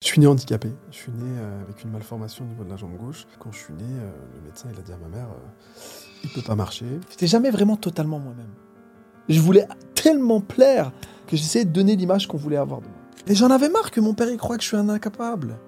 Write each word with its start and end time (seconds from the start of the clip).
Je 0.00 0.06
suis 0.06 0.20
né 0.20 0.28
handicapé. 0.28 0.70
Je 0.92 0.96
suis 0.96 1.10
né 1.10 1.38
euh, 1.38 1.62
avec 1.64 1.82
une 1.82 1.90
malformation 1.90 2.44
au 2.44 2.48
niveau 2.48 2.62
de 2.62 2.70
la 2.70 2.76
jambe 2.76 2.96
gauche. 2.96 3.26
Quand 3.40 3.50
je 3.50 3.58
suis 3.58 3.74
né, 3.74 3.82
euh, 3.82 4.10
le 4.36 4.46
médecin 4.46 4.68
a 4.68 4.80
dit 4.80 4.92
à 4.92 4.96
ma 4.96 5.08
mère, 5.08 5.26
euh, 5.26 5.80
il 6.22 6.30
peut 6.30 6.40
pas 6.40 6.54
marcher. 6.54 6.86
J'étais 7.10 7.26
jamais 7.26 7.50
vraiment 7.50 7.76
totalement 7.76 8.20
moi-même. 8.20 8.50
Je 9.28 9.40
voulais 9.40 9.66
tellement 9.96 10.40
plaire 10.40 10.92
que 11.26 11.36
j'essayais 11.36 11.64
de 11.64 11.72
donner 11.72 11.96
l'image 11.96 12.28
qu'on 12.28 12.36
voulait 12.36 12.56
avoir 12.56 12.80
de 12.80 12.86
moi. 12.86 12.94
Et 13.26 13.34
j'en 13.34 13.50
avais 13.50 13.68
marre 13.68 13.90
que 13.90 14.00
mon 14.00 14.14
père 14.14 14.30
il 14.30 14.36
croit 14.36 14.56
que 14.56 14.62
je 14.62 14.68
suis 14.68 14.76
un 14.76 14.88
incapable. 14.88 15.58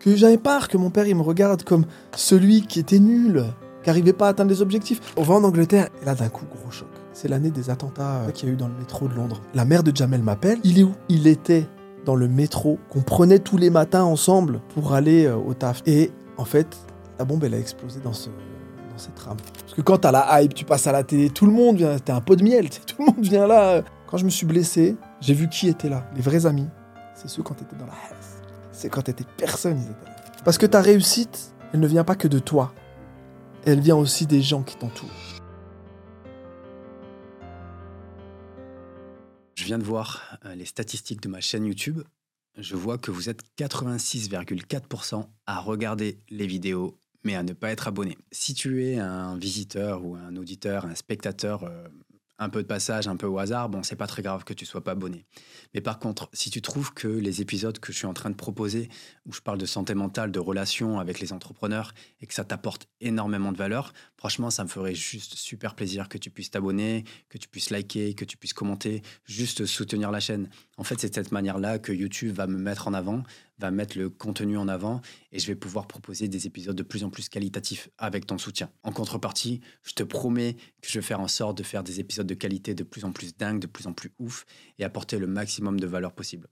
Que 0.00 0.16
j'avais 0.16 0.40
marre 0.42 0.68
que 0.68 0.78
mon 0.78 0.88
père 0.88 1.04
me 1.14 1.22
regarde 1.22 1.62
comme 1.62 1.84
celui 2.16 2.62
qui 2.62 2.80
était 2.80 2.98
nul, 2.98 3.44
qui 3.82 3.90
n'arrivait 3.90 4.14
pas 4.14 4.26
à 4.26 4.30
atteindre 4.30 4.50
les 4.50 4.62
objectifs. 4.62 5.12
On 5.18 5.22
va 5.22 5.34
en 5.34 5.44
Angleterre 5.44 5.90
et 6.00 6.06
là 6.06 6.14
d'un 6.14 6.30
coup 6.30 6.46
gros 6.46 6.70
choc. 6.70 6.88
C'est 7.12 7.28
l'année 7.28 7.50
des 7.50 7.68
attentats 7.68 8.22
qu'il 8.32 8.48
y 8.48 8.52
a 8.52 8.54
eu 8.54 8.56
dans 8.56 8.68
le 8.68 8.74
métro 8.74 9.06
de 9.06 9.14
Londres. 9.14 9.42
La 9.54 9.66
mère 9.66 9.82
de 9.82 9.94
Jamel 9.94 10.22
m'appelle. 10.22 10.58
Il 10.64 10.78
est 10.78 10.82
où? 10.82 10.94
Il 11.08 11.26
était 11.26 11.68
dans 12.06 12.14
le 12.14 12.28
métro 12.28 12.78
qu'on 12.88 13.02
prenait 13.02 13.40
tous 13.40 13.58
les 13.58 13.68
matins 13.68 14.04
ensemble 14.04 14.60
pour 14.74 14.94
aller 14.94 15.26
euh, 15.26 15.36
au 15.36 15.52
taf. 15.52 15.82
Et 15.84 16.10
en 16.38 16.46
fait, 16.46 16.66
la 17.18 17.26
bombe 17.26 17.44
elle 17.44 17.54
a 17.54 17.58
explosé 17.58 18.00
dans 18.02 18.14
ce 18.14 18.30
dans 18.30 18.98
cette 18.98 19.18
rame. 19.18 19.36
Parce 19.60 19.74
que 19.74 19.82
quand 19.82 19.98
t'as 19.98 20.12
la 20.12 20.40
hype, 20.40 20.54
tu 20.54 20.64
passes 20.64 20.86
à 20.86 20.92
la 20.92 21.02
télé, 21.02 21.28
tout 21.28 21.44
le 21.44 21.52
monde 21.52 21.76
vient, 21.76 21.98
t'es 21.98 22.12
un 22.12 22.22
pot 22.22 22.36
de 22.36 22.42
miel, 22.42 22.70
tout 22.70 22.96
le 23.00 23.06
monde 23.06 23.24
vient 23.24 23.46
là. 23.46 23.82
Quand 24.06 24.16
je 24.16 24.24
me 24.24 24.30
suis 24.30 24.46
blessé, 24.46 24.96
j'ai 25.20 25.34
vu 25.34 25.48
qui 25.48 25.68
était 25.68 25.88
là. 25.88 26.08
Les 26.14 26.22
vrais 26.22 26.46
amis, 26.46 26.68
c'est 27.14 27.28
ceux 27.28 27.42
quand 27.42 27.54
t'étais 27.54 27.76
dans 27.76 27.86
la 27.86 27.92
haine. 27.92 28.16
C'est 28.70 28.88
quand 28.88 29.02
t'étais 29.02 29.24
personne, 29.36 29.76
ils 29.78 29.90
étaient 29.90 30.06
là. 30.06 30.16
Parce 30.44 30.58
que 30.58 30.66
ta 30.66 30.80
réussite, 30.80 31.52
elle 31.72 31.80
ne 31.80 31.86
vient 31.86 32.04
pas 32.04 32.14
que 32.14 32.28
de 32.28 32.38
toi. 32.38 32.72
Elle 33.64 33.80
vient 33.80 33.96
aussi 33.96 34.26
des 34.26 34.42
gens 34.42 34.62
qui 34.62 34.76
t'entourent. 34.76 35.10
Je 39.56 39.64
viens 39.64 39.78
de 39.78 39.84
voir 39.84 40.38
euh, 40.44 40.54
les 40.54 40.66
statistiques 40.66 41.22
de 41.22 41.28
ma 41.28 41.40
chaîne 41.40 41.64
YouTube. 41.64 42.02
Je 42.58 42.76
vois 42.76 42.98
que 42.98 43.10
vous 43.10 43.28
êtes 43.28 43.42
86,4% 43.58 45.26
à 45.46 45.60
regarder 45.60 46.20
les 46.30 46.46
vidéos, 46.46 46.98
mais 47.24 47.34
à 47.34 47.42
ne 47.42 47.54
pas 47.54 47.70
être 47.70 47.88
abonné. 47.88 48.16
Si 48.32 48.54
tu 48.54 48.84
es 48.84 48.98
un 48.98 49.36
visiteur 49.36 50.04
ou 50.04 50.14
un 50.14 50.36
auditeur, 50.36 50.84
un 50.84 50.94
spectateur, 50.94 51.64
euh, 51.64 51.88
un 52.38 52.48
peu 52.48 52.62
de 52.62 52.66
passage, 52.66 53.08
un 53.08 53.16
peu 53.16 53.26
au 53.26 53.38
hasard, 53.38 53.68
bon, 53.68 53.82
c'est 53.82 53.96
pas 53.96 54.06
très 54.06 54.22
grave 54.22 54.44
que 54.44 54.52
tu 54.52 54.66
sois 54.66 54.84
pas 54.84 54.92
abonné. 54.92 55.24
Mais 55.74 55.80
par 55.80 55.98
contre, 55.98 56.28
si 56.32 56.50
tu 56.50 56.60
trouves 56.60 56.92
que 56.92 57.08
les 57.08 57.40
épisodes 57.40 57.78
que 57.78 57.92
je 57.92 57.98
suis 57.98 58.06
en 58.06 58.14
train 58.14 58.30
de 58.30 58.34
proposer, 58.34 58.88
où 59.24 59.32
je 59.32 59.40
parle 59.40 59.58
de 59.58 59.66
santé 59.66 59.94
mentale, 59.94 60.32
de 60.32 60.38
relations 60.38 60.98
avec 60.98 61.20
les 61.20 61.32
entrepreneurs, 61.32 61.94
et 62.20 62.26
que 62.26 62.34
ça 62.34 62.44
t'apporte 62.44 62.88
énormément 63.00 63.52
de 63.52 63.56
valeur, 63.56 63.92
franchement, 64.16 64.50
ça 64.50 64.64
me 64.64 64.68
ferait 64.68 64.94
juste 64.94 65.34
super 65.34 65.74
plaisir 65.74 66.08
que 66.08 66.18
tu 66.18 66.30
puisses 66.30 66.50
t'abonner, 66.50 67.04
que 67.28 67.38
tu 67.38 67.48
puisses 67.48 67.70
liker, 67.70 68.14
que 68.14 68.24
tu 68.24 68.36
puisses 68.36 68.52
commenter, 68.54 69.02
juste 69.24 69.64
soutenir 69.66 70.10
la 70.10 70.20
chaîne. 70.20 70.50
En 70.76 70.84
fait, 70.84 71.00
c'est 71.00 71.10
de 71.10 71.14
cette 71.14 71.32
manière-là 71.32 71.78
que 71.78 71.92
YouTube 71.92 72.34
va 72.34 72.46
me 72.46 72.58
mettre 72.58 72.88
en 72.88 72.94
avant, 72.94 73.22
va 73.58 73.70
mettre 73.70 73.98
le 73.98 74.10
contenu 74.10 74.56
en 74.58 74.68
avant, 74.68 75.00
et 75.32 75.38
je 75.38 75.46
vais 75.46 75.54
pouvoir 75.54 75.86
proposer 75.86 76.28
des 76.28 76.46
épisodes 76.46 76.76
de 76.76 76.82
plus 76.82 77.04
en 77.04 77.10
plus 77.10 77.28
qualitatifs 77.28 77.88
avec 77.98 78.26
ton 78.26 78.38
soutien. 78.38 78.70
En 78.82 78.92
contrepartie, 78.92 79.60
je 79.82 79.92
te 79.92 80.02
promets 80.02 80.54
que 80.82 80.88
je 80.88 80.98
vais 80.98 81.02
faire 81.02 81.20
en 81.20 81.28
sorte 81.28 81.56
de 81.58 81.62
faire 81.62 81.82
des 81.82 82.00
épisodes 82.00 82.26
de 82.26 82.34
qualité 82.34 82.74
de 82.74 82.84
plus 82.84 83.04
en 83.04 83.12
plus 83.12 83.36
dingues, 83.36 83.60
de 83.60 83.66
plus 83.66 83.86
en 83.86 83.92
plus 83.92 84.12
ouf, 84.18 84.44
et 84.78 84.84
apporter 84.84 85.18
le 85.18 85.26
maximum 85.26 85.80
de 85.80 85.86
valeur 85.86 86.12
possible. 86.12 86.48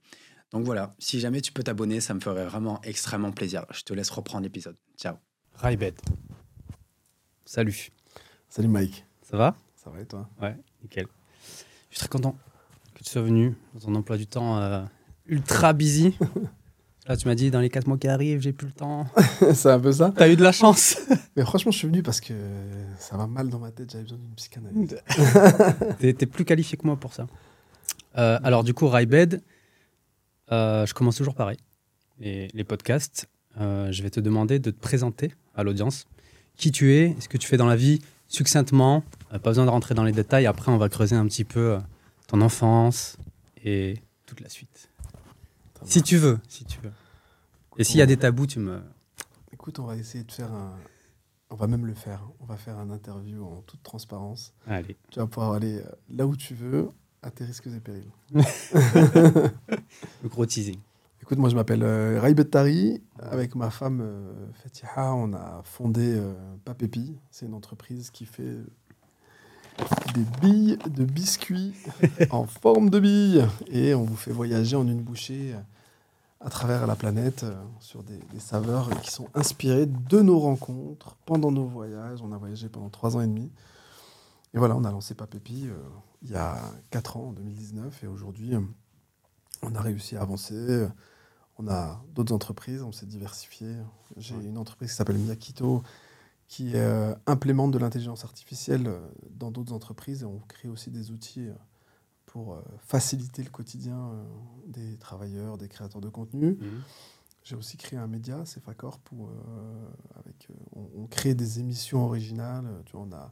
Donc 0.51 0.63
voilà, 0.63 0.95
si 0.99 1.19
jamais 1.19 1.41
tu 1.41 1.51
peux 1.51 1.63
t'abonner, 1.63 1.99
ça 2.01 2.13
me 2.13 2.19
ferait 2.19 2.45
vraiment 2.45 2.81
extrêmement 2.83 3.31
plaisir. 3.31 3.65
Je 3.71 3.81
te 3.81 3.93
laisse 3.93 4.09
reprendre 4.09 4.43
l'épisode. 4.43 4.77
Ciao. 4.97 5.15
Raibed. 5.55 5.99
Salut. 7.45 7.91
Salut 8.49 8.67
Mike. 8.67 9.05
Ça 9.21 9.37
va? 9.37 9.55
Ça 9.75 9.89
va 9.89 10.01
et 10.01 10.05
toi? 10.05 10.29
Ouais, 10.41 10.55
nickel. 10.81 11.07
Je 11.89 11.97
suis 11.97 11.99
très 11.99 12.07
content 12.07 12.37
que 12.93 13.03
tu 13.03 13.09
sois 13.09 13.21
venu 13.21 13.55
dans 13.73 13.89
un 13.89 13.95
emploi 13.95 14.17
du 14.17 14.27
temps 14.27 14.57
euh, 14.59 14.83
ultra 15.27 15.73
busy. 15.73 16.17
Là, 17.07 17.15
tu 17.15 17.27
m'as 17.27 17.35
dit, 17.35 17.51
dans 17.51 17.59
les 17.59 17.69
4 17.69 17.85
mois 17.87 17.97
qui 17.99 18.07
arrivent, 18.07 18.41
j'ai 18.41 18.51
plus 18.51 18.67
le 18.67 18.73
temps. 18.73 19.05
C'est 19.53 19.69
un 19.69 19.79
peu 19.79 19.91
ça. 19.91 20.11
T'as 20.15 20.27
eu 20.27 20.35
de 20.35 20.43
la 20.43 20.51
chance. 20.51 20.97
Mais 21.35 21.43
franchement, 21.43 21.71
je 21.71 21.77
suis 21.77 21.87
venu 21.87 22.01
parce 22.01 22.19
que 22.19 22.33
ça 22.97 23.15
va 23.15 23.27
mal 23.27 23.49
dans 23.49 23.59
ma 23.59 23.69
tête. 23.69 23.91
J'avais 23.91 24.03
besoin 24.03 24.17
d'une 24.17 24.33
psychanalyse. 24.35 24.97
T'es 25.99 26.13
t'es 26.13 26.25
plus 26.25 26.45
qualifié 26.45 26.77
que 26.77 26.87
moi 26.87 26.95
pour 26.95 27.13
ça. 27.13 27.27
Euh, 28.17 28.39
alors, 28.43 28.63
du 28.63 28.73
coup, 28.73 28.87
Raibed, 28.87 29.43
euh, 30.51 30.85
je 30.87 30.93
commence 30.95 31.17
toujours 31.17 31.35
pareil. 31.35 31.57
Les, 32.19 32.47
les 32.53 32.63
podcasts, 32.63 33.29
euh, 33.59 33.91
je 33.91 34.01
vais 34.01 34.09
te 34.09 34.19
demander 34.19 34.57
de 34.57 34.71
te 34.71 34.79
présenter 34.79 35.31
à 35.55 35.61
l'audience. 35.63 36.07
Qui 36.57 36.71
tu 36.71 36.93
es, 36.93 37.15
ce 37.19 37.29
que 37.29 37.37
tu 37.37 37.47
fais 37.47 37.57
dans 37.57 37.67
la 37.67 37.75
vie, 37.75 38.01
succinctement. 38.27 39.03
Pas 39.29 39.37
besoin 39.37 39.65
de 39.65 39.69
rentrer 39.69 39.93
dans 39.93 40.05
les 40.05 40.13
détails. 40.13 40.47
Après, 40.47 40.71
on 40.71 40.77
va 40.77 40.89
creuser 40.89 41.15
un 41.15 41.27
petit 41.27 41.43
peu 41.43 41.77
ton 42.27 42.41
enfance 42.41 43.17
et 43.63 44.01
toute 44.25 44.39
la 44.39 44.49
suite. 44.49 44.89
Si 45.85 46.01
tu 46.01 46.17
veux, 46.17 46.39
si 46.47 46.65
tu 46.65 46.79
veux. 46.81 46.91
Et 47.77 47.83
s'il 47.83 47.97
y 47.97 48.01
a 48.01 48.05
des 48.05 48.17
tabous, 48.17 48.47
tu 48.47 48.59
me. 48.59 48.81
Écoute, 49.51 49.79
on 49.79 49.85
va 49.85 49.95
essayer 49.95 50.23
de 50.23 50.31
faire 50.31 50.51
un. 50.51 50.73
On 51.49 51.55
va 51.55 51.67
même 51.67 51.85
le 51.85 51.93
faire. 51.93 52.21
On 52.39 52.45
va 52.45 52.57
faire 52.57 52.77
un 52.77 52.89
interview 52.89 53.43
en 53.43 53.61
toute 53.61 53.83
transparence. 53.83 54.53
Allez. 54.67 54.97
Tu 55.11 55.19
vas 55.19 55.27
pouvoir 55.27 55.53
aller 55.53 55.79
euh, 55.79 55.89
là 56.09 56.25
où 56.25 56.35
tu 56.35 56.55
veux, 56.55 56.89
à 57.21 57.31
tes 57.31 57.45
risques 57.45 57.67
et 57.67 57.79
périls. 57.79 58.11
Le 60.23 60.29
gros 60.29 60.45
teasing. 60.45 60.79
Écoute, 61.21 61.39
moi 61.39 61.49
je 61.49 61.55
m'appelle 61.55 61.81
euh, 61.81 62.43
Tari. 62.43 63.01
Avec 63.19 63.55
ma 63.55 63.71
femme 63.71 63.99
euh, 64.01 64.31
Fatiha, 64.61 65.13
on 65.15 65.33
a 65.33 65.61
fondé 65.63 66.15
euh, 66.17 66.33
Papépi. 66.65 67.15
C'est 67.31 67.47
une 67.47 67.55
entreprise 67.55 68.11
qui 68.11 68.25
fait 68.25 68.57
des 70.13 70.23
billes 70.39 70.77
de 70.87 71.03
biscuits 71.03 71.73
en 72.29 72.45
forme 72.45 72.91
de 72.91 72.99
billes. 72.99 73.47
Et 73.71 73.95
on 73.95 74.03
vous 74.03 74.15
fait 74.15 74.31
voyager 74.31 74.75
en 74.75 74.87
une 74.87 75.01
bouchée 75.01 75.53
euh, 75.55 75.59
à 76.45 76.49
travers 76.49 76.85
la 76.85 76.95
planète 76.95 77.43
euh, 77.43 77.55
sur 77.79 78.03
des, 78.03 78.19
des 78.31 78.39
saveurs 78.39 78.89
qui 79.01 79.09
sont 79.09 79.27
inspirées 79.33 79.87
de 79.87 80.21
nos 80.21 80.39
rencontres 80.39 81.15
pendant 81.25 81.51
nos 81.51 81.65
voyages. 81.65 82.21
On 82.21 82.31
a 82.31 82.37
voyagé 82.37 82.69
pendant 82.69 82.89
trois 82.89 83.17
ans 83.17 83.21
et 83.21 83.27
demi. 83.27 83.51
Et 84.53 84.59
voilà, 84.59 84.75
on 84.75 84.83
a 84.83 84.91
lancé 84.91 85.15
Papépi 85.15 85.67
euh, 85.67 85.75
il 86.21 86.29
y 86.29 86.35
a 86.35 86.55
quatre 86.91 87.17
ans, 87.17 87.29
en 87.29 87.31
2019. 87.33 88.03
Et 88.03 88.07
aujourd'hui, 88.07 88.53
euh, 88.53 88.61
on 89.63 89.73
a 89.73 89.81
réussi 89.81 90.17
à 90.17 90.21
avancer. 90.21 90.87
On 91.57 91.67
a 91.67 91.99
d'autres 92.13 92.33
entreprises, 92.33 92.83
on 92.83 92.91
s'est 92.91 93.07
diversifié. 93.07 93.67
J'ai 94.17 94.35
une 94.35 94.59
entreprise 94.59 94.91
qui 94.91 94.95
s'appelle 94.95 95.17
Miyakito 95.17 95.81
qui 96.47 96.73
implémente 97.25 97.71
de 97.71 97.79
l'intelligence 97.79 98.23
artificielle 98.23 98.91
dans 99.31 99.51
d'autres 99.51 99.73
entreprises 99.73 100.21
et 100.21 100.25
on 100.25 100.39
crée 100.47 100.67
aussi 100.67 100.91
des 100.91 101.11
outils 101.11 101.47
pour 102.35 102.55
euh, 102.55 102.61
faciliter 102.79 103.43
le 103.43 103.49
quotidien 103.49 103.97
euh, 103.97 104.23
des 104.67 104.97
travailleurs, 104.97 105.57
des 105.57 105.69
créateurs 105.69 106.01
de 106.01 106.09
contenu. 106.09 106.59
J'ai 107.45 107.55
aussi 107.55 107.77
créé 107.77 107.97
un 107.97 108.07
média, 108.07 108.41
c'est 108.43 108.61
Facor, 108.61 108.99
pour, 108.99 109.29
euh, 109.29 110.19
avec, 110.19 110.49
on, 110.75 110.85
on 110.97 111.07
crée 111.07 111.33
des 111.33 111.61
émissions 111.61 112.03
originales. 112.03 112.67
Tu 112.85 112.97
vois, 112.97 113.07
on 113.09 113.13
a 113.13 113.31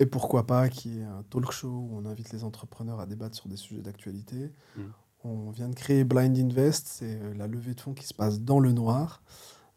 Et 0.00 0.06
pourquoi 0.06 0.48
pas, 0.48 0.68
qui 0.68 0.98
est 0.98 1.04
un 1.04 1.22
talk 1.30 1.52
show 1.52 1.68
où 1.68 1.90
on 1.92 2.06
invite 2.06 2.32
les 2.32 2.42
entrepreneurs 2.42 2.98
à 2.98 3.06
débattre 3.06 3.36
sur 3.36 3.48
des 3.48 3.56
sujets 3.56 3.82
d'actualité. 3.82 4.52
Mhm. 4.76 4.92
On 5.22 5.50
vient 5.52 5.68
de 5.68 5.76
créer 5.76 6.02
Blind 6.02 6.36
Invest, 6.36 6.88
c'est 6.88 7.20
la 7.34 7.46
levée 7.46 7.74
de 7.74 7.80
fonds 7.80 7.94
qui 7.94 8.04
se 8.04 8.14
passe 8.14 8.40
dans 8.40 8.58
le 8.58 8.72
noir. 8.72 9.22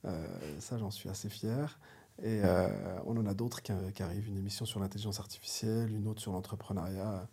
Euh, 0.06 0.25
ça, 0.59 0.79
j'en 0.79 0.89
suis 0.89 1.09
assez 1.09 1.29
fier. 1.29 1.79
Et 2.23 2.41
euh, 2.44 2.67
on 3.06 3.16
en 3.17 3.28
a 3.28 3.35
d'autres 3.35 3.62
qui, 3.62 3.72
qui 3.94 4.01
arrivent, 4.01 4.29
une 4.29 4.38
émission 4.38 4.66
sur 4.66 4.79
l'intelligence 4.79 5.19
artificielle, 5.19 5.94
une 5.94 6.07
autre 6.07 6.22
sur 6.22 6.31
l'entrepreneuriat. 6.31 7.28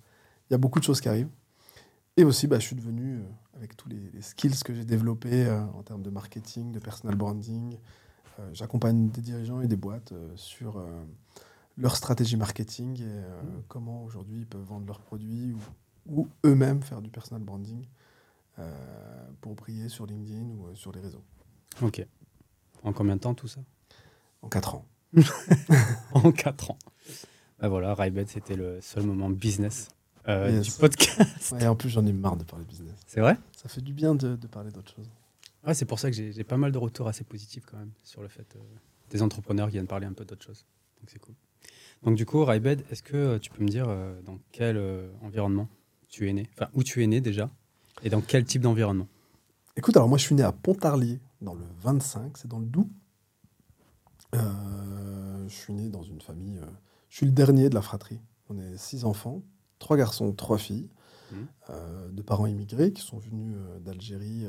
Il 0.51 0.55
y 0.55 0.57
a 0.57 0.59
beaucoup 0.59 0.81
de 0.81 0.85
choses 0.85 1.01
qui 1.01 1.09
arrivent. 1.09 1.31
Et 2.17 2.25
aussi, 2.25 2.47
bah, 2.47 2.59
je 2.59 2.67
suis 2.67 2.77
devenu, 2.77 3.19
euh, 3.19 3.23
avec 3.57 3.77
tous 3.77 3.89
les, 3.89 4.11
les 4.13 4.23
skills 4.23 4.59
que 4.65 4.75
j'ai 4.75 4.85
développés 4.85 5.47
euh, 5.47 5.63
en 5.75 5.83
termes 5.83 6.03
de 6.03 6.11
marketing, 6.11 6.73
de 6.73 6.81
personal 6.81 7.15
branding, 7.15 7.79
euh, 8.39 8.51
j'accompagne 8.53 9.11
des 9.11 9.21
dirigeants 9.21 9.61
et 9.61 9.69
des 9.69 9.77
boîtes 9.77 10.13
sur 10.35 10.83
leur 11.77 11.97
stratégie 11.97 12.37
marketing 12.37 13.01
et 13.01 13.05
euh, 13.05 13.41
comment 13.69 14.05
aujourd'hui 14.05 14.41
ils 14.41 14.47
peuvent 14.47 14.65
vendre 14.65 14.87
leurs 14.87 15.01
produits 15.01 15.53
ou, 15.53 15.61
ou 16.07 16.29
eux-mêmes 16.45 16.83
faire 16.83 17.01
du 17.01 17.11
personal 17.11 17.43
branding 17.43 17.87
pour 19.41 19.55
briller 19.55 19.89
sur 19.89 20.05
LinkedIn 20.05 20.45
ou 20.51 20.75
sur 20.75 20.93
les 20.93 21.01
réseaux. 21.01 21.23
Ok. 21.81 22.07
En 22.83 22.93
combien 22.93 23.17
de 23.17 23.21
temps 23.21 23.33
tout 23.33 23.49
ça? 23.49 23.63
En 24.43 24.49
quatre 24.51 24.75
ans. 24.75 24.85
En 26.13 26.31
4 26.31 26.71
ans. 26.71 26.79
Bah 27.59 27.69
voilà, 27.69 27.95
Raibet, 27.95 28.27
c'était 28.27 28.57
le 28.57 28.81
seul 28.81 29.05
moment 29.05 29.31
business 29.31 29.89
euh, 30.29 30.51
Yes. 30.51 30.67
du 30.67 30.73
podcast. 30.81 31.53
Ouais, 31.53 31.63
et 31.65 31.67
en 31.67 31.77
plus, 31.77 31.89
j'en 31.89 32.05
ai 32.07 32.13
marre 32.13 32.37
de 32.37 32.45
parler 32.45 32.65
business. 32.65 32.95
C'est 33.07 33.21
vrai? 33.21 33.37
Ça 33.57 33.69
fait 33.69 33.81
du 33.81 33.93
bien 33.93 34.15
de, 34.15 34.37
de 34.37 34.47
parler 34.47 34.71
d'autre 34.71 34.93
chose. 34.95 35.09
Ouais, 35.67 35.75
c'est 35.75 35.85
pour 35.85 35.99
ça 35.99 36.11
que 36.11 36.17
j'ai 36.17 36.45
pas 36.45 36.57
mal 36.57 36.73
de 36.73 36.79
retours 36.79 37.07
assez 37.09 37.25
positifs 37.25 37.65
quand 37.67 37.77
même 37.77 37.91
sur 38.03 38.23
le 38.23 38.29
fait 38.29 38.47
euh, 38.57 38.59
des 39.11 39.21
entrepreneurs 39.23 39.67
qui 39.69 39.73
viennent 39.73 39.87
parler 39.87 40.07
un 40.07 40.13
peu 40.15 40.25
d'autre 40.25 40.43
chose. 40.45 40.65
Donc 41.01 41.11
c'est 41.11 41.19
cool. 41.19 41.35
Donc 42.03 42.17
du 42.17 42.25
coup, 42.25 42.43
Raibed, 42.45 42.83
est-ce 42.91 43.03
que 43.03 43.17
euh, 43.17 43.39
tu 43.39 43.51
peux 43.51 43.63
me 43.63 43.69
dire 43.69 43.85
euh, 43.89 44.19
dans 44.23 44.39
quel 44.53 44.79
environnement 45.23 45.69
tu 46.09 46.29
es 46.29 46.33
né? 46.33 46.49
Enfin, 46.55 46.71
où 46.75 46.83
tu 46.83 47.03
es 47.03 47.07
né 47.07 47.21
déjà? 47.21 47.51
Et 48.03 48.09
dans 48.09 48.23
quel 48.23 48.45
type 48.45 48.63
d'environnement? 48.63 49.07
Écoute, 49.77 49.97
alors 49.97 50.09
moi 50.09 50.17
je 50.19 50.25
suis 50.25 50.35
né 50.35 50.43
à 50.43 50.53
Pontarlier, 50.53 51.21
dans 51.43 51.55
le 51.55 51.65
25, 51.83 52.39
c'est 52.39 52.49
dans 52.49 52.59
le 52.59 52.67
Doubs. 52.67 52.89
Je 54.33 55.49
suis 55.55 55.73
né 55.73 55.89
dans 55.89 56.03
une 56.03 56.21
famille. 56.21 56.59
je 57.09 57.17
suis 57.17 57.27
le 57.27 57.33
dernier 57.33 57.69
de 57.69 57.75
la 57.75 57.83
fratrie. 57.83 58.21
On 58.49 58.59
est 58.59 58.77
six 58.79 59.05
enfants, 59.05 59.43
trois 59.81 59.97
garçons, 59.97 60.33
trois 60.33 60.59
filles, 60.59 60.89
Mhm. 61.33 61.47
euh, 61.71 62.09
de 62.11 62.23
parents 62.23 62.47
immigrés 62.47 62.93
qui 62.93 63.03
sont 63.03 63.19
venus 63.19 63.57
euh, 63.57 63.81
d'Algérie 63.81 64.47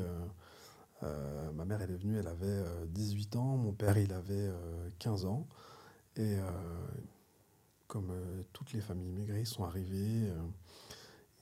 euh, 1.02 1.50
ma 1.52 1.64
mère, 1.64 1.82
elle 1.82 1.90
est 1.90 1.96
venue, 1.96 2.16
elle 2.16 2.28
avait 2.28 2.46
euh, 2.46 2.86
18 2.86 3.34
ans, 3.34 3.56
mon 3.56 3.72
père, 3.72 3.98
il 3.98 4.12
avait 4.12 4.34
euh, 4.34 4.88
15 5.00 5.24
ans. 5.24 5.48
Et 6.16 6.36
comme 7.88 8.12
toutes 8.52 8.72
les 8.74 8.80
familles 8.82 9.08
immigrées, 9.08 9.40
ils 9.40 9.46
sont 9.46 9.64
arrivés, 9.64 10.30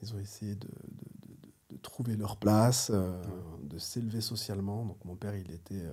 ils 0.01 0.15
ont 0.15 0.19
essayé 0.19 0.55
de, 0.55 0.67
trouver 1.81 2.15
leur 2.15 2.37
place, 2.37 2.89
euh, 2.93 3.21
de 3.63 3.77
s'élever 3.77 4.21
socialement. 4.21 4.85
Donc 4.85 5.03
mon 5.05 5.15
père, 5.15 5.35
il 5.35 5.51
était, 5.51 5.81
euh, 5.81 5.91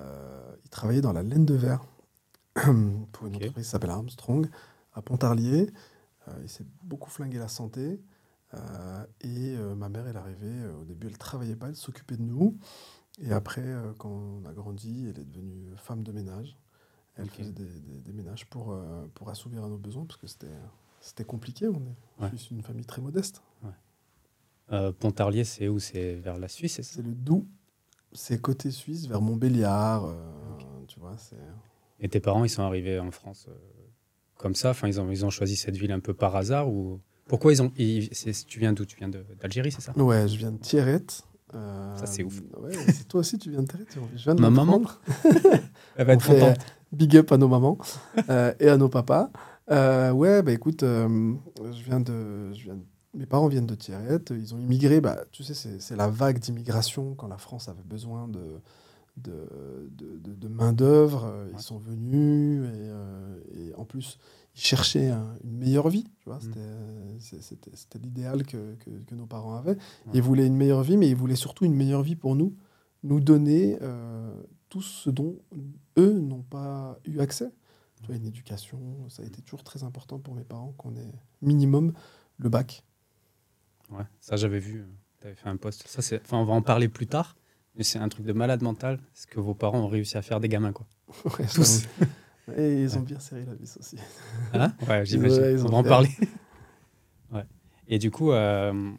euh, 0.00 0.56
il 0.64 0.70
travaillait 0.70 1.00
dans 1.00 1.12
la 1.12 1.22
laine 1.22 1.44
de 1.44 1.54
verre 1.54 1.84
pour 2.54 3.26
une 3.26 3.36
entreprise 3.36 3.64
qui 3.64 3.70
s'appelle 3.70 3.90
Armstrong 3.90 4.48
à 4.94 5.02
Pontarlier. 5.02 5.70
Euh, 6.28 6.32
il 6.42 6.48
s'est 6.48 6.66
beaucoup 6.82 7.10
flingué 7.10 7.38
la 7.38 7.48
santé. 7.48 8.00
Euh, 8.54 9.06
et 9.22 9.56
euh, 9.56 9.74
ma 9.74 9.88
mère, 9.88 10.06
elle 10.06 10.16
arrivait, 10.16 10.66
au 10.80 10.84
début, 10.84 11.06
elle 11.06 11.18
travaillait 11.18 11.56
pas, 11.56 11.68
elle 11.68 11.76
s'occupait 11.76 12.16
de 12.16 12.22
nous. 12.22 12.56
Et 13.20 13.32
après, 13.32 13.64
quand 13.98 14.10
on 14.10 14.44
a 14.46 14.52
grandi, 14.52 15.06
elle 15.08 15.20
est 15.20 15.24
devenue 15.30 15.74
femme 15.76 16.02
de 16.02 16.12
ménage. 16.12 16.56
Elle 17.16 17.28
faisait 17.28 17.52
des, 17.52 17.64
des- 17.64 18.00
des 18.00 18.12
ménages 18.12 18.46
pour, 18.46 18.74
pour 19.14 19.28
assouvir 19.28 19.64
à 19.64 19.68
nos 19.68 19.76
besoins, 19.76 20.06
parce 20.06 20.18
que 20.18 20.26
c'était, 20.26 20.46
c'était 21.00 21.24
compliqué. 21.24 21.68
On 21.68 21.74
est 21.76 22.22
Ouais. 22.22 22.30
une 22.50 22.62
famille 22.62 22.86
très 22.86 23.02
modeste. 23.02 23.42
Euh, 24.70 24.92
Pontarlier, 24.92 25.44
c'est 25.44 25.68
où? 25.68 25.78
C'est 25.78 26.14
vers 26.14 26.38
la 26.38 26.48
Suisse, 26.48 26.74
c'est 26.76 26.82
ça? 26.82 26.94
C'est 26.94 27.02
le 27.02 27.14
Doubs, 27.14 27.46
c'est 28.12 28.40
côté 28.40 28.70
suisse, 28.70 29.06
vers 29.06 29.20
Montbéliard. 29.20 30.04
euh, 30.06 30.14
Tu 30.88 30.98
vois, 30.98 31.16
c'est... 31.18 31.36
Et 32.00 32.08
tes 32.08 32.20
parents, 32.20 32.44
ils 32.44 32.48
sont 32.50 32.62
arrivés 32.62 32.98
en 32.98 33.10
France 33.10 33.46
euh, 33.48 33.54
comme 34.42 34.54
ça 34.54 34.70
Enfin, 34.70 34.88
ils 34.88 35.00
ont, 35.00 35.10
ils 35.10 35.24
ont 35.24 35.30
choisi 35.30 35.56
cette 35.56 35.76
ville 35.76 35.92
un 35.92 36.00
peu 36.00 36.12
par 36.12 36.36
hasard 36.36 36.68
ou 36.68 37.00
pourquoi 37.28 37.52
ils 37.52 37.62
ont 37.62 37.72
ils- 37.78 38.10
Tu 38.46 38.58
viens 38.58 38.72
d'où? 38.74 38.84
Tu 38.84 38.96
viens 38.98 39.08
d'Algérie, 39.40 39.72
c'est 39.72 39.80
ça? 39.80 39.92
Ouais, 39.96 40.28
je 40.28 40.36
viens 40.36 40.50
de 40.52 40.58
Thierrette. 40.58 41.22
euh, 41.54 41.96
Ça, 41.96 42.06
c'est 42.06 42.22
ouf. 42.24 42.42
Ouais, 42.60 42.72
toi 43.08 43.20
aussi, 43.20 43.38
tu 43.38 43.50
viens 43.50 43.62
de 43.62 43.68
Thierrette. 43.68 43.96
Je 44.16 44.22
viens 44.24 44.34
de 44.34 44.40
Ma 44.40 44.50
maman? 44.50 44.82
Elle 45.96 46.06
va 46.06 46.12
On 46.12 46.16
être 46.16 46.26
contente. 46.26 46.58
euh, 46.58 46.62
big 46.92 47.16
up 47.16 47.32
à 47.32 47.38
nos 47.38 47.48
mamans 47.48 47.78
euh, 48.28 48.52
et 48.60 48.68
à 48.68 48.76
nos 48.76 48.88
papas. 48.88 49.30
Euh, 49.70 50.10
ouais, 50.10 50.42
bah 50.42 50.52
écoute, 50.52 50.80
je 50.82 51.82
viens 51.84 52.00
de, 52.00 52.52
je 52.52 52.64
viens 52.64 52.74
de- 52.74 52.84
mes 53.14 53.26
parents 53.26 53.48
viennent 53.48 53.66
de 53.66 53.74
Thierrette. 53.74 54.30
Ils 54.36 54.54
ont 54.54 54.58
immigré. 54.58 55.00
Bah, 55.00 55.24
tu 55.32 55.44
sais, 55.44 55.54
c'est 55.54 55.80
c'est 55.80 55.96
la 55.96 56.08
vague 56.08 56.38
d'immigration 56.38 57.14
quand 57.14 57.28
la 57.28 57.38
France 57.38 57.68
avait 57.68 57.84
besoin 57.84 58.26
de 58.28 58.40
de, 59.16 59.88
de, 59.90 60.16
de- 60.18 60.34
de 60.34 60.48
main 60.48 60.72
d'œuvre. 60.72 61.24
euh, 61.26 61.48
Ils 61.52 61.60
sont 61.60 61.78
venus 61.78 62.64
et, 62.64 62.70
euh, 62.74 63.40
et 63.54 63.74
en 63.74 63.84
plus 63.84 64.18
ils 64.54 64.60
cherchaient 64.60 65.08
un- 65.08 65.34
une 65.44 65.56
meilleure 65.58 65.88
vie. 65.88 66.04
Mm. 66.26 67.18
c'était 67.18 67.98
l'idéal 67.98 68.44
que, 68.44 68.74
que, 68.76 68.90
que 69.06 69.14
nos 69.14 69.26
parents 69.26 69.54
avaient. 69.56 69.76
Ils 70.14 70.22
voulaient 70.22 70.46
une 70.46 70.56
meilleure 70.56 70.82
vie, 70.82 70.96
mais 70.96 71.08
ils 71.08 71.16
voulaient 71.16 71.36
surtout 71.36 71.64
une 71.64 71.74
meilleure 71.74 72.02
vie 72.02 72.16
pour 72.16 72.36
nous, 72.36 72.54
nous 73.02 73.20
donner 73.20 73.78
euh, 73.82 74.34
tout 74.68 74.82
ce 74.82 75.08
dont 75.10 75.38
eux 75.98 76.18
n'ont 76.20 76.42
pas 76.42 76.98
eu 77.06 77.20
accès. 77.20 77.50
Tu 78.00 78.06
vois, 78.08 78.16
une 78.16 78.26
éducation, 78.26 78.80
ça 79.08 79.22
a 79.22 79.26
été 79.26 79.40
toujours 79.42 79.62
très 79.62 79.84
important 79.84 80.18
pour 80.18 80.34
mes 80.34 80.44
parents 80.44 80.72
qu'on 80.76 80.96
ait 80.96 81.14
minimum 81.40 81.92
le 82.38 82.48
bac. 82.48 82.82
Ouais, 83.90 84.04
ça 84.20 84.36
j'avais 84.36 84.58
vu. 84.58 84.84
Tu 85.20 85.26
avais 85.28 85.36
fait 85.36 85.48
un 85.48 85.56
post. 85.56 85.86
Ça. 85.86 86.16
Enfin, 86.24 86.38
on 86.38 86.44
va 86.44 86.54
en 86.54 86.62
parler 86.62 86.88
plus 86.88 87.06
tard. 87.06 87.36
Mais 87.74 87.84
c'est 87.84 87.98
un 87.98 88.08
truc 88.08 88.26
de 88.26 88.32
malade 88.32 88.62
mental. 88.62 89.00
Ce 89.14 89.26
que 89.26 89.40
vos 89.40 89.54
parents 89.54 89.80
ont 89.80 89.88
réussi 89.88 90.16
à 90.16 90.22
faire 90.22 90.40
des 90.40 90.48
gamins, 90.48 90.72
quoi. 90.72 90.86
Ouais, 91.38 91.46
Tous. 91.46 91.86
j'avoue. 91.98 92.60
Et 92.60 92.82
ils 92.82 92.98
ont 92.98 93.02
bien 93.02 93.20
serré 93.20 93.44
la 93.46 93.54
vis 93.54 93.76
aussi. 93.78 93.96
Hein? 94.52 94.72
Ouais, 94.88 95.04
j'imagine. 95.06 95.40
Ouais, 95.40 95.52
ils 95.54 95.64
on 95.64 95.68
va 95.68 95.76
en 95.78 95.82
parler. 95.82 96.10
ouais. 97.32 97.44
Et 97.88 97.98
du 97.98 98.10
coup, 98.10 98.32
euh, 98.32 98.92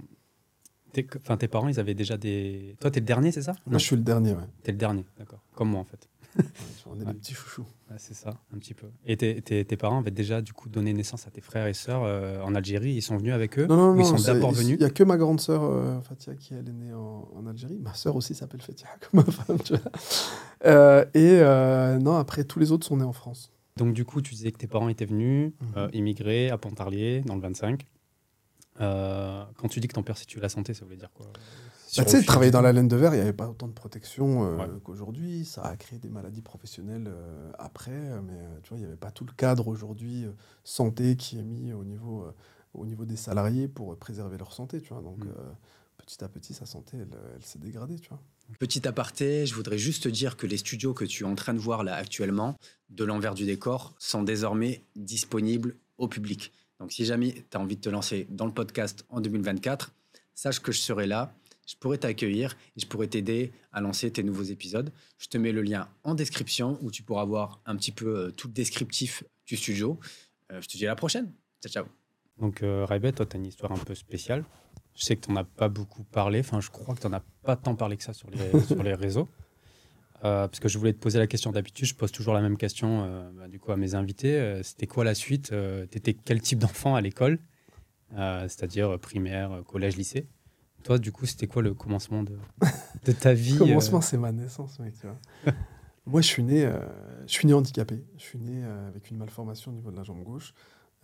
tes 0.92 1.48
parents, 1.48 1.68
ils 1.68 1.80
avaient 1.80 1.94
déjà 1.94 2.18
des. 2.18 2.76
Toi, 2.80 2.90
t'es 2.90 3.00
le 3.00 3.06
dernier, 3.06 3.32
c'est 3.32 3.42
ça? 3.42 3.54
Moi, 3.66 3.80
je 3.80 3.86
suis 3.86 3.96
le 3.96 4.04
dernier, 4.04 4.32
ouais. 4.32 4.48
T'es 4.64 4.72
le 4.72 4.78
dernier, 4.78 5.06
d'accord. 5.18 5.44
Comme 5.54 5.70
moi, 5.70 5.82
en 5.82 5.86
fait. 5.86 6.08
On 6.88 7.00
est 7.00 7.06
les 7.06 7.14
petits 7.14 7.34
chouchous. 7.34 7.66
C'est 7.98 8.14
ça, 8.14 8.32
un 8.54 8.58
petit 8.58 8.74
peu. 8.74 8.88
Et 9.06 9.18
tes, 9.18 9.42
tes- 9.42 9.64
tes 9.66 9.78
parents 9.78 10.00
avaient 10.00 10.12
déjà 10.12 10.42
du 10.42 10.52
coup 10.54 10.68
donné 10.70 10.94
naissance 10.94 11.28
à 11.28 11.32
tes 11.32 11.42
frères 11.42 11.68
et 11.68 11.74
sœurs 11.74 12.04
euh, 12.04 12.42
en 12.42 12.56
Algérie? 12.56 12.94
Ils 12.94 13.02
sont 13.02 13.18
venus 13.18 13.34
avec 13.34 13.58
eux? 13.60 13.68
Non, 13.68 13.76
non, 13.78 13.94
non. 13.96 14.00
ils 14.02 14.06
sont 14.06 14.26
d'abord 14.32 14.52
il- 14.52 14.58
venus? 14.58 14.76
Il 14.76 14.80
n'y 14.80 14.86
a 14.86 14.90
que 14.90 15.04
ma 15.04 15.18
grande 15.18 15.40
sœur 15.40 15.64
euh, 15.64 16.00
Fatia 16.02 16.36
qui 16.36 16.54
elle 16.56 16.68
est 16.68 16.74
née 16.74 16.94
en, 16.94 17.28
en 17.36 17.46
Algérie. 17.48 17.78
Ma 17.80 17.94
sœur 17.94 18.16
aussi 18.16 18.34
s'appelle 18.36 18.62
Fatia 18.62 18.88
comme 19.12 19.24
ma 19.26 19.32
femme. 19.32 19.58
Tu 19.64 19.74
vois. 19.76 19.92
Euh, 20.66 21.06
et 21.14 22.00
non, 22.04 22.16
après, 22.18 22.44
tous 22.44 22.60
les 22.60 22.72
autres 22.72 22.86
sont 22.88 22.98
nés 22.98 23.04
en 23.04 23.14
France. 23.14 23.52
Donc 23.78 23.94
du 23.94 24.06
coup, 24.06 24.22
tu 24.22 24.34
disais 24.36 24.52
que 24.52 24.58
tes 24.58 24.68
parents 24.68 24.90
étaient 24.90 25.06
venus, 25.06 25.52
euh, 25.78 25.90
immigrés 25.94 26.50
à 26.52 26.58
Pontarlier 26.58 27.22
dans 27.22 27.36
le 27.36 27.42
25. 27.42 27.86
Euh, 28.82 29.44
quand 29.58 29.68
tu 29.68 29.80
dis 29.80 29.88
que 29.88 29.94
ton 29.94 30.04
père 30.04 30.18
s'est 30.18 30.26
tué 30.26 30.42
la 30.42 30.50
santé, 30.50 30.74
ça 30.74 30.84
voulait 30.86 30.98
dire 30.98 31.12
quoi? 31.14 31.28
Bah, 31.98 32.06
tu 32.06 32.12
sais, 32.12 32.24
travailler 32.24 32.52
dans 32.52 32.62
la 32.62 32.74
laine 32.74 32.88
de 32.88 32.96
verre, 32.96 33.14
il 33.14 33.18
n'y 33.18 33.22
avait 33.22 33.34
pas 33.34 33.48
autant 33.50 33.68
de 33.68 33.74
protection 33.74 34.46
euh, 34.46 34.58
Ouais. 34.58 34.68
qu'aujourd'hui. 34.84 35.46
Ça 35.46 35.64
a 35.64 35.76
créé 35.76 36.00
des 36.00 36.10
maladies 36.10 36.42
professionnelles 36.42 37.08
euh, 37.08 37.52
après, 37.60 37.92
mais 38.22 38.34
euh, 38.34 38.60
tu 38.64 38.70
vois, 38.70 38.78
il 38.78 38.82
n'y 38.82 38.88
avait 38.88 38.96
pas 38.96 39.12
tout 39.12 39.26
le 39.26 39.34
cadre 39.34 39.68
aujourd'hui 39.68 40.26
euh, 40.26 40.32
santé 40.64 41.16
qui 41.16 41.38
est 41.40 41.44
mis 41.44 41.74
au 41.74 41.84
niveau, 41.84 42.24
euh, 42.24 42.32
au 42.74 42.86
niveau 42.86 43.06
des 43.06 43.16
salariés 43.18 43.68
pour 43.68 43.96
préserver 43.98 44.38
leur 44.38 44.54
santé. 44.54 44.82
Tu 44.82 44.94
vois. 44.94 45.02
Donc, 45.04 45.24
Mm. 45.24 45.28
euh, 45.30 45.52
petit 45.98 46.24
à 46.24 46.28
petit, 46.28 46.54
sa 46.54 46.66
santé, 46.66 46.98
elle, 47.00 47.08
elle 47.36 47.46
s'est 47.46 47.60
dégradée. 47.60 48.00
Tu 48.00 48.10
vois. 48.10 48.20
Petit 48.60 48.86
aparté, 48.88 49.46
je 49.46 49.54
voudrais 49.56 49.78
juste 49.78 50.04
te 50.04 50.10
dire 50.10 50.36
que 50.36 50.46
les 50.48 50.58
studios 50.58 50.94
que 50.94 51.06
tu 51.06 51.24
es 51.24 51.26
en 51.28 51.36
train 51.36 51.54
de 51.54 51.60
voir 51.60 51.84
là 51.84 51.96
actuellement, 51.96 52.56
de 52.90 53.04
l'envers 53.06 53.36
du 53.36 53.46
décor, 53.46 53.94
sont 54.00 54.22
désormais 54.24 54.84
disponibles 54.96 55.78
au 55.98 56.08
public. 56.08 56.52
Donc 56.80 56.92
si 56.92 57.06
jamais 57.06 57.46
tu 57.50 57.56
as 57.56 57.60
envie 57.62 57.76
de 57.78 57.82
te 57.82 57.90
lancer 57.90 58.28
dans 58.30 58.46
le 58.46 58.52
podcast 58.54 59.06
en 59.10 59.22
2024, 59.22 59.94
sache 60.36 60.60
que 60.60 60.72
je 60.74 60.80
serai 60.80 61.08
là, 61.08 61.34
je 61.66 61.76
pourrais 61.76 61.98
t'accueillir 61.98 62.58
et 62.76 62.82
je 62.82 62.88
pourrais 62.88 63.08
t'aider 63.08 63.52
à 63.72 63.82
lancer 63.82 64.12
tes 64.12 64.24
nouveaux 64.24 64.44
épisodes. 64.44 64.92
Je 65.18 65.28
te 65.28 65.38
mets 65.38 65.52
le 65.52 65.62
lien 65.62 65.88
en 66.04 66.16
description 66.16 66.78
où 66.82 66.92
tu 66.92 67.04
pourras 67.04 67.26
voir 67.26 67.62
un 67.66 67.76
petit 67.76 67.92
peu 67.92 68.18
euh, 68.18 68.32
tout 68.32 68.48
le 68.48 68.54
descriptif 68.54 69.24
du 69.46 69.56
studio. 69.56 70.00
Euh, 70.52 70.62
je 70.62 70.68
te 70.68 70.78
dis 70.78 70.86
à 70.86 70.90
la 70.90 70.96
prochaine. 70.96 71.32
Ciao, 71.62 71.72
ciao. 71.72 71.86
Donc, 72.40 72.64
euh, 72.64 72.86
Raibet, 72.86 73.12
toi, 73.12 73.26
tu 73.26 73.38
as 73.38 73.40
une 73.40 73.46
histoire 73.46 73.72
un 73.72 73.78
peu 73.78 73.96
spéciale. 73.96 74.44
Je 74.96 75.04
sais 75.04 75.16
que 75.16 75.26
tu 75.26 75.32
n'en 75.32 75.38
as 75.38 75.44
pas 75.44 75.70
beaucoup 75.70 76.04
parlé. 76.04 76.40
Enfin, 76.40 76.60
je 76.62 76.70
crois 76.70 76.96
que 76.96 77.02
tu 77.02 77.08
n'en 77.08 77.14
as 77.14 77.24
pas 77.44 77.56
tant 77.56 77.76
parlé 77.76 77.98
que 77.98 78.04
ça 78.04 78.14
sur 78.14 78.30
les, 78.30 78.62
sur 78.66 78.82
les 78.84 78.94
réseaux. 78.94 79.30
Euh, 80.24 80.48
parce 80.48 80.60
que 80.60 80.70
je 80.70 80.78
voulais 80.78 80.94
te 80.94 81.00
poser 81.00 81.20
la 81.20 81.28
question 81.28 81.52
d'habitude. 81.52 81.88
Je 81.88 81.96
pose 81.96 82.12
toujours 82.12 82.34
la 82.34 82.42
même 82.42 82.58
question 82.58 83.04
euh, 83.04 83.30
bah, 83.34 83.48
du 83.48 83.60
coup, 83.60 83.72
à 83.72 83.78
mes 83.78 83.96
invités. 83.96 84.62
C'était 84.64 84.88
quoi 84.88 85.04
la 85.04 85.16
suite? 85.16 85.50
Tu 85.92 85.98
étais 85.98 86.14
quel 86.14 86.42
type 86.42 86.60
d'enfant 86.60 86.96
à 86.96 87.02
l'école? 87.02 87.40
C'est-à-dire 88.12 89.00
primaire, 89.00 89.64
collège, 89.66 89.98
lycée? 89.98 90.28
Toi, 90.84 90.98
du 91.00 91.12
coup, 91.12 91.26
c'était 91.26 91.48
quoi 91.48 91.62
le 91.62 91.74
commencement 91.74 92.24
de, 92.24 92.38
de 93.06 93.12
ta 93.12 93.34
vie 93.34 93.54
Le 93.58 93.64
euh, 93.64 93.68
commencement, 93.68 94.02
c'est 94.02 94.18
ma 94.18 94.32
naissance, 94.32 94.80
mec. 94.80 94.94
tu 95.00 95.08
vois. 95.08 95.54
Moi, 96.06 96.20
je 96.22 96.28
suis 96.28 96.44
né, 96.44 96.66
euh, 96.66 96.80
je 97.26 97.32
suis 97.32 97.48
né 97.48 97.54
handicapé. 97.54 98.04
Je 98.18 98.22
suis 98.24 98.40
né 98.40 98.64
euh, 98.66 98.88
avec 98.90 99.10
une 99.10 99.18
malformation 99.18 99.72
au 99.72 99.74
niveau 99.74 99.92
de 99.92 99.96
la 99.96 100.04
jambe 100.04 100.24
gauche. 100.24 100.54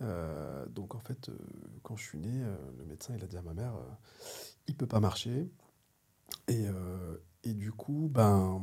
Euh, 0.02 0.66
donc, 0.66 0.94
en 0.94 0.98
fait, 1.00 1.28
euh, 1.28 1.38
quand 1.82 1.96
je 1.96 2.04
suis 2.04 2.18
né, 2.18 2.28
euh, 2.32 2.56
le 2.78 2.84
médecin 2.84 3.14
il 3.16 3.24
a 3.24 3.26
dit 3.26 3.36
à 3.36 3.42
ma 3.42 3.54
mère, 3.54 3.74
euh, 3.74 3.82
il 4.66 4.76
peut 4.76 4.86
pas 4.86 5.00
marcher. 5.00 5.50
Et, 6.48 6.66
euh, 6.66 7.16
et 7.44 7.54
du 7.54 7.72
coup, 7.72 8.10
ben, 8.12 8.60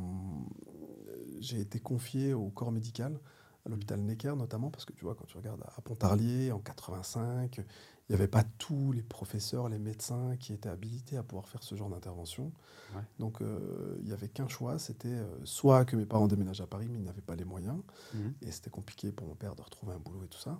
j'ai 1.40 1.60
été 1.60 1.80
confié 1.80 2.34
au 2.34 2.48
corps 2.50 2.72
médical, 2.72 3.18
à 3.66 3.68
l'hôpital 3.68 4.00
Necker 4.00 4.34
notamment, 4.36 4.70
parce 4.70 4.84
que 4.84 4.92
tu 4.92 5.04
vois, 5.04 5.14
quand 5.14 5.26
tu 5.26 5.36
regardes 5.36 5.62
à 5.76 5.80
Pontarlier 5.80 6.52
en 6.52 6.60
85, 6.60 7.60
il 8.08 8.12
n'y 8.12 8.14
avait 8.20 8.28
pas 8.28 8.42
tous 8.58 8.92
les 8.92 9.02
professeurs, 9.02 9.68
les 9.68 9.78
médecins 9.78 10.36
qui 10.38 10.52
étaient 10.54 10.68
habilités 10.70 11.16
à 11.18 11.22
pouvoir 11.22 11.46
faire 11.48 11.62
ce 11.62 11.74
genre 11.74 11.90
d'intervention. 11.90 12.52
Ouais. 12.94 13.02
Donc, 13.18 13.42
euh, 13.42 13.96
il 14.00 14.06
n'y 14.06 14.12
avait 14.12 14.28
qu'un 14.28 14.48
choix, 14.48 14.78
c'était 14.78 15.08
euh, 15.08 15.26
soit 15.44 15.84
que 15.84 15.94
mes 15.94 16.06
parents 16.06 16.26
déménagent 16.26 16.62
à 16.62 16.66
Paris, 16.66 16.88
mais 16.90 16.98
ils 16.98 17.04
n'avaient 17.04 17.20
pas 17.20 17.36
les 17.36 17.44
moyens, 17.44 17.76
Mhm. 18.14 18.32
et 18.42 18.50
c'était 18.50 18.70
compliqué 18.70 19.12
pour 19.12 19.26
mon 19.26 19.34
père 19.34 19.54
de 19.54 19.62
retrouver 19.62 19.92
un 19.92 19.98
boulot 19.98 20.24
et 20.24 20.28
tout 20.28 20.38
ça. 20.38 20.58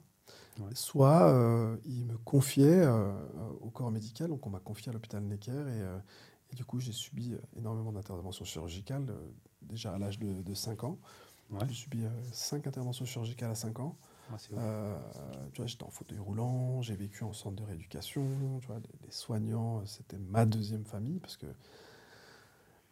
Ouais. 0.61 0.67
Soit 0.75 1.31
euh, 1.33 1.77
il 1.87 2.05
me 2.05 2.19
confiait 2.19 2.83
euh, 2.85 3.13
au 3.63 3.71
corps 3.71 3.91
médical, 3.91 4.29
donc 4.29 4.47
on 4.47 4.51
m'a 4.51 4.61
confié 4.61 4.91
à 4.91 4.93
l'hôpital 4.93 5.23
Necker, 5.23 5.53
et, 5.53 5.55
euh, 5.81 5.99
et 6.53 6.55
du 6.55 6.67
coup 6.67 6.81
j'ai 6.81 6.93
subi 6.93 7.35
énormément 7.57 7.93
d'interventions 7.93 8.45
chirurgicales, 8.45 9.07
déjà 9.63 9.95
à 9.95 9.99
l'âge 9.99 10.19
de, 10.19 10.43
de 10.43 10.55
5 10.55 10.85
ans. 10.85 10.99
Ouais. 11.51 11.61
J'ai 11.69 11.75
subi 11.75 12.03
5 12.33 12.67
interventions 12.67 13.07
chirurgicales 13.07 13.51
à 13.53 13.55
5 13.55 13.81
ans. 13.81 13.97
Ah. 14.31 14.37
Euh, 14.59 14.99
tu 15.53 15.59
vois, 15.63 15.67
j'étais 15.67 15.85
en 15.85 15.91
fauteuil 15.91 16.19
roulant, 16.19 16.83
j'ai 16.83 16.97
vécu 16.97 17.25
en 17.25 17.33
centre 17.33 17.57
de 17.57 17.63
rééducation. 17.63 18.59
Tu 18.61 18.67
vois, 18.67 18.79
les, 18.79 19.07
les 19.07 19.11
soignants, 19.13 19.81
euh, 19.81 19.87
c'était 19.87 20.19
ma 20.19 20.45
deuxième 20.47 20.85
famille 20.85 21.21
parce 21.21 21.37
que 21.37 21.47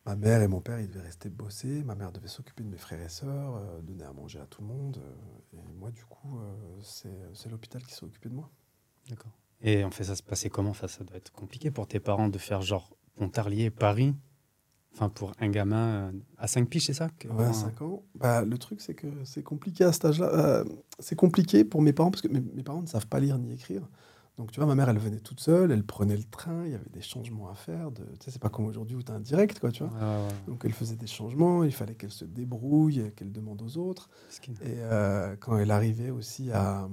ma 0.04 0.16
mère 0.16 0.42
et 0.42 0.48
mon 0.48 0.60
père, 0.60 0.80
ils 0.80 0.88
devaient 0.88 1.00
rester 1.02 1.28
bosser. 1.30 1.82
Ma 1.84 1.94
mère 1.94 2.12
devait 2.12 2.28
s'occuper 2.28 2.62
de 2.62 2.68
mes 2.68 2.78
frères 2.78 3.00
et 3.02 3.08
sœurs, 3.08 3.56
euh, 3.56 3.80
donner 3.82 4.04
à 4.04 4.12
manger 4.12 4.40
à 4.40 4.46
tout 4.46 4.62
le 4.62 4.68
monde. 4.68 4.98
euh, 4.98 5.58
et 5.58 5.72
moi, 5.78 5.90
du 5.90 6.04
coup, 6.04 6.38
c'est 6.82 7.08
c'est 7.34 7.48
l'hôpital 7.48 7.82
qui 7.84 7.94
s'est 7.94 8.04
occupé 8.04 8.28
de 8.28 8.34
moi. 8.34 8.50
D'accord. 9.08 9.32
Et 9.60 9.84
en 9.84 9.90
fait, 9.90 10.04
ça 10.04 10.16
se 10.16 10.22
passait 10.22 10.48
comment? 10.50 10.70
Enfin, 10.70 10.88
Ça 10.88 11.04
doit 11.04 11.16
être 11.18 11.32
compliqué 11.32 11.70
pour 11.70 11.86
tes 11.86 12.00
parents 12.00 12.28
de 12.28 12.38
faire 12.38 12.62
genre 12.62 12.96
Pontarlier, 13.16 13.70
Paris? 13.70 14.14
Enfin, 14.96 15.10
pour 15.10 15.32
un 15.40 15.48
gamin 15.50 15.86
euh, 15.86 16.10
à 16.38 16.46
5 16.46 16.70
piges, 16.70 16.86
c'est 16.86 16.94
ça 16.94 17.08
Ouais, 17.24 17.44
à 17.44 17.50
enfin, 17.50 17.52
5 17.52 17.82
ans. 17.82 18.02
Bah, 18.14 18.42
le 18.42 18.56
truc, 18.56 18.80
c'est 18.80 18.94
que 18.94 19.06
c'est 19.24 19.42
compliqué 19.42 19.84
à 19.84 19.92
cet 19.92 20.06
âge-là. 20.06 20.30
Euh, 20.32 20.64
c'est 20.98 21.16
compliqué 21.16 21.64
pour 21.64 21.82
mes 21.82 21.92
parents 21.92 22.10
parce 22.10 22.22
que 22.22 22.28
mes, 22.28 22.40
mes 22.40 22.62
parents 22.62 22.80
ne 22.80 22.86
savent 22.86 23.06
pas 23.06 23.20
lire 23.20 23.36
ni 23.38 23.52
écrire. 23.52 23.82
Donc, 24.38 24.52
tu 24.52 24.60
vois, 24.60 24.66
ma 24.66 24.74
mère, 24.74 24.88
elle 24.88 24.98
venait 24.98 25.20
toute 25.20 25.40
seule, 25.40 25.70
elle 25.70 25.84
prenait 25.84 26.16
le 26.16 26.24
train, 26.24 26.64
il 26.64 26.72
y 26.72 26.74
avait 26.74 26.90
des 26.92 27.00
changements 27.02 27.50
à 27.50 27.54
faire. 27.54 27.90
De... 27.90 28.02
Tu 28.02 28.24
sais, 28.26 28.30
c'est 28.30 28.38
pas 28.40 28.50
comme 28.50 28.66
aujourd'hui 28.66 28.96
où 28.96 29.02
tu 29.02 29.10
as 29.10 29.14
un 29.14 29.20
direct, 29.20 29.60
quoi, 29.60 29.70
tu 29.70 29.82
vois. 29.82 29.92
Ouais. 29.92 30.28
Donc, 30.46 30.62
elle 30.64 30.72
faisait 30.72 30.96
des 30.96 31.06
changements, 31.06 31.62
il 31.64 31.72
fallait 31.72 31.94
qu'elle 31.94 32.10
se 32.10 32.24
débrouille, 32.26 33.12
qu'elle 33.16 33.32
demande 33.32 33.62
aux 33.62 33.78
autres. 33.78 34.10
Et 34.62 34.76
euh, 34.76 35.36
quand 35.40 35.56
elle 35.58 35.70
arrivait 35.70 36.10
aussi 36.10 36.50
à, 36.52 36.86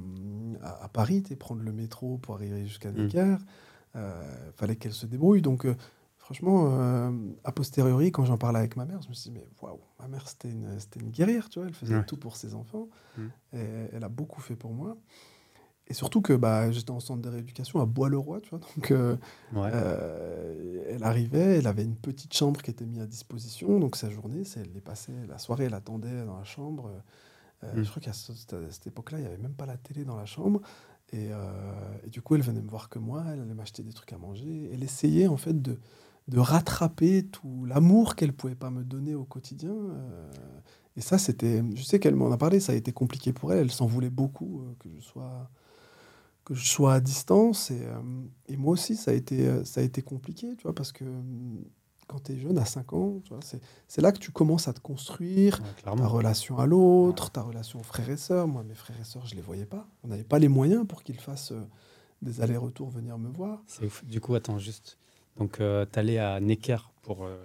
à, 0.62 0.84
à 0.84 0.88
Paris, 0.90 1.22
tu 1.24 1.36
prendre 1.36 1.62
le 1.64 1.72
métro 1.74 2.18
pour 2.18 2.36
arriver 2.36 2.66
jusqu'à 2.66 2.92
Mm. 2.92 2.96
Necker, 2.96 3.38
euh, 3.96 4.22
fallait 4.56 4.78
qu'elle 4.78 4.94
se 4.94 5.06
débrouille. 5.06 5.42
Donc, 5.42 5.68
franchement, 6.24 6.68
euh, 6.80 7.12
a 7.44 7.52
posteriori, 7.52 8.12
quand 8.12 8.26
j'en 8.26 8.38
parlais 8.38 8.60
avec 8.60 8.76
ma 8.78 8.86
mère, 8.86 9.02
je 9.02 9.10
me 9.10 9.14
suis 9.14 9.30
dit, 9.30 9.36
mais 9.38 9.46
waouh, 9.62 9.80
ma 10.00 10.08
mère, 10.08 10.28
c'était 10.28 10.50
une, 10.50 10.78
une 11.02 11.10
guerrière, 11.12 11.50
tu 11.50 11.60
vois, 11.60 11.68
elle 11.68 11.74
faisait 11.74 11.96
Ouais. 11.98 12.06
tout 12.06 12.18
pour 12.18 12.36
ses 12.38 12.54
enfants. 12.56 12.88
Mm. 13.18 13.22
Et 13.54 13.66
elle 13.94 14.04
a 14.04 14.10
beaucoup 14.10 14.42
fait 14.42 14.56
pour 14.56 14.72
moi. 14.74 14.98
Et 15.88 15.94
surtout 15.94 16.22
que 16.22 16.32
bah, 16.32 16.72
j'étais 16.72 16.92
en 16.92 17.02
centre 17.02 17.22
de 17.22 17.28
rééducation 17.28 17.82
à 17.82 17.86
Bois-le-Roi, 17.86 18.40
tu 18.40 18.52
vois. 18.52 18.60
Donc, 18.60 18.92
euh, 18.92 19.18
Ouais. 19.54 19.70
euh, 19.74 20.84
elle 20.90 21.04
arrivait, 21.04 21.58
elle 21.58 21.68
avait 21.68 21.84
une 21.84 21.98
petite 21.98 22.34
chambre 22.34 22.62
qui 22.62 22.72
était 22.72 22.86
mise 22.86 23.02
à 23.02 23.06
disposition. 23.06 23.80
Donc, 23.80 23.98
sa 23.98 24.10
journée, 24.10 24.44
elle 24.56 24.72
les 24.74 24.82
passait, 24.82 25.12
la 25.28 25.38
soirée, 25.38 25.66
elle 25.66 25.74
attendait 25.74 26.24
dans 26.26 26.38
la 26.38 26.46
chambre. 26.46 26.88
Euh, 26.90 27.00
Mm. 27.76 27.84
Je 27.84 27.90
crois 27.90 28.02
qu'à 28.02 28.12
cette 28.12 28.88
époque-là, 28.88 29.20
il 29.20 29.22
n'y 29.22 29.28
avait 29.28 29.38
même 29.38 29.54
pas 29.54 29.66
la 29.66 29.78
télé 29.78 30.04
dans 30.04 30.18
la 30.18 30.26
chambre. 30.26 30.60
Et, 31.14 31.30
et 32.06 32.10
du 32.10 32.22
coup, 32.22 32.36
elle 32.36 32.42
venait 32.42 32.62
me 32.62 32.68
voir 32.70 32.90
que 32.90 33.00
moi, 33.00 33.24
elle 33.32 33.40
allait 33.40 33.54
m'acheter 33.54 33.84
des 33.84 33.94
trucs 33.94 34.12
à 34.12 34.18
manger. 34.18 34.70
Elle 34.74 34.84
essayait 34.84 35.28
en 35.28 35.38
fait 35.38 35.62
de, 35.62 35.80
de 36.28 36.40
rattraper 36.40 37.24
tout 37.26 37.66
l'amour 37.66 38.16
qu'elle 38.16 38.34
pouvait 38.34 38.56
pas 38.56 38.70
me 38.70 38.84
donner 38.84 39.16
au 39.16 39.26
quotidien. 39.26 39.74
euh, 39.74 40.32
et 40.96 41.02
ça, 41.02 41.18
c'était. 41.18 41.64
Je 41.76 41.84
sais 41.84 42.00
qu'elle 42.00 42.16
m'en 42.16 42.32
a 42.32 42.38
parlé, 42.38 42.60
ça 42.60 42.72
a 42.74 42.76
été 42.76 42.92
compliqué 42.92 43.34
pour 43.34 43.52
elle. 43.52 43.60
Elle 43.60 43.72
s'en 43.72 43.88
voulait 43.88 44.12
beaucoup 44.12 44.62
euh, 44.62 44.76
que 44.80 44.90
je 44.96 45.02
sois 45.02 45.50
que 46.46 46.54
je 46.54 46.66
sois 46.66 46.94
à 46.96 47.00
distance. 47.00 47.72
Et, 47.72 47.82
euh, 47.82 48.00
et 48.48 48.58
moi 48.58 48.74
aussi, 48.74 48.96
ça 48.96 49.12
a 49.12 49.14
été, 49.14 49.64
ça 49.66 49.82
a 49.82 49.84
été 49.84 50.02
compliqué, 50.02 50.56
tu 50.58 50.64
vois, 50.64 50.76
parce 50.76 50.92
que 50.92 51.06
quand 52.08 52.20
tu 52.20 52.34
es 52.34 52.38
jeune, 52.38 52.58
à 52.58 52.66
5 52.66 52.94
ans, 52.94 53.22
c'est, 53.88 54.02
là 54.02 54.12
que 54.12 54.20
tu 54.20 54.32
commences 54.32 54.68
à 54.68 54.74
te 54.74 54.82
construire, 54.82 55.62
Ouais, 55.62 55.82
ta 55.84 55.92
relation 56.06 56.60
à 56.60 56.66
l'autre, 56.68 57.32
ta 57.32 57.42
relation 57.42 57.80
aux 57.80 57.84
frères 57.84 58.10
et 58.10 58.18
sœurs. 58.18 58.48
Moi, 58.48 58.64
mes 58.64 58.76
frères 58.76 59.00
et 59.00 59.06
sœurs, 59.06 59.26
je 59.26 59.36
les 59.36 59.42
voyais 59.42 59.66
pas. 59.66 59.88
On 60.04 60.10
n'avait 60.10 60.24
pas 60.26 60.38
les 60.38 60.50
moyens 60.50 60.86
pour 60.86 61.02
qu'ils 61.04 61.20
fassent 61.20 61.54
des 62.22 62.42
allers-retours, 62.42 62.90
venir 62.90 63.18
me 63.18 63.30
voir. 63.30 63.64
C'est. 63.68 63.90
Du 64.06 64.20
coup, 64.22 64.36
attends, 64.36 64.60
juste. 64.60 64.98
Donc, 65.38 65.60
euh, 65.60 65.86
t'allais 65.86 66.18
à 66.20 66.40
Necker 66.40 66.78
pour, 67.02 67.24
euh, 67.24 67.36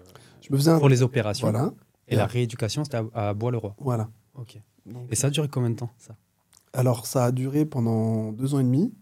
Je 0.42 0.52
me 0.52 0.58
faisais 0.58 0.70
un... 0.70 0.78
pour 0.78 0.88
les 0.88 1.02
opérations. 1.02 1.50
Voilà, 1.50 1.72
Et 2.08 2.16
la 2.16 2.26
rééducation, 2.26 2.84
c'était 2.84 2.98
à, 3.14 3.28
à 3.30 3.34
Bois-le-Roi. 3.34 3.74
voilà. 3.78 4.08
Ok. 4.34 4.60
Donc, 4.86 5.06
Et 5.10 5.16
ça 5.16 5.26
a 5.28 5.30
duré 5.30 5.48
combien 5.48 5.70
de 5.70 5.76
temps, 5.76 5.90
ça? 5.98 6.14
Alors, 6.72 7.06
ça 7.06 7.24
a 7.24 7.32
duré 7.32 7.64
pendant 7.64 8.30
deux 8.32 8.54
ans 8.54 8.58
et 8.60 8.64
demi. 8.64 8.92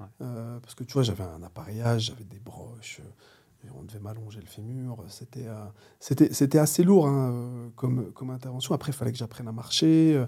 Ouais. 0.00 0.06
euh, 0.22 0.60
parce 0.60 0.74
que 0.74 0.84
tu 0.84 0.92
vois, 0.92 1.02
j'avais 1.02 1.24
un 1.24 1.42
appareillage, 1.42 2.02
j'avais 2.06 2.24
des 2.24 2.38
broches, 2.38 3.00
euh, 3.00 3.66
et 3.66 3.70
on 3.78 3.82
devait 3.82 3.98
m'allonger 3.98 4.40
le 4.40 4.46
fémur. 4.46 5.02
C'était 5.08 5.46
euh, 5.46 5.64
c'était 6.00 6.32
c'était 6.34 6.58
assez 6.58 6.84
lourd 6.84 7.06
hein, 7.08 7.30
euh, 7.32 7.68
comme, 7.76 8.12
comme 8.12 8.30
intervention. 8.30 8.74
Après, 8.74 8.92
il 8.92 8.94
fallait 8.94 9.12
que 9.12 9.18
j'apprenne 9.18 9.48
à 9.48 9.52
marcher. 9.52 10.14
euh, 10.16 10.26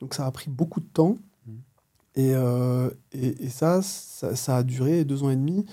donc, 0.00 0.14
ça 0.14 0.24
a 0.26 0.30
pris 0.30 0.48
beaucoup 0.50 0.80
de 0.80 0.86
temps. 0.86 1.18
Mhm. 1.46 1.60
Et, 2.16 2.34
euh, 2.34 2.90
et, 3.12 3.44
et 3.44 3.48
ça, 3.50 3.82
ça, 3.82 4.34
ça 4.36 4.56
a 4.58 4.62
duré 4.62 5.04
deux 5.04 5.22
ans 5.24 5.30
et 5.30 5.36
demi. 5.36 5.66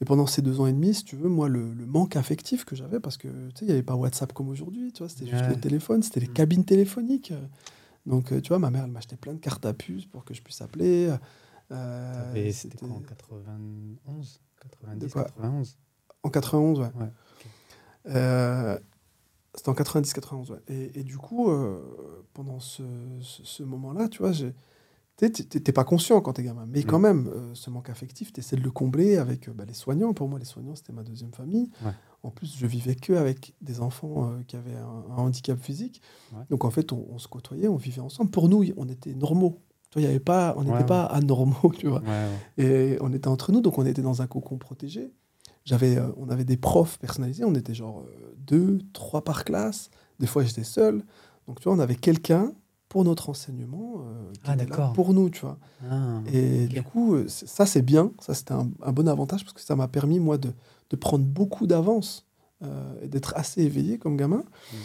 Et 0.00 0.04
pendant 0.04 0.26
ces 0.26 0.42
deux 0.42 0.60
ans 0.60 0.66
et 0.66 0.72
demi, 0.72 0.92
si 0.92 1.04
tu 1.04 1.16
veux, 1.16 1.28
moi, 1.28 1.48
le, 1.48 1.72
le 1.72 1.86
manque 1.86 2.16
affectif 2.16 2.64
que 2.64 2.74
j'avais, 2.76 2.98
parce 3.00 3.16
que 3.16 3.28
tu 3.28 3.58
sais, 3.60 3.64
il 3.64 3.66
n'y 3.66 3.72
avait 3.72 3.82
pas 3.82 3.94
WhatsApp 3.94 4.32
comme 4.32 4.48
aujourd'hui, 4.48 4.92
tu 4.92 4.98
vois, 5.02 5.08
c'était 5.08 5.26
juste 5.26 5.44
Ouais. 5.44 5.54
le 5.54 5.60
téléphone, 5.60 6.02
c'était 6.02 6.20
les 6.20 6.26
Mhm. 6.28 6.32
cabines 6.34 6.64
téléphoniques. 6.64 7.32
Donc, 8.04 8.32
euh, 8.32 8.40
tu 8.40 8.48
vois, 8.48 8.58
ma 8.58 8.70
mère, 8.70 8.84
elle 8.84 8.90
m'achetait 8.90 9.16
plein 9.16 9.32
de 9.34 9.38
cartes 9.38 9.64
à 9.64 9.72
puce 9.72 10.04
pour 10.06 10.24
que 10.24 10.34
je 10.34 10.42
puisse 10.42 10.60
appeler. 10.60 11.14
Euh, 11.70 12.50
C'était 12.52 12.76
quoi, 12.76 12.88
en 12.88 13.00
91 13.00 14.40
90, 14.60 14.98
De 14.98 15.08
quoi? 15.12 15.24
91 15.24 15.78
en 16.22 16.30
91, 16.30 16.80
ouais. 16.80 16.86
Ouais, 16.86 17.06
ok. 17.06 17.46
Euh, 18.14 18.78
c'était 19.54 19.68
en 19.68 19.74
90-91, 19.74 20.50
ouais. 20.50 20.58
Et, 20.68 21.00
et 21.00 21.04
du 21.04 21.16
coup, 21.16 21.48
euh, 21.50 22.24
pendant 22.34 22.58
ce, 22.60 22.82
ce, 23.22 23.44
ce 23.44 23.62
moment-là, 23.62 24.08
tu 24.08 24.18
vois, 24.18 24.32
j'ai- 24.32 24.54
tu 25.16 25.30
t'es 25.30 25.72
pas 25.72 25.84
conscient 25.84 26.20
quand 26.20 26.32
t'es 26.34 26.42
gamin. 26.42 26.66
Mais 26.68 26.82
quand 26.82 26.98
Mm. 26.98 27.02
même, 27.02 27.28
euh, 27.28 27.50
ce 27.54 27.70
manque 27.70 27.88
affectif, 27.90 28.32
tu 28.32 28.40
essaies 28.40 28.56
de 28.56 28.62
le 28.62 28.70
combler 28.70 29.16
avec 29.16 29.48
euh, 29.48 29.52
bah, 29.54 29.64
les 29.66 29.74
soignants. 29.74 30.12
Pour 30.12 30.28
moi, 30.28 30.38
les 30.38 30.44
soignants, 30.44 30.74
c'était 30.74 30.92
ma 30.92 31.02
deuxième 31.04 31.32
famille. 31.32 31.70
Ouais. 31.84 31.92
En 32.22 32.30
plus, 32.30 32.56
je 32.58 32.66
vivais 32.66 32.94
que 32.96 33.12
avec 33.12 33.54
des 33.60 33.80
enfants 33.80 34.30
euh, 34.32 34.42
qui 34.46 34.56
avaient 34.56 34.74
un, 34.74 35.04
un 35.12 35.16
handicap 35.16 35.58
physique. 35.58 36.02
Ouais. 36.32 36.42
Donc, 36.50 36.64
en 36.64 36.70
fait, 36.70 36.92
on, 36.92 37.06
on 37.10 37.18
se 37.18 37.28
côtoyait, 37.28 37.68
on 37.68 37.76
vivait 37.76 38.00
ensemble. 38.00 38.30
Pour 38.30 38.48
nous, 38.48 38.64
on 38.76 38.88
était 38.88 39.14
normaux. 39.14 39.60
Tu 39.90 40.00
vois, 40.00 40.08
y 40.08 40.10
avait 40.10 40.18
pas, 40.20 40.54
on 40.56 40.64
n'était 40.64 40.78
Ouais, 40.78 40.86
pas 40.86 41.04
anormaux, 41.04 41.72
tu 41.78 41.86
vois. 41.86 42.02
Et 42.58 42.96
on 43.00 43.12
était 43.12 43.28
entre 43.28 43.52
nous, 43.52 43.60
donc 43.60 43.78
on 43.78 43.86
était 43.86 44.02
dans 44.02 44.22
un 44.22 44.26
cocon 44.26 44.58
protégé. 44.58 45.12
J'avais, 45.64 45.98
on 46.16 46.28
avait 46.28 46.44
des 46.44 46.56
profs 46.56 46.98
personnalisés, 46.98 47.44
on 47.44 47.54
était 47.54 47.74
genre 47.74 48.04
deux, 48.38 48.80
trois 48.92 49.22
par 49.22 49.44
classe. 49.44 49.90
Des 50.18 50.26
fois, 50.26 50.42
j'étais 50.42 50.64
seul. 50.64 51.04
Donc, 51.46 51.60
tu 51.60 51.64
vois, 51.68 51.74
on 51.74 51.78
avait 51.78 51.94
quelqu'un 51.94 52.52
pour 52.94 53.02
notre 53.04 53.28
enseignement 53.28 53.94
euh, 54.06 54.30
qui 54.34 54.40
Ah, 54.44 54.54
là 54.54 54.92
pour 54.94 55.12
nous, 55.14 55.28
tu 55.28 55.40
vois. 55.40 55.58
Ah, 55.90 56.20
Et 56.32 56.68
du 56.68 56.80
coup, 56.84 57.16
euh, 57.16 57.24
ça, 57.26 57.66
c'est 57.66 57.82
bien. 57.82 58.12
Ça, 58.20 58.34
c'était 58.34 58.52
un, 58.52 58.70
un 58.84 58.92
bon 58.92 59.08
avantage 59.08 59.42
parce 59.42 59.52
que 59.52 59.60
ça 59.60 59.74
m'a 59.74 59.88
permis, 59.88 60.20
moi, 60.20 60.38
de, 60.38 60.52
de 60.90 60.96
prendre 60.96 61.24
beaucoup 61.24 61.66
d'avance 61.66 62.24
euh, 62.62 62.94
et 63.02 63.08
d'être 63.08 63.32
assez 63.34 63.62
éveillé 63.62 63.98
comme 63.98 64.16
gamin. 64.16 64.44
Mm. 64.44 64.76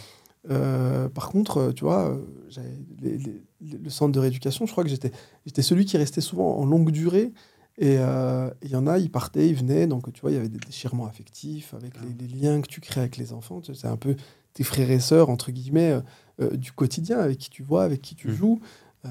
Euh, 0.50 1.08
par 1.08 1.30
contre, 1.30 1.72
tu 1.75 1.84
vois, 1.84 2.18
j'avais 2.48 2.80
les- 3.00 3.20
les- 3.20 3.44
les- 3.62 3.78
le 3.78 3.89
centre 3.92 4.12
de 4.12 4.20
rééducation, 4.20 4.66
je 4.66 4.72
crois 4.72 4.84
que 4.84 4.89
j'étais 4.89 5.12
j'étais 5.46 5.62
celui 5.62 5.86
qui 5.86 5.96
restait 5.98 6.22
souvent 6.22 6.58
en 6.58 6.66
longue 6.66 6.89
durée. 6.89 7.32
Et 7.78 7.98
euh, 8.00 8.50
il 8.63 8.72
y 8.72 8.75
en 8.75 8.88
a, 8.88 8.98
ils 8.98 9.12
partaient, 9.12 9.48
ils 9.48 9.56
venaient. 9.56 9.86
Donc, 9.86 10.12
tu 10.13 10.22
vois, 10.22 10.32
il 10.32 10.34
y 10.34 10.38
avait 10.38 10.50
des 10.50 10.58
déchirements 10.58 11.06
affectifs 11.06 11.75
avec 11.75 11.94
les, 12.01 12.28
les 12.28 12.34
liens 12.42 12.60
que 12.60 12.68
tu 12.68 12.82
crées 12.82 13.01
avec 13.01 13.18
les 13.18 13.34
enfants. 13.34 13.62
Tu 13.62 13.75
sais, 13.75 13.82
C'est 13.82 13.88
un 13.88 13.98
peu 13.98 14.16
tes 14.54 14.63
frères 14.63 14.89
et 14.89 15.00
sœurs, 15.00 15.30
entre 15.30 15.51
guillemets, 15.51 16.00
euh, 16.39 16.50
euh, 16.53 16.58
du 16.58 16.72
quotidien, 16.72 17.19
avec 17.19 17.38
qui 17.38 17.50
tu 17.50 17.63
vois, 17.63 17.84
avec 17.84 18.01
qui 18.01 18.15
tu 18.15 18.27
Mm. 18.29 18.36
joues. 18.36 18.60
Euh, 19.05 19.10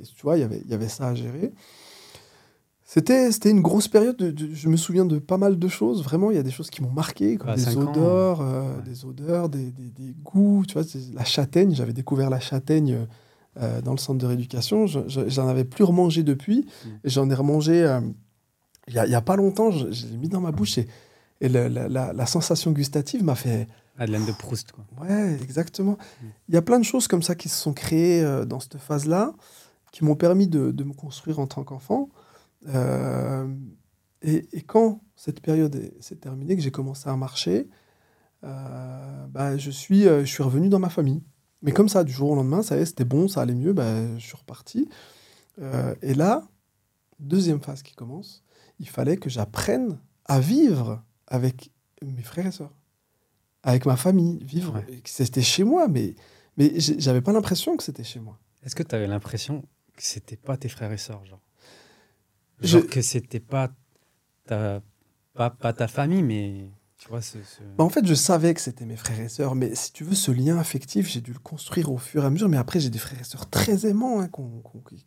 et 0.00 0.04
tu 0.04 0.22
vois, 0.22 0.36
il 0.36 0.40
y 0.40 0.44
avait- 0.44 0.62
il 0.64 0.70
y 0.70 0.74
avait 0.74 0.88
ça 0.88 1.08
à 1.08 1.14
gérer. 1.14 1.52
C'était 2.84 3.32
c'était 3.32 3.50
une 3.50 3.62
grosse 3.62 3.88
période. 3.88 4.16
de- 4.16 4.30
de- 4.30 4.54
je 4.54 4.68
me 4.68 4.76
souviens 4.76 5.04
de 5.04 5.18
pas 5.18 5.38
mal 5.38 5.58
de 5.58 5.68
choses. 5.68 6.04
Vraiment, 6.04 6.30
il 6.30 6.36
y 6.36 6.40
a 6.40 6.44
des 6.44 6.52
choses 6.52 6.70
qui 6.70 6.82
m'ont 6.82 6.92
marqué, 6.92 7.36
comme 7.36 7.48
Bah, 7.48 7.56
des 7.56 7.62
cinq 7.62 7.76
ans, 7.78 7.90
odeurs, 7.90 8.40
euh, 8.40 8.76
ouais. 8.76 8.82
des 8.84 9.04
odeurs, 9.04 9.48
des, 9.48 9.72
des- 9.72 9.90
des 9.90 10.14
goûts. 10.22 10.62
Tu 10.68 10.74
vois, 10.74 10.84
la 11.14 11.24
châtaigne. 11.24 11.74
J'avais 11.74 11.92
découvert 11.92 12.30
la 12.30 12.38
châtaigne 12.40 13.06
euh, 13.60 13.80
dans 13.82 13.92
le 13.92 13.98
centre 13.98 14.18
de 14.18 14.26
rééducation. 14.26 14.86
Je- 14.86 15.00
je- 15.08 15.28
J'en 15.28 15.48
avais 15.48 15.64
plus 15.64 15.82
remangé 15.82 16.22
depuis. 16.22 16.66
Mm. 16.84 16.88
J'en 17.04 17.30
ai 17.30 17.34
remangé 17.34 17.82
euh, 17.82 18.00
il 18.86 18.94
y, 18.94 18.98
a- 19.00 19.06
il 19.06 19.10
y 19.10 19.14
a 19.16 19.20
pas 19.20 19.34
longtemps. 19.34 19.70
Je, 19.72 19.90
je 19.90 20.06
l'ai 20.06 20.16
mis 20.18 20.28
dans 20.28 20.40
ma 20.40 20.52
bouche 20.52 20.78
et, 20.78 20.86
et 21.40 21.48
la, 21.48 21.68
la- 21.68 22.12
la 22.12 22.26
sensation 22.26 22.72
gustative 22.72 23.22
m'a 23.24 23.34
fait. 23.34 23.66
Madeleine 23.98 24.26
de 24.26 24.32
Proust, 24.32 24.72
quoi. 24.72 24.84
Ouais, 25.00 25.38
exactement. 25.42 25.92
Mm. 26.22 26.26
Il 26.48 26.54
y 26.54 26.58
a 26.58 26.62
plein 26.62 26.78
de 26.78 26.84
choses 26.84 27.08
comme 27.08 27.22
ça 27.22 27.34
qui 27.34 27.48
se 27.48 27.56
sont 27.56 27.72
créées 27.72 28.22
euh, 28.22 28.44
dans 28.44 28.60
cette 28.60 28.76
phase-là, 28.76 29.32
qui 29.90 30.04
m'ont 30.04 30.16
permis 30.16 30.48
de, 30.48 30.70
de 30.70 30.84
me 30.84 30.92
construire 30.92 31.38
en 31.38 31.46
tant 31.46 31.64
qu'enfant. 31.64 32.10
Euh, 32.68 33.46
et, 34.22 34.46
et 34.52 34.60
quand 34.60 35.00
cette 35.14 35.40
période 35.40 35.74
est- 35.76 35.94
s'est 36.02 36.16
terminée, 36.16 36.56
que 36.56 36.62
j'ai 36.62 36.70
commencé 36.70 37.08
à 37.08 37.16
marcher, 37.16 37.68
euh, 38.44 39.26
bah, 39.28 39.56
je, 39.56 39.70
suis, 39.70 40.02
je 40.02 40.24
suis 40.24 40.42
revenu 40.42 40.68
dans 40.68 40.78
ma 40.78 40.90
famille. 40.90 41.22
Mais 41.62 41.72
comme 41.72 41.88
ça, 41.88 42.04
du 42.04 42.12
jour 42.12 42.30
au 42.30 42.34
lendemain, 42.34 42.62
ça 42.62 42.84
c'était 42.84 43.04
bon, 43.06 43.28
ça 43.28 43.40
allait 43.40 43.54
mieux, 43.54 43.72
bah, 43.72 44.16
je 44.18 44.24
suis 44.26 44.36
reparti. 44.36 44.88
Et 46.02 46.12
là, 46.12 46.42
deuxième 47.18 47.60
phase 47.62 47.82
qui 47.82 47.94
commence, 47.94 48.44
il 48.78 48.88
fallait 48.90 49.16
que 49.16 49.30
j'apprenne 49.30 49.98
à 50.26 50.38
vivre 50.38 51.02
avec 51.26 51.70
mes 52.04 52.22
frères 52.22 52.46
et 52.46 52.52
sœurs, 52.52 52.74
avec 53.62 53.86
ma 53.86 53.96
famille, 53.96 54.38
vivre. 54.44 54.74
Ouais. 54.74 55.00
C'était 55.04 55.42
chez 55.42 55.64
moi, 55.64 55.88
mais, 55.88 56.14
mais 56.56 56.72
j'avais 56.78 57.20
pas 57.22 57.32
l'impression 57.32 57.76
que 57.76 57.82
c'était 57.82 58.04
chez 58.04 58.20
moi. 58.20 58.38
Est-ce 58.64 58.74
que 58.76 58.82
tu 58.82 58.94
avais 58.94 59.06
l'impression 59.06 59.62
que 59.96 60.02
c'était 60.02 60.36
pas 60.36 60.56
tes 60.56 60.68
frères 60.68 60.92
et 60.92 60.98
sœurs, 60.98 61.24
genre? 61.24 61.40
Je- 62.60 62.68
Genre 62.68 62.86
que 62.86 63.02
c'était 63.02 63.40
pas 63.40 63.70
ta, 64.46 64.80
pas, 65.34 65.50
pas 65.50 65.72
ta 65.72 65.88
famille, 65.88 66.22
mais 66.22 66.68
tu 66.98 67.08
vois, 67.08 67.20
ce, 67.20 67.42
ce- 67.42 67.62
Bah, 67.76 67.84
en 67.84 67.90
fait, 67.90 68.06
je 68.06 68.14
savais 68.14 68.54
que 68.54 68.60
c'était 68.60 68.86
mes 68.86 68.96
frères 68.96 69.20
et 69.20 69.28
sœurs, 69.28 69.54
mais 69.54 69.74
si 69.74 69.92
tu 69.92 70.04
veux, 70.04 70.14
ce 70.14 70.30
lien 70.30 70.56
affectif, 70.58 71.06
j'ai 71.08 71.20
dû 71.20 71.32
le 71.32 71.38
construire 71.38 71.92
au 71.92 71.98
fur 71.98 72.22
et 72.22 72.26
à 72.26 72.30
mesure. 72.30 72.48
Mais 72.48 72.56
après, 72.56 72.80
j'ai 72.80 72.88
des 72.90 72.98
frères 72.98 73.20
et 73.20 73.24
sœurs 73.24 73.50
très 73.50 73.84
aimants, 73.86 74.20
hein, 74.20 74.28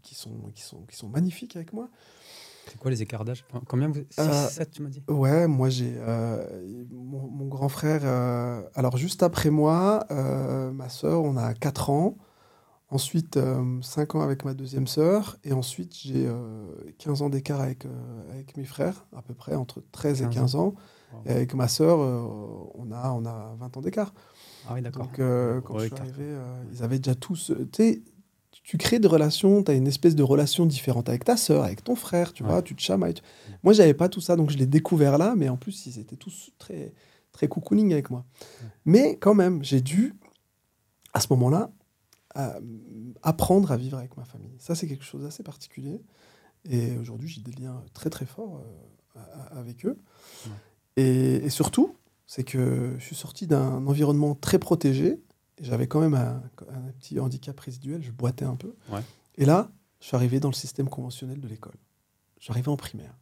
qui, 0.04 0.14
sont, 0.16 0.32
qui, 0.54 0.62
sont, 0.62 0.84
qui 0.86 0.96
sont 0.96 1.10
magnifiques 1.10 1.56
avec 1.56 1.74
moi. 1.74 1.90
C'est 2.72 2.78
quoi 2.80 2.92
les 2.92 3.02
écarts 3.02 3.26
d'âge? 3.26 3.46
Combien 3.68 3.88
vous 3.90 3.96
6, 4.10 4.20
Euh, 4.20 4.48
7, 4.48 4.72
tu 4.72 4.82
m'as 4.82 4.90
dit? 4.90 5.04
Ouais, 5.08 5.48
moi, 5.48 5.70
j'ai 5.70 5.94
euh, 5.98 6.86
mon, 6.92 7.28
mon 7.28 7.48
grand 7.48 7.70
frère. 7.70 8.02
euh, 8.04 8.62
alors, 8.76 8.98
juste 8.98 9.24
après 9.24 9.50
moi, 9.50 10.06
euh, 10.12 10.72
ma 10.72 10.90
sœur, 10.90 11.24
on 11.24 11.36
a 11.38 11.54
4 11.54 11.90
ans. 11.90 12.18
Ensuite, 12.92 13.38
5 13.84 14.16
ans 14.16 14.22
avec 14.22 14.46
ma 14.46 14.56
deuxième 14.56 14.88
sœur. 14.88 15.38
Et 15.44 15.54
ensuite, 15.54 15.96
j'ai 15.96 16.26
euh, 16.26 16.66
15 16.98 17.22
ans 17.22 17.30
d'écart 17.30 17.62
avec, 17.62 17.86
euh, 17.86 17.90
avec 18.32 18.58
mes 18.58 18.66
frères, 18.66 19.06
à 19.16 19.22
peu 19.22 19.36
près 19.36 19.54
entre 19.54 19.84
13 19.92 20.22
et 20.22 20.26
15 20.26 20.34
15 20.36 20.56
ans. 20.56 20.74
Wow. 21.14 21.20
Et 21.28 21.32
avec 21.32 21.54
ma 21.54 21.68
sœur, 21.68 22.00
euh, 22.00 22.24
on, 22.76 22.92
a, 22.92 23.12
on 23.12 23.26
a 23.26 23.56
20 23.60 23.78
ans 23.78 23.82
d'écart. 23.82 24.12
Ah 24.68 24.74
oui, 24.74 24.82
d'accord. 24.82 25.04
Donc, 25.04 25.20
euh, 25.20 25.62
quand 25.62 25.76
Ouais, 25.76 25.82
je 25.82 25.86
suis 25.94 25.96
arrivé, 26.02 26.24
euh, 26.24 26.64
ils 26.72 26.82
avaient 26.84 26.98
déjà 26.98 27.14
tous. 27.16 27.52
euh, 27.52 27.68
Tu 27.72 27.84
sais, 27.84 28.02
tu 28.70 28.78
crées 28.78 29.00
des 29.00 29.08
relations, 29.08 29.64
tu 29.64 29.72
as 29.72 29.74
une 29.74 29.88
espèce 29.88 30.14
de 30.16 30.22
relation 30.22 30.68
différente 30.68 31.10
avec 31.10 31.24
ta 31.26 31.38
sœur, 31.38 31.64
avec 31.64 31.84
ton 31.84 31.96
frère, 31.96 32.34
tu 32.34 32.44
Ouais. 32.44 32.50
vois, 32.50 32.62
tu 32.62 32.76
te 32.76 32.82
chamailles. 32.84 33.16
tu- 33.16 33.24
Moi, 33.64 33.74
j'avais 33.74 33.96
pas 33.96 34.10
tout 34.10 34.22
ça, 34.22 34.36
donc 34.36 34.52
je 34.52 34.58
l'ai 34.60 34.68
découvert 34.68 35.18
là, 35.18 35.34
mais 35.36 35.50
en 35.50 35.58
plus, 35.58 35.88
ils 35.88 35.98
étaient 35.98 36.16
tous 36.18 36.52
très, 36.60 36.94
très 37.32 37.48
cocooning 37.48 37.92
avec 37.94 38.12
moi. 38.12 38.26
Mais 38.86 39.18
quand 39.18 39.34
même, 39.34 39.64
j'ai 39.64 39.82
dû, 39.82 40.14
à 41.14 41.20
ce 41.20 41.26
moment-là, 41.32 41.72
euh, 42.38 42.60
apprendre 43.24 43.72
à 43.72 43.78
vivre 43.78 43.98
avec 43.98 44.16
ma 44.18 44.24
famille. 44.24 44.54
Ça, 44.60 44.76
c'est 44.76 44.86
quelque 44.86 45.04
chose 45.04 45.24
d'assez 45.24 45.42
particulier. 45.42 46.00
Et 46.70 46.96
aujourd'hui, 46.98 47.28
j'ai 47.28 47.42
des 47.42 47.54
liens 47.54 47.82
très, 47.96 48.12
très 48.12 48.28
forts 48.28 48.62
euh, 49.18 49.20
avec 49.50 49.84
eux. 49.88 49.98
Ouais. 50.46 50.52
Et, 51.04 51.36
et 51.46 51.50
surtout, 51.50 51.96
c'est 52.28 52.44
que 52.44 52.94
je 53.00 53.04
suis 53.04 53.16
sorti 53.16 53.48
d'un 53.48 53.88
environnement 53.88 54.36
très 54.36 54.60
protégé. 54.60 55.20
J'avais 55.62 55.88
quand 55.88 56.00
même 56.00 56.14
un, 56.14 56.42
un 56.72 56.92
petit 57.00 57.20
handicap 57.20 57.60
résiduel, 57.60 58.02
je 58.04 58.12
boitais 58.12 58.46
un 58.46 58.56
peu. 58.56 58.76
Ouais. 58.92 59.02
Et 59.36 59.46
là, 59.46 59.72
je 60.00 60.06
suis 60.08 60.16
arrivé 60.16 60.40
dans 60.40 60.50
le 60.50 60.54
système 60.56 60.88
conventionnel 60.90 61.40
de 61.42 61.48
l'école. 61.48 61.76
J'arrivais 62.40 62.70
en 62.70 62.78
primaire. 62.78 63.14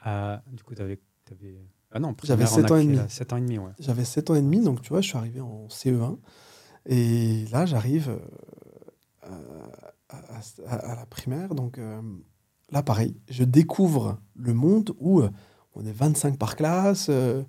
Ah, 0.00 0.42
du 0.52 0.62
coup, 0.62 0.74
t'avais. 0.74 1.00
avais... 1.30 1.56
Ah 1.90 1.98
non, 2.00 2.14
J'avais 2.22 2.44
primaire, 2.44 2.58
on 2.60 2.64
a 2.64 2.68
sept 2.68 2.72
ans 2.72 2.76
et 2.76 2.84
demi. 2.84 2.98
âge 2.98 3.10
7 3.10 3.32
ans 3.32 3.36
et 3.36 3.40
demi, 3.40 3.58
ouais. 3.58 3.72
J'avais 3.78 4.04
7 4.04 4.30
ans 4.30 4.34
et 4.34 4.42
demi, 4.42 4.60
donc 4.62 4.80
tu 4.82 4.88
vois, 4.90 5.00
je 5.00 5.08
suis 5.08 5.18
arrivé 5.18 5.40
en 5.40 5.66
CE1. 5.68 6.18
Et 6.86 7.44
là, 7.52 7.66
j'arrive 7.66 8.08
euh, 9.24 9.38
à, 10.08 10.16
à- 10.16 10.40
à- 10.68 10.92
à 10.92 10.96
la 10.96 11.06
primaire. 11.06 11.54
Donc 11.54 11.78
euh, 11.78 12.00
là, 12.70 12.82
pareil, 12.82 13.16
je 13.28 13.44
découvre 13.44 14.18
le 14.36 14.54
monde 14.54 14.94
où 14.98 15.20
euh, 15.20 15.30
on 15.74 15.84
est 15.84 15.92
25 15.92 16.38
par 16.38 16.56
classe. 16.56 17.06
euh, 17.08 17.42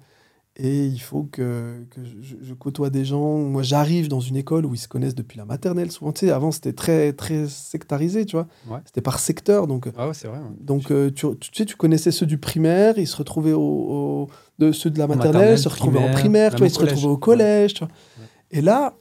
et 0.56 0.86
il 0.86 1.00
faut 1.00 1.24
que, 1.24 1.84
que 1.90 2.02
je, 2.04 2.36
je 2.42 2.54
côtoie 2.54 2.90
des 2.92 3.06
gens. 3.06 3.38
Moi, 3.40 3.64
j'arrive 3.64 4.08
dans 4.08 4.20
une 4.20 4.36
école 4.36 4.66
où 4.68 4.76
ils 4.76 4.78
se 4.80 4.88
connaissent 4.88 5.16
depuis 5.16 5.38
la 5.38 5.46
maternelle. 5.46 5.92
Souvent, 5.92 6.12
tu 6.12 6.28
sais, 6.28 6.32
avant, 6.32 6.52
c'était 6.52 6.74
très, 6.74 7.12
très 7.14 7.48
sectarisé, 7.48 8.26
tu 8.28 8.36
vois. 8.36 8.48
Ouais. 8.70 8.78
C'était 8.86 9.02
par 9.02 9.18
secteur. 9.20 9.66
Donc, 9.66 9.90
Ah 9.98 10.08
ouais, 10.08 10.14
c'est 10.14 10.28
vrai. 10.28 10.38
ouais. 10.38 10.46
donc, 10.60 10.92
euh, 10.92 11.10
tu, 11.10 11.26
tu 11.40 11.50
sais, 11.54 11.66
tu 11.66 11.76
connaissais 11.76 12.12
ceux 12.12 12.28
du 12.28 12.38
primaire, 12.38 13.00
ils 13.00 13.08
se 13.08 13.16
retrouvaient 13.18 13.54
au, 13.54 13.62
au- 13.62 14.30
de 14.60 14.72
ceux 14.72 14.92
de 14.92 15.00
la 15.00 15.08
maternelle, 15.08 15.34
maternelle, 15.34 15.58
se 15.58 15.70
retrouvaient 15.70 15.98
en 15.98 16.02
primaire, 16.12 16.20
primaire, 16.20 16.52
tu 16.52 16.58
vois, 16.60 16.68
ils 16.68 16.70
se 16.70 16.80
retrouvaient 16.80 17.08
au 17.08 17.18
collège, 17.18 17.74
tu 17.74 17.80
vois. 17.80 17.88
Ouais. 18.20 18.26
Et 18.52 18.62
là, 18.62 18.94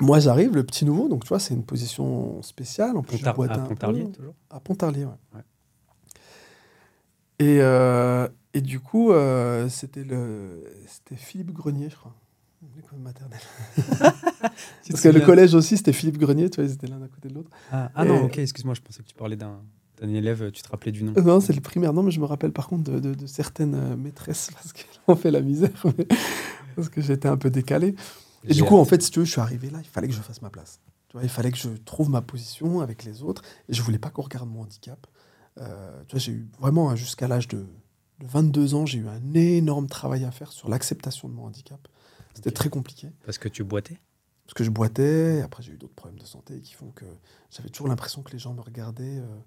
moi, 0.00 0.18
j'arrive, 0.18 0.54
le 0.54 0.64
petit 0.64 0.86
nouveau, 0.86 1.08
donc 1.08 1.24
tu 1.24 1.28
vois, 1.28 1.38
c'est 1.40 1.52
une 1.52 1.64
position 1.64 2.40
spéciale. 2.40 2.96
En 2.96 3.02
plus, 3.02 3.18
je 3.18 3.26
à 3.26 3.30
un. 3.32 3.34
Pontarlier, 3.34 4.06
toujours 4.12 4.32
À 4.48 4.60
Pontarlier. 4.60 5.04
Ouais. 5.04 5.42
Et, 7.38 7.58
euh, 7.60 8.26
et 8.54 8.60
du 8.60 8.80
coup, 8.80 9.12
euh, 9.12 9.68
c'était 9.68 10.04
le, 10.04 10.64
c'était 10.86 11.16
Philippe 11.16 11.52
Grenier, 11.52 11.88
je 11.90 11.96
crois, 11.96 12.14
l'école 12.76 12.98
maternelle. 12.98 13.40
Parce 14.90 15.02
que 15.02 15.08
le 15.08 15.20
collège 15.20 15.54
aussi, 15.54 15.76
c'était 15.76 15.92
Philippe 15.92 16.18
Grenier, 16.18 16.50
tu 16.50 16.60
vois, 16.60 16.68
ils 16.68 16.74
étaient 16.74 16.86
l'un 16.86 17.02
à 17.02 17.08
côté 17.08 17.28
de 17.28 17.34
l'autre. 17.34 17.50
Ah, 17.70 17.90
ah 17.94 18.04
non, 18.04 18.24
ok, 18.24 18.38
excuse-moi, 18.38 18.74
je 18.74 18.80
pensais 18.80 19.02
que 19.02 19.08
tu 19.08 19.14
parlais 19.14 19.36
d'un 19.36 19.60
élève, 20.02 20.50
tu 20.50 20.62
te 20.62 20.68
rappelais 20.68 20.92
du 20.92 21.04
nom. 21.04 21.12
Euh, 21.16 21.22
Non, 21.22 21.40
c'est 21.40 21.52
le 21.52 21.60
primaire. 21.60 21.92
Non, 21.92 22.02
mais 22.02 22.10
je 22.10 22.20
me 22.20 22.24
rappelle 22.26 22.52
par 22.52 22.68
contre 22.68 22.90
de, 22.90 22.98
de- 23.00 23.14
de 23.14 23.26
certaines 23.26 23.74
euh, 23.74 23.96
maîtresses 23.96 24.50
parce 24.54 24.72
qu'elles 24.72 24.86
ont 25.08 25.16
fait 25.16 25.30
la 25.30 25.40
misère. 25.42 25.70
mais- 25.96 26.06
parce 26.76 26.88
que 26.88 27.00
j'étais 27.00 27.28
un 27.28 27.36
peu 27.36 27.50
décalé. 27.50 27.94
Et 28.44 28.54
du 28.54 28.64
coup, 28.64 28.76
en 28.76 28.84
fait, 28.86 29.02
si 29.02 29.10
tu 29.10 29.18
veux, 29.18 29.24
je 29.26 29.32
suis 29.32 29.40
arrivé 29.40 29.68
là, 29.70 29.78
il 29.82 29.86
fallait 29.88 30.08
que 30.08 30.14
je 30.14 30.20
fasse 30.20 30.40
ma 30.40 30.48
place. 30.50 30.80
Tu 31.08 31.14
vois, 31.16 31.22
il 31.24 31.28
fallait 31.28 31.50
que 31.50 31.58
je 31.58 31.68
trouve 31.84 32.08
ma 32.08 32.22
position 32.22 32.80
avec 32.80 33.04
les 33.04 33.22
autres. 33.22 33.42
Et 33.68 33.74
je 33.74 33.82
voulais 33.82 33.98
pas 33.98 34.08
qu'on 34.10 34.22
regarde 34.22 34.48
mon 34.48 34.62
handicap. 34.62 35.06
Euh, 35.58 36.00
tu 36.08 36.12
vois, 36.16 36.20
j'ai 36.20 36.32
eu 36.32 36.48
vraiment, 36.58 36.94
jusqu'à 36.96 37.28
l'âge 37.28 37.48
de, 37.48 37.66
de 38.20 38.26
22 38.26 38.74
ans, 38.74 38.86
j'ai 38.86 38.98
eu 38.98 39.08
un 39.08 39.34
énorme 39.34 39.88
travail 39.88 40.24
à 40.24 40.30
faire 40.30 40.52
sur 40.52 40.68
l'acceptation 40.68 41.28
de 41.28 41.34
mon 41.34 41.44
handicap. 41.46 41.80
C'était 42.34 42.50
très 42.52 42.68
compliqué. 42.68 43.10
Parce 43.24 43.38
que 43.38 43.48
tu 43.48 43.64
boitais? 43.64 43.98
Parce 44.44 44.54
que 44.54 44.64
je 44.64 44.70
boitais, 44.70 45.42
après 45.42 45.62
j'ai 45.62 45.72
eu 45.72 45.76
d'autres 45.78 45.94
problèmes 45.94 46.18
de 46.20 46.24
santé 46.26 46.60
qui 46.60 46.74
font 46.74 46.90
que 46.90 47.04
j'avais 47.50 47.68
toujours 47.68 47.88
l'impression 47.88 48.22
que 48.22 48.32
les 48.32 48.38
gens 48.38 48.52
me 48.54 48.60
regardaient 48.60 49.18
euh, 49.18 49.38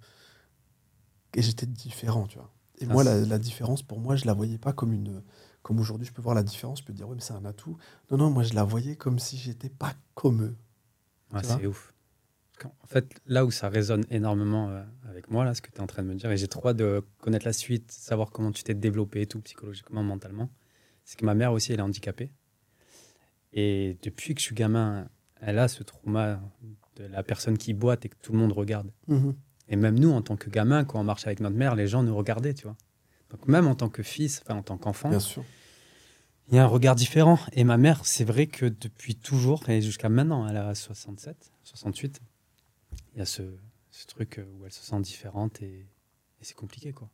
et 1.36 1.42
j'étais 1.42 1.66
différent, 1.66 2.28
tu 2.28 2.38
vois. 2.38 2.52
Et 2.80 2.86
Ah, 2.90 2.94
moi, 2.94 3.04
c'est- 3.04 3.22
la, 3.22 3.26
la 3.28 3.40
différence, 3.40 3.82
pour 3.84 4.00
moi, 4.00 4.16
je 4.16 4.26
la 4.26 4.34
voyais 4.34 4.58
pas 4.58 4.74
comme 4.74 4.94
une... 4.94 5.22
Comme 5.62 5.80
aujourd'hui, 5.80 6.06
je 6.06 6.12
peux 6.12 6.22
voir 6.22 6.36
la 6.36 6.44
différence, 6.44 6.80
je 6.80 6.84
peux 6.84 6.92
dire, 6.94 7.08
oui, 7.08 7.16
mais 7.16 7.22
c'est 7.22 7.34
un 7.34 7.46
atout. 7.46 7.78
Non, 8.12 8.18
non, 8.18 8.30
moi, 8.30 8.44
je 8.44 8.54
la 8.54 8.64
voyais 8.66 8.96
comme 8.98 9.18
si 9.20 9.38
j'étais 9.38 9.70
pas 9.70 9.94
comme 10.14 10.42
eux. 10.44 10.56
Tu 11.42 11.48
c'est 11.48 11.66
ouf. 11.66 11.93
En 12.82 12.88
fait, 12.88 13.20
là 13.26 13.46
où 13.46 13.52
ça 13.52 13.70
résonne 13.70 14.06
énormément 14.10 14.70
euh, 14.70 14.84
avec 15.10 15.30
moi, 15.30 15.44
là, 15.44 15.54
ce 15.54 15.62
que 15.62 15.70
tu 15.72 15.78
es 15.78 15.82
en 15.82 15.88
train 15.88 16.04
de 16.04 16.08
me 16.08 16.16
dire, 16.16 16.32
et 16.32 16.38
j'ai 16.38 16.48
trop 16.48 16.68
hâte 16.68 16.78
de 16.78 17.04
connaître 17.20 17.46
la 17.46 17.54
suite, 17.54 17.92
savoir 17.92 18.32
comment 18.32 18.52
tu 18.52 18.64
t'es 18.64 18.74
développé 18.74 19.22
et 19.22 19.28
tout, 19.28 19.42
psychologiquement, 19.42 20.04
mentalement, 20.04 20.50
c'est 21.04 21.20
que 21.20 21.26
ma 21.26 21.34
mère 21.34 21.52
aussi, 21.52 21.74
elle 21.74 21.80
est 21.80 21.84
handicapée. 21.84 22.32
Et 23.52 23.98
depuis 24.02 24.34
que 24.34 24.40
je 24.40 24.46
suis 24.46 24.56
gamin, 24.56 25.10
elle 25.42 25.60
a 25.60 25.68
ce 25.68 25.84
trauma 25.84 26.40
de 26.96 27.06
la 27.06 27.24
personne 27.24 27.58
qui 27.58 27.74
boite 27.74 28.06
et 28.06 28.10
que 28.10 28.16
tout 28.22 28.32
le 28.32 28.40
monde 28.40 28.54
regarde. 28.54 28.92
Mhm. 29.08 29.36
Et 29.70 29.76
même 29.76 30.00
nous, 30.00 30.12
en 30.12 30.22
tant 30.22 30.36
que 30.36 30.50
gamin, 30.50 30.84
quand 30.86 31.00
on 31.00 31.04
marchait 31.04 31.28
avec 31.28 31.40
notre 31.40 31.56
mère, 31.56 31.76
les 31.76 31.88
gens 31.88 32.04
nous 32.04 32.16
regardaient, 32.16 32.54
tu 32.54 32.64
vois. 32.64 32.78
Donc 33.30 33.48
même 33.48 33.68
en 33.68 33.76
tant 33.76 33.90
que 33.90 34.04
fils, 34.04 34.42
enfin 34.44 34.56
en 34.56 34.64
tant 34.64 34.78
qu'enfant, 34.78 35.12
il 36.50 36.56
y 36.56 36.60
a 36.60 36.64
un 36.64 36.68
regard 36.68 36.96
différent. 36.96 37.40
Et 37.54 37.64
ma 37.64 37.78
mère, 37.78 38.06
c'est 38.06 38.26
vrai 38.26 38.48
que 38.48 38.66
depuis 38.66 39.16
toujours, 39.16 39.68
et 39.70 39.82
jusqu'à 39.82 40.10
maintenant, 40.10 40.48
elle 40.48 40.58
a 40.58 40.76
67, 40.76 41.52
68, 41.64 42.22
il 43.14 43.20
y 43.20 43.22
a 43.22 43.26
ce, 43.26 43.42
ce 43.92 44.06
truc 44.08 44.42
où 44.60 44.66
elle 44.66 44.72
se 44.72 44.84
sent 44.84 45.00
différente 45.02 45.62
et, 45.62 45.80
et 45.80 46.44
c'est 46.44 46.56
compliqué, 46.56 46.92
quoi. 46.94 47.10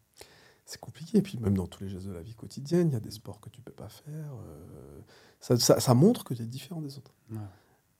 C'est 0.65 0.79
compliqué. 0.79 1.17
Et 1.17 1.21
puis, 1.21 1.37
même 1.39 1.55
dans 1.57 1.65
tous 1.67 1.83
les 1.83 1.89
gestes 1.89 2.05
de 2.07 2.11
la 2.11 2.21
vie 2.21 2.35
quotidienne, 2.35 2.89
il 2.89 2.93
y 2.93 2.97
a 2.97 2.99
des 2.99 3.09
sports 3.11 3.39
que 3.39 3.49
tu 3.49 3.61
peux 3.61 3.71
pas 3.73 3.89
faire. 3.89 4.33
euh, 4.45 5.01
ça, 5.39 5.57
ça- 5.57 5.79
ça 5.79 5.93
montre 5.95 6.23
que 6.23 6.33
tu 6.35 6.43
es 6.43 6.45
différent 6.45 6.81
des 6.81 6.97
autres. 6.97 7.13
Ouais. 7.31 7.37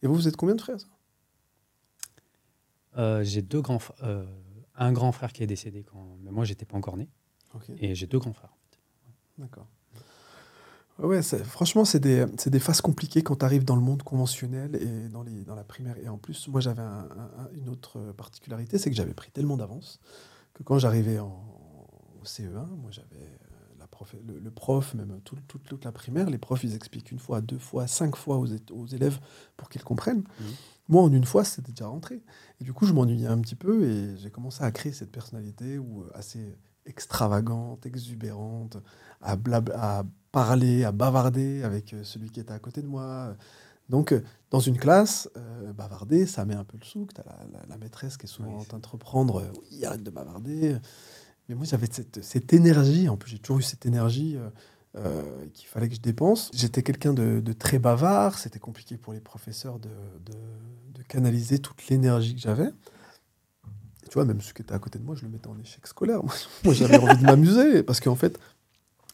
Et 0.03 0.07
vous, 0.07 0.13
vous 0.15 0.27
êtes 0.27 0.35
combien 0.37 0.55
de 0.55 0.61
frères 0.61 0.77
Euh, 2.97 3.23
j'ai 3.23 3.41
deux 3.41 3.61
grands, 3.61 3.79
euh, 4.03 4.25
un 4.75 4.91
grand 4.91 5.11
frère 5.11 5.31
qui 5.33 5.43
est 5.43 5.47
décédé 5.47 5.83
quand, 5.83 6.17
mais 6.21 6.31
moi 6.31 6.43
j'étais 6.45 6.65
pas 6.65 6.75
encore 6.77 6.97
né, 6.97 7.07
et 7.77 7.93
j'ai 7.95 8.07
deux 8.07 8.17
grands 8.19 8.33
frères. 8.33 8.55
D'accord. 9.37 9.67
Ouais, 9.67 9.69
Ouais, 11.01 11.21
franchement, 11.21 11.85
c'est 11.85 11.99
des, 11.99 12.25
c'est 12.37 12.49
des 12.49 12.59
phases 12.59 12.81
compliquées 12.81 13.21
quand 13.23 13.37
tu 13.37 13.45
arrives 13.45 13.63
dans 13.63 13.75
le 13.75 13.81
monde 13.81 14.03
conventionnel 14.03 14.75
et 14.75 15.07
dans, 15.09 15.23
les, 15.23 15.43
dans 15.45 15.55
la 15.55 15.63
primaire. 15.63 15.95
Et 16.03 16.09
en 16.09 16.17
plus, 16.17 16.47
moi, 16.49 16.59
j'avais 16.59 16.81
un- 16.81 17.07
un- 17.17 17.43
un- 17.43 17.49
une 17.55 17.69
autre 17.69 17.99
particularité, 18.17 18.77
c'est 18.77 18.89
que 18.89 18.95
j'avais 18.95 19.13
pris 19.13 19.31
tellement 19.31 19.55
d'avance 19.57 19.99
que 20.53 20.63
quand 20.63 20.77
j'arrivais 20.77 21.19
en, 21.19 21.27
au 22.21 22.25
CE1, 22.25 22.65
moi, 22.81 22.91
j'avais 22.91 23.15
euh, 23.15 23.59
prof, 23.91 24.15
le, 24.25 24.39
le 24.39 24.51
prof, 24.51 24.93
même 24.93 25.19
tout- 25.23 25.37
toute, 25.47 25.63
toute 25.63 25.85
la 25.85 25.91
primaire, 25.91 26.29
les 26.29 26.37
profs, 26.37 26.63
ils 26.63 26.75
expliquent 26.75 27.11
une 27.11 27.19
fois, 27.19 27.41
deux 27.41 27.57
fois, 27.59 27.87
cinq 27.87 28.15
fois 28.15 28.37
aux, 28.37 28.85
élèves 28.87 29.19
pour 29.57 29.69
qu'ils 29.69 29.83
comprennent. 29.83 30.23
Mhm. 30.39 30.45
Moi, 30.89 31.03
en 31.03 31.11
une 31.13 31.25
fois, 31.25 31.43
c'était 31.43 31.71
déjà 31.71 31.87
rentré. 31.87 32.21
Et 32.59 32.63
du 32.63 32.73
coup, 32.73 32.85
je 32.85 32.93
m'ennuyais 32.93 33.27
un 33.27 33.39
petit 33.39 33.55
peu 33.55 33.83
et 33.87 34.17
j'ai 34.17 34.31
commencé 34.31 34.63
à 34.63 34.71
créer 34.71 34.91
cette 34.91 35.11
personnalité 35.11 35.77
où, 35.77 36.01
euh, 36.03 36.09
assez 36.13 36.57
extravagante, 36.89 37.85
exubérante, 37.85 38.77
à, 39.21 39.35
blab- 39.35 39.71
à 39.75 40.03
parler, 40.31 40.83
à 40.83 40.91
bavarder 40.91 41.63
avec 41.63 41.93
euh, 41.93 42.03
celui 42.03 42.29
qui 42.29 42.39
était 42.39 42.51
à 42.53 42.59
côté 42.59 42.81
de 42.81 42.87
moi. 42.87 43.35
Donc, 43.89 44.11
euh, 44.11 44.21
dans 44.51 44.59
une 44.59 44.77
classe, 44.77 45.29
euh, 45.37 45.73
bavarder, 45.73 46.25
ça 46.27 46.45
met 46.45 46.53
un 46.55 46.63
peu 46.63 46.77
le 46.79 46.85
souk. 46.85 47.13
Tu 47.13 47.21
as 47.21 47.23
la, 47.25 47.59
la- 47.59 47.65
la 47.67 47.77
maîtresse 47.77 48.17
qui 48.17 48.25
est 48.25 48.29
souvent 48.29 48.49
Oui, 48.55 48.61
en 48.61 48.65
train 48.65 48.79
de 48.79 48.87
reprendre 48.87 49.37
euh, 49.41 49.51
Oui, 49.71 49.85
arrête 49.85 50.03
de 50.03 50.11
bavarder. 50.11 50.77
Mais 51.47 51.55
moi, 51.55 51.65
j'avais 51.65 51.87
cette, 51.91 52.23
cette 52.23 52.53
énergie. 52.53 53.09
En 53.09 53.17
plus, 53.17 53.31
j'ai 53.31 53.39
toujours 53.39 53.59
eu 53.59 53.63
cette 53.63 53.85
énergie 53.87 54.37
euh, 54.95 55.45
qu'il 55.53 55.67
fallait 55.67 55.89
que 55.89 55.95
je 55.95 56.01
dépense. 56.01 56.51
J'étais 56.53 56.83
quelqu'un 56.83 57.13
de, 57.13 57.39
de 57.39 57.53
très 57.53 57.79
bavard. 57.79 58.37
C'était 58.37 58.59
compliqué 58.59 58.97
pour 58.97 59.13
les 59.13 59.19
professeurs 59.19 59.79
de, 59.79 59.89
de- 60.25 60.99
de 60.99 61.03
canaliser 61.03 61.57
toute 61.57 61.87
l'énergie 61.87 62.35
que 62.35 62.41
j'avais. 62.41 62.69
Tu 64.09 64.15
vois, 64.15 64.25
même 64.25 64.41
ceux 64.41 64.53
qui 64.53 64.63
étaient 64.63 64.73
à 64.73 64.79
côté 64.79 64.97
de 64.97 65.03
moi, 65.03 65.15
je 65.15 65.21
le 65.23 65.29
mettais 65.29 65.47
en 65.47 65.59
échec 65.59 65.85
scolaire. 65.85 66.21
Moi, 66.65 66.73
j'avais 66.73 66.97
envie 66.97 67.17
de 67.17 67.23
m'amuser 67.23 67.83
parce 67.83 67.99
qu'en 67.99 68.15
fait, 68.15 68.39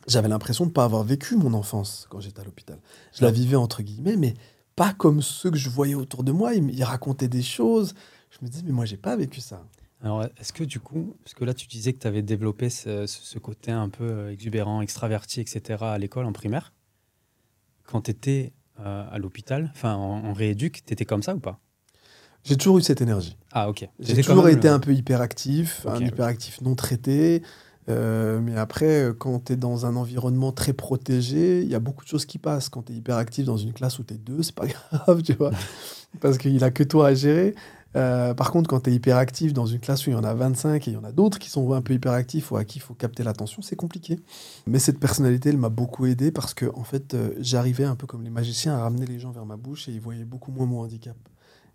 j'avais 0.07 0.29
l'impression 0.29 0.63
de 0.63 0.69
ne 0.69 0.73
pas 0.73 0.85
avoir 0.85 1.03
vécu 1.03 1.35
mon 1.35 1.53
enfance 1.53 2.07
quand 2.09 2.21
j'étais 2.21 2.39
à 2.39 2.45
l'hôpital. 2.45 2.79
Je 3.13 3.23
la 3.23 3.29
vivais 3.29 3.57
entre 3.57 3.83
guillemets, 3.83 4.15
mais 4.15 4.35
pas 4.77 4.93
comme 4.93 5.21
ceux 5.21 5.51
que 5.51 5.57
je 5.57 5.69
voyais 5.69 5.95
autour 5.95 6.23
de 6.23 6.31
moi. 6.31 6.53
Ils, 6.53 6.83
racontaient 6.85 7.27
des 7.27 7.41
choses. 7.41 7.93
Je 8.29 8.37
me 8.41 8.49
disais, 8.49 8.63
mais 8.65 8.71
moi, 8.71 8.85
j'ai 8.85 8.95
pas 8.95 9.17
vécu 9.17 9.41
ça. 9.41 9.65
Alors, 10.01 10.23
est-ce 10.23 10.53
que 10.53 10.63
du 10.63 10.79
coup, 10.79 11.17
parce 11.25 11.33
que 11.33 11.43
là, 11.43 11.53
tu 11.53 11.67
disais 11.67 11.91
que 11.91 11.99
tu 11.99 12.07
avais 12.07 12.21
développé 12.21 12.69
ce, 12.69 13.37
côté 13.39 13.71
un 13.71 13.89
peu 13.89 14.05
euh, 14.05 14.31
exubérant, 14.31 14.79
extraverti, 14.79 15.41
etc. 15.41 15.83
à 15.83 15.97
l'école, 15.97 16.25
en 16.25 16.31
primaire, 16.31 16.71
quand 17.83 18.03
tu 18.03 18.11
étais 18.11 18.53
à 18.77 19.17
l'hôpital, 19.19 19.71
enfin 19.73 19.95
en, 19.95 20.25
en 20.25 20.33
rééduc, 20.33 20.83
tu 20.85 20.91
étais 20.91 21.05
comme 21.05 21.23
ça 21.23 21.33
ou 21.33 21.39
pas? 21.39 21.61
J'ai 22.45 22.55
toujours 22.57 22.77
eu 22.77 22.81
cette 22.81 23.01
énergie. 23.01 23.37
Ah, 23.51 23.67
ok. 23.69 23.89
J'ai 23.99 24.21
toujours 24.21 24.47
été 24.49 24.67
le- 24.67 24.73
un 24.75 24.79
peu 24.79 24.93
hyperactif, 24.93 25.85
un 25.87 25.99
hyperactif 26.07 26.61
non 26.61 26.75
traité. 26.75 27.41
Euh, 27.87 28.39
mais 28.41 28.55
après, 28.57 28.85
euh, 29.09 29.13
quand 29.13 29.45
tu 29.45 29.53
es 29.53 29.55
dans 29.55 29.85
un 29.85 29.95
environnement 29.95 30.51
très 30.51 30.73
protégé, 30.73 31.61
il 31.61 31.67
y 31.69 31.75
a 31.75 31.79
beaucoup 31.79 32.03
de 32.03 32.09
choses 32.09 32.25
qui 32.25 32.37
passent. 32.39 32.69
Quand 32.69 32.83
tu 32.83 32.93
es 32.93 32.95
hyperactif 32.95 33.45
dans 33.45 33.57
une 33.57 33.73
classe 33.73 33.99
où 33.99 34.03
tu 34.03 34.13
es 34.15 34.17
deux, 34.17 34.41
c'est 34.41 34.55
pas 34.55 34.65
grave, 34.91 35.21
tu 35.23 35.33
vois, 35.33 35.51
parce 36.21 36.37
qu'il 36.37 36.63
a 36.63 36.71
que 36.71 36.83
toi 36.83 37.07
à 37.09 37.13
gérer. 37.13 37.53
Euh, 37.95 38.33
par 38.33 38.51
contre, 38.51 38.69
quand 38.69 38.81
tu 38.81 38.89
es 38.89 38.93
hyperactif 38.93 39.53
dans 39.53 39.67
une 39.67 39.79
classe 39.79 40.05
où 40.05 40.09
il 40.09 40.13
y 40.13 40.15
en 40.17 40.23
a 40.23 40.33
25 40.33 40.87
et 40.87 40.91
il 40.91 40.93
y 40.95 40.97
en 40.97 41.03
a 41.05 41.11
d'autres 41.13 41.39
qui 41.39 41.49
sont 41.49 41.71
un 41.73 41.81
peu 41.81 41.93
hyperactifs 41.93 42.51
ou 42.51 42.57
à 42.57 42.65
qui 42.65 42.79
il 42.79 42.81
faut 42.81 42.93
capter 42.95 43.23
l'attention, 43.23 43.61
c'est 43.61 43.75
compliqué. 43.77 44.19
Mais 44.67 44.79
cette 44.79 44.99
personnalité, 44.99 45.49
elle 45.49 45.57
m'a 45.57 45.69
beaucoup 45.69 46.05
aidé 46.05 46.31
parce 46.31 46.53
que, 46.53 46.65
en 46.75 46.83
fait, 46.83 47.13
euh, 47.13 47.29
j'arrivais 47.39 47.85
un 47.85 47.95
peu 47.95 48.05
comme 48.07 48.23
les 48.23 48.29
magiciens 48.31 48.73
à 48.75 48.79
ramener 48.81 49.05
les 49.05 49.19
gens 49.19 49.31
vers 49.31 49.45
ma 49.45 49.55
bouche 49.55 49.87
et 49.87 49.91
ils 49.93 50.01
voyaient 50.01 50.25
beaucoup 50.25 50.51
moins 50.51 50.65
mon 50.65 50.81
handicap. 50.81 51.15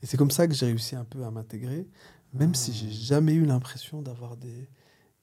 Et 0.02 0.06
c'est 0.06 0.16
comme 0.16 0.30
ça 0.30 0.46
que 0.48 0.54
j'ai 0.54 0.66
réussi 0.66 0.96
un 0.96 1.04
peu 1.04 1.24
à 1.24 1.30
m'intégrer, 1.30 1.86
même 2.32 2.54
si 2.54 2.72
j'ai 2.72 2.90
jamais 2.90 3.34
eu 3.34 3.44
l'impression 3.44 4.00
d'avoir 4.02 4.36
des, 4.36 4.68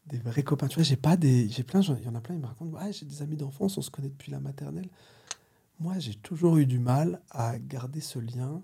des 0.05 0.17
vrais 0.19 0.43
copains. 0.43 0.67
Tu 0.67 0.75
vois, 0.75 0.83
j'ai 0.83 0.95
pas 0.97 1.17
des. 1.17 1.49
J'ai 1.49 1.63
plein, 1.63 1.81
il 1.81 2.03
y 2.05 2.07
en 2.09 2.15
a 2.15 2.21
plein, 2.21 2.35
ils 2.35 2.41
me 2.41 2.45
racontent 2.47 2.77
ah, 2.79 2.91
j'ai 2.91 3.05
des 3.05 3.21
amis 3.21 3.37
d'enfance, 3.37 3.77
on 3.77 3.81
se 3.81 3.89
connaît 3.89 4.09
depuis 4.09 4.31
la 4.31 4.39
maternelle. 4.39 4.89
Moi, 5.79 5.97
j'ai 5.99 6.15
toujours 6.15 6.57
eu 6.57 6.65
du 6.65 6.79
mal 6.79 7.21
à 7.29 7.57
garder 7.59 8.01
ce 8.01 8.19
lien, 8.19 8.61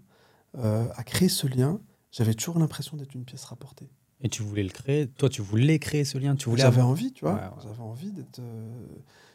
euh, 0.58 0.88
à 0.96 1.04
créer 1.04 1.30
ce 1.30 1.48
lien. 1.48 1.80
J'avais 2.12 2.34
toujours 2.34 2.60
l'impression 2.60 2.98
d'être 2.98 3.14
une 3.16 3.24
pièce 3.26 3.44
rapportée. 3.46 3.90
Et 4.22 4.30
tu 4.30 4.42
voulais 4.44 4.64
le 4.64 4.70
créer 4.70 5.08
Toi, 5.08 5.30
tu 5.30 5.42
voulais 5.42 5.80
créer 5.80 6.06
ce 6.06 6.18
lien 6.18 6.36
tu 6.36 6.50
voulais 6.50 6.62
J'avais 6.62 6.78
avoir- 6.78 6.90
envie, 6.92 7.12
tu 7.12 7.26
vois. 7.26 7.34
Ouais, 7.36 7.42
ouais. 7.42 7.64
J'avais 7.64 7.82
envie 7.82 8.12
d'être. 8.12 8.40
euh, 8.40 8.86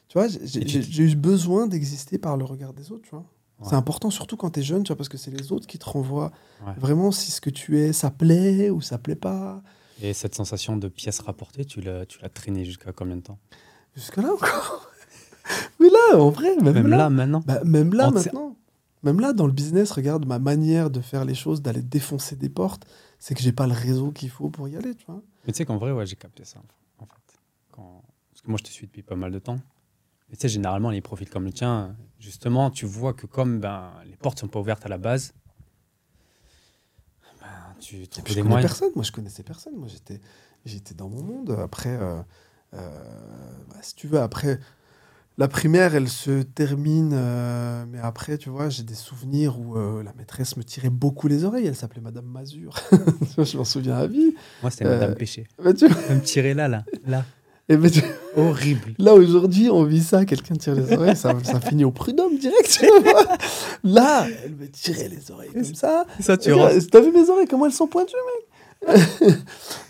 Tu 0.09 0.17
vois, 0.19 0.29
j'ai 0.29 1.03
eu 1.03 1.15
besoin 1.17 1.67
d'exister 1.67 2.19
par 2.19 2.37
le 2.37 2.45
regard 2.45 2.73
des 2.73 2.91
autres, 2.91 3.03
tu 3.03 3.11
vois. 3.11 3.27
Ouais. 3.61 3.67
C'est 3.69 3.75
important, 3.75 4.11
surtout 4.11 4.37
quand 4.37 4.51
tu 4.51 4.61
es 4.61 4.63
jeune, 4.63 4.83
tu 4.85 4.89
vois, 4.89 4.97
parce 4.97 5.09
que 5.09 5.17
c'est 5.19 5.31
les 5.33 5.51
autres 5.53 5.67
qui 5.67 5.79
te 5.79 5.85
renvoient 5.89 6.31
Ouais. 6.67 6.73
vraiment 6.79 7.11
si 7.13 7.31
ce 7.31 7.41
que 7.41 7.51
tu 7.51 7.79
es, 7.79 7.93
ça 7.93 8.11
plaît 8.11 8.71
ou 8.71 8.81
ça 8.81 8.99
plaît 8.99 9.15
pas. 9.17 9.63
Et 10.01 10.13
cette 10.13 10.35
sensation 10.37 10.77
de 10.77 10.87
pièce 10.89 11.19
rapportée, 11.21 11.65
tu 11.65 11.81
l'as, 11.81 12.07
tu 12.07 12.21
l'as 12.23 12.29
traînée 12.29 12.65
jusqu'à 12.65 12.93
combien 12.93 13.17
de 13.17 13.23
temps? 13.23 13.39
Jusque-là 13.97 14.33
encore. 14.33 14.91
Mais 15.81 15.89
là, 15.89 16.19
en 16.21 16.31
vrai, 16.31 16.55
même, 16.57 16.75
Même 16.75 16.87
là. 16.89 16.97
là, 16.99 17.11
maintenant? 17.11 17.43
Bah, 17.47 17.61
même 17.65 17.95
là, 17.95 18.09
On 18.09 18.13
maintenant. 18.13 18.57
Même 19.03 19.19
là, 19.21 19.33
dans 19.33 19.47
le 19.47 19.53
business, 19.53 19.91
regarde 19.93 20.27
ma 20.27 20.39
manière 20.39 20.91
de 20.91 21.01
faire 21.01 21.25
les 21.25 21.35
choses, 21.35 21.63
d'aller 21.63 21.83
défoncer 21.83 22.37
des 22.37 22.49
portes, 22.49 22.85
c'est 23.19 23.35
que 23.35 23.41
j'ai 23.41 23.53
pas 23.53 23.67
le 23.67 23.73
réseau 23.73 24.11
qu'il 24.11 24.29
faut 24.31 24.51
pour 24.51 24.69
y 24.69 24.77
aller, 24.77 24.95
tu 24.95 25.05
vois. 25.07 25.23
Mais 25.47 25.53
tu 25.53 25.59
sais 25.59 25.65
qu'en 25.65 25.79
vrai, 25.79 25.93
ouais, 25.93 26.05
j'ai 26.07 26.17
capté 26.17 26.45
ça, 26.45 26.59
en 26.99 27.07
fait. 27.07 27.39
Quand... 27.73 28.03
Parce 28.31 28.43
que 28.43 28.51
moi, 28.51 28.59
je 28.59 28.65
te 28.65 28.69
suis 28.71 28.87
depuis 28.87 29.03
pas 29.03 29.15
mal 29.17 29.31
de 29.33 29.39
temps. 29.39 29.59
Et 30.31 30.37
tu 30.37 30.43
sais, 30.43 30.49
généralement, 30.49 30.91
les 30.91 31.01
profils 31.01 31.29
comme 31.29 31.45
le 31.45 31.53
tien, 31.53 31.97
justement, 32.19 32.71
tu 32.71 32.85
vois 32.87 33.15
que 33.15 33.27
comme 33.27 33.61
ben, 33.61 33.91
les 34.07 34.17
portes 34.17 34.39
sont 34.41 34.49
pas 34.49 34.61
ouvertes 34.61 34.85
à 34.85 34.89
la 34.89 34.99
base, 34.99 35.33
ben, 37.41 37.47
tu 37.81 38.07
trouves 38.09 38.25
des 38.35 38.43
moyens. 38.43 38.71
personne. 38.71 38.91
Moi, 38.95 39.05
je 39.05 39.13
connaissais 39.13 39.43
personne. 39.43 39.75
Moi, 39.77 39.89
j'étais, 39.89 40.21
j'étais 40.67 40.95
dans 40.95 41.09
mon 41.09 41.23
monde. 41.23 41.57
Après, 41.63 41.97
euh, 41.97 42.21
euh, 42.75 42.91
bah, 43.71 43.77
si 43.81 43.95
tu 43.95 44.07
veux, 44.07 44.21
après, 44.21 44.59
la 45.39 45.49
primaire, 45.49 45.95
elle 45.95 46.09
se 46.11 46.43
termine. 46.43 47.13
euh, 47.15 47.87
mais 47.89 47.99
après, 48.01 48.37
tu 48.37 48.51
vois, 48.51 48.69
j'ai 48.69 48.83
des 48.83 48.95
souvenirs 48.95 49.59
où 49.59 49.77
la 50.03 50.13
maîtresse 50.13 50.57
me 50.59 50.63
tirait 50.65 50.91
beaucoup 50.91 51.29
les 51.29 51.45
oreilles. 51.45 51.67
Elle 51.67 51.77
s'appelait 51.77 52.03
Madame 52.03 52.27
Mazur. 52.27 52.75
Je 53.39 53.57
m'en 53.57 53.65
souviens 53.65 53.97
à 53.97 54.07
vie. 54.07 54.35
Moi, 54.61 54.71
c'était 54.71 54.85
Madame 54.85 55.15
Péché. 55.15 55.47
Bah, 55.63 55.73
tu- 55.73 55.87
Elle 56.11 56.17
me 56.17 56.23
tirait 56.23 56.55
là, 56.55 56.69
là, 56.69 56.85
là. 57.07 57.25
Et 57.69 57.91
tu- 57.91 58.03
Horrible. 58.37 58.95
Là, 58.99 59.15
aujourd'hui, 59.15 59.69
on 59.71 59.85
vit 59.85 60.03
ça, 60.03 60.25
quelqu'un 60.25 60.55
tire 60.55 60.75
les 60.75 60.93
oreilles, 60.93 61.17
ça, 61.17 61.35
ça 61.43 61.61
finit 61.61 61.85
au 61.85 61.91
prud'homme 61.91 62.39
direct. 62.39 62.69
tu 62.81 62.87
vois. 63.03 63.37
Là, 63.85 64.27
elle 64.45 64.55
me 64.55 64.69
tirait 64.71 65.09
les 65.09 65.31
oreilles 65.31 65.51
comme 65.53 65.65
ça. 65.75 66.07
Ça, 66.21 66.37
tu 66.37 66.51
T'as 66.91 67.01
vu 67.01 67.13
mes 67.13 67.29
oreilles, 67.29 67.47
comment 67.49 67.67
elles 67.67 67.73
sont 67.73 67.87
pointues, 67.89 68.15
mec 68.87 68.97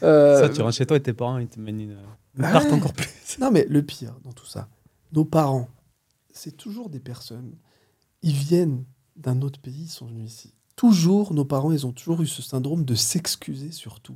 Euh, 0.02 0.40
ça, 0.40 0.48
tu 0.48 0.62
rentres 0.62 0.76
chez 0.76 0.86
toi 0.86 0.96
et 0.96 1.02
tes 1.02 1.12
parents, 1.12 1.38
ils 1.38 1.46
te 1.48 1.60
mènent 1.60 1.80
une, 1.80 1.96
une 2.36 2.42
tarte 2.42 2.72
encore 2.72 2.92
plus. 2.94 3.08
Non, 3.40 3.50
mais 3.50 3.66
le 3.68 3.82
pire 3.82 4.14
dans 4.24 4.32
tout 4.32 4.46
ça, 4.46 4.68
nos 5.12 5.24
parents, 5.24 5.68
c'est 6.32 6.56
toujours 6.56 6.88
des 6.88 7.00
personnes, 7.00 7.52
ils 8.22 8.32
viennent 8.32 8.84
d'un 9.16 9.42
autre 9.42 9.60
pays, 9.60 9.82
ils 9.84 9.88
sont 9.90 10.06
venus 10.06 10.32
ici. 10.32 10.54
Toujours, 10.78 11.34
nos 11.34 11.44
parents, 11.44 11.72
ils 11.72 11.88
ont 11.88 11.90
toujours 11.90 12.22
eu 12.22 12.28
ce 12.28 12.40
syndrome 12.40 12.84
de 12.84 12.94
s'excuser 12.94 13.72
sur 13.72 13.98
tout. 13.98 14.14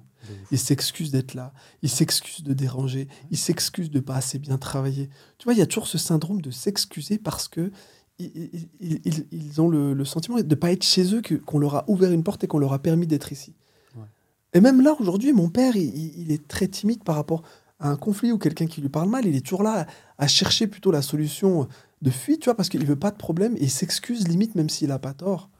Ils 0.52 0.60
s'excusent 0.60 1.10
d'être 1.10 1.34
là, 1.34 1.52
ils 1.82 1.88
s'excusent 1.88 2.44
de 2.44 2.52
déranger, 2.52 3.08
ils 3.32 3.36
s'excusent 3.36 3.90
de 3.90 3.98
pas 3.98 4.14
assez 4.14 4.38
bien 4.38 4.58
travailler. 4.58 5.08
Tu 5.38 5.44
vois, 5.44 5.54
il 5.54 5.58
y 5.58 5.62
a 5.62 5.66
toujours 5.66 5.88
ce 5.88 5.98
syndrome 5.98 6.40
de 6.40 6.52
s'excuser 6.52 7.18
parce 7.18 7.48
que 7.48 7.72
ils, 8.20 9.60
ont 9.60 9.68
le, 9.68 9.92
le 9.92 10.04
sentiment 10.04 10.36
de 10.36 10.44
ne 10.44 10.54
pas 10.54 10.70
être 10.70 10.84
chez 10.84 11.12
eux, 11.12 11.20
qu'on 11.44 11.58
leur 11.58 11.74
a 11.74 11.84
ouvert 11.88 12.12
une 12.12 12.22
porte 12.22 12.44
et 12.44 12.46
qu'on 12.46 12.60
leur 12.60 12.72
a 12.72 12.78
permis 12.78 13.08
d'être 13.08 13.32
ici. 13.32 13.56
Ouais. 13.96 14.06
Et 14.52 14.60
même 14.60 14.82
là, 14.82 14.94
aujourd'hui, 15.00 15.32
mon 15.32 15.48
père, 15.48 15.74
il 15.74 16.30
est 16.30 16.46
très 16.46 16.68
timide 16.68 17.02
par 17.02 17.16
rapport 17.16 17.42
à 17.80 17.88
un 17.88 17.96
conflit 17.96 18.30
ou 18.30 18.38
quelqu'un 18.38 18.66
qui 18.66 18.80
lui 18.80 18.88
parle 18.88 19.08
mal. 19.08 19.26
Il 19.26 19.34
est 19.34 19.40
toujours 19.40 19.64
là 19.64 19.88
à, 20.16 20.22
à 20.22 20.28
chercher 20.28 20.68
plutôt 20.68 20.92
la 20.92 21.02
solution 21.02 21.66
de 22.02 22.10
fuite, 22.10 22.42
tu 22.42 22.44
vois, 22.44 22.54
parce 22.54 22.68
qu'il 22.68 22.86
veut 22.86 22.94
pas 22.94 23.10
de 23.10 23.16
problème 23.16 23.56
et 23.56 23.64
il 23.64 23.70
s'excuse 23.70 24.28
limite 24.28 24.54
même 24.54 24.70
s'il 24.70 24.92
a 24.92 25.00
pas 25.00 25.12
tort. 25.12 25.50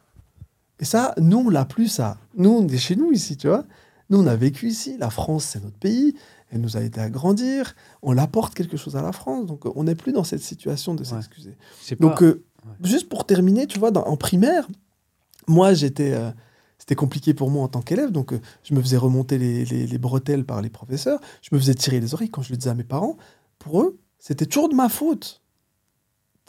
Et 0.83 0.85
ça, 0.85 1.14
nous, 1.16 1.38
on 1.38 1.49
l'a 1.49 1.64
plus, 1.64 1.87
ça. 1.88 2.18
Nous, 2.35 2.51
on 2.51 2.66
est 2.68 2.77
chez 2.77 2.97
nous 2.97 3.11
ici, 3.12 3.37
tu 3.38 3.47
vois. 3.49 3.64
Nous, 4.11 4.18
on 4.21 4.27
a 4.27 4.35
vécu 4.37 4.66
ici. 4.68 4.97
La 4.99 5.09
France, 5.11 5.45
c'est 5.45 5.62
notre 5.62 5.79
pays. 5.79 6.14
Elle 6.51 6.61
nous 6.61 6.77
a 6.77 6.81
aidé 6.81 7.01
à 7.01 7.09
grandir. 7.09 7.75
On 8.03 8.18
apporte 8.18 8.53
quelque 8.55 8.77
chose 8.77 8.97
à 8.97 9.01
la 9.03 9.12
France. 9.12 9.47
Donc, 9.47 9.64
on 9.77 9.85
n'est 9.85 9.95
plus 9.95 10.12
dans 10.12 10.25
cette 10.25 10.42
situation 10.42 10.95
de 10.95 11.05
s'excuser. 11.05 11.55
Pas. 11.90 11.95
Donc, 12.01 12.23
euh, 12.23 12.45
Ouais. 12.66 12.88
juste 12.90 13.09
pour 13.09 13.25
terminer, 13.25 13.66
tu 13.66 13.79
vois, 13.79 13.90
dans- 13.92 14.05
en 14.05 14.16
primaire, 14.16 14.68
moi, 15.47 15.73
j'étais. 15.73 16.12
euh, 16.12 16.31
c'était 16.79 16.95
compliqué 16.97 17.33
pour 17.33 17.49
moi 17.49 17.62
en 17.62 17.68
tant 17.68 17.81
qu'élève, 17.81 18.11
donc 18.11 18.33
euh, 18.33 18.40
je 18.64 18.75
me 18.75 18.83
faisais 18.83 18.97
remonter 18.97 19.38
les, 19.38 19.64
les- 19.64 19.87
les 19.87 19.99
bretelles 19.99 20.45
par 20.45 20.61
les 20.62 20.68
professeurs, 20.68 21.21
je 21.40 21.55
me 21.55 21.61
faisais 21.61 21.75
tirer 21.77 22.01
les 22.01 22.12
oreilles 22.12 22.29
quand 22.29 22.42
je 22.42 22.51
le 22.51 22.57
disais 22.57 22.71
à 22.71 22.75
mes 22.75 22.83
parents. 22.83 23.16
Pour 23.61 23.83
eux, 23.83 23.99
c'était 24.18 24.47
toujours 24.47 24.68
de 24.68 24.75
ma 24.75 24.88
faute. 24.88 25.40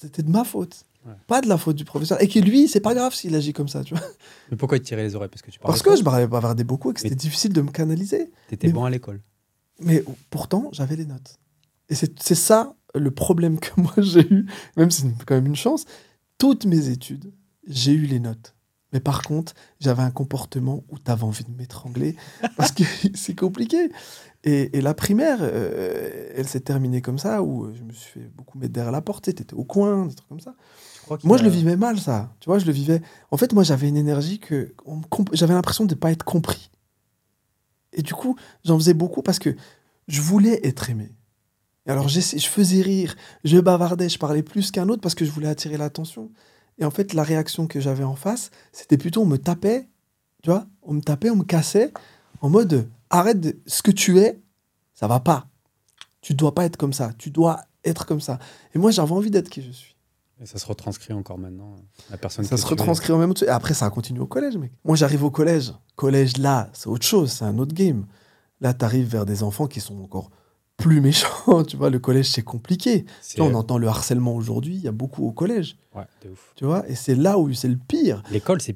C'était 0.01 0.23
de 0.23 0.31
ma 0.31 0.43
faute. 0.43 0.85
Ouais. 1.05 1.13
Pas 1.27 1.41
de 1.41 1.49
la 1.49 1.57
faute 1.57 1.75
du 1.75 1.85
professeur. 1.85 2.21
Et 2.21 2.27
que 2.27 2.39
lui, 2.39 2.67
c'est 2.67 2.79
pas 2.79 2.93
grave 2.93 3.13
s'il 3.13 3.35
agit 3.35 3.51
comme 3.53 3.67
ça, 3.67 3.83
tu 3.83 3.93
vois. 3.93 4.03
Mais 4.51 4.57
pourquoi 4.57 4.77
ils 4.77 4.81
te 4.81 4.85
tiraient 4.85 5.03
les 5.03 5.15
oreilles? 5.15 5.29
Parce 5.29 5.41
que 5.41 5.51
tu 5.51 5.59
Parce 5.59 5.81
que 5.81 5.95
je 5.95 6.03
bavardais 6.03 6.63
beaucoup 6.63 6.91
et 6.91 6.93
que 6.93 7.01
c'était 7.01 7.15
difficile 7.15 7.51
de 7.51 7.61
me 7.61 7.71
canaliser. 7.71 8.31
T'étais 8.47 8.69
bon 8.71 8.85
à 8.85 8.89
l'école. 8.89 9.21
Mais 9.79 10.03
pourtant, 10.29 10.69
j'avais 10.71 10.95
les 10.95 11.05
notes. 11.05 11.39
Et 11.89 11.95
c'est 11.95 12.35
ça 12.35 12.75
le 12.95 13.11
problème 13.11 13.59
que 13.59 13.69
moi 13.77 13.93
j'ai 13.97 14.25
eu, 14.31 14.45
même 14.77 14.91
si 14.91 15.01
c'est 15.01 15.25
quand 15.25 15.35
même 15.35 15.47
une 15.47 15.55
chance. 15.55 15.85
Toutes 16.37 16.65
mes 16.65 16.89
études, 16.89 17.33
j'ai 17.67 17.91
eu 17.91 18.05
les 18.05 18.19
notes. 18.19 18.55
Mais 18.91 18.99
par 18.99 19.23
contre, 19.23 19.53
j'avais 19.79 20.03
un 20.03 20.11
comportement 20.11 20.83
où 20.89 20.99
tu 20.99 21.09
avais 21.09 21.23
envie 21.23 21.43
de 21.43 21.51
m'étrangler 21.51 22.15
parce 22.57 22.71
que 22.71 22.83
c'est 23.15 23.35
compliqué. 23.35 23.89
Et, 24.43 24.77
et 24.77 24.81
la 24.81 24.93
primaire, 24.93 25.39
euh, 25.41 26.29
elle 26.35 26.47
s'est 26.47 26.59
terminée 26.59 27.01
comme 27.01 27.17
ça, 27.17 27.41
où 27.41 27.73
je 27.73 27.81
me 27.81 27.91
suis 27.93 28.11
fait 28.19 28.31
beaucoup 28.35 28.57
mettre 28.59 28.73
derrière 28.73 28.91
la 28.91 29.01
porte. 29.01 29.23
Tu 29.23 29.29
étais 29.31 29.53
au 29.53 29.63
coin, 29.63 30.05
des 30.05 30.15
trucs 30.15 30.29
comme 30.29 30.41
ça. 30.41 30.55
Crois 31.03 31.17
Moi, 31.23 31.37
je 31.37 31.43
le 31.43 31.49
vivais 31.49 31.75
mal, 31.75 31.99
ça. 31.99 32.33
Tu 32.39 32.47
vois, 32.49 32.59
je 32.59 32.65
le 32.65 32.71
vivais. 32.71 33.01
En 33.31 33.37
fait, 33.37 33.53
moi, 33.53 33.63
j'avais 33.63 33.87
une 33.89 33.97
énergie 33.97 34.39
que 34.39 34.73
j'avais 35.33 35.53
l'impression 35.53 35.85
de 35.85 35.93
ne 35.93 35.99
pas 35.99 36.11
être 36.11 36.23
compris. 36.23 36.69
Et 37.93 38.01
du 38.01 38.13
coup, 38.13 38.35
j'en 38.65 38.77
faisais 38.77 38.93
beaucoup 38.93 39.21
parce 39.21 39.39
que 39.39 39.55
je 40.07 40.21
voulais 40.21 40.59
être 40.63 40.89
aimé. 40.89 41.11
Et 41.85 41.91
alors, 41.91 42.07
je 42.07 42.47
faisais 42.47 42.81
rire, 42.81 43.15
je 43.43 43.57
bavardais, 43.59 44.07
je 44.09 44.17
parlais 44.17 44.41
plus 44.43 44.71
qu'un 44.71 44.87
autre 44.89 45.01
parce 45.01 45.15
que 45.15 45.25
je 45.25 45.31
voulais 45.31 45.49
attirer 45.49 45.77
l'attention. 45.77 46.31
Et 46.79 46.85
en 46.85 46.91
fait, 46.91 47.13
la 47.13 47.23
réaction 47.23 47.67
que 47.67 47.79
j'avais 47.79 48.03
en 48.05 48.15
face, 48.15 48.49
c'était 48.71 48.97
plutôt 48.97 49.21
on 49.21 49.25
me 49.25 49.37
tapait, 49.37 49.89
tu 50.41 50.49
vois, 50.49 50.65
on 50.81 50.93
me 50.93 51.01
tapait, 51.01 51.29
on 51.29 51.35
me 51.35 51.43
cassait, 51.43 51.91
en 52.41 52.49
mode 52.49 52.87
arrête 53.09 53.39
de- 53.39 53.57
ce 53.67 53.83
que 53.83 53.91
tu 53.91 54.17
es, 54.19 54.41
ça 54.95 55.07
va 55.07 55.19
pas. 55.19 55.47
Tu 56.21 56.33
dois 56.33 56.55
pas 56.55 56.65
être 56.65 56.77
comme 56.77 56.93
ça, 56.93 57.11
tu 57.17 57.29
dois 57.31 57.61
être 57.83 58.05
comme 58.05 58.21
ça. 58.21 58.39
Et 58.73 58.79
moi, 58.79 58.89
j'avais 58.91 59.11
envie 59.11 59.29
d'être 59.29 59.49
qui 59.49 59.61
je 59.61 59.71
suis. 59.71 59.92
Et 60.43 60.45
ça 60.45 60.57
se 60.59 60.65
retranscrit 60.65 61.13
encore 61.13 61.37
maintenant. 61.39 61.75
La 62.11 62.17
personne 62.17 62.43
Ça 62.45 62.57
se 62.57 62.65
retranscrit 62.67 63.13
en 63.13 63.17
même 63.17 63.33
temps. 63.33 63.45
Et 63.45 63.49
après, 63.49 63.73
ça 63.73 63.89
continue 63.89 64.19
au 64.19 64.27
collège, 64.27 64.57
mec. 64.57 64.71
Moi, 64.83 64.95
j'arrive 64.97 65.23
au 65.23 65.31
collège. 65.31 65.73
Collège, 65.95 66.35
là, 66.37 66.69
c'est 66.73 66.87
autre 66.87 67.05
chose. 67.05 67.31
C'est 67.31 67.45
un 67.45 67.57
autre 67.59 67.73
game. 67.73 68.05
Là, 68.59 68.73
tu 68.73 68.83
arrives 68.83 69.07
vers 69.07 69.25
des 69.25 69.41
enfants 69.41 69.67
qui 69.67 69.79
sont 69.79 70.01
encore 70.01 70.29
plus 70.75 70.99
méchants. 70.99 71.63
Tu 71.67 71.77
vois, 71.77 71.89
le 71.89 71.99
collège, 71.99 72.29
c'est 72.29 72.41
compliqué. 72.41 73.05
Tu 73.29 73.37
vois, 73.37 73.47
on 73.47 73.53
entend 73.53 73.77
le 73.77 73.87
harcèlement 73.87 74.35
aujourd'hui. 74.35 74.75
Il 74.75 74.81
y 74.81 74.87
a 74.89 74.91
beaucoup 74.91 75.25
au 75.25 75.31
collège. 75.31 75.77
Ouais, 75.95 76.03
de 76.23 76.29
ouf. 76.31 76.51
Tu 76.57 76.65
vois, 76.65 76.87
et 76.89 76.95
c'est 76.95 77.15
là 77.15 77.37
où 77.39 77.51
c'est 77.53 77.69
le 77.69 77.77
pire. 77.77 78.21
L'école, 78.29 78.61
c'est. 78.61 78.75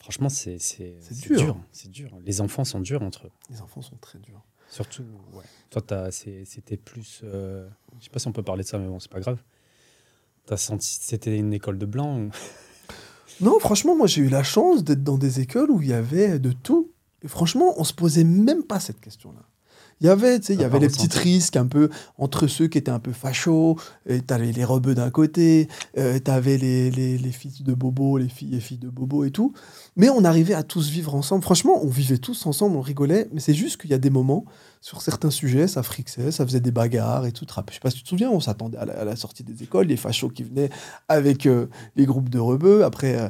Franchement, 0.00 0.28
c'est 0.28 0.58
c'est 0.58 0.98
dur. 1.22 1.56
C'est 1.72 1.90
dur. 1.90 2.10
Les 2.24 2.40
enfants 2.40 2.64
sont 2.64 2.80
durs 2.80 3.02
entre 3.02 3.26
eux. 3.26 3.30
Les 3.48 3.62
enfants 3.62 3.80
sont 3.80 3.96
très 4.00 4.18
durs. 4.18 4.42
Surtout, 4.68 5.04
ouais. 5.34 5.44
Toi, 5.70 6.10
c'était 6.10 6.76
plus. 6.76 7.20
euh, 7.22 7.68
Je 8.00 8.04
sais 8.04 8.10
pas 8.10 8.18
si 8.18 8.26
on 8.26 8.32
peut 8.32 8.42
parler 8.42 8.64
de 8.64 8.68
ça, 8.68 8.78
mais 8.78 8.88
bon, 8.88 8.98
c'est 8.98 9.10
pas 9.10 9.20
grave. 9.20 9.38
T'as 10.46 10.56
senti. 10.56 10.98
C'était 11.00 11.36
une 11.36 11.52
école 11.52 11.78
de 11.78 11.86
blanc 11.86 12.28
Non, 13.40 13.58
franchement, 13.58 13.96
moi, 13.96 14.06
j'ai 14.06 14.22
eu 14.22 14.28
la 14.28 14.42
chance 14.42 14.84
d'être 14.84 15.02
dans 15.02 15.18
des 15.18 15.40
écoles 15.40 15.70
où 15.70 15.82
il 15.82 15.88
y 15.88 15.92
avait 15.92 16.38
de 16.38 16.52
tout. 16.52 16.90
Et 17.22 17.28
franchement, 17.28 17.74
on 17.78 17.84
se 17.84 17.92
posait 17.92 18.24
même 18.24 18.62
pas 18.62 18.80
cette 18.80 19.00
question-là. 19.00 19.40
Il 20.00 20.06
y 20.06 20.10
avait, 20.10 20.38
tu 20.40 20.46
sais, 20.46 20.54
il 20.54 20.60
y 20.60 20.64
avait 20.64 20.78
les 20.78 20.88
petits 20.88 21.08
risques 21.18 21.56
un 21.56 21.66
peu 21.66 21.88
entre 22.18 22.46
ceux 22.46 22.66
qui 22.66 22.78
étaient 22.78 22.90
un 22.90 22.98
peu 22.98 23.12
fachos, 23.12 23.76
et 24.06 24.20
t'avais 24.20 24.52
les 24.52 24.64
rebeux 24.64 24.94
d'un 24.94 25.10
côté, 25.10 25.68
euh, 25.98 26.18
t'avais 26.18 26.56
les, 26.58 26.90
les, 26.90 27.16
les 27.18 27.32
filles 27.32 27.62
de 27.64 27.74
Bobo, 27.74 28.18
les 28.18 28.28
filles 28.28 28.56
et 28.56 28.60
filles 28.60 28.78
de 28.78 28.88
Bobo 28.90 29.24
et 29.24 29.30
tout. 29.30 29.52
Mais 29.96 30.08
on 30.10 30.24
arrivait 30.24 30.54
à 30.54 30.62
tous 30.62 30.88
vivre 30.90 31.14
ensemble. 31.14 31.42
Franchement, 31.44 31.80
on 31.82 31.88
vivait 31.88 32.18
tous 32.18 32.44
ensemble, 32.46 32.76
on 32.76 32.80
rigolait, 32.80 33.28
mais 33.32 33.40
c'est 33.40 33.54
juste 33.54 33.80
qu'il 33.80 33.90
y 33.90 33.94
a 33.94 33.98
des 33.98 34.10
moments, 34.10 34.44
sur 34.80 35.00
certains 35.00 35.30
sujets, 35.30 35.66
ça 35.66 35.82
frixait, 35.82 36.30
ça 36.30 36.44
faisait 36.44 36.60
des 36.60 36.70
bagarres 36.72 37.24
et 37.24 37.32
tout. 37.32 37.46
Je 37.48 37.74
sais 37.74 37.80
pas 37.80 37.90
si 37.90 37.96
tu 37.98 38.02
te 38.02 38.08
souviens, 38.10 38.30
on 38.30 38.40
s'attendait 38.40 38.76
à, 38.76 38.84
la- 38.84 39.00
à 39.00 39.04
la 39.04 39.16
sortie 39.16 39.42
des 39.42 39.62
écoles, 39.62 39.86
les 39.86 39.96
fachos 39.96 40.28
qui 40.28 40.42
venaient 40.42 40.68
avec 41.08 41.46
euh, 41.46 41.68
les 41.96 42.04
groupes 42.04 42.28
de 42.28 42.38
rebeux. 42.38 42.84
Après, 42.84 43.16
euh, 43.18 43.28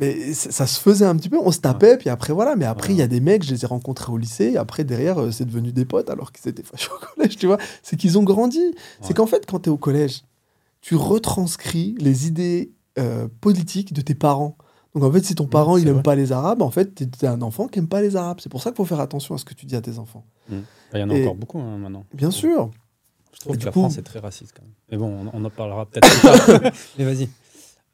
mais 0.00 0.32
ça, 0.32 0.66
se 0.66 0.80
faisait 0.80 1.04
un 1.04 1.14
petit 1.16 1.28
peu, 1.28 1.38
on 1.38 1.52
se 1.52 1.58
tapait, 1.60 1.96
puis 1.98 2.08
après 2.08 2.32
voilà. 2.32 2.56
Mais 2.56 2.64
après, 2.64 2.92
il 2.92 2.96
y 2.96 3.02
a 3.02 3.06
des 3.06 3.20
mecs, 3.20 3.42
je 3.44 3.50
les 3.54 3.64
ai 3.64 3.66
rencontrés 3.66 4.10
au 4.12 4.16
lycée, 4.16 4.52
et 4.52 4.56
après 4.56 4.82
derrière, 4.84 5.20
euh, 5.20 5.30
c'est 5.30 5.44
devenu 5.44 5.72
des 5.72 5.84
potes 5.84 6.10
alors 6.10 6.32
qu'ils 6.32 6.48
étaient 6.50 6.62
fâchés 6.62 6.88
au 6.94 6.98
collège, 7.14 7.36
tu 7.36 7.46
vois. 7.46 7.58
C'est 7.82 7.96
qu'ils 7.96 8.18
ont 8.18 8.22
grandi. 8.24 8.74
C'est 9.00 9.14
qu'en 9.14 9.26
fait, 9.26 9.44
quand 9.46 9.60
tu 9.60 9.68
es 9.68 9.72
au 9.72 9.76
collège, 9.78 10.22
tu 10.80 10.96
retranscris 10.96 11.94
les 12.00 12.26
idées 12.26 12.72
euh, 12.98 13.28
politiques 13.40 13.92
de 13.92 14.00
tes 14.00 14.14
parents. 14.14 14.56
Donc 14.94 15.04
en 15.04 15.12
fait, 15.12 15.24
si 15.24 15.34
ton 15.36 15.46
parent 15.46 15.76
il 15.76 15.86
aime 15.86 15.94
vrai. 15.94 16.02
pas 16.02 16.14
les 16.16 16.32
Arabes, 16.32 16.62
en 16.62 16.70
fait, 16.72 16.94
t'es 16.94 17.06
t'es 17.06 17.28
un 17.28 17.42
enfant 17.42 17.68
qui 17.68 17.78
aime 17.78 17.86
pas 17.86 18.02
les 18.02 18.16
Arabes. 18.16 18.38
C'est 18.42 18.48
pour 18.48 18.60
ça 18.62 18.70
qu'il 18.70 18.78
faut 18.78 18.84
faire 18.84 18.98
attention 19.00 19.34
à 19.36 19.38
ce 19.38 19.44
que 19.44 19.54
tu 19.54 19.66
dis 19.66 19.76
à 19.76 19.80
tes 19.80 19.98
enfants. 19.98 20.24
Bah, 20.48 20.56
Il 20.94 21.00
y 21.00 21.02
en 21.04 21.10
a 21.10 21.14
Et- 21.14 21.22
encore 21.22 21.36
beaucoup 21.36 21.58
hein, 21.60 21.78
maintenant. 21.78 22.04
Bien 22.12 22.32
sûr. 22.32 22.70
Je 23.32 23.38
trouve 23.38 23.54
Et 23.54 23.58
que 23.58 23.64
la 23.66 23.70
coup- 23.70 23.78
France 23.80 23.96
est 23.98 24.02
très 24.02 24.18
raciste 24.18 24.52
quand 24.56 24.62
même. 24.62 24.72
Mais 24.90 24.96
bon, 24.98 25.30
on, 25.32 25.40
on 25.40 25.44
en 25.44 25.50
parlera 25.50 25.86
peut-être 25.86 26.08
plus 26.10 26.20
tard. 26.60 26.72
Mais 26.98 27.04
vas-y. 27.04 27.28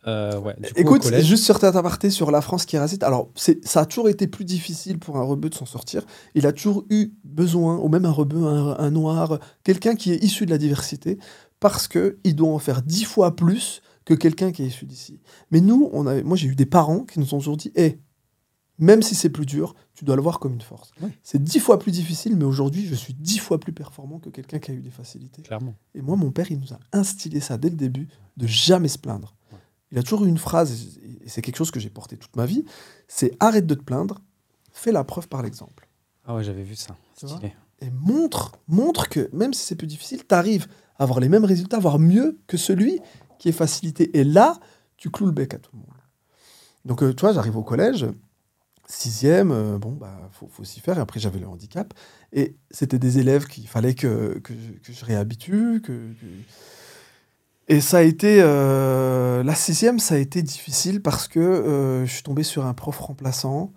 Euh, 0.07 0.39
ouais, 0.41 0.55
du 0.57 0.63
coup, 0.73 0.79
au 0.79 0.81
Écoute, 0.81 1.03
collège- 1.03 1.25
juste 1.27 1.45
sur 1.45 1.59
ta 1.59 1.69
aparté 1.69 2.11
sur 2.11 2.31
la 2.31 2.41
France 2.41 2.65
qui 2.65 2.77
est 2.77 2.79
raciste. 2.79 3.03
Alors, 3.03 3.31
c'est- 3.35 3.65
ça 3.67 3.81
a 3.81 3.87
toujours 3.87 4.09
été 4.09 4.27
plus 4.29 4.45
difficile 4.45 4.99
pour 4.99 5.17
un 5.17 5.23
rebeu 5.23 5.49
de 5.51 5.55
s'en 5.55 5.67
sortir. 5.67 6.05
Il 6.35 6.47
a 6.47 6.53
toujours 6.53 6.85
eu 6.91 7.13
besoin, 7.25 7.77
ou 7.79 7.89
même 7.89 8.05
un 8.05 8.11
rebeu, 8.13 8.45
un, 8.47 8.77
un 8.79 8.91
noir, 8.91 9.39
quelqu'un 9.65 9.97
qui 9.97 10.13
est 10.13 10.23
issu 10.23 10.47
de 10.47 10.51
la 10.51 10.59
diversité, 10.59 11.19
parce 11.61 11.89
que 11.89 12.19
il 12.25 12.37
doit 12.37 12.51
en 12.53 12.59
faire 12.59 12.83
dix 12.83 13.05
fois 13.05 13.35
plus 13.35 13.83
que 14.05 14.15
quelqu'un 14.15 14.53
qui 14.53 14.63
est 14.63 14.67
issu 14.67 14.87
d'ici. 14.87 15.21
Mais 15.51 15.61
nous, 15.61 15.91
on 15.93 16.07
avait, 16.07 16.23
moi, 16.23 16.37
j'ai 16.37 16.47
eu 16.47 16.55
des 16.55 16.67
parents 16.67 17.01
qui 17.01 17.19
nous 17.19 17.35
ont 17.35 17.39
toujours 17.39 17.57
dit, 17.57 17.73
hé, 17.75 17.99
même 18.79 19.03
si 19.03 19.15
c'est 19.15 19.31
plus 19.31 19.47
dur, 19.47 19.75
tu 19.95 20.05
dois 20.05 20.15
le 20.17 20.23
voir 20.23 20.39
comme 20.39 20.53
une 20.53 20.61
force. 20.61 20.93
C'est 21.23 21.43
dix 21.43 21.59
fois 21.59 21.79
plus 21.79 21.91
difficile, 21.93 22.37
mais 22.37 22.45
aujourd'hui, 22.45 22.87
je 22.87 22.95
suis 22.95 23.15
dix 23.15 23.39
fois 23.39 23.59
plus 23.59 23.73
performant 23.73 24.19
que 24.19 24.29
quelqu'un 24.29 24.59
qui 24.61 24.71
a 24.71 24.75
eu 24.75 24.81
des 24.83 24.91
facilités. 24.91 25.43
clairement. 25.43 25.75
Et 25.95 26.03
moi, 26.03 26.15
mon 26.17 26.31
père, 26.31 26.51
il 26.53 26.61
nous 26.61 26.73
a 26.75 26.79
instillé 26.93 27.41
ça 27.41 27.57
dès 27.59 27.71
le 27.71 27.77
début, 27.77 28.07
de 28.37 28.47
jamais 28.47 28.89
se 28.89 28.99
plaindre. 28.99 29.35
Il 29.93 29.99
a 29.99 30.03
toujours 30.03 30.25
eu 30.25 30.29
une 30.29 30.39
phrase, 30.39 30.99
et 31.25 31.29
c'est 31.29 31.43
quelque 31.43 31.57
chose 31.57 31.71
que 31.71 31.79
j'ai 31.81 31.91
porté 31.91 32.17
toute 32.17 32.35
ma 32.37 32.45
vie, 32.47 32.65
c'est 33.09 33.37
arrête 33.41 33.67
de 33.67 33.75
te 33.75 33.83
plaindre, 33.83 34.21
fais 34.73 34.93
la 34.93 35.05
preuve 35.05 35.29
par 35.29 35.43
l'exemple. 35.43 35.89
Ah 36.25 36.35
ouais, 36.35 36.43
j'avais 36.45 36.65
vu 36.65 36.75
ça. 36.75 36.97
Stylé. 37.37 37.55
Et 37.81 37.91
montre, 37.91 38.53
montre 38.69 39.09
que 39.09 39.29
même 39.33 39.53
si 39.55 39.65
c'est 39.65 39.77
plus 39.77 39.87
difficile, 39.87 40.23
tu 40.27 40.35
arrives 40.35 40.67
à 40.99 41.05
avoir 41.05 41.21
les 41.21 41.29
mêmes 41.29 41.45
résultats, 41.45 41.79
voire 41.79 41.99
mieux 41.99 42.39
que 42.47 42.57
celui 42.57 43.01
qui 43.39 43.49
est 43.49 43.53
facilité. 43.53 44.17
Et 44.19 44.25
là, 44.25 44.59
tu 44.97 45.11
cloues 45.11 45.27
le 45.27 45.33
bec 45.33 45.55
à 45.55 45.59
tout 45.59 45.71
le 45.75 45.79
monde. 45.81 45.89
Donc, 46.85 47.03
euh, 47.03 47.13
tu 47.15 47.21
vois, 47.21 47.33
j'arrive 47.33 47.57
au 47.57 47.63
collège, 47.63 48.07
sixième, 48.89 49.51
euh, 49.53 49.79
bon, 49.79 49.93
bah, 49.93 50.29
faut, 50.33 50.49
faut 50.49 50.65
s'y 50.65 50.81
faire. 50.81 50.99
Et 50.99 51.01
après, 51.01 51.21
j'avais 51.21 51.39
le 51.39 51.49
handicap. 51.49 51.93
Et 52.33 52.57
c'était 52.71 52.99
des 52.99 53.19
élèves 53.19 53.47
qu'il 53.47 53.67
fallait 53.69 53.95
que, 53.95 54.39
que, 54.39 54.55
je- 54.55 54.79
que 54.81 54.93
je 54.93 55.05
réhabitue. 55.05 55.81
Que, 55.83 55.93
que- 55.93 56.27
Et 57.69 57.81
ça 57.81 57.99
a 57.99 58.03
été. 58.03 58.41
euh, 58.41 59.43
la 59.43 59.55
sixième, 59.55 59.99
ça 59.99 60.15
a 60.15 60.19
été 60.19 60.43
difficile 60.43 61.03
parce 61.03 61.27
que 61.27 61.41
euh, 61.41 62.07
je 62.07 62.13
suis 62.13 62.23
tombé 62.23 62.43
sur 62.43 62.65
un 62.65 62.75
prof 62.75 62.99
remplaçant. 62.99 63.73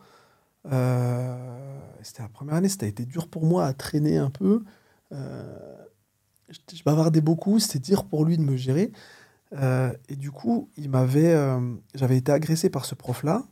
Euh, 0.71 1.79
c'était 2.03 2.21
la 2.21 2.29
première 2.29 2.55
année, 2.55 2.69
ça 2.69 2.77
a 2.81 2.85
été 2.85 3.05
dur 3.05 3.27
pour 3.27 3.45
moi 3.45 3.65
à 3.65 3.73
traîner 3.73 4.17
un 4.17 4.29
peu. 4.29 4.63
Je, 5.11 6.83
bavardais 6.83 7.21
beaucoup, 7.21 7.59
c'était 7.59 7.79
dur 7.79 8.05
pour 8.05 8.25
lui 8.25 8.37
de 8.37 8.43
me 8.43 8.55
gérer. 8.55 8.91
Et 9.53 10.15
du 10.15 10.31
coup, 10.31 10.69
il 10.77 10.89
m'avait, 10.89 11.35
j'avais 11.95 12.17
été 12.17 12.31
agressé 12.31 12.69
par 12.69 12.85
ce 12.85 12.93
prof-là. 12.93 13.43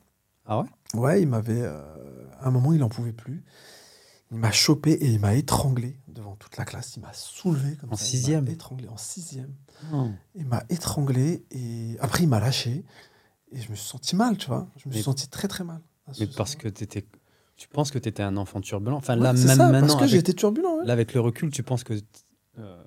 Ah 0.45 0.61
ouais? 0.61 0.67
Ouais, 0.93 1.21
il 1.21 1.27
m'avait. 1.27 1.65
à 1.65 2.47
un 2.47 2.51
moment, 2.51 2.73
il 2.73 2.79
n'en 2.79 2.89
pouvait 2.89 3.11
plus. 3.11 3.43
Il 4.31 4.37
m'a 4.37 4.51
chopé 4.51 4.91
et 4.91 5.07
il 5.07 5.19
m'a 5.19 5.35
étranglé 5.35 5.99
devant 6.07 6.35
toute 6.35 6.57
la 6.57 6.65
classe. 6.65 6.95
Il 6.97 7.01
m'a 7.01 7.13
soulevé 7.13 7.75
comme 7.77 7.93
En 7.93 7.95
ça. 7.95 8.03
il 8.03 8.07
m'a 8.07 8.11
sixième 8.11 8.47
Étranglé 8.49 8.87
en 8.89 8.97
sixième. 8.97 9.53
Oh. 9.93 10.09
Il 10.35 10.45
m'a 10.45 10.63
étranglé 10.69 11.45
et 11.51 11.95
après, 12.01 12.23
il 12.23 12.27
m'a 12.29 12.39
lâché. 12.39 12.83
Et 13.53 13.61
je 13.61 13.69
me 13.71 13.75
suis 13.75 13.87
senti 13.87 14.15
mal, 14.15 14.37
tu 14.37 14.47
vois. 14.47 14.67
Je 14.75 14.89
me 14.89 14.93
suis 14.93 15.03
senti 15.03 15.29
très 15.29 15.47
très 15.47 15.63
mal. 15.63 15.81
Mais 16.19 16.27
parce 16.27 16.55
que 16.55 16.67
tu 16.69 17.67
penses 17.69 17.91
que 17.91 17.99
tu 17.99 18.09
étais 18.09 18.23
un 18.23 18.35
enfant 18.37 18.59
turbulent? 18.61 18.97
Enfin, 18.97 19.15
Ouais, 19.17 19.23
là, 19.23 19.33
même 19.33 19.47
ça, 19.47 19.55
maintenant, 19.55 19.79
Parce 19.81 19.93
que 19.95 19.99
avec, 19.99 20.09
j'étais 20.11 20.33
turbulent. 20.33 20.79
ouais. 20.79 20.85
là, 20.85 20.93
avec 20.93 21.13
le 21.13 21.21
recul, 21.21 21.49
tu 21.49 21.63
penses 21.63 21.83
que 21.83 21.93
euh, 22.59 22.83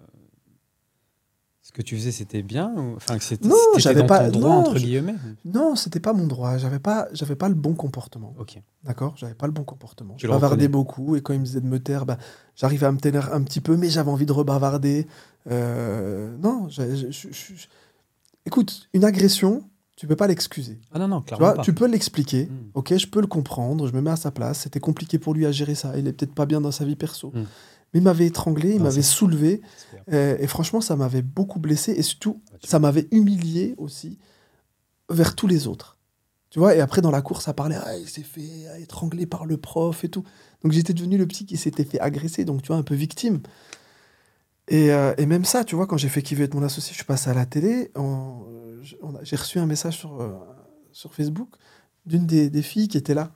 ce 1.71 1.73
que 1.73 1.83
tu 1.83 1.97
faisais, 1.97 2.11
c'était 2.11 2.43
bien 2.43 2.73
ou- 2.77 2.97
Enfin, 2.97 3.17
que 3.17 3.23
c'était, 3.23 3.47
Non, 3.47 3.55
j'avais 3.77 4.05
pas- 4.05 4.29
ton 4.29 4.41
droit, 4.41 4.51
non, 4.51 4.57
entre 4.63 4.77
je- 4.79 4.85
guillemets. 4.85 5.15
Non, 5.45 5.77
c'était 5.77 6.01
pas 6.01 6.13
mon 6.13 6.27
droit. 6.27 6.59
J'avais 6.59 6.81
pas, 6.81 7.07
j'avais 7.13 7.37
pas 7.37 7.49
le 7.49 7.55
bon 7.55 7.75
comportement. 7.75 8.35
Ok. 8.41 8.61
D'accord? 8.83 9.15
J'avais 9.17 9.35
pas 9.35 9.47
le 9.47 9.53
bon 9.53 9.63
comportement. 9.63 10.15
Tu 10.17 10.27
Je 10.27 10.31
bavardais 10.33 10.67
beaucoup 10.67 11.15
et 11.15 11.21
quand 11.23 11.33
il 11.33 11.39
me 11.39 11.45
disait 11.45 11.61
de 11.61 11.69
me 11.69 11.79
taire, 11.79 12.07
bah, 12.07 12.19
j'arrivais 12.57 12.87
à 12.87 12.93
me 12.93 12.99
taire 12.99 13.33
un 13.33 13.43
petit 13.43 13.61
peu, 13.61 13.77
mais 13.77 13.89
j'avais 13.89 14.11
envie 14.11 14.27
de 14.27 14.33
rebavarder. 14.33 15.07
Euh, 15.49 16.37
non, 16.43 16.69
je- 16.69 17.11
je- 17.11 17.29
écoute, 18.47 18.89
une 18.93 19.05
agression, 19.05 19.63
tu 19.97 20.07
peux 20.09 20.17
pas 20.17 20.27
l'excuser. 20.27 20.81
Ah 20.93 20.99
non, 20.99 21.07
non, 21.09 21.21
Tu 21.21 21.27
clairement 21.27 21.47
vois, 21.47 21.55
pas. 21.57 21.63
tu 21.63 21.73
peux 21.73 21.87
l'expliquer. 21.87 22.47
Mm. 22.47 22.71
Ok, 22.75 22.97
je 22.97 23.07
peux 23.07 23.21
le 23.21 23.27
comprendre. 23.27 23.87
Je 23.87 23.93
me 23.93 24.01
mets 24.01 24.11
à 24.11 24.17
sa 24.17 24.31
place. 24.33 24.61
C'était 24.61 24.81
compliqué 24.81 25.19
pour 25.19 25.35
lui 25.35 25.47
à 25.47 25.53
gérer 25.53 25.75
ça. 25.77 25.97
Il 25.99 26.09
est 26.09 26.13
peut-être 26.13 26.35
pas 26.35 26.47
bien 26.47 26.61
dans 26.61 26.73
sa 26.73 26.85
vie 26.85 26.97
perso. 26.97 27.31
Mm. 27.35 27.43
Mais 27.93 28.01
il 28.01 28.03
m'avait 28.03 28.27
étranglé, 28.27 28.75
il 28.75 28.83
m'avait 28.83 29.03
soulevé. 29.03 29.63
Euh, 30.13 30.37
et 30.39 30.47
franchement, 30.47 30.81
ça 30.81 30.97
m'avait 30.97 31.23
beaucoup 31.23 31.59
blessé. 31.59 31.93
Et 31.93 32.03
surtout, 32.03 32.41
tu- 32.61 32.69
ça 32.69 32.79
m'avait 32.79 33.09
humilié 33.11 33.75
aussi 33.79 34.19
vers 35.09 35.35
tous 35.35 35.47
les 35.47 35.67
autres. 35.67 35.97
Tu 36.51 36.59
vois, 36.59 36.75
et 36.75 36.81
après 36.81 37.01
dans 37.01 37.11
la 37.13 37.23
course, 37.23 37.45
ça 37.45 37.55
parlait, 37.55 37.77
ah, 37.85 37.97
il 37.97 38.09
s'est 38.09 38.23
fait 38.23 38.67
étrangler 38.81 39.25
par 39.27 39.47
le 39.47 39.57
prof 39.57 40.03
et 40.05 40.09
tout. 40.09 40.25
Donc 40.65 40.73
j'étais 40.73 40.93
devenu 40.95 41.17
le 41.17 41.27
petit 41.27 41.47
qui 41.47 41.57
s'était 41.57 41.85
fait 41.85 42.01
agresser, 42.01 42.45
donc 42.45 42.63
tu 42.63 42.69
vois, 42.69 42.77
un 42.77 42.83
peu 42.83 42.95
victime. 42.97 43.41
Et, 44.69 44.93
euh, 44.93 45.15
et 45.19 45.27
même 45.27 45.45
ça, 45.45 45.65
tu 45.65 45.75
vois, 45.77 45.87
quand 45.87 45.97
j'ai 45.97 46.09
fait 46.09 46.23
qui 46.23 46.35
veut 46.35 46.45
être 46.45 46.55
mon 46.55 46.63
associé, 46.63 46.91
je 46.93 46.97
suis 46.97 47.05
passé 47.05 47.29
à 47.31 47.35
la 47.35 47.47
télé, 47.47 47.91
j'ai 49.23 49.37
reçu 49.37 49.59
un 49.59 49.67
message 49.67 49.99
sur, 49.99 50.21
euh, 50.21 50.33
sur 50.93 51.13
Facebook 51.15 51.49
d'une 52.07 52.27
des, 52.27 52.51
des 52.51 52.63
filles 52.63 52.89
qui 52.89 52.97
était 52.97 53.15
là, 53.15 53.33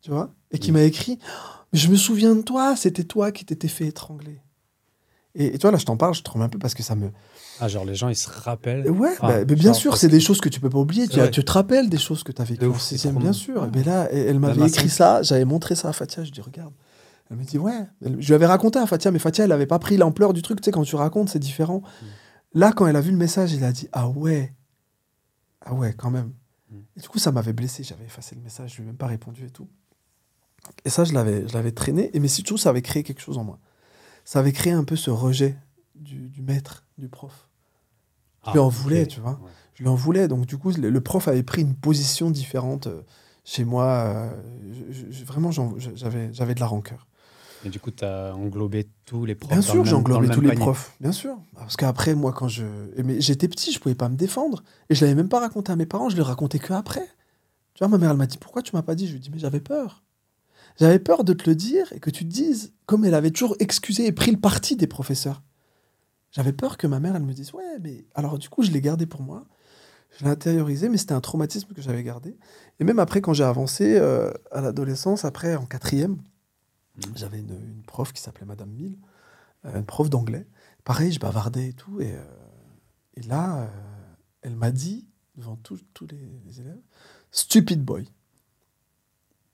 tu 0.00 0.10
vois, 0.10 0.34
et 0.50 0.58
qui 0.58 0.72
m'a 0.72 0.82
écrit, 0.82 1.18
Mais 1.72 1.78
je 1.78 1.88
me 1.88 1.96
souviens 1.96 2.34
de 2.34 2.42
toi, 2.42 2.76
c'était 2.76 3.04
toi 3.04 3.32
qui 3.32 3.44
t'étais 3.44 3.68
fait 3.68 3.86
étrangler. 3.86 4.40
Et, 5.34 5.56
vois, 5.56 5.70
là, 5.70 5.78
je 5.78 5.86
t'en 5.86 5.96
parle, 5.96 6.12
je 6.14 6.18
te 6.20 6.24
tremble 6.24 6.44
un 6.44 6.48
peu 6.50 6.58
parce 6.58 6.74
que 6.74 6.82
ça 6.82 6.94
me, 6.94 7.10
Ah, 7.58 7.66
genre, 7.68 7.86
les 7.86 7.94
gens, 7.94 8.08
ils 8.10 8.16
se 8.16 8.28
rappellent. 8.28 8.90
Ouais, 8.90 9.12
Enfin, 9.12 9.28
bah, 9.28 9.38
mais 9.38 9.44
bien 9.54 9.72
genre, 9.72 9.74
sûr, 9.80 9.96
c'est 9.96 10.08
que- 10.08 10.12
des 10.12 10.20
choses 10.20 10.40
que 10.42 10.50
tu 10.50 10.60
peux 10.60 10.68
pas 10.68 10.78
oublier. 10.78 11.08
Tu, 11.08 11.44
te 11.44 11.52
rappelles 11.52 11.88
des 11.88 11.96
choses 11.96 12.22
que 12.22 12.32
tu 12.32 12.42
as 12.42 12.44
vécues 12.44 12.66
en 12.66 12.68
ouf, 12.70 12.80
c'est 12.82 12.96
sixième, 12.96 13.14
trop 13.14 13.20
bien 13.20 13.30
marrant. 13.30 13.38
sûr. 13.40 13.62
Ouais. 13.62 13.68
Mais 13.74 13.82
là, 13.82 14.08
elle, 14.10 14.26
elle 14.28 14.38
m'avait 14.40 14.60
ma 14.60 14.66
écrit 14.66 14.90
ça, 14.90 15.22
j'avais 15.22 15.46
montré 15.46 15.74
ça 15.74 15.88
à 15.88 15.92
Fatia, 15.94 16.22
je 16.24 16.30
dis 16.30 16.40
regarde. 16.42 16.74
Elle 17.30 17.38
me 17.38 17.44
dit 17.44 17.56
ouais. 17.56 17.86
Elle- 18.04 18.20
Je 18.20 18.26
lui 18.26 18.34
avais 18.34 18.44
raconté 18.44 18.78
à 18.78 18.86
Fatia, 18.86 19.10
mais 19.10 19.18
Fatia, 19.18 19.44
elle 19.46 19.52
avait 19.52 19.64
pas 19.66 19.78
pris 19.78 19.96
l'ampleur 19.96 20.34
du 20.34 20.42
truc. 20.42 20.60
Tu 20.60 20.66
sais, 20.66 20.70
quand 20.70 20.82
tu 20.82 20.96
racontes, 20.96 21.30
c'est 21.30 21.38
différent. 21.38 21.78
Mm. 21.80 22.06
Là, 22.58 22.72
quand 22.72 22.86
elle 22.86 22.96
a 22.96 23.00
vu 23.00 23.10
le 23.10 23.16
message, 23.16 23.54
elle 23.54 23.64
a 23.64 23.72
dit 23.72 23.88
ah 23.92 24.10
ouais, 24.10 24.52
ah 25.64 25.72
ouais, 25.72 25.94
quand 25.96 26.10
même. 26.10 26.32
Mm. 26.70 26.76
Et 26.98 27.00
du 27.00 27.08
coup, 27.08 27.18
ça 27.18 27.32
m'avait 27.32 27.54
blessé. 27.54 27.84
J'avais 27.84 28.04
effacé 28.04 28.34
le 28.34 28.42
message, 28.42 28.72
je 28.72 28.76
lui 28.76 28.82
ai 28.82 28.86
même 28.88 28.96
pas 28.96 29.06
répondu 29.06 29.46
et 29.46 29.50
tout. 29.50 29.68
Et 30.84 30.90
ça, 30.90 31.04
je 31.04 31.12
l'avais, 31.12 31.46
je 31.48 31.52
l'avais 31.54 31.72
traîné. 31.72 32.10
Et 32.14 32.20
mais 32.20 32.28
surtout, 32.28 32.56
ça 32.58 32.70
avait 32.70 32.82
créé 32.82 33.02
quelque 33.02 33.20
chose 33.20 33.38
en 33.38 33.44
moi. 33.44 33.58
Ça 34.24 34.38
avait 34.38 34.52
créé 34.52 34.72
un 34.72 34.84
peu 34.84 34.96
ce 34.96 35.10
rejet 35.10 35.56
du, 35.94 36.28
du 36.28 36.42
maître, 36.42 36.84
du 36.98 37.08
prof. 37.08 37.48
Je 38.46 38.52
lui 38.52 38.58
en 38.58 38.68
voulais, 38.68 39.06
tu 39.06 39.20
vois. 39.20 39.32
Ouais. 39.42 39.50
Je 39.74 39.82
lui 39.82 39.88
en 39.88 39.94
voulais. 39.94 40.28
Donc, 40.28 40.46
du 40.46 40.56
coup, 40.58 40.70
le, 40.72 40.90
le 40.90 41.00
prof 41.00 41.28
avait 41.28 41.42
pris 41.42 41.62
une 41.62 41.74
position 41.74 42.30
différente 42.30 42.86
euh, 42.88 43.02
chez 43.44 43.64
moi. 43.64 43.84
euh, 43.86 44.30
je- 44.90 45.10
je- 45.10 45.24
vraiment, 45.24 45.50
j'avais, 45.52 46.32
j'avais 46.32 46.54
de 46.54 46.60
la 46.60 46.66
rancœur. 46.66 47.06
Et 47.64 47.68
du 47.68 47.78
coup, 47.78 47.92
tu 47.92 48.04
as 48.04 48.34
englobé 48.34 48.88
tous 49.04 49.24
les 49.24 49.36
profs. 49.36 49.50
Bien 49.52 49.62
sûr, 49.62 49.84
j'ai 49.84 49.94
englobé 49.94 50.28
tous 50.28 50.40
les 50.40 50.48
panier. 50.48 50.60
profs. 50.62 50.96
Bien 51.00 51.12
sûr. 51.12 51.36
Parce 51.54 51.76
qu'après, 51.76 52.14
moi, 52.16 52.32
quand 52.32 52.48
je. 52.48 52.64
Mais 53.04 53.20
j'étais 53.20 53.46
petit, 53.46 53.70
je 53.72 53.78
pouvais 53.78 53.94
pas 53.94 54.08
me 54.08 54.16
défendre. 54.16 54.64
Et 54.90 54.96
je 54.96 55.04
l'avais 55.04 55.14
même 55.14 55.28
pas 55.28 55.38
raconté 55.38 55.70
à 55.70 55.76
mes 55.76 55.86
parents, 55.86 56.08
je 56.08 56.16
le 56.16 56.22
racontais 56.22 56.58
que 56.58 56.72
après. 56.72 57.06
Tu 57.74 57.78
vois, 57.78 57.88
ma 57.88 57.98
mère, 57.98 58.10
elle 58.10 58.16
m'a 58.16 58.26
dit 58.26 58.38
Pourquoi 58.38 58.62
tu 58.62 58.74
m'as 58.74 58.82
pas 58.82 58.96
dit 58.96 59.06
Je 59.06 59.12
lui 59.12 59.18
ai 59.18 59.20
dit 59.20 59.30
Mais 59.32 59.38
j'avais 59.38 59.60
peur. 59.60 60.02
J'avais 60.78 60.98
peur 60.98 61.24
de 61.24 61.32
te 61.32 61.48
le 61.48 61.54
dire 61.56 61.92
et 61.92 62.00
que 62.00 62.10
tu 62.10 62.24
te 62.24 62.30
dises, 62.32 62.72
comme 62.86 63.04
elle 63.04 63.14
avait 63.14 63.30
toujours 63.30 63.56
excusé 63.60 64.06
et 64.06 64.12
pris 64.12 64.30
le 64.30 64.38
parti 64.38 64.76
des 64.76 64.86
professeurs. 64.86 65.42
J'avais 66.30 66.52
peur 66.52 66.78
que 66.78 66.86
ma 66.86 66.98
mère, 66.98 67.14
elle 67.14 67.22
me 67.24 67.34
dise 67.34 67.52
Ouais, 67.52 67.78
mais. 67.80 68.04
Alors, 68.14 68.38
du 68.38 68.48
coup, 68.48 68.62
je 68.62 68.70
l'ai 68.70 68.80
gardé 68.80 69.06
pour 69.06 69.22
moi. 69.22 69.44
Je 70.18 70.24
l'ai 70.24 70.30
intériorisé, 70.30 70.88
mais 70.88 70.96
c'était 70.98 71.14
un 71.14 71.20
traumatisme 71.20 71.72
que 71.74 71.80
j'avais 71.82 72.02
gardé. 72.02 72.36
Et 72.80 72.84
même 72.84 72.98
après, 72.98 73.20
quand 73.20 73.32
j'ai 73.32 73.44
avancé 73.44 73.96
euh, 73.96 74.30
à 74.50 74.60
l'adolescence, 74.60 75.24
après, 75.24 75.56
en 75.56 75.66
quatrième, 75.66 76.18
Mhm. 76.96 77.12
j'avais 77.16 77.38
une, 77.38 77.50
une 77.54 77.82
prof 77.86 78.12
qui 78.12 78.20
s'appelait 78.20 78.44
Madame 78.44 78.68
Mille, 78.70 78.98
euh, 79.64 79.78
une 79.78 79.86
prof 79.86 80.10
d'anglais. 80.10 80.46
Pareil, 80.84 81.10
je 81.12 81.18
bavardais 81.18 81.68
et 81.68 81.72
tout. 81.72 82.00
Et, 82.02 82.12
euh, 82.12 82.22
et 83.14 83.22
là, 83.22 83.70
elle 84.42 84.54
m'a 84.56 84.70
dit, 84.70 85.06
devant 85.36 85.56
tous 85.56 85.80
tous 85.94 86.06
les, 86.06 86.20
les 86.44 86.60
élèves, 86.60 86.80
Stupid 87.30 87.82
boy. 87.82 88.06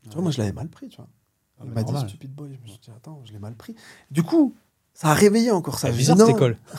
Tu 0.04 0.10
vois, 0.14 0.22
moi, 0.22 0.30
je 0.30 0.38
l'avais 0.38 0.52
mal 0.52 0.68
pris, 0.68 0.88
tu 0.88 0.96
vois. 0.96 1.08
Ah, 1.60 1.64
bah, 1.66 1.82
m'a 1.82 1.82
dit. 1.82 2.08
Stupid 2.08 2.32
boy. 2.34 2.50
Je 2.54 2.62
me 2.62 2.68
suis 2.68 2.78
dit, 2.78 2.90
attends, 2.96 3.20
je 3.24 3.32
l'ai 3.32 3.38
mal 3.38 3.54
pris. 3.54 3.74
Du 4.10 4.22
coup, 4.22 4.54
ça 4.94 5.08
a 5.08 5.14
réveillé 5.14 5.50
encore 5.50 5.78
ça. 5.78 5.90
Bizarre 5.90 6.16
cette 6.18 6.28
école. 6.30 6.56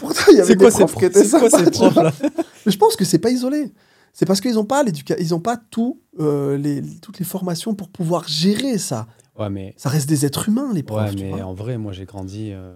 Pourtant, 0.00 0.22
il 0.30 0.36
y 0.36 0.40
avait 0.40 0.54
des 0.54 0.56
quoi 0.56 0.70
ces 0.70 0.78
profs 0.84 0.96
qui 0.96 1.04
étaient 1.04 1.28
quoi 1.28 1.48
sympas, 1.50 1.58
ces 1.64 1.70
vois. 1.78 1.90
profs 1.90 1.96
là 2.22 2.28
Mais 2.66 2.72
je 2.72 2.78
pense 2.78 2.96
que 2.96 3.04
c'est 3.04 3.18
pas 3.18 3.30
isolé. 3.30 3.72
C'est 4.12 4.26
parce 4.26 4.40
qu'ils 4.40 4.54
n'ont 4.54 4.64
pas 4.64 4.84
ils 5.18 5.34
ont 5.34 5.40
pas 5.40 5.56
tout, 5.56 6.00
euh, 6.20 6.56
les, 6.56 6.82
toutes 7.00 7.18
les 7.18 7.24
formations 7.24 7.74
pour 7.74 7.88
pouvoir 7.88 8.28
gérer 8.28 8.78
ça. 8.78 9.06
Ouais, 9.36 9.50
mais, 9.50 9.74
Ça 9.76 9.88
reste 9.88 10.08
des 10.08 10.24
êtres 10.24 10.48
humains, 10.48 10.72
les 10.72 10.84
profs. 10.84 11.12
ouais, 11.14 11.20
mais 11.20 11.42
en 11.42 11.54
vrai, 11.54 11.78
moi, 11.78 11.92
j'ai 11.92 12.04
grandi. 12.04 12.50
euh, 12.52 12.74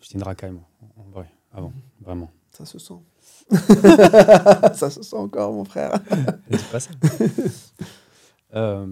J'étais 0.00 0.16
une 0.16 0.24
racaille, 0.24 0.50
moi. 0.50 0.68
En 0.96 1.08
vrai, 1.10 1.30
avant, 1.52 1.68
Mhm. 1.68 1.74
vraiment. 2.04 2.30
Ça 2.50 2.64
se 2.66 2.78
sent. 2.80 2.94
ça 4.74 4.90
se 4.90 5.02
sent 5.02 5.16
encore, 5.16 5.52
mon 5.52 5.64
frère. 5.64 6.00
C'est 6.50 6.70
pas 6.70 6.80
ça. 6.80 6.90
Euh, 8.54 8.86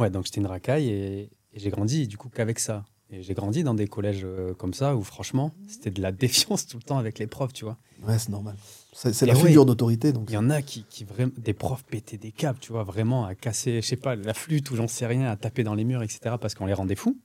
ouais, 0.00 0.10
donc 0.10 0.24
j'étais 0.24 0.40
une 0.40 0.48
racaille 0.48 0.88
et, 0.88 1.30
et 1.52 1.60
j'ai 1.60 1.70
grandi 1.70 2.08
du 2.08 2.18
coup 2.18 2.28
qu'avec 2.28 2.58
ça. 2.58 2.84
Et 3.10 3.22
j'ai 3.22 3.34
grandi 3.34 3.62
dans 3.62 3.74
des 3.74 3.86
collèges 3.86 4.22
euh, 4.24 4.54
comme 4.54 4.74
ça 4.74 4.96
où, 4.96 5.02
franchement, 5.02 5.52
c'était 5.68 5.90
de 5.90 6.00
la 6.00 6.10
défiance 6.10 6.66
tout 6.66 6.78
le 6.78 6.82
temps 6.82 6.98
avec 6.98 7.18
les 7.18 7.26
profs, 7.26 7.52
tu 7.52 7.64
vois. 7.64 7.76
Ouais, 8.06 8.18
c'est 8.18 8.30
normal. 8.30 8.56
C'est 8.92 9.26
la 9.26 9.34
ouais. 9.34 9.40
figure 9.40 9.66
d'autorité, 9.66 10.12
donc. 10.12 10.26
Il 10.30 10.34
y 10.34 10.38
en 10.38 10.50
a 10.50 10.62
qui, 10.62 10.84
qui 10.88 11.04
vraiment, 11.04 11.32
des 11.36 11.52
profs 11.52 11.84
pétaient 11.84 12.16
des 12.16 12.32
câbles, 12.32 12.58
tu 12.60 12.72
vois, 12.72 12.82
vraiment 12.82 13.24
à 13.26 13.34
casser, 13.34 13.82
je 13.82 13.86
sais 13.86 13.96
pas, 13.96 14.16
la 14.16 14.34
flûte 14.34 14.70
ou 14.70 14.76
j'en 14.76 14.88
sais 14.88 15.06
rien, 15.06 15.30
à 15.30 15.36
taper 15.36 15.64
dans 15.64 15.74
les 15.74 15.84
murs, 15.84 16.02
etc., 16.02 16.36
parce 16.40 16.54
qu'on 16.54 16.66
les 16.66 16.74
rendait 16.74 16.94
fous. 16.94 17.16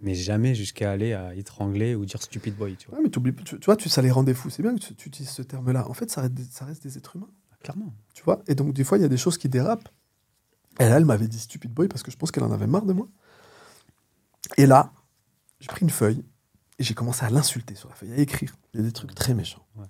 Mais 0.00 0.14
jamais 0.14 0.54
jusqu'à 0.54 0.90
aller 0.90 1.14
à 1.14 1.34
étrangler 1.34 1.94
ou 1.94 2.04
dire 2.04 2.22
stupid 2.22 2.54
boy, 2.54 2.76
tu 2.76 2.88
vois. 2.88 2.98
Ouais, 2.98 3.04
mais 3.04 3.10
tu, 3.10 3.44
tu 3.44 3.64
vois, 3.64 3.76
tu, 3.76 3.88
ça 3.88 4.02
les 4.02 4.10
rendait 4.10 4.34
fous. 4.34 4.50
C'est 4.50 4.62
bien 4.62 4.74
que 4.74 4.80
tu, 4.80 4.94
tu 4.94 5.08
utilises 5.08 5.30
ce 5.30 5.42
terme-là. 5.42 5.88
En 5.88 5.94
fait, 5.94 6.10
ça 6.10 6.20
reste, 6.20 6.34
des, 6.34 6.44
ça 6.44 6.64
reste 6.66 6.82
des 6.82 6.98
êtres 6.98 7.16
humains. 7.16 7.30
Clairement. 7.62 7.94
Tu 8.12 8.22
vois 8.22 8.42
Et 8.46 8.54
donc, 8.54 8.74
des 8.74 8.84
fois, 8.84 8.98
il 8.98 9.02
y 9.02 9.04
a 9.04 9.08
des 9.08 9.16
choses 9.16 9.38
qui 9.38 9.48
dérapent. 9.48 9.88
Et 10.78 10.84
là, 10.84 10.98
elle 10.98 11.06
m'avait 11.06 11.28
dit 11.28 11.38
stupid 11.38 11.72
boy 11.72 11.88
parce 11.88 12.02
que 12.02 12.10
je 12.10 12.16
pense 12.16 12.30
qu'elle 12.30 12.44
en 12.44 12.52
avait 12.52 12.66
marre 12.66 12.84
de 12.84 12.92
moi. 12.92 13.08
Et 14.58 14.66
là, 14.66 14.92
j'ai 15.60 15.68
pris 15.68 15.82
une 15.82 15.90
feuille 15.90 16.24
et 16.78 16.84
j'ai 16.84 16.94
commencé 16.94 17.24
à 17.24 17.30
l'insulter 17.30 17.74
sur 17.74 17.88
la 17.88 17.94
feuille, 17.94 18.12
à 18.12 18.18
écrire. 18.18 18.54
Il 18.74 18.80
y 18.80 18.82
a 18.82 18.86
des 18.86 18.92
trucs 18.92 19.14
très 19.14 19.34
méchants. 19.34 19.66
Ouais. 19.76 19.86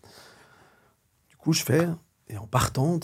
Du 1.29 1.37
coup, 1.37 1.53
je 1.53 1.63
fais, 1.63 1.89
et 2.29 2.39
en 2.39 2.47
partant, 2.47 3.01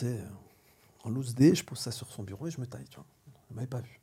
en 1.04 1.10
loose 1.10 1.34
dé, 1.34 1.54
je 1.54 1.64
pose 1.64 1.78
ça 1.78 1.90
sur 1.90 2.08
son 2.10 2.22
bureau 2.22 2.46
et 2.46 2.50
je 2.50 2.60
me 2.60 2.66
taille, 2.66 2.86
tu 2.88 2.96
vois. 2.96 3.06
Elle 3.50 3.56
m'avait 3.56 3.66
pas 3.68 3.80
vu. 3.80 4.01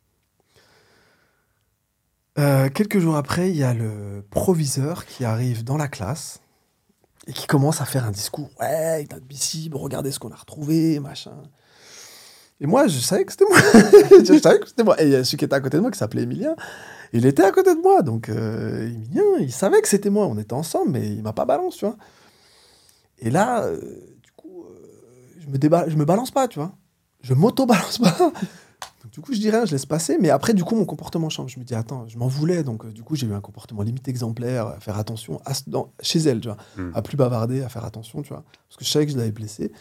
Euh, 2.40 2.70
quelques 2.70 3.00
jours 3.00 3.18
après, 3.18 3.50
il 3.50 3.58
y 3.58 3.64
a 3.64 3.74
le 3.74 4.24
proviseur 4.30 5.06
qui 5.06 5.26
arrive 5.26 5.64
dans 5.64 5.78
la 5.78 5.90
classe 5.90 6.40
et 7.28 7.34
qui 7.34 7.48
commence 7.48 7.82
à 7.82 7.86
faire 7.86 8.06
un 8.06 8.12
discours. 8.12 8.50
Ouais, 8.62 9.04
inadmissible, 9.04 9.76
regardez 9.76 10.12
ce 10.12 10.20
qu'on 10.20 10.32
a 10.32 10.36
retrouvé, 10.36 11.00
machin. 11.00 11.34
Et 12.62 12.68
moi, 12.68 12.88
je 12.88 13.00
savais 13.00 13.26
que 13.26 13.32
c'était 13.32 13.46
moi. 13.46 13.58
je 14.26 14.40
savais 14.40 14.60
que 14.60 14.68
c'était 14.68 14.84
moi. 14.84 15.02
Et 15.02 15.06
il 15.06 15.12
y 15.12 15.16
a 15.16 15.24
celui 15.24 15.38
qui 15.38 15.46
était 15.46 15.56
à 15.56 15.60
côté 15.60 15.78
de 15.78 15.82
moi 15.82 15.92
qui 15.92 15.98
s'appelait 15.98 16.24
Emilien. 16.24 16.56
Il 17.14 17.26
était 17.26 17.44
à 17.44 17.52
côté 17.52 17.76
de 17.76 17.82
moi. 17.82 18.02
Donc, 18.04 18.30
euh, 18.30 18.88
Emilien, 18.88 19.24
il 19.40 19.52
savait 19.52 19.82
que 19.82 19.88
c'était 19.88 20.10
moi. 20.10 20.28
On 20.28 20.38
était 20.38 20.54
ensemble, 20.54 20.92
mais 20.92 21.08
il 21.08 21.22
m'a 21.22 21.34
pas 21.34 21.46
balance, 21.46 21.78
tu 21.78 21.86
vois. 21.86 21.98
Et 23.20 23.30
là, 23.30 23.64
euh, 23.64 23.80
du 24.24 24.32
coup, 24.32 24.66
euh, 24.66 25.40
je, 25.40 25.48
me 25.48 25.90
je 25.90 25.96
me 25.96 26.06
balance 26.06 26.32
pas, 26.32 26.48
tu 26.48 26.60
vois. 26.60 26.74
Je 27.22 27.34
m'auto-balance 27.34 27.98
pas. 28.00 28.32
Donc, 29.02 29.12
du 29.12 29.22
coup, 29.22 29.34
je 29.34 29.40
dis 29.40 29.50
rien, 29.50 29.66
je 29.66 29.72
laisse 29.72 29.86
passer. 29.86 30.18
Mais 30.20 30.30
après, 30.30 30.54
du 30.54 30.64
coup, 30.64 30.76
mon 30.76 30.86
comportement 30.86 31.30
change. 31.30 31.54
Je 31.54 31.60
me 31.60 31.64
dis, 31.66 31.74
attends, 31.76 32.08
je 32.08 32.18
m'en 32.18 32.28
voulais. 32.28 32.64
Donc, 32.64 32.84
euh, 32.86 32.92
du 32.92 33.02
coup, 33.04 33.16
j'ai 33.16 33.28
eu 33.28 33.34
un 33.34 33.40
comportement 33.42 33.82
limite 33.82 34.08
exemplaire, 34.08 34.68
à 34.68 34.80
faire 34.80 34.98
attention 34.98 35.42
à, 35.46 35.54
ce- 35.54 35.70
dans- 35.70 35.94
chez 36.02 36.20
elle, 36.20 36.42
tu 36.42 36.50
vois. 36.50 36.58
Mm. 36.78 36.92
À 36.96 37.02
plus 37.02 37.16
bavarder, 37.16 37.62
à 37.62 37.70
faire 37.70 37.86
attention, 37.86 38.22
tu 38.22 38.30
vois. 38.30 38.44
Parce 38.68 38.78
que 38.78 38.84
je 38.86 38.90
savais 38.90 39.06
que 39.06 39.12
je 39.14 39.18
l'avais 39.18 39.32
blessé 39.32 39.72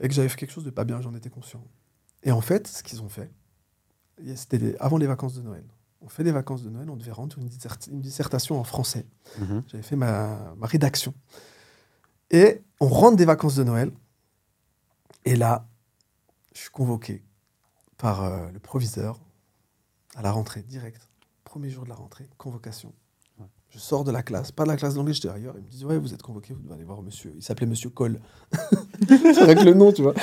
et 0.00 0.08
que 0.08 0.14
j'avais 0.14 0.28
fait 0.28 0.36
quelque 0.36 0.50
chose 0.52 0.64
de 0.64 0.70
pas 0.70 0.84
bien, 0.84 1.00
j'en 1.00 1.14
étais 1.14 1.30
conscient. 1.30 1.62
Et 2.24 2.32
en 2.32 2.40
fait, 2.40 2.66
ce 2.66 2.82
qu'ils 2.82 3.02
ont 3.02 3.08
fait, 3.08 3.30
c'était 4.34 4.76
avant 4.80 4.96
les 4.98 5.06
vacances 5.06 5.34
de 5.34 5.42
Noël. 5.42 5.64
On 6.00 6.08
fait 6.08 6.24
des 6.24 6.32
vacances 6.32 6.62
de 6.62 6.70
Noël, 6.70 6.90
on 6.90 6.96
devait 6.96 7.12
rendre 7.12 7.38
une, 7.38 7.46
dissert- 7.48 7.78
une 7.90 8.00
dissertation 8.00 8.58
en 8.58 8.64
français. 8.64 9.06
Mhm. 9.38 9.62
J'avais 9.68 9.82
fait 9.82 9.96
ma, 9.96 10.54
ma 10.56 10.66
rédaction. 10.66 11.14
Et 12.30 12.62
on 12.80 12.88
rentre 12.88 13.16
des 13.16 13.24
vacances 13.24 13.54
de 13.54 13.62
Noël. 13.64 13.92
Et 15.24 15.36
là, 15.36 15.66
je 16.54 16.60
suis 16.62 16.70
convoqué 16.70 17.22
par 17.98 18.24
euh, 18.24 18.50
le 18.52 18.58
proviseur 18.58 19.20
à 20.16 20.22
la 20.22 20.30
rentrée, 20.32 20.62
direct. 20.62 21.08
Premier 21.44 21.70
jour 21.70 21.84
de 21.84 21.88
la 21.88 21.94
rentrée, 21.94 22.28
convocation. 22.38 22.92
Ouais. 23.38 23.46
Je 23.70 23.78
sors 23.78 24.04
de 24.04 24.10
la 24.10 24.22
classe, 24.22 24.52
pas 24.52 24.64
de 24.64 24.68
la 24.68 24.76
classe 24.76 24.94
d'anglais, 24.94 25.12
j'étais 25.14 25.28
ailleurs. 25.28 25.54
Il 25.56 25.64
me 25.64 25.68
dit 25.68 25.84
Ouais, 25.84 25.98
vous 25.98 26.12
êtes 26.14 26.22
convoqué, 26.22 26.54
vous 26.54 26.60
devez 26.62 26.74
aller 26.74 26.84
voir 26.84 27.02
monsieur. 27.02 27.32
Il 27.36 27.42
s'appelait 27.42 27.66
monsieur 27.66 27.90
Cole. 27.90 28.20
C'est 29.08 29.38
avec 29.38 29.62
le 29.62 29.74
nom, 29.74 29.92
tu 29.92 30.02
vois. 30.02 30.14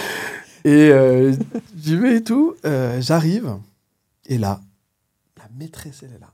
Et 0.63 0.89
euh, 0.91 1.35
j'y 1.75 1.95
vais 1.97 2.17
et 2.17 2.23
tout. 2.23 2.55
euh, 2.65 3.01
J'arrive. 3.01 3.57
Et 4.25 4.37
là, 4.37 4.61
la 5.37 5.47
maîtresse, 5.49 6.03
elle 6.03 6.13
est 6.13 6.19
là. 6.19 6.33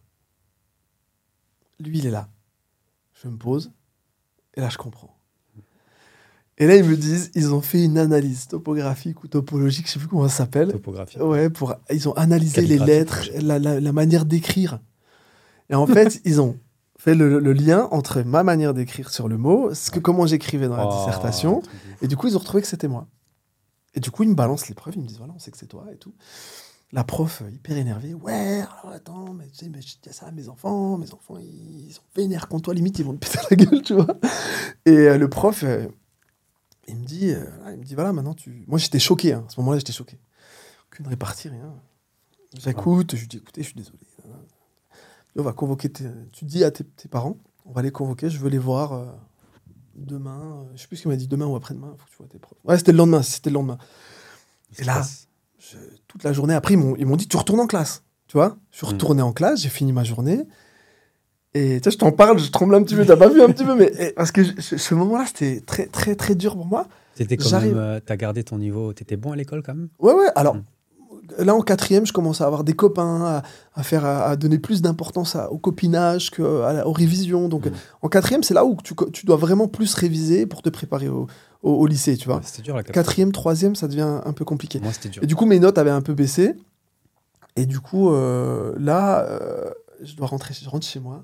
Lui, 1.80 2.00
il 2.00 2.06
est 2.08 2.12
là. 2.12 2.28
Je 3.14 3.28
me 3.28 3.38
pose. 3.38 3.72
Et 4.56 4.62
là, 4.62 4.70
je 4.70 4.78
comprends. 4.78 5.17
Et 6.60 6.66
là, 6.66 6.76
ils 6.76 6.84
me 6.84 6.96
disent, 6.98 7.30
ils 7.36 7.54
ont 7.54 7.62
fait 7.62 7.84
une 7.86 7.98
analyse 8.00 8.48
topographique 8.48 9.24
ou 9.24 9.28
topologique, 9.28 9.86
je 9.88 9.94
sais 9.94 10.00
plus 10.00 10.08
comment 10.08 10.28
ça 10.28 10.38
s'appelle. 10.38 10.72
Topographie. 10.72 11.20
Ouais, 11.20 11.50
pour, 11.52 11.76
ils 11.92 12.10
ont 12.10 12.14
analysé 12.14 12.62
les 12.62 12.80
lettres, 12.80 13.30
la, 13.40 13.60
la- 13.60 13.80
la 13.80 13.92
manière 13.92 14.26
d'écrire. 14.26 14.80
Et 15.70 15.76
en 15.76 15.86
fait, 15.86 16.20
ils 16.26 16.42
ont 16.42 16.58
fait 16.98 17.14
le, 17.14 17.40
le 17.40 17.54
lien 17.54 17.88
entre 17.92 18.22
ma 18.24 18.42
manière 18.44 18.74
d'écrire 18.74 19.12
sur 19.12 19.28
le 19.28 19.38
mot, 19.38 19.72
ce 19.76 19.92
que, 19.92 20.00
comment 20.00 20.26
j'écrivais 20.26 20.68
dans 20.68 20.78
la 20.78 20.88
Oh, 20.88 20.98
dissertation. 20.98 21.62
Et 22.02 22.08
du 22.08 22.18
coup, 22.18 22.28
ils 22.28 22.36
ont 22.36 22.40
retrouvé 22.40 22.62
que 22.64 22.68
c'était 22.68 22.88
moi. 22.88 23.08
Et 23.94 24.00
du 24.00 24.10
coup, 24.10 24.24
ils 24.24 24.30
me 24.30 24.36
balancent 24.36 24.68
les 24.68 24.76
preuves, 24.76 24.96
ils 24.96 25.02
me 25.04 25.08
disent 25.08 25.18
voilà, 25.20 25.34
on 25.36 25.40
sait 25.40 25.52
que 25.52 25.58
c'est 25.60 25.68
toi 25.68 25.86
et 25.94 25.98
tout. 25.98 26.14
La 26.94 27.04
prof, 27.04 27.44
euh, 27.46 27.52
hyper 27.52 27.78
énervée, 27.78 28.14
ouais, 28.14 28.62
alors 28.82 28.94
attends, 28.96 29.34
mais 29.34 29.48
tu 29.50 29.66
sais, 29.66 29.70
mais 29.70 29.82
je 29.82 29.88
dis 30.02 30.14
ça 30.14 30.28
à 30.28 30.32
mes 30.32 30.48
enfants, 30.50 30.98
mes 30.98 31.12
enfants, 31.14 31.38
ils 31.38 31.92
sont 31.94 32.02
vénères 32.16 32.48
contre 32.48 32.64
toi, 32.64 32.74
limite, 32.74 32.98
ils 33.00 33.06
vont 33.06 33.14
te 33.14 33.28
péter 33.28 33.40
la 33.52 33.56
gueule, 33.58 33.82
tu 33.82 33.94
vois. 33.94 34.08
Et 34.86 34.92
euh, 34.92 35.18
le 35.18 35.30
prof, 35.30 35.64
euh, 35.64 35.86
il 36.88 36.96
me 36.98 37.06
dit, 37.06 37.32
euh, 37.32 37.44
voilà, 37.58 37.72
il 37.74 37.80
me 37.80 37.84
dit 37.84 37.96
voilà, 37.96 38.14
maintenant 38.14 38.34
tu. 38.34 38.64
Moi, 38.68 38.78
j'étais 38.80 39.00
choqué, 39.00 39.34
hein. 39.34 39.44
à 39.48 39.50
ce 39.52 39.60
moment-là, 39.60 39.78
j'étais 39.80 39.94
choqué. 39.94 40.18
Aucune 40.92 41.08
répartie, 41.08 41.50
rien. 41.50 41.74
J'écoute, 42.58 43.16
je 43.16 43.22
lui 43.22 43.28
dis 43.28 43.38
écoutez, 43.38 43.62
je 43.62 43.68
suis 43.68 43.76
désolé. 43.76 43.98
On 45.36 45.44
va 45.44 45.54
convoquer, 45.54 45.90
tes- 45.92 46.06
tu 46.32 46.46
dis 46.46 46.64
à 46.64 46.72
tes, 46.72 46.84
tes 46.84 47.08
parents, 47.08 47.38
on 47.66 47.72
va 47.72 47.82
les 47.84 47.92
convoquer, 47.92 48.30
je 48.30 48.40
veux 48.40 48.50
les 48.50 48.58
voir 48.58 48.94
euh, 48.94 49.06
demain. 49.96 50.64
euh, 50.66 50.72
je 50.76 50.82
sais 50.82 50.88
plus 50.88 50.98
ce 50.98 51.02
qu'il 51.04 51.12
m'a 51.12 51.18
dit, 51.18 51.28
demain 51.28 51.46
ou 51.46 51.56
après-demain, 51.56 51.94
faut 51.98 52.06
que 52.06 52.10
tu 52.12 52.18
vois 52.18 52.28
tes 52.28 52.40
profs. 52.40 52.58
Ouais, 52.64 52.78
c'était 52.78 52.92
le 52.92 52.98
lendemain, 52.98 53.22
c'était 53.22 53.50
le 53.52 53.56
lendemain. 53.56 53.78
Et 54.80 54.84
là. 54.84 55.06
Je- 55.60 55.78
toute 56.08 56.24
la 56.24 56.34
journée, 56.34 56.54
après, 56.54 56.74
ils 56.76 56.78
m'ont, 56.78 57.16
dit, 57.16 57.28
tu 57.28 57.36
retournes 57.38 57.60
en 57.60 57.68
classe. 57.68 58.04
Tu 58.28 58.38
vois? 58.38 58.58
Je 58.72 58.78
suis 58.78 58.88
Mm. 58.88 58.90
retourné 58.92 59.22
en 59.22 59.34
classe, 59.34 59.62
j'ai 59.62 59.70
fini 59.70 59.92
ma 59.92 60.04
journée. 60.04 60.48
Et 61.54 61.80
tu 61.82 61.86
sais, 61.86 61.92
je 61.92 61.98
t'en 61.98 62.12
parle, 62.12 62.38
je 62.40 62.52
tremble 62.52 62.76
un 62.76 62.84
petit 62.84 62.96
peu, 62.96 63.06
t'as 63.06 63.16
pas 63.16 63.30
vu 63.30 63.42
un 63.42 63.50
petit 63.50 63.64
peu, 63.64 63.74
mais 63.76 63.92
et, 64.00 64.12
parce 64.12 64.32
que 64.32 64.44
je- 64.44 64.78
ce, 64.78 64.94
moment-là, 64.96 65.26
c'était 65.26 65.62
très, 65.62 65.88
très, 65.88 66.16
très 66.16 66.36
dur 66.36 66.56
pour 66.56 66.66
moi. 66.66 66.88
T'étais 67.16 67.38
quand 67.38 67.50
même, 67.60 67.78
euh, 67.78 68.00
t'as 68.06 68.16
gardé 68.16 68.44
ton 68.44 68.58
niveau, 68.60 68.94
t'étais 68.94 69.16
bon 69.18 69.32
à 69.32 69.36
l'école 69.36 69.64
quand 69.64 69.74
même? 69.74 69.90
Ouais, 70.00 70.14
ouais, 70.14 70.28
alors. 70.36 70.56
Mm. 70.56 70.64
Là, 71.40 71.54
en 71.56 71.62
quatrième, 71.62 72.06
je 72.06 72.14
commence 72.14 72.40
à 72.42 72.46
avoir 72.46 72.64
des 72.64 72.74
copains, 72.74 73.22
à, 73.26 73.44
à 73.76 73.84
faire, 73.84 74.06
à, 74.06 74.26
à 74.30 74.36
donner 74.38 74.60
plus 74.60 74.82
d'importance 74.82 75.36
au 75.52 75.58
copinage 75.58 76.30
qu'aux 76.32 76.64
révisions. 76.94 77.50
Donc, 77.50 77.66
Mm. 77.66 77.72
en 78.04 78.08
quatrième, 78.10 78.44
c'est 78.44 78.54
là 78.54 78.64
où 78.64 78.78
tu, 78.84 78.94
tu 79.12 79.26
dois 79.26 79.36
vraiment 79.36 79.68
plus 79.68 79.94
réviser 79.96 80.46
pour 80.46 80.62
te 80.62 80.70
préparer 80.70 81.10
au, 81.10 81.28
au- 81.64 81.74
au 81.74 81.86
lycée, 81.88 82.16
tu 82.18 82.28
vois. 82.28 82.38
Ouais, 82.38 82.44
C'était 82.46 82.62
dur 82.62 82.76
la 82.76 82.84
quatrième. 82.84 83.04
Quatrième, 83.06 83.32
troisième, 83.34 83.76
ça 83.76 83.88
devient 83.88 84.20
un 84.24 84.32
peu 84.34 84.46
compliqué. 84.46 84.80
Moi, 84.80 84.94
c'était 84.94 85.10
dur. 85.10 85.24
Et 85.24 85.28
du 85.28 85.36
coup, 85.36 85.46
mes 85.46 85.60
notes 85.60 85.78
avaient 85.78 85.90
un 85.90 86.02
peu 86.02 86.14
baissé. 86.14 86.56
Et 87.56 87.66
du 87.66 87.80
coup, 87.80 88.12
euh, 88.12 88.74
là, 88.80 89.22
euh, 89.26 89.70
je 90.04 90.16
dois 90.16 90.28
rentrer, 90.28 90.54
je 90.54 90.70
rentre 90.70 90.86
chez 90.86 91.00
moi. 91.00 91.24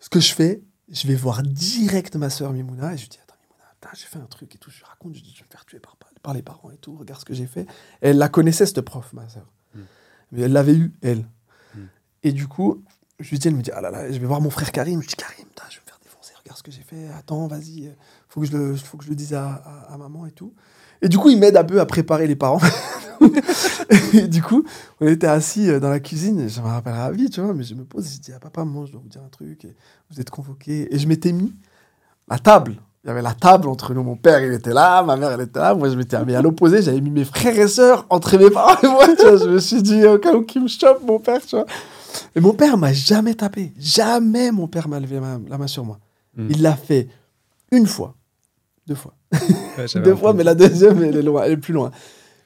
Ce 0.00 0.08
que 0.08 0.20
je 0.20 0.32
fais, 0.34 0.62
je 0.88 1.06
vais 1.06 1.14
voir 1.14 1.42
direct 1.42 2.16
ma 2.16 2.30
sœur 2.30 2.52
Mimouna 2.52 2.94
et 2.94 2.96
je 2.96 3.02
lui 3.02 3.08
dis 3.10 3.18
Attends, 3.22 3.36
Mimouna, 3.42 3.90
j'ai 3.94 4.06
fait 4.06 4.18
un 4.18 4.26
truc 4.26 4.54
et 4.54 4.58
tout. 4.58 4.70
Je 4.70 4.78
lui 4.78 4.84
raconte, 4.84 5.14
je 5.14 5.20
dis 5.22 5.32
Je 5.34 5.40
vais 5.40 5.46
me 5.46 5.50
faire 5.52 5.64
tuer 5.66 5.78
par, 5.78 5.96
par 6.22 6.34
les 6.34 6.42
parents 6.42 6.70
et 6.70 6.76
tout. 6.78 6.96
Regarde 6.96 7.20
ce 7.20 7.24
que 7.24 7.34
j'ai 7.34 7.46
fait. 7.46 7.62
Et 8.02 8.08
elle 8.08 8.18
la 8.18 8.28
connaissait, 8.28 8.66
cette 8.66 8.80
prof, 8.80 9.12
ma 9.12 9.28
sœur. 9.28 9.46
Mm. 9.74 9.80
Mais 10.32 10.40
elle 10.42 10.52
l'avait 10.52 10.74
eu, 10.74 10.92
elle. 11.02 11.26
Mm. 11.74 11.80
Et 12.24 12.32
du 12.32 12.48
coup, 12.48 12.82
je 13.20 13.30
lui 13.30 13.38
dis 13.38 13.48
Elle 13.48 13.56
me 13.56 13.62
dit 13.62 13.70
Ah 13.72 13.80
là 13.80 13.90
là, 13.90 14.10
je 14.10 14.18
vais 14.18 14.26
voir 14.26 14.40
mon 14.40 14.50
frère 14.50 14.72
Karim. 14.72 15.02
Je 15.02 15.08
dis 15.08 15.16
Karim, 15.16 15.46
je 15.70 15.76
vais 15.76 15.82
me 15.82 15.86
faire 15.86 15.98
défoncer. 16.02 16.32
Regarde 16.42 16.58
ce 16.58 16.62
que 16.62 16.70
j'ai 16.72 16.82
fait. 16.82 17.08
Attends, 17.10 17.46
vas-y. 17.46 17.94
Faut 18.28 18.40
que 18.40 18.46
je 18.46 18.56
le, 18.56 18.76
faut 18.76 18.96
que 18.96 19.04
je 19.04 19.10
le 19.10 19.16
dise 19.16 19.34
à, 19.34 19.46
à- 19.54 19.92
à 19.92 19.96
maman 19.98 20.26
et 20.26 20.32
tout. 20.32 20.54
Et 21.02 21.08
du 21.08 21.18
coup, 21.18 21.30
il 21.30 21.38
m'aide 21.38 21.56
un 21.56 21.64
peu 21.64 21.80
à 21.80 21.86
préparer 21.86 22.26
les 22.26 22.36
parents. 22.36 22.60
et 24.12 24.28
du 24.28 24.42
coup, 24.42 24.64
on 25.00 25.06
était 25.06 25.26
assis 25.26 25.68
euh, 25.68 25.80
dans 25.80 25.90
la 25.90 26.00
cuisine, 26.00 26.48
je 26.48 26.60
me 26.60 26.66
rappelle 26.66 26.94
à 26.94 27.08
la 27.08 27.10
vie, 27.10 27.28
tu 27.30 27.40
vois, 27.40 27.54
mais 27.54 27.64
je 27.64 27.74
me 27.74 27.84
pose, 27.84 28.10
je 28.14 28.20
dis 28.20 28.32
à 28.32 28.38
papa, 28.38 28.64
maman, 28.64 28.86
je 28.86 28.92
dois 28.92 29.00
vous 29.02 29.08
dire 29.08 29.22
un 29.24 29.28
truc, 29.28 29.64
et 29.64 29.74
vous 30.10 30.20
êtes 30.20 30.30
convoqué. 30.30 30.94
Et 30.94 30.98
je 30.98 31.06
m'étais 31.06 31.32
mis 31.32 31.54
la 32.28 32.38
table. 32.38 32.76
Il 33.02 33.06
y 33.06 33.10
avait 33.10 33.22
la 33.22 33.32
table 33.32 33.68
entre 33.68 33.94
nous. 33.94 34.02
Mon 34.02 34.16
père, 34.16 34.44
il 34.44 34.52
était 34.52 34.74
là, 34.74 35.02
ma 35.02 35.16
mère, 35.16 35.32
elle 35.32 35.40
était 35.40 35.58
là. 35.58 35.74
Moi, 35.74 35.88
je 35.88 35.96
m'étais 35.96 36.22
mis 36.24 36.34
à 36.34 36.42
l'opposé. 36.42 36.82
J'avais 36.82 37.00
mis 37.00 37.10
mes 37.10 37.24
frères 37.24 37.58
et 37.58 37.68
sœurs 37.68 38.06
entre 38.10 38.36
mes 38.36 38.50
parents 38.50 38.78
et 38.82 38.88
moi. 38.88 39.06
Tu 39.16 39.22
vois, 39.22 39.38
je 39.38 39.48
me 39.48 39.58
suis 39.58 39.82
dit, 39.82 40.04
au 40.04 40.18
cas 40.18 40.34
où 40.34 40.42
qu'il 40.42 40.62
me 40.62 40.68
chope, 40.68 41.02
mon 41.06 41.18
père, 41.18 41.40
tu 41.40 41.56
vois. 41.56 41.64
Et 42.34 42.40
mon 42.40 42.52
père 42.52 42.76
m'a 42.76 42.92
jamais 42.92 43.34
tapé. 43.34 43.72
Jamais 43.78 44.50
mon 44.50 44.68
père 44.68 44.86
m'a 44.86 45.00
levé 45.00 45.18
la 45.48 45.58
main 45.58 45.66
sur 45.66 45.84
moi. 45.84 45.98
Mm. 46.36 46.48
Il 46.50 46.62
l'a 46.62 46.76
fait 46.76 47.08
une 47.72 47.86
fois, 47.86 48.14
deux 48.86 48.94
fois. 48.94 49.14
Ouais, 49.32 49.86
Deux 50.02 50.16
fois, 50.16 50.32
mais 50.34 50.44
la 50.44 50.54
deuxième, 50.54 51.02
elle 51.02 51.16
est, 51.16 51.22
loin, 51.22 51.44
elle 51.44 51.52
est 51.52 51.56
plus 51.56 51.72
loin. 51.74 51.90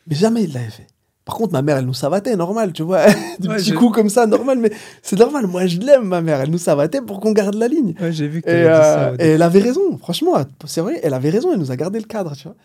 Mais 0.06 0.14
jamais 0.14 0.44
il 0.44 0.52
l'avait 0.52 0.66
fait. 0.70 0.86
Par 1.24 1.36
contre, 1.36 1.52
ma 1.54 1.62
mère, 1.62 1.78
elle 1.78 1.86
nous 1.86 1.94
savatait, 1.94 2.36
normal, 2.36 2.72
tu 2.74 2.82
vois. 2.82 3.06
Des 3.38 3.48
Ouais, 3.48 3.56
petits 3.56 3.72
coups 3.72 3.94
comme 3.94 4.10
ça, 4.10 4.26
normal, 4.26 4.58
mais 4.58 4.70
c'est 5.02 5.18
normal. 5.18 5.46
Moi, 5.46 5.66
je 5.66 5.78
l'aime, 5.78 6.04
ma 6.04 6.20
mère. 6.20 6.40
Elle 6.42 6.50
nous 6.50 6.58
savatait 6.58 7.00
pour 7.00 7.20
qu'on 7.20 7.32
garde 7.32 7.54
la 7.54 7.66
ligne. 7.68 7.94
Ouais, 7.98 8.12
j'ai 8.12 8.28
vu 8.28 8.42
que 8.42 8.48
Et, 8.50 8.52
t'avais 8.52 8.64
dit 8.64 8.84
ça. 8.84 9.08
euh, 9.08 9.16
et 9.18 9.28
elle 9.30 9.42
avait 9.42 9.60
raison, 9.60 9.96
franchement, 9.96 10.34
c'est 10.66 10.82
vrai, 10.82 11.00
elle 11.02 11.14
avait 11.14 11.30
raison, 11.30 11.50
elle 11.52 11.58
nous 11.58 11.70
a 11.72 11.76
gardé 11.76 11.98
le 11.98 12.04
cadre, 12.04 12.36
tu 12.36 12.44
vois. 12.44 12.56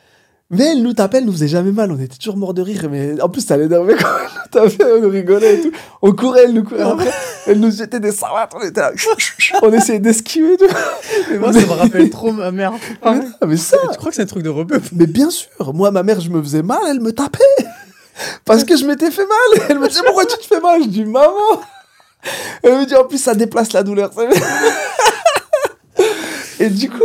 Mais 0.52 0.72
elle 0.72 0.82
nous 0.82 0.94
tapait, 0.94 1.20
elle 1.20 1.26
nous 1.26 1.32
faisait 1.32 1.48
jamais 1.48 1.72
mal, 1.72 1.92
on 1.92 2.00
était 2.00 2.18
toujours 2.18 2.36
morts 2.36 2.56
de 2.56 2.64
rire, 2.64 2.88
mais 2.90 3.22
en 3.22 3.30
plus, 3.30 3.46
ça 3.46 3.56
l'énervait 3.56 3.94
quand 3.96 4.08
elle 4.08 4.62
nous 4.64 4.70
tapait, 4.70 4.92
on 4.98 5.02
nous 5.02 5.10
rigolait 5.10 5.56
et 5.56 5.62
tout. 5.62 5.72
On 6.02 6.12
courait, 6.12 6.46
elle 6.46 6.54
nous 6.54 6.64
courait 6.64 6.82
après, 6.82 7.12
elle 7.46 7.60
nous 7.60 7.72
jetait 7.72 8.00
des 8.00 8.12
savates, 8.12 8.52
on 8.56 8.62
était 8.62 8.82
là, 8.82 8.92
on 9.62 9.72
essayait 9.72 10.00
d'esquiver 10.00 10.54
et 10.54 10.58
tout. 10.58 10.66
Mais 11.30 11.38
moi, 11.38 11.54
ça 11.54 11.60
me 11.60 11.72
rappelle 11.72 12.10
trop 12.10 12.32
ma 12.32 12.50
mère. 12.52 12.74
Ah, 13.04 13.20
mais 13.46 13.58
ça, 13.58 13.78
Tu 13.92 13.98
crois 14.00 14.10
que 14.10 14.16
c'est 14.16 14.24
un 14.24 14.26
truc 14.26 14.42
de 14.42 14.50
rebeu? 14.50 14.82
Mais 14.94 15.06
bien 15.06 15.30
sûr, 15.30 15.50
moi, 15.74 15.92
ma 15.92 16.02
mère, 16.02 16.20
je 16.20 16.32
me 16.32 16.42
faisais 16.42 16.64
mal, 16.64 16.80
elle 16.90 17.00
me 17.00 17.12
tapait. 17.12 17.44
Parce 18.44 18.64
que 18.64 18.76
je 18.76 18.86
m'étais 18.86 19.12
fait 19.12 19.26
mal. 19.26 19.66
Elle 19.70 19.80
me 19.80 19.88
disait, 19.88 20.02
pourquoi 20.04 20.26
tu 20.26 20.38
te 20.38 20.46
fais 20.46 20.60
mal? 20.60 20.82
Je 20.82 20.88
dis, 20.88 21.06
maman. 21.06 21.62
Elle 22.64 22.80
me 22.80 22.86
dit 22.86 22.96
en 22.96 23.06
plus 23.06 23.18
ça 23.18 23.34
déplace 23.34 23.72
la 23.72 23.84
douleur. 23.84 24.12
et 26.60 26.70
du 26.70 26.90
coup, 26.90 27.04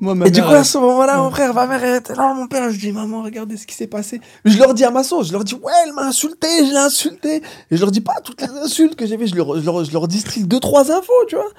Moi, 0.00 0.14
ma 0.14 0.26
et 0.26 0.30
du 0.30 0.40
coup 0.42 0.48
à 0.48 0.62
ce 0.62 0.78
moment-là, 0.78 1.18
mon 1.18 1.30
frère, 1.30 1.52
ma 1.54 1.66
mère 1.66 1.82
elle 1.82 1.96
était 1.96 2.14
là, 2.14 2.32
mon 2.32 2.46
père, 2.46 2.70
je 2.70 2.78
dis 2.78 2.92
maman, 2.92 3.22
regardez 3.22 3.56
ce 3.56 3.66
qui 3.66 3.74
s'est 3.74 3.88
passé. 3.88 4.20
Je 4.44 4.56
leur 4.56 4.72
dis 4.74 4.84
à 4.84 4.90
ma 4.90 5.02
sauce, 5.02 5.28
je 5.28 5.32
leur 5.32 5.42
dis 5.42 5.54
ouais, 5.54 5.72
elle 5.84 5.92
m'a 5.92 6.06
insulté, 6.06 6.46
je 6.66 6.70
l'ai 6.70 6.76
insulté. 6.76 7.42
Et 7.70 7.76
je 7.76 7.80
leur 7.80 7.90
dis 7.90 8.00
pas 8.00 8.20
toutes 8.22 8.40
les 8.40 8.48
insultes 8.48 8.94
que 8.94 9.06
j'ai 9.06 9.18
fait, 9.18 9.26
je 9.26 9.34
leur, 9.34 9.58
je 9.60 9.64
leur, 9.64 9.84
je 9.84 9.92
leur 9.92 10.06
distille 10.06 10.44
deux 10.44 10.60
trois 10.60 10.92
infos, 10.92 11.12
tu 11.26 11.36
vois. 11.36 11.50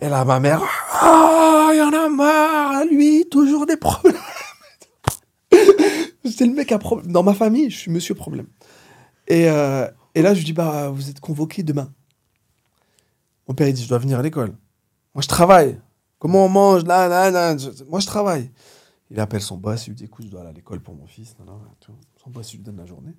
Et 0.00 0.08
là 0.08 0.24
ma 0.24 0.40
mère, 0.40 0.62
ah, 1.00 1.70
il 1.72 1.78
y 1.78 1.82
en 1.82 1.92
a 1.92 2.08
marre, 2.08 2.84
lui, 2.84 3.26
toujours 3.30 3.64
des 3.64 3.76
problèmes. 3.76 4.16
C'est 6.24 6.46
le 6.46 6.52
mec 6.52 6.70
à 6.72 6.78
problème. 6.78 7.10
Dans 7.10 7.22
ma 7.22 7.34
famille, 7.34 7.70
je 7.70 7.78
suis 7.78 7.90
monsieur 7.90 8.14
problème. 8.14 8.46
Et, 9.26 9.48
euh, 9.48 9.86
et 10.14 10.22
là, 10.22 10.34
je 10.34 10.38
lui 10.38 10.44
dis, 10.44 10.52
bah, 10.52 10.90
vous 10.90 11.10
êtes 11.10 11.20
convoqué 11.20 11.62
demain. 11.62 11.92
Mon 13.46 13.54
père, 13.54 13.68
il 13.68 13.74
dit, 13.74 13.82
je 13.82 13.88
dois 13.88 13.98
venir 13.98 14.18
à 14.18 14.22
l'école. 14.22 14.54
Moi, 15.14 15.22
je 15.22 15.28
travaille. 15.28 15.80
Comment 16.18 16.46
on 16.46 16.48
mange 16.48 16.84
là, 16.84 17.08
là, 17.08 17.30
là 17.30 17.56
Moi, 17.88 18.00
je 18.00 18.06
travaille. 18.06 18.50
Il 19.10 19.18
appelle 19.20 19.40
son 19.40 19.56
boss, 19.56 19.86
il 19.86 19.90
lui 19.90 19.96
dit, 19.96 20.04
écoute, 20.04 20.26
je 20.26 20.30
dois 20.30 20.40
aller 20.40 20.50
à 20.50 20.52
l'école 20.52 20.80
pour 20.80 20.94
mon 20.94 21.06
fils. 21.06 21.34
Son 22.22 22.30
boss, 22.30 22.52
il 22.52 22.58
lui 22.58 22.64
donne 22.64 22.76
la 22.76 22.86
journée. 22.86 23.14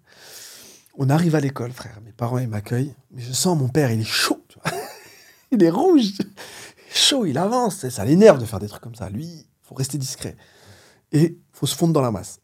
On 0.97 1.09
arrive 1.09 1.35
à 1.35 1.39
l'école, 1.39 1.71
frère. 1.71 1.99
Mes 2.03 2.11
parents, 2.11 2.37
ils 2.39 2.47
m'accueillent. 2.47 2.93
Mais 3.11 3.21
je 3.21 3.31
sens 3.31 3.57
mon 3.57 3.69
père, 3.69 3.91
il 3.91 4.01
est 4.01 4.03
chaud. 4.03 4.43
il 5.51 5.63
est 5.63 5.69
rouge. 5.69 6.11
Il 6.19 6.93
chaud, 6.93 7.25
il 7.25 7.37
avance. 7.37 7.87
Ça 7.89 8.05
l'énerve 8.05 8.39
de 8.39 8.45
faire 8.45 8.59
des 8.59 8.67
trucs 8.67 8.83
comme 8.83 8.95
ça. 8.95 9.09
Lui, 9.09 9.25
il 9.25 9.45
faut 9.61 9.75
rester 9.75 9.97
discret. 9.97 10.35
Et 11.11 11.37
faut 11.53 11.65
se 11.65 11.75
fondre 11.75 11.93
dans 11.93 12.01
la 12.01 12.11
masse. 12.11 12.39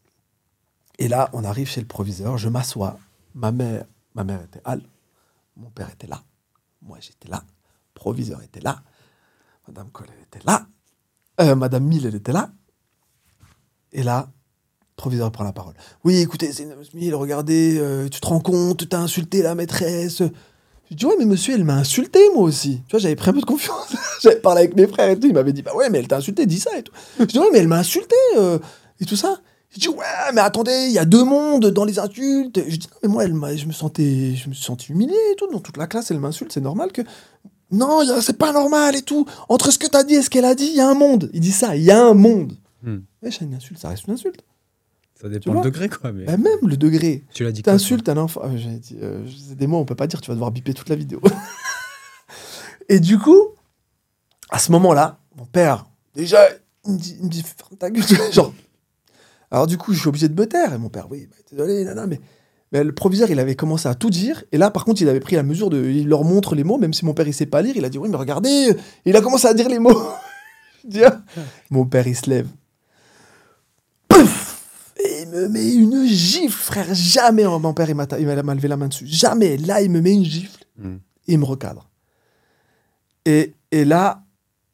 Et 0.98 1.08
là, 1.08 1.28
on 1.32 1.44
arrive 1.44 1.68
chez 1.68 1.80
le 1.80 1.86
proviseur, 1.86 2.38
je 2.38 2.48
m'assois. 2.48 2.98
Ma 3.34 3.52
mère, 3.52 3.84
ma 4.14 4.24
mère 4.24 4.42
était 4.42 4.62
Al, 4.64 4.80
mon 5.56 5.70
père 5.70 5.90
était 5.90 6.06
là, 6.06 6.22
moi 6.80 6.98
j'étais 7.00 7.28
là, 7.28 7.44
le 7.46 7.92
proviseur 7.94 8.42
était 8.42 8.60
là, 8.60 8.82
Madame 9.68 9.90
Cole 9.90 10.06
elle 10.16 10.22
était 10.22 10.46
là, 10.46 10.66
euh, 11.40 11.54
Madame 11.54 11.84
Mille 11.84 12.06
elle 12.06 12.14
était 12.14 12.32
là. 12.32 12.50
Et 13.92 14.02
là, 14.02 14.28
proviseur 14.96 15.30
prend 15.30 15.44
la 15.44 15.52
parole. 15.52 15.74
Oui, 16.04 16.18
écoutez, 16.18 16.52
c'est 16.52 16.66
Mille, 16.94 17.14
regardez, 17.14 17.78
euh, 17.78 18.08
tu 18.08 18.20
te 18.20 18.26
rends 18.26 18.40
compte, 18.40 18.88
t'as 18.88 18.98
insulté 18.98 19.42
la 19.42 19.54
maîtresse. 19.54 20.22
Je 20.90 20.94
dis, 20.94 21.04
ouais, 21.04 21.14
mais 21.18 21.24
monsieur, 21.24 21.54
elle 21.54 21.64
m'a 21.64 21.74
insulté, 21.74 22.20
moi 22.34 22.44
aussi. 22.44 22.82
Tu 22.86 22.92
vois, 22.92 23.00
j'avais 23.00 23.16
pris 23.16 23.30
un 23.30 23.32
peu 23.32 23.40
de 23.40 23.46
confiance. 23.46 23.94
j'avais 24.22 24.36
parlé 24.36 24.60
avec 24.60 24.76
mes 24.76 24.86
frères 24.86 25.10
et 25.10 25.18
tout. 25.18 25.26
Il 25.26 25.34
m'avait 25.34 25.52
dit, 25.52 25.62
bah 25.62 25.74
ouais, 25.74 25.90
mais 25.90 25.98
elle 25.98 26.08
t'a 26.08 26.18
insulté, 26.18 26.46
dis 26.46 26.60
ça 26.60 26.76
et 26.78 26.82
tout. 26.82 26.92
Je 27.18 27.24
dis, 27.24 27.38
ouais, 27.38 27.48
mais 27.52 27.58
elle 27.58 27.68
m'a 27.68 27.78
insulté 27.78 28.14
euh, 28.36 28.58
et 29.00 29.04
tout 29.04 29.16
ça. 29.16 29.40
Il 29.74 29.80
dit, 29.80 29.88
ouais, 29.88 30.04
mais 30.32 30.40
attendez, 30.40 30.86
il 30.86 30.92
y 30.92 30.98
a 30.98 31.04
deux 31.04 31.24
mondes 31.24 31.66
dans 31.66 31.84
les 31.84 31.98
insultes. 31.98 32.60
Je 32.68 32.76
dis, 32.76 32.88
non, 32.92 32.98
mais 33.02 33.08
moi, 33.08 33.50
elle 33.50 33.58
je 33.58 33.66
me 33.66 33.72
sentais, 33.72 34.36
je 34.36 34.48
me 34.48 34.54
suis 34.54 34.64
senti 34.64 34.92
humilié 34.92 35.16
et 35.32 35.36
tout. 35.36 35.48
Dans 35.50 35.58
toute 35.58 35.76
la 35.76 35.88
classe, 35.88 36.10
elle 36.12 36.20
m'insulte, 36.20 36.52
c'est 36.52 36.60
normal 36.60 36.92
que. 36.92 37.02
Non, 37.70 38.00
c'est 38.20 38.38
pas 38.38 38.52
normal 38.52 38.94
et 38.96 39.02
tout. 39.02 39.26
Entre 39.48 39.70
ce 39.70 39.78
que 39.78 39.86
t'as 39.86 40.04
dit 40.04 40.14
et 40.14 40.22
ce 40.22 40.30
qu'elle 40.30 40.44
a 40.44 40.54
dit, 40.54 40.66
il 40.66 40.76
y 40.76 40.80
a 40.80 40.88
un 40.88 40.94
monde. 40.94 41.30
Il 41.32 41.40
dit 41.40 41.52
ça, 41.52 41.76
il 41.76 41.82
y 41.82 41.90
a 41.90 42.00
un 42.00 42.14
monde. 42.14 42.52
Hmm. 42.82 42.98
Wesh, 43.22 43.40
une 43.40 43.54
insulte, 43.54 43.80
ça 43.80 43.88
reste 43.88 44.06
une 44.06 44.14
insulte. 44.14 44.42
Ça 45.20 45.28
dépend 45.28 45.54
le 45.54 45.60
degré, 45.62 45.88
quoi. 45.88 46.12
Mais 46.12 46.24
Bah, 46.26 46.36
même 46.36 46.58
le 46.62 46.76
degré. 46.76 47.24
tu 47.32 47.42
l'as 47.42 47.50
dit 47.50 47.62
quoi, 47.62 47.72
T'insultes 47.72 48.08
un 48.08 48.18
enfant. 48.18 48.42
j'ai 48.56 48.78
dit, 48.78 48.96
euh, 49.02 49.26
c'est 49.48 49.56
des 49.56 49.66
mots, 49.66 49.78
on 49.78 49.84
peut 49.84 49.94
pas 49.94 50.06
dire, 50.06 50.20
tu 50.20 50.28
vas 50.28 50.34
devoir 50.34 50.50
biper 50.50 50.74
toute 50.74 50.88
la 50.90 50.94
vidéo. 50.96 51.20
et 52.88 53.00
du 53.00 53.18
coup, 53.18 53.48
à 54.50 54.58
ce 54.58 54.70
moment-là, 54.72 55.18
mon 55.36 55.46
père, 55.46 55.86
déjà, 56.14 56.40
il 56.84 56.92
me 56.92 56.98
dit, 56.98 57.16
il 57.18 57.24
me 57.24 57.30
dit 57.30 57.42
ferme 57.42 57.76
ta 57.78 57.90
gueule. 57.90 58.04
Genre. 58.32 58.52
Alors, 59.50 59.66
du 59.66 59.78
coup, 59.78 59.92
je 59.92 60.00
suis 60.00 60.08
obligé 60.08 60.28
de 60.28 60.38
me 60.38 60.46
taire. 60.46 60.72
Et 60.74 60.78
mon 60.78 60.88
père, 60.90 61.06
oui, 61.10 61.26
bah, 61.30 61.36
désolé, 61.50 61.84
nana, 61.84 62.06
mais. 62.06 62.20
Mais 62.72 62.82
le 62.82 62.92
proviseur, 62.92 63.30
il 63.30 63.38
avait 63.38 63.54
commencé 63.54 63.88
à 63.88 63.94
tout 63.94 64.10
dire. 64.10 64.42
Et 64.52 64.58
là, 64.58 64.70
par 64.70 64.84
contre, 64.84 65.00
il 65.00 65.08
avait 65.08 65.20
pris 65.20 65.36
la 65.36 65.42
mesure 65.42 65.70
de. 65.70 65.84
Il 65.84 66.08
leur 66.08 66.24
montre 66.24 66.54
les 66.54 66.64
mots, 66.64 66.78
même 66.78 66.92
si 66.92 67.04
mon 67.04 67.14
père, 67.14 67.28
il 67.28 67.34
sait 67.34 67.46
pas 67.46 67.62
lire. 67.62 67.76
Il 67.76 67.84
a 67.84 67.88
dit, 67.88 67.98
oui, 67.98 68.08
mais 68.08 68.16
regardez. 68.16 68.76
Il 69.04 69.16
a 69.16 69.20
commencé 69.20 69.46
à 69.46 69.54
dire 69.54 69.68
les 69.68 69.78
mots. 69.78 69.96
Dis, 70.84 71.02
ah. 71.04 71.20
Mon 71.70 71.84
père, 71.84 72.06
il 72.06 72.14
se 72.14 72.30
lève. 72.30 72.48
Pouf 74.08 74.94
Et 75.04 75.22
il 75.22 75.28
me 75.28 75.48
met 75.48 75.74
une 75.74 76.06
gifle, 76.06 76.56
frère. 76.56 76.86
Jamais 76.92 77.42
hein, 77.42 77.58
mon 77.58 77.74
père, 77.74 77.90
il 77.90 77.96
m'a 77.96 78.06
levé 78.06 78.68
la 78.68 78.76
main 78.76 78.88
dessus. 78.88 79.06
Jamais. 79.06 79.56
Là, 79.56 79.82
il 79.82 79.90
me 79.90 80.00
met 80.00 80.12
une 80.12 80.24
gifle. 80.24 80.64
Hmm. 80.76 80.96
Et 81.26 81.32
il 81.32 81.38
me 81.38 81.44
recadre. 81.44 81.88
Et, 83.24 83.54
et 83.72 83.84
là, 83.84 84.22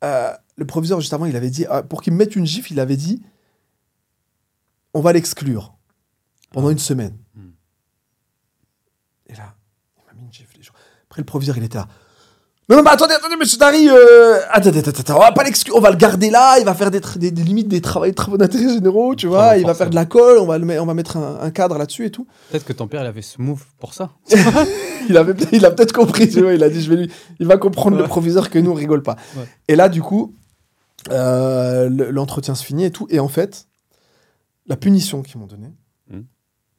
euh, 0.05 0.33
le 0.57 0.67
proviseur, 0.67 1.01
juste 1.01 1.13
avant, 1.13 1.27
il 1.27 1.37
avait 1.37 1.51
dit, 1.51 1.65
ah, 1.69 1.83
pour 1.83 2.03
qu'il 2.03 2.13
me 2.13 2.19
mette 2.19 2.37
une 2.37 2.47
gifle, 2.47 2.73
il 2.73 2.81
avait 2.81 2.97
dit, 2.97 3.23
on 4.95 5.01
va 5.01 5.13
l'exclure 5.13 5.75
pendant 6.53 6.71
une 6.71 6.79
semaine. 6.79 7.17
Hmm. 7.35 7.51
Et 9.29 9.35
là, 9.35 9.55
il 9.97 10.07
m'a 10.07 10.13
mis 10.13 10.27
une 10.27 10.33
gifle. 10.33 10.57
les 10.59 10.63
jours. 10.63 10.77
Après, 11.13 11.21
le 11.21 11.27
proviseur, 11.27 11.59
il 11.59 11.65
était 11.65 11.77
là. 11.77 11.89
Non, 12.71 12.77
non, 12.79 12.83
mais 12.85 12.91
attendez, 12.91 13.13
attendez, 13.13 13.37
monsieur 13.37 13.59
Dari, 13.59 13.87
euh, 13.91 14.39
attendez, 14.51 14.79
attendez, 14.79 15.01
attendez, 15.01 15.19
on 15.19 15.23
va 15.23 15.33
pas 15.33 15.45
l'exclure, 15.45 15.77
on 15.77 15.81
va 15.81 15.91
le 15.91 15.97
garder 15.97 16.31
là, 16.31 16.59
il 16.59 16.65
va 16.65 16.75
faire 16.75 16.91
des, 16.91 17.01
tra- 17.01 17.19
des, 17.19 17.31
des 17.31 17.43
limites 17.43 17.69
des 17.69 17.83
travaux, 17.83 18.07
des 18.07 18.15
travaux 18.15 18.39
d'intérêt 18.39 18.69
généraux, 18.73 19.15
tu 19.15 19.27
vois, 19.27 19.59
il 19.59 19.67
va 19.67 19.75
faire 19.75 19.91
de 19.91 19.95
la 19.95 20.07
colle, 20.07 20.39
on 20.39 20.47
va, 20.47 20.57
le 20.57 20.81
on 20.81 20.87
va 20.87 20.95
mettre 20.95 21.19
un, 21.19 21.39
un 21.43 21.51
cadre 21.51 21.77
là-dessus 21.77 22.07
et 22.07 22.11
tout. 22.11 22.27
Peut-être 22.51 22.65
que 22.65 22.73
ton 22.73 22.87
père, 22.87 23.03
il 23.03 23.07
avait 23.07 23.21
ce 23.21 23.43
move 23.43 23.63
pour 23.79 23.93
ça. 23.93 24.13
il, 25.11 25.17
avait, 25.19 25.35
il 25.53 25.67
a 25.67 25.71
peut-être 25.73 25.93
compris, 25.93 26.31
tu 26.31 26.41
vois, 26.41 26.55
il 26.55 26.63
a 26.63 26.71
dit, 26.71 26.81
je 26.81 26.89
vais 26.89 26.97
lui, 26.97 27.13
il 27.41 27.47
va 27.47 27.59
comprendre 27.59 27.99
le 27.99 28.05
proviseur 28.05 28.49
que 28.49 28.59
nous, 28.59 28.71
on 28.71 28.75
rigole 28.75 29.03
pas. 29.03 29.17
Ouais. 29.37 29.45
Et 29.69 29.77
là, 29.77 29.91
du 29.91 30.01
coup, 30.01 30.35
euh, 31.11 31.89
le- 31.91 32.11
l'entretien 32.11 32.55
se 32.55 32.65
finit 32.65 32.85
et 32.85 32.91
tout, 32.91 33.07
et 33.11 33.19
en 33.21 33.29
fait, 33.29 33.67
la 34.67 34.77
punition 34.77 35.21
qu'ils 35.23 35.39
m'ont 35.41 35.47
donnée. 35.47 35.73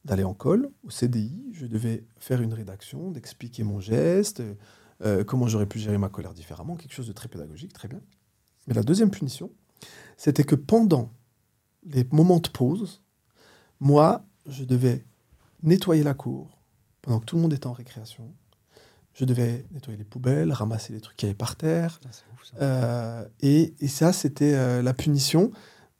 D'aller 0.04 0.24
en 0.24 0.34
colle, 0.34 0.70
au 0.82 0.90
CDI, 0.90 1.50
je 1.52 1.66
devais 1.66 2.04
faire 2.18 2.42
une 2.42 2.52
rédaction, 2.52 3.10
d'expliquer 3.10 3.62
mon 3.62 3.80
geste, 3.80 4.42
euh, 5.02 5.24
comment 5.24 5.46
j'aurais 5.46 5.66
pu 5.66 5.78
gérer 5.78 5.98
ma 5.98 6.08
colère 6.08 6.34
différemment, 6.34 6.76
quelque 6.76 6.92
chose 6.92 7.08
de 7.08 7.12
très 7.12 7.28
pédagogique, 7.28 7.72
très 7.72 7.88
bien. 7.88 8.00
Mais 8.66 8.74
la 8.74 8.82
deuxième 8.82 9.10
punition, 9.10 9.50
c'était 10.16 10.44
que 10.44 10.54
pendant 10.54 11.10
les 11.84 12.06
moments 12.12 12.40
de 12.40 12.48
pause, 12.48 13.02
moi, 13.80 14.24
je 14.46 14.64
devais 14.64 15.04
nettoyer 15.62 16.02
la 16.02 16.14
cour 16.14 16.58
pendant 17.02 17.20
que 17.20 17.24
tout 17.24 17.36
le 17.36 17.42
monde 17.42 17.52
était 17.52 17.66
en 17.66 17.72
récréation. 17.72 18.32
Je 19.14 19.24
devais 19.24 19.64
nettoyer 19.72 19.96
les 19.96 20.04
poubelles, 20.04 20.52
ramasser 20.52 20.92
les 20.92 21.00
trucs 21.00 21.16
qui 21.16 21.26
avaient 21.26 21.34
par 21.34 21.56
terre. 21.56 22.00
Ah, 22.04 22.08
c'est 22.10 22.24
ouf, 22.32 22.44
ça. 22.44 22.56
Euh, 22.62 23.28
et, 23.40 23.74
et 23.80 23.88
ça, 23.88 24.12
c'était 24.12 24.54
euh, 24.54 24.82
la 24.82 24.92
punition 24.92 25.52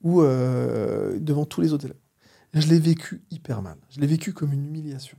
où, 0.02 0.20
euh, 0.22 1.18
devant 1.20 1.44
tous 1.44 1.60
les 1.60 1.72
autres 1.72 1.86
élèves. 1.86 1.98
Je 2.54 2.68
l'ai 2.68 2.78
vécu 2.78 3.22
hyper 3.30 3.62
mal. 3.62 3.76
Je 3.90 4.00
l'ai 4.00 4.06
vécu 4.06 4.32
comme 4.32 4.52
une 4.52 4.64
humiliation. 4.64 5.16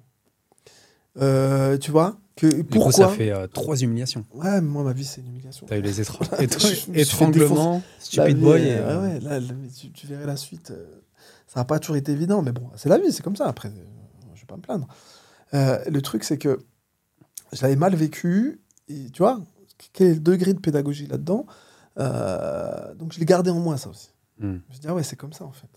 Euh, 1.17 1.77
tu 1.77 1.91
vois 1.91 2.17
que 2.35 2.47
coup, 2.47 2.63
Pourquoi 2.65 2.91
ça 2.91 3.07
fait 3.07 3.31
euh, 3.31 3.47
trois 3.47 3.77
humiliations. 3.81 4.25
Ouais, 4.33 4.59
moi, 4.61 4.83
ma 4.83 4.91
vie, 4.93 5.05
c'est 5.05 5.21
une 5.21 5.27
humiliation. 5.27 5.65
T'as 5.67 5.77
eu 5.77 5.81
les 5.81 5.93
fait 6.03 6.99
étranglements, 7.01 7.81
stupid 7.99 8.37
boy. 8.39 8.61
et, 8.61 8.75
euh, 8.77 9.01
ouais, 9.01 9.13
ouais, 9.13 9.19
là, 9.21 9.39
tu, 9.77 9.91
tu 9.91 10.07
verrais 10.07 10.25
la 10.25 10.35
suite. 10.35 10.71
euh, 10.71 10.85
ça 11.47 11.61
n'a 11.61 11.65
pas 11.65 11.79
toujours 11.79 11.95
été 11.95 12.11
évident, 12.11 12.41
mais 12.41 12.51
bon, 12.51 12.69
c'est 12.75 12.89
la 12.89 12.97
vie, 12.97 13.13
c'est 13.13 13.23
comme 13.23 13.37
ça. 13.37 13.47
Après, 13.47 13.69
euh, 13.69 13.83
je 14.33 14.41
vais 14.41 14.45
pas 14.47 14.57
me 14.57 14.61
plaindre. 14.61 14.87
Le 15.53 15.99
truc, 16.01 16.25
c'est 16.25 16.37
que 16.37 16.59
je 17.53 17.61
l'avais 17.61 17.77
mal 17.77 17.95
vécu. 17.95 18.59
Et 18.89 19.09
tu 19.11 19.19
vois, 19.19 19.39
quel 19.93 20.07
est 20.07 20.13
le 20.15 20.19
degré 20.19 20.53
de 20.53 20.59
pédagogie 20.59 21.07
là-dedans? 21.07 21.45
Donc, 22.97 23.13
je 23.13 23.19
l'ai 23.19 23.25
gardé 23.25 23.51
en 23.51 23.59
moi, 23.59 23.77
ça 23.77 23.89
aussi. 23.89 24.09
hmm. 24.39 24.57
Je 24.69 24.75
me 24.75 24.81
dit, 24.81 24.87
ah 24.89 24.93
ouais, 24.95 25.03
c'est 25.03 25.15
comme 25.15 25.31
ça, 25.31 25.45
en 25.45 25.53
fait. 25.53 25.69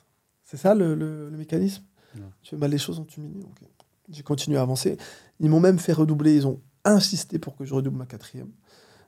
C'est 0.50 0.56
ça 0.56 0.74
le, 0.74 0.94
le- 0.94 1.28
le 1.28 1.36
mécanisme 1.36 1.82
Non. 2.16 2.30
Tu 2.42 2.50
fais 2.50 2.56
mal 2.56 2.70
les 2.70 2.78
choses, 2.78 2.98
on 2.98 3.04
t'humilie. 3.04 3.42
Ok. 3.42 3.68
J'ai 4.10 4.22
continué 4.22 4.56
à 4.56 4.62
avancer. 4.62 4.96
Ils 5.40 5.50
m'ont 5.50 5.60
même 5.60 5.78
fait 5.78 5.92
redoubler. 5.92 6.34
Ils 6.34 6.46
ont 6.46 6.58
insisté 6.84 7.38
pour 7.38 7.54
que 7.54 7.66
je 7.66 7.74
redouble 7.74 7.98
ma 7.98 8.06
quatrième. 8.06 8.50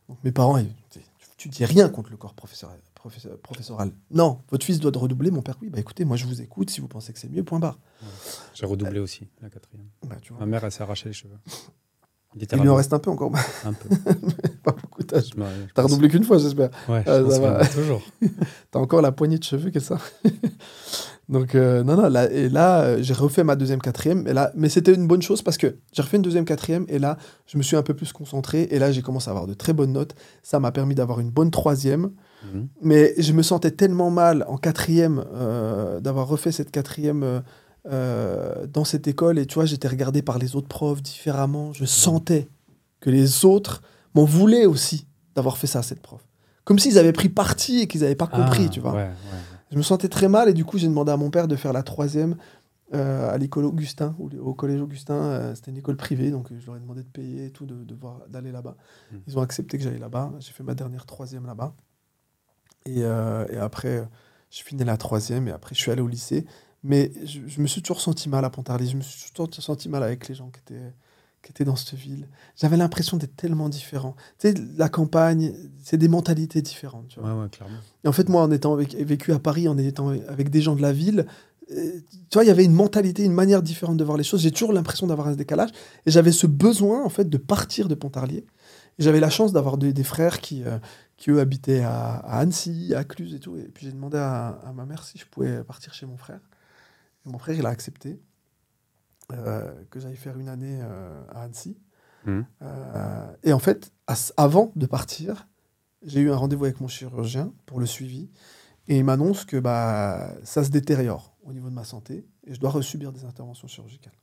Donc 0.08 0.18
mes 0.22 0.32
parents, 0.32 0.58
ils- 0.58 0.70
tu, 0.90 1.00
tu 1.38 1.48
dis 1.48 1.64
rien 1.64 1.88
contre 1.88 2.10
le 2.10 2.18
corps 2.18 2.34
professoral, 2.34 2.78
professeur- 2.94 3.38
professoral. 3.38 3.92
Non, 4.10 4.42
votre 4.50 4.66
fils 4.66 4.80
doit 4.80 4.92
redoubler. 4.94 5.30
Mon 5.30 5.40
père, 5.40 5.56
oui, 5.62 5.70
bah 5.70 5.78
écoutez, 5.80 6.04
moi 6.04 6.18
je 6.18 6.26
vous 6.26 6.42
écoute. 6.42 6.68
Si 6.68 6.82
vous 6.82 6.88
pensez 6.88 7.14
que 7.14 7.18
c'est 7.18 7.30
mieux, 7.30 7.42
point 7.42 7.58
barre. 7.58 7.78
J'ai 8.52 8.66
redoublé 8.66 8.98
aussi, 9.00 9.26
la 9.40 9.48
quatrième. 9.48 9.86
Bah, 10.06 10.16
tu 10.20 10.34
vois. 10.34 10.40
Ma 10.40 10.46
mère, 10.46 10.64
elle 10.64 10.72
s'est 10.72 10.82
arraché 10.82 11.08
les 11.08 11.14
cheveux. 11.14 11.38
Il 12.36 12.46
lui 12.60 12.68
en 12.68 12.76
reste 12.76 12.92
un 12.92 12.98
peu 12.98 13.10
encore. 13.10 13.32
Un 13.64 13.72
peu. 13.72 13.88
pas 14.62 14.72
beaucoup. 14.72 15.02
T'as 15.02 15.82
redoublé 15.82 16.08
qu'une 16.08 16.22
fois, 16.24 16.38
j'espère. 16.38 16.70
Ouais, 16.88 17.02
je 17.04 17.10
Ah, 17.10 17.20
pense 17.22 17.34
ça 17.34 17.40
va. 17.40 17.66
toujours. 17.66 18.02
T'as 18.70 18.78
encore 18.78 19.02
la 19.02 19.10
poignée 19.12 19.38
de 19.38 19.42
cheveux, 19.44 19.70
qu'est-ce 19.70 19.90
que 19.90 19.98
ça 19.98 20.00
Donc, 21.28 21.54
euh, 21.54 21.84
non, 21.84 21.96
non, 21.96 22.08
là, 22.08 22.28
et 22.30 22.48
là, 22.48 22.80
euh, 22.82 22.98
j'ai 23.02 23.14
refait 23.14 23.44
ma 23.44 23.54
deuxième, 23.54 23.80
quatrième. 23.80 24.26
Et 24.26 24.32
là, 24.32 24.50
mais 24.56 24.68
c'était 24.68 24.92
une 24.92 25.06
bonne 25.06 25.22
chose 25.22 25.42
parce 25.42 25.56
que 25.58 25.76
j'ai 25.92 26.02
refait 26.02 26.16
une 26.16 26.22
deuxième, 26.24 26.44
quatrième. 26.44 26.86
Et 26.88 26.98
là, 26.98 27.18
je 27.46 27.56
me 27.56 27.62
suis 27.62 27.76
un 27.76 27.82
peu 27.82 27.94
plus 27.94 28.12
concentré. 28.12 28.66
Et 28.70 28.78
là, 28.80 28.90
j'ai 28.90 29.00
commencé 29.02 29.28
à 29.28 29.30
avoir 29.30 29.46
de 29.46 29.54
très 29.54 29.72
bonnes 29.72 29.92
notes. 29.92 30.14
Ça 30.42 30.58
m'a 30.58 30.72
permis 30.72 30.94
d'avoir 30.96 31.20
une 31.20 31.30
bonne 31.30 31.50
troisième. 31.52 32.10
Mhm. 32.52 32.68
Mais 32.82 33.14
je 33.18 33.32
me 33.32 33.42
sentais 33.42 33.70
tellement 33.70 34.10
mal 34.10 34.44
en 34.48 34.56
quatrième 34.56 35.24
euh, 35.34 36.00
d'avoir 36.00 36.26
refait 36.26 36.52
cette 36.52 36.70
quatrième 36.72 37.42
euh, 37.86 38.66
dans 38.66 38.84
cette 38.84 39.06
école. 39.08 39.38
Et 39.38 39.46
tu 39.46 39.54
vois, 39.54 39.66
j'étais 39.66 39.88
regardé 39.88 40.22
par 40.22 40.38
les 40.38 40.56
autres 40.56 40.68
profs 40.68 41.02
différemment. 41.02 41.72
Je 41.72 41.84
sentais 41.84 42.48
que 43.00 43.10
les 43.10 43.44
autres 43.44 43.82
m'en 44.14 44.24
voulaient 44.24 44.66
aussi 44.66 45.06
d'avoir 45.34 45.56
fait 45.56 45.66
ça 45.66 45.78
à 45.80 45.82
cette 45.82 46.00
prof. 46.02 46.20
Comme 46.64 46.78
s'ils 46.78 46.98
avaient 46.98 47.12
pris 47.12 47.28
parti 47.28 47.80
et 47.80 47.86
qu'ils 47.86 48.02
n'avaient 48.02 48.14
pas 48.14 48.26
compris, 48.26 48.64
Ah, 48.66 48.68
tu 48.70 48.80
vois. 48.80 48.92
Ouais, 48.92 49.04
ouais. 49.04 49.38
Je 49.72 49.76
me 49.76 49.82
sentais 49.82 50.08
très 50.08 50.28
mal 50.28 50.48
et 50.48 50.52
du 50.52 50.64
coup, 50.64 50.78
j'ai 50.78 50.88
demandé 50.88 51.10
à 51.12 51.16
mon 51.16 51.30
père 51.30 51.48
de 51.48 51.56
faire 51.56 51.72
la 51.72 51.82
troisième 51.82 52.36
euh, 52.92 53.30
à 53.32 53.38
l'école 53.38 53.64
Augustin, 53.66 54.16
ou 54.18 54.28
au 54.40 54.52
collège 54.52 54.80
Augustin. 54.80 55.14
euh, 55.14 55.54
C'était 55.54 55.70
une 55.70 55.76
école 55.76 55.96
privée, 55.96 56.32
donc 56.32 56.48
je 56.58 56.66
leur 56.66 56.76
ai 56.76 56.80
demandé 56.80 57.02
de 57.04 57.08
payer 57.08 57.46
et 57.46 57.50
tout, 57.50 57.64
de, 57.64 57.84
de 57.84 57.96
d'aller 58.28 58.50
là-bas. 58.50 58.76
Mm. 59.12 59.16
Ils 59.28 59.38
ont 59.38 59.42
accepté 59.42 59.78
que 59.78 59.84
j'aille 59.84 60.00
là-bas. 60.00 60.32
J'ai 60.40 60.50
fait 60.52 60.64
ma 60.64 60.74
dernière 60.74 61.06
troisième 61.06 61.46
là-bas. 61.46 61.72
Et, 62.84 63.00
et 63.00 63.56
après, 63.58 64.08
je 64.50 64.62
finis 64.62 64.84
la 64.84 64.96
troisième 64.96 65.46
et 65.48 65.52
après, 65.52 65.74
je 65.74 65.80
suis 65.80 65.90
allé 65.92 66.00
au 66.02 66.08
lycée. 66.08 66.46
Mais 66.82 67.12
je, 67.24 67.40
je 67.46 67.60
me 67.60 67.66
suis 67.66 67.82
toujours 67.82 68.00
senti 68.00 68.28
mal 68.28 68.44
à 68.44 68.50
Pontarlier. 68.50 68.88
Je 68.88 68.96
me 68.96 69.02
suis 69.02 69.30
toujours 69.32 69.52
senti 69.54 69.88
mal 69.88 70.02
avec 70.02 70.28
les 70.28 70.34
gens 70.34 70.48
qui 70.50 70.60
étaient, 70.60 70.92
qui 71.42 71.50
étaient 71.50 71.64
dans 71.64 71.76
cette 71.76 71.94
ville. 71.94 72.26
J'avais 72.56 72.76
l'impression 72.76 73.16
d'être 73.18 73.36
tellement 73.36 73.68
différent. 73.68 74.16
Tu 74.38 74.48
sais, 74.48 74.54
la 74.76 74.88
campagne, 74.88 75.52
c'est 75.82 75.98
des 75.98 76.08
mentalités 76.08 76.62
différentes. 76.62 77.08
Tu 77.08 77.20
vois. 77.20 77.34
Ouais, 77.34 77.42
ouais, 77.42 77.48
clairement. 77.50 77.76
Et 78.04 78.08
en 78.08 78.12
fait, 78.12 78.28
moi, 78.28 78.42
en 78.42 78.50
étant 78.50 78.72
avec- 78.72 78.94
vécu 78.94 79.32
à 79.32 79.38
Paris, 79.38 79.68
en 79.68 79.76
étant 79.76 80.08
avec 80.28 80.48
des 80.50 80.62
gens 80.62 80.74
de 80.74 80.82
la 80.82 80.92
ville, 80.92 81.26
euh, 81.72 82.00
tu 82.30 82.34
vois, 82.34 82.44
il 82.44 82.48
y 82.48 82.50
avait 82.50 82.64
une 82.64 82.72
mentalité, 82.72 83.24
une 83.24 83.32
manière 83.34 83.62
différente 83.62 83.96
de 83.98 84.04
voir 84.04 84.16
les 84.16 84.24
choses. 84.24 84.40
J'ai 84.40 84.50
toujours 84.50 84.72
l'impression 84.72 85.06
d'avoir 85.06 85.28
un 85.28 85.34
décalage. 85.36 85.70
Et 86.06 86.10
j'avais 86.10 86.32
ce 86.32 86.46
besoin, 86.46 87.04
en 87.04 87.10
fait, 87.10 87.28
de 87.28 87.38
partir 87.38 87.88
de 87.88 87.94
Pontarlier. 87.94 88.44
J'avais 88.98 89.20
la 89.20 89.30
chance 89.30 89.52
d'avoir 89.52 89.76
des, 89.78 89.92
des 89.92 90.02
frères 90.04 90.40
qui, 90.40 90.62
euh, 90.64 90.78
qui, 91.16 91.30
eux, 91.30 91.40
habitaient 91.40 91.80
à, 91.80 92.16
à 92.16 92.38
Annecy, 92.40 92.94
à 92.94 93.04
Cluse 93.04 93.34
et 93.34 93.38
tout. 93.38 93.56
Et 93.56 93.62
puis 93.62 93.86
j'ai 93.86 93.92
demandé 93.92 94.18
à, 94.18 94.48
à 94.66 94.72
ma 94.72 94.84
mère 94.84 95.04
si 95.04 95.16
je 95.18 95.24
pouvais 95.26 95.62
partir 95.64 95.94
chez 95.94 96.06
mon 96.06 96.16
frère. 96.16 96.40
Et 97.26 97.28
mon 97.28 97.38
frère, 97.38 97.56
il 97.56 97.66
a 97.66 97.70
accepté 97.70 98.20
euh, 99.32 99.72
que 99.90 100.00
j'aille 100.00 100.16
faire 100.16 100.38
une 100.38 100.48
année 100.48 100.80
euh, 100.82 101.22
à 101.32 101.42
Annecy. 101.42 101.76
Mhm. 102.26 102.46
Euh, 102.62 103.32
et 103.42 103.52
en 103.52 103.58
fait, 103.58 103.92
avant 104.36 104.72
de 104.76 104.86
partir, 104.86 105.48
j'ai 106.02 106.20
eu 106.20 106.30
un 106.30 106.36
rendez-vous 106.36 106.64
avec 106.64 106.80
mon 106.80 106.88
chirurgien 106.88 107.52
pour 107.66 107.80
le 107.80 107.86
suivi. 107.86 108.30
Et 108.88 108.98
il 108.98 109.04
m'annonce 109.04 109.44
que 109.44 109.56
bah, 109.56 110.34
ça 110.42 110.64
se 110.64 110.70
détériore 110.70 111.36
au 111.44 111.52
niveau 111.52 111.68
de 111.68 111.74
ma 111.74 111.84
santé 111.84 112.26
et 112.46 112.54
je 112.54 112.60
dois 112.60 112.70
resubir 112.70 113.12
des 113.12 113.24
interventions 113.24 113.68
chirurgicales. 113.68 114.14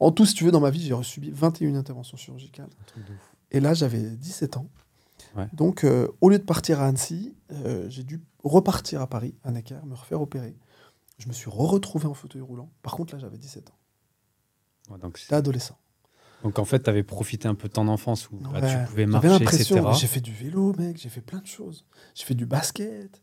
En 0.00 0.10
tout, 0.10 0.26
si 0.26 0.34
tu 0.34 0.44
veux, 0.44 0.50
dans 0.50 0.60
ma 0.60 0.70
vie, 0.70 0.80
j'ai 0.80 0.94
resubi 0.94 1.30
21 1.30 1.74
interventions 1.74 2.16
chirurgicales. 2.16 2.70
Et 3.50 3.60
là, 3.60 3.74
j'avais 3.74 4.02
17 4.02 4.56
ans. 4.56 4.68
Ouais. 5.36 5.46
Donc, 5.52 5.84
euh, 5.84 6.08
au 6.20 6.28
lieu 6.28 6.38
de 6.38 6.44
partir 6.44 6.80
à 6.80 6.86
Annecy, 6.86 7.34
euh, 7.52 7.88
j'ai 7.88 8.02
dû 8.02 8.20
repartir 8.42 9.00
à 9.00 9.06
Paris, 9.06 9.34
à 9.44 9.50
Necker, 9.50 9.78
me 9.86 9.94
refaire 9.94 10.20
opérer. 10.20 10.56
Je 11.18 11.28
me 11.28 11.32
suis 11.32 11.48
re-retrouvé 11.50 12.06
en 12.06 12.14
fauteuil 12.14 12.42
roulant. 12.42 12.70
Par 12.82 12.94
contre, 12.94 13.14
là, 13.14 13.18
j'avais 13.20 13.38
17 13.38 13.70
ans. 13.70 14.92
Ouais, 14.92 14.98
donc, 14.98 15.18
J'étais 15.18 15.34
adolescent. 15.34 15.76
donc 16.44 16.58
en 16.58 16.64
fait, 16.64 16.82
tu 16.84 16.90
avais 16.90 17.02
profité 17.02 17.48
un 17.48 17.54
peu 17.54 17.68
de 17.68 17.72
ton 17.72 17.88
enfance 17.88 18.30
où 18.30 18.36
bah, 18.36 18.60
tu 18.60 18.76
pouvais 18.88 19.06
marcher, 19.06 19.42
etc. 19.42 19.80
j'ai 19.98 20.06
fait 20.06 20.20
du 20.20 20.32
vélo, 20.32 20.74
mec, 20.78 20.98
j'ai 21.00 21.08
fait 21.08 21.20
plein 21.22 21.40
de 21.40 21.46
choses. 21.46 21.84
J'ai 22.14 22.24
fait 22.24 22.34
du 22.34 22.46
basket. 22.46 23.20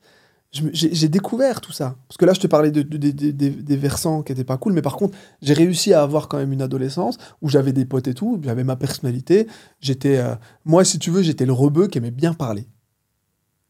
J'ai 0.52 1.08
découvert 1.10 1.62
tout 1.62 1.72
ça. 1.72 1.96
Parce 2.08 2.18
que 2.18 2.26
là, 2.26 2.34
je 2.34 2.40
te 2.40 2.46
parlais 2.46 2.70
de, 2.70 2.84
de- 2.84 2.98
de- 2.98 3.10
de- 3.12 3.32
des- 3.32 3.50
des 3.50 3.76
versants 3.78 4.22
qui 4.22 4.32
n'étaient 4.34 4.44
pas 4.44 4.58
cool, 4.58 4.74
mais 4.74 4.84
par 4.84 4.98
contre, 4.98 5.18
j'ai 5.42 5.54
réussi 5.56 5.94
à 5.94 6.04
avoir 6.04 6.28
quand 6.28 6.38
même 6.38 6.54
une 6.54 6.62
adolescence 6.62 7.18
où 7.42 7.50
j'avais 7.50 7.74
des 7.74 7.86
potes 7.86 8.08
et 8.08 8.14
tout, 8.14 8.40
j'avais 8.44 8.64
ma 8.64 8.76
personnalité. 8.76 9.48
J'étais, 9.80 10.18
euh, 10.18 10.36
moi, 10.66 10.84
si 10.86 11.00
tu 11.00 11.10
veux, 11.10 11.24
j'étais 11.24 11.48
le 11.48 11.54
rebeu 11.54 11.88
qui 11.88 11.98
aimait 11.98 12.12
bien 12.12 12.34
parler. 12.36 12.68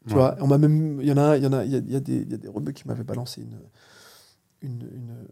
Tu 0.06 0.12
Ouais. 0.12 0.20
vois, 0.20 0.36
on 0.40 0.46
m'a 0.46 0.58
même, 0.58 1.00
il 1.00 1.08
y 1.08 1.12
en 1.12 1.16
a, 1.16 1.38
il 1.38 1.44
y 1.44 1.46
en 1.46 1.54
a, 1.54 1.64
il 1.64 1.70
y 1.72 1.76
a, 1.76 1.78
il 1.78 1.90
y 1.90 1.96
a 1.96 2.00
des, 2.00 2.24
y 2.24 2.34
a 2.34 2.36
des 2.36 2.48
rebeux 2.48 2.72
qui 2.72 2.86
m'avaient 2.86 3.02
balancé 3.04 3.40
une, 3.40 3.56
une, 4.64 4.82
une, 4.92 5.26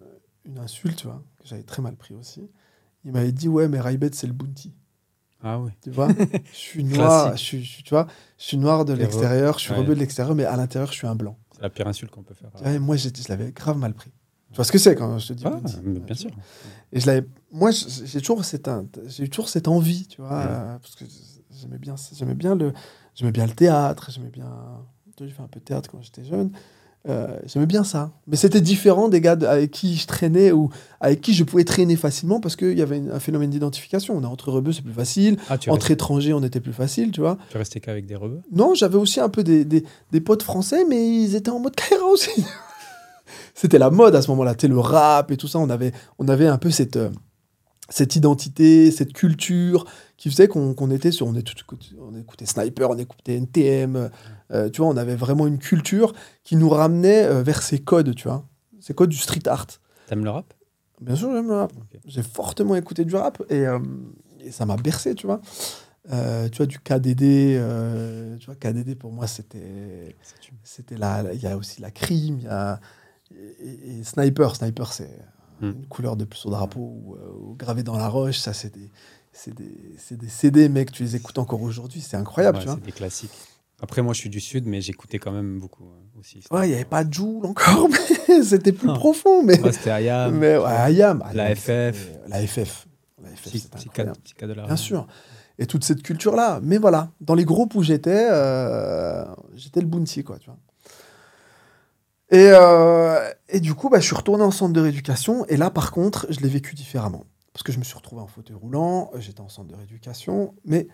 une 0.44 0.58
insulte, 0.58 0.96
tu 0.98 1.06
vois, 1.06 1.22
que 1.40 1.46
j'avais 1.48 1.62
très 1.62 1.82
mal 1.82 1.96
pris 1.96 2.14
aussi. 2.14 2.48
Il 3.04 3.12
m'avait 3.12 3.32
dit, 3.32 3.48
ouais, 3.48 3.68
mais 3.68 3.80
Raibet, 3.80 4.10
c'est 4.12 4.26
le 4.26 4.32
bounty. 4.32 4.72
Ah 5.42 5.58
oui. 5.58 5.72
Tu 5.82 5.90
vois, 5.90 6.08
je 6.52 6.56
suis 6.56 6.84
noir, 6.84 7.36
je 7.36 7.42
suis, 7.42 7.64
je 7.64 7.82
tu 7.82 7.90
vois, 7.90 8.06
je 8.38 8.44
suis 8.44 8.56
noir 8.58 8.84
de 8.84 8.92
l'extérieur, 8.92 9.58
je 9.58 9.64
suis 9.64 9.72
ouais. 9.72 9.78
rebeu 9.78 9.94
de 9.94 10.00
l'extérieur, 10.00 10.36
mais 10.36 10.44
à 10.44 10.56
l'intérieur, 10.56 10.88
je 10.92 10.96
suis 10.96 11.06
un 11.08 11.16
blanc. 11.16 11.36
C'est 11.56 11.62
la 11.62 11.70
pire 11.70 11.88
insulte 11.88 12.12
qu'on 12.12 12.22
peut 12.22 12.34
faire. 12.34 12.50
Et 12.64 12.78
moi, 12.78 12.94
j'ai- 12.96 13.10
je 13.14 13.28
l'avais 13.28 13.50
grave 13.50 13.76
mal 13.76 13.92
pris. 13.94 14.12
Tu 14.52 14.56
vois 14.56 14.64
ce 14.64 14.70
que 14.72 14.78
c'est 14.78 14.94
quand 14.94 15.18
je 15.18 15.28
te 15.28 15.32
dis 15.32 15.44
Ah, 15.46 15.58
bien 15.84 16.14
sûr. 16.14 16.30
Et 16.92 17.00
je 17.00 17.06
l'avais, 17.06 17.26
moi, 17.50 17.70
j'ai 17.72 18.20
toujours 18.20 18.44
cette, 18.44 18.70
j'ai 19.08 19.26
toujours 19.28 19.48
cette 19.48 19.66
envie, 19.66 20.06
tu 20.06 20.20
vois, 20.20 20.30
Ouais. 20.30 20.44
euh, 20.46 20.78
parce 20.78 20.94
que 20.94 21.04
j'aimais 21.50 21.78
bien, 21.78 21.94
j'aimais 22.12 22.34
bien 22.34 22.54
le, 22.54 22.72
j'aimais 23.14 23.32
bien 23.32 23.46
le 23.46 23.54
théâtre, 23.54 24.10
j'aimais 24.12 24.30
bien, 24.30 24.84
j'ai 25.18 25.30
fait 25.30 25.42
un 25.42 25.48
peu 25.48 25.58
de 25.58 25.64
théâtre 25.64 25.90
quand 25.90 26.02
j'étais 26.02 26.24
jeune. 26.24 26.52
Euh, 27.08 27.36
j'aimais 27.46 27.66
bien 27.66 27.82
ça. 27.82 28.12
Mais 28.28 28.36
c'était 28.36 28.60
différent 28.60 29.08
des 29.08 29.20
gars 29.20 29.36
avec 29.48 29.72
qui 29.72 29.96
je 29.96 30.06
traînais 30.06 30.52
ou 30.52 30.70
avec 31.00 31.20
qui 31.20 31.34
je 31.34 31.42
pouvais 31.42 31.64
traîner 31.64 31.96
facilement 31.96 32.40
parce 32.40 32.54
qu'il 32.54 32.78
y 32.78 32.82
avait 32.82 33.02
un 33.10 33.18
phénomène 33.18 33.50
d'identification. 33.50 34.16
Entre 34.18 34.52
rebeux, 34.52 34.72
c'est 34.72 34.82
plus 34.82 34.92
facile. 34.92 35.36
Ah, 35.48 35.56
Entre 35.68 35.90
étrangers, 35.90 36.32
on 36.32 36.42
était 36.42 36.60
plus 36.60 36.72
facile, 36.72 37.10
tu 37.10 37.20
vois. 37.20 37.38
tu 37.50 37.58
restais 37.58 37.80
qu'avec 37.80 38.06
des 38.06 38.14
rebeux? 38.14 38.42
Non, 38.52 38.74
j'avais 38.74 38.98
aussi 38.98 39.18
un 39.18 39.28
peu 39.28 39.42
des, 39.42 39.64
des, 39.64 39.84
des 40.12 40.20
potes 40.20 40.42
français, 40.42 40.84
mais 40.88 41.08
ils 41.08 41.34
étaient 41.34 41.50
en 41.50 41.58
mode 41.58 41.74
Kaira 41.74 42.06
aussi. 42.06 42.30
C'était 43.54 43.78
la 43.78 43.90
mode 43.90 44.14
à 44.14 44.22
ce 44.22 44.30
moment-là, 44.30 44.54
tu 44.54 44.68
le 44.68 44.78
rap 44.78 45.30
et 45.30 45.36
tout 45.36 45.48
ça. 45.48 45.58
On 45.58 45.70
avait, 45.70 45.92
on 46.18 46.28
avait 46.28 46.46
un 46.46 46.58
peu 46.58 46.70
cette, 46.70 46.96
euh, 46.96 47.10
cette 47.88 48.16
identité, 48.16 48.90
cette 48.90 49.12
culture 49.12 49.86
qui 50.16 50.30
faisait 50.30 50.48
qu'on 50.48 50.72
qu'on 50.74 50.90
était 50.90 51.10
sur. 51.10 51.26
On, 51.26 51.34
écoutait 51.34 52.46
Sniper, 52.46 52.90
on 52.90 52.98
écoutait 52.98 53.34
NTM. 53.36 54.10
Euh, 54.52 54.68
tu 54.70 54.80
vois, 54.80 54.90
on 54.90 54.96
avait 54.96 55.16
vraiment 55.16 55.46
une 55.46 55.58
culture 55.58 56.12
qui 56.44 56.56
nous 56.56 56.68
ramenait 56.68 57.24
euh, 57.24 57.42
vers 57.42 57.62
ces 57.62 57.78
codes, 57.80 58.14
tu 58.14 58.28
vois. 58.28 58.46
Ces 58.80 58.94
codes 58.94 59.10
du 59.10 59.16
street 59.16 59.46
art. 59.46 59.66
T'aimes 60.06 60.24
le 60.24 60.30
rap? 60.30 60.52
Bien 61.00 61.14
sûr, 61.16 61.32
j'aime 61.32 61.48
le 61.48 61.54
rap. 61.56 61.72
J'ai 62.04 62.22
fortement 62.22 62.74
écouté 62.76 63.04
du 63.04 63.14
rap 63.16 63.42
et, 63.48 63.66
euh, 63.66 63.78
et 64.40 64.50
ça 64.50 64.66
m'a 64.66 64.76
bercé, 64.76 65.14
tu 65.14 65.26
vois. 65.26 65.40
Tu 66.08 66.56
vois, 66.56 66.66
du 66.66 66.78
KDD, 66.80 67.58
tu 68.40 68.46
vois, 68.46 68.56
KDD 68.56 68.96
pour 68.96 69.12
moi, 69.12 69.26
c'était. 69.26 70.16
C'était 70.64 70.96
là, 70.96 71.24
il 71.32 71.40
y 71.40 71.46
a 71.46 71.56
aussi 71.56 71.80
la 71.80 71.90
crime, 71.90 72.38
il 72.38 72.44
y 72.44 72.48
a. 72.48 72.80
Et, 73.32 73.98
et 74.00 74.04
Sniper, 74.04 74.54
Sniper, 74.56 74.92
c'est 74.92 75.10
Hmm. 75.60 75.70
une 75.70 75.86
couleur 75.86 76.16
de 76.16 76.24
plus 76.24 76.44
au 76.46 76.50
drapeau 76.50 76.80
ou, 76.80 77.16
ou 77.40 77.54
gravé 77.54 77.84
dans 77.84 77.96
la 77.96 78.08
roche, 78.08 78.38
ça, 78.38 78.52
c'est 78.52 78.74
des. 78.74 78.90
C'est 79.32 79.54
des, 79.54 80.16
des 80.16 80.28
CD, 80.28 80.68
mec, 80.68 80.90
tu 80.90 81.04
les 81.04 81.14
écoutes 81.16 81.38
encore 81.38 81.62
aujourd'hui, 81.62 82.00
c'est 82.00 82.16
incroyable, 82.16 82.58
Ouais, 82.58 82.64
tu 82.64 82.68
vois. 82.68 82.76
C'est 82.80 82.84
des 82.84 82.90
classiques. 82.92 83.30
Après, 83.82 84.00
moi, 84.00 84.14
je 84.14 84.20
suis 84.20 84.30
du 84.30 84.40
Sud, 84.40 84.66
mais 84.66 84.80
j'écoutais 84.80 85.18
quand 85.18 85.32
même 85.32 85.58
beaucoup 85.58 85.84
euh, 85.84 86.20
aussi. 86.20 86.42
Ouais, 86.52 86.66
il 86.66 86.70
n'y 86.70 86.74
avait 86.76 86.84
pas 86.84 87.02
de 87.04 87.12
Joule 87.12 87.44
encore, 87.44 87.88
mais 88.28 88.42
c'était 88.42 88.72
plus 88.72 88.88
Ah. 88.90 88.94
profond, 88.94 89.42
mais. 89.42 89.60
Ouais, 89.60 89.72
c'était 89.72 89.90
Ayam, 89.90 90.38
mais 90.38 90.56
ouais, 90.56 90.92
La 91.34 91.54
FF. 91.54 91.60
c'était- 91.60 91.92
La 92.28 92.46
FF. 92.46 92.86
La 93.22 93.30
FF, 93.30 93.42
petit, 93.50 93.68
petit 93.68 94.34
Bien 94.46 94.76
sûr. 94.76 95.06
Et 95.58 95.66
toute 95.66 95.84
cette 95.84 96.02
culture-là. 96.02 96.60
Mais 96.62 96.78
voilà, 96.78 97.10
dans 97.20 97.34
les 97.34 97.44
groupes 97.44 97.74
où 97.74 97.82
j'étais, 97.82 98.28
euh, 98.30 99.24
j'étais 99.54 99.80
le 99.80 99.86
bounty, 99.86 100.24
quoi, 100.24 100.38
tu 100.38 100.46
vois. 100.46 100.58
Et, 102.30 102.50
euh, 102.52 103.28
et 103.48 103.60
du 103.60 103.74
coup, 103.74 103.88
bah, 103.90 104.00
je 104.00 104.06
suis 104.06 104.14
retourné 104.14 104.42
en 104.42 104.50
centre 104.50 104.72
de 104.72 104.80
rééducation. 104.80 105.44
Et 105.46 105.56
là, 105.56 105.70
par 105.70 105.90
contre, 105.92 106.26
je 106.30 106.40
l'ai 106.40 106.48
vécu 106.48 106.74
différemment. 106.74 107.26
Parce 107.52 107.62
que 107.62 107.72
je 107.72 107.78
me 107.78 107.84
suis 107.84 107.94
retrouvé 107.94 108.22
en 108.22 108.26
fauteuil 108.26 108.56
roulant, 108.56 109.10
euh, 109.14 109.20
j'étais 109.20 109.42
en 109.42 109.50
centre 109.50 109.68
de 109.68 109.74
rééducation. 109.76 110.54
Mais 110.64 110.88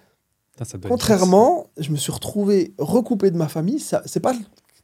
ça 0.65 0.79
contrairement, 0.79 1.67
je 1.77 1.91
me 1.91 1.97
suis 1.97 2.13
retrouvé 2.13 2.75
recoupé 2.79 3.31
de 3.31 3.37
ma 3.37 3.49
famille. 3.49 3.81
Ça, 3.81 4.03
c'est 4.07 4.21
pas 4.21 4.33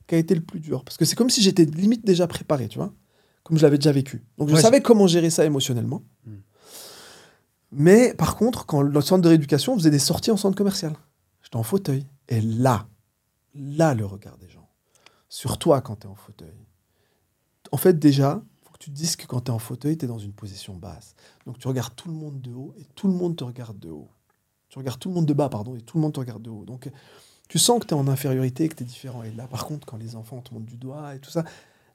qui 0.06 0.14
a 0.14 0.18
été 0.18 0.34
le 0.34 0.42
plus 0.42 0.60
dur. 0.60 0.84
Parce 0.84 0.96
que 0.96 1.04
c'est 1.04 1.16
comme 1.16 1.30
si 1.30 1.42
j'étais 1.42 1.64
limite 1.64 2.04
déjà 2.04 2.26
préparé, 2.26 2.68
tu 2.68 2.78
vois. 2.78 2.92
Comme 3.42 3.58
je 3.58 3.62
l'avais 3.62 3.78
déjà 3.78 3.92
vécu. 3.92 4.24
Donc 4.38 4.48
je 4.48 4.54
Ouais, 4.54 4.60
savais 4.60 4.80
comment 4.80 5.06
gérer 5.06 5.30
ça 5.30 5.44
émotionnellement. 5.44 6.02
Hmm. 6.26 6.36
Mais 7.72 8.14
par 8.14 8.36
contre, 8.36 8.66
quand 8.66 8.82
le 8.82 9.00
centre 9.00 9.22
de 9.22 9.28
rééducation 9.28 9.76
faisait 9.76 9.90
des 9.90 9.98
sorties 9.98 10.30
en 10.30 10.36
centre 10.36 10.56
commercial, 10.56 10.94
j'étais 11.42 11.56
en 11.56 11.62
fauteuil. 11.62 12.06
Et 12.28 12.40
là, 12.40 12.86
là, 13.54 13.94
le 13.94 14.06
regard 14.06 14.38
des 14.38 14.48
gens, 14.48 14.68
sur 15.28 15.58
toi 15.58 15.80
quand 15.80 15.96
tu 15.96 16.06
es 16.06 16.10
en 16.10 16.14
fauteuil. 16.14 16.54
En 17.72 17.76
fait, 17.76 17.98
déjà, 17.98 18.42
faut 18.62 18.72
que 18.72 18.78
tu 18.78 18.90
te 18.90 18.94
dises 18.96 19.16
que 19.16 19.26
quand 19.26 19.42
tu 19.42 19.50
es 19.50 19.54
en 19.54 19.58
fauteuil, 19.58 19.98
tu 19.98 20.04
es 20.04 20.08
dans 20.08 20.18
une 20.18 20.32
position 20.32 20.74
basse. 20.76 21.14
Donc 21.46 21.58
tu 21.58 21.66
regardes 21.68 21.94
tout 21.96 22.08
le 22.08 22.14
monde 22.14 22.40
de 22.40 22.52
haut 22.52 22.74
et 22.78 22.84
tout 22.94 23.08
le 23.08 23.14
monde 23.14 23.36
te 23.36 23.44
regarde 23.44 23.78
de 23.78 23.90
haut. 23.90 24.08
Tu 24.74 24.80
regardes 24.80 24.98
tout 24.98 25.08
le 25.08 25.14
monde 25.14 25.26
de 25.26 25.32
bas, 25.32 25.48
pardon, 25.48 25.76
et 25.76 25.80
tout 25.82 25.98
le 25.98 26.02
monde 26.02 26.14
te 26.14 26.18
regarde 26.18 26.42
de 26.42 26.50
haut. 26.50 26.64
Donc 26.64 26.90
tu 27.48 27.60
sens 27.60 27.78
que 27.78 27.86
tu 27.86 27.94
es 27.94 27.96
en 27.96 28.08
infériorité 28.08 28.68
que 28.68 28.74
tu 28.74 28.82
es 28.82 28.86
différent. 28.86 29.22
Et 29.22 29.30
là, 29.30 29.46
par 29.46 29.66
contre, 29.66 29.86
quand 29.86 29.96
les 29.96 30.16
enfants 30.16 30.40
te 30.40 30.52
montrent 30.52 30.66
du 30.66 30.76
doigt 30.76 31.14
et 31.14 31.20
tout 31.20 31.30
ça, 31.30 31.44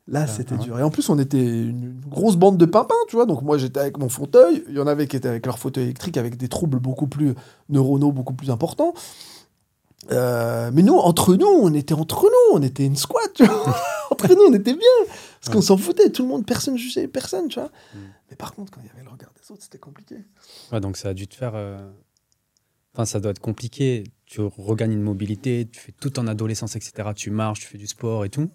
là, 0.08 0.22
Ah, 0.24 0.28
c'était 0.28 0.56
ah 0.58 0.64
dur. 0.64 0.80
Et 0.80 0.82
en 0.82 0.90
plus, 0.90 1.10
on 1.10 1.20
était 1.20 1.44
une, 1.44 1.84
une 1.84 2.02
grosse 2.08 2.38
bande 2.38 2.58
de 2.58 2.66
pimpins, 2.66 2.96
tu 3.10 3.18
vois. 3.18 3.26
Donc 3.26 3.42
moi, 3.42 3.58
j'étais 3.58 3.82
avec 3.82 3.98
mon 3.98 4.08
fauteuil. 4.08 4.64
Il 4.70 4.76
y 4.76 4.80
en 4.80 4.88
avait 4.88 5.08
qui 5.08 5.18
étaient 5.18 5.28
avec 5.28 5.46
leur 5.46 5.60
fauteuil 5.60 5.84
électrique, 5.84 6.16
avec 6.16 6.38
des 6.38 6.48
troubles 6.48 6.80
beaucoup 6.80 7.08
plus 7.08 7.36
neuronaux, 7.68 8.14
beaucoup 8.14 8.34
plus 8.34 8.50
importants. 8.50 8.94
Euh, 10.12 10.72
mais 10.74 10.82
nous, 10.82 10.96
entre 10.96 11.36
nous, 11.36 11.48
on 11.48 11.74
était 11.74 11.94
entre 11.94 12.24
nous, 12.24 12.58
on 12.58 12.62
était 12.62 12.86
une 12.86 12.96
squad, 12.96 13.30
tu 13.34 13.44
vois. 13.44 13.76
entre 14.12 14.30
nous, 14.34 14.44
on 14.50 14.54
était 14.54 14.74
bien. 14.74 15.06
Parce 15.42 15.54
qu'on 15.54 15.62
s'en 15.62 15.76
foutait, 15.76 16.12
tout 16.12 16.24
le 16.24 16.30
monde, 16.30 16.46
personne 16.46 16.78
jugeait 16.78 17.10
personne, 17.10 17.50
tu 17.50 17.60
vois. 17.60 17.70
Mm. 17.94 17.98
Mais 18.30 18.36
par 18.38 18.54
contre, 18.54 18.72
quand 18.72 18.80
il 18.82 18.88
y 18.88 18.90
avait 18.92 19.04
le 19.04 19.10
regard 19.10 19.32
des 19.36 19.52
autres, 19.52 19.64
c'était 19.64 19.78
compliqué. 19.80 20.16
Ouais, 20.72 20.80
donc 20.80 20.96
ça 20.96 21.10
a 21.10 21.14
dû 21.14 21.28
te 21.28 21.36
faire. 21.36 21.52
euh, 21.56 21.78
Enfin, 23.00 23.06
ça 23.06 23.22
doit 23.22 23.32
être 23.32 23.40
compliqué. 23.40 24.04
Tu 24.26 24.42
regagnes 24.42 24.92
une 24.92 25.02
mobilité, 25.02 25.70
tu 25.72 25.80
fais 25.80 25.94
tout 25.94 26.20
en 26.20 26.28
adolescence, 26.28 26.76
etc. 26.76 27.12
Tu 27.16 27.32
marches, 27.32 27.62
tu 27.62 27.68
fais 27.68 27.78
du 27.78 27.88
sport 27.88 28.26
et 28.26 28.30
tout. 28.30 28.50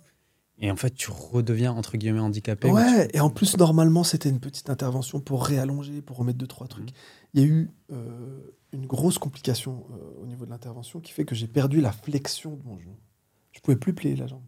Et 0.58 0.70
en 0.70 0.76
fait, 0.76 0.90
tu 0.90 1.10
redeviens 1.10 1.72
entre 1.72 1.96
guillemets 1.96 2.20
handicapé. 2.20 2.70
Ouais, 2.70 3.08
et 3.14 3.20
en 3.20 3.30
plus, 3.30 3.56
normalement, 3.56 4.04
c'était 4.04 4.28
une 4.28 4.40
petite 4.40 4.68
intervention 4.68 5.18
pour 5.18 5.46
réallonger, 5.46 6.02
pour 6.02 6.18
remettre 6.18 6.36
deux, 6.36 6.46
trois 6.46 6.66
trucs. 6.66 6.90
Il 7.32 7.40
y 7.40 7.42
a 7.42 7.46
eu 7.46 7.70
euh, 7.90 8.54
une 8.72 8.84
grosse 8.84 9.16
complication 9.16 9.86
euh, 9.92 10.22
au 10.22 10.26
niveau 10.26 10.44
de 10.44 10.50
l'intervention 10.50 11.00
qui 11.00 11.12
fait 11.12 11.24
que 11.24 11.34
j'ai 11.34 11.48
perdu 11.48 11.80
la 11.80 11.92
flexion 11.92 12.54
de 12.54 12.64
mon 12.64 12.78
genou. 12.78 12.98
Je 13.52 13.60
pouvais 13.60 13.78
plus 13.78 13.94
plier 13.94 14.14
la 14.14 14.26
jambe. 14.26 14.44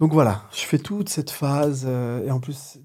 Donc 0.00 0.12
voilà, 0.12 0.48
je 0.52 0.62
fais 0.62 0.80
toute 0.80 1.08
cette 1.10 1.30
phase 1.30 1.84
euh, 1.86 2.26
et 2.26 2.32
en 2.32 2.40
plus 2.40 2.80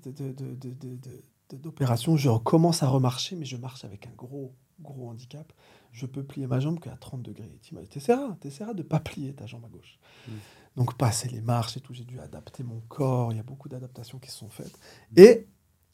d'opération, 1.51 2.15
je 2.15 2.29
commence 2.29 2.83
à 2.83 2.87
remarcher, 2.87 3.35
mais 3.35 3.45
je 3.45 3.57
marche 3.57 3.83
avec 3.85 4.05
un 4.05 4.13
gros, 4.15 4.53
gros 4.79 5.09
handicap. 5.09 5.51
Je 5.93 6.05
peux 6.05 6.23
plier 6.23 6.47
ma 6.47 6.59
jambe 6.59 6.79
qu'à 6.79 6.97
30 6.97 7.21
degrés. 7.21 7.57
Tu 7.61 7.75
essaieras, 7.97 8.35
de 8.73 8.77
ne 8.79 8.83
pas 8.83 8.99
plier 8.99 9.33
ta 9.33 9.45
jambe 9.45 9.63
à 9.63 9.69
gauche. 9.69 9.99
Mm. 10.27 10.31
Donc 10.75 10.97
passer 10.97 11.29
les 11.29 11.39
marches 11.39 11.77
et 11.77 11.79
tout, 11.81 11.93
j'ai 11.93 12.03
dû 12.03 12.19
adapter 12.19 12.63
mon 12.63 12.81
corps. 12.89 13.31
Il 13.31 13.37
y 13.37 13.39
a 13.39 13.43
beaucoup 13.43 13.69
d'adaptations 13.69 14.17
qui 14.19 14.31
se 14.31 14.37
sont 14.39 14.49
faites. 14.49 14.77
Et 15.15 15.47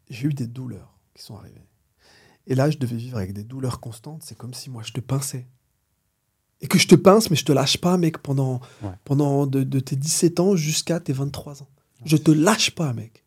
j'ai 0.09 0.27
eu 0.27 0.33
des 0.33 0.47
douleurs 0.47 0.97
qui 1.13 1.21
sont 1.21 1.35
arrivées. 1.35 1.67
Et 2.47 2.55
là, 2.55 2.69
je 2.71 2.77
devais 2.77 2.95
vivre 2.95 3.17
avec 3.17 3.33
des 3.33 3.43
douleurs 3.43 3.79
constantes. 3.81 4.23
C'est 4.23 4.37
comme 4.37 4.53
si 4.53 4.69
moi, 4.69 4.81
je 4.83 4.93
te 4.93 5.01
pinçais. 5.01 5.47
Et 6.61 6.67
que 6.67 6.77
je 6.79 6.87
te 6.87 6.95
pince, 6.95 7.29
mais 7.29 7.35
je 7.35 7.45
te 7.45 7.51
lâche 7.51 7.77
pas, 7.77 7.97
mec, 7.97 8.17
pendant, 8.19 8.59
Ouais. 8.81 8.89
pendant 9.03 9.45
de, 9.47 9.63
de 9.63 9.79
tes 9.79 9.95
17 9.97 10.39
ans 10.39 10.55
jusqu'à 10.55 10.99
tes 10.99 11.13
23 11.13 11.61
ans. 11.61 11.69
Je 12.05 12.15
te 12.17 12.31
lâche 12.31 12.71
pas, 12.71 12.93
mec. 12.93 13.23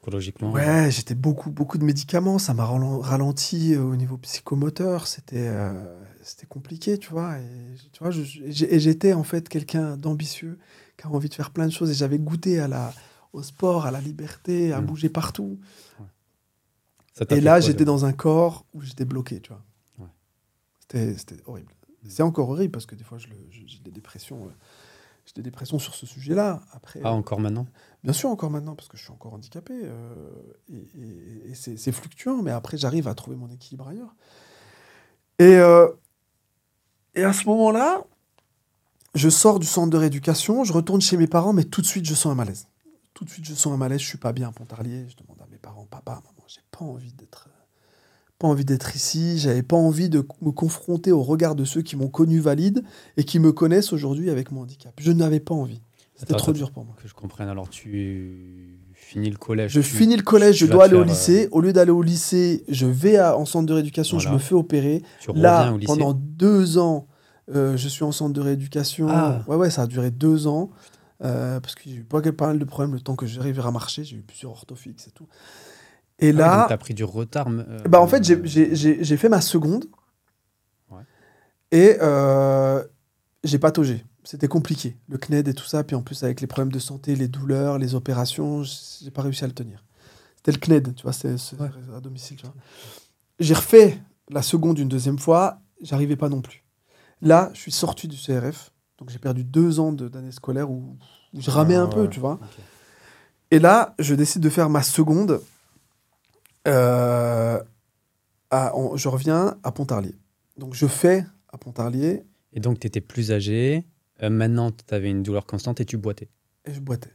Psychologiquement. 0.00 0.52
Ouais, 0.52 0.90
j'étais 0.90 1.14
beaucoup, 1.14 1.50
beaucoup 1.50 1.76
de 1.76 1.84
médicaments. 1.84 2.38
Ça 2.38 2.54
m'a 2.54 2.64
ralen- 2.64 3.00
ralenti 3.00 3.74
euh, 3.74 3.82
au 3.82 3.96
niveau 3.96 4.16
psychomoteur. 4.16 5.06
C'était 5.06 5.46
euh, 5.48 5.72
c'était 6.22 6.46
compliqué, 6.46 6.96
tu 6.96 7.10
vois. 7.10 7.36
Et, 7.38 7.74
tu 7.92 8.02
vois, 8.02 8.10
j'étais 8.10 9.12
en 9.12 9.24
fait 9.24 9.48
quelqu'un 9.48 9.98
d'ambitieux 9.98 10.58
qui 10.96 11.06
a 11.06 11.10
envie 11.10 11.28
de 11.28 11.34
faire 11.34 11.50
plein 11.50 11.66
de 11.66 11.72
choses. 11.72 11.90
Et 11.90 11.94
j'avais 11.94 12.18
goûté 12.18 12.60
à 12.60 12.68
la, 12.68 12.94
au 13.34 13.42
sport, 13.42 13.84
à 13.84 13.90
la 13.90 14.00
liberté, 14.00 14.72
à 14.72 14.80
Mm. 14.80 14.86
bouger 14.86 15.08
partout. 15.10 15.58
Et 17.28 17.40
là, 17.42 17.60
j'étais 17.60 17.84
dans 17.84 18.06
un 18.06 18.12
corps 18.14 18.64
où 18.72 18.80
j'étais 18.80 19.04
bloqué, 19.04 19.40
tu 19.40 19.50
vois. 19.50 19.62
Ouais. 19.98 20.06
C'était 21.18 21.42
horrible. 21.44 21.74
C'est 22.08 22.22
encore 22.22 22.48
horrible 22.48 22.72
parce 22.72 22.86
que 22.86 22.94
des 22.94 23.04
fois, 23.04 23.18
j'ai 23.18 23.28
des 23.84 23.90
dépressions. 23.90 24.46
euh, 24.46 24.50
j'ai 25.26 25.34
des 25.34 25.42
dépressions 25.42 25.78
sur 25.78 25.94
ce 25.94 26.06
sujet-là. 26.06 26.62
Après, 26.72 27.00
Ah, 27.04 27.12
encore 27.12 27.38
maintenant? 27.38 27.66
Bien 28.02 28.12
sûr, 28.12 28.30
encore 28.30 28.50
maintenant, 28.50 28.74
parce 28.74 28.88
que 28.88 28.96
je 28.96 29.02
suis 29.02 29.12
encore 29.12 29.34
handicapé. 29.34 29.74
euh, 29.84 30.14
et 30.70 31.54
c'est 31.54 31.92
fluctuant, 31.92 32.42
mais 32.42 32.50
après, 32.50 32.78
j'arrive 32.78 33.08
à 33.08 33.14
trouver 33.14 33.36
mon 33.36 33.50
équilibre 33.50 33.88
ailleurs. 33.88 34.14
Et, 35.38 35.56
euh, 35.56 35.88
et 37.14 37.24
à 37.24 37.32
ce 37.32 37.46
moment-là, 37.46 38.04
je 39.14 39.28
sors 39.28 39.58
du 39.58 39.66
centre 39.66 39.90
de 39.90 39.96
rééducation, 39.96 40.64
je 40.64 40.72
retourne 40.72 41.00
chez 41.00 41.16
mes 41.16 41.26
parents, 41.26 41.52
mais 41.52 41.64
tout 41.64 41.80
de 41.80 41.86
suite, 41.86 42.06
je 42.06 42.14
sens 42.14 42.32
un 42.32 42.34
malaise. 42.34 42.68
Tout 43.14 43.24
de 43.24 43.30
suite, 43.30 43.44
je 43.44 43.54
sens 43.54 43.72
un 43.72 43.76
malaise, 43.76 44.00
je 44.00 44.06
suis 44.06 44.18
pas 44.18 44.32
bien 44.32 44.48
à 44.48 44.52
Pontarlier. 44.52 45.06
Je 45.08 45.16
demande 45.16 45.40
à 45.42 45.46
mes 45.50 45.58
parents, 45.58 45.86
papa, 45.90 46.12
maman, 46.14 46.44
j'ai 46.46 46.62
pas 46.70 46.84
envie 46.84 47.12
d'être 47.12 47.48
pas 48.38 48.48
envie 48.48 48.64
d'être 48.64 48.96
ici, 48.96 49.38
j'avais 49.38 49.62
pas 49.62 49.76
envie 49.76 50.08
de 50.08 50.26
me 50.40 50.50
confronter 50.50 51.12
au 51.12 51.22
regard 51.22 51.54
de 51.54 51.64
ceux 51.66 51.82
qui 51.82 51.94
m'ont 51.94 52.08
connu 52.08 52.40
valide 52.40 52.82
et 53.18 53.24
qui 53.24 53.38
me 53.38 53.52
connaissent 53.52 53.92
aujourd'hui 53.92 54.30
avec 54.30 54.50
mon 54.50 54.62
handicap. 54.62 54.94
Je 54.98 55.12
n'avais 55.12 55.40
pas 55.40 55.54
envie. 55.54 55.82
C'était 56.20 56.34
trop 56.34 56.50
attends, 56.50 56.52
dur 56.52 56.70
pour 56.70 56.84
moi. 56.84 56.94
Que 57.02 57.08
je 57.08 57.14
comprenne. 57.14 57.48
Alors, 57.48 57.68
tu 57.70 58.86
finis 58.92 59.30
le 59.30 59.36
collège. 59.38 59.72
Je 59.72 59.80
tu- 59.80 59.86
finis 59.86 60.16
le 60.16 60.22
collège, 60.22 60.58
tu 60.58 60.66
je 60.66 60.70
dois 60.70 60.84
aller 60.84 60.94
au 60.94 60.98
faire, 60.98 61.06
euh, 61.06 61.10
lycée. 61.10 61.48
Au 61.50 61.60
lieu 61.62 61.72
d'aller 61.72 61.90
au 61.90 62.02
lycée, 62.02 62.62
je 62.68 62.86
vais 62.86 63.16
à- 63.16 63.36
en 63.38 63.46
centre 63.46 63.66
de 63.66 63.72
rééducation, 63.72 64.18
je 64.18 64.28
me 64.28 64.38
fais 64.38 64.54
opérer. 64.54 65.02
Tu 65.20 65.30
reviens 65.30 65.42
Là, 65.42 65.72
au 65.72 65.78
lycée. 65.78 65.86
pendant 65.86 66.12
deux 66.12 66.76
ans, 66.78 67.06
euh, 67.54 67.76
je 67.76 67.88
suis 67.88 68.04
en 68.04 68.12
centre 68.12 68.34
de 68.34 68.40
rééducation. 68.40 69.08
Ah. 69.08 69.42
Ouais, 69.48 69.56
ouais, 69.56 69.70
ça 69.70 69.82
a 69.82 69.86
duré 69.86 70.10
deux 70.10 70.46
ans. 70.46 70.70
euh, 71.22 71.60
parce 71.60 71.74
que 71.74 71.82
j'ai 71.84 71.96
eu 71.96 72.02
pas, 72.04 72.22
pas 72.32 72.46
mal 72.46 72.58
de 72.58 72.64
problèmes 72.64 72.94
le 72.94 73.00
temps 73.00 73.14
que 73.14 73.26
j'arrive 73.26 73.60
à 73.60 73.70
marcher. 73.70 74.04
J'ai 74.04 74.16
eu 74.16 74.22
plusieurs 74.22 74.52
orthofixes 74.52 75.06
et 75.06 75.10
tout. 75.10 75.26
Et 76.18 76.28
Ah 76.28 76.30
oui, 76.30 76.36
là, 76.38 76.58
donc 76.60 76.68
t'as 76.68 76.76
pris 76.78 76.94
du 76.94 77.04
retard. 77.04 77.48
bah, 77.88 78.00
en 78.00 78.06
fait, 78.06 78.24
j'ai- 78.24 79.16
fait 79.18 79.28
ma 79.28 79.42
seconde. 79.42 79.84
Ouais. 80.90 81.02
Et 81.72 81.96
j'ai 83.44 83.58
pataugé. 83.58 84.04
C'était 84.24 84.48
compliqué. 84.48 84.96
Le 85.08 85.16
CNED 85.18 85.48
et 85.48 85.54
tout 85.54 85.64
ça. 85.64 85.82
Puis 85.84 85.96
en 85.96 86.02
plus, 86.02 86.22
avec 86.24 86.40
les 86.40 86.46
problèmes 86.46 86.72
de 86.72 86.78
santé, 86.78 87.16
les 87.16 87.28
douleurs, 87.28 87.78
les 87.78 87.94
opérations, 87.94 88.62
j'ai 88.64 89.10
pas 89.10 89.22
réussi 89.22 89.44
à 89.44 89.46
le 89.46 89.54
tenir. 89.54 89.84
C'était 90.36 90.52
le 90.52 90.58
CNED, 90.58 90.94
tu 90.94 91.02
vois, 91.02 91.12
c'est 91.12 91.32
Ouais. 91.58 91.68
à 91.96 92.00
domicile. 92.00 92.36
tu 92.36 92.44
vois. 92.46 92.54
J'ai 93.38 93.54
refait 93.54 93.98
la 94.30 94.42
seconde 94.42 94.78
une 94.78 94.88
deuxième 94.88 95.18
fois. 95.18 95.60
J'arrivais 95.80 96.16
pas 96.16 96.28
non 96.28 96.42
plus. 96.42 96.62
Là, 97.22 97.50
je 97.54 97.60
suis 97.60 97.72
sorti 97.72 98.08
du 98.08 98.16
CRF. 98.16 98.70
Donc 98.98 99.08
j'ai 99.10 99.18
perdu 99.18 99.44
deux 99.44 99.80
ans 99.80 99.92
de- 99.92 100.08
d'année 100.08 100.32
scolaire 100.32 100.70
où, 100.70 100.96
où 101.34 101.40
je 101.40 101.50
ramais 101.50 101.74
Ah, 101.76 101.82
un 101.82 101.86
peu, 101.86 102.08
tu 102.08 102.20
vois. 102.20 102.38
Et 103.50 103.58
là, 103.58 103.94
je 103.98 104.14
décide 104.14 104.42
de 104.42 104.50
faire 104.50 104.68
ma 104.68 104.82
seconde. 104.82 105.40
Euh, 106.68 107.62
à- 108.50 108.76
en- 108.76 108.96
je 108.96 109.08
reviens 109.08 109.56
à 109.62 109.72
Pontarlier. 109.72 110.14
Donc 110.58 110.74
je 110.74 110.86
fais 110.86 111.24
à 111.52 111.56
Pontarlier 111.58 112.24
Et 112.52 112.60
donc, 112.60 112.80
tu 112.80 112.86
étais 112.86 113.00
plus 113.00 113.30
âgé. 113.32 113.86
Euh, 114.22 114.30
maintenant, 114.30 114.70
tu 114.70 114.94
avais 114.94 115.10
une 115.10 115.22
douleur 115.22 115.46
constante 115.46 115.80
et 115.80 115.84
tu 115.84 115.96
boitais. 115.96 116.28
et 116.64 116.74
je 116.74 116.80
boitais. 116.80 117.12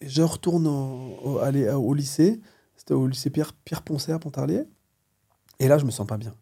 Et 0.00 0.08
je 0.08 0.22
retourne 0.22 0.66
au, 0.66 1.38
aller 1.38 1.68
au 1.70 1.92
lycée. 1.94 2.40
C'était 2.76 2.94
au 2.94 3.06
lycée 3.06 3.30
Pierre, 3.30 3.52
Pierre 3.52 3.82
à 4.08 4.18
Pontarlier. 4.18 4.64
Et 5.58 5.68
là, 5.68 5.78
je 5.78 5.84
me 5.84 5.90
sens 5.90 6.06
pas 6.06 6.16
bien. 6.16 6.34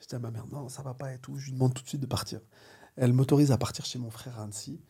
Je 0.00 0.06
dis 0.06 0.14
à 0.14 0.18
ma 0.18 0.30
mère, 0.30 0.46
non, 0.46 0.68
ça 0.68 0.82
va 0.82 0.94
pas 0.94 1.12
et 1.12 1.18
tout. 1.18 1.36
Je 1.36 1.46
lui 1.46 1.52
demande 1.52 1.74
tout 1.74 1.82
de 1.82 1.88
suite 1.88 2.00
de 2.00 2.06
partir. 2.06 2.40
Elle 2.96 3.12
m'autorise 3.12 3.50
à 3.50 3.58
partir 3.58 3.84
chez 3.84 3.98
mon 3.98 4.10
frère 4.10 4.38
à 4.38 4.44
Annecy. 4.44 4.80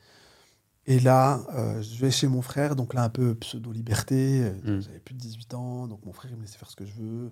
Et 0.88 0.98
là, 0.98 1.40
euh, 1.54 1.80
je 1.80 2.00
vais 2.00 2.10
chez 2.10 2.26
mon 2.26 2.42
frère, 2.42 2.74
donc 2.74 2.92
là, 2.94 3.04
un 3.04 3.08
peu 3.08 3.34
pseudo-liberté. 3.36 4.42
Euh, 4.42 4.78
Mm. 4.78 4.82
J'avais 4.82 4.98
plus 4.98 5.14
de 5.14 5.20
18 5.20 5.54
ans, 5.54 5.86
donc 5.86 6.04
mon 6.04 6.12
frère, 6.12 6.30
il 6.32 6.36
me 6.36 6.42
laissait 6.42 6.58
faire 6.58 6.68
ce 6.70 6.74
que 6.76 6.84
je 6.84 6.92
veux. 6.98 7.30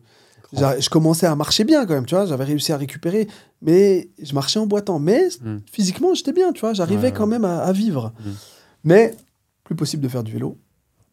Je 0.52 0.88
commençais 0.88 1.26
à 1.26 1.34
marcher 1.34 1.64
bien 1.64 1.84
quand 1.84 1.94
même, 1.94 2.06
tu 2.06 2.14
vois. 2.14 2.26
J'avais 2.26 2.44
réussi 2.44 2.72
à 2.72 2.76
récupérer, 2.76 3.26
mais 3.60 4.08
je 4.22 4.32
marchais 4.34 4.58
en 4.60 4.66
boitant. 4.66 4.98
Mais 5.00 5.28
Mm. 5.42 5.58
physiquement, 5.70 6.14
j'étais 6.14 6.32
bien, 6.32 6.52
tu 6.52 6.60
vois. 6.60 6.74
J'arrivais 6.74 7.08
Ouais, 7.08 7.12
quand 7.12 7.24
ouais. 7.24 7.30
même 7.30 7.44
à, 7.44 7.58
à 7.62 7.72
vivre. 7.72 8.12
Mm. 8.24 8.30
Mais 8.84 9.16
plus 9.64 9.74
possible 9.74 10.02
de 10.02 10.08
faire 10.08 10.22
du 10.22 10.32
vélo, 10.32 10.56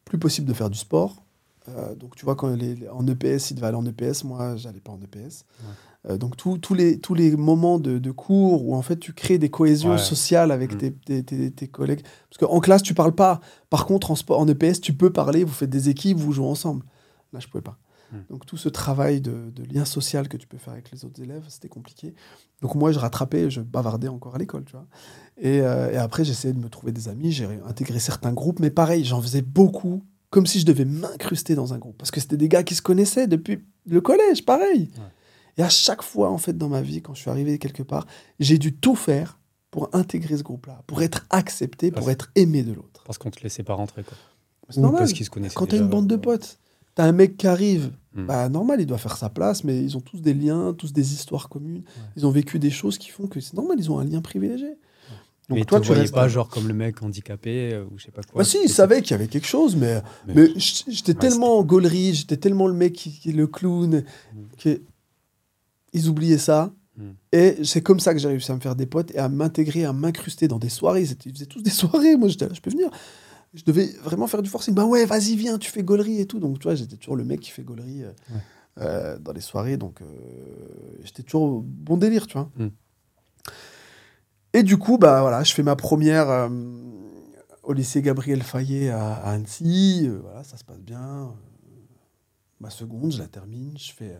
plus 0.05 0.19
possible 0.19 0.47
de 0.47 0.53
faire 0.53 0.69
du 0.69 0.77
sport. 0.77 1.23
Euh, 1.69 1.95
donc, 1.95 2.15
tu 2.15 2.25
vois, 2.25 2.35
quand 2.35 2.47
les, 2.49 2.87
en 2.89 3.05
EPS, 3.07 3.51
il 3.51 3.55
devait 3.55 3.67
aller 3.67 3.77
en 3.77 3.85
EPS. 3.85 4.23
Moi, 4.23 4.55
j'allais 4.55 4.79
pas 4.79 4.91
en 4.91 4.99
EPS. 5.01 5.45
Euh, 6.09 6.17
donc, 6.17 6.37
tous- 6.37 6.73
les, 6.73 6.99
tous 6.99 7.13
les 7.13 7.35
moments 7.35 7.79
de, 7.79 7.97
de 7.99 8.11
cours 8.11 8.65
où 8.67 8.75
en 8.75 8.81
fait 8.81 8.97
tu 8.97 9.13
crées 9.13 9.37
des 9.37 9.49
cohésions 9.49 9.91
Ouais. 9.91 9.97
sociales 9.97 10.51
avec 10.51 10.73
Mm. 10.75 10.77
tes, 10.77 10.93
tes- 10.93 11.23
tes- 11.23 11.51
tes 11.51 11.67
collègues. 11.67 12.03
Parce 12.29 12.37
qu'en 12.39 12.59
classe, 12.59 12.83
tu 12.83 12.93
parles 12.93 13.15
pas. 13.15 13.41
Par 13.69 13.85
contre, 13.85 14.11
en, 14.11 14.15
en 14.35 14.47
EPS, 14.47 14.79
tu 14.79 14.93
peux 14.93 15.11
parler, 15.11 15.43
vous 15.43 15.51
faites 15.53 15.69
des 15.69 15.89
équipes, 15.89 16.17
vous 16.17 16.31
jouez 16.31 16.45
ensemble. 16.47 16.85
Là, 17.33 17.39
je 17.39 17.47
pouvais 17.47 17.61
pas. 17.63 17.77
Mm. 18.13 18.15
Donc, 18.29 18.45
tout 18.45 18.55
ce 18.55 18.69
travail 18.69 19.19
de, 19.19 19.49
de 19.53 19.63
lien 19.63 19.83
social 19.83 20.29
que 20.29 20.37
tu 20.37 20.47
peux 20.47 20.57
faire 20.57 20.71
avec 20.73 20.91
les 20.91 21.03
autres 21.03 21.21
élèves, 21.21 21.43
c'était 21.49 21.67
compliqué. 21.67 22.13
Donc, 22.61 22.75
moi, 22.75 22.93
je 22.93 22.99
rattrapais, 22.99 23.49
je 23.49 23.59
bavardais 23.59 24.07
encore 24.07 24.35
à 24.35 24.37
l'école, 24.37 24.63
tu 24.63 24.73
vois. 24.73 24.85
Et, 25.37 25.59
euh, 25.61 25.91
et 25.91 25.97
après, 25.97 26.23
j'essayais 26.23 26.53
de 26.53 26.59
me 26.59 26.69
trouver 26.69 26.93
des 26.93 27.09
amis, 27.09 27.33
j'ai 27.33 27.47
intégré 27.67 27.99
certains 27.99 28.31
groupes, 28.31 28.59
mais 28.61 28.69
pareil, 28.71 29.03
j'en 29.03 29.21
faisais 29.21 29.41
beaucoup, 29.41 30.03
comme 30.29 30.45
si 30.45 30.59
je 30.59 30.65
devais 30.65 30.85
m'incruster 30.85 31.55
dans 31.55 31.73
un 31.73 31.77
groupe. 31.77 31.97
Parce 31.97 32.11
que 32.11 32.19
c'était 32.19 32.37
des 32.37 32.49
gars 32.49 32.63
qui 32.63 32.75
se 32.75 32.81
connaissaient 32.81 33.27
depuis 33.27 33.59
le 33.85 34.01
collège, 34.01 34.45
pareil. 34.45 34.89
Ouais. 34.97 35.03
Et 35.57 35.63
à 35.63 35.69
chaque 35.69 36.03
fois, 36.03 36.29
en 36.29 36.37
fait, 36.37 36.57
dans 36.57 36.69
ma 36.69 36.81
vie, 36.81 37.01
quand 37.01 37.13
je 37.13 37.21
suis 37.21 37.29
arrivé 37.29 37.57
quelque 37.57 37.83
part, 37.83 38.05
j'ai 38.39 38.57
dû 38.57 38.75
tout 38.75 38.95
faire 38.95 39.39
pour 39.71 39.89
intégrer 39.93 40.37
ce 40.37 40.43
groupe-là, 40.43 40.83
pour 40.87 41.01
être 41.01 41.25
accepté, 41.29 41.91
pour 41.91 42.09
être 42.11 42.29
aimé 42.35 42.63
de 42.63 42.73
l'autre. 42.73 43.03
Parce 43.05 43.17
qu'on 43.17 43.31
te 43.31 43.41
laissait 43.41 43.63
pas 43.63 43.73
rentrer. 43.73 44.03
Quoi. 44.03 44.17
C'est 44.69 44.81
normal. 44.81 44.99
parce 45.01 45.13
qu'ils 45.13 45.25
se 45.25 45.29
connaissaient. 45.29 45.55
Quand 45.55 45.67
t'as 45.67 45.77
une 45.77 45.87
bande 45.87 46.07
de 46.07 46.15
potes, 46.15 46.59
t'as 46.95 47.05
un 47.05 47.11
mec 47.11 47.37
qui 47.37 47.47
arrive, 47.47 47.91
Mm. 48.17 48.25
bah 48.25 48.49
normal, 48.49 48.81
il 48.81 48.87
doit 48.87 48.97
faire 48.97 49.15
sa 49.15 49.29
place, 49.29 49.63
mais 49.63 49.81
ils 49.81 49.95
ont 49.95 50.01
tous 50.01 50.21
des 50.21 50.33
liens, 50.33 50.73
tous 50.73 50.91
des 50.91 51.13
histoires 51.13 51.49
communes. 51.49 51.83
Ils 52.15 52.25
ont 52.25 52.31
vécu 52.31 52.57
des 52.57 52.71
choses 52.71 52.97
qui 52.97 53.09
font 53.09 53.27
que 53.27 53.39
c'est 53.39 53.53
normal, 53.53 53.77
ils 53.79 53.91
ont 53.91 53.99
un 53.99 54.05
lien 54.05 54.21
privilégié. 54.21 54.77
Donc 55.49 55.59
mais 55.59 55.63
toi, 55.65 55.79
te 55.79 55.85
tu 55.85 55.93
voyais 55.93 56.09
pas 56.11 56.27
genre 56.27 56.49
comme 56.49 56.67
le 56.67 56.73
mec 56.73 57.01
handicapé 57.01 57.73
euh, 57.73 57.85
ou 57.85 57.97
je 57.97 58.03
sais 58.05 58.11
pas 58.11 58.21
quoi. 58.21 58.39
Bah 58.39 58.43
si, 58.43 58.57
ils 58.57 58.61
C'était- 58.63 58.73
savaient 58.73 59.01
qu'il 59.01 59.11
y 59.11 59.13
avait 59.13 59.27
quelque 59.27 59.47
chose, 59.47 59.77
mais, 59.77 60.01
Mais- 60.27 60.49
j'étais 60.57 61.13
Ouais, 61.13 61.19
tellement 61.19 61.63
gaulerie, 61.63 62.13
j'étais 62.15 62.35
tellement 62.35 62.67
le 62.67 62.73
mec 62.73 62.91
qui, 62.93 63.17
qui 63.17 63.31
le 63.31 63.47
clown, 63.47 64.03
que 64.57 64.81
ils 65.93 66.09
oubliaient 66.09 66.37
ça. 66.37 66.73
Mm. 66.97 67.09
Et 67.31 67.63
c'est 67.63 67.81
comme 67.81 68.01
ça 68.01 68.13
que 68.13 68.19
j'ai 68.19 68.27
réussi 68.27 68.51
à 68.51 68.55
me 68.55 68.59
faire 68.59 68.75
des 68.75 68.87
potes 68.87 69.11
et 69.11 69.19
à 69.19 69.29
m'intégrer, 69.29 69.85
à 69.85 69.93
m'incruster 69.93 70.49
dans 70.49 70.59
des 70.59 70.67
soirées. 70.69 71.03
Ils, 71.03 71.31
faisaient 71.33 71.45
tous 71.45 71.61
des 71.61 71.69
soirées. 71.81 72.17
Moi, 72.17 72.27
j'étais 72.27 72.47
là, 72.47 72.53
je 72.53 72.59
peux 72.59 72.71
venir. 72.71 72.89
Je 73.53 73.63
devais 73.63 73.85
vraiment 74.03 74.27
faire 74.27 74.41
du 74.41 74.49
forcing. 74.49 74.73
Bah 74.73 74.83
ouais, 74.85 75.05
vas-y, 75.05 75.37
viens, 75.37 75.57
tu 75.57 75.71
fais 75.71 75.81
gaulerie 75.81 76.19
et 76.19 76.25
tout. 76.25 76.39
Donc, 76.39 76.59
tu 76.59 76.63
vois, 76.63 76.75
j'étais 76.75 76.97
toujours 76.97 77.15
le 77.15 77.23
mec 77.23 77.39
qui 77.39 77.51
fait 77.51 77.63
gaulerie 77.63 78.03
euh, 78.03 78.11
Ouais. 78.33 78.41
euh, 78.79 79.17
dans 79.19 79.31
les 79.31 79.39
soirées. 79.41 79.77
Donc, 79.77 80.01
j'étais 81.05 81.23
toujours 81.23 81.61
bon 81.65 81.95
délire, 81.95 82.27
tu 82.27 82.33
vois. 82.33 82.49
Mm. 82.57 82.67
Et 84.53 84.63
du 84.63 84.77
coup, 84.77 84.97
bah 84.97 85.21
voilà, 85.21 85.43
je 85.43 85.53
fais 85.53 85.63
ma 85.63 85.75
première 85.75 86.29
euh, 86.29 86.49
au 87.63 87.73
lycée 87.73 88.01
Gabriel 88.01 88.41
Fayet 88.43 88.89
à, 88.89 89.13
Annecy. 89.13 90.05
Euh, 90.07 90.19
voilà, 90.23 90.43
ça 90.43 90.57
se 90.57 90.63
passe 90.63 90.79
bien. 90.79 90.99
Euh, 90.99 91.25
ma 92.59 92.69
seconde, 92.69 93.11
je 93.11 93.19
la 93.19 93.27
termine. 93.27 93.77
Je 93.77 93.91
fais, 93.91 94.17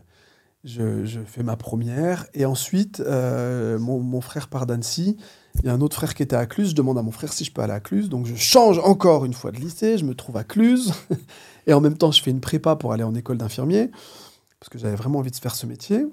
je, 0.63 1.19
fais 1.25 1.43
ma 1.43 1.55
première. 1.55 2.25
Et 2.33 2.45
ensuite, 2.45 2.99
mon, 2.99 3.99
mon 3.99 4.21
frère 4.21 4.47
part 4.49 4.65
d'Annecy. 4.65 5.17
Il 5.63 5.65
y 5.65 5.69
a 5.69 5.73
un 5.73 5.81
autre 5.81 5.95
frère 5.95 6.13
qui 6.13 6.21
était 6.21 6.35
à 6.35 6.45
Cluse. 6.45 6.71
Je 6.71 6.75
demande 6.75 6.99
à 6.99 7.01
mon 7.01 7.11
frère 7.11 7.33
si 7.33 7.43
je 7.43 7.51
peux 7.51 7.61
aller 7.61 7.73
à 7.73 7.79
Cluse. 7.79 8.09
Donc, 8.09 8.25
je 8.27 8.35
change 8.35 8.77
encore 8.79 9.25
une 9.25 9.33
fois 9.33 9.51
de 9.51 9.57
lycée. 9.57 9.97
Je 9.97 10.05
me 10.05 10.13
trouve 10.13 10.37
à 10.37 10.43
Cluse. 10.43 10.93
et 11.67 11.73
en 11.73 11.81
même 11.81 11.97
temps, 11.97 12.11
je 12.11 12.21
fais 12.21 12.31
une 12.31 12.41
prépa 12.41 12.75
pour 12.75 12.93
aller 12.93 13.03
en 13.03 13.15
école 13.15 13.37
d'infirmier. 13.37 13.89
Parce 14.59 14.69
que 14.69 14.77
j'avais 14.77 14.95
vraiment 14.95 15.19
envie 15.19 15.31
de 15.31 15.35
faire 15.35 15.55
ce 15.55 15.65
métier. 15.65 16.05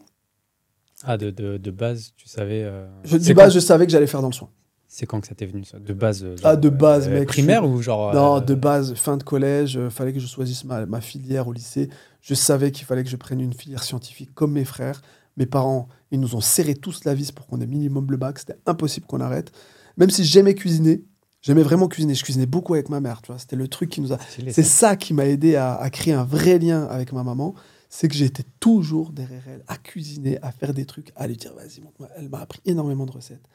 Ah, 1.05 1.17
de, 1.17 1.31
de, 1.31 1.57
de 1.59 1.71
base, 1.71 2.13
tu 2.17 2.29
savais. 2.29 2.63
euh, 2.65 2.87
Je, 3.05 3.11
c'est 3.13 3.19
du 3.19 3.35
bas, 3.35 3.45
quand- 3.45 3.51
je 3.51 3.59
savais 3.61 3.87
que 3.87 3.93
j'allais 3.93 4.07
faire 4.07 4.23
dans 4.23 4.29
le 4.29 4.33
soin. 4.35 4.49
C'est 4.89 5.07
quand 5.07 5.21
que 5.21 5.27
ça 5.27 5.35
t'est 5.35 5.47
venu 5.47 5.65
ça? 5.65 5.79
De 5.81 5.93
base 5.93 6.23
euh, 6.25 6.37
Ah, 6.45 6.55
de 6.57 6.69
base, 6.69 7.09
euh, 7.09 7.15
mec, 7.19 7.29
Primaire 7.29 7.69
ou 7.69 7.83
genre. 7.83 8.15
Non, 8.15 8.41
de 8.41 8.55
base, 8.55 8.95
fin 8.95 9.17
de 9.17 9.25
collège, 9.25 9.79
fallait 9.89 10.13
que 10.13 10.21
je 10.21 10.27
choisisse 10.27 10.65
ma, 10.65 10.87
ma 10.87 11.01
filière 11.01 11.49
au 11.49 11.53
lycée. 11.53 11.89
Je 12.21 12.35
savais 12.35 12.71
qu'il 12.71 12.87
fallait 12.87 13.03
que 13.03 13.11
je 13.11 13.17
prenne 13.17 13.41
une 13.41 13.53
filière 13.53 13.83
scientifique 13.83 14.33
comme 14.35 14.53
mes 14.53 14.65
frères. 14.65 15.03
Mes 15.37 15.47
parents, 15.47 15.89
ils 16.13 16.21
nous 16.21 16.37
ont 16.37 16.41
serré 16.41 16.75
tous 16.77 17.05
la 17.05 17.13
vis 17.15 17.33
pour 17.33 17.47
qu'on 17.49 17.61
ait 17.61 17.67
minimum 17.67 18.07
le 18.09 18.17
bac. 18.17 18.39
C'était 18.39 18.57
impossible 18.67 19.07
qu'on 19.07 19.21
arrête. 19.21 19.51
Même 19.97 20.11
si 20.11 20.23
j'aimais 20.25 20.55
cuisiner, 20.55 21.03
j'aimais 21.43 21.65
vraiment 21.65 21.89
cuisiner. 21.89 22.15
Je 22.15 22.23
cuisinais 22.23 22.47
beaucoup 22.47 22.75
avec 22.75 22.89
ma 22.89 23.01
mère, 23.01 23.21
tu 23.21 23.33
vois. 23.33 23.41
C'était 23.41 23.57
le 23.57 23.67
truc 23.67 23.91
qui 23.91 24.01
nous 24.01 24.13
a. 24.13 24.19
C'est 24.29 24.53
ça. 24.53 24.63
ça 24.63 24.97
qui 24.97 25.13
m'a 25.13 25.27
aidé 25.27 25.57
à, 25.57 25.75
à 25.75 25.91
créer 25.91 26.15
un 26.15 26.25
vrai 26.25 26.61
lien 26.61 26.85
avec 26.85 27.13
ma 27.13 27.25
maman. 27.25 27.55
C'est 27.97 28.09
que 28.09 28.15
j'étais 28.17 28.43
toujours 28.59 29.13
derrière 29.13 29.45
elle, 29.47 29.63
à 29.69 29.77
cuisiner, 29.77 30.43
à 30.43 30.51
faire 30.51 30.75
des 30.75 30.85
trucs, 30.85 31.13
à 31.15 31.29
lui 31.29 31.37
dire 31.37 31.55
vas-y, 31.55 31.81
montre-moi. 31.81 32.09
Elle 32.17 32.29
m'a 32.29 32.41
appris 32.41 32.61
énormément 32.65 33.07
de 33.07 33.13
recettes. 33.13 33.47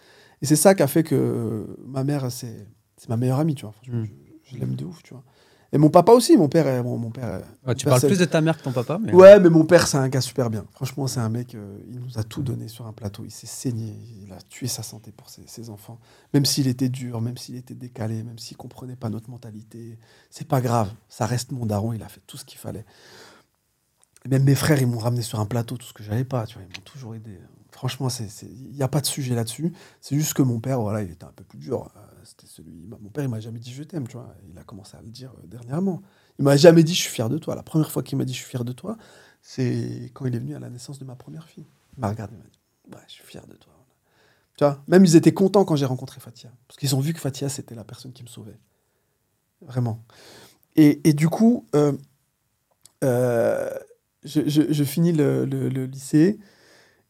Et 0.42 0.46
c'est 0.46 0.56
ça 0.56 0.74
qui 0.76 0.82
a 0.82 0.88
fait 0.88 1.04
que 1.04 1.14
euh, 1.14 1.66
ma 1.86 2.06
mère, 2.06 2.32
c'est 2.32 2.66
ma 3.10 3.18
meilleure 3.18 3.40
amie, 3.40 3.56
tu 3.56 3.66
vois. 3.66 3.76
Mm. 3.90 4.06
je, 4.06 4.54
je 4.54 4.58
l'aime 4.58 4.76
de 4.76 4.86
ouf, 4.86 5.04
tu 5.04 5.14
vois. 5.14 5.26
Et 5.74 5.78
mon 5.78 5.90
papa 5.90 6.14
aussi, 6.14 6.38
mon 6.38 6.48
père, 6.48 6.68
est- 6.68 6.82
bon, 6.82 6.98
mon 6.98 7.12
père. 7.12 7.42
Ouais, 7.68 7.76
tu 7.76 7.86
parles 7.86 8.00
plus 8.00 8.18
de 8.18 8.24
ta 8.26 8.40
mère 8.40 8.58
que 8.58 8.64
ton 8.64 8.72
papa, 8.72 8.98
mais. 9.00 9.14
Ouais, 9.14 9.42
mais 9.42 9.50
mon 9.50 9.66
père, 9.66 9.88
c'est 9.88 9.98
un 9.98 10.08
gars 10.08 10.22
super 10.22 10.50
bien. 10.50 10.66
Franchement, 10.72 11.06
c'est 11.08 11.20
un 11.20 11.28
mec, 11.30 11.54
euh, 11.54 11.78
il 11.90 12.00
nous 12.00 12.18
a 12.18 12.24
tout 12.24 12.42
donné 12.42 12.70
sur 12.70 12.88
un 12.88 12.94
plateau. 12.94 13.24
Il 13.26 13.32
s'est 13.32 13.46
saigné, 13.46 13.94
il 14.26 14.32
a 14.32 14.40
tué 14.48 14.68
sa 14.68 14.84
santé 14.84 15.12
pour 15.12 15.30
ses, 15.30 15.44
ses 15.48 15.70
enfants. 15.70 16.00
Même 16.34 16.46
s'il 16.46 16.68
était 16.70 16.88
dur, 16.90 17.20
même 17.20 17.38
s'il 17.38 17.58
était 17.58 17.76
décalé, 17.76 18.24
même 18.24 18.40
s'il 18.40 18.56
comprenait 18.56 18.96
pas 18.96 19.10
notre 19.10 19.30
mentalité. 19.30 20.00
C'est 20.32 20.48
pas 20.48 20.62
grave, 20.62 20.92
ça 21.10 21.26
reste 21.26 21.52
mon 21.52 21.66
daron, 21.66 21.92
il 21.94 22.02
a 22.04 22.08
fait 22.08 22.22
tout 22.26 22.38
ce 22.38 22.46
qu'il 22.46 22.58
fallait. 22.58 22.86
Même 24.30 24.44
mes 24.44 24.56
frères, 24.56 24.80
ils 24.80 24.88
m'ont 24.88 25.00
ramené 25.00 25.24
sur 25.24 25.40
un 25.40 25.46
plateau 25.46 25.76
tout 25.76 25.88
ce 25.88 25.94
que 25.94 26.04
j'avais 26.04 26.24
pas, 26.24 26.46
tu 26.46 26.56
vois, 26.56 26.64
ils 26.64 26.78
m'ont 26.78 26.84
toujours 26.84 27.16
aidé. 27.16 27.40
Franchement, 27.72 28.10
il 28.42 28.76
n'y 28.76 28.84
a 28.84 28.88
pas 28.88 29.02
de 29.02 29.08
sujet 29.08 29.34
là-dessus. 29.34 29.74
C'est 30.02 30.16
juste 30.16 30.34
que 30.34 30.44
mon 30.44 30.60
père, 30.60 30.80
voilà, 30.82 31.02
il 31.02 31.12
était 31.12 31.24
un 31.24 31.32
peu 31.36 31.44
plus 31.44 31.58
dur. 31.58 31.90
C'était 32.24 32.46
mon 33.02 33.10
père, 33.10 33.24
il 33.24 33.30
m'a 33.30 33.40
jamais 33.40 33.60
dit 33.60 33.74
je 33.74 33.84
t'aime, 33.84 34.08
tu 34.08 34.18
vois. 34.18 34.36
Il 34.52 34.58
a 34.60 34.64
commencé 34.64 34.96
à 34.98 35.02
le 35.02 35.10
dire 35.10 35.32
euh, 35.40 35.48
dernièrement. 35.48 36.04
Il 36.38 36.46
m'a 36.46 36.58
jamais 36.58 36.84
dit 36.84 36.94
je 36.94 37.02
suis 37.02 37.12
fier 37.12 37.30
de 37.30 37.38
toi. 37.38 37.56
La 37.56 37.64
première 37.64 37.90
fois 37.90 38.04
qu'il 38.04 38.18
m'a 38.18 38.26
dit 38.26 38.34
je 38.34 38.40
suis 38.40 38.50
fier 38.50 38.64
de 38.64 38.72
toi, 38.72 38.98
c'est 39.42 40.12
quand 40.14 40.26
il 40.26 40.36
est 40.36 40.40
venu 40.40 40.56
à 40.56 40.60
la 40.60 40.70
naissance 40.70 41.00
de 41.00 41.06
ma 41.06 41.16
première 41.16 41.48
fille. 41.48 41.66
Il 41.98 42.02
m'a 42.02 42.10
regardé, 42.10 42.36
il 42.86 42.92
m'a 42.92 42.98
dit 42.98 43.06
je 43.08 43.14
suis 43.14 43.24
fier 43.24 43.48
de 43.48 43.56
toi. 43.56 43.74
Tu 44.58 44.66
vois, 44.66 44.84
même 44.88 45.06
ils 45.06 45.16
étaient 45.16 45.34
contents 45.34 45.64
quand 45.64 45.76
j'ai 45.76 45.86
rencontré 45.86 46.20
Fatia. 46.20 46.52
Parce 46.68 46.78
qu'ils 46.78 46.94
ont 46.96 47.00
vu 47.00 47.14
que 47.14 47.20
Fatia, 47.20 47.50
c'était 47.50 47.76
la 47.76 47.86
personne 47.86 48.12
qui 48.12 48.24
me 48.24 48.28
sauvait. 48.28 48.60
Vraiment. 49.62 50.04
Et, 50.76 51.08
et 51.08 51.14
du 51.14 51.30
coup, 51.30 51.66
euh, 51.76 51.94
euh, 53.04 53.70
je, 54.24 54.41
je- 54.47 54.72
je 54.72 54.84
finis 54.84 55.11
le, 55.13 55.45
le- 55.45 55.70
le 55.70 55.86
lycée. 55.86 56.39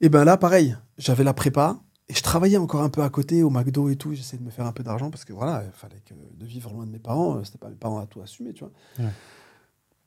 Et 0.02 0.10
ben 0.10 0.24
là, 0.24 0.38
pareil, 0.38 0.78
j'avais 0.98 1.24
la 1.24 1.34
prépa. 1.34 1.80
Et 2.08 2.14
je 2.16 2.24
travaillais 2.24 2.58
encore 2.58 2.82
un 2.82 2.90
peu 2.90 3.04
à 3.04 3.10
côté, 3.10 3.44
au 3.44 3.50
McDo 3.52 3.90
et 3.90 3.96
tout. 3.96 4.14
J'essayais 4.16 4.40
de 4.40 4.44
me 4.46 4.50
faire 4.50 4.66
un 4.66 4.72
peu 4.72 4.82
d'argent 4.84 5.12
parce 5.12 5.26
que 5.26 5.34
voilà, 5.34 5.64
il 5.66 5.72
fallait 5.72 6.02
que 6.06 6.14
de 6.16 6.46
vivre 6.46 6.72
loin 6.74 6.86
de 6.86 6.92
mes 6.92 6.98
parents. 7.00 7.38
euh, 7.38 7.44
C'était 7.44 7.60
pas 7.60 7.70
mes 7.70 7.76
parents 7.76 8.00
à 8.00 8.08
tout 8.08 8.20
assumer, 8.22 8.54
tu 8.54 8.64
vois. 8.64 8.72
Ouais. 8.98 9.12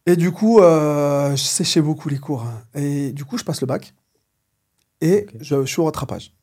Et 0.07 0.17
du 0.17 0.33
coup, 0.33 0.59
euh, 0.59 1.31
je 1.37 1.43
séchais 1.43 1.81
beaucoup 1.81 2.09
les 2.09 2.19
cours. 2.19 2.43
hein. 2.43 2.65
Et 2.75 3.13
du 3.13 3.25
coup, 3.25 3.39
je 3.39 3.45
passe 3.45 3.61
le 3.61 3.69
bac. 3.69 3.95
Et 5.01 5.27
je, 5.41 5.61
je 5.63 5.67
suis 5.67 5.81
au 5.81 5.85
rattrapage. 5.85 6.35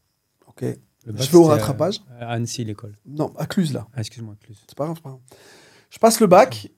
Ok. 0.47 0.61
Le 0.61 0.77
Je 1.07 1.11
bac, 1.11 1.29
vais 1.29 1.37
au 1.37 1.43
rattrapage. 1.45 2.01
À 2.19 2.31
Annecy, 2.31 2.63
l'école. 2.63 2.95
Non, 3.05 3.33
à 3.37 3.45
Cluse, 3.45 3.73
là. 3.73 3.87
Ah, 3.93 3.99
excuse-moi, 3.99 4.35
Cluse. 4.41 4.59
C'est 4.67 4.77
pas 4.77 4.85
grave, 4.85 4.95
c'est 4.97 5.03
pas 5.03 5.09
grave. 5.09 5.21
Je 5.89 5.97
passe 5.97 6.19
le 6.21 6.27
bac, 6.27 6.69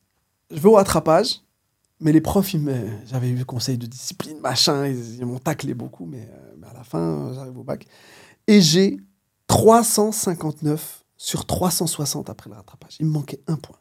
je 0.49 0.59
vais 0.59 0.69
au 0.69 0.73
rattrapage, 0.73 1.41
mais 2.01 2.11
les 2.11 2.21
profs, 2.21 2.55
j'avais 3.05 3.29
eu 3.29 3.45
conseil 3.45 3.77
de 3.77 3.85
discipline, 3.85 4.39
machin, 4.39 4.87
ils, 4.87 5.17
ils 5.17 5.25
m'ont 5.25 5.39
taclé 5.39 5.73
beaucoup, 5.73 6.05
mais, 6.05 6.27
euh, 6.31 6.53
mais 6.57 6.67
à 6.67 6.73
la 6.73 6.83
fin, 6.83 7.31
j'arrive 7.33 7.57
au 7.57 7.63
bac. 7.63 7.85
Et 8.47 8.59
j'ai 8.59 8.97
359 9.47 11.05
sur 11.15 11.45
360 11.45 12.29
après 12.29 12.49
le 12.49 12.55
rattrapage. 12.55 12.97
Il 12.99 13.05
me 13.05 13.11
manquait 13.11 13.41
un 13.47 13.55
point. 13.55 13.77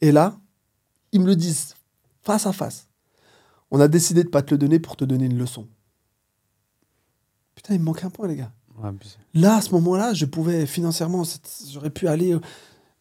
Et 0.00 0.12
là, 0.12 0.38
ils 1.12 1.20
me 1.20 1.26
le 1.26 1.36
disent 1.36 1.74
face 2.22 2.46
à 2.46 2.52
face. 2.52 2.88
On 3.70 3.80
a 3.80 3.88
décidé 3.88 4.24
de 4.24 4.28
pas 4.30 4.42
te 4.42 4.52
le 4.52 4.58
donner 4.58 4.78
pour 4.78 4.96
te 4.96 5.04
donner 5.04 5.26
une 5.26 5.38
leçon. 5.38 5.68
Putain, 7.54 7.74
il 7.74 7.80
me 7.80 7.84
manquait 7.84 8.06
un 8.06 8.10
point, 8.10 8.28
les 8.28 8.36
gars. 8.36 8.52
Ouais. 8.82 8.90
Là, 9.34 9.56
à 9.56 9.60
ce 9.60 9.72
moment-là, 9.72 10.14
je 10.14 10.24
pouvais 10.24 10.64
financièrement, 10.64 11.24
j'aurais 11.70 11.90
pu 11.90 12.08
aller. 12.08 12.34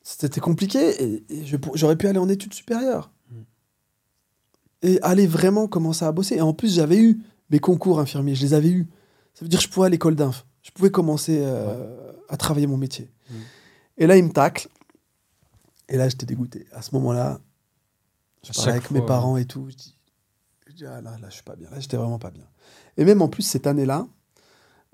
C'était 0.01 0.41
compliqué 0.41 1.23
et, 1.29 1.45
j'aurais 1.75 1.95
pu 1.95 2.07
aller 2.07 2.19
en 2.19 2.27
études 2.27 2.53
supérieures. 2.53 3.11
Et 4.81 4.99
aller 5.01 5.27
vraiment 5.27 5.67
commencer 5.67 6.05
à 6.05 6.11
bosser. 6.11 6.35
Et 6.35 6.41
en 6.41 6.53
plus, 6.53 6.75
j'avais 6.75 6.99
eu 6.99 7.19
mes 7.49 7.59
concours 7.59 7.99
infirmiers, 7.99 8.35
je 8.35 8.43
les 8.43 8.53
avais 8.53 8.69
eus. 8.69 8.87
Ça 9.33 9.45
veut 9.45 9.49
dire 9.49 9.59
que 9.59 9.65
je 9.65 9.69
pouvais 9.69 9.87
à 9.87 9.89
l'école 9.89 10.15
d'inf. 10.15 10.45
Je 10.61 10.71
pouvais 10.71 10.91
commencer 10.91 11.39
euh, 11.41 12.11
à 12.29 12.37
travailler 12.37 12.67
mon 12.67 12.77
métier. 12.77 13.09
Mm. 13.29 13.35
Et 13.99 14.07
là, 14.07 14.17
il 14.17 14.23
me 14.23 14.31
tacle. 14.31 14.67
Et 15.89 15.97
là, 15.97 16.09
j'étais 16.09 16.25
dégoûté. 16.25 16.67
À 16.73 16.81
ce 16.81 16.93
moment-là, 16.95 17.39
je 18.43 18.51
À 18.51 18.53
parlais 18.53 18.71
avec 18.71 18.91
mes 18.91 19.01
parents 19.01 19.37
et 19.37 19.45
tout. 19.45 19.69
Je 19.69 19.75
dis, 19.75 19.97
je 20.67 20.73
dis, 20.73 20.85
ah 20.85 21.01
là, 21.01 21.17
là, 21.21 21.29
je 21.29 21.35
suis 21.35 21.43
pas 21.43 21.55
bien. 21.55 21.69
Là, 21.69 21.79
j'étais 21.79 21.97
vraiment 21.97 22.19
pas 22.19 22.31
bien. 22.31 22.47
Et 22.97 23.05
même 23.05 23.21
en 23.21 23.29
plus, 23.29 23.43
cette 23.43 23.67
année-là, 23.67 24.07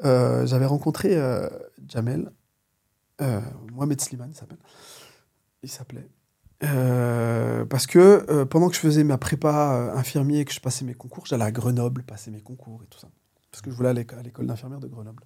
euh, 0.05 0.45
j'avais 0.45 0.65
rencontré 0.65 1.15
euh, 1.17 1.49
Jamel, 1.87 2.31
Mohamed 3.71 4.01
Slimane, 4.01 4.31
il 4.31 4.35
s'appelle. 4.35 4.59
Il 5.63 5.69
s'appelait. 5.69 6.09
Euh, 6.63 7.65
parce 7.65 7.87
que 7.87 8.25
euh, 8.29 8.45
pendant 8.45 8.69
que 8.69 8.75
je 8.75 8.79
faisais 8.79 9.03
ma 9.03 9.17
prépa 9.17 9.73
euh, 9.75 9.95
infirmier 9.97 10.39
et 10.39 10.45
que 10.45 10.53
je 10.53 10.59
passais 10.59 10.85
mes 10.85 10.93
concours, 10.93 11.25
j'allais 11.25 11.43
à 11.43 11.51
Grenoble 11.51 12.03
passer 12.03 12.31
mes 12.31 12.41
concours 12.41 12.81
et 12.83 12.87
tout 12.87 12.99
ça. 12.99 13.09
Parce 13.51 13.61
que 13.61 13.69
je 13.69 13.75
voulais 13.75 13.89
aller 13.89 14.05
à 14.17 14.21
l'école 14.21 14.47
d'infirmière 14.47 14.79
de 14.79 14.87
Grenoble. 14.87 15.23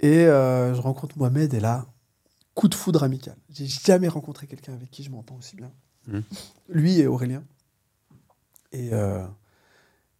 Et 0.00 0.26
euh, 0.26 0.74
je 0.74 0.80
rencontre 0.80 1.18
Mohamed 1.18 1.52
et 1.54 1.60
là, 1.60 1.86
coup 2.54 2.68
de 2.68 2.74
foudre 2.74 3.02
amical. 3.02 3.36
J'ai 3.50 3.66
jamais 3.66 4.08
rencontré 4.08 4.46
quelqu'un 4.46 4.74
avec 4.74 4.90
qui 4.90 5.02
je 5.02 5.10
m'entends 5.10 5.36
aussi 5.36 5.56
bien. 5.56 5.70
Mhm. 6.08 6.22
Lui 6.68 6.98
et 7.00 7.06
Aurélien. 7.06 7.42
Et, 8.72 8.90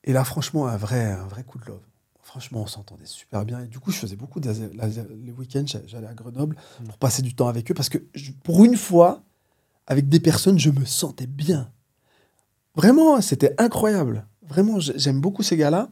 et 0.05 0.13
là, 0.13 0.25
franchement, 0.25 0.67
un 0.67 0.77
vrai, 0.77 1.13
un 1.13 1.27
vrai 1.27 1.43
coup 1.45 1.59
de 1.59 1.65
love. 1.65 1.81
Franchement, 2.23 2.63
on 2.63 2.67
s'entendait 2.67 3.07
super 3.07 3.45
bien. 3.45 3.61
Et 3.61 3.67
du 3.67 3.79
coup, 3.79 3.91
je 3.91 3.99
faisais 3.99 4.17
beaucoup 4.17 4.41
de 4.41 4.51
les 4.51 5.33
week-ends, 5.33 5.65
j'a- 5.67 5.85
j'allais 5.87 6.07
à 6.07 6.15
Grenoble 6.15 6.57
pour 6.87 6.99
passer 6.99 7.23
du 7.23 7.35
temps 7.35 7.49
avec 7.49 7.71
eux 7.71 7.75
parce 7.75 7.89
que 7.89 7.99
je- 8.15 8.33
pour 8.45 8.65
une 8.65 8.77
fois, 8.77 9.23
avec 9.87 10.09
des 10.09 10.21
personnes, 10.21 10.59
je 10.59 10.71
me 10.71 10.85
sentais 10.85 11.27
bien. 11.27 11.71
Vraiment, 12.75 13.21
c'était 13.21 13.55
incroyable. 13.59 14.27
Vraiment, 14.49 14.81
j'ai- 14.81 14.99
j'aime 14.99 15.21
beaucoup 15.21 15.43
ces 15.43 15.57
gars-là. 15.57 15.89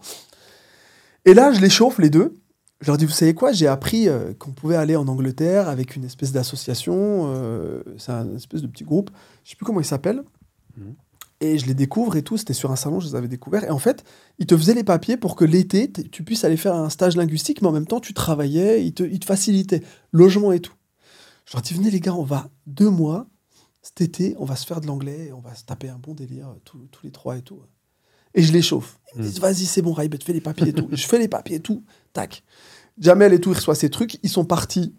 Et 1.25 1.35
là, 1.35 1.53
je 1.53 1.61
les 1.61 1.71
chauffe, 1.71 1.99
les 1.99 2.11
deux. 2.11 2.35
Je 2.81 2.87
leur 2.87 2.97
dis, 2.97 3.05
vous 3.05 3.13
savez 3.13 3.35
quoi, 3.35 3.53
j'ai 3.53 3.67
appris 3.67 4.09
euh, 4.09 4.33
qu'on 4.33 4.53
pouvait 4.53 4.77
aller 4.77 4.97
en 4.97 5.07
Angleterre 5.07 5.69
avec 5.69 5.97
une 5.97 6.05
espèce 6.05 6.33
d'association. 6.33 7.25
euh, 7.27 7.83
c'est 7.99 8.13
un 8.13 8.35
espèce 8.37 8.63
de 8.63 8.67
petit 8.67 8.85
groupe. 8.85 9.11
Je 9.45 9.51
sais 9.51 9.57
plus 9.57 9.67
comment 9.67 9.81
il 9.81 9.85
s'appelle. 9.87 10.23
Mhm. 10.79 10.95
Et 11.43 11.59
je 11.59 11.67
les 11.67 11.75
découvre 11.75 12.17
et 12.17 12.23
tout. 12.23 12.39
C'était 12.39 12.55
sur 12.55 12.71
un 12.71 12.77
salon, 12.77 13.01
je 13.01 13.09
les 13.09 13.15
avais 13.15 13.29
découverts. 13.29 13.65
Et 13.65 13.71
en 13.71 13.79
fait, 13.79 14.05
ils 14.39 14.47
te 14.47 14.57
faisaient 14.57 14.75
les 14.75 14.85
papiers 14.85 15.19
pour 15.19 15.37
que 15.37 15.45
l'été, 15.45 15.91
tu 15.93 16.23
puisses 16.25 16.45
aller 16.45 16.57
faire 16.57 16.75
un 16.75 16.89
stage 16.89 17.17
linguistique, 17.17 17.61
mais 17.61 17.69
en 17.69 17.73
même 17.73 17.87
temps, 17.87 18.01
tu 18.01 18.15
travaillais, 18.15 18.85
ils 18.85 18.95
te, 18.95 19.03
ils 19.03 19.21
te 19.21 19.27
facilitaient. 19.27 19.83
Logement 20.13 20.53
et 20.53 20.61
tout. 20.61 20.75
Je 21.45 21.55
leur 21.55 21.63
dis, 21.63 21.75
venez 21.75 21.91
les 21.91 22.01
gars, 22.01 22.15
on 22.15 22.23
va 22.25 22.49
deux 22.67 22.91
mois, 22.91 23.27
cet 23.83 24.01
été, 24.01 24.35
on 24.39 24.45
va 24.45 24.57
se 24.57 24.67
faire 24.67 24.81
de 24.81 24.87
l'anglais, 24.87 25.27
et 25.29 25.33
on 25.33 25.41
va 25.41 25.55
se 25.55 25.65
taper 25.65 25.89
un 25.89 25.99
bon 25.99 26.15
délire, 26.15 26.49
euh, 26.49 26.61
tous, 26.65 26.79
tous 26.91 27.05
les 27.05 27.11
trois 27.11 27.37
et 27.37 27.43
tout. 27.43 27.61
Et 28.35 28.43
je 28.43 28.53
les 28.53 28.63
chauffe. 28.63 28.99
Ils 29.15 29.23
me 29.23 29.27
disent, 29.27 29.41
vas-y, 29.41 29.65
c'est 29.67 29.83
bon, 29.83 29.93
Raibet, 29.93 30.19
fais 30.23 30.33
les 30.33 30.41
papiers 30.41 30.69
et 30.69 30.73
tout. 30.73 30.89
je 30.93 31.07
fais 31.07 31.19
les 31.19 31.29
papiers 31.29 31.57
et 31.57 31.61
tout. 31.61 31.83
Tac. 32.13 32.45
Jamel 32.99 33.33
et 33.33 33.41
tout, 33.41 33.51
ils 33.51 33.57
reçoivent 33.57 33.77
ces 33.77 33.91
trucs. 33.91 34.19
Ils 34.23 34.29
sont 34.29 34.45
partis. 34.45 34.95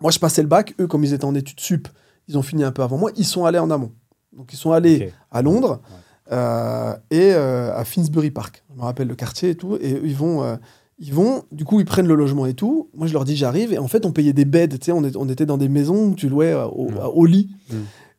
Moi, 0.00 0.10
je 0.10 0.18
passais 0.18 0.42
le 0.42 0.48
bac. 0.48 0.74
Eux, 0.78 0.86
comme 0.86 1.02
ils 1.04 1.12
étaient 1.14 1.24
en 1.24 1.34
études 1.34 1.58
sup, 1.58 1.88
ils 2.28 2.36
ont 2.38 2.42
fini 2.42 2.62
un 2.62 2.70
peu 2.70 2.82
avant 2.82 2.98
moi. 2.98 3.10
Ils 3.16 3.24
sont 3.24 3.44
allés 3.44 3.58
en 3.58 3.70
amont. 3.70 3.92
Donc, 4.32 4.52
ils 4.52 4.56
sont 4.56 4.72
allés 4.72 5.12
à 5.30 5.42
Londres 5.42 5.80
Ouais. 5.82 6.36
euh, 6.36 6.96
et 7.10 7.32
euh, 7.32 7.74
à 7.74 7.84
Finsbury 7.84 8.30
Park. 8.30 8.62
Je 8.70 8.76
me 8.76 8.82
rappelle 8.82 9.08
le 9.08 9.14
quartier 9.16 9.50
et 9.50 9.54
tout. 9.56 9.76
Et 9.80 9.94
eux, 9.94 10.02
ils 10.04 10.16
vont, 10.16 10.42
euh, 10.44 10.56
ils 10.98 11.12
vont, 11.12 11.42
du 11.52 11.64
coup, 11.64 11.80
ils 11.80 11.86
prennent 11.86 12.06
le 12.06 12.14
logement 12.14 12.46
et 12.46 12.54
tout. 12.54 12.88
Moi, 12.94 13.06
je 13.06 13.12
leur 13.12 13.24
dis, 13.24 13.36
j'arrive. 13.36 13.72
Et 13.72 13.78
en 13.78 13.88
fait, 13.88 14.06
on 14.06 14.12
payait 14.12 14.32
des 14.32 14.44
beds. 14.44 14.68
Tu 14.68 14.78
sais, 14.86 14.92
on, 14.92 15.02
est- 15.04 15.16
on 15.16 15.28
était 15.28 15.46
dans 15.46 15.58
des 15.58 15.68
maisons 15.68 16.08
où 16.10 16.14
tu 16.14 16.28
louais 16.28 16.52
euh, 16.52 16.66
au, 16.66 16.90
Mm. 16.90 16.98
au 17.14 17.26
lit. 17.26 17.50
Mm. 17.70 17.76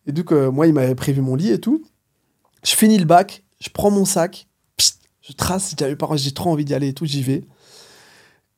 Et 0.08 0.12
donc, 0.12 0.32
euh, 0.32 0.52
moi, 0.52 0.68
ils 0.68 0.74
m'avaient 0.74 0.96
prévu 0.96 1.22
mon 1.22 1.36
lit 1.36 1.52
et 1.52 1.60
tout. 1.60 1.84
Je 2.64 2.76
finis 2.76 2.98
le 2.98 3.06
bac, 3.06 3.44
je 3.60 3.70
prends 3.70 3.92
mon 3.92 4.06
sac, 4.06 4.48
psst, 4.78 5.00
je 5.22 5.34
trace. 5.34 5.74
J'avais 5.80 5.96
pas- 5.96 6.10
J'ai 6.16 6.32
trop 6.32 6.50
envie 6.52 6.66
d'y 6.66 6.74
aller 6.74 6.90
et 6.90 6.94
tout, 6.94 7.06
j'y 7.06 7.22
vais. 7.24 7.44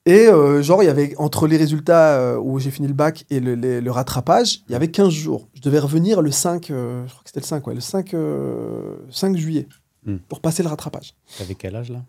Et 0.06 0.28
euh, 0.30 0.62
genre, 0.62 0.82
il 0.84 0.86
y 0.86 0.90
avait 0.90 1.14
entre 1.18 1.48
les 1.48 1.58
résultats 1.58 2.18
euh, 2.18 2.38
où 2.40 2.60
j'ai 2.60 2.72
fini 2.72 2.88
le 2.88 2.94
bac 2.94 3.26
et 3.30 3.42
le, 3.42 3.56
les- 3.56 3.82
le 3.82 3.92
rattrapage, 3.92 4.62
il 4.70 4.72
y 4.72 4.76
avait 4.76 4.88
15 4.90 5.10
jours. 5.10 5.50
Je 5.54 5.62
devais 5.62 5.80
revenir 5.80 6.22
le 6.22 6.32
5, 6.32 6.72
euh, 6.72 7.06
je 7.06 7.12
crois 7.12 7.24
que 7.24 7.30
c'était 7.30 7.42
le 7.42 7.46
5, 7.46 7.68
ouais, 7.68 7.76
le 7.76 7.82
5, 7.82 8.14
euh, 8.14 8.96
5 9.12 9.36
juillet 9.36 9.68
Hmm. 10.06 10.18
pour 10.30 10.40
passer 10.40 10.64
le 10.64 10.70
rattrapage. 10.70 11.14
T'avais 11.38 11.56
quel 11.56 11.76
âge 11.76 11.92
là? 11.92 12.02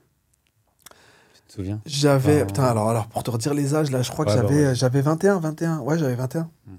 Te 1.49 1.55
souviens? 1.55 1.81
J'avais, 1.87 2.45
putain, 2.47 2.65
alors, 2.65 2.89
alors 2.91 3.07
pour 3.09 3.23
te 3.23 3.31
redire 3.31 3.55
les 3.55 3.75
âges, 3.75 3.91
là, 3.91 4.03
je 4.03 4.11
crois 4.11 4.25
Ouais, 4.27 4.35
que 4.35 4.41
bah 4.41 4.47
j'avais, 4.49 4.67
ouais. 4.69 4.75
j'avais 4.75 5.01
21, 5.01 5.39
21, 5.41 5.79
ouais, 5.81 5.99
j'avais 5.99 6.15
21. 6.15 6.49
Hmm. 6.67 6.77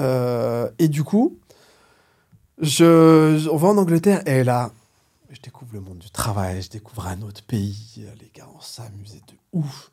Euh, 0.00 0.70
et 0.78 0.88
du 0.88 1.02
coup, 1.04 1.38
je, 2.60 3.38
je- 3.38 3.48
on 3.48 3.56
va 3.56 3.68
en 3.68 3.76
Angleterre 3.78 4.22
et 4.26 4.44
là, 4.44 4.70
je 5.30 5.40
découvre 5.40 5.72
le 5.74 5.80
monde 5.80 5.98
du 5.98 6.10
travail, 6.10 6.62
je 6.62 6.70
découvre 6.70 7.06
un 7.06 7.20
autre 7.22 7.42
pays, 7.42 8.04
les 8.20 8.30
gars, 8.34 8.46
on 8.56 8.60
s'amusait 8.60 9.22
de 9.28 9.34
ouf. 9.52 9.90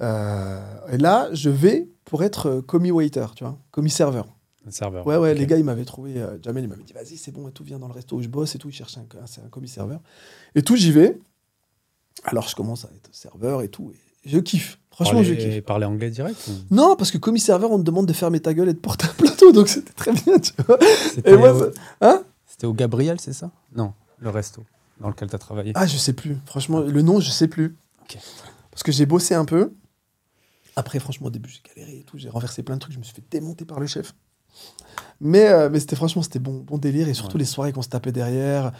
Euh, 0.00 0.60
et 0.90 0.98
là, 0.98 1.28
je 1.32 1.50
vais 1.50 1.88
pour 2.04 2.24
être 2.24 2.46
euh, 2.48 2.62
commis 2.62 2.90
waiter, 2.90 3.26
tu 3.36 3.44
vois, 3.44 3.56
commis 3.70 3.90
serveur. 3.90 4.26
Un 4.66 4.70
serveur. 4.70 5.06
Ouais, 5.06 5.16
ouais, 5.16 5.34
les 5.34 5.46
gars, 5.46 5.56
ils 5.58 5.64
m'avaient 5.64 5.84
trouvé. 5.84 6.18
euh, 6.18 6.38
Jamel, 6.40 6.64
il 6.64 6.68
m'avait 6.70 6.84
dit, 6.84 6.92
vas-y, 6.92 7.16
c'est 7.16 7.32
bon 7.32 7.48
et 7.48 7.52
tout, 7.52 7.64
viens 7.64 7.78
dans 7.80 7.88
le 7.88 7.92
resto 7.94 8.16
où 8.16 8.22
je 8.22 8.28
bosse 8.28 8.54
et 8.54 8.58
tout. 8.58 8.68
Il 8.68 8.72
cherchait 8.72 9.00
un, 9.00 9.06
un, 9.18 9.44
un 9.44 9.48
commis 9.48 9.66
serveur. 9.68 10.00
Et 10.54 10.62
tout, 10.62 10.76
j'y 10.76 10.92
vais. 10.92 11.18
Alors, 12.24 12.48
je 12.48 12.54
commence 12.54 12.84
à 12.84 12.88
être 12.94 13.08
serveur 13.12 13.62
et 13.62 13.68
tout. 13.68 13.92
Et 14.24 14.28
je 14.28 14.38
kiffe. 14.38 14.78
Franchement, 14.90 15.22
je 15.22 15.34
kiffe. 15.34 15.64
parler 15.64 15.86
anglais 15.86 16.10
direct 16.10 16.36
ou- 16.48 16.74
Non, 16.74 16.96
parce 16.96 17.10
que 17.10 17.18
commis 17.18 17.40
serveur, 17.40 17.70
on 17.72 17.78
te 17.78 17.82
demande 17.82 18.06
de 18.06 18.12
fermer 18.12 18.40
ta 18.40 18.52
gueule 18.54 18.68
et 18.68 18.74
de 18.74 18.78
porter 18.78 19.06
un 19.06 19.14
plateau, 19.14 19.50
donc 19.52 19.68
c'était 19.68 19.92
très 19.94 20.12
bien, 20.12 20.38
tu 20.38 20.52
vois. 20.66 20.78
C'était 21.14 21.32
au- 21.34 21.58
ça- 21.58 21.70
hein? 22.02 22.22
Au 22.64 22.72
Gabriel, 22.72 23.18
c'est 23.20 23.32
ça? 23.32 23.50
Non, 23.74 23.92
le 24.20 24.30
resto 24.30 24.64
dans 25.00 25.08
lequel 25.08 25.28
tu 25.28 25.34
as 25.34 25.38
travaillé. 25.38 25.72
Ah, 25.74 25.86
je 25.86 25.96
sais 25.96 26.12
plus. 26.12 26.36
Franchement, 26.46 26.78
le 26.80 27.02
nom, 27.02 27.18
je 27.18 27.30
sais 27.30 27.48
plus. 27.48 27.76
Parce 28.70 28.82
que 28.84 28.92
j'ai 28.92 29.04
bossé 29.06 29.34
un 29.34 29.44
peu. 29.44 29.72
Après, 30.76 31.00
franchement, 31.00 31.26
au 31.26 31.30
début, 31.30 31.48
j'ai 31.50 31.60
galéré 31.74 31.98
et 31.98 32.02
tout. 32.04 32.18
J'ai 32.18 32.28
renversé 32.28 32.62
plein 32.62 32.76
de 32.76 32.80
trucs. 32.80 32.94
Je 32.94 32.98
me 32.98 33.02
suis 33.04 33.14
fait 33.14 33.24
démonter 33.30 33.64
par 33.64 33.80
le 33.80 33.86
chef. 33.86 34.14
Mais, 35.20 35.48
euh, 35.48 35.68
mais 35.70 35.80
c'était 35.80 35.96
franchement, 35.96 36.22
c'était 36.22 36.38
bon, 36.38 36.58
bon 36.60 36.78
délire. 36.78 37.08
Et 37.08 37.14
surtout 37.14 37.34
Ouais. 37.36 37.40
les 37.40 37.46
soirées 37.46 37.72
qu'on 37.72 37.82
se 37.82 37.88
tapait 37.88 38.12
derrière. 38.12 38.72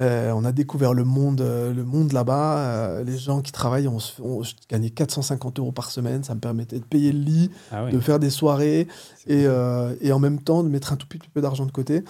Euh, 0.00 0.30
on 0.32 0.44
a 0.44 0.52
découvert 0.52 0.94
le 0.94 1.02
monde, 1.04 1.40
euh, 1.40 1.74
le 1.74 1.84
monde 1.84 2.12
là-bas. 2.12 2.58
Euh, 2.58 3.04
les 3.04 3.18
gens 3.18 3.40
qui 3.42 3.50
travaillent, 3.50 3.88
on, 3.88 3.98
on- 4.22 4.42
je 4.44 4.54
gagnais 4.68 4.90
450 4.90 5.58
euros 5.58 5.72
par 5.72 5.90
semaine. 5.90 6.22
Ça 6.22 6.34
me 6.36 6.40
permettait 6.40 6.78
de 6.78 6.84
payer 6.84 7.10
le 7.12 7.18
lit, 7.18 7.50
Ah 7.72 7.90
de 7.90 7.98
faire 7.98 8.18
des 8.20 8.30
soirées 8.30 8.86
et, 9.26 9.44
euh, 9.46 9.94
en 10.12 10.18
même 10.20 10.40
temps 10.40 10.62
de 10.62 10.68
mettre 10.68 10.92
un 10.92 10.96
tout 10.96 11.08
petit 11.08 11.28
peu 11.28 11.40
d'argent 11.40 11.66
de 11.66 11.72
côté. 11.72 12.04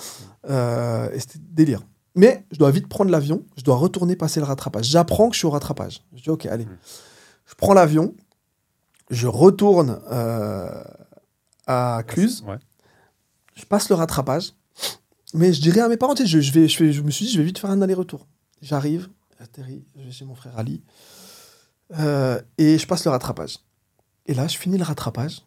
Et 0.48 1.18
c'était 1.20 1.38
délire. 1.40 1.80
Mais 2.14 2.44
je 2.52 2.58
dois 2.58 2.70
vite 2.72 2.88
prendre 2.88 3.10
l'avion, 3.10 3.42
je 3.56 3.62
dois 3.62 3.76
retourner 3.76 4.16
passer 4.16 4.40
le 4.40 4.46
rattrapage. 4.46 4.86
J'apprends 4.86 5.28
que 5.28 5.34
je 5.34 5.38
suis 5.38 5.46
au 5.46 5.50
rattrapage. 5.50 6.02
Je 6.16 6.22
dis 6.22 6.30
ok, 6.30 6.46
allez. 6.46 6.64
Mm. 6.64 6.76
Je 7.46 7.54
prends 7.54 7.72
l'avion, 7.74 8.12
je 9.10 9.26
retourne 9.28 9.98
à 11.66 12.02
Cluse, 12.06 12.42
Ouais. 12.46 12.56
je 13.54 13.64
passe 13.64 13.88
le 13.88 13.94
rattrapage, 13.94 14.52
mais 15.34 15.52
je 15.52 15.60
dirais 15.60 15.80
à 15.80 15.88
mes 15.88 15.96
parents, 15.96 16.14
tu 16.14 16.22
sais, 16.22 16.28
je, 16.28 16.40
je 16.40 16.52
vais, 16.52 16.68
je, 16.68 16.76
fais- 16.76 16.92
je 16.92 17.02
me 17.02 17.10
suis 17.10 17.26
dit, 17.26 17.32
je 17.32 17.38
vais 17.38 17.44
vite 17.44 17.58
faire 17.58 17.70
un 17.70 17.82
aller-retour. 17.82 18.26
J'arrive, 18.62 19.08
j'atterris, 19.38 19.84
je 19.96 20.02
vais 20.04 20.10
chez 20.10 20.24
mon 20.24 20.34
frère 20.34 20.56
Ali, 20.58 20.82
euh, 21.98 22.40
et 22.58 22.78
je 22.78 22.86
passe 22.86 23.04
le 23.04 23.10
rattrapage. 23.10 23.58
Et 24.26 24.34
là, 24.34 24.46
je 24.46 24.56
finis 24.58 24.78
le 24.78 24.84
rattrapage. 24.84 25.42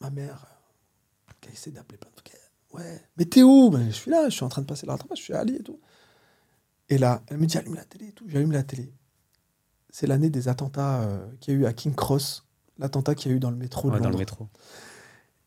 Ma 0.00 0.10
mère, 0.10 0.46
euh, 1.28 1.32
qui 1.40 1.50
essaie 1.52 1.70
d'appeler 1.70 1.98
plein 1.98 2.10
de 2.10 2.14
trucs. 2.14 2.30
Ouais, 2.72 3.00
mais 3.16 3.24
t'es 3.24 3.42
où? 3.42 3.68
Ben, 3.70 3.86
Je 3.86 3.94
suis 3.96 4.10
là, 4.10 4.28
je 4.28 4.34
suis 4.34 4.44
en 4.44 4.48
train 4.48 4.62
de 4.62 4.66
passer 4.66 4.86
le 4.86 4.92
rattrapage, 4.92 5.18
je 5.18 5.22
suis 5.24 5.34
à 5.34 5.40
Ali 5.40 5.56
et 5.56 5.62
tout. 5.62 5.80
Et 6.88 6.98
là, 6.98 7.22
elle 7.28 7.38
me 7.38 7.46
dit 7.46 7.58
allume 7.58 7.74
la 7.74 7.84
télé 7.84 8.06
et 8.08 8.12
tout. 8.12 8.24
J'allume 8.28 8.52
la 8.52 8.62
télé. 8.62 8.92
C'est 9.90 10.06
l'année 10.06 10.30
des 10.30 10.46
attentats 10.48 11.00
euh, 11.02 11.26
qu'il 11.40 11.54
y 11.54 11.56
a 11.56 11.60
eu 11.60 11.66
à 11.66 11.72
King 11.72 11.94
Cross, 11.94 12.46
l'attentat 12.78 13.14
qu'il 13.16 13.30
y 13.30 13.34
a 13.34 13.36
eu 13.36 13.40
dans 13.40 13.50
le 13.50 13.56
métro 13.56 13.88
de 13.90 13.94
Ouais, 13.96 14.00
dans 14.00 14.10
le 14.10 14.16
métro. 14.16 14.48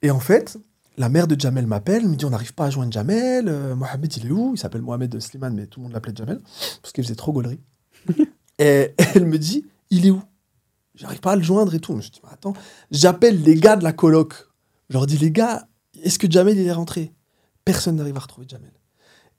Et 0.02 0.12
en 0.12 0.20
fait, 0.20 0.58
la 0.98 1.10
mère 1.10 1.28
de 1.28 1.39
Jamel 1.39 1.66
m'appelle, 1.68 2.08
me 2.08 2.16
dit 2.16 2.26
on 2.26 2.30
n'arrive 2.30 2.54
pas 2.54 2.66
à 2.66 2.70
joindre 2.70 2.91
Jamel. 2.91 3.48
euh, 3.48 3.76
Mohamed, 3.76 4.16
il 4.18 4.28
est 4.28 4.32
où? 4.32 4.52
Il 4.54 4.58
s'appelle 4.60 4.82
Mohamed 4.82 5.20
Slimane, 5.20 5.56
mais 5.56 5.68
tout 5.68 5.80
le 5.80 5.86
monde 5.86 5.94
l'appelait 5.94 6.14
Jamel, 6.16 6.39
parce 6.82 6.91
qu'il 6.94 7.04
faisait 7.04 7.16
trop 7.16 7.32
gaulerie. 7.34 7.60
et 8.60 8.94
elle 9.16 9.26
me 9.26 9.38
dit 9.38 9.66
il 9.89 10.06
est 10.06 10.12
où? 10.12 10.22
J'arrive 10.96 11.20
pas 11.22 11.32
à 11.32 11.36
le 11.36 11.41
joindre 11.44 11.74
et 11.74 11.80
tout. 11.80 12.00
Je 12.02 12.10
dis 12.10 12.22
mais 12.24 12.30
attends, 12.32 12.54
j'appelle 12.91 13.41
les 13.41 13.56
gars 13.56 13.76
de 13.76 13.84
la 13.84 13.94
coloc. 13.94 14.36
Je 14.89 14.94
leur 14.94 15.08
dis 15.08 15.18
les 15.18 15.32
gars, 15.32 15.68
est-ce 16.04 16.20
que 16.20 16.30
Jamel 16.30 16.58
il 16.58 16.68
est 16.68 16.72
rentré? 16.72 17.14
Personne 17.66 17.96
n'arrive 17.96 18.18
à 18.18 18.20
retrouver 18.20 18.46
Jamel. 18.48 18.72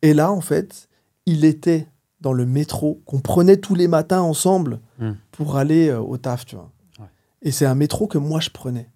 Et 0.03 0.15
là, 0.15 0.33
en 0.33 0.41
fait, 0.41 0.89
il 1.27 1.45
était 1.45 1.87
dans 2.21 2.33
le 2.33 2.47
métro 2.47 3.03
qu'on 3.05 3.21
prenait 3.21 3.59
tous 3.59 3.75
les 3.75 3.87
matins 3.89 4.21
ensemble 4.23 4.81
Hmm. 4.99 5.13
pour 5.33 5.57
aller 5.57 5.89
euh, 5.89 5.99
au 6.01 6.17
taf, 6.19 6.47
tu 6.47 6.55
vois. 6.57 6.71
Ouais. 7.01 7.07
Et 7.43 7.51
c'est 7.51 7.67
un 7.67 7.75
métro 7.75 8.07
que 8.07 8.17
moi 8.17 8.39
je 8.41 8.51
prenais. 8.51 8.89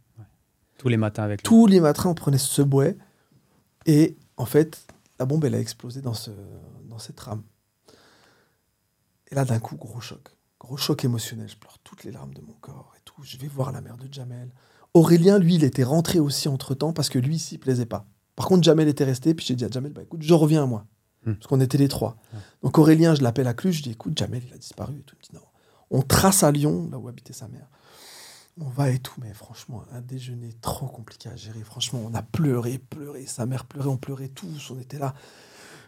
Tous 0.78 0.88
les 0.88 0.96
matins 0.96 1.24
avec 1.24 1.40
lui. 1.40 1.44
Tous 1.44 1.66
les 1.66 1.80
matins, 1.80 2.08
on 2.08 2.14
prenait 2.14 2.38
ce 2.38 2.48
subway. 2.48 2.96
Et 3.84 4.16
en 4.36 4.46
fait, 4.46 4.86
la 5.18 5.26
bombe, 5.26 5.44
elle 5.44 5.54
a 5.54 5.60
explosé 5.60 6.00
dans, 6.00 6.14
ce, 6.14 6.30
dans 6.88 6.98
cette 6.98 7.18
rame. 7.20 7.42
Et 9.30 9.34
là, 9.34 9.44
d'un 9.44 9.58
coup, 9.58 9.76
gros 9.76 10.00
choc. 10.00 10.28
Gros 10.60 10.76
choc 10.76 11.04
émotionnel. 11.04 11.48
Je 11.48 11.56
pleure 11.56 11.78
toutes 11.84 12.04
les 12.04 12.12
larmes 12.12 12.32
de 12.32 12.40
mon 12.40 12.54
corps 12.54 12.94
et 12.96 13.00
tout. 13.04 13.22
Je 13.22 13.36
vais 13.36 13.48
voir 13.48 13.72
la 13.72 13.80
mère 13.80 13.96
de 13.96 14.12
Jamel. 14.12 14.50
Aurélien, 14.94 15.38
lui, 15.38 15.56
il 15.56 15.64
était 15.64 15.84
rentré 15.84 16.18
aussi 16.18 16.48
entre 16.48 16.74
temps 16.74 16.92
parce 16.92 17.08
que 17.08 17.18
lui, 17.18 17.36
il 17.36 17.40
s'y 17.40 17.58
plaisait 17.58 17.86
pas. 17.86 18.06
Par 18.36 18.46
contre, 18.46 18.62
Jamel 18.62 18.88
était 18.88 19.04
resté. 19.04 19.34
Puis 19.34 19.46
j'ai 19.46 19.56
dit 19.56 19.64
à 19.64 19.68
Jamel, 19.68 19.92
bah 19.92 20.02
écoute, 20.02 20.22
je 20.22 20.34
reviens 20.34 20.66
moi. 20.66 20.86
Hmm. 21.26 21.34
Parce 21.34 21.48
qu'on 21.48 21.60
était 21.60 21.78
les 21.78 21.88
trois. 21.88 22.16
Donc 22.62 22.78
Aurélien, 22.78 23.14
je 23.14 23.22
l'appelle 23.22 23.48
à 23.48 23.54
Cluj. 23.54 23.78
Je 23.78 23.82
dis, 23.82 23.90
écoute, 23.90 24.16
Jamel, 24.16 24.42
il 24.46 24.54
a 24.54 24.58
disparu. 24.58 24.94
Et 24.98 25.02
tout. 25.02 25.16
Il 25.16 25.18
me 25.18 25.38
dit, 25.38 25.44
non. 25.44 25.48
On 25.90 26.02
trace 26.02 26.42
à 26.42 26.52
Lyon, 26.52 26.88
là 26.90 26.98
où 26.98 27.08
habitait 27.08 27.32
sa 27.32 27.48
mère. 27.48 27.68
On 28.60 28.68
va 28.68 28.90
et 28.90 28.98
tout, 28.98 29.14
mais 29.20 29.32
franchement, 29.32 29.84
un 29.92 30.00
déjeuner 30.00 30.52
trop 30.60 30.86
compliqué 30.86 31.28
à 31.28 31.36
gérer. 31.36 31.60
Franchement, 31.62 32.00
on 32.04 32.14
a 32.14 32.22
pleuré, 32.22 32.78
pleuré. 32.78 33.26
Sa 33.26 33.46
mère 33.46 33.64
pleurait, 33.66 33.88
on 33.88 33.96
pleurait 33.96 34.28
tous. 34.28 34.70
On 34.70 34.78
était 34.80 34.98
là. 34.98 35.14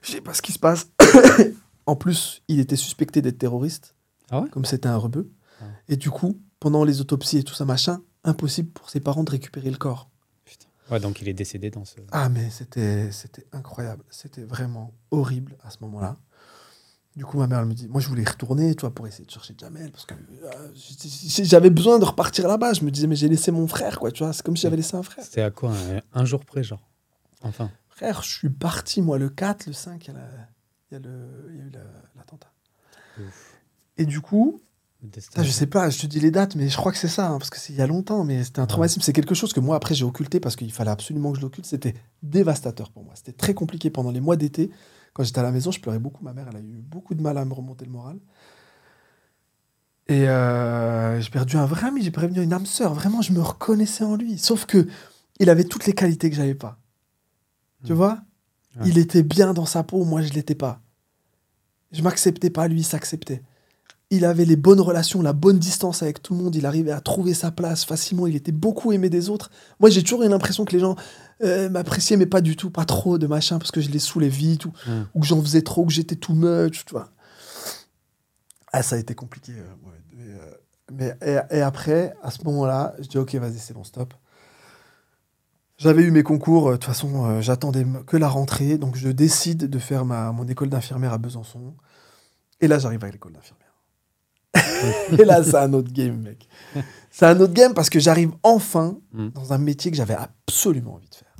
Je 0.02 0.12
sais 0.12 0.20
pas 0.20 0.34
ce 0.34 0.42
qui 0.42 0.52
se 0.52 0.58
passe. 0.58 0.88
en 1.86 1.96
plus, 1.96 2.42
il 2.48 2.60
était 2.60 2.76
suspecté 2.76 3.22
d'être 3.22 3.38
terroriste, 3.38 3.94
Ah 4.30 4.40
ouais? 4.42 4.48
comme 4.50 4.64
c'était 4.64 4.88
un 4.88 4.96
rebeu. 4.96 5.30
Ouais. 5.60 5.66
Et 5.88 5.96
du 5.96 6.10
coup, 6.10 6.40
pendant 6.60 6.84
les 6.84 7.00
autopsies 7.00 7.38
et 7.38 7.42
tout 7.44 7.54
ça, 7.54 7.64
machin, 7.64 8.02
impossible 8.24 8.70
pour 8.70 8.88
ses 8.88 9.00
parents 9.00 9.24
de 9.24 9.30
récupérer 9.30 9.70
le 9.70 9.76
corps. 9.76 10.08
Putain. 10.44 10.66
Ouais, 10.90 11.00
donc 11.00 11.20
il 11.20 11.28
est 11.28 11.34
décédé 11.34 11.70
dans 11.70 11.84
ce. 11.84 11.96
Ah, 12.12 12.28
mais 12.28 12.50
c'était 12.50 13.10
c'était 13.12 13.46
incroyable. 13.52 14.04
C'était 14.10 14.44
vraiment 14.44 14.92
horrible 15.10 15.56
à 15.64 15.70
ce 15.70 15.78
moment-là. 15.82 16.16
Du 17.16 17.24
coup, 17.24 17.38
ma 17.38 17.46
mère 17.48 17.58
elle 17.60 17.66
me 17.66 17.74
dit, 17.74 17.88
moi 17.88 18.00
je 18.00 18.08
voulais 18.08 18.22
y 18.22 18.26
retourner, 18.28 18.74
tu 18.74 18.82
vois, 18.82 18.94
pour 18.94 19.06
essayer 19.06 19.24
de 19.26 19.30
chercher 19.30 19.54
Jamel, 19.58 19.90
parce 19.90 20.06
que 20.06 20.14
euh, 20.14 20.68
j'avais 21.42 21.70
besoin 21.70 21.98
de 21.98 22.04
repartir 22.04 22.46
là-bas. 22.46 22.72
Je 22.72 22.84
me 22.84 22.90
disais, 22.90 23.06
mais 23.08 23.16
j'ai 23.16 23.28
laissé 23.28 23.50
mon 23.50 23.66
frère, 23.66 23.98
quoi, 23.98 24.12
tu 24.12 24.22
vois, 24.22 24.32
c'est 24.32 24.42
comme 24.44 24.56
si 24.56 24.62
j'avais 24.62 24.76
laissé 24.76 24.96
un 24.96 25.02
frère. 25.02 25.24
C'était 25.24 25.42
à 25.42 25.50
quoi 25.50 25.72
un, 25.72 26.00
un 26.20 26.24
jour 26.24 26.44
près, 26.44 26.62
genre 26.62 26.88
Enfin? 27.42 27.70
Frère, 27.88 28.22
je 28.22 28.30
suis 28.30 28.48
parti, 28.50 29.02
moi, 29.02 29.18
le 29.18 29.28
4, 29.28 29.66
le 29.66 29.72
5, 29.72 30.04
il 30.06 30.08
y 30.08 30.10
a, 30.10 30.14
la- 30.20 30.28
il 30.90 30.94
y 30.94 30.96
a 30.96 31.00
le- 31.00 31.48
il 31.50 31.56
y 31.56 31.60
a 31.60 31.64
eu 31.64 31.70
la- 31.70 31.80
l'attentat. 32.16 32.52
Et 33.98 34.06
du 34.06 34.20
coup, 34.20 34.60
putain, 35.30 35.42
je 35.42 35.50
sais 35.50 35.66
pas, 35.66 35.90
je 35.90 35.98
te 35.98 36.06
dis 36.06 36.20
les 36.20 36.30
dates, 36.30 36.54
mais 36.54 36.68
je 36.68 36.76
crois 36.76 36.92
que 36.92 36.98
c'est 36.98 37.08
ça, 37.08 37.28
hein, 37.28 37.38
parce 37.38 37.50
que 37.50 37.58
c'est 37.58 37.72
il 37.72 37.78
y 37.78 37.82
a 37.82 37.86
longtemps, 37.86 38.24
mais 38.24 38.44
c'était 38.44 38.60
un 38.60 38.66
traumatisme. 38.66 39.00
C'est 39.02 39.12
quelque 39.12 39.34
chose 39.34 39.52
que 39.52 39.60
moi, 39.60 39.76
après, 39.76 39.94
j'ai 39.94 40.04
occulté 40.04 40.40
parce 40.40 40.56
qu'il 40.56 40.72
fallait 40.72 40.90
absolument 40.90 41.32
que 41.32 41.38
je 41.38 41.42
l'occulte. 41.42 41.66
C'était 41.66 41.94
dévastateur 42.22 42.90
pour 42.92 43.02
moi. 43.04 43.14
C'était 43.16 43.32
très 43.32 43.52
compliqué 43.54 43.90
pendant 43.90 44.10
les 44.12 44.20
mois 44.20 44.36
d'été. 44.36 44.70
Quand 45.12 45.24
j'étais 45.24 45.40
à 45.40 45.42
la 45.42 45.52
maison, 45.52 45.70
je 45.70 45.80
pleurais 45.80 45.98
beaucoup. 45.98 46.22
Ma 46.24 46.32
mère, 46.32 46.46
elle 46.50 46.56
a 46.56 46.60
eu 46.60 46.80
beaucoup 46.82 47.14
de 47.14 47.22
mal 47.22 47.36
à 47.38 47.44
me 47.44 47.52
remonter 47.52 47.84
le 47.84 47.90
moral. 47.90 48.18
Et 50.08 50.28
euh, 50.28 51.20
j'ai 51.20 51.30
perdu 51.30 51.56
un 51.56 51.66
vrai 51.66 51.86
ami, 51.86 52.02
j'ai 52.02 52.10
perdu 52.10 52.42
une 52.42 52.52
âme 52.52 52.66
sœur. 52.66 52.94
Vraiment, 52.94 53.22
je 53.22 53.32
me 53.32 53.40
reconnaissais 53.40 54.04
en 54.04 54.16
lui. 54.16 54.38
Sauf 54.38 54.66
que 54.66 54.86
il 55.38 55.48
avait 55.50 55.64
toutes 55.64 55.86
les 55.86 55.92
qualités 55.92 56.30
que 56.30 56.36
j'avais 56.36 56.54
pas. 56.54 56.78
Tu 57.84 57.92
Hmm. 57.92 57.96
vois? 57.96 58.18
Ouais. 58.76 58.88
Il 58.88 58.98
était 58.98 59.22
bien 59.22 59.52
dans 59.54 59.66
sa 59.66 59.82
peau, 59.82 60.04
moi 60.04 60.22
je 60.22 60.32
l'étais 60.32 60.54
pas. 60.54 60.80
Je 61.92 62.02
m'acceptais 62.02 62.50
pas, 62.50 62.68
lui 62.68 62.80
il 62.80 62.84
s'acceptait. 62.84 63.42
Il 64.12 64.24
avait 64.24 64.44
les 64.44 64.56
bonnes 64.56 64.80
relations, 64.80 65.22
la 65.22 65.32
bonne 65.32 65.58
distance 65.60 66.02
avec 66.02 66.20
tout 66.20 66.34
le 66.34 66.42
monde, 66.42 66.56
il 66.56 66.66
arrivait 66.66 66.90
à 66.90 67.00
trouver 67.00 67.32
sa 67.32 67.52
place 67.52 67.84
facilement, 67.84 68.26
il 68.26 68.34
était 68.34 68.50
beaucoup 68.50 68.90
aimé 68.90 69.08
des 69.08 69.30
autres. 69.30 69.50
Moi 69.78 69.88
j'ai 69.88 70.02
toujours 70.02 70.24
eu 70.24 70.28
l'impression 70.28 70.64
que 70.64 70.72
les 70.72 70.80
gens 70.80 70.96
euh, 71.44 71.70
m'appréciaient, 71.70 72.16
mais 72.16 72.26
pas 72.26 72.40
du 72.40 72.56
tout, 72.56 72.70
pas 72.70 72.84
trop 72.84 73.18
de 73.18 73.28
machin, 73.28 73.58
parce 73.58 73.70
que 73.70 73.80
je 73.80 73.88
les 73.88 74.00
saoulais 74.00 74.28
vite, 74.28 74.64
ou, 74.64 74.72
Hmm. 74.86 75.04
ou 75.14 75.20
que 75.20 75.26
j'en 75.26 75.40
faisais 75.40 75.62
trop, 75.62 75.86
que 75.86 75.92
j'étais 75.92 76.16
too 76.16 76.34
much, 76.34 76.84
tu 76.84 76.90
vois. 76.92 77.10
Ah, 78.72 78.82
ça 78.82 78.96
a 78.96 78.98
été 78.98 79.14
compliqué. 79.14 79.52
euh. 79.52 79.64
Mais, 80.12 80.24
euh, 80.32 80.54
mais- 80.92 81.16
et, 81.52 81.58
et 81.58 81.60
après, 81.62 82.14
à 82.22 82.30
ce 82.32 82.42
moment-là, 82.44 82.94
je 83.00 83.06
dis 83.08 83.16
ok, 83.18 83.34
vas-y, 83.36 83.58
c'est 83.58 83.74
bon, 83.74 83.84
stop. 83.84 84.12
J'avais 85.78 86.02
eu 86.02 86.10
mes 86.10 86.22
concours, 86.24 86.66
de 86.72 86.76
toute 86.76 86.84
façon, 86.84 87.40
j'attendais 87.40 87.86
que 88.06 88.16
la 88.18 88.28
rentrée, 88.28 88.76
donc 88.76 88.96
je 88.96 89.08
décide 89.08 89.70
de 89.70 89.78
faire 89.78 90.04
ma, 90.04 90.30
mon 90.32 90.46
école 90.48 90.68
d'infirmière 90.68 91.12
à 91.14 91.18
Besançon. 91.18 91.74
Et 92.60 92.68
là, 92.68 92.78
j'arrive 92.78 93.02
à 93.04 93.10
l'école 93.10 93.32
d'infirmière. 93.32 93.59
et 95.18 95.24
là, 95.24 95.42
c'est 95.42 95.56
un 95.56 95.72
autre 95.72 95.92
game, 95.92 96.20
mec. 96.20 96.48
C'est 97.10 97.26
un 97.26 97.38
autre 97.40 97.52
game 97.52 97.74
parce 97.74 97.90
que 97.90 98.00
j'arrive 98.00 98.30
enfin 98.42 98.98
Mm. 99.12 99.28
dans 99.30 99.52
un 99.52 99.58
métier 99.58 99.90
que 99.90 99.96
j'avais 99.96 100.14
absolument 100.14 100.94
envie 100.94 101.08
de 101.08 101.14
faire. 101.14 101.34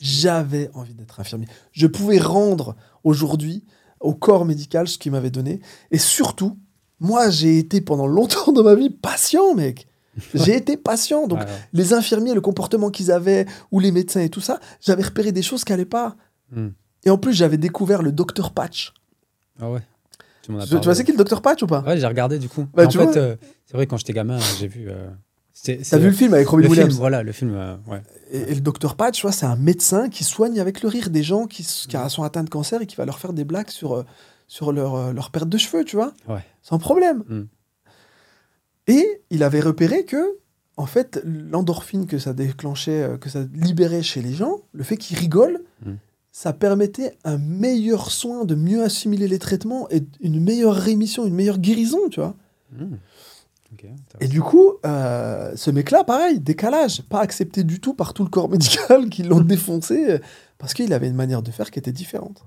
J'avais 0.00 0.70
envie 0.74 0.94
d'être 0.94 1.20
infirmier. 1.20 1.46
Je 1.72 1.86
pouvais 1.86 2.18
rendre 2.18 2.76
aujourd'hui 3.04 3.64
au 4.00 4.14
corps 4.14 4.44
médical 4.44 4.88
ce 4.88 4.98
qu'il 4.98 5.12
m'avait 5.12 5.30
donné. 5.30 5.60
Et 5.90 5.98
surtout, 5.98 6.58
moi, 7.00 7.30
j'ai 7.30 7.58
été 7.58 7.80
pendant 7.80 8.06
longtemps 8.06 8.52
dans 8.52 8.64
ma 8.64 8.74
vie 8.74 8.90
patient, 8.90 9.54
mec. 9.54 9.86
J'ai 10.34 10.56
été 10.56 10.76
patient. 10.76 11.26
Donc, 11.26 11.38
ouais. 11.40 11.46
les 11.72 11.94
infirmiers, 11.94 12.34
le 12.34 12.40
comportement 12.40 12.90
qu'ils 12.90 13.10
avaient, 13.10 13.46
ou 13.70 13.80
les 13.80 13.92
médecins 13.92 14.20
et 14.20 14.28
tout 14.28 14.40
ça, 14.40 14.60
j'avais 14.80 15.02
repéré 15.04 15.32
des 15.32 15.42
choses 15.42 15.64
qui 15.64 15.72
n'allaient 15.72 15.84
pas. 15.84 16.16
Hmm. 16.50 16.70
Et 17.04 17.10
en 17.10 17.16
plus, 17.16 17.32
j'avais 17.32 17.56
découvert 17.56 18.02
le 18.02 18.12
docteur 18.12 18.52
Patch. 18.52 18.92
Ah 19.60 19.70
ouais. 19.70 19.80
Tu 20.42 20.52
Tu, 20.52 20.68
tu 20.68 20.76
vois, 20.84 20.94
c'est 20.94 21.04
qui 21.04 21.12
le 21.12 21.18
docteur 21.18 21.40
Patch 21.40 21.62
ou 21.62 21.66
pas? 21.66 21.80
Ouais, 21.82 21.96
j'ai 21.96 22.06
regardé 22.06 22.38
du 22.38 22.48
coup. 22.48 22.66
Bah, 22.74 22.86
en 22.86 22.90
fait, 22.90 23.16
euh, 23.16 23.36
c'est 23.66 23.74
vrai, 23.74 23.86
quand 23.86 23.96
j'étais 23.96 24.12
gamin, 24.12 24.38
j'ai 24.58 24.66
vu. 24.68 24.86
euh, 24.88 25.08
T'as 25.88 25.98
vu 25.98 26.06
le 26.06 26.12
film 26.12 26.34
avec 26.34 26.48
Robin 26.48 26.62
le 26.62 26.68
film, 26.68 26.78
Williams? 26.80 26.98
voilà, 26.98 27.22
le 27.22 27.30
film, 27.32 27.54
euh, 27.54 27.76
ouais. 27.86 28.02
et, 28.32 28.50
et 28.50 28.54
le 28.54 28.60
docteur 28.60 28.96
Patch, 28.96 29.16
tu 29.18 29.22
vois, 29.22 29.30
c'est 29.32 29.46
un 29.46 29.54
médecin 29.56 30.08
qui 30.08 30.24
soigne 30.24 30.58
avec 30.58 30.82
le 30.82 30.88
rire 30.88 31.10
des 31.10 31.22
gens 31.22 31.46
qui, 31.46 31.62
qui 31.62 31.96
sont 32.08 32.22
atteints 32.24 32.42
de 32.42 32.50
cancer 32.50 32.82
et 32.82 32.86
qui 32.86 32.96
va 32.96 33.04
leur 33.04 33.18
faire 33.20 33.32
des 33.32 33.44
blagues 33.44 33.68
sur, 33.70 34.04
sur 34.48 34.72
leur, 34.72 35.12
leur 35.12 35.30
perte 35.30 35.48
de 35.48 35.58
cheveux, 35.58 35.84
tu 35.84 35.94
vois? 35.96 36.12
Ouais. 36.28 36.44
Sans 36.62 36.78
problème. 36.78 37.22
Mm. 37.28 37.42
Et 38.88 39.22
il 39.30 39.42
avait 39.44 39.60
repéré 39.60 40.04
que, 40.04 40.38
en 40.76 40.86
fait, 40.86 41.20
l'endorphine 41.24 42.06
que 42.06 42.18
ça 42.18 42.32
déclenchait, 42.32 43.10
que 43.20 43.28
ça 43.28 43.44
libérait 43.54 44.02
chez 44.02 44.22
les 44.22 44.32
gens, 44.34 44.62
le 44.72 44.82
fait 44.84 44.96
qu'ils 44.96 45.18
rigolent, 45.18 45.60
Mm. 45.84 45.92
Ça 46.32 46.54
permettait 46.54 47.16
un 47.24 47.36
meilleur 47.36 48.10
soin, 48.10 48.46
de 48.46 48.54
mieux 48.54 48.82
assimiler 48.82 49.28
les 49.28 49.38
traitements 49.38 49.86
et 49.90 50.02
une 50.20 50.40
meilleure 50.40 50.74
rémission, 50.74 51.26
une 51.26 51.34
meilleure 51.34 51.58
guérison, 51.58 52.08
tu 52.10 52.20
vois. 52.20 52.34
Hmm. 52.72 52.96
Et 54.20 54.28
du 54.28 54.40
coup, 54.40 54.74
euh, 54.84 55.52
ce 55.56 55.70
mec-là, 55.70 56.04
pareil, 56.04 56.40
décalage, 56.40 57.02
pas 57.02 57.20
accepté 57.20 57.64
du 57.64 57.80
tout 57.80 57.94
par 57.94 58.14
tout 58.14 58.22
le 58.22 58.30
corps 58.30 58.48
médical 58.50 59.08
qui 59.08 59.22
l'ont 59.22 59.40
défoncé 59.42 60.10
euh, 60.10 60.18
parce 60.58 60.74
qu'il 60.74 60.92
avait 60.92 61.08
une 61.08 61.16
manière 61.16 61.42
de 61.42 61.50
faire 61.50 61.70
qui 61.70 61.78
était 61.78 61.92
différente. 61.92 62.44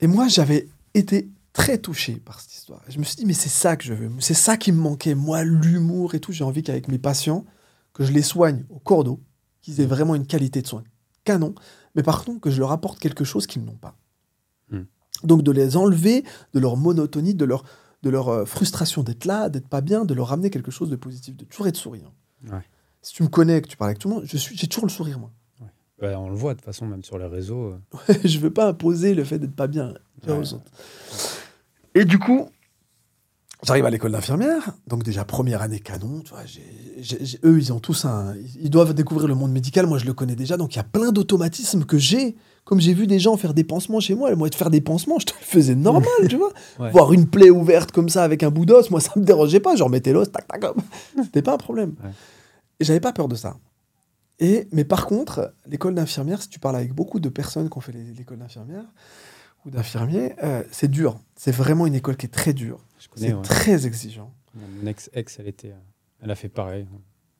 Et 0.00 0.06
moi, 0.06 0.28
j'avais 0.28 0.68
été 0.94 1.28
très 1.52 1.78
touché 1.78 2.14
par 2.14 2.40
cette 2.40 2.54
histoire. 2.54 2.80
Je 2.88 2.98
me 2.98 3.04
suis 3.04 3.16
dit, 3.16 3.26
mais 3.26 3.34
c'est 3.34 3.48
ça 3.48 3.76
que 3.76 3.84
je 3.84 3.92
veux, 3.92 4.10
c'est 4.18 4.34
ça 4.34 4.56
qui 4.56 4.72
me 4.72 4.80
manquait, 4.80 5.14
moi, 5.14 5.44
l'humour 5.44 6.14
et 6.14 6.20
tout. 6.20 6.32
J'ai 6.32 6.44
envie 6.44 6.62
qu'avec 6.62 6.88
mes 6.88 6.98
patients, 6.98 7.44
que 7.92 8.04
je 8.04 8.12
les 8.12 8.22
soigne 8.22 8.64
au 8.70 8.78
cordeau, 8.78 9.20
qu'ils 9.62 9.80
aient 9.80 9.86
vraiment 9.86 10.14
une 10.14 10.26
qualité 10.26 10.62
de 10.62 10.66
soin 10.66 10.82
canon, 11.24 11.54
mais 11.94 12.02
par 12.02 12.24
contre 12.24 12.40
que 12.40 12.50
je 12.50 12.58
leur 12.60 12.72
apporte 12.72 12.98
quelque 12.98 13.24
chose 13.24 13.46
qu'ils 13.46 13.64
n'ont 13.64 13.76
pas. 13.76 13.96
Hmm. 14.70 14.82
Donc 15.24 15.42
de 15.42 15.50
les 15.52 15.76
enlever 15.76 16.24
de 16.54 16.60
leur 16.60 16.76
monotonie, 16.76 17.34
de 17.34 17.44
leur 17.44 17.64
de 18.02 18.08
leur 18.08 18.28
euh, 18.30 18.44
frustration 18.46 19.02
d'être 19.02 19.26
là, 19.26 19.50
d'être 19.50 19.68
pas 19.68 19.82
bien, 19.82 20.04
de 20.06 20.14
leur 20.14 20.28
ramener 20.28 20.48
quelque 20.48 20.70
chose 20.70 20.88
de 20.88 20.96
positif, 20.96 21.36
de 21.36 21.44
toujours 21.44 21.66
être 21.66 21.76
souriant. 21.76 22.14
Ouais. 22.50 22.62
Si 23.02 23.12
tu 23.12 23.22
me 23.22 23.28
connais, 23.28 23.60
que 23.60 23.68
tu 23.68 23.76
parles 23.76 23.90
avec 23.90 23.98
tout 23.98 24.08
le 24.08 24.14
monde, 24.14 24.24
je 24.24 24.36
suis, 24.38 24.56
j'ai 24.56 24.66
toujours 24.68 24.86
le 24.86 24.90
sourire, 24.90 25.18
moi. 25.18 25.30
Ouais, 26.00 26.14
on 26.14 26.30
le 26.30 26.34
voit 26.34 26.54
de 26.54 26.60
toute 26.60 26.64
façon, 26.64 26.86
même 26.86 27.02
sur 27.04 27.18
les 27.18 27.26
réseaux. 27.26 27.74
euh. 28.08 28.14
je 28.24 28.38
veux 28.38 28.50
pas 28.50 28.66
imposer 28.68 29.12
le 29.14 29.22
fait 29.22 29.38
d'être 29.38 29.54
pas 29.54 29.66
bien 29.66 29.92
Ouais. 30.26 30.32
aux 30.32 30.54
autres. 30.54 30.70
Et 31.94 32.06
du 32.06 32.18
coup, 32.18 32.48
j'arrive 33.62 33.86
à 33.86 33.90
l'école 33.90 34.12
d'infirmière, 34.12 34.72
donc 34.86 35.02
déjà 35.02 35.24
première 35.24 35.62
année 35.62 35.80
canon, 35.80 36.20
tu 36.20 36.30
vois, 36.30 36.42
eux, 37.44 37.58
ils 37.58 37.72
ont 37.72 37.80
tous 37.80 38.04
un... 38.04 38.34
Ils 38.60 38.70
doivent 38.70 38.94
découvrir 38.94 39.28
le 39.28 39.34
monde 39.34 39.52
médical, 39.52 39.86
moi 39.86 39.98
je 39.98 40.06
le 40.06 40.14
connais 40.14 40.36
déjà, 40.36 40.56
donc 40.56 40.74
il 40.74 40.76
y 40.76 40.80
a 40.80 40.84
plein 40.84 41.12
d'automatismes 41.12 41.84
que 41.84 41.98
j'ai. 41.98 42.36
Comme 42.64 42.80
j'ai 42.80 42.94
vu 42.94 43.06
des 43.06 43.18
gens 43.18 43.36
faire 43.36 43.54
des 43.54 43.64
pansements 43.64 44.00
chez 44.00 44.14
moi, 44.14 44.34
moi 44.36 44.48
de 44.48 44.54
faire 44.54 44.70
des 44.70 44.80
pansements, 44.80 45.18
je 45.18 45.26
te 45.26 45.32
le 45.32 45.44
faisais 45.44 45.74
normal, 45.74 46.28
tu 46.28 46.36
vois. 46.36 46.52
Ouais. 46.78 46.90
Voir 46.92 47.12
une 47.12 47.26
plaie 47.26 47.50
ouverte 47.50 47.90
comme 47.92 48.08
ça 48.08 48.22
avec 48.22 48.42
un 48.42 48.50
bout 48.50 48.64
d'os, 48.64 48.90
moi 48.90 49.00
ça 49.00 49.12
me 49.16 49.24
dérangeait 49.24 49.60
pas, 49.60 49.76
je 49.76 49.82
remettais 49.82 50.12
l'os, 50.12 50.30
tac, 50.30 50.46
tac. 50.46 50.62
C'était 51.24 51.42
pas 51.42 51.54
un 51.54 51.58
problème. 51.58 51.94
Ouais. 52.02 52.10
Et 52.78 52.84
j'avais 52.84 53.00
pas 53.00 53.12
peur 53.12 53.28
de 53.28 53.34
ça. 53.34 53.56
Et, 54.38 54.66
mais 54.72 54.84
par 54.84 55.06
contre, 55.06 55.52
l'école 55.66 55.94
d'infirmière, 55.94 56.40
si 56.40 56.48
tu 56.48 56.58
parles 56.58 56.76
avec 56.76 56.94
beaucoup 56.94 57.20
de 57.20 57.28
personnes 57.28 57.68
qui 57.68 57.76
ont 57.76 57.82
fait 57.82 57.92
l'école 57.92 58.38
d'infirmière 58.38 58.84
ou 59.64 59.70
d'infirmiers, 59.70 60.34
euh, 60.42 60.62
c'est 60.70 60.90
dur. 60.90 61.18
C'est 61.36 61.52
vraiment 61.52 61.86
une 61.86 61.94
école 61.94 62.16
qui 62.16 62.26
est 62.26 62.30
très 62.30 62.52
dure. 62.52 62.80
C'est 63.16 63.32
ouais. 63.32 63.42
très 63.42 63.86
exigeant. 63.86 64.32
Mon 64.54 64.86
ex-ex, 64.86 65.38
elle, 65.38 65.48
était, 65.48 65.70
euh, 65.70 66.22
elle 66.22 66.30
a 66.30 66.34
fait 66.34 66.48
pareil. 66.48 66.86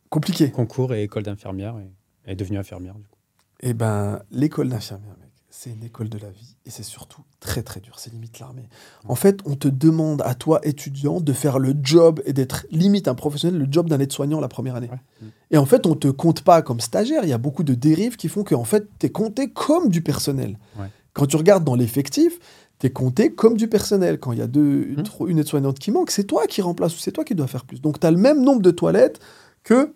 Compliqué. 0.09 0.51
Concours 0.51 0.95
et 0.95 1.03
école 1.03 1.23
d'infirmière. 1.23 1.79
Et 1.79 1.91
elle 2.25 2.33
est 2.33 2.37
devenue 2.37 2.59
infirmière, 2.59 2.95
du 2.95 3.07
coup. 3.07 3.19
Et 3.61 3.75
ben, 3.75 4.23
l'école 4.31 4.69
d'infirmière, 4.69 5.17
mec, 5.21 5.31
c'est 5.51 5.71
une 5.71 5.83
école 5.83 6.09
de 6.09 6.19
la 6.19 6.31
vie 6.31 6.57
et 6.65 6.71
c'est 6.71 6.85
surtout 6.85 7.23
très 7.41 7.63
très 7.63 7.81
dur. 7.81 7.99
C'est 7.99 8.13
limite 8.13 8.39
l'armée. 8.39 8.69
En 9.07 9.17
fait, 9.17 9.41
on 9.45 9.57
te 9.57 9.69
demande 9.69 10.23
à 10.23 10.35
toi, 10.35 10.61
étudiant, 10.63 11.21
de 11.21 11.33
faire 11.33 11.59
le 11.59 11.75
job 11.83 12.23
et 12.25 12.33
d'être 12.33 12.67
limite 12.71 13.09
un 13.09 13.15
professionnel, 13.15 13.61
le 13.61 13.67
job 13.71 13.89
d'un 13.89 13.99
aide-soignant 13.99 14.41
la 14.41 14.49
première 14.49 14.77
année. 14.77 14.89
Ouais. 14.91 15.29
Et 15.51 15.59
en 15.59 15.67
fait, 15.67 15.87
on 15.87 15.97
te 15.97 16.09
compte 16.09 16.43
pas 16.43 16.63
comme 16.63 16.81
stagiaire. 16.81 17.25
Il 17.25 17.29
y 17.29 17.35
a 17.35 17.39
beaucoup 17.39 17.65
de 17.65 17.75
dérives 17.75 18.17
qui 18.17 18.29
font 18.29 18.45
qu'en 18.45 18.65
fait, 18.65 18.87
tu 18.99 19.07
es 19.07 19.11
compté 19.11 19.51
comme 19.51 19.89
du 19.89 20.03
personnel. 20.03 20.59
Ouais. 20.79 20.87
Quand 21.21 21.27
tu 21.27 21.37
regardes 21.37 21.65
dans 21.65 21.75
l'effectif, 21.75 22.39
tu 22.79 22.87
es 22.87 22.91
compté 22.91 23.35
comme 23.35 23.59
du 23.59 23.69
personnel. 23.69 24.19
Quand 24.19 24.33
il 24.33 24.39
y 24.39 24.43
a 24.43 24.47
deux, 24.47 24.87
une, 24.89 25.03
trop- 25.03 25.29
une 25.29 25.39
aide-soignante 25.39 25.79
qui 25.79 25.91
manque, 25.91 26.11
c'est 26.11 26.25
toi 26.25 26.47
qui 26.47 26.63
remplace 26.63 26.97
ou 26.97 26.99
c'est 26.99 27.13
toi 27.13 27.25
qui 27.25 27.35
dois 27.35 27.47
faire 27.47 27.67
plus. 27.67 27.83
Donc, 27.83 28.01
tu 28.01 28.07
as 28.07 28.11
le 28.11 28.17
même 28.17 28.43
nombre 28.43 28.63
de 28.63 28.71
toilettes 28.71 29.21
que 29.63 29.93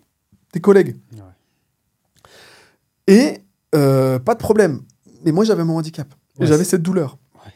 tes 0.51 0.61
collègues. 0.61 0.95
Ouais. 1.13 1.21
Et 3.07 3.39
euh, 3.73 4.19
pas 4.19 4.33
de 4.35 4.39
problème. 4.39 4.81
Mais 5.23 5.31
moi, 5.31 5.43
j'avais 5.45 5.63
mon 5.63 5.77
handicap. 5.77 6.07
Et 6.37 6.41
Ouais, 6.41 6.47
j'avais 6.47 6.63
cette 6.63 6.83
douleur. 6.83 7.17
Ouais. 7.43 7.51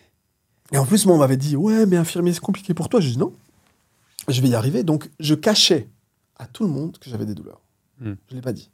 Et 0.72 0.78
en 0.80 0.86
plus, 0.88 1.06
moi, 1.06 1.16
on 1.16 1.20
m'avait 1.20 1.38
dit 1.38 1.56
Ouais, 1.56 1.86
mais 1.86 1.98
infirmier, 1.98 2.34
c'est 2.34 2.40
compliqué 2.40 2.74
pour 2.74 2.90
toi. 2.90 3.00
J'ai 3.00 3.12
dit 3.12 3.18
Non, 3.20 3.32
je 4.28 4.42
vais 4.42 4.48
y 4.50 4.56
arriver. 4.56 4.82
Donc, 4.84 5.10
je 5.20 5.36
cachais 5.36 5.88
à 6.38 6.48
tout 6.48 6.64
le 6.64 6.70
monde 6.72 6.98
que 6.98 7.08
j'avais 7.08 7.26
des 7.28 7.36
douleurs. 7.36 7.62
Hmm. 8.02 8.14
Je 8.30 8.34
ne 8.34 8.36
l'ai 8.38 8.42
pas 8.42 8.54
dit. 8.54 8.72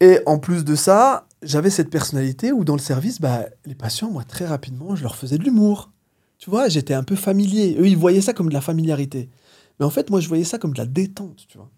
Et 0.00 0.18
en 0.26 0.38
plus 0.38 0.64
de 0.64 0.74
ça, 0.74 1.26
j'avais 1.42 1.70
cette 1.70 1.90
personnalité 1.90 2.52
où, 2.52 2.64
dans 2.64 2.74
le 2.74 2.80
service, 2.80 3.20
bah, 3.20 3.46
les 3.64 3.74
patients, 3.74 4.10
moi, 4.10 4.24
très 4.24 4.46
rapidement, 4.46 4.96
je 4.96 5.02
leur 5.02 5.16
faisais 5.16 5.38
de 5.38 5.44
l'humour. 5.44 5.90
Tu 6.38 6.50
vois, 6.50 6.68
j'étais 6.68 6.94
un 6.94 7.04
peu 7.04 7.16
familier. 7.16 7.76
Eux, 7.78 7.86
ils 7.86 7.96
voyaient 7.96 8.20
ça 8.20 8.32
comme 8.32 8.48
de 8.48 8.54
la 8.54 8.60
familiarité. 8.60 9.30
Mais 9.78 9.86
en 9.86 9.90
fait, 9.90 10.10
moi, 10.10 10.20
je 10.20 10.28
voyais 10.28 10.44
ça 10.44 10.58
comme 10.58 10.72
de 10.72 10.78
la 10.78 10.86
détente, 10.86 11.44
tu 11.48 11.56
vois. 11.58 11.70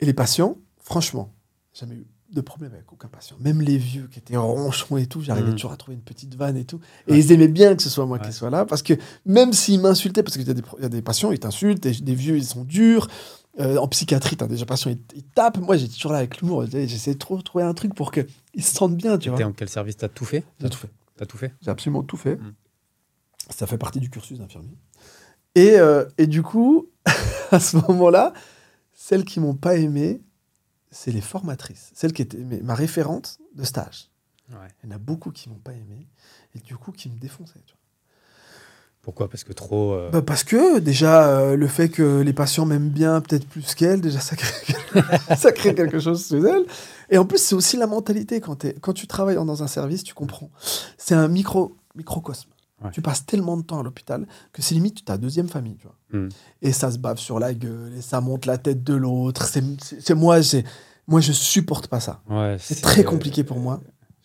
Et 0.00 0.06
les 0.06 0.14
patients, 0.14 0.56
franchement, 0.80 1.32
jamais 1.74 1.94
eu 1.94 2.06
de 2.32 2.40
problème 2.40 2.72
avec 2.72 2.90
aucun 2.92 3.08
patient. 3.08 3.36
Même 3.40 3.60
les 3.60 3.76
vieux 3.76 4.08
qui 4.10 4.18
étaient 4.18 4.36
ronchons 4.38 4.96
et 4.96 5.06
tout, 5.06 5.20
j'arrivais 5.20 5.48
Mhm. 5.50 5.54
toujours 5.56 5.72
à 5.72 5.76
trouver 5.76 5.94
une 5.96 6.02
petite 6.02 6.34
vanne 6.34 6.56
et 6.56 6.64
tout. 6.64 6.80
Et 7.06 7.12
Ouais. 7.12 7.18
ils 7.18 7.30
aimaient 7.30 7.46
bien 7.46 7.76
que 7.76 7.82
ce 7.82 7.90
soit 7.90 8.06
moi 8.06 8.18
Ouais. 8.18 8.24
qui 8.26 8.32
sois 8.32 8.48
là, 8.50 8.64
parce 8.64 8.82
que 8.82 8.94
même 9.26 9.52
s'ils 9.52 9.80
m'insultaient, 9.80 10.22
parce 10.22 10.36
qu'il 10.38 10.48
y, 10.48 10.82
y 10.82 10.84
a 10.84 10.88
des 10.88 11.02
patients, 11.02 11.30
ils 11.30 11.38
t'insultent, 11.38 11.82
des 11.86 12.14
vieux, 12.14 12.36
ils 12.38 12.44
sont 12.46 12.64
durs. 12.64 13.06
Euh, 13.60 13.76
en 13.76 13.86
psychiatrie, 13.88 14.36
t'as 14.36 14.46
des 14.46 14.64
patients, 14.64 14.90
ils, 15.14 15.24
tapent. 15.24 15.58
Moi, 15.58 15.76
j'étais 15.76 15.94
toujours 15.94 16.12
là 16.12 16.18
avec 16.18 16.40
l'humour. 16.40 16.64
J'essayais 16.66 17.14
de 17.14 17.18
trouver 17.18 17.64
un 17.64 17.74
truc 17.74 17.94
pour 17.94 18.10
qu'ils 18.10 18.26
se 18.64 18.74
sentent 18.74 18.96
bien, 18.96 19.18
tu 19.18 19.30
vois. 19.30 19.42
En 19.44 19.52
quel 19.52 19.68
service? 19.68 19.96
T'as 19.98 20.08
tout 20.08 20.24
fait? 20.24 20.44
J'ai 20.58 20.70
tout 20.70 20.78
fait. 20.78 20.90
T'as 21.16 21.26
tout 21.26 21.36
fait? 21.36 21.52
J'ai 21.60 21.70
absolument 21.70 22.02
tout 22.02 22.16
fait. 22.16 22.36
Mm. 22.36 22.54
Ça 23.50 23.66
fait 23.66 23.78
partie 23.78 24.00
du 24.00 24.08
cursus 24.08 24.38
d'infirmier. 24.38 24.76
Et, 25.54 25.78
euh, 25.78 26.06
et 26.16 26.26
du 26.26 26.42
coup, 26.42 26.88
à 27.50 27.60
ce 27.60 27.76
moment-là, 27.76 28.32
celles 28.94 29.24
qui 29.24 29.40
m'ont 29.40 29.54
pas 29.54 29.76
aimé, 29.76 30.22
c'est 30.90 31.12
les 31.12 31.20
formatrices. 31.20 31.90
Celles 31.94 32.12
qui 32.12 32.22
étaient 32.22 32.38
ma 32.38 32.74
référente 32.74 33.38
de 33.54 33.64
stage. 33.64 34.10
Ouais. 34.50 34.68
Il 34.82 34.90
y 34.90 34.92
en 34.92 34.96
a 34.96 34.98
beaucoup 34.98 35.30
qui 35.30 35.48
m'ont 35.48 35.58
pas 35.58 35.72
aimé 35.72 36.08
et 36.54 36.60
du 36.60 36.76
coup 36.76 36.92
qui 36.92 37.10
me 37.10 37.18
défonçaient. 37.18 37.62
tu 37.66 37.74
vois. 37.74 37.81
Pourquoi? 39.02 39.28
Parce 39.28 39.42
que 39.42 39.52
trop. 39.52 39.92
euh, 39.94 40.10
Bah, 40.10 40.22
parce 40.22 40.44
que 40.44 40.78
déjà, 40.78 41.26
euh, 41.28 41.56
le 41.56 41.66
fait 41.66 41.88
que 41.88 42.20
les 42.20 42.32
patients 42.32 42.64
m'aiment 42.64 42.88
bien 42.88 43.20
peut-être 43.20 43.46
plus 43.48 43.74
qu'elles, 43.74 44.00
déjà 44.00 44.20
ça 44.20 44.36
crée, 44.36 44.74
ça 45.36 45.50
crée 45.50 45.74
quelque 45.74 45.98
chose 45.98 46.28
chez 46.28 46.38
elles. 46.38 46.64
Et 47.10 47.18
en 47.18 47.24
plus, 47.24 47.38
c'est 47.38 47.56
aussi 47.56 47.76
la 47.76 47.88
mentalité. 47.88 48.40
Quand, 48.40 48.92
tu 48.94 49.06
travailles 49.08 49.34
dans 49.34 49.62
un 49.62 49.66
service, 49.66 50.04
tu 50.04 50.14
comprends. 50.14 50.50
C'est 50.96 51.16
un 51.16 51.26
micro, 51.26 51.76
microcosme. 51.96 52.48
Ouais. 52.82 52.90
Tu 52.92 53.02
passes 53.02 53.26
tellement 53.26 53.56
de 53.56 53.62
temps 53.62 53.80
à 53.80 53.82
l'hôpital 53.82 54.26
que 54.52 54.62
c'est 54.62 54.74
limite 54.74 55.04
ta 55.04 55.18
deuxième 55.18 55.48
famille. 55.48 55.76
Tu 55.76 55.86
vois. 55.86 56.20
hmm. 56.20 56.28
Et 56.62 56.72
ça 56.72 56.90
se 56.92 56.98
bave 56.98 57.18
sur 57.18 57.40
la 57.40 57.54
gueule, 57.54 57.92
et 57.98 58.02
ça 58.02 58.20
monte 58.20 58.46
la 58.46 58.56
tête 58.56 58.84
de 58.84 58.94
l'autre. 58.94 59.46
C'est, 59.46 60.14
moi, 60.14 60.38
moi, 61.08 61.20
je 61.20 61.32
supporte 61.32 61.88
pas 61.88 61.98
ça. 62.00 62.22
Ouais, 62.30 62.56
C'est 62.60 62.80
très 62.80 63.02
compliqué 63.02 63.42
pour 63.42 63.58
moi. 63.58 63.80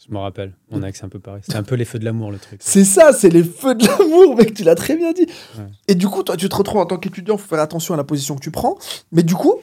Je 0.07 0.13
me 0.13 0.19
rappelle. 0.19 0.53
Mon 0.71 0.83
ex, 0.83 0.99
c'est 0.99 1.05
un 1.05 1.09
peu 1.09 1.19
pareil. 1.19 1.41
C'est 1.45 1.55
un 1.55 1.63
peu 1.63 1.75
les 1.75 1.83
feux 1.83 1.99
de 1.99 2.05
l'amour, 2.05 2.31
le 2.31 2.39
truc. 2.39 2.61
C'est 2.63 2.85
ça, 2.85 3.11
c'est 3.11 3.29
les 3.29 3.43
feux 3.43 3.75
de 3.75 3.85
l'amour, 3.85 4.37
mec, 4.37 4.53
tu 4.53 4.63
l'as 4.63 4.75
très 4.75 4.95
bien 4.95 5.11
dit. 5.11 5.27
Ouais. 5.57 5.65
Et 5.87 5.95
du 5.95 6.07
coup, 6.07 6.23
toi, 6.23 6.37
tu 6.37 6.47
te 6.47 6.55
retrouves 6.55 6.79
en 6.79 6.85
tant 6.85 6.97
qu'étudiant, 6.97 7.37
faut 7.37 7.47
faire 7.47 7.59
attention 7.59 7.93
à 7.93 7.97
la 7.97 8.05
position 8.05 8.35
que 8.35 8.41
tu 8.41 8.51
prends. 8.51 8.77
Mais 9.11 9.23
du 9.23 9.35
coup, 9.35 9.55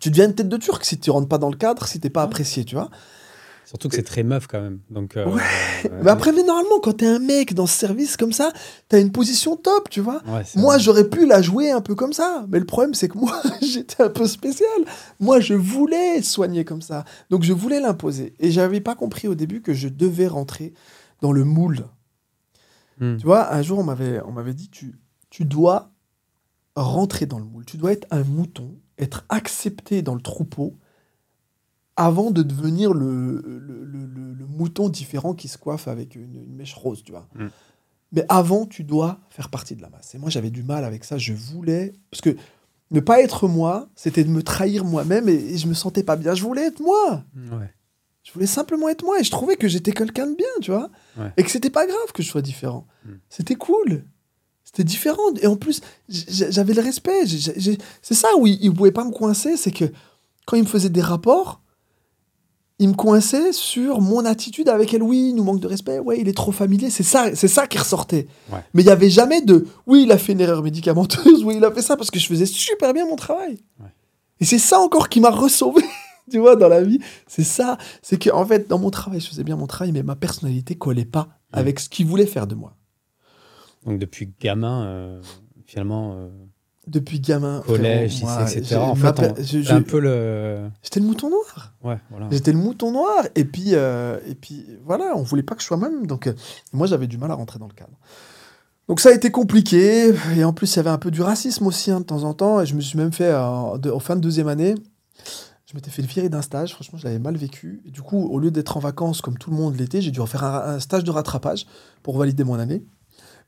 tu 0.00 0.10
deviens 0.10 0.26
une 0.26 0.34
tête 0.34 0.48
de 0.48 0.56
turc 0.56 0.84
si 0.84 0.98
tu 0.98 1.10
rentres 1.10 1.28
pas 1.28 1.38
dans 1.38 1.50
le 1.50 1.56
cadre, 1.56 1.86
si 1.86 2.00
t'es 2.00 2.10
pas 2.10 2.22
apprécié, 2.22 2.64
tu 2.64 2.74
vois. 2.74 2.90
Surtout 3.70 3.88
que 3.88 3.94
c'est 3.94 4.02
très 4.02 4.24
meuf 4.24 4.48
quand 4.48 4.60
même. 4.60 4.80
Donc, 4.90 5.16
euh, 5.16 5.26
Ouais. 5.30 5.40
euh, 5.84 6.00
Mais 6.02 6.10
après, 6.10 6.32
mais 6.32 6.42
normalement, 6.42 6.80
quand 6.82 6.94
t'es 6.96 7.06
un 7.06 7.20
mec 7.20 7.54
dans 7.54 7.68
ce 7.68 7.78
service 7.78 8.16
comme 8.16 8.32
ça, 8.32 8.52
t'as 8.88 9.00
une 9.00 9.12
position 9.12 9.54
top, 9.54 9.88
tu 9.88 10.00
vois. 10.00 10.22
ouais, 10.26 10.42
Moi, 10.56 10.78
j'aurais 10.78 11.08
pu 11.08 11.24
la 11.24 11.40
jouer 11.40 11.70
un 11.70 11.80
peu 11.80 11.94
comme 11.94 12.12
ça. 12.12 12.46
Mais 12.48 12.58
le 12.58 12.66
problème, 12.66 12.94
c'est 12.94 13.06
que 13.08 13.16
moi, 13.16 13.40
j'étais 13.62 14.02
un 14.02 14.08
peu 14.10 14.26
spécial. 14.26 14.68
Moi, 15.20 15.38
je 15.38 15.54
voulais 15.54 16.20
soigner 16.20 16.64
comme 16.64 16.82
ça. 16.82 17.04
Donc, 17.30 17.44
je 17.44 17.52
voulais 17.52 17.78
l'imposer. 17.78 18.34
Et 18.40 18.50
j'avais 18.50 18.80
pas 18.80 18.96
compris 18.96 19.28
au 19.28 19.36
début 19.36 19.62
que 19.62 19.72
je 19.72 19.86
devais 19.86 20.26
rentrer 20.26 20.72
dans 21.22 21.30
le 21.30 21.44
moule. 21.44 21.84
Hmm. 22.98 23.18
Tu 23.18 23.24
vois, 23.24 23.54
un 23.54 23.62
jour, 23.62 23.78
on 23.78 23.84
m'avait, 23.84 24.20
on 24.26 24.32
m'avait 24.32 24.52
dit, 24.54 24.68
tu, 24.68 24.98
tu 25.30 25.44
dois 25.44 25.92
rentrer 26.74 27.26
dans 27.26 27.38
le 27.38 27.44
moule. 27.44 27.64
Tu 27.66 27.76
dois 27.76 27.92
être 27.92 28.08
un 28.10 28.24
mouton, 28.24 28.74
être 28.98 29.24
accepté 29.28 30.02
dans 30.02 30.16
le 30.16 30.20
troupeau 30.22 30.76
avant 32.00 32.30
de 32.30 32.42
devenir 32.42 32.92
le, 32.94 33.42
le, 33.44 33.58
le- 33.84 34.06
le- 34.06 34.32
le 34.34 34.46
mouton 34.46 34.88
différent 34.88 35.34
qui 35.34 35.48
se 35.48 35.58
coiffe 35.58 35.86
avec 35.88 36.14
une, 36.16 36.34
une 36.34 36.54
mèche 36.56 36.74
rose, 36.74 37.02
tu 37.04 37.12
vois. 37.12 37.28
Mm. 37.34 37.46
Mais 38.12 38.24
avant, 38.28 38.66
tu 38.66 38.84
dois 38.84 39.18
faire 39.30 39.48
partie 39.50 39.76
de 39.76 39.82
la 39.82 39.90
masse. 39.90 40.14
Et 40.14 40.18
moi, 40.18 40.30
j'avais 40.30 40.50
du 40.50 40.62
mal 40.62 40.84
avec 40.84 41.04
ça. 41.04 41.18
Je 41.18 41.32
voulais... 41.32 41.92
Parce 42.10 42.20
que 42.22 42.36
ne 42.90 43.00
pas 43.00 43.20
être 43.20 43.46
moi, 43.48 43.88
c'était 43.94 44.24
de 44.24 44.30
me 44.30 44.42
trahir 44.42 44.84
moi-même 44.84 45.28
et, 45.28 45.34
et 45.34 45.58
je 45.58 45.66
me 45.68 45.74
sentais 45.74 46.02
pas 46.02 46.16
bien. 46.16 46.34
Je 46.34 46.42
voulais 46.42 46.66
être 46.66 46.80
moi. 46.80 47.22
Ouais. 47.52 47.72
Je 48.22 48.32
voulais 48.32 48.46
simplement 48.46 48.88
être 48.88 49.04
moi 49.04 49.20
et 49.20 49.24
je 49.24 49.30
trouvais 49.30 49.56
que 49.56 49.68
j'étais 49.68 49.92
quelqu'un 49.92 50.26
de 50.26 50.34
bien, 50.36 50.46
tu 50.60 50.70
vois. 50.72 50.90
Ouais. 51.18 51.32
Et 51.36 51.42
que 51.44 51.50
c'était 51.50 51.70
pas 51.70 51.86
grave 51.86 52.12
que 52.12 52.22
je 52.22 52.28
sois 52.28 52.42
différent. 52.42 52.86
Mm. 53.04 53.10
C'était 53.28 53.54
cool. 53.54 54.04
C'était 54.64 54.84
différent. 54.84 55.34
Et 55.42 55.46
en 55.46 55.56
plus, 55.56 55.80
j'avais 56.08 56.74
le 56.74 56.82
respect. 56.82 57.26
C'est 58.02 58.14
ça 58.14 58.28
où 58.38 58.46
il, 58.46 58.58
il 58.62 58.72
pouvait 58.72 58.90
pas 58.92 59.04
me 59.04 59.12
coincer, 59.12 59.56
c'est 59.56 59.72
que 59.72 59.84
quand 60.46 60.56
il 60.56 60.62
me 60.64 60.68
faisait 60.68 60.90
des 60.90 61.00
rapports, 61.02 61.62
il 62.80 62.88
me 62.88 62.94
coinçait 62.94 63.52
sur 63.52 64.00
mon 64.00 64.24
attitude 64.24 64.70
avec 64.70 64.94
elle. 64.94 65.02
Oui, 65.02 65.28
il 65.28 65.34
nous 65.34 65.44
manque 65.44 65.60
de 65.60 65.66
respect. 65.66 65.98
Ouais, 65.98 66.18
il 66.18 66.28
est 66.28 66.36
trop 66.36 66.50
familier. 66.50 66.88
C'est 66.88 67.02
ça, 67.02 67.34
c'est 67.34 67.46
ça 67.46 67.66
qui 67.66 67.76
ressortait. 67.76 68.26
Ouais. 68.50 68.60
Mais 68.72 68.82
il 68.82 68.86
n'y 68.86 68.90
avait 68.90 69.10
jamais 69.10 69.42
de 69.42 69.66
oui, 69.86 70.04
il 70.04 70.12
a 70.12 70.16
fait 70.16 70.32
une 70.32 70.40
erreur 70.40 70.62
médicamenteuse. 70.62 71.44
Oui, 71.44 71.56
il 71.58 71.64
a 71.64 71.70
fait 71.70 71.82
ça 71.82 71.96
parce 71.96 72.10
que 72.10 72.18
je 72.18 72.26
faisais 72.26 72.46
super 72.46 72.94
bien 72.94 73.06
mon 73.06 73.16
travail. 73.16 73.58
Ouais. 73.80 73.92
Et 74.40 74.46
c'est 74.46 74.58
ça 74.58 74.78
encore 74.78 75.10
qui 75.10 75.20
m'a 75.20 75.30
ressauvé. 75.30 75.82
tu 76.30 76.38
vois, 76.38 76.56
dans 76.56 76.68
la 76.68 76.82
vie, 76.82 77.00
c'est 77.26 77.44
ça. 77.44 77.76
C'est 78.00 78.18
que 78.18 78.30
en 78.30 78.46
fait, 78.46 78.66
dans 78.66 78.78
mon 78.78 78.90
travail, 78.90 79.20
je 79.20 79.28
faisais 79.28 79.44
bien 79.44 79.56
mon 79.56 79.66
travail, 79.66 79.92
mais 79.92 80.02
ma 80.02 80.16
personnalité 80.16 80.74
collait 80.74 81.04
pas 81.04 81.28
avec 81.52 81.80
ce 81.80 81.90
qu'il 81.90 82.06
voulait 82.06 82.26
faire 82.26 82.46
de 82.46 82.54
moi. 82.54 82.76
Donc 83.84 83.98
depuis 83.98 84.32
gamin, 84.40 84.86
euh, 84.86 85.22
finalement, 85.66 86.14
euh, 86.14 86.28
Depuis 86.90 87.20
gamin, 87.20 87.62
collège, 87.76 88.12
lycée, 88.14 88.58
etc. 88.58 88.74
En 88.90 88.94
fait, 88.96 89.06
on- 89.38 89.42
je- 89.42 89.72
un 89.72 89.82
peu 89.82 90.00
le. 90.00 90.58
j'étais 90.82 90.98
le 91.00 91.06
mouton 91.06 91.30
noir. 91.30 91.72
Ouais, 91.84 91.98
voilà. 92.10 92.26
J'étais 92.32 92.50
le 92.52 92.58
mouton 92.58 92.90
noir 92.90 93.24
et 93.36 93.44
puis 93.44 93.74
euh, 93.74 94.18
et 94.26 94.34
puis 94.34 94.66
voilà, 94.84 95.12
on 95.16 95.22
voulait 95.22 95.42
pas 95.44 95.54
que 95.54 95.62
je 95.62 95.66
sois 95.66 95.76
même 95.76 96.06
donc 96.06 96.26
euh, 96.26 96.32
moi 96.72 96.86
j'avais 96.88 97.06
du 97.06 97.16
mal 97.16 97.30
à 97.30 97.34
rentrer 97.34 97.58
dans 97.60 97.68
le 97.68 97.72
cadre. 97.74 97.92
Donc 98.88 98.98
ça 98.98 99.10
a 99.10 99.12
été 99.12 99.30
compliqué 99.30 100.12
et 100.36 100.42
en 100.44 100.52
plus 100.52 100.74
il 100.74 100.76
y 100.76 100.80
avait 100.80 100.90
un 100.90 100.98
peu 100.98 101.12
du 101.12 101.22
racisme 101.22 101.64
aussi 101.68 101.92
hein, 101.92 102.00
de 102.00 102.04
temps 102.06 102.24
en 102.24 102.34
temps 102.34 102.60
et 102.60 102.66
je 102.66 102.74
me 102.74 102.80
suis 102.80 102.98
même 102.98 103.12
fait 103.12 103.30
euh, 103.32 103.78
de- 103.78 103.90
en 103.92 104.00
fin 104.00 104.16
de 104.16 104.20
deuxième 104.20 104.48
année, 104.48 104.74
je 105.66 105.74
m'étais 105.76 105.90
fait 105.90 106.02
virer 106.02 106.28
d'un 106.28 106.42
stage, 106.42 106.74
franchement 106.74 106.98
je 106.98 107.04
l'avais 107.04 107.20
mal 107.20 107.36
vécu 107.36 107.82
et 107.86 107.92
du 107.92 108.02
coup 108.02 108.18
au 108.28 108.38
lieu 108.40 108.50
d'être 108.50 108.76
en 108.76 108.80
vacances 108.80 109.20
comme 109.20 109.38
tout 109.38 109.50
le 109.50 109.56
monde 109.56 109.76
l'été, 109.78 110.02
j'ai 110.02 110.10
dû 110.10 110.20
refaire 110.20 110.42
un, 110.42 110.74
un 110.74 110.80
stage 110.80 111.04
de 111.04 111.10
rattrapage 111.12 111.66
pour 112.02 112.18
valider 112.18 112.42
mon 112.42 112.58
année. 112.58 112.82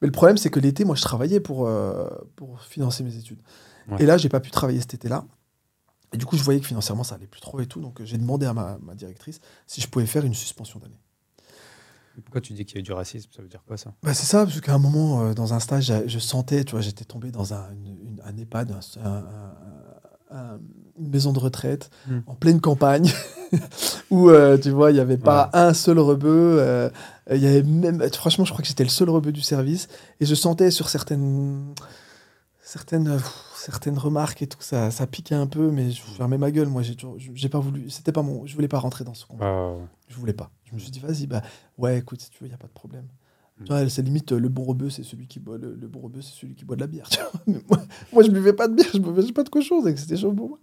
Mais 0.03 0.07
le 0.09 0.13
problème 0.13 0.37
c'est 0.37 0.51
que 0.51 0.61
l'été 0.61 0.85
moi 0.85 0.95
je 0.97 1.03
travaillais 1.03 1.41
pour 1.41 1.67
euh, 1.67 2.07
pour 2.37 2.61
financer 2.61 3.03
mes 3.03 3.17
études. 3.17 3.41
Ouais. 3.89 3.97
Et 4.03 4.07
là 4.07 4.19
j'ai 4.19 4.29
pas 4.29 4.41
pu 4.41 4.51
travailler 4.51 4.81
cet 4.81 4.93
été-là. 4.95 5.25
Et 6.15 6.19
du 6.19 6.27
coup, 6.27 6.37
je 6.37 6.43
voyais 6.43 6.61
que 6.61 6.67
financièrement, 6.67 7.05
ça 7.05 7.15
allait 7.15 7.27
plus 7.27 7.41
trop 7.41 7.59
et 7.61 7.65
tout. 7.67 7.81
Donc, 7.81 7.99
euh, 8.03 8.05
j'ai 8.05 8.19
demandé 8.19 8.45
à 8.45 8.53
ma, 8.53 8.77
ma 8.83 8.95
directrice 8.95 9.41
si 9.67 9.81
je 9.81 9.89
pouvais 9.89 10.05
faire 10.05 10.27
une 10.27 10.35
suspension 10.35 10.79
d'année. 10.79 11.01
Pourquoi 12.23 12.43
tu 12.43 12.53
dis 12.53 12.67
qu'il 12.67 12.75
y 12.75 12.79
a 12.79 12.81
eu 12.81 12.83
du 12.83 12.93
racisme? 12.93 13.31
Ça 13.35 13.41
veut 13.41 13.49
dire 13.49 13.63
quoi 13.67 13.79
ça? 13.79 13.95
Bah, 14.03 14.13
c'est 14.13 14.27
ça, 14.27 14.45
parce 14.45 14.61
qu'à 14.61 14.75
un 14.75 14.79
moment, 14.79 15.23
euh, 15.23 15.33
dans 15.33 15.55
un 15.55 15.59
stage, 15.59 15.91
je 16.07 16.19
sentais, 16.19 16.65
tu 16.65 16.73
vois, 16.73 16.83
j'étais 16.83 17.07
tombé 17.07 17.31
dans 17.31 17.55
un, 17.55 17.71
une- 17.73 17.87
une- 18.09 18.21
un 18.27 18.37
EHPAD, 18.37 18.73
un- 18.73 19.01
un- 19.09 19.17
un- 19.17 20.37
un- 20.37 20.61
une 20.99 21.09
maison 21.09 21.33
de 21.33 21.39
retraite, 21.39 21.89
Hmm. 22.07 22.19
en 22.27 22.35
pleine 22.35 22.61
campagne, 22.61 23.11
où, 24.11 24.29
euh, 24.29 24.59
tu 24.59 24.69
vois, 24.71 24.91
il 24.91 24.95
n'y 24.95 25.01
avait 25.01 25.17
pas 25.17 25.49
un 25.55 25.73
seul 25.73 25.99
rebeu. 25.99 26.91
Euh, 27.31 27.37
Il 27.37 27.43
y 27.43 27.47
avait 27.47 27.63
même, 27.63 28.03
franchement, 28.13 28.45
je 28.45 28.53
crois 28.53 28.63
que 28.63 28.69
j'étais 28.69 28.85
le 28.85 28.91
seul 28.91 29.11
rebeu 29.11 29.33
du 29.33 29.43
service. 29.43 29.89
Et 30.21 30.27
je 30.27 30.35
sentais 30.35 30.71
sur 30.71 30.89
certaines, 30.89 31.75
certaines, 32.61 33.09
euh, 33.09 33.19
certaines 33.57 33.99
remarques 33.99 34.43
et 34.43 34.47
tout, 34.47 34.61
ça, 34.61 34.91
ça 34.91 35.07
piquait 35.07 35.35
un 35.35 35.47
peu, 35.47 35.71
mais 35.71 35.91
je 35.91 36.03
fermais 36.03 36.39
ma 36.39 36.51
gueule. 36.51 36.69
Moi, 36.69 36.83
j'ai 36.83 37.49
pas 37.49 37.59
voulu, 37.59 37.91
c'était 37.91 38.13
pas 38.13 38.23
mon, 38.23 38.47
je 38.47 38.55
voulais 38.55 38.69
pas 38.69 38.79
rentrer 38.79 39.05
dans 39.05 39.15
ce 39.15 39.27
combat. 39.27 39.73
Ouais. 39.73 39.79
Je 40.09 40.17
voulais 40.17 40.33
pas. 40.33 40.51
Je 40.65 40.75
me 40.75 40.79
suis 40.79 40.91
dit, 40.91 41.01
vas-y, 41.01 41.27
bah 41.27 41.43
ouais, 41.79 41.99
écoute, 41.99 42.21
si 42.21 42.31
tu 42.31 42.39
veux, 42.41 42.47
il 42.47 42.51
n'y 42.51 42.55
a 42.55 42.59
pas 42.59 42.69
de 42.69 42.73
problème. 42.73 43.07
Mm. 43.61 43.65
Vois, 43.67 43.89
c'est 43.89 44.03
limite, 44.03 44.33
euh, 44.33 44.39
le 44.39 44.49
bon 44.49 44.65
rebeu, 44.65 44.91
c'est 44.91 45.03
celui 45.03 45.27
qui 45.27 45.39
boit, 45.39 45.59
le, 45.59 45.75
le 45.75 45.89
bon 45.89 46.01
rebeu, 46.01 46.23
c'est 46.23 46.35
celui 46.35 46.55
qui 46.55 46.65
boit 46.65 46.77
de 46.77 46.81
la 46.81 46.87
bière. 46.87 47.09
tu 47.09 47.19
vois. 47.19 47.33
Mais 47.47 47.61
moi, 47.69 47.79
moi, 48.13 48.23
je 48.23 48.31
buvais 48.31 48.53
pas 48.53 48.69
de 48.69 48.75
bière, 48.75 48.89
je 48.93 48.99
buvais 48.99 49.33
pas 49.33 49.43
de 49.43 49.49
cochon, 49.49 49.83
donc 49.83 49.99
c'était 49.99 50.17
chaud 50.17 50.33
pour 50.33 50.49
moi. 50.51 50.59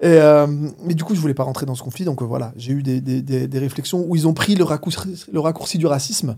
Et, 0.00 0.06
euh, 0.06 0.46
mais 0.84 0.94
du 0.94 1.02
coup, 1.04 1.14
je 1.14 1.20
voulais 1.20 1.34
pas 1.34 1.42
rentrer 1.42 1.66
dans 1.66 1.74
ce 1.74 1.82
conflit, 1.82 2.04
donc 2.04 2.22
euh, 2.22 2.24
voilà, 2.24 2.52
j'ai 2.56 2.72
eu 2.72 2.82
des, 2.84 3.00
des, 3.00 3.20
des, 3.20 3.48
des 3.48 3.58
réflexions 3.58 4.04
où 4.06 4.14
ils 4.14 4.28
ont 4.28 4.34
pris 4.34 4.54
le 4.54 4.62
raccourci, 4.64 5.24
le 5.32 5.40
raccourci 5.40 5.76
du 5.78 5.86
racisme 5.86 6.36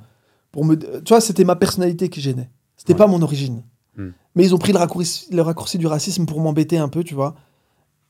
pour 0.50 0.64
me. 0.64 0.76
Tu 0.76 1.08
vois, 1.10 1.20
c'était 1.20 1.44
ma 1.44 1.56
personnalité 1.56 2.08
qui 2.08 2.20
gênait. 2.22 2.48
C'était 2.76 2.94
Ouais. 2.94 2.98
pas 2.98 3.06
mon 3.06 3.20
origine. 3.20 3.62
Mm. 3.96 4.08
Mais 4.34 4.44
ils 4.46 4.54
ont 4.54 4.58
pris 4.58 4.72
le 4.72 4.78
raccourci, 4.78 5.26
le 5.32 5.42
raccourci 5.42 5.76
du 5.76 5.86
racisme 5.86 6.24
pour 6.24 6.40
m'embêter 6.40 6.78
un 6.78 6.88
peu, 6.88 7.04
tu 7.04 7.14
vois. 7.14 7.34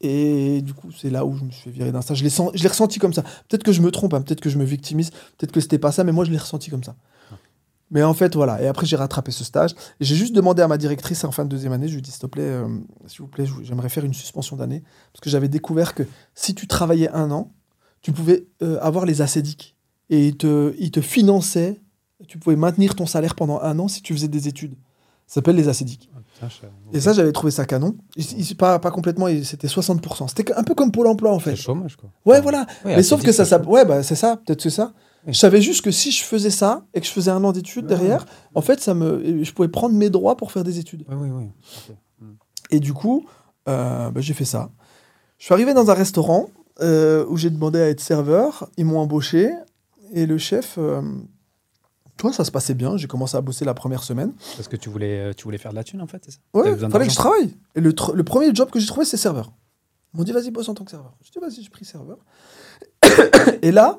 Et 0.01 0.63
du 0.63 0.73
coup, 0.73 0.89
c'est 0.97 1.11
là 1.11 1.27
où 1.27 1.37
je 1.37 1.45
me 1.45 1.51
suis 1.51 1.65
fait 1.65 1.71
virer 1.71 1.93
d'un 1.93 2.01
stage. 2.01 2.19
Je 2.19 2.25
l'ai 2.25 2.31
sen- 2.31 2.51
je 2.55 2.63
l'ai 2.63 2.69
ressenti 2.69 2.99
comme 2.99 3.13
ça. 3.13 3.23
Peut-être 3.49 3.65
que 3.65 3.73
je 3.73 3.83
me 3.83 3.91
trompe, 3.91 4.15
hein, 4.15 4.23
peut-être 4.23 4.41
que 4.41 4.49
je 4.49 4.57
me 4.57 4.65
victimise, 4.65 5.11
peut-être 5.37 5.53
que 5.53 5.61
c'était 5.61 5.79
pas 5.79 5.93
ça, 5.93 6.05
mais 6.05 6.13
moi, 6.13 6.25
je 6.25 6.31
l'ai 6.31 6.39
ressenti 6.39 6.71
comme 6.71 6.85
ça. 6.85 6.95
Mais 7.91 8.03
en 8.05 8.15
fait, 8.15 8.35
voilà. 8.37 8.63
Et 8.63 8.67
après, 8.69 8.87
j'ai 8.87 8.97
rattrapé 8.97 9.33
ce 9.33 9.43
stage. 9.45 9.75
J'ai 10.01 10.15
juste 10.15 10.33
demandé 10.35 10.63
à 10.63 10.69
ma 10.69 10.79
directrice 10.79 11.25
en 11.25 11.33
fin 11.33 11.45
de 11.45 11.49
deuxième 11.49 11.73
année, 11.73 11.89
je 11.89 11.93
lui 11.95 11.99
ai 11.99 12.03
dit, 12.03 12.11
s'il 12.11 12.21
te 12.21 12.27
plaît, 12.27 12.43
euh, 12.43 12.69
s'il 13.07 13.21
vous 13.23 13.27
plaît, 13.27 13.47
j'aimerais 13.63 13.89
faire 13.89 14.05
une 14.05 14.15
suspension 14.15 14.57
d'année. 14.57 14.83
Parce 15.13 15.21
que 15.23 15.31
j'avais 15.31 15.49
découvert 15.49 15.95
que 15.95 16.05
si 16.35 16.55
tu 16.55 16.67
travaillais 16.69 17.11
un 17.11 17.31
an, 17.33 17.53
tu 18.03 18.13
pouvais 18.13 18.47
euh, 18.63 18.79
avoir 18.81 19.07
les 19.07 19.23
acédiques. 19.23 19.77
Et 20.09 20.29
ils 20.29 20.37
te, 20.37 20.75
ils 20.79 20.91
te 20.91 21.01
finançaient, 21.01 21.81
tu 22.29 22.39
pouvais 22.39 22.57
maintenir 22.57 22.95
ton 22.95 23.07
salaire 23.07 23.35
pendant 23.35 23.61
un 23.61 23.79
an 23.79 23.89
si 23.89 24.03
tu 24.03 24.15
faisais 24.15 24.29
des 24.29 24.47
études. 24.49 24.75
Ça 25.27 25.35
s'appelle 25.37 25.57
les 25.57 25.69
acédiques. 25.69 26.11
Ah, 26.43 26.47
Et 26.93 27.01
ça, 27.01 27.13
j'avais 27.13 27.31
trouvé 27.33 27.51
ça 27.53 27.65
canon. 27.65 27.97
Il- 28.17 28.41
il- 28.41 28.57
pas, 28.57 28.79
pas 28.81 28.91
complètement, 28.91 29.27
c'était 29.45 29.69
60%. 29.69 30.27
C'était 30.29 30.53
un 30.55 30.65
peu 30.65 30.75
comme 30.75 30.91
Pôle 30.91 31.07
emploi, 31.07 31.33
en 31.33 31.39
C'est 31.39 31.45
fait. 31.45 31.51
le 31.51 31.57
chômage, 31.57 31.97
quoi. 31.97 32.11
Ouais, 32.27 32.41
voilà. 32.41 32.67
Ouais, 32.85 32.97
Mais 32.97 33.03
sauf 33.05 33.23
que 33.23 33.31
ça, 33.31 33.45
ça 33.45 33.61
ouais, 33.63 33.85
bah, 33.85 34.03
c'est 34.03 34.17
ça, 34.17 34.37
peut-être 34.45 34.61
c'est 34.61 34.71
ça. 34.71 34.93
Je 35.27 35.33
savais 35.39 35.61
juste 35.61 35.83
que 35.83 35.91
si 35.91 36.11
je 36.13 36.25
faisais 36.25 36.51
ça 36.51 36.85
et 36.95 37.01
que 37.01 37.07
je 37.07 37.13
faisais 37.13 37.31
un 37.31 37.43
an 37.45 37.53
d'études 37.53 37.85
Ouais. 37.85 37.89
derrière, 37.91 38.25
en 38.55 38.63
fait, 38.63 38.81
ça 38.81 38.95
me, 38.95 39.45
je 39.45 39.53
pouvais 39.53 39.69
prendre 39.69 39.95
mes 39.95 40.09
droits 40.11 40.37
pour 40.37 40.51
faire 40.53 40.65
des 40.65 40.79
études. 40.79 41.05
Oui, 41.09 41.17
oui, 41.17 41.31
oui. 41.31 41.45
Ok. 41.91 41.97
Et 42.71 42.81
du 42.81 42.93
coup, 42.95 43.27
euh, 43.69 44.11
bah, 44.11 44.21
j'ai 44.21 44.33
fait 44.35 44.45
ça. 44.45 44.71
Je 45.39 45.45
suis 45.45 45.53
arrivé 45.55 45.75
dans 45.75 45.91
un 45.91 45.95
restaurant 45.95 46.49
euh, 46.81 47.25
où 47.29 47.37
j'ai 47.37 47.51
demandé 47.51 47.81
à 47.81 47.89
être 47.89 48.01
serveur. 48.01 48.69
Ils 48.77 48.85
m'ont 48.87 48.99
embauché. 49.01 49.51
Et 50.13 50.25
le 50.27 50.39
chef, 50.39 50.77
euh, 50.79 51.03
tu 52.17 52.23
vois, 52.23 52.33
ça 52.33 52.45
se 52.45 52.51
passait 52.51 52.75
bien. 52.75 52.97
J'ai 52.97 53.07
commencé 53.07 53.37
à 53.37 53.41
bosser 53.41 53.65
la 53.65 53.75
première 53.75 54.03
semaine. 54.03 54.33
Parce 54.57 54.69
que 54.69 54.77
tu 54.77 54.89
voulais, 54.89 55.35
tu 55.35 55.45
voulais 55.45 55.59
faire 55.59 55.73
de 55.73 55.77
la 55.77 55.85
thune, 55.85 56.01
en 56.01 56.07
fait, 56.07 56.23
c'est 56.25 56.31
ça? 56.33 56.39
Ouais, 56.55 56.77
fallait 56.77 57.07
que 57.07 57.13
je 57.13 57.17
travaille. 57.17 57.57
Et 57.75 57.81
le, 57.81 57.93
tr- 57.93 58.15
le 58.15 58.23
premier 58.25 58.55
job 58.55 58.71
que 58.71 58.79
j'ai 58.81 58.87
trouvé, 58.87 59.05
c'est 59.05 59.17
serveur. 59.19 59.53
Ils 60.15 60.19
m'ont 60.19 60.25
dit, 60.25 60.33
vas-y, 60.33 60.51
bosse 60.51 60.69
en 60.69 60.75
tant 60.75 60.85
que 60.85 60.91
serveur. 60.91 61.15
Je 61.23 61.31
dis, 61.31 61.39
vas-y, 61.39 61.63
j'ai 61.63 61.71
pris 61.71 61.85
serveur. 61.85 62.19
et 63.63 63.71
là, 63.73 63.99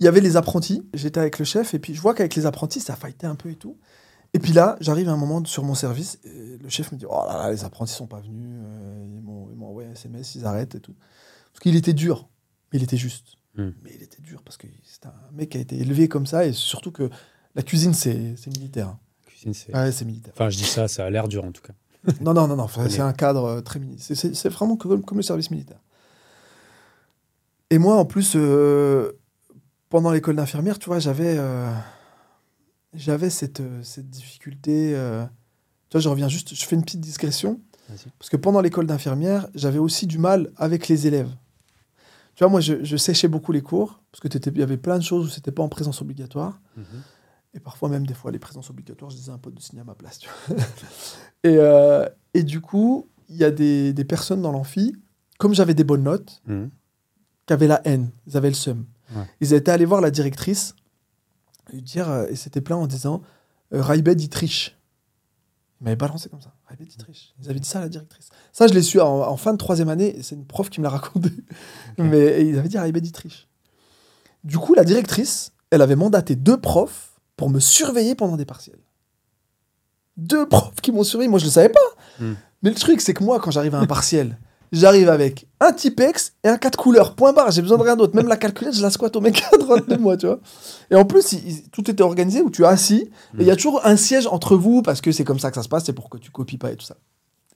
il 0.00 0.04
y 0.04 0.08
avait 0.08 0.20
les 0.20 0.36
apprentis. 0.36 0.82
J'étais 0.94 1.20
avec 1.20 1.38
le 1.38 1.44
chef, 1.44 1.74
et 1.74 1.78
puis 1.78 1.94
je 1.94 2.00
vois 2.00 2.14
qu'avec 2.14 2.34
les 2.34 2.46
apprentis, 2.46 2.80
ça 2.80 2.96
fightait 2.96 3.26
un 3.26 3.34
peu 3.34 3.50
et 3.50 3.56
tout. 3.56 3.78
Et 4.34 4.38
puis 4.38 4.52
là, 4.52 4.76
j'arrive 4.80 5.08
à 5.08 5.12
un 5.12 5.16
moment 5.16 5.42
sur 5.44 5.64
mon 5.64 5.74
service, 5.74 6.18
et 6.24 6.58
le 6.58 6.68
chef 6.68 6.92
me 6.92 6.98
dit, 6.98 7.06
oh 7.08 7.24
là 7.26 7.38
là, 7.44 7.50
les 7.50 7.64
apprentis 7.64 7.94
sont 7.94 8.06
pas 8.06 8.20
venus, 8.20 8.60
euh, 8.62 9.06
ils 9.16 9.22
m'ont 9.22 9.66
envoyé 9.68 9.88
un 9.88 9.92
SMS, 9.92 10.34
ils 10.34 10.44
arrêtent 10.44 10.74
et 10.74 10.80
tout. 10.80 10.94
Parce 11.52 11.60
qu'il 11.60 11.74
était 11.76 11.94
dur, 11.94 12.28
mais 12.72 12.78
il 12.78 12.82
était 12.82 12.98
juste. 12.98 13.36
Hmm. 13.56 13.70
Mais 13.82 13.90
il 13.94 14.02
était 14.02 14.20
dur, 14.20 14.42
parce 14.42 14.56
que 14.58 14.66
c'est 14.84 15.06
un 15.06 15.14
mec 15.32 15.48
qui 15.50 15.58
a 15.58 15.60
été 15.60 15.78
élevé 15.78 16.08
comme 16.08 16.26
ça, 16.26 16.44
et 16.44 16.52
surtout 16.52 16.92
que 16.92 17.08
la 17.54 17.62
cuisine, 17.62 17.94
c'est 17.94 18.34
militaire. 18.48 18.88
hein. 18.88 18.98
Cuisine, 19.26 19.54
c'est. 19.54 19.74
Ouais, 19.74 19.90
c'est 19.92 20.04
militaire. 20.04 20.34
Enfin, 20.36 20.50
je 20.50 20.58
dis 20.58 20.64
ça, 20.64 20.88
ça 20.88 21.06
a 21.06 21.10
l'air 21.10 21.26
dur, 21.26 21.44
en 21.44 21.52
tout 21.52 21.62
cas. 21.62 21.72
Non, 22.20 22.32
non, 22.34 22.46
non, 22.46 22.56
non. 22.56 22.68
C'est 22.88 23.00
un 23.00 23.12
cadre 23.12 23.44
euh, 23.44 23.60
très 23.60 23.80
C'est 23.98 24.14
c'est 24.14 24.48
vraiment 24.50 24.76
comme, 24.76 25.02
comme 25.02 25.18
le 25.18 25.22
service 25.22 25.50
militaire. 25.50 25.80
Et 27.70 27.78
moi, 27.78 27.96
en 27.96 28.04
plus, 28.04 28.32
euh, 28.36 29.12
pendant 29.88 30.10
l'école 30.10 30.36
d'infirmière, 30.36 30.78
tu 30.78 30.86
vois, 30.86 30.98
j'avais 30.98 31.36
euh, 31.38 31.72
j'avais 32.94 33.30
cette, 33.30 33.60
euh, 33.60 33.82
cette 33.82 34.08
difficulté. 34.10 34.92
euh, 34.94 35.24
tu 35.88 35.96
vois, 35.96 36.00
je 36.00 36.08
reviens 36.08 36.28
juste, 36.28 36.54
je 36.54 36.64
fais 36.66 36.76
une 36.76 36.82
petite. 36.84 37.04
Vas-y. 37.06 38.10
Parce 38.18 38.28
que 38.28 38.36
pendant 38.36 38.60
l'école 38.60 38.86
d'infirmière, 38.86 39.48
j'avais 39.54 39.78
aussi 39.78 40.06
du 40.06 40.18
mal 40.18 40.50
avec 40.56 40.88
les 40.88 41.06
élèves. 41.06 41.30
Tu 42.34 42.44
vois, 42.44 42.50
moi, 42.50 42.60
je, 42.60 42.84
je 42.84 42.96
séchais 42.96 43.28
beaucoup 43.28 43.50
les 43.52 43.62
cours, 43.62 44.00
parce 44.12 44.20
qu'il 44.20 44.58
y 44.58 44.62
avait 44.62 44.76
plein 44.76 44.98
de 44.98 45.02
choses 45.02 45.26
où 45.26 45.28
c'était 45.28 45.50
pas 45.52 45.62
en 45.62 45.68
présence 45.68 46.02
obligatoire. 46.02 46.60
Mhm. 46.76 46.84
Et 47.54 47.60
parfois 47.60 47.88
même 47.88 48.06
des 48.06 48.12
fois 48.14 48.30
les 48.30 48.38
présences 48.38 48.68
obligatoires, 48.68 49.10
je 49.10 49.16
disais 49.16 49.30
à 49.30 49.34
un 49.34 49.38
pote 49.38 49.54
de 49.54 49.60
signer 49.60 49.80
à 49.80 49.84
ma 49.84 49.94
place. 49.94 50.18
tu 50.18 50.28
vois. 50.46 50.56
et, 51.44 51.56
euh, 51.56 52.06
et 52.34 52.42
du 52.42 52.60
coup, 52.60 53.08
il 53.30 53.36
y 53.36 53.44
a 53.44 53.50
des, 53.50 53.94
des 53.94 54.04
personnes 54.04 54.42
dans 54.42 54.52
l'amphi, 54.52 54.94
comme 55.38 55.54
j'avais 55.54 55.74
des 55.74 55.84
bonnes 55.84 56.02
notes, 56.02 56.42
Mhm. 56.46 56.68
qui 57.46 57.52
avaient 57.54 57.66
la 57.66 57.80
haine, 57.88 58.10
ils 58.26 58.36
avaient 58.36 58.50
le 58.50 58.54
seum. 58.54 58.84
Ouais. 59.14 59.24
Ils 59.40 59.52
étaient 59.54 59.70
allés 59.70 59.84
voir 59.84 60.00
la 60.00 60.10
directrice 60.10 60.74
et 61.72 61.76
lui 61.76 61.82
dire, 61.82 62.08
euh, 62.08 62.26
et 62.28 62.36
c'était 62.36 62.60
plein 62.60 62.76
en 62.76 62.86
disant 62.86 63.22
euh, 63.72 63.82
Raibed, 63.82 64.20
il 64.20 64.28
triche. 64.28 64.76
Ils 65.80 65.84
m'avaient 65.84 65.96
balancé 65.96 66.28
comme 66.28 66.40
ça. 66.40 66.54
Raibed, 66.66 66.88
il 66.90 66.96
triche. 66.96 67.34
Ils 67.40 67.50
avaient 67.50 67.60
dit 67.60 67.68
ça 67.68 67.78
à 67.78 67.82
la 67.82 67.88
directrice. 67.88 68.30
Ça, 68.52 68.66
je 68.66 68.74
l'ai 68.74 68.82
su 68.82 69.00
en, 69.00 69.06
en 69.06 69.36
fin 69.36 69.52
de 69.52 69.58
troisième 69.58 69.88
année, 69.88 70.18
et 70.18 70.22
c'est 70.22 70.34
une 70.34 70.46
prof 70.46 70.70
qui 70.70 70.80
me 70.80 70.84
l'a 70.84 70.90
raconté. 70.90 71.30
Mais 71.98 72.46
ils 72.46 72.58
avaient 72.58 72.68
dit 72.68 72.78
Raibed, 72.78 73.04
il 73.04 73.12
triche. 73.12 73.48
Du 74.44 74.58
coup, 74.58 74.74
la 74.74 74.84
directrice, 74.84 75.52
elle 75.70 75.82
avait 75.82 75.96
mandaté 75.96 76.36
deux 76.36 76.60
profs 76.60 77.20
pour 77.36 77.50
me 77.50 77.60
surveiller 77.60 78.14
pendant 78.14 78.36
des 78.36 78.44
partiels. 78.44 78.80
Deux 80.16 80.48
profs 80.48 80.80
qui 80.80 80.90
m'ont 80.90 81.04
surveillé. 81.04 81.28
Moi, 81.28 81.38
je 81.38 81.44
ne 81.44 81.50
le 81.50 81.52
savais 81.52 81.68
pas. 81.68 81.78
Hmm. 82.18 82.34
Mais 82.62 82.70
le 82.70 82.76
truc, 82.76 83.00
c'est 83.00 83.14
que 83.14 83.22
moi, 83.22 83.38
quand 83.38 83.50
j'arrive 83.50 83.74
à 83.74 83.78
un 83.78 83.86
partiel, 83.86 84.38
j'arrive 84.72 85.08
avec 85.08 85.46
un 85.60 85.72
Tipex 85.72 86.34
et 86.44 86.48
un 86.48 86.56
4 86.58 86.76
couleurs. 86.76 87.14
Point 87.14 87.32
barre. 87.32 87.50
J'ai 87.50 87.62
besoin 87.62 87.78
de 87.78 87.82
rien 87.82 87.96
d'autre. 87.96 88.14
Même 88.16 88.28
la 88.28 88.36
calculette, 88.36 88.74
je 88.74 88.82
la 88.82 88.90
squatte 88.90 89.16
au 89.16 89.20
mec 89.20 89.42
à 89.52 89.56
droite 89.58 89.88
de 89.88 89.96
moi, 89.96 90.16
tu 90.16 90.26
vois. 90.26 90.40
Et 90.90 90.94
en 90.94 91.04
plus, 91.04 91.32
il- 91.32 91.48
il- 91.48 91.70
tout 91.70 91.90
était 91.90 92.02
organisé 92.02 92.40
où 92.42 92.50
tu 92.50 92.62
es 92.62 92.66
assis. 92.66 93.10
Et 93.38 93.42
il 93.42 93.46
y 93.46 93.50
a 93.50 93.56
toujours 93.56 93.84
un 93.84 93.96
siège 93.96 94.26
entre 94.26 94.56
vous 94.56 94.82
parce 94.82 95.00
que 95.00 95.12
c'est 95.12 95.24
comme 95.24 95.38
ça 95.38 95.50
que 95.50 95.56
ça 95.56 95.62
se 95.62 95.68
passe. 95.68 95.84
C'est 95.84 95.92
pour 95.92 96.08
que 96.10 96.18
tu 96.18 96.30
copies 96.30 96.58
pas 96.58 96.70
et 96.72 96.76
tout 96.76 96.84
ça. 96.86 96.96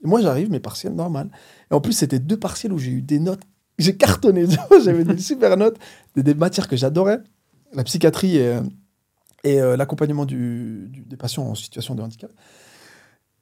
Et 0.05 0.09
moi, 0.09 0.21
j'arrive, 0.21 0.51
mes 0.51 0.61
partiels, 0.61 0.95
normal. 0.95 1.31
Et 1.71 1.75
en 1.75 1.81
plus, 1.81 1.93
c'était 1.93 2.19
deux 2.19 2.39
partiels 2.39 2.73
où 2.73 2.79
j'ai 2.79 2.91
eu 2.91 3.03
des 3.03 3.19
notes. 3.21 3.41
J'ai 3.79 3.97
cartonné. 3.97 4.47
J'avais 4.85 5.05
des 5.05 5.19
super 5.19 5.57
notes, 5.57 5.77
des, 6.17 6.23
des 6.23 6.35
matières 6.35 6.69
que 6.69 6.77
j'adorais. 6.77 7.21
La 7.73 7.85
psychiatrie 7.85 8.37
et, 8.37 8.47
euh, 8.49 8.61
et 9.45 9.61
euh, 9.61 9.77
l'accompagnement 9.77 10.27
du- 10.27 10.89
du- 10.91 11.03
des 11.03 11.17
patients 11.17 11.45
en 11.45 11.55
situation 11.55 11.95
de 11.95 12.03
handicap. 12.03 12.31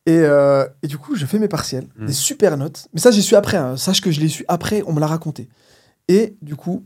Et, 0.07 0.17
euh, 0.19 0.67
et 0.83 0.87
du 0.87 0.97
coup, 0.99 1.15
je 1.15 1.27
fais 1.27 1.39
mes 1.39 1.49
partiels, 1.49 1.87
Mm. 1.97 2.07
des 2.07 2.13
super 2.13 2.57
notes. 2.57 2.89
Mais 2.95 3.01
ça, 3.01 3.11
j'ai 3.11 3.23
su 3.23 3.35
après. 3.37 3.57
hein. 3.59 3.77
Sache 3.77 4.01
que 4.01 4.11
je 4.11 4.21
l'ai 4.21 4.29
su 4.29 4.45
après, 4.49 4.83
on 4.87 4.93
me 4.93 5.01
l'a 5.01 5.07
raconté. 5.07 5.49
Et 6.09 6.37
du 6.43 6.57
coup, 6.57 6.85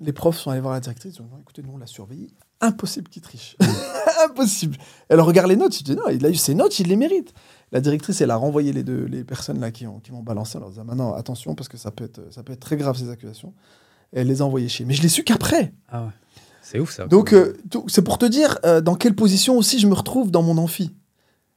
les 0.00 0.12
profs 0.12 0.38
sont 0.38 0.50
allés 0.50 0.60
voir 0.60 0.72
la 0.74 0.80
directrice, 0.80 1.16
ils 1.16 1.20
ont 1.22 1.24
dit, 1.24 1.30
écoutez, 1.40 1.62
nous, 1.62 1.72
on 1.74 1.78
l'a 1.78 1.86
surveillé. 1.86 2.28
Impossible 2.62 3.08
qu'il 3.08 3.22
triche. 3.22 3.56
Impossible. 4.24 4.76
Elle 5.08 5.20
regarde 5.20 5.48
les 5.48 5.56
notes, 5.56 5.78
il 5.80 5.84
dit, 5.84 5.96
non, 5.96 6.08
il 6.10 6.24
a 6.24 6.30
eu 6.30 6.34
ses 6.34 6.54
notes, 6.54 6.78
il 6.78 6.88
les 6.88 6.96
mérite. 6.96 7.32
La 7.72 7.80
directrice, 7.80 8.20
elle 8.20 8.30
a 8.30 8.36
renvoyé 8.36 8.72
les 8.72 8.82
deux 8.82 9.04
les 9.04 9.22
personnes 9.24 9.60
là 9.60 9.70
qui 9.70 9.86
ont 9.86 10.00
qui 10.00 10.10
m'ont 10.10 10.22
balancé 10.24 10.58
en 10.58 10.60
leur 10.62 10.70
disant 10.70 10.84
maintenant 10.84 11.14
attention 11.14 11.54
parce 11.54 11.68
que 11.68 11.76
ça 11.76 11.92
peut 11.92 12.02
être 12.04 12.20
ça 12.32 12.42
peut 12.42 12.52
être 12.52 12.58
très 12.60 12.76
grave 12.76 12.96
ces 12.98 13.08
accusations. 13.10 13.54
Et 14.12 14.20
elle 14.20 14.26
les 14.26 14.42
a 14.42 14.44
envoyées 14.44 14.68
chez. 14.68 14.84
Mais 14.84 14.92
je 14.94 15.02
l'ai 15.02 15.08
su 15.08 15.22
qu'après. 15.22 15.72
Ah 15.88 16.02
ouais. 16.02 16.10
C'est 16.62 16.80
ouf 16.80 16.90
ça. 16.92 17.06
Donc 17.06 17.32
euh, 17.32 17.56
c'est 17.86 18.02
pour 18.02 18.18
te 18.18 18.26
dire 18.26 18.58
euh, 18.64 18.80
dans 18.80 18.96
quelle 18.96 19.14
position 19.14 19.56
aussi 19.56 19.78
je 19.78 19.86
me 19.86 19.94
retrouve 19.94 20.30
dans 20.32 20.42
mon 20.42 20.58
amphi. 20.58 20.94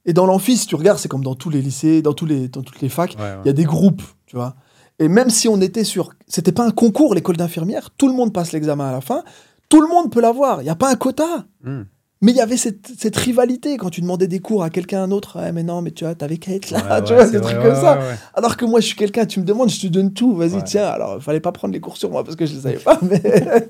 Et 0.06 0.14
dans 0.14 0.26
l'amphi, 0.26 0.58
si 0.58 0.68
tu 0.68 0.76
regardes, 0.76 1.00
c'est 1.00 1.08
comme 1.08 1.24
dans 1.24 1.36
tous 1.36 1.50
les 1.50 1.62
lycées, 1.62 2.02
dans 2.02 2.14
tous 2.14 2.26
les 2.26 2.48
dans 2.50 2.62
toutes 2.62 2.82
les 2.82 2.90
facs, 2.90 3.16
Ouais, 3.18 3.24
ouais. 3.24 3.38
il 3.44 3.48
y 3.48 3.50
a 3.50 3.54
des 3.54 3.64
groupes, 3.64 4.02
tu 4.26 4.36
vois. 4.36 4.56
Et 5.00 5.08
même 5.08 5.30
si 5.30 5.48
on 5.48 5.60
était 5.62 5.84
sur, 5.84 6.12
c'était 6.28 6.52
pas 6.52 6.66
un 6.66 6.72
concours 6.72 7.16
l'école 7.16 7.38
d'infirmière, 7.38 7.90
tout 7.98 8.08
le 8.08 8.14
monde 8.14 8.32
passe 8.34 8.52
l'examen 8.52 8.88
à 8.90 8.92
la 8.92 9.02
fin, 9.02 9.24
tout 9.70 9.82
le 9.82 9.88
monde 9.88 10.12
peut 10.12 10.22
l'avoir. 10.22 10.62
Il 10.62 10.66
y 10.66 10.70
a 10.70 10.76
pas 10.76 10.90
un 10.92 10.96
quota. 10.96 11.46
Hmm. 11.64 11.84
Mais 12.22 12.32
il 12.32 12.38
y 12.38 12.42
avait 12.42 12.56
cette, 12.56 12.88
cette 12.98 13.18
rivalité 13.18 13.76
quand 13.76 13.90
tu 13.90 14.00
demandais 14.00 14.28
des 14.28 14.40
cours 14.40 14.64
à 14.64 14.70
quelqu'un 14.70 15.10
d'autre. 15.10 15.40
Ouais, 15.42 15.52
mais 15.52 15.64
non, 15.64 15.82
mais 15.82 15.92
tu 15.92 16.06
vois, 16.06 16.16
t'avais 16.16 16.38
qu'à 16.38 16.54
être 16.54 16.70
là, 16.70 16.80
Ouais, 17.00 17.04
tu 17.04 17.14
vois, 17.14 17.28
des 17.28 17.42
trucs 17.42 17.60
comme 17.62 17.76
ça. 17.76 18.00
Alors 18.34 18.56
que 18.56 18.64
moi, 18.64 18.80
je 18.80 18.86
suis 18.86 18.96
quelqu'un, 18.96 19.26
tu 19.26 19.42
me 19.42 19.46
demandes, 19.46 19.70
je 19.70 19.82
te 19.82 19.88
donne 19.88 20.14
tout. 20.14 20.34
Vas-y, 20.36 20.64
tiens. 20.64 20.86
Alors, 20.88 21.16
il 21.18 21.22
fallait 21.22 21.42
pas 21.42 21.52
prendre 21.52 21.74
les 21.74 21.82
cours 21.82 21.98
sur 21.98 22.10
moi 22.10 22.24
parce 22.24 22.38
que 22.38 22.46
je 22.46 22.54
les 22.54 22.62
savais 22.62 22.78
pas. 22.78 22.98
Mais, 23.02 23.22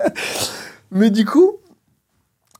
mais 0.91 1.09
du 1.09 1.25
coup, 1.25 1.53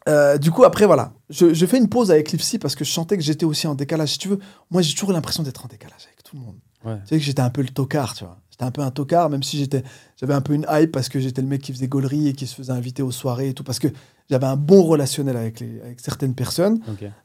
euh, 0.08 0.38
du 0.38 0.52
coup, 0.52 0.64
après, 0.64 0.86
voilà. 0.86 1.14
Je, 1.30 1.54
je 1.54 1.66
fais 1.66 1.78
une 1.78 1.90
pause 1.90 2.12
avec 2.12 2.32
l'IFSI 2.32 2.60
parce 2.60 2.76
que 2.76 2.84
je 2.84 2.92
sentais 2.92 3.18
que 3.18 3.24
j'étais 3.24 3.46
aussi 3.46 3.68
en 3.68 3.76
décalage. 3.76 4.10
Si 4.14 4.18
tu 4.18 4.28
veux, 4.30 4.40
moi, 4.72 4.82
j'ai 4.82 4.94
toujours 4.94 5.12
l'impression 5.14 5.44
d'être 5.44 5.64
en 5.66 5.68
décalage 5.68 6.06
avec 6.06 6.24
tout 6.24 6.36
le 6.36 6.42
monde. 6.42 6.56
Ouais. 6.86 7.00
Tu 7.04 7.10
sais 7.10 7.18
que 7.20 7.24
j'étais 7.24 7.42
un 7.42 7.50
peu 7.50 7.62
le 7.62 7.70
tocard, 7.70 8.14
tu 8.14 8.24
vois. 8.26 8.38
J'étais 8.52 8.66
un 8.66 8.72
peu 8.72 8.82
un 8.82 8.92
tocard, 8.92 9.30
même 9.30 9.42
si 9.42 9.58
j'étais, 9.58 9.84
j'avais 10.20 10.34
un 10.34 10.42
peu 10.42 10.54
une 10.54 10.66
hype 10.70 10.92
parce 10.92 11.10
que 11.10 11.20
j'étais 11.20 11.42
le 11.42 11.48
mec 11.48 11.62
qui 11.62 11.72
faisait 11.74 11.88
gaulerie 11.88 12.28
et 12.28 12.34
qui 12.34 12.46
se 12.46 12.54
faisait 12.54 12.72
inviter 12.74 13.02
aux 13.02 13.12
soirées 13.12 13.50
et 13.50 13.54
tout, 13.54 13.64
parce 13.64 13.80
que 13.80 13.88
j'avais 14.30 14.46
un 14.46 14.58
bon 14.58 14.84
relationnel 14.84 15.36
avec, 15.38 15.60
les, 15.60 15.82
avec 15.82 16.00
certaines 16.00 16.36
personnes. 16.36 16.80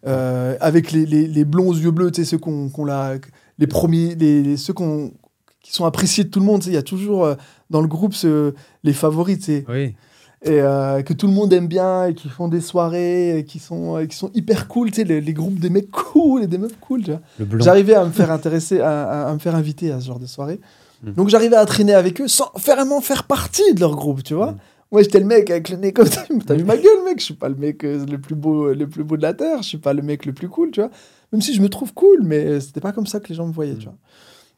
Euh, 0.07 0.57
avec 0.61 0.93
les, 0.93 1.05
les, 1.05 1.27
les 1.27 1.45
blonds 1.45 1.69
aux 1.69 1.75
yeux 1.75 1.91
bleus, 1.91 2.11
tu 2.13 2.23
sais, 2.23 2.31
ceux 2.31 2.39
qu'on 2.39 2.71
qu'on 2.71 2.85
l'a, 2.87 3.15
les 3.59 3.67
premiers, 3.67 4.15
les, 4.15 4.43
les- 4.43 4.57
ceux 4.57 4.73
qu'on 4.73 5.13
qui 5.61 5.73
sont 5.73 5.85
appréciés 5.85 6.25
de 6.25 6.31
tout 6.31 6.39
le 6.41 6.47
monde, 6.47 6.61
tu 6.61 6.67
sais, 6.67 6.71
il 6.71 6.75
y 6.75 6.79
a 6.79 6.83
toujours 6.83 7.25
euh, 7.27 7.35
dans 7.69 7.83
le 7.83 7.89
groupe 7.89 8.15
ce- 8.15 8.55
les 8.85 8.93
favoris, 8.95 9.39
tu 9.39 9.45
sais, 9.45 9.65
Oui. 9.69 9.97
Et 10.43 10.61
euh, 10.61 11.03
que 11.03 11.13
tout 11.13 11.27
le 11.27 11.33
monde 11.33 11.53
aime 11.53 11.67
bien 11.67 12.07
et 12.07 12.15
qui 12.15 12.29
font 12.29 12.49
des 12.49 12.61
soirées, 12.61 13.39
et 13.39 13.45
qui 13.45 13.59
sont, 13.59 13.97
euh, 13.97 14.07
qui 14.07 14.17
sont 14.17 14.31
hyper 14.35 14.69
cool, 14.69 14.91
tu 14.91 14.97
sais, 14.97 15.05
les, 15.05 15.21
les 15.21 15.33
groupes 15.33 15.59
des 15.59 15.71
mecs 15.71 15.91
cool 15.91 16.43
et 16.45 16.47
des 16.47 16.59
meufs 16.59 16.79
cool, 16.81 17.03
tu 17.03 17.11
vois. 17.11 17.21
J'arrivais 17.61 17.95
à 17.95 18.05
me 18.05 18.11
faire 18.13 18.31
intéresser, 18.31 18.81
à, 18.81 19.03
à- 19.27 19.31
à 19.31 19.35
me 19.35 19.39
faire 19.39 19.55
inviter 19.57 19.91
à 19.91 20.01
ce 20.01 20.07
genre 20.07 20.21
de 20.21 20.27
soirée. 20.27 20.61
Mm. 21.03 21.13
Donc 21.13 21.29
j'arrivais 21.29 21.57
à 21.57 21.67
traîner 21.67 21.95
avec 21.95 22.21
eux 22.21 22.29
sans 22.29 22.51
vraiment 22.57 23.01
faire 23.01 23.25
partie 23.25 23.75
de 23.75 23.81
leur 23.81 23.97
groupe, 23.97 24.23
tu 24.23 24.35
vois. 24.35 24.53
Mm. 24.53 24.59
Moi, 24.91 25.03
j'étais 25.03 25.19
le 25.21 25.27
mec 25.27 25.51
avec 25.51 25.69
le 25.69 25.77
nez 25.77 25.93
comme 25.93 26.07
ça. 26.07 26.25
T'as 26.47 26.55
vu 26.55 26.65
ma 26.65 26.77
gueule, 26.77 27.05
mec 27.05 27.19
Je 27.21 27.25
suis 27.27 27.35
pas 27.35 27.49
le 27.51 27.57
mec 27.57 27.85
euh, 27.85 28.07
le 28.07 28.19
plus 28.19 28.35
beau, 28.37 28.73
le 28.73 28.89
plus 28.89 29.05
beau 29.05 29.17
de 29.19 29.23
la 29.23 29.35
terre. 29.35 29.63
Je 29.63 29.69
suis 29.69 29.79
pas 29.79 29.93
le 29.93 30.01
mec 30.03 30.25
le 30.25 30.33
plus 30.33 30.49
cool, 30.49 30.71
tu 30.71 30.81
vois. 30.81 30.91
Même 31.33 31.43
si 31.43 31.53
je 31.53 31.61
me 31.61 31.69
trouve 31.69 31.93
cool, 31.93 32.21
mais 32.23 32.59
c'était 32.61 32.81
pas 32.81 32.93
comme 32.93 33.07
ça 33.07 33.21
que 33.21 33.29
les 33.29 33.35
gens 33.35 33.47
me 33.47 33.53
voyaient, 33.53 33.75
Mm. 33.75 33.79
tu 33.79 33.85
vois. 33.87 33.97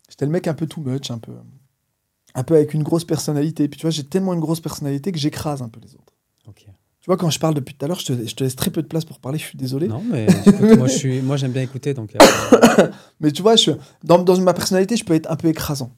J'étais 0.08 0.26
le 0.26 0.30
mec 0.32 0.46
un 0.46 0.54
peu 0.54 0.66
too 0.66 0.82
much, 0.82 1.10
un 1.10 1.18
peu, 1.18 1.32
un 2.34 2.42
peu 2.42 2.54
avec 2.54 2.74
une 2.74 2.82
grosse 2.82 3.04
personnalité. 3.04 3.68
Puis 3.68 3.78
tu 3.78 3.82
vois, 3.82 3.90
j'ai 3.90 4.04
tellement 4.04 4.34
une 4.34 4.40
grosse 4.40 4.60
personnalité 4.60 5.12
que 5.12 5.18
j'écrase 5.18 5.62
un 5.62 5.68
peu 5.68 5.80
les 5.80 5.94
autres. 5.94 6.14
Tu 7.00 7.06
vois, 7.06 7.16
quand 7.16 7.30
je 7.30 7.38
parle 7.38 7.54
depuis 7.54 7.74
tout 7.74 7.82
à 7.86 7.88
l'heure, 7.88 7.98
je 7.98 8.12
te, 8.12 8.26
je 8.26 8.34
te 8.34 8.44
laisse 8.44 8.56
très 8.56 8.70
peu 8.70 8.82
de 8.82 8.86
place 8.86 9.06
pour 9.06 9.20
parler. 9.20 9.38
Je 9.38 9.44
suis 9.44 9.56
désolé. 9.56 9.88
Non, 9.88 10.02
mais 10.10 10.26
écoute, 10.26 10.76
moi, 10.76 10.86
je 10.86 10.92
suis, 10.92 11.22
moi, 11.22 11.38
j'aime 11.38 11.52
bien 11.52 11.62
écouter, 11.62 11.94
donc. 11.94 12.14
euh, 12.14 12.88
Mais 13.20 13.32
tu 13.32 13.40
vois, 13.40 13.56
je, 13.56 13.70
dans, 14.04 14.18
dans 14.18 14.38
ma 14.40 14.52
personnalité, 14.52 14.96
je 14.96 15.04
peux 15.04 15.14
être 15.14 15.30
un 15.30 15.36
peu 15.36 15.48
écrasant. 15.48 15.92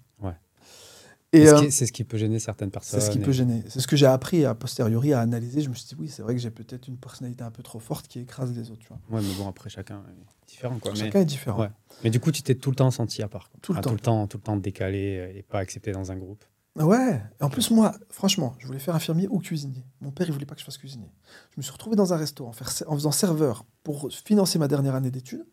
Ouais. 1.35 1.41
Et 1.41 1.47
c'est 1.47 1.51
ce 1.51 1.55
euh, 1.55 1.61
qui- 1.65 1.73
c'est 1.73 1.87
ce 1.87 1.93
qui 1.93 2.05
peut 2.05 2.19
gêner 2.19 2.39
certaines 2.39 2.71
personnes. 2.71 3.01
c'est 3.01 3.07
ce 3.07 3.11
qui 3.11 3.19
et- 3.19 3.23
peut 3.23 3.33
gêner. 3.33 3.63
C'est 3.69 3.81
ce 3.81 3.87
que 3.87 3.97
j'ai 3.97 4.07
appris 4.07 4.45
a 4.45 4.55
posteriori 4.55 5.13
à 5.15 5.21
analyser. 5.21 5.63
Je 5.63 5.71
me 5.71 5.75
suis 5.75 5.87
dit, 5.87 5.97
oui, 5.99 6.09
c'est 6.09 6.21
vrai 6.23 6.35
que 6.35 6.41
j'ai 6.41 6.51
peut-être 6.51 6.89
une 6.89 6.99
personnalité 6.99 7.43
un 7.43 7.51
peu 7.51 7.63
trop 7.63 7.79
forte 7.81 8.07
qui 8.07 8.21
écrase 8.21 8.53
les 8.55 8.71
autres. 8.71 8.81
Tu 8.81 8.89
vois. 8.89 8.99
Ouais, 9.19 9.25
mais 9.27 9.35
bon, 9.39 9.49
après, 9.49 9.71
chacun 9.71 10.03
est 10.11 10.47
différent, 10.47 10.79
quoi. 10.79 10.93
Mais, 10.93 10.99
Chacun 10.99 11.21
est 11.21 11.25
différent. 11.25 11.61
ouais. 11.61 11.71
mais 12.05 12.11
du 12.11 12.21
coup, 12.21 12.33
tu 12.33 12.43
t'es 12.43 12.55
tout 12.55 12.69
le 12.71 12.77
temps 12.77 12.91
senti 12.91 13.23
à 13.23 13.29
part. 13.29 13.49
Tout 13.63 13.73
le 13.73 13.79
Ah, 13.79 13.83
temps. 13.83 13.91
Tout 13.91 13.97
le 13.97 14.01
temps, 14.03 14.27
tout 14.27 14.37
le 14.37 14.43
temps 14.43 14.57
décalé 14.59 15.17
euh, 15.19 15.39
et 15.39 15.43
pas 15.43 15.59
accepté 15.61 15.93
dans 15.93 16.13
un 16.13 16.17
groupe. 16.17 16.45
Ouais. 16.77 17.21
Et 17.41 17.45
en 17.45 17.49
plus, 17.51 17.71
moi, 17.71 17.95
franchement, 18.11 18.55
je 18.59 18.67
voulais 18.67 18.79
faire 18.79 18.95
infirmier 18.95 19.27
ou 19.31 19.39
cuisinier. 19.39 19.85
Mon 20.01 20.11
père, 20.11 20.27
il 20.27 20.33
voulait 20.33 20.47
pas 20.47 20.55
que 20.55 20.61
je 20.61 20.65
fasse 20.67 20.79
cuisinier. 20.79 21.11
Je 21.53 21.59
me 21.59 21.63
suis 21.63 21.73
retrouvé 21.73 21.97
dans 21.97 22.13
un 22.13 22.17
resto 22.17 22.47
en, 22.47 22.53
faire- 22.53 22.73
en 22.87 22.95
faisant 22.95 23.11
serveur 23.13 23.65
pour 23.85 24.11
financer 24.11 24.59
ma 24.59 24.69
dernière 24.69 24.95
année 24.95 25.11
d'études. 25.11 25.45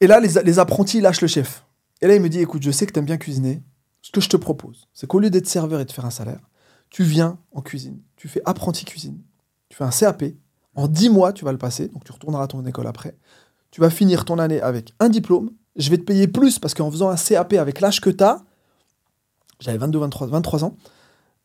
Et 0.00 0.06
là, 0.06 0.20
les, 0.20 0.42
les 0.42 0.58
apprentis 0.58 1.00
lâchent 1.00 1.20
le 1.20 1.28
chef. 1.28 1.64
Et 2.00 2.06
là, 2.06 2.14
il 2.14 2.22
me 2.22 2.28
dit 2.30 2.40
écoute, 2.40 2.62
je 2.62 2.70
sais 2.70 2.86
que 2.86 2.92
tu 2.92 2.98
aimes 2.98 3.04
bien 3.04 3.18
cuisiner. 3.18 3.62
Ce 4.10 4.12
que 4.12 4.20
je 4.20 4.28
te 4.28 4.36
propose, 4.36 4.88
c'est 4.92 5.06
qu'au 5.06 5.20
lieu 5.20 5.30
d'être 5.30 5.46
serveur 5.46 5.78
et 5.78 5.84
de 5.84 5.92
faire 5.92 6.04
un 6.04 6.10
salaire, 6.10 6.40
tu 6.88 7.04
viens 7.04 7.38
en 7.52 7.60
cuisine. 7.62 8.00
Tu 8.16 8.26
fais 8.26 8.42
apprenti 8.44 8.84
cuisine. 8.84 9.22
Tu 9.68 9.76
fais 9.76 9.84
un 9.84 9.90
CAP. 9.90 10.24
En 10.74 10.88
10 10.88 11.10
mois, 11.10 11.32
tu 11.32 11.44
vas 11.44 11.52
le 11.52 11.58
passer. 11.58 11.86
Donc, 11.86 12.02
tu 12.02 12.10
retourneras 12.10 12.42
à 12.42 12.46
ton 12.48 12.66
école 12.66 12.88
après. 12.88 13.16
Tu 13.70 13.80
vas 13.80 13.88
finir 13.88 14.24
ton 14.24 14.40
année 14.40 14.60
avec 14.60 14.94
un 14.98 15.10
diplôme. 15.10 15.52
Je 15.76 15.90
vais 15.90 15.96
te 15.96 16.02
payer 16.02 16.26
plus 16.26 16.58
parce 16.58 16.74
qu'en 16.74 16.90
faisant 16.90 17.08
un 17.08 17.14
CAP 17.14 17.52
avec 17.52 17.80
l'âge 17.80 18.00
que 18.00 18.10
tu 18.10 18.24
as, 18.24 18.42
j'avais 19.60 19.78
22, 19.78 20.00
23, 20.00 20.26
23 20.26 20.64
ans. 20.64 20.76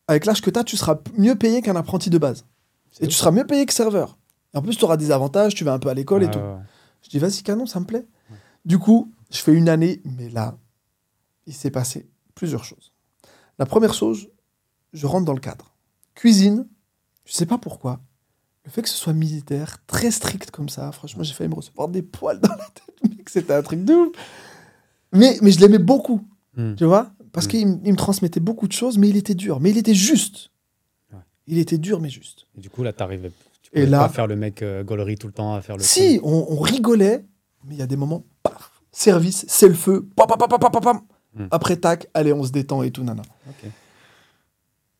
Avec 0.08 0.26
l'âge 0.26 0.42
que 0.42 0.50
tu 0.50 0.58
as, 0.58 0.64
tu 0.64 0.76
seras 0.76 0.98
mieux 1.16 1.36
payé 1.36 1.62
qu'un 1.62 1.76
apprenti 1.76 2.10
de 2.10 2.18
base. 2.18 2.46
Et 2.98 3.06
tu 3.06 3.14
seras 3.14 3.30
mieux 3.30 3.46
payé 3.46 3.64
que 3.64 3.74
serveur. 3.74 4.18
Et 4.54 4.58
en 4.58 4.62
plus, 4.62 4.74
tu 4.76 4.84
auras 4.84 4.96
des 4.96 5.12
avantages, 5.12 5.54
tu 5.54 5.62
vas 5.62 5.72
un 5.72 5.78
peu 5.78 5.88
à 5.88 5.94
l'école 5.94 6.24
et 6.24 6.30
tout. 6.32 6.40
ouais. 6.40 6.56
Je 7.02 7.10
dis, 7.10 7.20
vas-y, 7.20 7.44
canon, 7.44 7.66
ça 7.66 7.78
me 7.78 7.84
plaît. 7.84 8.08
Du 8.64 8.80
coup, 8.80 9.12
je 9.30 9.38
fais 9.38 9.52
une 9.52 9.68
année, 9.68 10.02
mais 10.04 10.30
là, 10.30 10.58
il 11.46 11.54
s'est 11.54 11.70
passé 11.70 12.08
plusieurs 12.36 12.62
choses. 12.62 12.92
La 13.58 13.66
première 13.66 13.94
chose, 13.94 14.28
je 14.92 15.06
rentre 15.08 15.24
dans 15.24 15.32
le 15.32 15.40
cadre. 15.40 15.74
Cuisine, 16.14 16.68
je 17.24 17.32
sais 17.32 17.46
pas 17.46 17.58
pourquoi. 17.58 17.98
Le 18.64 18.70
fait 18.70 18.82
que 18.82 18.88
ce 18.88 18.96
soit 18.96 19.12
militaire, 19.12 19.78
très 19.86 20.10
strict 20.12 20.50
comme 20.52 20.68
ça, 20.68 20.92
franchement, 20.92 21.22
j'ai 21.24 21.34
failli 21.34 21.50
me 21.50 21.54
recevoir 21.56 21.88
des 21.88 22.02
poils 22.02 22.38
dans 22.40 22.48
la 22.50 22.56
tête, 22.66 22.94
mec, 23.16 23.28
c'était 23.28 23.54
un 23.54 23.62
truc 23.62 23.84
de 23.84 23.92
ouf. 23.94 24.16
Mais, 25.12 25.38
mais 25.42 25.50
je 25.50 25.58
l'aimais 25.60 25.78
beaucoup, 25.78 26.22
Hmm. 26.56 26.74
tu 26.74 26.84
vois, 26.84 27.10
parce 27.32 27.46
Mm. 27.46 27.50
qu'il 27.50 27.66
me- 27.68 27.78
il 27.84 27.92
me 27.92 27.96
transmettait 27.96 28.40
beaucoup 28.40 28.66
de 28.66 28.72
choses, 28.72 28.96
mais 28.98 29.08
il 29.10 29.16
était 29.16 29.34
dur, 29.34 29.60
mais 29.60 29.70
il 29.70 29.76
était 29.78 29.94
juste. 29.94 30.50
Ouais. 31.12 31.18
Il 31.46 31.58
était 31.58 31.76
dur, 31.78 32.00
mais 32.00 32.08
juste. 32.08 32.46
Et 32.56 32.60
du 32.60 32.70
coup, 32.70 32.82
là, 32.82 32.92
t'arrivais. 32.94 33.30
Tu 33.62 33.70
Et 33.72 33.80
pouvais 33.80 33.86
là- 33.90 33.98
pas 34.00 34.08
faire 34.08 34.26
le 34.26 34.36
mec 34.36 34.62
euh, 34.62 34.82
gaulerie 34.82 35.16
tout 35.16 35.26
le 35.26 35.32
temps, 35.34 35.54
à 35.54 35.60
faire 35.62 35.76
le. 35.76 35.82
Si, 35.82 36.18
on, 36.22 36.46
on 36.50 36.58
rigolait, 36.60 37.24
mais 37.64 37.74
il 37.74 37.78
y 37.78 37.82
a 37.82 37.86
des 37.86 37.96
moments, 37.96 38.24
paf, 38.42 38.82
service, 38.90 39.44
c'est 39.48 39.68
le 39.68 39.74
feu, 39.74 40.08
pam, 40.16 40.26
pam, 40.26 40.38
pam, 40.38 40.48
pam, 40.48 40.70
pam, 40.70 40.80
pam. 40.82 41.00
Hmm. 41.36 41.48
après 41.50 41.76
tac, 41.76 42.08
allez, 42.14 42.32
on 42.32 42.42
se 42.42 42.50
détend 42.50 42.82
et 42.82 42.90
tout, 42.90 43.04
nana. 43.04 43.22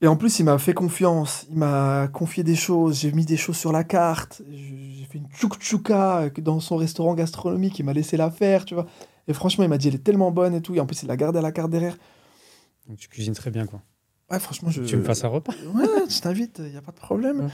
Et 0.02 0.06
en 0.06 0.16
plus, 0.16 0.38
il 0.38 0.44
m'a 0.44 0.58
fait 0.58 0.74
confiance, 0.74 1.46
il 1.50 1.56
m'a 1.56 2.08
confié 2.08 2.42
des 2.44 2.54
choses, 2.54 3.00
j'ai 3.00 3.12
mis 3.12 3.24
des 3.24 3.38
choses 3.38 3.56
sur 3.56 3.72
la 3.72 3.82
carte, 3.82 4.42
j'ai 4.50 5.06
fait 5.10 5.16
une 5.16 5.28
tchouk-tchouka 5.28 6.30
dans 6.42 6.60
son 6.60 6.76
restaurant 6.76 7.14
gastronomique, 7.14 7.78
il 7.78 7.84
m'a 7.84 7.94
laissé 7.94 8.18
la 8.18 8.30
faire, 8.30 8.66
tu 8.66 8.74
vois. 8.74 8.86
Et 9.26 9.32
franchement, 9.32 9.64
il 9.64 9.70
m'a 9.70 9.78
dit, 9.78 9.88
elle 9.88 9.94
est 9.94 10.04
tellement 10.04 10.30
bonne 10.30 10.54
et 10.54 10.60
tout, 10.60 10.74
et 10.74 10.80
en 10.80 10.86
plus, 10.86 11.02
il 11.02 11.08
l'a 11.08 11.16
gardée 11.16 11.38
à 11.38 11.42
la 11.42 11.50
carte 11.50 11.70
derrière. 11.70 11.96
Donc, 12.86 12.98
tu 12.98 13.08
cuisines 13.08 13.34
très 13.34 13.50
bien, 13.50 13.64
quoi. 13.64 13.80
Ouais, 14.30 14.38
franchement, 14.38 14.70
je... 14.70 14.82
Tu 14.82 14.96
me 14.96 15.02
fasses 15.02 15.24
un 15.24 15.28
repas? 15.28 15.54
Ouais, 15.74 15.86
je 16.08 16.20
t'invite, 16.20 16.58
il 16.58 16.70
n'y 16.72 16.76
a 16.76 16.82
pas 16.82 16.92
de 16.92 16.98
problème. 16.98 17.46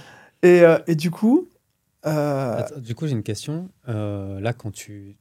Ouais. 0.42 0.48
Et, 0.50 0.62
euh, 0.62 0.78
et 0.88 0.96
du 0.96 1.12
coup... 1.12 1.48
euh, 2.06 2.58
Attends, 2.58 2.80
du 2.80 2.94
coup, 2.96 3.06
j'ai 3.06 3.12
une 3.12 3.22
question. 3.22 3.70
Euh, 3.88 4.40
là, 4.40 4.52
quand 4.52 4.72
tu, 4.72 5.16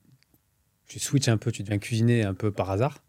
tu 0.88 1.00
switches 1.00 1.28
un 1.28 1.38
peu, 1.38 1.52
tu 1.52 1.62
deviens 1.62 1.78
cuisinier 1.78 2.24
un 2.24 2.34
peu 2.34 2.52
par 2.52 2.72
hasard, 2.72 3.04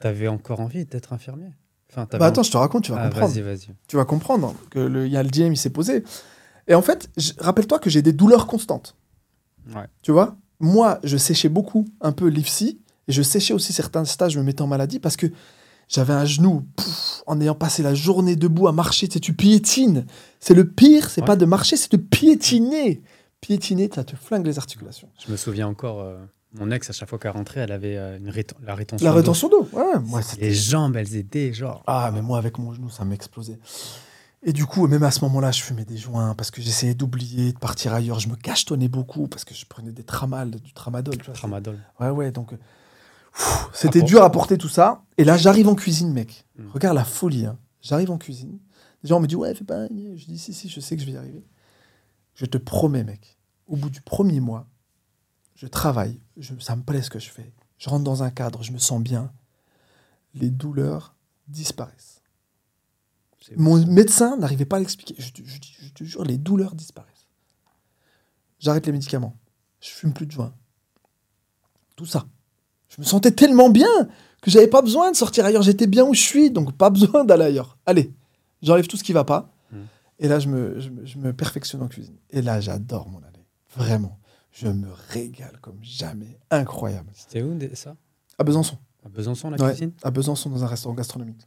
t'avais 0.00 0.28
encore 0.28 0.60
envie 0.60 0.84
d'être 0.84 1.12
infirmier 1.12 1.50
enfin, 1.90 2.06
bah 2.18 2.26
attends, 2.26 2.42
je 2.42 2.50
te 2.50 2.56
raconte, 2.56 2.84
tu 2.84 2.90
vas 2.92 2.98
Ah, 3.02 3.08
comprendre. 3.08 3.32
vas-y, 3.32 3.42
vas-y. 3.42 3.68
tu 3.86 3.96
vas 3.96 4.04
comprendre 4.04 4.54
que 4.70 4.80
le- 4.80 5.06
il 5.06 5.12
y 5.12 5.16
a 5.16 5.22
le 5.22 5.28
DM, 5.30 5.52
il 5.52 5.56
s'est 5.56 5.70
posé. 5.70 6.02
Et 6.66 6.74
en 6.74 6.82
fait, 6.82 7.08
rappelle-toi 7.38 7.78
que 7.78 7.88
j'ai 7.90 8.02
des 8.02 8.12
douleurs 8.12 8.46
constantes. 8.48 8.96
Ouais. 9.74 9.86
Tu 10.02 10.10
vois? 10.10 10.36
Moi, 10.60 10.98
je 11.04 11.16
séchais 11.16 11.48
beaucoup 11.48 11.84
un 12.00 12.10
peu 12.12 12.26
l'IFSI, 12.28 12.80
et 13.06 13.12
je 13.12 13.22
séchais 13.22 13.54
aussi 13.54 13.72
certains 13.72 14.04
stages, 14.04 14.32
je 14.32 14.38
me 14.40 14.44
mettais 14.44 14.62
en 14.62 14.66
maladie, 14.66 14.98
parce 14.98 15.16
que 15.16 15.26
j'avais 15.88 16.14
un 16.14 16.24
genou, 16.24 16.66
pouf, 16.74 17.22
en 17.26 17.40
ayant 17.40 17.54
passé 17.54 17.82
la 17.82 17.94
journée 17.94 18.34
debout 18.34 18.66
à 18.66 18.72
marcher, 18.72 19.06
tu 19.06 19.14
sais, 19.14 19.20
tu 19.20 19.34
piétines. 19.34 20.06
C'est 20.40 20.54
le 20.54 20.68
pire, 20.68 21.10
c'est 21.10 21.20
Ouais. 21.20 21.26
pas 21.26 21.36
de 21.36 21.44
marcher, 21.44 21.76
c'est 21.76 21.92
de 21.92 21.96
piétiner. 21.98 23.02
Piétiner, 23.40 23.90
ça 23.94 24.02
te 24.04 24.16
flingue 24.16 24.46
les 24.46 24.58
articulations. 24.58 25.10
Je 25.24 25.30
me 25.30 25.36
souviens 25.36 25.68
encore, 25.68 26.00
euh, 26.00 26.16
mon 26.54 26.70
ex, 26.70 26.88
à 26.90 26.92
chaque 26.92 27.08
fois 27.08 27.18
qu'elle 27.18 27.32
rentrait, 27.32 27.60
elle 27.60 27.72
avait 27.72 27.96
euh, 27.96 28.16
une 28.18 28.30
réten- 28.30 28.54
la 28.62 28.74
rétention. 28.74 29.04
La 29.04 29.10
d'eau. 29.12 29.16
rétention 29.18 29.48
d'eau, 29.48 29.68
ouais, 29.72 29.98
moi, 30.04 30.22
c'était 30.22 30.46
Les 30.48 30.54
jambes, 30.54 30.96
elles 30.96 31.16
étaient 31.16 31.52
genre. 31.52 31.82
Ah, 31.86 32.10
mais 32.14 32.22
moi, 32.22 32.38
avec 32.38 32.58
mon 32.58 32.72
genou, 32.72 32.88
ça 32.90 33.04
m'explosait. 33.04 33.58
Et 34.46 34.52
du 34.52 34.66
coup, 34.66 34.86
même 34.86 35.02
à 35.02 35.10
ce 35.10 35.20
moment-là, 35.24 35.50
je 35.52 35.62
fumais 35.62 35.84
des 35.86 35.96
joints 35.96 36.34
parce 36.34 36.50
que 36.50 36.60
j'essayais 36.60 36.94
d'oublier, 36.94 37.52
de 37.52 37.58
partir 37.58 37.94
ailleurs. 37.94 38.20
Je 38.20 38.28
me 38.28 38.36
cachetonnais 38.36 38.88
beaucoup 38.88 39.26
parce 39.26 39.44
que 39.44 39.54
je 39.54 39.64
prenais 39.66 39.90
des 39.90 40.04
tramal, 40.04 40.50
du 40.50 40.72
tramadol. 40.74 41.16
Tu 41.16 41.24
vois, 41.24 41.34
Tramadol. 41.34 41.78
Ouais, 41.98 42.10
ouais, 42.10 42.30
donc. 42.30 42.52
euh, 42.52 42.56
C'était 43.72 43.98
Ah, 43.98 44.02
pour- 44.02 44.08
dur 44.08 44.22
à 44.22 44.30
porter 44.30 44.58
tout 44.58 44.68
ça. 44.68 45.02
Et 45.18 45.24
là, 45.24 45.36
j'arrive 45.36 45.66
en 45.68 45.74
cuisine, 45.74 46.12
mec. 46.12 46.44
Mm. 46.58 46.68
Regarde 46.72 46.94
la 46.96 47.04
folie. 47.04 47.46
hein. 47.46 47.58
J'arrive 47.80 48.10
en 48.10 48.18
cuisine. 48.18 48.58
Les 49.02 49.08
gens 49.08 49.18
me 49.18 49.26
disent, 49.26 49.36
ouais, 49.38 49.54
fais 49.54 49.64
pas. 49.64 49.86
Je 49.88 50.24
dis, 50.26 50.38
si, 50.38 50.52
si, 50.54 50.68
je 50.68 50.78
sais 50.80 50.94
que 50.94 51.00
je 51.02 51.06
vais 51.06 51.12
y 51.12 51.16
arriver. 51.16 51.44
Je 52.34 52.46
te 52.46 52.58
promets, 52.58 53.02
mec. 53.04 53.38
Au 53.66 53.76
bout 53.76 53.88
du 53.90 54.00
premier 54.02 54.40
mois, 54.40 54.66
je 55.54 55.66
travaille. 55.66 56.20
Je, 56.36 56.54
ça 56.58 56.74
me 56.76 56.82
plaît 56.82 57.02
ce 57.02 57.10
que 57.10 57.18
je 57.18 57.30
fais. 57.30 57.52
Je 57.78 57.88
rentre 57.88 58.04
dans 58.04 58.22
un 58.22 58.30
cadre, 58.30 58.62
je 58.62 58.72
me 58.72 58.78
sens 58.78 59.00
bien. 59.02 59.32
Les 60.34 60.50
douleurs 60.50 61.14
disparaissent. 61.48 62.22
Mon 63.56 63.84
médecin 63.86 64.36
n'arrivait 64.38 64.64
pas 64.64 64.76
à 64.76 64.78
l'expliquer. 64.80 65.14
Je, 65.18 65.30
te- 65.30 65.42
je 65.44 65.58
te- 65.58 65.66
je 65.80 65.92
te 65.92 66.04
jure, 66.04 66.24
les 66.24 66.38
douleurs 66.38 66.74
disparaissent. 66.74 67.10
J'arrête 68.58 68.86
les 68.86 68.92
médicaments. 68.92 69.36
Je 69.80 69.90
fume 69.90 70.12
plus 70.14 70.26
de 70.26 70.30
joint. 70.32 70.54
Tout 71.96 72.06
ça. 72.06 72.26
Je 72.88 73.00
me 73.00 73.06
sentais 73.06 73.32
tellement 73.32 73.68
bien 73.70 73.88
que 74.40 74.50
j'avais 74.50 74.66
pas 74.68 74.80
besoin 74.82 75.10
de 75.12 75.16
sortir 75.16 75.44
ailleurs. 75.44 75.62
J'étais 75.62 75.86
bien 75.86 76.04
où 76.04 76.14
je 76.14 76.20
suis, 76.20 76.50
donc 76.50 76.72
pas 76.76 76.90
besoin 76.90 77.24
d'aller 77.26 77.44
ailleurs. 77.44 77.76
Allez, 77.86 78.12
j'enlève 78.62 78.86
tout 78.86 78.96
ce 78.96 79.04
qui 79.04 79.12
va 79.12 79.24
pas. 79.24 79.52
Mm. 79.70 79.76
Et 80.20 80.28
là, 80.28 80.38
je 80.40 80.48
me, 80.48 80.80
je, 80.80 80.88
me, 80.88 81.04
je 81.04 81.18
me 81.18 81.32
perfectionne 81.34 81.82
en 81.82 81.88
cuisine. 81.88 82.16
Et 82.30 82.40
là, 82.40 82.60
j'adore 82.60 83.08
mon 83.08 83.18
année. 83.18 83.46
Vraiment. 83.76 84.18
Je 84.54 84.68
me 84.68 84.86
régale 85.10 85.58
comme 85.60 85.78
jamais. 85.82 86.38
Incroyable. 86.50 87.10
C'était 87.12 87.42
où 87.42 87.58
ça? 87.74 87.96
À 88.38 88.44
Besançon. 88.44 88.78
À 89.04 89.08
Besançon, 89.08 89.50
la 89.50 89.60
Ouais, 89.60 89.70
cuisine? 89.70 89.92
à 90.04 90.10
Besançon, 90.12 90.48
dans 90.48 90.62
un 90.62 90.68
restaurant 90.68 90.94
gastronomique. 90.94 91.40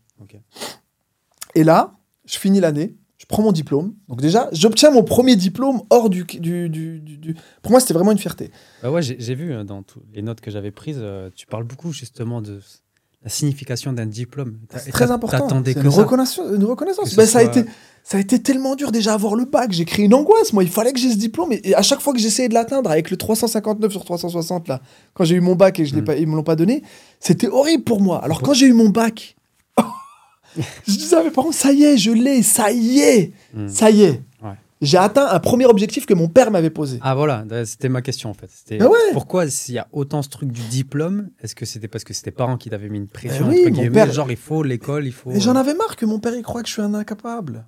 Et 1.56 1.64
là, 1.64 1.96
je 2.26 2.38
finis 2.38 2.60
l'année, 2.60 2.96
je 3.18 3.26
prends 3.26 3.42
mon 3.42 3.52
diplôme. 3.54 3.96
Donc 4.10 4.20
déjà, 4.22 4.50
j'obtiens 4.52 4.92
mon 4.92 5.04
premier 5.04 5.36
diplôme 5.38 5.82
hors 5.90 6.10
du... 6.10 6.26
du, 6.26 6.70
du, 6.70 7.00
du- 7.00 7.36
Pour 7.62 7.72
moi, 7.72 7.80
c'était 7.80 7.94
vraiment 7.94 8.12
une 8.12 8.18
fierté. 8.18 8.52
Bah 8.84 8.92
ouais, 8.92 9.02
j'ai 9.02 9.36
vu 9.36 9.54
euh, 9.54 9.64
dans 9.64 9.84
toutes 9.84 10.04
les 10.14 10.22
notes 10.22 10.42
que 10.42 10.52
j'avais 10.52 10.72
prises, 10.72 11.00
euh, 11.00 11.30
tu 11.34 11.48
parles 11.48 11.64
beaucoup 11.64 11.92
justement 11.94 12.42
de 12.42 12.60
la 13.24 13.30
signification 13.30 13.94
d'un 13.94 14.06
diplôme. 14.06 14.58
C'est 14.78 14.92
très 14.92 15.08
t'a- 15.08 15.14
important. 15.14 15.48
C'est 15.66 15.74
une 15.76 15.92
ça. 15.92 15.98
reconnaissance. 16.02 16.46
Une 16.56 16.64
reconnaissance. 16.64 17.16
Ben, 17.16 17.26
ça, 17.26 17.40
a 17.40 17.44
été, 17.44 17.66
ça 18.04 18.18
a 18.18 18.20
été 18.22 18.42
tellement 18.42 18.76
dur 18.76 18.92
déjà 18.92 19.14
avoir 19.14 19.36
le 19.36 19.46
bac. 19.46 19.72
J'ai 19.72 19.86
créé 19.86 20.06
une 20.06 20.14
angoisse. 20.14 20.54
Moi, 20.54 20.64
il 20.64 20.70
fallait 20.70 20.94
que 20.94 21.00
j'ai 21.00 21.12
ce 21.12 21.18
diplôme. 21.18 21.52
Et, 21.52 21.70
et 21.70 21.76
à 21.76 21.82
chaque 21.82 22.00
fois 22.00 22.14
que 22.14 22.20
j'essayais 22.20 22.48
de 22.48 22.54
l'atteindre 22.54 22.90
avec 22.92 23.10
le 23.12 23.18
359 23.18 23.92
sur 23.92 24.06
360, 24.06 24.68
là, 24.68 24.82
quand 25.14 25.26
j'ai 25.26 25.36
eu 25.36 25.42
mon 25.42 25.56
bac 25.56 25.80
et 25.80 25.86
je 25.86 25.96
l'ai 25.96 26.02
Mm. 26.02 26.06
pas, 26.06 26.16
ils 26.16 26.28
me 26.28 26.36
l'ont 26.36 26.44
pas 26.44 26.56
donné, 26.56 26.84
c'était 27.20 27.48
horrible 27.48 27.84
pour 27.84 28.00
moi. 28.02 28.24
Alors 28.24 28.42
quand 28.42 28.54
j'ai 28.54 28.68
eu 28.68 28.74
mon 28.74 28.90
bac, 28.90 29.36
je 30.88 30.94
disais 30.96 31.16
à 31.16 31.24
mes 31.24 31.32
parents, 31.32 31.52
ça 31.52 31.72
y 31.72 31.84
est, 31.84 31.98
je 31.98 32.12
l'ai, 32.12 32.42
ça 32.44 32.72
y 32.72 33.00
est, 33.00 33.34
Hmm. 33.54 33.68
ça 33.68 33.90
y 33.92 34.04
est. 34.04 34.22
Ouais. 34.44 34.52
J'ai 34.82 34.98
atteint 34.98 35.28
un 35.28 35.40
premier 35.40 35.66
objectif 35.66 36.06
que 36.06 36.14
mon 36.14 36.28
père 36.28 36.52
m'avait 36.52 36.70
posé. 36.70 37.00
Ah 37.02 37.16
voilà, 37.16 37.44
bah, 37.46 37.66
c'était 37.66 37.90
ma 37.90 38.02
question 38.04 38.30
en 38.30 38.34
fait. 38.36 38.50
C'était 38.54 38.78
Ah 38.82 38.88
ouais. 38.90 38.98
pourquoi 39.14 39.50
s'il 39.50 39.74
y 39.76 39.80
a 39.80 39.88
autant 39.92 40.22
ce 40.22 40.30
truc 40.30 40.52
du 40.52 40.62
diplôme, 40.62 41.30
est-ce 41.42 41.56
que 41.56 41.66
c'était 41.66 41.88
parce 41.88 42.04
que 42.04 42.14
c'était 42.14 42.30
parents 42.32 42.58
qui 42.58 42.70
t'avaient 42.70 42.90
mis 42.90 43.00
une 43.00 43.08
pression 43.08 43.50
Eh 43.52 43.66
oui, 43.66 43.72
mon 43.72 43.92
père- 43.92 44.12
genre 44.12 44.30
il 44.30 44.38
faut 44.38 44.62
l'école, 44.62 45.08
il 45.08 45.12
faut. 45.14 45.32
Et 45.32 45.40
j'en 45.40 45.56
euh, 45.56 45.60
avais 45.60 45.74
marre 45.74 45.96
que 45.96 46.06
mon 46.06 46.20
père 46.20 46.36
il 46.36 46.44
croit 46.44 46.62
que 46.62 46.68
je 46.68 46.74
suis 46.74 46.82
un 46.84 46.94
incapable. 46.94 47.66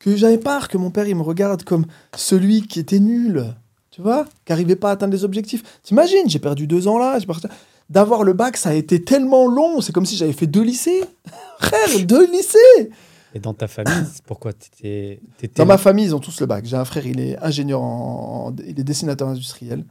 Que 0.00 0.16
j'avais 0.16 0.38
marre 0.44 0.66
que 0.68 0.76
mon 0.78 0.90
père 0.90 1.06
il 1.06 1.14
me 1.14 1.22
regarde 1.22 1.62
comme 1.62 1.86
celui 2.16 2.62
qui 2.66 2.80
était 2.80 2.98
nul. 3.00 3.54
Tu 3.92 4.02
vois? 4.02 4.24
Qui 4.44 4.52
n'arrivait 4.52 4.76
pas 4.76 4.88
à 4.90 4.92
atteindre 4.92 5.12
les 5.12 5.24
objectifs. 5.24 5.62
T'imagines, 5.82 6.28
j'ai 6.28 6.38
perdu 6.38 6.66
deux 6.66 6.88
ans 6.88 6.98
là. 6.98 7.18
j'ai 7.18 7.26
perdu- 7.26 7.46
D'avoir 7.90 8.22
le 8.24 8.32
bac, 8.32 8.56
ça 8.56 8.70
a 8.70 8.74
été 8.74 9.02
tellement 9.04 9.46
long. 9.48 9.80
C'est 9.80 9.92
comme 9.92 10.06
si 10.06 10.16
j'avais 10.16 10.32
fait 10.32 10.46
deux 10.46 10.62
lycées. 10.62 11.02
Frère, 11.60 12.04
deux 12.06 12.26
lycées 12.30 12.90
Et 13.34 13.38
dans 13.40 13.54
ta 13.54 13.68
famille, 13.68 13.92
pourquoi 14.26 14.52
t'étais 14.52 15.20
t'étais- 15.38 15.62
Dans 15.62 15.66
ma 15.66 15.78
famille, 15.78 16.06
ils 16.06 16.14
ont 16.14 16.18
tous 16.20 16.40
le 16.40 16.46
bac. 16.46 16.64
J'ai 16.66 16.76
un 16.76 16.84
frère, 16.84 17.06
il 17.06 17.20
est 17.20 17.38
ingénieur 17.42 17.80
en... 17.82 18.54
Il 18.66 18.78
est 18.80 18.84
dessinateur 18.84 19.28
industriel. 19.28 19.84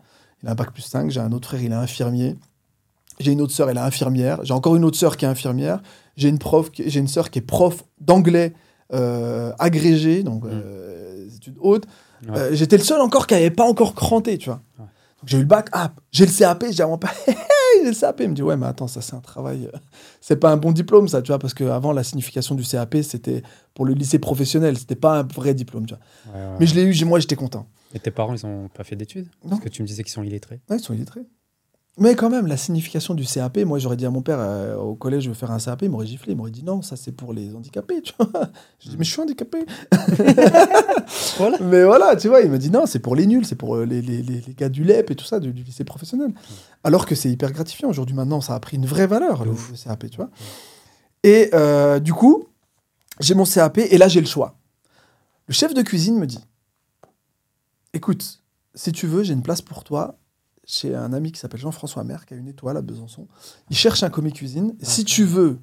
Il 0.44 0.50
a 0.50 0.52
un 0.52 0.56
bac 0.56 0.72
plus 0.72 0.82
5. 0.84 1.10
J'ai 1.12 1.20
un 1.20 1.32
autre 1.32 1.48
frère, 1.48 1.62
il 1.62 1.72
est 1.72 1.76
infirmier. 1.76 2.36
J'ai 3.20 3.32
une 3.32 3.42
autre 3.42 3.54
sœur, 3.54 3.70
elle 3.70 3.78
est 3.78 3.82
infirmière. 3.82 4.40
J'ai 4.44 4.54
encore 4.54 4.76
une 4.76 4.86
autre 4.86 4.98
sœur 4.98 5.18
qui 5.18 5.26
est 5.26 5.28
infirmière. 5.28 5.82
J'ai 6.18 6.30
une 6.30 6.40
prof, 6.40 6.72
qui- 6.72 6.90
j'ai 6.90 7.00
une 7.00 7.08
sœur 7.08 7.30
qui 7.30 7.40
est 7.40 7.44
prof 7.44 7.84
d'anglais 8.00 8.54
euh, 8.94 9.52
agrégée, 9.60 10.24
donc 10.24 10.46
euh, 10.46 11.28
études 11.36 11.58
hautes. 11.60 11.86
Ouais. 12.28 12.38
Euh, 12.38 12.50
J'étais 12.54 12.76
le 12.78 12.84
seul 12.84 13.00
encore 13.02 13.28
qui 13.28 13.34
n'avait 13.36 13.52
pas 13.52 13.64
encore 13.66 13.94
cranté, 13.96 14.38
tu 14.38 14.50
vois. 14.50 14.62
Ouais. 14.80 14.86
J'ai 15.26 15.38
eu 15.38 15.42
le 15.42 15.46
bac, 15.48 15.70
ah, 15.74 15.92
j'ai 16.12 16.26
le 16.26 16.32
CAP, 16.32 16.66
j'ai 16.72 16.86
mon 16.86 16.98
père, 16.98 17.14
j'ai 17.84 17.90
le 17.90 17.94
CAP. 17.94 18.22
Il 18.22 18.30
me 18.30 18.36
dit, 18.36 18.42
ouais, 18.42 18.58
mais 18.58 18.68
attends, 18.68 18.88
ça 18.88 19.02
c'est 19.02 19.16
un 19.16 19.20
travail, 19.20 19.70
euh, 19.74 19.78
c'est 20.22 20.38
pas 20.38 20.52
un 20.52 20.58
bon 20.58 20.72
diplôme, 20.72 21.08
ça, 21.08 21.22
tu 21.22 21.28
vois, 21.28 21.40
parce 21.40 21.54
qu'avant, 21.54 21.92
la 21.92 22.04
signification 22.04 22.56
du 22.56 22.64
CAP, 22.64 22.98
c'était 23.04 23.44
pour 23.74 23.86
le 23.86 23.94
lycée 23.94 24.20
professionnel, 24.20 24.78
c'était 24.78 24.96
pas 24.96 25.20
un 25.20 25.24
vrai 25.24 25.54
diplôme, 25.54 25.86
tu 25.86 25.94
vois. 25.94 26.34
Ouais, 26.34 26.46
ouais, 26.46 26.58
Mais 26.60 26.66
je 26.66 26.76
l'ai 26.76 26.84
eu, 26.84 27.06
moi, 27.06 27.20
j'étais 27.20 27.36
content. 27.36 27.68
Et 27.94 28.00
tes 28.00 28.12
parents, 28.12 28.34
ils 28.34 28.46
ont 28.46 28.68
pas 28.70 28.84
fait 28.84 28.96
d'études? 28.96 29.28
Parce 29.48 29.62
que 29.62 29.70
tu 29.70 29.82
me 29.82 29.88
disais 29.88 30.04
qu'ils 30.04 30.14
sont 30.14 30.24
illettrés. 30.24 30.62
Ouais, 30.70 30.78
ils 30.78 30.84
sont 30.84 30.94
illettrés. 30.94 31.26
Mais 32.00 32.16
quand 32.16 32.30
même, 32.30 32.48
la 32.48 32.58
signification 32.58 33.14
du 33.14 33.26
CAP, 33.26 33.58
moi 33.60 33.78
j'aurais 33.80 33.98
dit 33.98 34.06
à 34.06 34.10
mon 34.10 34.22
père 34.22 34.38
euh, 34.40 34.76
au 34.76 34.96
collège, 34.96 35.24
je 35.24 35.30
veux 35.30 35.36
faire 35.36 35.52
un 35.52 35.60
CAP, 35.60 35.82
il 35.82 35.90
m'aurait 35.90 36.06
giflé, 36.06 36.34
il 36.34 36.38
m'aurait 36.38 36.52
dit 36.52 36.64
non, 36.64 36.82
ça 36.82 36.96
c'est 36.96 37.12
pour 37.12 37.34
les 37.34 37.54
handicapés, 37.54 38.02
tu 38.02 38.14
vois. 38.18 38.30
Je 38.80 38.90
dis, 38.90 38.98
mais 38.98 39.04
je 39.04 39.12
suis 39.12 39.22
handicapé. 39.22 39.66
Voilà. 41.38 41.58
Mais 41.62 41.84
voilà, 41.84 42.16
tu 42.16 42.28
vois, 42.28 42.42
il 42.42 42.52
m'a 42.52 42.58
dit 42.58 42.70
non, 42.70 42.86
c'est 42.86 43.00
pour 43.00 43.16
les 43.16 43.26
nuls, 43.26 43.46
c'est 43.46 43.56
pour 43.56 43.76
euh, 43.76 43.86
les, 43.86 44.02
les, 44.02 44.22
les, 44.22 44.42
les 44.42 44.54
gars 44.54 44.70
du 44.70 44.84
LEP 44.84 45.12
et 45.12 45.16
tout 45.16 45.26
ça, 45.26 45.40
du, 45.40 45.52
du 45.54 45.64
lycée 45.64 45.84
professionnel. 45.84 46.34
Alors 46.84 47.06
que 47.06 47.16
c'est 47.16 47.30
hyper 47.30 47.52
gratifiant. 47.52 47.90
Aujourd'hui, 47.90 48.16
maintenant, 48.16 48.42
ça 48.42 48.56
a 48.56 48.60
pris 48.60 48.78
une 48.78 48.86
vraie 48.86 49.08
valeur, 49.08 49.44
le 49.46 49.54
CAP, 49.84 50.10
tu 50.10 50.18
vois. 50.18 50.30
Et 51.24 51.50
euh, 51.54 52.00
du 52.00 52.14
coup, 52.14 52.46
j'ai 53.20 53.34
mon 53.34 53.46
CAP 53.46 53.80
et 53.80 53.98
là, 53.98 54.08
j'ai 54.08 54.22
le 54.22 54.28
choix. 54.28 54.56
Le 55.48 55.54
chef 55.54 55.74
de 55.74 55.82
cuisine 55.82 56.20
me 56.20 56.28
dit 56.28 56.44
écoute, 57.94 58.42
si 58.76 58.92
tu 58.92 59.08
veux, 59.08 59.24
j'ai 59.24 59.34
une 59.34 59.42
place 59.42 59.62
pour 59.62 59.84
toi 59.84 60.19
chez 60.70 60.96
un 60.96 61.14
ami 61.14 61.32
qui 61.32 61.40
s'appelle 61.40 61.60
Jean-François 61.60 62.04
Mer, 62.04 62.26
qui 62.26 62.36
a 62.36 62.38
une 62.38 62.48
étoile 62.48 62.78
à 62.78 62.82
Besançon. 62.82 63.28
Il 63.72 63.76
cherche 63.76 64.04
un 64.04 64.10
commis 64.10 64.32
cuisine. 64.32 64.76
Si 64.82 65.04
tu 65.04 65.24
veux 65.24 65.60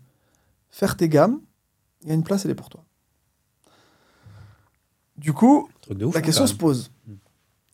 faire 0.68 0.96
tes 0.96 1.08
gammes, 1.08 1.40
il 2.02 2.08
y 2.08 2.10
a 2.10 2.14
une 2.14 2.24
place, 2.24 2.44
elle 2.44 2.50
est 2.50 2.56
pour 2.56 2.68
toi. 2.68 2.84
Du 5.16 5.32
coup, 5.32 5.68
ouf. 5.88 6.14
la 6.14 6.22
question 6.22 6.46
se 6.46 6.54
pose. 6.54 6.90
Mm. 7.06 7.14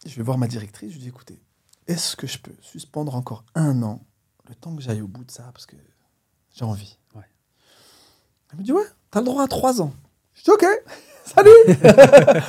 Je 0.07 0.17
vais 0.17 0.23
voir 0.23 0.37
ma 0.37 0.47
directrice, 0.47 0.91
je 0.91 0.97
lui 0.97 1.03
dis 1.03 1.09
écoutez, 1.09 1.41
est-ce 1.87 2.17
que 2.17 2.27
je 2.27 2.39
peux 2.39 2.53
suspendre 2.61 3.15
encore 3.15 3.45
un 3.55 3.83
an 3.83 4.05
le 4.49 4.55
temps 4.55 4.77
que 4.77 4.83
j'aille 4.83 5.01
au 5.01 5.09
bout 5.09 5.25
de 5.25 5.31
ça 5.31 5.45
parce 5.53 5.65
que 5.65 5.77
j'ai 6.55 6.65
envie? 6.65 6.99
Ouais. 7.15 7.25
Elle 8.53 8.59
me 8.59 8.65
dit 8.65 8.73
ouais, 8.73 8.85
t'as 9.11 9.21
le 9.21 9.27
droit 9.27 9.45
à 9.45 9.49
trois 9.49 9.81
ans. 9.81 9.95
Je 10.35 10.43
dis 10.43 10.51
ok, 10.51 10.67
salut 11.25 11.51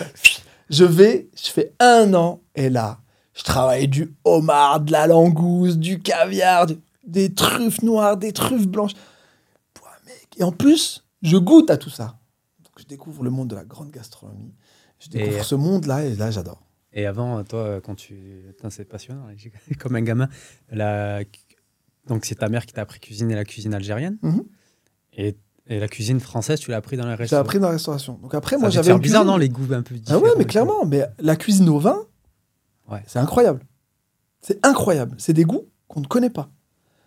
Je 0.70 0.84
vais, 0.84 1.30
je 1.36 1.50
fais 1.50 1.74
un 1.80 2.14
an 2.14 2.42
et 2.56 2.70
là, 2.70 3.00
je 3.34 3.44
travaille 3.44 3.88
du 3.88 4.14
homard, 4.24 4.82
de 4.82 4.92
la 4.92 5.08
langouste, 5.08 5.80
du 5.80 6.00
caviar, 6.00 6.66
du- 6.68 6.78
des 7.06 7.34
truffes 7.34 7.82
noires, 7.82 8.18
des 8.18 8.32
truffes 8.32 8.68
blanches. 8.68 8.94
Pouah, 9.74 9.90
mec. 10.06 10.28
Et 10.38 10.44
en 10.44 10.52
plus, 10.52 11.04
je 11.22 11.38
goûte 11.38 11.70
à 11.70 11.78
tout 11.78 11.90
ça. 11.90 12.18
Donc 12.64 12.74
je 12.80 12.86
découvre 12.86 13.24
le 13.24 13.30
monde 13.30 13.50
de 13.50 13.56
la 13.56 13.64
grande 13.66 13.92
gastronomie. 13.92 14.54
Je 15.00 15.10
découvre 15.10 15.38
Et- 15.40 15.44
ce 15.44 15.56
monde-là 15.56 16.06
et 16.06 16.16
là, 16.16 16.32
j'adore. 16.32 16.62
Et 16.94 17.06
avant, 17.08 17.44
toi, 17.44 17.82
quand 17.84 17.96
tu. 17.96 18.44
C'est 18.70 18.86
passionnant. 18.86 19.26
J'ai- 19.36 19.52
Comme 19.80 19.96
un 19.96 20.02
gamin. 20.02 20.30
La... 20.72 21.22
Donc, 22.08 22.26
c'est 22.26 22.36
ta 22.36 22.50
mère 22.50 22.66
qui 22.66 22.74
t'a 22.74 22.82
appris 22.82 23.00
cuisiner 23.00 23.34
la 23.36 23.46
cuisine 23.46 23.74
algérienne. 23.74 24.18
Mhm. 24.22 24.44
et, 25.14 25.36
et 25.68 25.80
la 25.80 25.88
cuisine 25.88 26.20
française, 26.20 26.60
tu 26.60 26.70
l'as 26.72 26.78
appris 26.78 26.98
dans 26.98 27.06
les 27.06 27.12
J'ai 27.12 27.16
restaurants. 27.24 27.42
appris 27.42 27.58
dans 27.60 27.68
la 27.68 27.74
restauration. 27.74 28.20
Donc 28.22 28.36
après, 28.36 28.58
Ça 28.58 28.60
moi, 28.60 28.70
j'avais 28.70 28.92
une 28.92 29.00
bizarre, 29.00 29.22
cuisine- 29.22 29.32
non 29.32 29.38
Les 29.38 29.50
goûts 29.50 29.74
un 29.74 29.82
peu 29.82 29.96
Ah 29.96 29.98
différents. 30.00 30.22
ouais, 30.22 30.30
mais 30.38 30.46
clairement, 30.46 30.86
mais 30.86 31.06
la 31.20 31.36
cuisine 31.38 31.70
au 31.70 31.80
vin, 31.80 31.98
Ouais. 32.90 33.04
c'est 33.08 33.20
incroyable. 33.20 33.62
C'est 34.42 34.66
incroyable. 34.66 35.16
C'est 35.18 35.34
des 35.34 35.46
goûts 35.46 35.68
qu'on 35.88 36.02
ne 36.02 36.06
connaît 36.08 36.30
pas. 36.30 36.50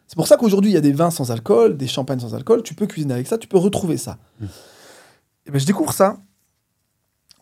C'est 0.07 0.17
pour 0.17 0.27
ça 0.27 0.37
qu'aujourd'hui, 0.37 0.71
il 0.71 0.75
y 0.75 0.79
a 0.79 0.81
des 0.81 0.93
vins 0.93 1.11
sans 1.11 1.31
alcool, 1.31 1.77
des 1.77 1.89
champagnes 1.89 2.21
sans 2.21 2.35
alcool. 2.35 2.63
Tu 2.63 2.75
peux 2.75 2.87
cuisiner 2.87 3.15
avec 3.15 3.27
ça, 3.27 3.39
tu 3.39 3.49
peux 3.49 3.59
retrouver 3.59 3.97
ça. 3.97 4.19
Mm. 4.41 4.47
Et 5.47 5.51
ben, 5.51 5.59
je 5.59 5.67
découvre 5.67 5.93
ça. 5.93 6.19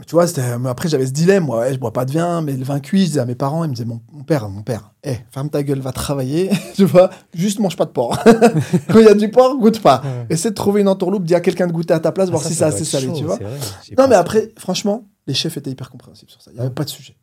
Tu 0.09 0.17
vois, 0.17 0.27
mais 0.59 0.69
après, 0.69 0.89
j'avais 0.89 1.07
ce 1.07 1.13
dilemme. 1.13 1.45
Moi, 1.45 1.61
ouais, 1.61 1.73
je 1.73 1.79
bois 1.79 1.93
pas 1.93 2.05
de 2.05 2.11
vin, 2.11 2.43
mais 2.43 2.55
le 2.55 2.65
vin 2.65 2.81
cuit, 2.81 3.03
je 3.03 3.07
disais 3.07 3.21
à 3.21 3.27
mes 3.27 3.37
parents, 3.37 3.63
ils 3.65 3.69
me 3.69 3.75
disaient, 3.75 3.87
mon, 3.87 4.01
mon 4.13 4.25
père, 4.25 4.49
mon 4.49 4.63
père, 4.63 4.91
hé, 5.05 5.19
ferme 5.31 5.49
ta 5.51 5.63
gueule, 5.63 5.79
va 5.79 5.93
travailler. 5.93 6.51
tu 6.75 6.85
vois, 6.85 7.11
juste 7.33 7.61
mange 7.61 7.77
pas 7.77 7.85
de 7.85 7.91
porc. 7.91 8.19
Quand 8.89 8.99
il 8.99 9.05
y 9.05 9.09
a 9.09 9.15
du 9.15 9.31
porc, 9.31 9.57
goûte 9.57 9.81
pas. 9.81 10.03
Ouais. 10.03 10.27
Essaie 10.31 10.51
de 10.51 10.55
trouver 10.55 10.81
une 10.81 10.89
entourloupe, 10.89 11.25
dis 11.25 11.35
à 11.37 11.41
quelqu'un 11.41 11.69
de 11.69 11.73
goûter 11.73 11.95
à 11.95 12.01
ta 12.01 12.11
place, 12.11 12.27
Ah, 12.29 12.33
voir 12.33 12.43
ça, 12.43 12.49
si 12.49 12.55
ça 12.57 12.71
c'est 12.73 12.77
assez 12.79 12.85
salé, 12.85 13.07
chaud, 13.07 13.15
tu 13.17 13.25
vois. 13.25 13.37
vrai, 13.37 13.57
Non, 13.97 14.09
mais 14.09 14.17
après, 14.17 14.51
franchement, 14.59 15.05
les 15.29 15.35
chefs 15.35 15.57
étaient 15.57 15.71
hyper 15.71 15.91
compréhensifs 15.91 16.29
sur 16.29 16.43
ça. 16.43 16.51
Il 16.51 16.55
n'y 16.55 16.61
avait 16.61 16.75
pas 16.75 16.85
de 16.85 16.91
sujet. 16.91 17.17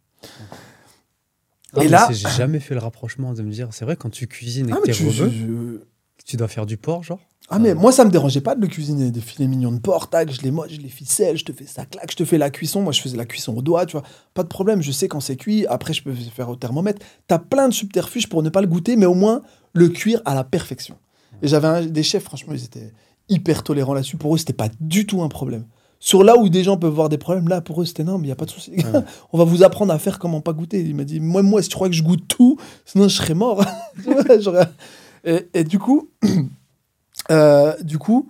Non, 1.76 1.82
et 1.82 1.88
là- 1.88 2.08
j'ai 2.12 2.30
jamais 2.30 2.60
fait 2.60 2.74
le 2.74 2.82
rapprochement 2.82 3.34
de 3.34 3.42
me 3.42 3.52
dire, 3.52 3.70
c'est 3.72 3.86
vrai, 3.86 3.96
quand 3.96 4.10
tu 4.10 4.28
cuisines 4.28 4.70
et 4.70 4.74
Ah, 4.74 4.78
que 4.78 4.86
t'es 4.88 4.92
tu, 4.92 5.06
rebeu, 5.08 5.30
je- 5.30 5.80
tu 6.26 6.38
dois 6.38 6.48
faire 6.48 6.66
du 6.66 6.78
porc, 6.78 7.04
genre 7.04 7.20
ah, 7.54 7.60
mais 7.60 7.74
moi, 7.74 7.92
ça 7.92 8.06
me 8.06 8.12
dérangeait 8.12 8.40
pas 8.40 8.56
de 8.56 8.62
le 8.62 8.68
cuisiner. 8.68 9.12
Des 9.12 9.20
filets 9.20 9.48
mignons 9.48 9.74
de 9.74 9.80
porc, 9.80 10.10
tac, 10.10 10.32
je 10.32 10.42
les 10.42 10.52
moche, 10.52 10.72
je 10.72 10.80
les 10.80 10.88
ficelle, 10.88 11.36
je 11.38 11.44
te 11.44 11.52
fais 11.52 11.66
ça, 11.66 11.86
claque, 11.86 12.10
je 12.12 12.16
te 12.16 12.24
fais 12.24 12.38
la 12.38 12.50
cuisson. 12.50 12.82
Moi, 12.82 12.94
je 12.94 13.02
faisais 13.02 13.18
la 13.18 13.26
cuisson 13.26 13.54
au 13.58 13.62
doigt, 13.62 13.86
tu 13.86 13.94
vois. 13.98 14.04
Pas 14.34 14.44
de 14.44 14.48
problème, 14.48 14.82
je 14.82 14.92
sais 14.94 15.10
quand 15.10 15.20
c'est 15.20 15.36
cuit. 15.36 15.66
Après, 15.68 15.92
je 15.94 16.02
peux 16.02 16.14
faire 16.14 16.48
au 16.48 16.56
thermomètre. 16.56 17.06
T'as 17.28 17.40
plein 17.40 17.68
de 17.68 17.74
subterfuges 17.74 18.30
pour 18.30 18.42
ne 18.42 18.50
pas 18.50 18.62
le 18.62 18.68
goûter, 18.68 18.96
mais 18.96 19.06
au 19.06 19.16
moins 19.16 19.42
le 19.74 19.90
cuire 19.90 20.22
à 20.24 20.34
la 20.34 20.46
perfection. 20.46 20.96
Et 21.42 21.48
j'avais 21.50 21.88
des 21.88 22.04
chefs, 22.04 22.24
franchement, 22.24 22.54
ils 22.54 22.64
étaient 22.64 22.94
hyper 23.28 23.64
tolérants 23.64 23.96
là-dessus. 23.96 24.16
Pour 24.16 24.34
eux, 24.34 24.38
c'était 24.38 24.54
pas 24.54 24.70
du 24.80 25.06
tout 25.06 25.22
un 25.22 25.28
problème. 25.30 25.66
Sur 26.04 26.24
là 26.24 26.36
où 26.36 26.50
des 26.50 26.64
gens 26.64 26.78
peuvent 26.78 26.92
voir 26.94 27.10
des 27.10 27.20
problèmes, 27.20 27.48
là, 27.48 27.62
pour 27.62 27.80
eux, 27.80 27.86
c'était 27.86 28.04
non, 28.04 28.18
mais 28.18 28.24
il 28.24 28.28
n'y 28.30 28.32
a 28.34 28.36
pas 28.36 28.46
de 28.46 28.50
souci. 28.50 28.72
Ouais. 28.72 29.04
On 29.34 29.38
va 29.38 29.44
vous 29.44 29.64
apprendre 29.64 29.94
à 29.94 30.00
faire 30.00 30.18
comment 30.18 30.42
pas 30.42 30.52
goûter. 30.52 30.82
Il 30.82 30.96
m'a 30.96 31.04
dit, 31.04 31.20
moi, 31.20 31.44
moi, 31.44 31.62
si 31.62 31.70
tu 31.70 31.76
crois 31.76 31.90
que 31.90 31.96
je 31.96 32.02
goûte 32.02 32.28
tout, 32.28 32.58
sinon 32.86 33.08
je 33.08 33.16
serais 33.16 33.36
mort. 33.36 33.64
Et, 35.24 35.48
et 35.54 35.64
du 35.64 35.78
coup, 35.78 36.10
euh, 37.32 37.78
du 37.84 38.00
coup, 38.00 38.28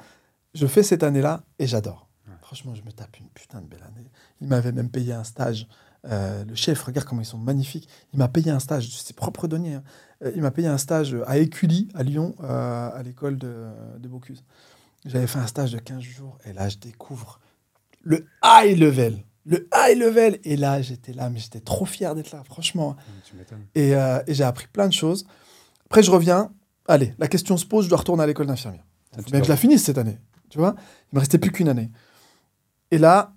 je 0.54 0.68
fais 0.68 0.84
cette 0.84 1.04
année-là 1.04 1.44
et 1.58 1.66
j'adore. 1.68 2.08
Franchement, 2.42 2.76
je 2.76 2.82
me 2.82 2.92
tape 2.92 3.18
une 3.18 3.28
putain 3.30 3.62
de 3.62 3.66
belle 3.68 3.84
année. 3.84 4.12
Il 4.42 4.48
m'avait 4.50 4.74
même 4.74 4.90
payé 4.90 5.14
un 5.14 5.24
stage. 5.24 5.68
Euh, 6.06 6.44
le 6.44 6.56
chef, 6.56 6.84
regarde 6.84 7.08
comment 7.08 7.22
ils 7.22 7.26
sont 7.26 7.38
magnifiques. 7.38 7.88
Il 8.12 8.20
m'a 8.20 8.28
payé 8.28 8.52
un 8.52 8.60
stage 8.60 8.88
de 8.88 8.92
ses 8.92 9.14
propres 9.14 9.48
deniers. 9.48 9.76
hein. 9.76 9.84
Euh, 10.26 10.32
il 10.36 10.42
m'a 10.42 10.52
payé 10.52 10.68
un 10.68 10.78
stage 10.78 11.16
à 11.28 11.38
Écully, 11.38 11.88
à 11.94 12.04
Lyon, 12.04 12.36
euh, 12.44 12.90
à 12.94 13.02
l'école 13.04 13.38
de, 13.38 13.68
de 14.00 14.08
Bocuse. 14.10 14.44
J'avais 15.06 15.28
fait 15.28 15.40
un 15.40 15.48
stage 15.48 15.72
de 15.72 15.80
15 15.80 16.02
jours 16.02 16.38
et 16.46 16.52
là, 16.52 16.68
je 16.68 16.78
découvre 16.78 17.40
le 18.02 18.26
high 18.44 18.78
level. 18.78 19.24
Le 19.46 19.68
high 19.74 19.98
level. 19.98 20.40
Et 20.44 20.56
là, 20.58 20.82
j'étais 20.82 21.14
là, 21.14 21.30
mais 21.30 21.40
j'étais 21.40 21.60
trop 21.62 21.86
fier 21.86 22.14
d'être 22.16 22.32
là, 22.32 22.44
franchement. 22.44 22.96
Tu 23.26 23.36
m'étonnes. 23.36 23.66
Et, 23.76 23.96
euh, 23.96 24.22
et 24.28 24.34
j'ai 24.34 24.44
appris 24.44 24.68
plein 24.68 24.88
de 24.88 24.94
choses. 24.94 25.26
Après, 25.86 26.04
je 26.04 26.12
reviens. 26.12 26.54
Allez, 26.88 27.14
la 27.20 27.28
question 27.28 27.58
se 27.58 27.66
pose, 27.66 27.86
je 27.86 27.90
dois 27.90 28.00
retourner 28.00 28.24
à 28.24 28.28
l'école 28.28 28.48
d'infirmière. 28.48 28.86
Tu 29.16 29.32
Bien 29.32 29.40
que 29.40 29.46
je 29.46 29.52
la 29.52 29.58
finisse 29.58 29.84
cette 29.84 29.98
année. 29.98 30.20
Tu 30.50 30.58
vois 30.58 30.76
Il 31.12 31.16
me 31.16 31.20
restait 31.20 31.38
plus 31.38 31.52
qu'une 31.52 31.70
année. 31.70 31.90
Et 32.92 32.98
là, 32.98 33.34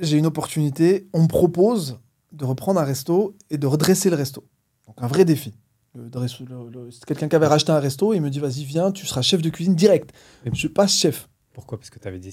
j'ai 0.00 0.16
une 0.18 0.26
opportunité. 0.26 1.08
On 1.12 1.22
me 1.22 1.28
propose 1.28 1.98
de 2.32 2.44
reprendre 2.44 2.80
un 2.80 2.84
resto 2.84 3.36
et 3.50 3.58
de 3.58 3.66
redresser 3.66 4.08
le 4.10 4.16
resto. 4.16 4.46
Donc 4.86 4.96
un 5.02 5.06
vrai 5.06 5.24
défi. 5.24 5.54
Le 5.94 6.08
quelqu'un 7.04 7.28
qui 7.28 7.34
avait 7.36 7.48
racheté 7.48 7.72
un 7.72 7.80
resto 7.80 8.12
et 8.12 8.16
il 8.16 8.22
me 8.22 8.30
dit 8.30 8.38
vas-y 8.38 8.64
viens, 8.64 8.92
tu 8.92 9.06
seras 9.06 9.22
chef 9.22 9.42
de 9.42 9.50
cuisine 9.50 9.74
direct. 9.74 10.10
Et- 10.44 10.50
Je 10.54 10.68
passe 10.68 10.94
chef. 10.96 11.28
Pourquoi? 11.52 11.78
Parce 11.78 11.90
que 11.90 11.98
tu 11.98 12.06
avais 12.06 12.20
des... 12.20 12.32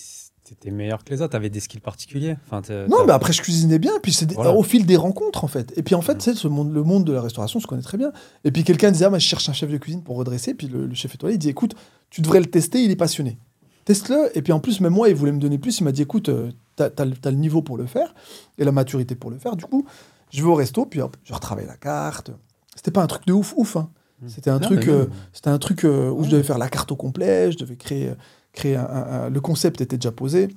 étais 0.53 0.71
meilleur 0.71 1.03
que 1.03 1.09
les 1.13 1.21
autres, 1.21 1.31
tu 1.31 1.35
avais 1.37 1.49
des 1.49 1.59
skills 1.59 1.79
particuliers. 1.81 2.35
Enfin, 2.49 2.61
Non, 2.89 3.05
mais 3.05 3.13
après 3.13 3.33
je 3.33 3.41
cuisinais 3.41 3.79
bien. 3.79 3.93
Puis 4.01 4.13
c'est 4.13 4.31
Voilà. 4.33 4.53
au 4.53 4.63
fil 4.63 4.85
des 4.85 4.95
rencontres 4.97 5.43
en 5.43 5.47
fait. 5.47 5.73
Et 5.77 5.83
puis 5.83 5.95
en 5.95 6.01
fait, 6.01 6.15
tu 6.17 6.23
sais, 6.25 6.33
ce 6.33 6.47
monde, 6.47 6.73
le 6.73 6.83
monde 6.83 7.05
de 7.05 7.13
la 7.13 7.21
restauration, 7.21 7.59
je 7.59 7.67
connais 7.67 7.81
très 7.81 7.97
bien. 7.97 8.11
Et 8.43 8.51
puis 8.51 8.63
quelqu'un 8.63 8.91
disait 8.91 9.05
ah, 9.05 9.09
moi, 9.09 9.19
je 9.19 9.27
cherche 9.27 9.47
un 9.49 9.53
chef 9.53 9.69
de 9.69 9.77
cuisine 9.77 10.03
pour 10.03 10.17
redresser. 10.17 10.53
Puis 10.53 10.67
le, 10.67 10.85
le 10.87 10.95
chef 10.95 11.15
étoilé 11.15 11.35
il 11.35 11.39
dit 11.39 11.49
écoute, 11.49 11.75
tu 12.09 12.21
devrais 12.21 12.39
le 12.39 12.45
tester, 12.47 12.83
il 12.83 12.91
est 12.91 12.95
passionné. 12.95 13.37
Teste-le. 13.85 14.37
Et 14.37 14.41
puis 14.41 14.51
en 14.53 14.59
plus, 14.59 14.81
même 14.81 14.93
moi, 14.93 15.07
il 15.09 15.15
voulait 15.15 15.31
me 15.31 15.39
donner 15.39 15.57
plus. 15.57 15.79
Il 15.79 15.83
m'a 15.85 15.91
dit 15.93 16.01
écoute, 16.01 16.29
euh, 16.29 16.51
t'as 16.75 16.89
as, 16.97 17.05
le 17.05 17.37
niveau 17.37 17.61
pour 17.61 17.77
le 17.77 17.85
faire 17.85 18.13
et 18.57 18.63
la 18.65 18.71
maturité 18.71 19.15
pour 19.15 19.31
le 19.31 19.37
faire. 19.39 19.55
Du 19.55 19.63
coup, 19.65 19.85
je 20.29 20.43
vais 20.43 20.49
au 20.49 20.55
resto, 20.55 20.85
puis 20.85 20.99
hop, 21.01 21.15
je 21.23 21.33
retravaille 21.33 21.67
la 21.67 21.77
carte. 21.77 22.31
C'était 22.75 22.91
pas 22.91 23.01
un 23.01 23.07
truc 23.07 23.25
de 23.25 23.33
ouf, 23.33 23.53
ouf. 23.55 23.77
hein. 23.77 23.89
Mm. 24.21 24.27
C'était 24.27 24.49
un 24.49 24.59
truc, 24.59 24.87
mais 24.87 24.91
euh, 24.93 25.05
un 25.45 25.57
truc 25.57 25.85
euh, 25.85 26.09
où 26.09 26.23
je 26.23 26.29
devais 26.29 26.43
faire 26.43 26.57
la 26.57 26.67
carte 26.69 26.91
au 26.91 26.95
complet. 26.95 27.51
Je 27.51 27.57
devais 27.57 27.77
créer, 27.77 28.11
créer 28.57 28.75
un, 28.75 28.83
un- 28.85 29.11
un- 29.25 29.29
le 29.29 29.41
concept 29.41 29.81
était 29.81 29.97
déjà 29.97 30.11
posé. 30.11 30.49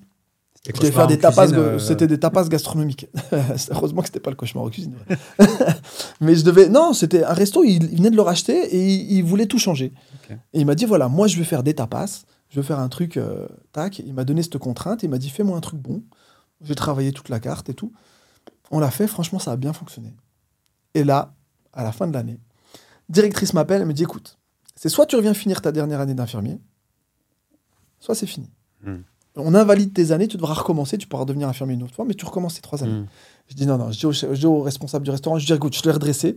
C'était 0.62 0.76
Je 0.76 0.82
devais 0.82 0.92
faire 0.92 1.06
des 1.06 1.18
tapas, 1.18 1.52
euh, 1.52 1.78
c'était 1.78 2.06
des 2.06 2.18
tapas 2.20 2.46
gastronomiques. 2.48 3.06
Heureusement 3.70 4.02
que 4.02 4.08
c'était 4.08 4.20
pas 4.20 4.30
le 4.30 4.36
cauchemar 4.36 4.64
en 4.64 4.68
cuisine. 4.68 4.94
ouais. 5.08 5.46
Mais 6.20 6.34
je 6.34 6.44
devais, 6.44 6.68
non, 6.68 6.92
c'était 6.92 7.24
un 7.24 7.32
resto. 7.32 7.64
Il, 7.64 7.84
il 7.92 7.96
venait 7.96 8.10
de 8.10 8.16
le 8.16 8.22
racheter 8.22 8.58
et 8.76 8.94
il, 8.94 9.12
il 9.18 9.24
voulait 9.24 9.46
tout 9.46 9.58
changer. 9.58 9.92
Et 10.52 10.60
il 10.60 10.66
m'a 10.66 10.74
dit 10.74 10.84
voilà, 10.84 11.08
moi 11.08 11.26
je 11.28 11.38
vais 11.38 11.44
faire 11.44 11.62
des 11.62 11.74
tapas, 11.74 12.24
je 12.50 12.60
vais 12.60 12.66
faire 12.66 12.78
un 12.78 12.88
truc 12.88 13.16
euh, 13.16 13.46
tac. 13.72 14.00
Il 14.00 14.12
m'a 14.12 14.24
donné 14.24 14.42
cette 14.42 14.58
contrainte. 14.58 15.02
Il 15.02 15.08
m'a 15.10 15.18
dit 15.18 15.30
fais-moi 15.30 15.56
un 15.56 15.60
truc 15.60 15.80
bon. 15.80 16.02
J'ai 16.62 16.74
travaillé 16.74 17.12
toute 17.12 17.28
la 17.30 17.40
carte 17.40 17.70
et 17.70 17.74
tout. 17.74 17.92
On 18.70 18.80
l'a 18.80 18.90
fait. 18.90 19.06
Franchement, 19.06 19.38
ça 19.38 19.52
a 19.52 19.56
bien 19.56 19.72
fonctionné. 19.72 20.14
Et 20.94 21.04
là, 21.04 21.32
à 21.72 21.82
la 21.84 21.92
fin 21.92 22.06
de 22.06 22.12
l'année, 22.12 22.38
directrice 23.08 23.54
m'appelle. 23.54 23.80
Elle 23.80 23.88
me 23.88 23.94
dit 23.94 24.02
écoute, 24.02 24.38
c'est 24.76 24.90
soit 24.90 25.06
tu 25.06 25.16
reviens 25.16 25.32
finir 25.34 25.62
ta 25.62 25.72
dernière 25.72 26.00
année 26.00 26.14
d'infirmier, 26.14 26.60
soit 28.00 28.14
c'est 28.14 28.26
fini. 28.26 28.50
Hmm. 28.84 28.96
On 29.36 29.54
invalide 29.54 29.92
tes 29.94 30.10
années, 30.10 30.26
tu 30.26 30.36
devras 30.36 30.54
recommencer, 30.54 30.98
tu 30.98 31.06
pourras 31.06 31.24
devenir 31.24 31.48
infirmier 31.48 31.74
une 31.74 31.82
autre 31.84 31.94
fois, 31.94 32.04
mais 32.04 32.14
tu 32.14 32.24
recommences 32.24 32.54
tes 32.54 32.60
trois 32.60 32.82
années. 32.82 33.00
Mm. 33.02 33.06
Je 33.48 33.54
dis 33.54 33.64
non, 33.66 33.78
non, 33.78 33.92
je 33.92 33.98
dis, 34.00 34.06
au, 34.06 34.12
chef- 34.12 34.32
je 34.34 34.40
dis 34.40 34.46
au 34.46 34.60
responsable 34.62 35.04
du 35.04 35.10
restaurant, 35.12 35.38
je 35.38 35.46
dis 35.46 35.52
écoute, 35.52 35.74
je 35.76 35.82
l'ai 35.84 35.92
redressé, 35.92 36.36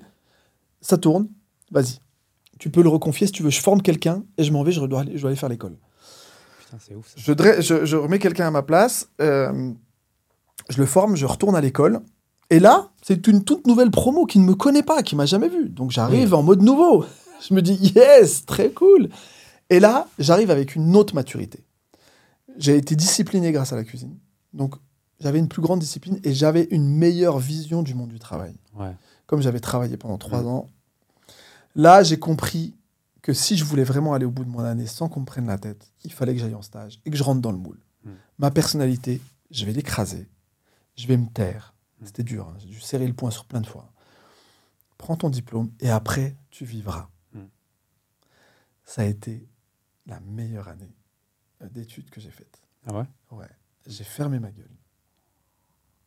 ça 0.79 0.97
tourne, 0.97 1.27
vas-y. 1.71 1.97
Tu 2.59 2.69
peux 2.69 2.83
le 2.83 2.89
reconfier 2.89 3.25
si 3.27 3.33
tu 3.33 3.41
veux, 3.41 3.49
je 3.49 3.59
forme 3.61 3.81
quelqu'un 3.81 4.23
et 4.37 4.43
je 4.43 4.51
m'en 4.51 4.61
vais, 4.63 4.71
je 4.71 4.79
dois 4.85 5.01
aller, 5.01 5.13
je 5.15 5.21
dois 5.21 5.31
aller 5.31 5.35
faire 5.39 5.49
l'école. 5.49 5.75
Putain, 6.59 6.77
c'est 6.79 6.93
ouf. 6.95 7.07
ça. 7.07 7.13
Je, 7.17 7.33
dre- 7.33 7.61
je, 7.61 7.83
je 7.85 7.97
remets 7.97 8.19
quelqu'un 8.19 8.47
à 8.47 8.51
ma 8.51 8.61
place, 8.61 9.09
euh, 9.21 9.71
je 10.69 10.77
le 10.77 10.85
forme, 10.85 11.15
je 11.15 11.25
retourne 11.25 11.55
à 11.55 11.61
l'école. 11.61 11.99
Et 12.51 12.59
là, 12.59 12.89
c'est 13.01 13.25
une 13.27 13.43
toute 13.43 13.65
nouvelle 13.65 13.89
promo 13.89 14.25
qui 14.27 14.37
ne 14.37 14.45
me 14.45 14.53
connaît 14.53 14.83
pas, 14.83 15.01
qui 15.01 15.15
m'a 15.15 15.25
jamais 15.25 15.49
vu. 15.49 15.67
Donc 15.69 15.89
j'arrive 15.91 16.35
en 16.35 16.43
mode 16.43 16.61
nouveau. 16.61 17.05
Je 17.49 17.53
me 17.55 17.61
dis 17.61 17.73
yes, 17.95 18.45
très 18.45 18.69
cool. 18.71 19.09
Et 19.73 19.79
là, 19.79 20.07
j'arrive 20.19 20.51
avec 20.51 20.75
une 20.75 20.95
autre 20.95 21.15
maturité. 21.15 21.63
J'ai 22.57 22.77
été 22.77 22.95
discipliné 22.95 23.51
grâce 23.51 23.73
à 23.73 23.75
la 23.75 23.83
cuisine. 23.83 24.17
Donc 24.53 24.75
j'avais 25.19 25.39
une 25.39 25.47
plus 25.47 25.61
grande 25.61 25.79
discipline 25.79 26.19
et 26.23 26.33
j'avais 26.33 26.67
une 26.69 26.87
meilleure 26.87 27.39
vision 27.39 27.81
du 27.81 27.95
monde 27.95 28.09
du 28.09 28.19
travail. 28.19 28.55
Ouais. 28.75 28.95
Comme 29.25 29.41
j'avais 29.41 29.59
travaillé 29.59 29.97
pendant 29.97 30.17
trois 30.19 30.43
Mm. 30.43 30.47
ans. 30.47 30.69
Là, 31.75 32.03
j'ai 32.03 32.19
compris 32.19 32.75
que 33.23 33.33
si 33.33 33.57
je 33.57 33.63
voulais 33.63 33.83
vraiment 33.83 34.13
aller 34.13 34.25
au 34.25 34.31
bout 34.31 34.43
de 34.45 34.49
mon 34.49 34.59
année 34.59 34.85
sans 34.85 35.09
qu'on 35.09 35.21
me 35.21 35.25
prenne 35.25 35.47
la 35.47 35.57
tête, 35.57 35.91
il 36.03 36.13
fallait 36.13 36.33
que 36.35 36.39
j'aille 36.41 36.53
en 36.53 36.61
stage 36.61 36.99
et 37.05 37.09
que 37.09 37.17
je 37.17 37.23
rentre 37.23 37.41
dans 37.41 37.51
le 37.51 37.57
moule. 37.57 37.79
Mm. 38.05 38.09
Ma 38.37 38.51
personnalité, 38.51 39.21
je 39.49 39.65
vais 39.65 39.71
l'écraser. 39.73 40.27
Je 40.95 41.07
vais 41.07 41.17
me 41.17 41.27
taire. 41.27 41.73
Mm. 42.01 42.05
C'était 42.05 42.23
dur. 42.23 42.47
hein. 42.49 42.57
J'ai 42.59 42.67
dû 42.67 42.79
serrer 42.79 43.07
le 43.07 43.13
point 43.13 43.31
sur 43.31 43.45
plein 43.45 43.61
de 43.61 43.67
fois. 43.67 43.91
Prends 44.99 45.15
ton 45.17 45.29
diplôme 45.31 45.71
et 45.79 45.89
après, 45.89 46.35
tu 46.51 46.63
vivras. 46.63 47.09
Ça 48.85 49.01
a 49.03 49.05
été 49.05 49.47
la 50.05 50.19
meilleure 50.21 50.67
année 50.67 50.95
d'études 51.71 52.09
que 52.09 52.19
j'ai 52.19 52.31
faite. 52.31 52.61
Ah 52.85 52.93
ouais? 52.93 53.05
Ouais. 53.31 53.49
J'ai 53.87 54.03
fermé 54.03 54.39
ma 54.39 54.51
gueule. 54.51 54.69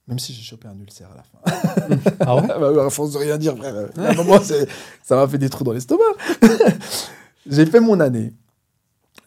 Même 0.07 0.19
si 0.19 0.33
j'ai 0.33 0.43
chopé 0.43 0.69
un 0.69 0.79
ulcère 0.79 1.11
à 1.13 1.17
la 1.17 1.23
fin. 1.23 1.39
Ah 2.21 2.37
ouais? 2.37 2.47
Ah 2.49 2.59
bah, 2.61 2.87
à 2.87 2.91
force 2.91 3.13
de 3.13 3.19
rien 3.19 3.39
dire, 3.39 3.57
frère. 3.57 3.91
À 3.97 4.11
un 4.11 4.15
moment, 4.15 4.41
ça 4.41 5.17
m'a 5.17 5.27
fait 5.27 5.39
des 5.39 5.51
trous 5.51 5.65
dans 5.65 5.73
l'estomac. 5.73 6.05
j'ai 7.47 7.67
fait 7.67 7.81
mon 7.81 7.99
année. 7.99 8.33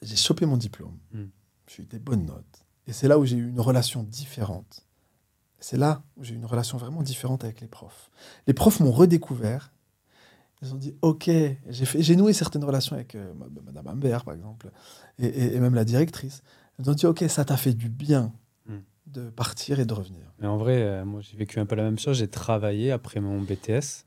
J'ai 0.02 0.16
chopé 0.16 0.46
mon 0.46 0.56
diplôme. 0.56 0.98
Mm. 1.12 1.26
J'ai 1.68 1.84
eu 1.84 1.86
des 1.86 2.00
bonnes 2.00 2.26
notes. 2.26 2.66
Et 2.88 2.94
c'est 2.94 3.08
là 3.08 3.20
où 3.20 3.26
j'ai 3.26 3.36
eu 3.36 3.50
une 3.50 3.60
relation 3.60 4.04
différente. 4.04 4.86
C'est 5.60 5.78
là 5.78 6.02
où 6.16 6.24
j'ai 6.24 6.34
eu 6.34 6.38
une 6.38 6.46
relation 6.46 6.78
vraiment 6.78 7.04
différente 7.04 7.44
avec 7.44 7.60
les 7.60 7.68
profs. 7.68 8.10
Les 8.48 8.54
profs 8.54 8.80
m'ont 8.80 8.92
redécouvert. 8.92 9.74
Ils 10.62 10.74
ont 10.74 10.78
dit 10.78 10.94
OK. 11.02 11.30
J'ai 11.70 12.16
noué 12.16 12.34
certaines 12.34 12.64
relations 12.66 12.96
avec 12.96 13.16
euh, 13.16 13.34
ma- 13.34 13.48
Madame 13.66 13.88
Ambert, 13.88 14.26
par 14.26 14.34
exemple, 14.34 14.70
et, 15.18 15.26
et- 15.28 15.56
et 15.56 15.60
même 15.60 15.74
la 15.76 15.86
directrice. 15.86 16.42
Ils 16.80 16.90
ont 16.90 16.94
dit 16.94 17.06
OK, 17.06 17.24
ça 17.30 17.46
t'a 17.46 17.58
fait 17.58 17.74
du 17.74 17.90
bien 17.90 18.34
Mm. 18.66 18.78
de 19.08 19.30
partir 19.30 19.80
et 19.80 19.86
de 19.86 19.94
revenir. 19.94 20.22
Mais 20.40 20.48
en 20.48 20.58
vrai, 20.58 20.82
euh, 20.82 21.06
moi, 21.06 21.22
j'ai 21.22 21.38
vécu 21.38 21.60
un 21.60 21.66
peu 21.66 21.76
la 21.76 21.84
même 21.84 21.98
chose. 21.98 22.18
J'ai 22.18 22.28
travaillé 22.28 22.92
après 22.92 23.20
mon 23.22 23.42
BTS. 23.42 24.06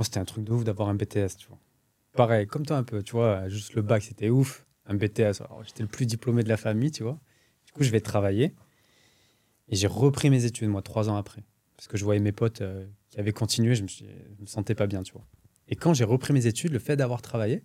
C'était 0.00 0.20
un 0.20 0.24
truc 0.24 0.44
de 0.44 0.52
ouf 0.52 0.62
d'avoir 0.64 0.88
un 0.90 0.94
BTS, 0.94 1.36
tu 1.38 1.48
vois. 1.48 1.58
Pareil, 2.12 2.46
comme 2.46 2.64
toi 2.64 2.76
un 2.76 2.84
peu, 2.84 3.02
tu 3.02 3.12
vois. 3.12 3.48
Juste 3.48 3.74
le 3.74 3.82
bac, 3.82 4.02
c'était 4.02 4.28
ouf. 4.30 4.64
Un 4.86 4.94
BTS, 4.94 5.42
j'étais 5.66 5.82
le 5.82 5.88
plus 5.88 6.06
diplômé 6.06 6.42
de 6.44 6.48
la 6.48 6.56
famille, 6.56 6.90
tu 6.92 7.02
vois. 7.02 7.18
Du 7.66 7.72
coup, 7.72 7.82
je 7.82 7.90
vais 7.90 8.00
travailler. 8.00 8.54
Et 9.68 9.76
j'ai 9.76 9.86
repris 9.88 10.30
mes 10.30 10.44
études, 10.44 10.68
moi, 10.68 10.82
trois 10.82 11.08
ans 11.10 11.16
après. 11.16 11.42
Parce 11.76 11.88
que 11.88 11.96
je 11.96 12.04
voyais 12.04 12.20
mes 12.20 12.32
potes 12.32 12.60
euh, 12.62 12.86
qui 13.10 13.18
avaient 13.20 13.32
continué, 13.32 13.74
je 13.74 13.82
me, 13.82 13.88
suis, 13.88 14.06
je 14.06 14.40
me 14.42 14.46
sentais 14.46 14.74
pas 14.74 14.86
bien, 14.86 15.02
tu 15.02 15.12
vois. 15.12 15.26
Et 15.68 15.76
quand 15.76 15.94
j'ai 15.94 16.04
repris 16.04 16.32
mes 16.32 16.46
études, 16.46 16.72
le 16.72 16.78
fait 16.78 16.96
d'avoir 16.96 17.22
travaillé, 17.22 17.62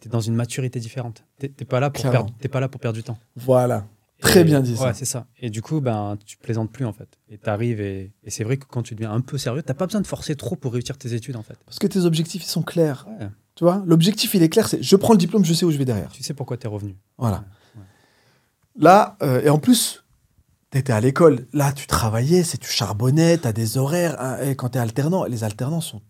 t'es 0.00 0.08
dans 0.08 0.20
une 0.20 0.34
maturité 0.34 0.80
différente. 0.80 1.24
T'es 1.38 1.48
t'es 1.48 1.64
pas, 1.64 1.80
là 1.80 1.90
pour 1.90 2.02
perdre- 2.10 2.32
t'es 2.38 2.48
pas 2.48 2.60
là 2.60 2.68
pour 2.68 2.80
perdre 2.80 2.96
du 2.96 3.02
temps. 3.02 3.18
Voilà. 3.36 3.86
Très 4.20 4.44
bien 4.44 4.60
dit, 4.60 4.76
ça. 4.76 4.86
Ouais, 4.86 4.94
c'est 4.94 5.04
ça. 5.04 5.26
Et 5.40 5.50
du 5.50 5.62
coup, 5.62 5.80
ben, 5.80 6.16
tu 6.24 6.36
plaisantes 6.36 6.70
plus 6.70 6.84
en 6.84 6.92
fait. 6.92 7.18
Et 7.28 7.38
t'arrives 7.38 7.80
et, 7.80 8.12
et 8.22 8.30
c'est 8.30 8.44
vrai 8.44 8.56
que 8.56 8.66
quand 8.66 8.82
tu 8.84 8.94
deviens 8.94 9.10
un 9.12 9.20
peu 9.20 9.36
sérieux, 9.36 9.62
t'as 9.64 9.74
pas 9.74 9.86
besoin 9.86 10.00
de 10.00 10.06
forcer 10.06 10.36
trop 10.36 10.54
pour 10.54 10.72
réussir 10.72 10.96
tes 10.96 11.12
études 11.14 11.34
en 11.34 11.42
fait. 11.42 11.56
Parce 11.66 11.80
que 11.80 11.88
tes 11.88 12.00
objectifs, 12.04 12.44
ils 12.44 12.48
sont 12.48 12.62
clairs. 12.62 13.04
Ouais. 13.18 13.28
Tu 13.56 13.64
vois, 13.64 13.82
l'objectif, 13.84 14.32
il 14.34 14.42
est 14.44 14.48
clair, 14.48 14.68
c'est 14.68 14.80
je 14.80 14.94
prends 14.96 15.12
le 15.12 15.18
diplôme, 15.18 15.44
je 15.44 15.52
sais 15.52 15.64
où 15.64 15.72
je 15.72 15.76
vais 15.76 15.84
derrière. 15.84 16.10
Tu 16.12 16.22
sais 16.22 16.34
pourquoi 16.34 16.56
t'es 16.56 16.68
revenu. 16.68 16.96
Voilà. 17.18 17.44
Ouais. 17.74 17.82
Là, 18.76 19.16
euh, 19.22 19.42
et 19.42 19.48
en 19.50 19.58
plus, 19.58 20.04
tu 20.70 20.78
étais 20.78 20.92
à 20.92 21.00
l'école. 21.00 21.46
Là, 21.52 21.72
tu 21.72 21.88
travaillais, 21.88 22.44
c'est 22.44 22.58
tu 22.58 22.70
charbonnais, 22.70 23.38
tu 23.38 23.48
as 23.48 23.52
des 23.52 23.76
horaires. 23.76 24.20
hein, 24.20 24.38
et 24.42 24.54
quand 24.54 24.70
tu 24.70 24.78
es 24.78 24.80
alternant, 24.80 25.24
les 25.24 25.42
alternants 25.42 25.80
sont, 25.80 26.00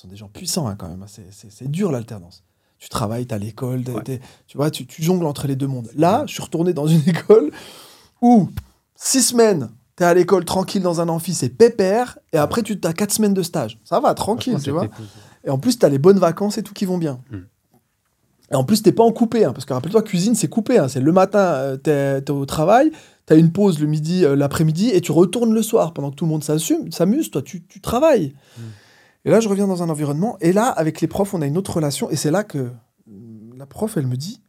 sont 0.00 0.08
des 0.08 0.16
gens 0.16 0.28
puissants 0.28 0.66
hein, 0.66 0.76
quand 0.78 0.88
même. 0.88 1.02
hein, 1.02 1.06
c'est- 1.08 1.68
dur 1.70 1.92
l'alternance. 1.92 2.42
Tu 2.78 2.88
travailles, 2.88 3.26
tu 3.26 3.34
à 3.34 3.38
l'école, 3.38 3.82
Ouais. 3.88 4.20
tu 4.46 4.56
vois, 4.56 4.70
tu, 4.70 4.86
tu 4.86 5.02
jongles 5.02 5.26
entre 5.26 5.46
les 5.46 5.56
deux 5.56 5.66
mondes. 5.66 5.90
Là, 5.96 6.24
je 6.26 6.32
suis 6.32 6.42
retourné 6.42 6.72
dans 6.72 6.86
une 6.86 7.02
école 7.08 7.50
où 8.22 8.48
six 8.96 9.22
semaines, 9.22 9.70
tu 9.96 10.02
es 10.02 10.06
à 10.06 10.14
l'école 10.14 10.44
tranquille 10.46 10.82
dans 10.82 11.00
un 11.02 11.08
amphi, 11.10 11.34
c'est 11.34 11.50
pépère. 11.50 12.18
Et 12.32 12.38
après, 12.38 12.62
tu 12.62 12.78
as 12.84 12.92
quatre 12.94 13.12
semaines 13.12 13.34
de 13.34 13.42
stage. 13.42 13.78
Ça 13.84 14.00
va, 14.00 14.14
tranquille, 14.14 14.56
tu 14.62 14.70
vois. 14.70 14.88
Et 15.44 15.50
en 15.50 15.58
plus, 15.58 15.78
tu 15.78 15.84
as 15.84 15.90
les 15.90 15.98
bonnes 15.98 16.18
vacances 16.18 16.56
et 16.56 16.62
tout 16.62 16.72
qui 16.72 16.86
vont 16.86 16.96
bien. 16.98 17.20
Mm. 17.30 17.36
Et 18.52 18.54
en 18.56 18.64
plus, 18.64 18.82
t'es 18.82 18.92
pas 18.92 19.04
en 19.04 19.12
coupé, 19.12 19.44
hein, 19.44 19.52
parce 19.52 19.64
que 19.64 19.72
rappelle-toi, 19.74 20.02
cuisine, 20.02 20.34
c'est 20.34 20.48
coupé. 20.48 20.78
hein. 20.78 20.88
c'est 20.88 21.00
le 21.00 21.12
matin, 21.12 21.38
euh, 21.38 21.76
t'es 21.76 22.18
es 22.26 22.30
au 22.30 22.46
travail, 22.46 22.90
t'as 23.26 23.36
une 23.36 23.52
pause 23.52 23.78
le 23.78 23.86
midi, 23.86 24.24
euh, 24.24 24.34
l'après-midi, 24.34 24.88
et 24.88 25.00
tu 25.00 25.12
retournes 25.12 25.52
le 25.54 25.62
soir 25.62 25.92
pendant 25.92 26.10
que 26.10 26.16
tout 26.16 26.24
le 26.24 26.30
monde 26.30 26.42
s'assume- 26.42 26.90
s'amuse. 26.90 27.30
Toi, 27.30 27.42
tu, 27.42 27.62
tu 27.66 27.80
travailles. 27.80 28.34
Mm. 28.58 28.62
Et 29.24 29.30
là, 29.30 29.40
je 29.40 29.48
reviens 29.48 29.66
dans 29.66 29.82
un 29.82 29.88
environnement, 29.88 30.36
et 30.40 30.52
là, 30.52 30.68
avec 30.68 31.00
les 31.00 31.06
profs, 31.06 31.34
on 31.34 31.42
a 31.42 31.46
une 31.46 31.58
autre 31.58 31.74
relation, 31.74 32.10
et 32.10 32.16
c'est 32.16 32.30
là 32.30 32.44
que 32.44 32.70
la 33.56 33.66
prof, 33.66 33.96
elle 33.96 34.06
me 34.06 34.16
dit, 34.16 34.40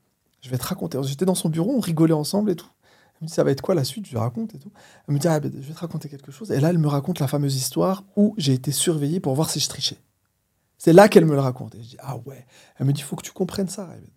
je 0.42 0.50
vais 0.50 0.58
te 0.58 0.66
raconter. 0.66 0.98
J'étais 1.04 1.26
dans 1.26 1.36
son 1.36 1.50
bureau, 1.50 1.74
on 1.76 1.80
rigolait 1.80 2.14
ensemble 2.14 2.52
et 2.52 2.56
tout. 2.56 2.70
Elle 3.16 3.26
me 3.26 3.28
dit, 3.28 3.34
ça 3.34 3.44
va 3.44 3.52
être 3.52 3.62
quoi 3.62 3.76
la 3.76 3.84
suite? 3.84 4.06
Je 4.06 4.12
lui 4.12 4.18
raconte 4.18 4.56
et 4.56 4.58
tout. 4.58 4.72
Elle 5.08 5.14
me 5.14 5.20
dit, 5.20 5.28
ah, 5.28 5.40
ben, 5.40 5.52
je 5.54 5.68
vais 5.68 5.74
te 5.74 5.80
raconter 5.80 6.10
quelque 6.10 6.32
chose. 6.32 6.52
Et 6.52 6.60
là, 6.60 6.70
elle 6.70 6.80
me 6.80 6.88
raconte 6.88 7.20
la 7.20 7.28
fameuse 7.28 7.56
histoire 7.56 8.04
où 8.16 8.34
j'ai 8.38 8.54
été 8.54 8.72
surveillé 8.72 9.20
pour 9.20 9.36
voir 9.36 9.50
si 9.50 9.60
je 9.60 9.70
trichais. 9.70 10.00
C'est 10.78 10.94
là 10.94 11.10
qu'elle 11.10 11.26
me 11.26 11.34
le 11.34 11.42
raconte. 11.42 11.76
Et 11.76 11.84
je 11.84 11.90
dis, 11.90 11.98
ah 12.00 12.18
ouais. 12.26 12.48
Elle 12.78 12.88
me 12.88 12.94
dit, 12.94 13.02
faut 13.02 13.16
que 13.16 13.24
tu 13.24 13.32
comprennes 13.32 13.70
ça, 13.70 13.86
Raven. 13.86 14.10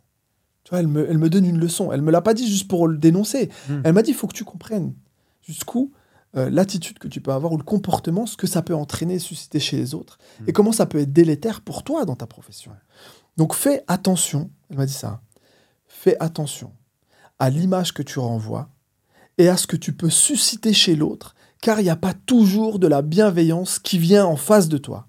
Tu 0.63 0.71
vois, 0.71 0.79
elle 0.79 0.87
me, 0.87 1.11
elle 1.11 1.19
me 1.19 1.29
donne 1.29 1.45
une 1.45 1.59
leçon. 1.59 1.93
Elle 1.93 2.01
me 2.01 2.11
l'a 2.11 2.23
pas 2.23 2.33
dit 2.33 2.49
juste 2.49 2.69
pour 2.69 2.89
le 2.89 2.97
dénoncer. 2.97 3.51
Mm. 3.69 3.81
Elle 3.85 3.93
m'a 3.93 4.03
dit, 4.03 4.15
faut 4.15 4.27
que 4.27 4.33
tu 4.33 4.45
comprennes 4.45 4.95
jusqu'où 5.43 5.93
euh, 6.37 6.51
l'attitude 6.51 6.99
que 6.99 7.09
tu 7.09 7.21
peux 7.21 7.33
avoir 7.33 7.53
ou 7.53 7.57
le 7.57 7.63
comportement, 7.65 8.27
ce 8.27 8.37
que 8.37 8.47
ça 8.47 8.63
peut 8.63 8.75
entraîner, 8.75 9.19
susciter 9.19 9.61
chez 9.61 9.77
les 9.77 9.95
autres, 9.95 10.19
Mm. 10.41 10.45
et 10.49 10.53
comment 10.53 10.73
ça 10.73 10.87
peut 10.87 10.99
être 10.99 11.13
délétère 11.13 11.61
pour 11.61 11.83
toi 11.85 12.05
dans 12.05 12.17
ta 12.17 12.27
profession. 12.27 12.73
Donc 13.37 13.55
fais 13.55 13.83
attention, 13.89 14.51
elle 14.71 14.77
m'a 14.79 14.87
dit 14.87 14.93
ça, 14.93 15.21
fais 15.87 16.17
attention 16.21 16.73
à 17.39 17.51
l'image 17.51 17.93
que 17.93 18.03
tu 18.03 18.19
renvoies 18.19 18.69
et 19.39 19.49
à 19.49 19.57
ce 19.57 19.67
que 19.67 19.77
tu 19.77 19.93
peux 19.93 20.11
susciter 20.11 20.73
chez 20.73 20.95
l'autre, 20.97 21.35
car 21.61 21.81
il 21.81 21.85
n'y 21.85 21.91
a 21.91 21.97
pas 21.97 22.15
toujours 22.15 22.79
de 22.79 22.87
la 22.87 23.03
bienveillance 23.03 23.79
qui 23.79 23.99
vient 23.99 24.25
en 24.27 24.37
face 24.37 24.69
de 24.69 24.79
toi. 24.79 25.09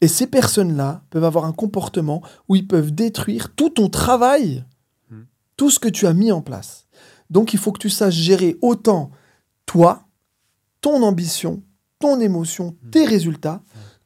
Et 0.00 0.06
ces 0.06 0.28
personnes-là 0.28 1.02
peuvent 1.10 1.24
avoir 1.24 1.44
un 1.44 1.52
comportement 1.52 2.22
où 2.48 2.54
ils 2.54 2.68
peuvent 2.68 2.92
détruire 2.92 3.52
tout 3.54 3.70
ton 3.70 3.88
travail, 3.88 4.64
Hmm. 5.10 5.22
tout 5.56 5.70
ce 5.70 5.78
que 5.80 5.88
tu 5.88 6.06
as 6.06 6.12
mis 6.12 6.30
en 6.30 6.42
place. 6.42 6.86
Donc 7.30 7.52
il 7.52 7.58
faut 7.58 7.72
que 7.72 7.80
tu 7.80 7.90
saches 7.90 8.14
gérer 8.14 8.56
autant 8.62 9.10
toi, 9.66 10.04
ton 10.80 11.02
ambition, 11.02 11.62
ton 11.98 12.20
émotion, 12.20 12.76
tes 12.90 13.04
résultats, 13.04 13.62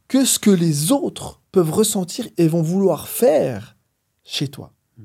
que 0.08 0.24
ce 0.24 0.38
que 0.38 0.50
les 0.50 0.92
autres 0.92 1.40
peuvent 1.52 1.70
ressentir 1.72 2.26
et 2.38 2.48
vont 2.48 2.62
vouloir 2.62 3.08
faire 3.08 3.76
chez 4.24 4.48
toi. 4.48 4.72
Hmm. 4.98 5.04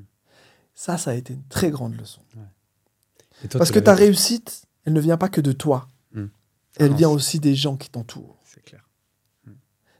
Ça, 0.74 0.96
ça 0.98 1.10
a 1.10 1.14
été 1.14 1.34
une 1.34 1.44
très 1.48 1.70
grande 1.70 1.94
leçon. 1.98 2.20
Et 3.44 3.48
toi, 3.48 3.58
Parce 3.58 3.70
que 3.70 3.78
ta 3.78 3.94
réussite, 3.94 4.62
elle 4.84 4.92
ne 4.94 5.00
vient 5.00 5.16
pas 5.16 5.28
que 5.28 5.40
de 5.40 5.52
toi. 5.52 5.88
Hmm. 6.12 6.26
Elle 6.78 6.90
Non, 6.92 6.96
vient 6.96 7.08
aussi 7.10 7.38
des 7.40 7.54
gens 7.54 7.76
qui 7.76 7.88
t'entourent. 7.90 8.38
C'est 8.44 8.62
clair. 8.62 8.88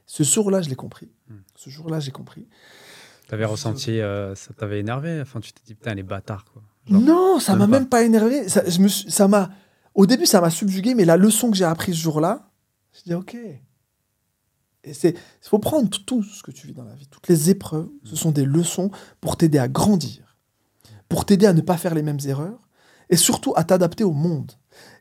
Ce 0.05 0.23
jour-là, 0.23 0.61
je 0.61 0.69
l'ai 0.69 0.75
compris. 0.75 1.11
Hmm. 1.29 1.37
Ce 1.55 1.69
jour-là, 1.69 1.99
j'ai 1.99 2.11
compris. 2.11 2.47
T'avais 3.27 3.45
ressenti, 3.45 3.99
euh, 4.01 4.33
ça 4.33 4.53
t'avait 4.55 4.79
énervé? 4.79 5.21
Enfin, 5.21 5.39
tu 5.39 5.53
t'es 5.53 5.61
dit, 5.63 5.75
putain, 5.75 5.93
les 5.93 6.01
bâtards, 6.01 6.45
quoi. 6.45 6.63
Genre, 6.87 6.99
non, 6.99 7.39
ça 7.39 7.55
m'a 7.55 7.67
même 7.67 7.87
pas 7.87 8.01
énervé. 8.01 8.49
Ça, 8.49 8.67
je 8.67 8.79
me 8.79 8.87
suis- 8.87 9.11
ça 9.11 9.27
m'a. 9.27 9.51
Au 9.95 10.05
début, 10.05 10.25
ça 10.25 10.41
m'a 10.41 10.49
subjugué, 10.49 10.95
mais 10.95 11.05
la 11.05 11.17
leçon 11.17 11.51
que 11.51 11.57
j'ai 11.57 11.65
apprise 11.65 11.95
ce 11.95 12.01
jour-là, 12.01 12.51
je 12.93 13.03
dis 13.03 13.13
ok. 13.13 13.35
Et 14.83 14.93
c'est, 14.93 15.11
il 15.11 15.47
faut 15.47 15.59
prendre 15.59 15.89
tout 15.89 16.23
ce 16.23 16.41
que 16.41 16.51
tu 16.51 16.67
vis 16.67 16.73
dans 16.73 16.85
la 16.85 16.95
vie, 16.95 17.07
toutes 17.07 17.27
les 17.27 17.49
épreuves, 17.49 17.89
ce 18.03 18.15
sont 18.15 18.31
des 18.31 18.45
leçons 18.45 18.91
pour 19.19 19.35
t'aider 19.35 19.59
à 19.59 19.67
grandir, 19.67 20.37
pour 21.09 21.25
t'aider 21.25 21.45
à 21.45 21.53
ne 21.53 21.61
pas 21.61 21.77
faire 21.77 21.93
les 21.93 22.03
mêmes 22.03 22.19
erreurs, 22.25 22.69
et 23.09 23.17
surtout 23.17 23.53
à 23.55 23.63
t'adapter 23.63 24.03
au 24.03 24.13
monde. 24.13 24.53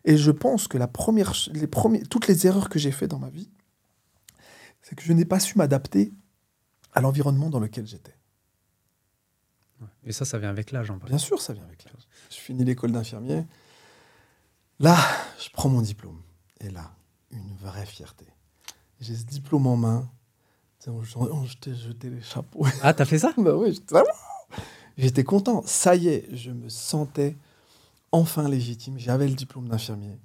Et 0.04 0.16
je 0.16 0.30
pense 0.30 0.66
que 0.66 0.78
la 0.78 0.88
première, 0.88 1.32
les 1.52 1.66
premiers, 1.66 2.02
toutes 2.02 2.26
les 2.26 2.46
erreurs 2.46 2.68
que 2.68 2.78
j'ai 2.78 2.90
faites 2.90 3.10
dans 3.10 3.18
ma 3.18 3.30
vie, 3.30 3.50
c'est 4.82 4.96
que 4.96 5.02
je 5.02 5.12
n'ai 5.12 5.24
pas 5.24 5.38
su 5.38 5.56
m'adapter 5.58 6.12
à 6.92 7.00
l'environnement 7.00 7.50
dans 7.50 7.60
lequel 7.60 7.86
j'étais. 7.86 8.16
Et 10.04 10.12
ça, 10.12 10.24
ça 10.24 10.38
vient 10.38 10.48
avec 10.48 10.72
l'âge, 10.72 10.90
en 10.90 10.96
vrai. 10.96 11.08
Bien 11.08 11.18
sûr, 11.18 11.40
ça 11.40 11.52
vient 11.52 11.64
avec 11.64 11.84
l'âge. 11.84 12.08
Je 12.30 12.36
finis 12.36 12.64
l'école 12.64 12.92
d'infirmier. 12.92 13.44
Là, 14.80 14.96
je 15.42 15.48
prends 15.50 15.68
mon 15.68 15.80
diplôme. 15.82 16.20
Et 16.60 16.70
là, 16.70 16.92
une 17.30 17.54
vraie 17.56 17.86
fierté. 17.86 18.26
J'ai 19.00 19.14
ce 19.16 19.24
diplôme 19.24 19.66
en 19.66 19.76
main. 19.76 20.08
On, 20.86 21.02
on- 21.16 21.44
jetait, 21.44 21.74
jetait 21.74 22.10
les 22.10 22.22
chapeaux. 22.22 22.64
Ah, 22.82 22.94
t'as 22.94 23.04
fait 23.04 23.18
ça? 23.18 23.32
Bah 23.38 23.54
ouais, 23.56 23.72
j'étais 24.96 25.24
content. 25.24 25.62
Ça 25.66 25.94
y 25.96 26.08
est, 26.08 26.28
je 26.34 26.50
me 26.50 26.68
sentais 26.68 27.36
enfin 28.12 28.48
légitime. 28.48 28.98
J'avais 28.98 29.28
le 29.28 29.34
diplôme 29.34 29.68
d'infirmier. 29.68 30.18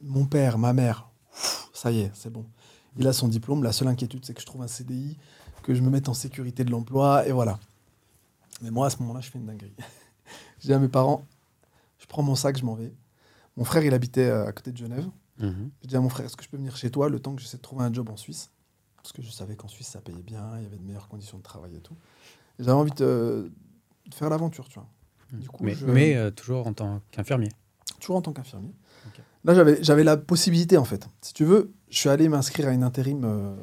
Mon 0.00 0.24
père, 0.24 0.58
ma 0.58 0.72
mère, 0.72 1.08
ça 1.72 1.92
y 1.92 2.00
est, 2.00 2.10
c'est 2.14 2.30
bon. 2.30 2.44
Il 2.96 3.06
a 3.06 3.12
son 3.12 3.28
diplôme. 3.28 3.62
La 3.62 3.72
seule 3.72 3.88
inquiétude, 3.88 4.24
c'est 4.24 4.34
que 4.34 4.40
je 4.40 4.46
trouve 4.46 4.62
un 4.62 4.66
CDI, 4.68 5.16
que 5.62 5.74
je 5.74 5.80
me 5.82 5.90
mette 5.90 6.08
en 6.08 6.14
sécurité 6.14 6.64
de 6.64 6.70
l'emploi, 6.70 7.26
et 7.26 7.32
voilà. 7.32 7.60
Mais 8.60 8.70
moi, 8.70 8.86
à 8.86 8.90
ce 8.90 8.96
moment-là, 8.98 9.20
je 9.20 9.30
fais 9.30 9.38
une 9.38 9.46
dinguerie. 9.46 9.74
je 10.60 10.66
dis 10.66 10.72
à 10.72 10.78
mes 10.80 10.88
parents, 10.88 11.24
je 11.98 12.06
prends 12.06 12.22
mon 12.22 12.34
sac, 12.34 12.58
je 12.58 12.64
m'en 12.64 12.74
vais. 12.74 12.92
Mon 13.56 13.64
frère, 13.64 13.84
il 13.84 13.92
habitait 13.94 14.30
à 14.30 14.50
côté 14.52 14.72
de 14.72 14.76
Genève. 14.76 15.06
Mhm. 15.38 15.70
Je 15.82 15.88
dis 15.88 15.96
à 15.96 16.00
mon 16.00 16.08
frère, 16.08 16.26
est-ce 16.26 16.36
que 16.36 16.44
je 16.44 16.48
peux 16.48 16.56
venir 16.56 16.76
chez 16.76 16.90
toi 16.90 17.08
le 17.08 17.18
temps 17.18 17.34
que 17.34 17.40
j'essaie 17.42 17.56
de 17.56 17.62
trouver 17.62 17.84
un 17.84 17.92
job 17.92 18.08
en 18.10 18.16
Suisse? 18.16 18.50
Parce 18.96 19.12
que 19.12 19.22
je 19.22 19.30
savais 19.30 19.56
qu'en 19.56 19.68
Suisse, 19.68 19.88
ça 19.88 20.00
payait 20.00 20.22
bien, 20.22 20.48
il 20.58 20.62
y 20.62 20.66
avait 20.66 20.76
de 20.76 20.82
meilleures 20.84 21.08
conditions 21.08 21.38
de 21.38 21.42
travail 21.42 21.74
et 21.76 21.80
tout. 21.80 21.96
J'avais 22.58 22.70
envie 22.72 22.92
de, 22.92 23.50
de 24.08 24.14
faire 24.14 24.30
l'aventure, 24.30 24.68
tu 24.68 24.78
vois. 24.78 24.88
Du 25.32 25.48
coup, 25.48 25.64
mais 25.64 25.74
je- 25.74 25.86
mais, 25.86 26.14
euh, 26.14 26.30
toujours 26.30 26.66
en 26.66 26.72
tant 26.72 27.00
qu'infirmier. 27.10 27.48
Toujours 28.00 28.16
en 28.16 28.22
tant 28.22 28.32
qu'infirmier. 28.32 28.74
Là, 29.44 29.54
j'avais, 29.54 29.82
j'avais 29.82 30.04
la 30.04 30.16
possibilité, 30.16 30.76
en 30.76 30.84
fait. 30.84 31.08
Si 31.20 31.32
tu 31.34 31.44
veux, 31.44 31.72
je 31.90 31.98
suis 31.98 32.08
allé 32.08 32.28
m'inscrire 32.28 32.68
à 32.68 32.70
une 32.72 32.84
intérim 32.84 33.22
euh, 33.24 33.56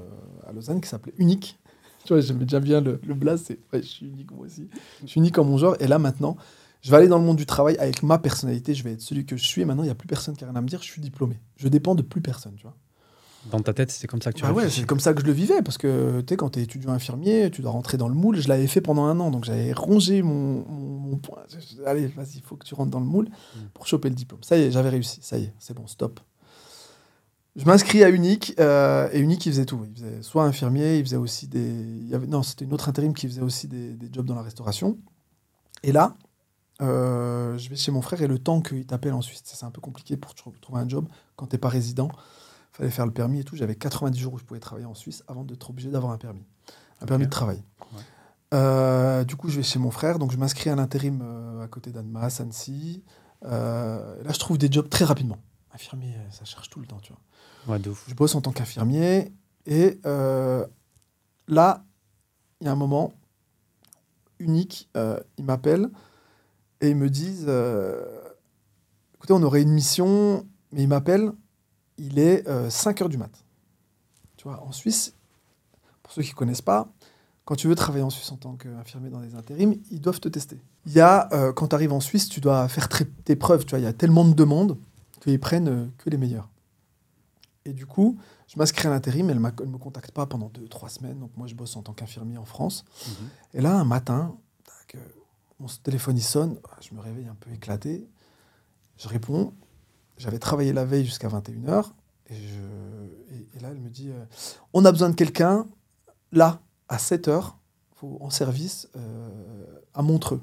à 0.45 0.51
Lausanne 0.51 0.81
qui 0.81 0.89
s'appelait 0.89 1.13
Unique. 1.17 1.57
Tu 2.03 2.13
vois, 2.13 2.21
j'aimais 2.21 2.43
déjà 2.45 2.59
bien 2.59 2.81
le, 2.81 2.99
le 3.05 3.13
blaze, 3.13 3.47
ouais, 3.71 3.81
je 3.81 3.87
suis 3.87 4.07
unique 4.07 4.31
moi 4.31 4.45
aussi. 4.45 4.67
Je 5.01 5.07
suis 5.07 5.19
unique 5.19 5.37
en 5.37 5.43
mon 5.45 5.57
genre. 5.57 5.75
Et 5.79 5.87
là, 5.87 5.99
maintenant, 5.99 6.35
je 6.81 6.91
vais 6.91 6.97
aller 6.97 7.07
dans 7.07 7.17
le 7.19 7.25
monde 7.25 7.37
du 7.37 7.45
travail 7.45 7.77
avec 7.77 8.03
ma 8.03 8.17
personnalité. 8.19 8.73
Je 8.73 8.83
vais 8.83 8.93
être 8.93 9.01
celui 9.01 9.25
que 9.25 9.35
je 9.37 9.43
suis. 9.45 9.61
Et 9.61 9.65
maintenant, 9.65 9.83
il 9.83 9.87
n'y 9.87 9.91
a 9.91 9.95
plus 9.95 10.07
personne 10.07 10.35
qui 10.35 10.43
a 10.43 10.47
rien 10.47 10.55
à 10.55 10.61
me 10.61 10.67
dire. 10.67 10.81
Je 10.81 10.89
suis 10.89 11.01
diplômé. 11.01 11.39
Je 11.57 11.67
dépends 11.67 11.95
de 11.95 12.01
plus 12.01 12.21
personne, 12.21 12.53
tu 12.55 12.63
vois. 12.63 12.75
Dans 13.51 13.61
ta 13.61 13.73
tête, 13.73 13.89
c'est 13.89 14.05
comme 14.05 14.21
ça 14.21 14.33
que 14.33 14.37
tu 14.37 14.43
Bah 14.43 14.51
ouais, 14.51 14.69
c'est 14.69 14.85
comme 14.85 14.99
ça 14.99 15.13
que 15.13 15.21
je 15.21 15.25
le 15.25 15.31
vivais, 15.31 15.61
parce 15.61 15.77
que 15.77 16.19
tu 16.19 16.25
sais, 16.33 16.35
quand 16.37 16.49
tu 16.49 16.59
es 16.59 16.63
étudiant 16.63 16.91
infirmier, 16.91 17.49
tu 17.49 17.61
dois 17.61 17.71
rentrer 17.71 17.97
dans 17.97 18.09
le 18.09 18.13
moule. 18.13 18.35
Je 18.35 18.49
l'avais 18.49 18.67
fait 18.67 18.81
pendant 18.81 19.05
un 19.05 19.17
an, 19.21 19.31
donc 19.31 19.45
j'avais 19.45 19.71
rongé 19.71 20.21
mon, 20.21 20.65
mon, 20.67 21.15
point. 21.17 21.37
Allez, 21.85 22.07
vas-y, 22.07 22.35
il 22.35 22.41
faut 22.41 22.57
que 22.57 22.65
tu 22.65 22.75
rentres 22.75 22.91
dans 22.91 22.99
le 22.99 23.05
moule 23.05 23.29
Mm. 23.29 23.59
pour 23.73 23.87
choper 23.87 24.09
le 24.09 24.15
diplôme. 24.15 24.43
Ça 24.43 24.57
y 24.57 24.63
est, 24.63 24.71
j'avais 24.71 24.89
réussi. 24.89 25.19
Ça 25.21 25.37
y 25.37 25.45
est, 25.45 25.53
c'est 25.57 25.73
bon, 25.73 25.87
stop. 25.87 26.19
Je 27.55 27.63
m'inscris 27.65 28.03
à 28.03 28.09
Unique, 28.09 28.53
euh, 28.59 29.09
et 29.13 29.19
Unique, 29.19 29.45
il 29.45 29.53
faisait 29.53 29.65
tout. 29.65 29.85
Il 29.89 29.95
faisait 29.95 30.21
soit 30.21 30.43
infirmier, 30.43 30.97
il 30.97 31.03
faisait 31.05 31.15
aussi 31.15 31.47
des. 31.47 31.59
il 31.61 32.09
y 32.09 32.15
avait- 32.15 32.27
non, 32.27 32.43
c'était 32.43 32.65
une 32.65 32.73
autre 32.73 32.89
intérim 32.89 33.13
qui 33.13 33.25
faisait 33.27 33.41
aussi 33.41 33.67
des, 33.69 33.93
des 33.93 34.09
jobs 34.11 34.25
dans 34.25 34.35
la 34.35 34.43
restauration. 34.43 34.97
Et 35.83 35.91
là, 35.93 36.15
euh, 36.81 37.57
je 37.57 37.69
vais 37.69 37.75
chez 37.75 37.91
mon 37.91 38.01
frère, 38.01 38.21
et 38.21 38.27
le 38.27 38.39
temps 38.39 38.61
qu'il 38.61 38.85
t'appelle 38.85 39.13
en 39.13 39.21
Suisse, 39.21 39.41
c'est 39.43 39.65
un 39.65 39.71
peu 39.71 39.81
compliqué 39.81 40.17
pour 40.17 40.33
trou- 40.35 40.53
trouver 40.61 40.79
un 40.81 40.87
job 40.89 41.07
quand 41.35 41.47
t'es 41.47 41.57
pas 41.57 41.69
résident 41.69 42.09
fallait 42.71 42.89
faire 42.91 43.05
le 43.05 43.11
permis 43.11 43.39
et 43.39 43.43
tout. 43.43 43.55
J'avais 43.57 43.75
90 43.75 44.17
jours 44.19 44.33
où 44.33 44.37
je 44.37 44.43
pouvais 44.45 44.59
travailler 44.59 44.85
en 44.85 44.93
Suisse 44.93 45.23
avant 45.27 45.43
d'être 45.43 45.69
obligé 45.69 45.89
d'avoir 45.89 46.13
un 46.13 46.17
permis. 46.17 46.45
Un 47.01 47.05
permis 47.05 47.25
de 47.25 47.29
travail. 47.29 47.61
Ouais. 47.93 47.99
Euh, 48.53 49.23
du 49.25 49.35
coup, 49.35 49.49
je 49.49 49.57
vais 49.57 49.63
chez 49.63 49.79
mon 49.79 49.91
frère, 49.91 50.17
donc 50.19 50.31
je 50.31 50.37
m'inscris 50.37 50.69
à 50.69 50.75
l'intérim 50.75 51.19
euh, 51.21 51.63
à 51.63 51.67
côté 51.67 51.91
d'Annemasse, 51.91 52.39
Annecy. 52.39 53.03
Là, 53.41 54.31
je 54.31 54.39
trouve 54.39 54.57
des 54.57 54.71
jobs 54.71 54.87
très 54.89 55.03
rapidement. 55.05 55.37
Infirmier, 55.73 56.13
ça 56.31 56.45
cherche 56.45 56.69
tout 56.69 56.79
le 56.79 56.87
temps, 56.87 56.99
tu 57.01 57.11
vois. 57.13 57.73
Ouais, 57.73 57.79
de 57.79 57.89
ouf. 57.89 58.05
Je 58.07 58.13
bosse 58.15 58.35
en 58.35 58.41
tant 58.41 58.51
qu'infirmier 58.51 59.33
et 59.65 59.99
là, 60.03 61.83
il 62.61 62.65
y 62.65 62.67
a 62.67 62.71
un 62.71 62.75
moment 62.75 63.13
unique, 64.39 64.89
ils 65.37 65.43
m'appellent 65.43 65.89
et 66.81 66.89
ils 66.89 66.95
me 66.95 67.09
disent 67.09 67.45
euh, 67.47 68.03
écoutez, 69.15 69.33
on 69.33 69.43
aurait 69.43 69.61
une 69.61 69.71
mission, 69.71 70.45
mais 70.71 70.83
ils 70.83 70.87
m'appellent, 70.87 71.31
il 71.97 72.19
est 72.19 72.45
5 72.69 73.01
heures 73.01 73.09
du 73.09 73.17
mat. 73.17 73.43
Tu 74.37 74.47
vois, 74.47 74.63
en 74.63 74.71
Suisse, 74.71 75.13
pour 76.01 76.13
ceux 76.13 76.21
qui 76.21 76.31
ne 76.31 76.35
connaissent 76.35 76.61
pas, 76.61 76.89
quand 77.49 77.55
tu 77.55 77.67
veux 77.67 77.73
travailler 77.73 78.03
en 78.03 78.11
Suisse 78.11 78.31
en 78.31 78.37
tant 78.37 78.55
qu'infirmier 78.55 79.09
dans 79.09 79.21
des 79.21 79.33
intérims, 79.33 79.73
ils 79.89 79.99
doivent 79.99 80.19
te 80.19 80.29
tester. 80.29 80.61
Il 80.85 80.91
y 80.91 80.99
a, 80.99 81.27
euh, 81.33 81.51
quand 81.51 81.69
tu 81.69 81.73
arrives 81.73 81.91
en 81.91 81.99
Suisse, 81.99 82.29
tu 82.29 82.41
dois 82.41 82.67
faire 82.67 82.87
tes 83.25 83.35
preuves. 83.35 83.65
Tu 83.65 83.71
vois, 83.71 83.79
il 83.79 83.85
y 83.85 83.87
a 83.87 83.93
tellement 83.93 84.23
de 84.23 84.35
demandes 84.35 84.77
qu'ils 85.19 85.39
prennent 85.39 85.67
euh, 85.67 85.87
que 85.97 86.11
les 86.11 86.17
meilleurs. 86.17 86.47
Et 87.65 87.73
du 87.73 87.87
coup, 87.87 88.19
je 88.47 88.59
m'inscris 88.59 88.87
à 88.87 88.91
l'intérim, 88.91 89.31
elle 89.31 89.37
ne 89.37 89.71
me 89.71 89.77
contacte 89.79 90.11
pas 90.11 90.27
pendant 90.27 90.49
2-3 90.49 90.89
semaines. 90.89 91.19
Donc 91.19 91.31
moi, 91.37 91.47
je 91.47 91.55
bosse 91.55 91.75
en 91.75 91.81
tant 91.81 91.93
qu'infirmier 91.93 92.37
en 92.37 92.45
France. 92.45 92.85
Mhm. 93.07 93.13
Et 93.55 93.61
là, 93.61 93.79
un 93.79 93.83
matin, 93.83 94.37
tac, 94.63 94.93
euh, 94.93 94.99
mon 95.59 95.67
téléphone 95.83 96.17
il 96.17 96.23
sonne, 96.23 96.57
je 96.81 96.93
me 96.93 97.01
réveille 97.01 97.27
un 97.27 97.35
peu 97.35 97.51
éclaté. 97.51 98.07
Je 98.97 99.07
réponds. 99.07 99.53
J'avais 100.17 100.39
travaillé 100.39 100.73
la 100.73 100.85
veille 100.85 101.05
jusqu'à 101.05 101.29
21h. 101.29 101.91
Et, 102.29 102.35
je, 102.35 103.35
et, 103.35 103.47
et 103.55 103.59
là, 103.61 103.69
elle 103.71 103.79
me 103.79 103.89
dit 103.89 104.09
euh, 104.09 104.25
On 104.73 104.85
a 104.85 104.91
besoin 104.91 105.09
de 105.09 105.15
quelqu'un, 105.15 105.67
là, 106.31 106.61
à 106.87 106.97
7h, 106.97 107.53
en 108.01 108.29
service, 108.29 108.89
euh, 108.95 109.81
à 109.93 110.01
Montreux. 110.01 110.41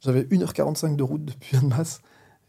J'avais 0.00 0.22
1h45 0.24 0.96
de 0.96 1.02
route 1.02 1.24
depuis 1.24 1.56
Annemasse. 1.56 2.00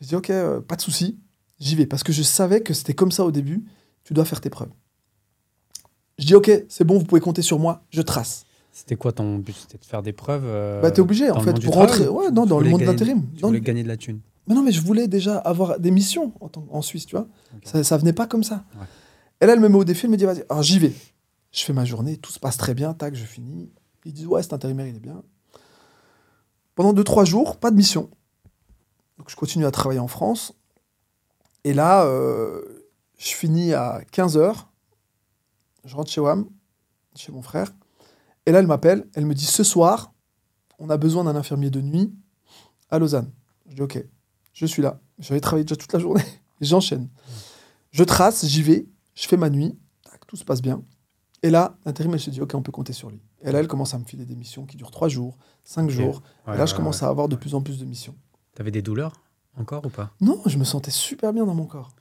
Je 0.02 0.08
dis 0.08 0.16
Ok, 0.16 0.30
euh, 0.30 0.62
pas 0.62 0.76
de 0.76 0.82
souci, 0.82 1.20
j'y 1.60 1.76
vais. 1.76 1.86
Parce 1.86 2.04
que 2.04 2.12
je 2.12 2.24
savais 2.24 2.62
que 2.62 2.74
c'était 2.74 2.94
comme 2.94 3.12
ça 3.12 3.24
au 3.26 3.32
début 3.32 3.66
tu 4.06 4.14
dois 4.14 4.24
faire 4.24 4.40
tes 4.40 4.50
preuves. 4.50 4.72
Je 6.20 6.26
dis 6.26 6.36
Ok, 6.36 6.50
c'est 6.70 6.86
bon, 6.86 6.98
vous 6.98 7.06
pouvez 7.06 7.22
compter 7.22 7.42
sur 7.42 7.60
moi, 7.60 7.84
je 7.90 8.02
trace. 8.02 8.45
C'était 8.76 8.98
quoi 8.98 9.14
ton 9.14 9.38
but? 9.38 9.56
C'était 9.56 9.78
de 9.78 9.86
faire 9.86 10.04
des 10.04 10.12
preuves 10.12 10.44
euh, 10.46 10.82
bah, 10.82 10.92
t'es 10.92 11.00
obligé, 11.00 11.32
en 11.32 11.40
fait, 11.40 11.54
pour 11.54 11.72
travail? 11.72 11.88
rentrer 11.88 12.08
ouais, 12.10 12.30
non, 12.30 12.46
dans 12.46 12.60
le 12.60 12.70
monde 12.70 12.82
de 12.82 12.86
l'intérim. 12.86 13.24
Tu 13.34 13.42
voulais 13.42 13.62
gagner 13.62 13.84
de 13.84 13.88
la 13.88 13.96
thune? 13.96 14.20
mais 14.48 14.54
non, 14.54 14.64
mais 14.64 14.74
je 14.74 14.82
voulais 14.82 15.08
déjà 15.08 15.38
avoir 15.38 15.80
des 15.80 15.92
missions 15.92 16.34
en, 16.70 16.82
Suisse, 16.82 17.06
tu 17.06 17.16
vois. 17.16 17.26
Ça, 17.64 17.86
ça 17.86 17.98
venait 17.98 18.12
pas 18.12 18.28
comme 18.28 18.44
ça. 18.44 18.66
Ouais. 18.76 18.86
Et 19.40 19.46
là, 19.46 19.54
elle 19.54 19.62
me 19.62 19.70
met 19.70 19.78
au 19.78 19.86
défi, 19.86 20.06
elle 20.06 20.12
me 20.12 20.18
dit, 20.18 20.26
vas-y, 20.26 20.44
alors 20.50 20.62
j'y 20.62 20.78
vais. 20.78 20.92
Je 21.54 21.64
fais 21.64 21.72
ma 21.72 21.86
journée, 21.86 22.18
tout 22.18 22.34
se 22.34 22.40
passe 22.40 22.58
très 22.58 22.74
bien, 22.74 22.94
tac, 22.94 23.16
je 23.16 23.24
finis. 23.24 23.72
Ils 24.04 24.12
disent, 24.12 24.28
ouais, 24.28 24.44
cet 24.44 24.52
intérimaire, 24.52 24.88
il 24.88 24.98
est 24.98 25.00
bien. 25.00 25.24
Pendant 26.76 26.94
2-3 26.94 27.26
jours, 27.26 27.56
pas 27.56 27.72
de 27.72 27.78
mission. 27.78 28.10
Donc 29.18 29.30
je 29.30 29.38
continue 29.38 29.66
à 29.66 29.72
travailler 29.72 30.02
en 30.02 30.10
France. 30.10 30.52
Et 31.64 31.74
là, 31.74 32.04
euh, 32.04 32.62
je 33.18 33.30
finis 33.30 33.74
à 33.74 34.02
15h. 34.12 34.66
Je 35.86 35.96
rentre 35.96 36.12
chez 36.12 36.20
WAM, 36.20 36.46
chez 37.16 37.32
mon 37.32 37.42
frère. 37.42 37.72
Et 38.46 38.52
là, 38.52 38.60
elle 38.60 38.68
m'appelle, 38.68 39.08
elle 39.14 39.26
me 39.26 39.34
dit, 39.34 39.46
ce 39.46 39.64
soir, 39.64 40.14
on 40.80 40.90
a 40.90 40.98
besoin 40.98 41.24
d'un 41.24 41.36
infirmier 41.36 41.70
de 41.70 41.82
nuit 41.82 42.14
à 42.90 43.00
Lausanne. 43.00 43.32
Je 43.68 43.76
dis, 43.76 43.82
ok, 43.82 44.04
je 44.54 44.66
suis 44.66 44.82
là. 44.82 45.00
J'avais 45.20 45.40
travaillé 45.40 45.64
déjà 45.64 45.76
toute 45.76 45.92
la 45.94 46.00
journée. 46.00 46.24
J'enchaîne. 46.62 47.10
Je 47.92 48.04
trace, 48.04 48.46
j'y 48.46 48.62
vais, 48.62 48.88
je 49.14 49.28
fais 49.28 49.38
ma 49.38 49.50
nuit, 49.50 49.78
tac, 50.04 50.26
tout 50.28 50.36
se 50.36 50.44
passe 50.44 50.62
bien. 50.62 50.84
Et 51.44 51.50
là, 51.50 51.78
l'intérim, 51.86 52.14
elle 52.14 52.20
se 52.20 52.30
dit, 52.30 52.42
OK, 52.42 52.54
on 52.56 52.62
peut 52.62 52.72
compter 52.72 52.94
sur 52.94 53.10
lui. 53.10 53.22
Et 53.42 53.52
là, 53.52 53.60
elle 53.60 53.68
commence 53.68 53.94
à 53.94 54.00
me 54.00 54.04
filer 54.04 54.26
des 54.26 54.36
missions 54.36 54.66
qui 54.66 54.78
durent 54.78 54.92
trois 54.92 55.08
jours, 55.08 55.38
cinq 55.64 55.90
jours. 55.90 56.24
Ouais, 56.48 56.56
et 56.56 56.58
là, 56.58 56.66
je 56.66 56.74
commence 56.74 57.02
ouais. 57.02 57.08
à 57.08 57.10
avoir 57.10 57.30
de 57.30 57.36
plus 57.36 57.56
en 57.56 57.62
plus 57.62 57.80
de 57.80 57.86
missions. 57.86 58.16
T'avais 58.56 58.72
des 58.72 58.82
douleurs 58.82 59.14
encore 59.56 59.86
ou 59.86 59.90
pas? 59.90 60.12
Non, 60.22 60.42
je 60.46 60.58
me 60.58 60.64
sentais 60.64 60.92
super 60.92 61.34
bien 61.34 61.46
dans 61.46 61.54
mon 61.54 61.66
corps. 61.66 61.92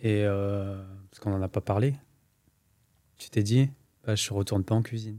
Et 0.00 0.24
euh, 0.24 0.82
parce 1.10 1.20
qu'on 1.20 1.30
n'en 1.30 1.42
a 1.42 1.48
pas 1.48 1.60
parlé, 1.60 1.96
tu 3.18 3.30
t'es 3.30 3.42
dit, 3.42 3.70
bah, 4.04 4.14
je 4.14 4.32
ne 4.32 4.38
retourne 4.38 4.64
pas 4.64 4.74
en 4.74 4.82
cuisine. 4.82 5.18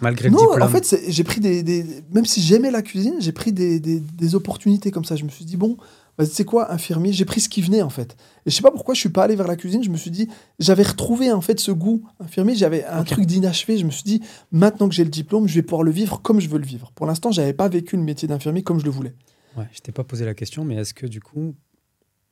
Malgré 0.00 0.28
le 0.28 0.34
non, 0.34 0.42
diplôme. 0.42 0.62
en 0.62 0.68
fait, 0.68 0.84
c'est- 0.84 1.10
j'ai 1.10 1.24
pris 1.24 1.40
des, 1.40 1.62
des- 1.62 1.84
Même 2.12 2.24
si 2.24 2.40
j'aimais 2.40 2.70
la 2.70 2.82
cuisine, 2.82 3.14
j'ai 3.20 3.32
pris 3.32 3.52
des, 3.52 3.80
des- 3.80 4.00
des 4.00 4.34
opportunités 4.34 4.90
comme 4.90 5.04
ça. 5.04 5.16
Je 5.16 5.24
me 5.24 5.28
suis 5.28 5.44
dit, 5.44 5.56
bon, 5.56 5.76
bah, 6.16 6.24
sais 6.26 6.44
quoi, 6.44 6.72
infirmier, 6.72 7.12
j'ai 7.12 7.24
pris 7.24 7.40
ce 7.40 7.48
qui 7.48 7.62
venait 7.62 7.82
en 7.82 7.90
fait. 7.90 8.16
Et 8.46 8.50
je 8.50 8.54
sais 8.56 8.62
pas 8.62 8.70
pourquoi 8.70 8.94
je 8.94 9.00
suis 9.00 9.08
pas 9.08 9.24
allé 9.24 9.34
vers 9.36 9.46
la 9.48 9.56
cuisine. 9.56 9.82
Je 9.82 9.90
me 9.90 9.96
suis 9.96 10.10
dit, 10.10 10.28
j'avais 10.58 10.82
retrouvé 10.84 11.30
en 11.32 11.40
fait 11.40 11.58
ce 11.60 11.70
goût 11.72 12.02
infirmier. 12.20 12.54
J'avais 12.54 12.84
un 12.84 13.02
truc 13.04 13.26
d'inachevé. 13.26 13.76
Je 13.78 13.84
me 13.84 13.90
suis 13.90 14.04
dit, 14.04 14.20
maintenant 14.52 14.88
que 14.88 14.94
j'ai 14.94 15.04
le 15.04 15.10
diplôme, 15.10 15.46
je 15.48 15.54
vais 15.54 15.62
pouvoir 15.62 15.82
le 15.82 15.90
vivre 15.90 16.20
comme 16.22 16.40
je 16.40 16.48
veux 16.48 16.58
le 16.58 16.66
vivre. 16.66 16.92
Pour 16.94 17.06
l'instant, 17.06 17.30
j'avais 17.32 17.52
pas 17.52 17.68
vécu 17.68 17.96
le 17.96 18.02
métier 18.02 18.26
d'infirmier 18.28 18.62
comme 18.62 18.78
je 18.80 18.84
le 18.84 18.90
voulais. 18.90 19.14
Ouais, 19.56 19.66
je 19.72 19.80
t'ai 19.80 19.92
pas 19.92 20.04
posé 20.04 20.24
la 20.24 20.34
question, 20.34 20.64
mais 20.64 20.76
est-ce 20.76 20.94
que 20.94 21.06
du 21.06 21.20
coup, 21.20 21.54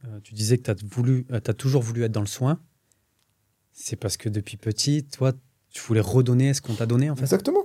euh, 0.04 0.20
tu 0.22 0.34
disais 0.34 0.58
que 0.58 0.62
tu 0.64 0.70
as, 0.70 0.76
voulu, 0.84 1.26
euh, 1.32 1.40
t'as 1.40 1.54
toujours 1.54 1.82
voulu 1.82 2.04
être 2.04 2.12
dans 2.12 2.20
le 2.20 2.26
soin? 2.26 2.60
C'est 3.72 3.96
parce 3.96 4.16
que 4.16 4.28
depuis 4.28 4.56
petit, 4.56 5.04
toi, 5.04 5.32
tu 5.77 5.82
voulais 5.82 6.01
redonner 6.01 6.55
ce 6.55 6.62
qu'on 6.62 6.73
t'a 6.73 6.86
donné 6.86 7.11
en 7.11 7.16
fait 7.16 7.23
Exactement. 7.23 7.65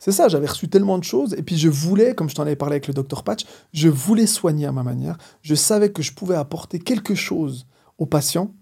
C'est 0.00 0.10
ça, 0.10 0.26
j'avais 0.26 0.48
reçu 0.48 0.66
tellement 0.68 0.98
de 0.98 1.04
choses, 1.04 1.32
et 1.34 1.44
puis 1.44 1.56
je 1.56 1.68
voulais, 1.68 2.16
comme 2.16 2.28
je 2.28 2.34
t'en 2.34 2.42
avais 2.42 2.56
parlé 2.56 2.74
avec 2.74 2.88
le 2.88 2.94
docteur 2.94 3.22
Patch, 3.22 3.44
je 3.72 3.88
voulais 3.88 4.26
soigner 4.26 4.66
à 4.66 4.72
ma 4.72 4.82
manière. 4.82 5.16
Je 5.42 5.54
savais 5.54 5.92
que 5.92 6.02
je 6.02 6.12
pouvais 6.12 6.34
apporter 6.34 6.80
quelque 6.80 7.14
chose 7.14 7.66
aux 7.98 8.06
patients 8.06 8.52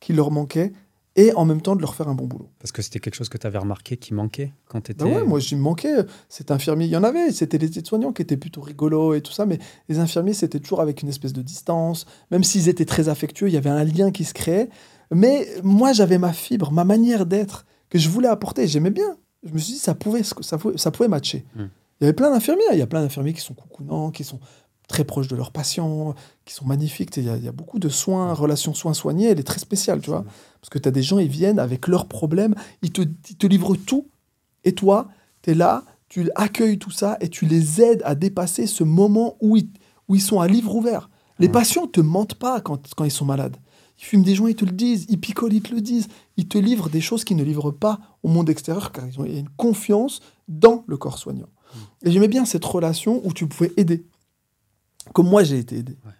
qui 0.00 0.12
leur 0.14 0.32
manquait, 0.32 0.72
et 1.14 1.32
en 1.34 1.44
même 1.44 1.60
temps 1.60 1.76
de 1.76 1.80
leur 1.80 1.94
faire 1.94 2.08
un 2.08 2.14
bon 2.14 2.26
boulot. 2.26 2.48
Parce 2.58 2.72
que 2.72 2.82
c'était 2.82 2.98
quelque 2.98 3.14
chose 3.14 3.28
que 3.28 3.38
tu 3.38 3.46
avais 3.46 3.58
remarqué 3.58 3.96
qui 3.96 4.14
manquait 4.14 4.52
quand 4.66 4.80
tu 4.80 4.92
étais. 4.92 5.04
Bah 5.04 5.10
ouais, 5.10 5.24
moi, 5.24 5.38
j'y 5.38 5.54
manquais. 5.54 6.04
Cet 6.28 6.50
infirmier, 6.50 6.86
il 6.86 6.90
y 6.90 6.96
en 6.96 7.04
avait. 7.04 7.30
C'était 7.32 7.58
les 7.58 7.78
aides-soignants 7.78 8.12
qui 8.12 8.22
étaient 8.22 8.36
plutôt 8.36 8.60
rigolos 8.60 9.14
et 9.14 9.20
tout 9.20 9.32
ça. 9.32 9.44
Mais 9.44 9.58
les 9.88 9.98
infirmiers, 9.98 10.34
c'était 10.34 10.60
toujours 10.60 10.80
avec 10.80 11.02
une 11.02 11.08
espèce 11.08 11.32
de 11.32 11.42
distance. 11.42 12.06
Même 12.30 12.44
s'ils 12.44 12.68
étaient 12.68 12.84
très 12.84 13.08
affectueux, 13.08 13.48
il 13.48 13.54
y 13.54 13.56
avait 13.56 13.70
un 13.70 13.84
lien 13.84 14.12
qui 14.12 14.24
se 14.24 14.34
créait. 14.34 14.70
Mais 15.10 15.48
moi, 15.62 15.92
j'avais 15.92 16.18
ma 16.18 16.32
fibre, 16.32 16.70
ma 16.70 16.84
manière 16.84 17.26
d'être 17.26 17.66
que 17.90 17.98
je 17.98 18.08
voulais 18.08 18.28
apporter. 18.28 18.66
J'aimais 18.66 18.90
bien. 18.90 19.16
Je 19.42 19.52
me 19.52 19.58
suis 19.58 19.74
dit, 19.74 19.78
ça 19.78 19.94
pouvait, 19.94 20.22
ça 20.22 20.56
pouvait, 20.58 20.78
ça 20.78 20.90
pouvait 20.90 21.08
matcher. 21.08 21.44
Hmm. 21.54 21.66
Il 22.00 22.04
y 22.04 22.06
avait 22.06 22.12
plein 22.14 22.30
d'infirmiers. 22.30 22.64
Il 22.72 22.78
y 22.78 22.82
a 22.82 22.86
plein 22.86 23.02
d'infirmiers 23.02 23.32
qui 23.34 23.40
sont 23.42 23.54
coucounants, 23.54 24.10
qui 24.10 24.24
sont 24.24 24.40
très 24.88 25.04
proches 25.04 25.28
de 25.28 25.36
leurs 25.36 25.52
patients, 25.52 26.14
qui 26.44 26.54
sont 26.54 26.64
magnifiques. 26.64 27.16
Il 27.16 27.24
y, 27.24 27.28
a, 27.30 27.36
il 27.36 27.44
y 27.44 27.48
a 27.48 27.52
beaucoup 27.52 27.78
de 27.78 27.88
soins, 27.88 28.32
relation 28.34 28.72
soins-soignés. 28.74 29.26
Elle 29.28 29.38
est 29.40 29.44
très 29.44 29.58
spéciale, 29.60 30.00
tu 30.00 30.10
vois. 30.10 30.24
Parce 30.60 30.70
que 30.70 30.78
tu 30.78 30.88
as 30.88 30.92
des 30.92 31.02
gens, 31.02 31.18
ils 31.18 31.28
viennent 31.28 31.58
avec 31.58 31.86
leurs 31.88 32.06
problèmes, 32.06 32.54
ils 32.82 32.90
te, 32.92 33.02
ils 33.02 33.36
te 33.36 33.46
livrent 33.46 33.76
tout. 33.76 34.08
Et 34.64 34.72
toi, 34.72 35.08
tu 35.42 35.50
es 35.50 35.54
là, 35.54 35.84
tu 36.08 36.28
accueilles 36.34 36.78
tout 36.78 36.90
ça 36.90 37.16
et 37.20 37.28
tu 37.28 37.46
les 37.46 37.80
aides 37.80 38.02
à 38.04 38.14
dépasser 38.14 38.66
ce 38.66 38.82
moment 38.84 39.36
où 39.40 39.56
ils, 39.56 39.68
où 40.08 40.14
ils 40.16 40.20
sont 40.20 40.40
à 40.40 40.48
livre 40.48 40.74
ouvert. 40.74 41.08
Les 41.38 41.46
Ouais. 41.46 41.52
patients 41.52 41.86
te 41.86 42.00
mentent 42.00 42.34
pas 42.34 42.60
quand, 42.60 42.92
quand 42.94 43.04
ils 43.04 43.10
sont 43.10 43.24
malades. 43.24 43.56
Ils 44.00 44.04
fument 44.04 44.22
des 44.22 44.34
joints, 44.34 44.50
ils 44.50 44.56
te 44.56 44.64
le 44.64 44.72
disent. 44.72 45.04
Ils 45.10 45.20
picolent, 45.20 45.52
ils 45.52 45.62
te 45.62 45.74
le 45.74 45.82
disent. 45.82 46.08
Ils 46.38 46.48
te 46.48 46.56
livrent 46.56 46.88
des 46.88 47.02
choses 47.02 47.22
qu'ils 47.22 47.36
ne 47.36 47.44
livrent 47.44 47.70
pas 47.70 48.00
au 48.22 48.28
monde 48.28 48.48
extérieur 48.48 48.92
car 48.92 49.06
ils 49.06 49.20
ont 49.20 49.26
il 49.26 49.32
y 49.32 49.36
a 49.36 49.40
une 49.40 49.50
confiance 49.50 50.20
dans 50.48 50.84
le 50.86 50.96
corps 50.96 51.18
soignant. 51.18 51.48
Et 52.02 52.10
j'aimais 52.10 52.28
bien 52.28 52.44
cette 52.44 52.64
relation 52.64 53.20
où 53.24 53.32
tu 53.32 53.46
pouvais 53.46 53.72
aider. 53.76 54.06
Comme 55.12 55.28
moi, 55.28 55.44
j'ai 55.44 55.58
été 55.58 55.76
aidé. 55.76 55.98
Ouais. 56.04 56.12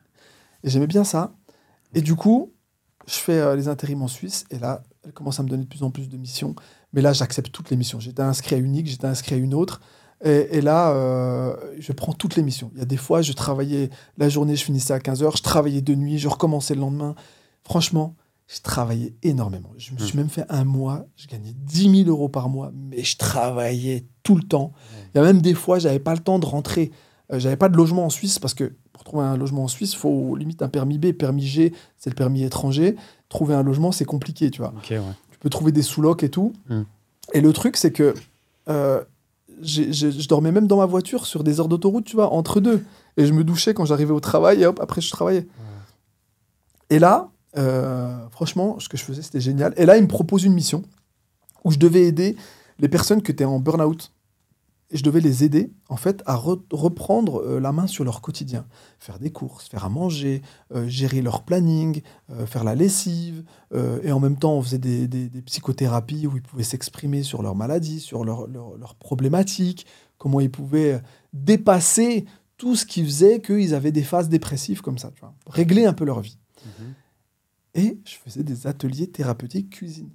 Et 0.63 0.71
j'aimais 0.71 0.87
bien 0.87 1.05
ça. 1.05 1.33
Et 1.95 2.03
du 2.03 2.15
coup, 2.15 2.53
je 3.07 3.15
fais 3.15 3.41
euh, 3.41 3.57
les 3.57 3.67
intérims 3.67 4.03
en 4.03 4.09
Suisse. 4.09 4.45
Et 4.51 4.59
là, 4.59 4.83
elle 5.05 5.13
commence 5.13 5.41
à 5.41 5.43
me 5.43 5.49
donner 5.49 5.65
de 5.65 5.69
plus 5.69 5.83
en 5.83 5.91
plus 5.91 6.09
de 6.09 6.17
missions. 6.17 6.55
Mais 6.93 7.01
là, 7.01 7.13
j'accepte 7.13 7.51
toutes 7.51 7.71
les 7.71 7.77
missions. 7.77 7.99
J'étais 7.99 8.23
inscrit 8.23 8.57
à 8.57 8.59
unique, 8.59 8.87
j'étais 8.87 9.07
inscrit 9.07 9.35
à 9.35 9.39
une 9.39 9.55
autre. 9.55 9.81
Et, 10.23 10.59
et 10.59 10.61
là, 10.61 10.91
euh, 10.93 11.57
je 11.79 11.93
prends 11.93 12.13
toutes 12.13 12.37
les 12.37 12.43
missions. 12.43 12.71
Il 12.75 12.79
y 12.79 12.83
a 12.83 12.87
des 12.87 12.99
fois, 12.99 13.23
je 13.23 13.33
travaillais 13.33 13.91
la 14.19 14.29
journée, 14.29 14.55
je 14.55 14.65
finissais 14.65 14.93
à 14.93 14.99
15h, 14.99 15.37
je 15.37 15.43
travaillais 15.43 15.81
de 15.81 15.95
nuit, 15.95 16.19
je 16.19 16.29
recommençais 16.29 16.75
le 16.75 16.81
lendemain. 16.81 17.15
Franchement, 17.65 18.15
je 18.47 18.61
travaillais 18.61 19.15
énormément. 19.23 19.71
Je 19.79 19.93
me 19.93 19.99
suis 19.99 20.17
même 20.17 20.29
fait 20.29 20.45
un 20.49 20.65
mois, 20.65 21.07
je 21.17 21.29
gagnais 21.29 21.53
10 21.55 22.05
000 22.05 22.11
euros 22.11 22.29
par 22.29 22.49
mois, 22.49 22.73
mais 22.75 23.05
je 23.05 23.17
travaillais 23.17 24.07
tout 24.23 24.35
le 24.35 24.43
temps. 24.43 24.73
Il 25.15 25.19
y 25.19 25.21
a 25.21 25.25
même 25.25 25.41
des 25.41 25.55
fois, 25.55 25.79
j'avais 25.79 26.01
pas 26.01 26.15
le 26.15 26.21
temps 26.21 26.39
de 26.39 26.47
rentrer. 26.47 26.91
Euh, 27.33 27.39
j'avais 27.39 27.57
pas 27.57 27.69
de 27.69 27.77
logement 27.77 28.07
en 28.07 28.11
Suisse 28.11 28.41
parce 28.41 28.55
que 28.55 28.73
pour 28.93 29.05
trouver 29.05 29.25
un 29.25 29.37
logement 29.37 29.65
en 29.65 29.69
Suisse, 29.69 29.93
il 29.93 29.99
faut 29.99 30.35
limite 30.35 30.63
un 30.63 30.69
permis 30.69 30.99
B. 30.99 31.13
Permis 31.13 31.47
G, 31.47 31.73
c'est 31.97 32.11
le 32.11 32.17
permis 32.17 32.43
étranger. 32.43 32.97
Trouver 33.29 33.55
un 33.55 33.63
logement, 33.63 33.93
c'est 33.93 34.05
compliqué, 34.05 34.51
tu 34.51 34.61
vois 34.61 34.75
Ok, 34.77 34.91
ouais. 34.91 35.01
tu 35.31 35.39
peux 35.39 35.49
trouver 35.49 35.71
des 35.71 35.83
sous-locs 35.83 36.25
et 36.25 36.31
tout. 36.31 36.53
Mm. 36.69 36.83
Et 37.35 37.41
le 37.41 37.53
truc, 37.53 37.77
c'est 37.77 37.93
que 37.93 38.15
euh, 38.69 39.01
je 39.63 40.29
dormais 40.29 40.51
même 40.51 40.67
dans 40.67 40.79
ma 40.79 40.87
voiture 40.87 41.27
sur 41.27 41.45
des 41.45 41.61
heures 41.61 41.69
d'autoroute, 41.69 42.05
tu 42.05 42.17
vois, 42.17 42.33
entre 42.33 42.61
deux. 42.61 42.85
Et 43.17 43.27
je 43.27 43.33
me 43.33 43.45
douchais 43.45 43.75
quand 43.75 43.85
j'arrivais 43.85 44.13
au 44.13 44.21
travail 44.21 44.63
et 44.63 44.67
hop, 44.67 44.81
après 44.81 45.01
je 45.01 45.11
travaillais. 45.11 45.47
Et 46.89 46.99
là, 46.99 47.31
franchement, 48.31 48.79
ce 48.81 48.89
que 48.89 48.97
je 48.97 49.05
faisais, 49.05 49.23
c'était 49.23 49.41
génial. 49.41 49.73
Et 49.77 49.87
là, 49.87 49.97
il 49.97 50.03
me 50.03 50.09
propose 50.09 50.45
une 50.45 50.55
mission 50.55 50.83
où 51.65 51.71
je 51.71 51.79
devais 51.79 52.03
aider 52.05 52.37
les 52.79 52.89
personnes 52.89 53.23
qui 53.23 53.31
étaient 53.31 53.45
en 53.45 53.59
burn-out. 53.59 54.13
Et 54.93 54.97
je 54.97 55.05
devais 55.05 55.21
les 55.21 55.45
aider, 55.45 55.71
en 55.89 55.97
fait, 55.97 56.21
à 56.27 56.35
re- 56.35 56.61
reprendre 56.73 57.43
euh, 57.47 57.61
la 57.61 57.71
main 57.71 57.87
sur 57.87 58.03
leur 58.03 58.21
quotidien. 58.21 58.67
Faire 58.99 59.21
des 59.21 59.31
courses, 59.31 59.69
faire 59.69 59.85
à 59.85 59.89
manger, 59.89 60.43
euh, 60.75 60.89
gérer 60.89 61.23
leur 61.23 61.45
planning, 61.45 62.03
euh, 62.31 62.45
faire 62.45 62.65
la 62.65 62.75
lessive. 62.75 63.45
euh, 63.73 64.01
et 64.03 64.11
en 64.11 64.19
même 64.19 64.37
temps, 64.37 64.55
on 64.55 64.63
faisait 64.63 64.79
des, 64.79 65.07
psychothérapies 65.43 66.27
où 66.27 66.35
ils 66.37 66.43
pouvaient 66.43 66.65
s'exprimer 66.65 67.23
sur 67.23 67.41
leur 67.41 67.55
maladie, 67.55 68.01
sur 68.01 68.25
leurs 68.25 68.49
leur, 68.49 68.77
leurs 68.79 68.97
problématiques, 68.97 69.87
comment 70.19 70.41
ils 70.41 70.51
pouvaient 70.51 70.95
euh, 70.95 70.99
dépasser 71.33 72.25
tout 72.57 72.75
ce 72.75 72.85
qui 72.85 73.05
faisait 73.05 73.41
qu'ils 73.41 73.75
avaient 73.75 73.93
des 73.93 74.03
phases 74.03 74.29
dépressives 74.29 74.81
comme 74.83 74.99
ça. 74.99 75.13
Régler 75.47 75.85
un 75.87 75.93
peu 75.93 76.05
leur 76.05 76.19
vie. 76.21 76.37
Mhm. 76.65 76.95
Et 77.75 77.99
je 78.05 78.15
faisais 78.17 78.43
des 78.43 78.67
ateliers 78.67 79.07
thérapeutiques 79.09 79.71
cuisine. 79.71 80.11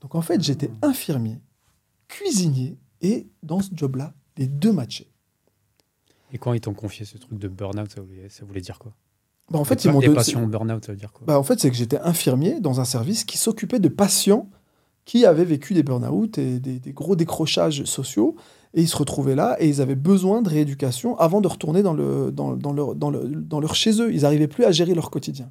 Donc 0.00 0.14
en 0.14 0.22
fait, 0.22 0.40
j'étais 0.42 0.70
infirmier, 0.82 1.40
cuisinier, 2.08 2.76
et 3.02 3.26
dans 3.42 3.60
ce 3.60 3.70
job-là, 3.72 4.14
les 4.36 4.46
deux 4.46 4.72
matchaient. 4.72 5.10
Et 6.32 6.38
quand 6.38 6.52
ils 6.52 6.60
t'ont 6.60 6.74
confié 6.74 7.04
ce 7.04 7.18
truc 7.18 7.38
de 7.38 7.48
burn-out, 7.48 7.90
ça 7.90 8.00
voulait, 8.00 8.28
ça 8.28 8.44
voulait 8.44 8.60
dire 8.60 8.78
quoi? 8.78 8.92
Bah, 9.50 9.58
en 9.58 9.64
fait, 9.64 9.84
Et 9.84 9.88
ils 9.88 9.92
m'ont 9.92 10.00
donné- 10.00 10.14
passion 10.14 10.46
burn-out, 10.46 10.84
ça 10.84 10.92
veut 10.92 10.98
dire 10.98 11.12
quoi? 11.12 11.24
Bah, 11.26 11.38
en 11.38 11.42
fait, 11.42 11.60
c'est 11.60 11.70
que 11.70 11.76
j'étais 11.76 11.98
infirmier 12.00 12.60
dans 12.60 12.80
un 12.80 12.84
service 12.84 13.24
qui 13.24 13.38
s'occupait 13.38 13.78
de 13.78 13.88
patients 13.88 14.48
qui 15.04 15.24
avaient 15.24 15.44
vécu 15.44 15.72
des 15.72 15.84
burn-out 15.84 16.36
et 16.38 16.58
des, 16.58 16.80
des 16.80 16.92
gros 16.92 17.14
décrochages 17.14 17.84
sociaux. 17.84 18.34
Et 18.74 18.82
ils 18.82 18.88
se 18.88 18.96
retrouvaient 18.96 19.36
là 19.36 19.56
et 19.60 19.68
ils 19.68 19.80
avaient 19.80 19.94
besoin 19.94 20.42
de 20.42 20.48
rééducation 20.48 21.16
avant 21.18 21.40
de 21.40 21.46
retourner 21.48 21.82
dans, 21.82 21.94
le, 21.94 22.32
dans, 22.32 22.56
dans 22.56 22.72
leur, 22.72 22.94
dans, 22.96 23.10
le- 23.10 23.28
dans 23.28 23.60
leur 23.60 23.74
chez 23.76 24.00
eux. 24.02 24.12
Ils 24.12 24.22
n'arrivaient 24.22 24.48
plus 24.48 24.64
à 24.64 24.72
gérer 24.72 24.94
leur 24.94 25.10
quotidien. 25.10 25.50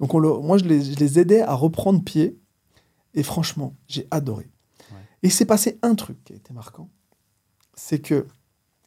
Donc 0.00 0.14
on 0.14 0.18
le- 0.18 0.38
moi, 0.38 0.58
je 0.58 0.64
les, 0.64 0.82
je 0.82 0.98
les 0.98 1.18
aidais 1.18 1.42
à 1.42 1.54
reprendre 1.54 2.02
pied. 2.02 2.38
Et 3.14 3.22
franchement, 3.22 3.74
j'ai 3.88 4.06
adoré. 4.10 4.48
Ouais. 4.92 4.98
Et 5.22 5.28
il 5.28 5.32
s'est 5.32 5.44
passé 5.44 5.78
un 5.82 5.94
truc 5.94 6.22
qui 6.24 6.32
a 6.32 6.36
été 6.36 6.52
marquant. 6.54 6.88
C'est 7.74 7.98
que 8.00 8.26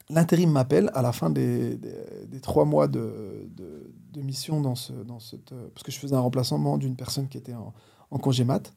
l'intérim 0.10 0.50
m'appelle 0.52 0.90
à 0.94 1.02
la 1.02 1.12
fin 1.12 1.30
des, 1.30 1.76
des- 1.78 2.26
des 2.28 2.40
trois 2.42 2.66
mois 2.66 2.88
de, 2.88 3.48
de- 3.56 3.94
de 4.12 4.22
mission 4.22 4.62
dans 4.62 4.76
ce, 4.76 4.94
dans 4.94 5.20
cette, 5.20 5.52
euh, 5.52 5.68
parce 5.74 5.84
que 5.84 5.92
je 5.92 6.00
faisais 6.00 6.16
un 6.16 6.20
remplacement 6.20 6.78
d'une 6.78 6.96
personne 6.96 7.28
qui 7.28 7.38
était 7.38 7.54
en, 7.54 7.74
en 8.12 8.18
congé 8.18 8.44
mat. 8.44 8.72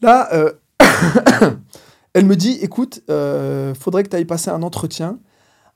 Là, 0.00 0.28
euh, 0.34 0.52
elle 2.14 2.26
me 2.26 2.36
dit, 2.36 2.52
écoute, 2.62 3.02
euh, 3.10 3.74
faudrait 3.74 4.02
que 4.02 4.08
tu 4.08 4.16
ailles 4.16 4.24
passer 4.24 4.50
un 4.50 4.62
entretien 4.62 5.18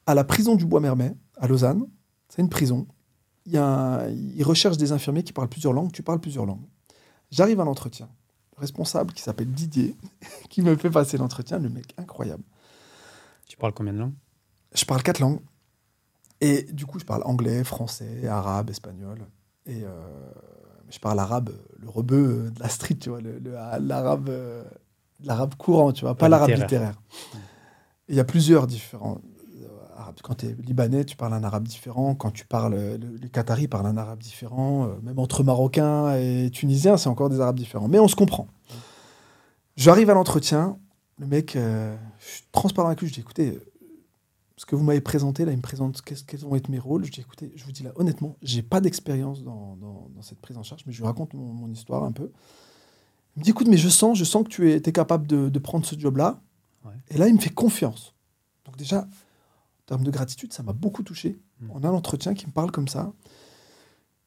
à 0.06 0.14
la 0.14 0.24
prison 0.24 0.54
du 0.56 0.64
Bois-Mermet, 0.66 1.14
à 1.36 1.46
Lausanne. 1.46 1.86
C'est 2.28 2.42
une 2.42 2.48
prison. 2.48 2.86
Il 3.46 3.52
y 3.52 3.58
a 3.58 3.64
un- 3.66 4.08
ils 4.08 4.44
recherchent 4.44 4.76
des 4.76 4.92
infirmiers 4.92 5.22
qui 5.24 5.32
parlent 5.32 5.48
plusieurs 5.48 5.72
langues. 5.72 5.92
Tu 5.92 6.02
parles 6.02 6.20
plusieurs 6.20 6.46
langues. 6.46 6.64
J'arrive 7.30 7.60
à 7.60 7.64
l'entretien. 7.64 8.08
Le 8.56 8.60
responsable, 8.60 9.12
qui 9.12 9.22
s'appelle 9.22 9.50
Didier, 9.50 9.96
qui 10.50 10.62
me 10.62 10.76
fait 10.76 10.90
passer 10.90 11.16
l'entretien, 11.18 11.58
le 11.58 11.68
mec 11.68 11.94
incroyable. 11.98 12.44
Tu 13.48 13.56
parles 13.56 13.72
combien 13.72 13.92
de 13.92 13.98
langues? 13.98 14.14
Je 14.74 14.84
parle 14.84 15.02
quatre 15.02 15.18
langues. 15.20 15.40
Et 16.40 16.64
du 16.72 16.86
coup, 16.86 16.98
je 16.98 17.04
parle 17.04 17.22
anglais, 17.24 17.62
français, 17.64 18.26
arabe, 18.26 18.70
espagnol. 18.70 19.18
Et 19.66 19.82
euh, 19.84 20.30
je 20.90 20.98
parle 20.98 21.18
arabe, 21.20 21.50
le 21.78 21.88
rebeu 21.88 22.50
de 22.50 22.60
la 22.60 22.68
street, 22.68 22.96
tu 22.96 23.10
vois, 23.10 23.20
l'arabe 23.80 24.28
euh, 24.28 24.64
l'arabe 25.24 25.54
courant, 25.56 25.92
tu 25.92 26.04
vois, 26.04 26.16
pas 26.16 26.26
l'arabe 26.28 26.48
littéraire. 26.62 27.00
Il 28.08 28.16
y 28.16 28.20
a 28.20 28.24
plusieurs 28.24 28.66
différents 28.66 29.18
Quand 30.22 30.34
tu 30.34 30.46
es 30.46 30.52
libanais, 30.54 31.04
tu 31.04 31.16
parles 31.16 31.34
un 31.34 31.44
arabe 31.44 31.66
différent. 31.66 32.14
Quand 32.14 32.30
tu 32.30 32.44
parles, 32.44 32.74
euh, 32.74 32.98
le- 32.98 33.16
les 33.16 33.28
Qataris 33.28 33.68
parlent 33.68 33.86
un 33.86 33.96
arabe 33.96 34.18
différent. 34.20 34.86
Euh, 34.86 34.94
Même 35.02 35.18
entre 35.18 35.42
Marocains 35.44 36.14
et 36.16 36.50
Tunisiens, 36.52 36.96
c'est 36.96 37.08
encore 37.08 37.30
des 37.30 37.40
arabes 37.40 37.56
différents. 37.58 37.88
Mais 37.88 37.98
on 37.98 38.08
se 38.08 38.16
comprend. 38.16 38.46
J'arrive 39.76 40.10
à 40.10 40.14
l'entretien. 40.14 40.78
Le 41.18 41.26
mec, 41.26 41.56
euh, 41.56 41.96
je 42.20 42.26
suis 42.36 42.44
transparent 42.52 42.88
avec 42.88 43.00
lui. 43.00 43.08
Je 43.08 43.14
dis, 43.14 43.20
écoutez, 43.20 43.58
ce 44.56 44.66
que 44.66 44.76
vous 44.76 44.84
m'avez 44.84 45.00
présenté, 45.00 45.44
là, 45.44 45.52
il 45.52 45.56
me 45.56 45.62
présente 45.62 46.02
quels 46.02 46.38
vont 46.40 46.56
être 46.56 46.68
mes 46.68 46.78
rôles. 46.78 47.04
Je 47.04 47.10
dis, 47.12 47.20
écoutez, 47.20 47.52
je 47.56 47.64
vous 47.64 47.72
dis 47.72 47.82
là, 47.82 47.90
honnêtement, 47.96 48.36
j'ai 48.42 48.62
pas 48.62 48.80
d'expérience 48.80 49.42
dans, 49.42 49.76
dans- 49.80 50.08
dans 50.14 50.22
cette 50.22 50.40
prise 50.40 50.56
en 50.56 50.62
charge, 50.62 50.82
mais 50.86 50.92
je 50.92 50.98
lui 50.98 51.06
raconte 51.06 51.34
mon, 51.34 51.52
mon 51.52 51.68
histoire 51.70 52.04
un 52.04 52.12
peu. 52.12 52.30
Il 53.36 53.40
me 53.40 53.44
dit, 53.44 53.50
écoute, 53.50 53.66
mais 53.68 53.78
je 53.78 53.88
sens, 53.88 54.18
je 54.18 54.24
sens 54.24 54.44
que 54.44 54.48
tu 54.48 54.70
es, 54.70 54.80
capable 54.80 55.26
de, 55.26 55.48
de 55.48 55.58
prendre 55.58 55.86
ce 55.86 55.98
job-là. 55.98 56.40
Ouais. 56.84 56.92
Et 57.10 57.18
là, 57.18 57.28
il 57.28 57.34
me 57.34 57.40
fait 57.40 57.50
confiance. 57.54 58.14
Donc 58.66 58.76
déjà, 58.76 59.06
en 59.84 59.86
termes 59.86 60.04
de 60.04 60.10
gratitude, 60.10 60.52
ça 60.52 60.62
m'a 60.62 60.72
beaucoup 60.72 61.02
touché. 61.02 61.40
Mm. 61.60 61.70
On 61.74 61.84
a 61.84 61.90
l'entretien 61.90 62.34
qui 62.34 62.46
me 62.46 62.52
parle 62.52 62.70
comme 62.70 62.88
ça. 62.88 63.12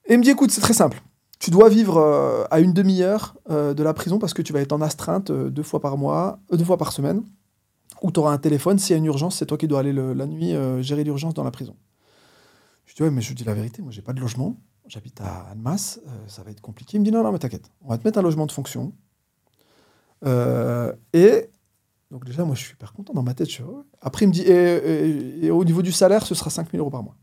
Et 0.06 0.14
il 0.14 0.20
me 0.20 0.24
dit 0.24 0.30
écoute, 0.30 0.52
c'est 0.52 0.62
très 0.62 0.74
simple. 0.74 1.02
Tu 1.40 1.52
dois 1.52 1.70
vivre 1.70 1.98
euh, 1.98 2.44
à 2.52 2.60
une 2.60 2.74
demi-heure 2.74 3.36
euh, 3.50 3.74
de 3.74 3.84
la 3.84 3.94
prison 3.94 4.20
parce 4.20 4.34
que 4.34 4.42
tu 4.42 4.54
vas 4.54 4.62
être 4.62 4.74
en 4.74 4.82
astreinte 4.82 5.32
euh, 5.32 5.50
deux 5.50 5.64
fois 5.64 5.82
par 5.82 5.98
mois, 5.98 6.40
deux 6.52 6.64
fois 6.64 6.78
par 6.78 6.92
semaine, 6.92 7.24
où 8.02 8.12
tu 8.12 8.20
auras 8.20 8.32
un 8.32 8.38
téléphone. 8.38 8.80
S'il 8.80 8.92
y 8.92 8.96
a 8.96 8.98
une 8.98 9.06
urgence, 9.06 9.38
c'est 9.38 9.46
toi 9.46 9.58
qui 9.58 9.68
dois 9.68 9.80
aller 9.80 9.94
le- 9.94 10.14
la 10.14 10.26
nuit 10.28 10.54
gérer 10.82 11.04
l'urgence 11.04 11.34
dans 11.34 11.44
la 11.44 11.52
prison. 11.52 11.76
Je 12.86 12.94
dis 12.96 13.04
ouais, 13.04 13.12
mais 13.12 13.22
je 13.22 13.34
dis 13.34 13.44
la 13.44 13.54
vérité, 13.54 13.82
moi 13.82 13.92
j'ai 13.92 14.02
pas 14.02 14.14
de 14.14 14.20
logement, 14.22 14.58
j'habite 14.88 15.20
à 15.22 15.48
Annemasse, 15.52 16.00
ça 16.28 16.44
va 16.44 16.52
être 16.52 16.62
compliqué. 16.62 16.98
Il 16.98 17.00
me 17.02 17.06
dit 17.06 17.12
non, 17.12 17.24
non, 17.24 17.32
mais 17.32 17.40
t'inquiète, 17.40 17.72
on 17.82 17.90
va 17.90 17.98
te 17.98 18.08
mettre 18.08 18.20
un 18.20 18.22
logement 18.22 18.46
de 18.46 18.52
fonction. 18.52 18.94
Et 21.14 21.50
donc 22.12 22.26
déjà, 22.26 22.46
moi 22.46 22.56
je 22.56 22.62
suis 22.62 22.70
super 22.70 22.94
content 22.94 23.14
dans 23.14 23.24
ma 23.24 23.34
tête. 23.34 23.50
Je 23.50 23.64
ouais. 23.64 23.82
Après, 24.02 24.26
il 24.26 24.30
me 24.30 24.34
dit 24.34 24.42
et, 24.42 24.52
et- 24.52 25.46
et 25.48 25.52
au 25.52 25.64
niveau 25.66 25.82
du 25.82 25.92
salaire, 25.92 26.26
ce 26.26 26.36
sera 26.36 26.50
5000 26.50 26.80
euros 26.80 26.90
par 26.92 27.04
mois. 27.04 27.16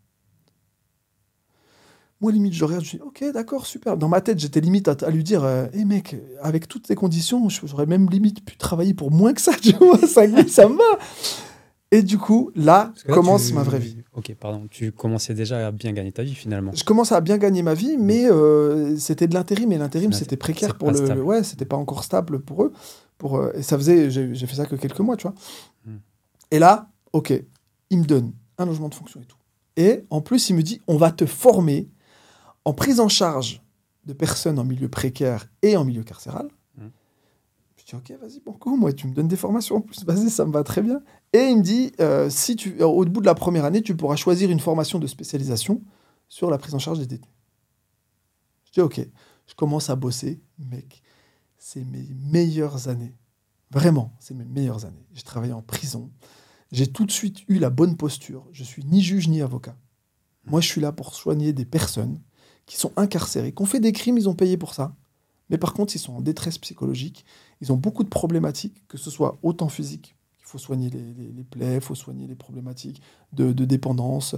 Moi, 2.20 2.30
limite, 2.30 2.52
je 2.52 2.64
regarde, 2.64 2.84
je 2.84 2.90
dis, 2.90 3.00
ok, 3.02 3.24
d'accord, 3.34 3.66
super. 3.66 3.96
Dans 3.96 4.08
ma 4.08 4.20
tête, 4.20 4.38
j'étais 4.38 4.60
limite 4.60 4.86
à, 4.86 4.92
à 5.04 5.10
lui 5.10 5.24
dire, 5.24 5.44
hé 5.72 5.84
mec, 5.84 6.14
avec 6.40 6.68
toutes 6.68 6.86
ces 6.86 6.94
conditions, 6.94 7.48
j'aurais 7.48 7.86
même 7.86 8.08
limite 8.08 8.44
pu 8.44 8.56
travailler 8.56 8.94
pour 8.94 9.10
moins 9.10 9.32
que 9.32 9.40
ça, 9.40 9.52
tu 9.60 9.72
vois, 9.72 9.98
5000, 9.98 10.48
ça 10.48 10.68
me 10.68 10.76
va. 10.76 10.98
Et 11.90 12.02
du 12.02 12.18
coup, 12.18 12.52
là, 12.54 12.92
commence 13.08 13.48
tu- 13.48 13.54
ma 13.54 13.64
vraie 13.64 13.80
vie. 13.80 13.96
Ok, 14.14 14.34
pardon. 14.38 14.66
Tu 14.70 14.92
commençais 14.92 15.34
déjà 15.34 15.66
à 15.66 15.72
bien 15.72 15.92
gagner 15.92 16.12
ta 16.12 16.22
vie 16.22 16.34
finalement. 16.34 16.70
Je 16.74 16.84
commençais 16.84 17.14
à 17.14 17.20
bien 17.20 17.36
gagner 17.38 17.62
ma 17.62 17.74
vie, 17.74 17.96
mais 17.98 18.30
euh, 18.30 18.96
c'était 18.98 19.26
de 19.26 19.34
l'intérim, 19.34 19.72
et 19.72 19.78
l'intérim, 19.78 20.12
c'était 20.12 20.36
précaire 20.36 20.76
pour 20.78 20.90
le. 20.92 20.96
stable. 20.96 21.20
Ouais, 21.22 21.42
c'était 21.42 21.64
pas 21.66 21.76
encore 21.76 22.04
stable 22.04 22.38
pour 22.40 22.62
eux. 22.62 22.72
Pour, 23.22 23.36
euh, 23.36 23.52
et 23.54 23.62
ça 23.62 23.78
faisait, 23.78 24.10
j'ai 24.10 24.46
fait 24.48 24.56
ça 24.56 24.66
que 24.66 24.74
quelques 24.74 24.98
mois, 24.98 25.16
tu 25.16 25.28
vois. 25.28 25.34
Hmm. 25.86 25.98
Et 26.50 26.58
là, 26.58 26.90
ok, 27.12 27.32
il 27.88 27.98
me 27.98 28.04
donne 28.04 28.32
un 28.58 28.66
logement 28.66 28.88
de 28.88 28.96
fonction 28.96 29.20
et 29.20 29.24
tout. 29.24 29.36
Et 29.76 30.04
en 30.10 30.20
plus, 30.20 30.50
il 30.50 30.56
me 30.56 30.62
dit, 30.64 30.80
on 30.88 30.96
va 30.96 31.12
te 31.12 31.24
former 31.24 31.88
en 32.64 32.72
prise 32.72 32.98
en 32.98 33.06
charge 33.06 33.62
de 34.06 34.12
personnes 34.12 34.58
en 34.58 34.64
milieu 34.64 34.88
précaire 34.88 35.46
et 35.62 35.76
en 35.76 35.84
milieu 35.84 36.02
carcéral. 36.02 36.48
Hmm. 36.76 36.88
Je 37.76 37.84
dis, 37.84 37.94
ok, 37.94 38.12
vas-y, 38.20 38.40
bon 38.40 38.54
coup, 38.54 38.76
moi, 38.76 38.92
tu 38.92 39.06
me 39.06 39.14
donnes 39.14 39.28
des 39.28 39.36
formations 39.36 39.76
en 39.76 39.82
plus, 39.82 40.04
vas-y, 40.04 40.28
ça 40.28 40.44
me 40.44 40.50
va 40.50 40.64
très 40.64 40.82
bien. 40.82 41.00
Et 41.32 41.44
il 41.44 41.58
me 41.58 41.62
dit, 41.62 41.92
euh, 42.00 42.28
si 42.28 42.56
tu, 42.56 42.82
au 42.82 43.04
bout 43.04 43.20
de 43.20 43.26
la 43.26 43.36
première 43.36 43.64
année, 43.64 43.82
tu 43.82 43.94
pourras 43.94 44.16
choisir 44.16 44.50
une 44.50 44.58
formation 44.58 44.98
de 44.98 45.06
spécialisation 45.06 45.80
sur 46.26 46.50
la 46.50 46.58
prise 46.58 46.74
en 46.74 46.80
charge 46.80 46.98
des 46.98 47.06
détenus. 47.06 47.32
Je 48.64 48.72
dis, 48.72 48.80
ok, 48.80 49.00
je 49.46 49.54
commence 49.54 49.90
à 49.90 49.94
bosser, 49.94 50.42
mec, 50.58 51.04
c'est 51.62 51.84
mes 51.84 52.08
meilleures 52.32 52.88
années. 52.88 53.14
Vraiment, 53.70 54.12
c'est 54.18 54.34
mes 54.34 54.44
meilleures 54.44 54.84
années. 54.84 55.06
J'ai 55.12 55.22
travaillé 55.22 55.52
en 55.52 55.62
prison. 55.62 56.10
J'ai 56.72 56.88
tout 56.88 57.06
de 57.06 57.12
suite 57.12 57.48
eu 57.48 57.60
la 57.60 57.70
bonne 57.70 57.96
posture. 57.96 58.48
Je 58.50 58.64
suis 58.64 58.84
ni 58.84 59.00
juge 59.00 59.28
ni 59.28 59.40
avocat. 59.40 59.76
Moi, 60.44 60.60
je 60.60 60.66
suis 60.66 60.80
là 60.80 60.90
pour 60.90 61.14
soigner 61.14 61.52
des 61.52 61.64
personnes 61.64 62.20
qui 62.66 62.76
sont 62.76 62.90
incarcérées, 62.96 63.52
qui 63.52 63.62
ont 63.62 63.66
fait 63.66 63.78
des 63.78 63.92
crimes, 63.92 64.18
ils 64.18 64.28
ont 64.28 64.34
payé 64.34 64.56
pour 64.56 64.74
ça. 64.74 64.96
Mais 65.50 65.58
par 65.58 65.72
contre, 65.72 65.94
ils 65.94 66.00
sont 66.00 66.14
en 66.14 66.20
détresse 66.20 66.58
psychologique. 66.58 67.24
Ils 67.60 67.72
ont 67.72 67.76
beaucoup 67.76 68.02
de 68.02 68.08
problématiques, 68.08 68.84
que 68.88 68.98
ce 68.98 69.10
soit 69.10 69.38
autant 69.44 69.68
physique, 69.68 70.16
il 70.40 70.46
faut 70.46 70.58
soigner 70.58 70.90
les, 70.90 71.44
plaies, 71.44 71.76
il 71.76 71.80
faut 71.80 71.94
soigner 71.94 72.26
les 72.26 72.34
problématiques 72.34 73.00
de, 73.32 73.52
dépendance 73.52 74.34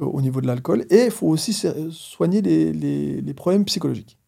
euh, 0.00 0.04
au 0.04 0.20
niveau 0.20 0.40
de 0.40 0.48
l'alcool, 0.48 0.84
et 0.90 1.04
il 1.04 1.10
faut 1.12 1.28
aussi 1.28 1.52
soigner 1.92 2.42
les 2.42 3.34
problèmes 3.34 3.64
psychologiques. 3.64 4.18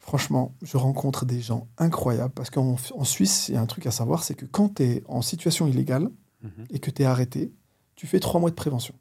Franchement, 0.00 0.54
je 0.62 0.76
rencontre 0.78 1.26
des 1.26 1.40
gens 1.40 1.68
incroyables, 1.78 2.32
parce 2.34 2.50
qu'en 2.50 2.76
en 2.96 3.04
Suisse, 3.04 3.48
il 3.48 3.54
y 3.54 3.56
a 3.56 3.60
un 3.60 3.66
truc 3.66 3.86
à 3.86 3.90
savoir, 3.90 4.24
c'est 4.24 4.34
que 4.34 4.46
quand 4.46 4.76
tu 4.76 4.82
es 4.82 5.04
en 5.06 5.22
situation 5.22 5.66
illégale 5.66 6.08
Mhm. 6.42 6.66
et 6.70 6.78
que 6.78 6.90
tu 6.90 7.02
es 7.02 7.04
arrêté, 7.04 7.52
tu 7.96 8.06
fais 8.06 8.18
trois 8.18 8.40
mois 8.40 8.48
de 8.50 8.54
prévention. 8.54 8.94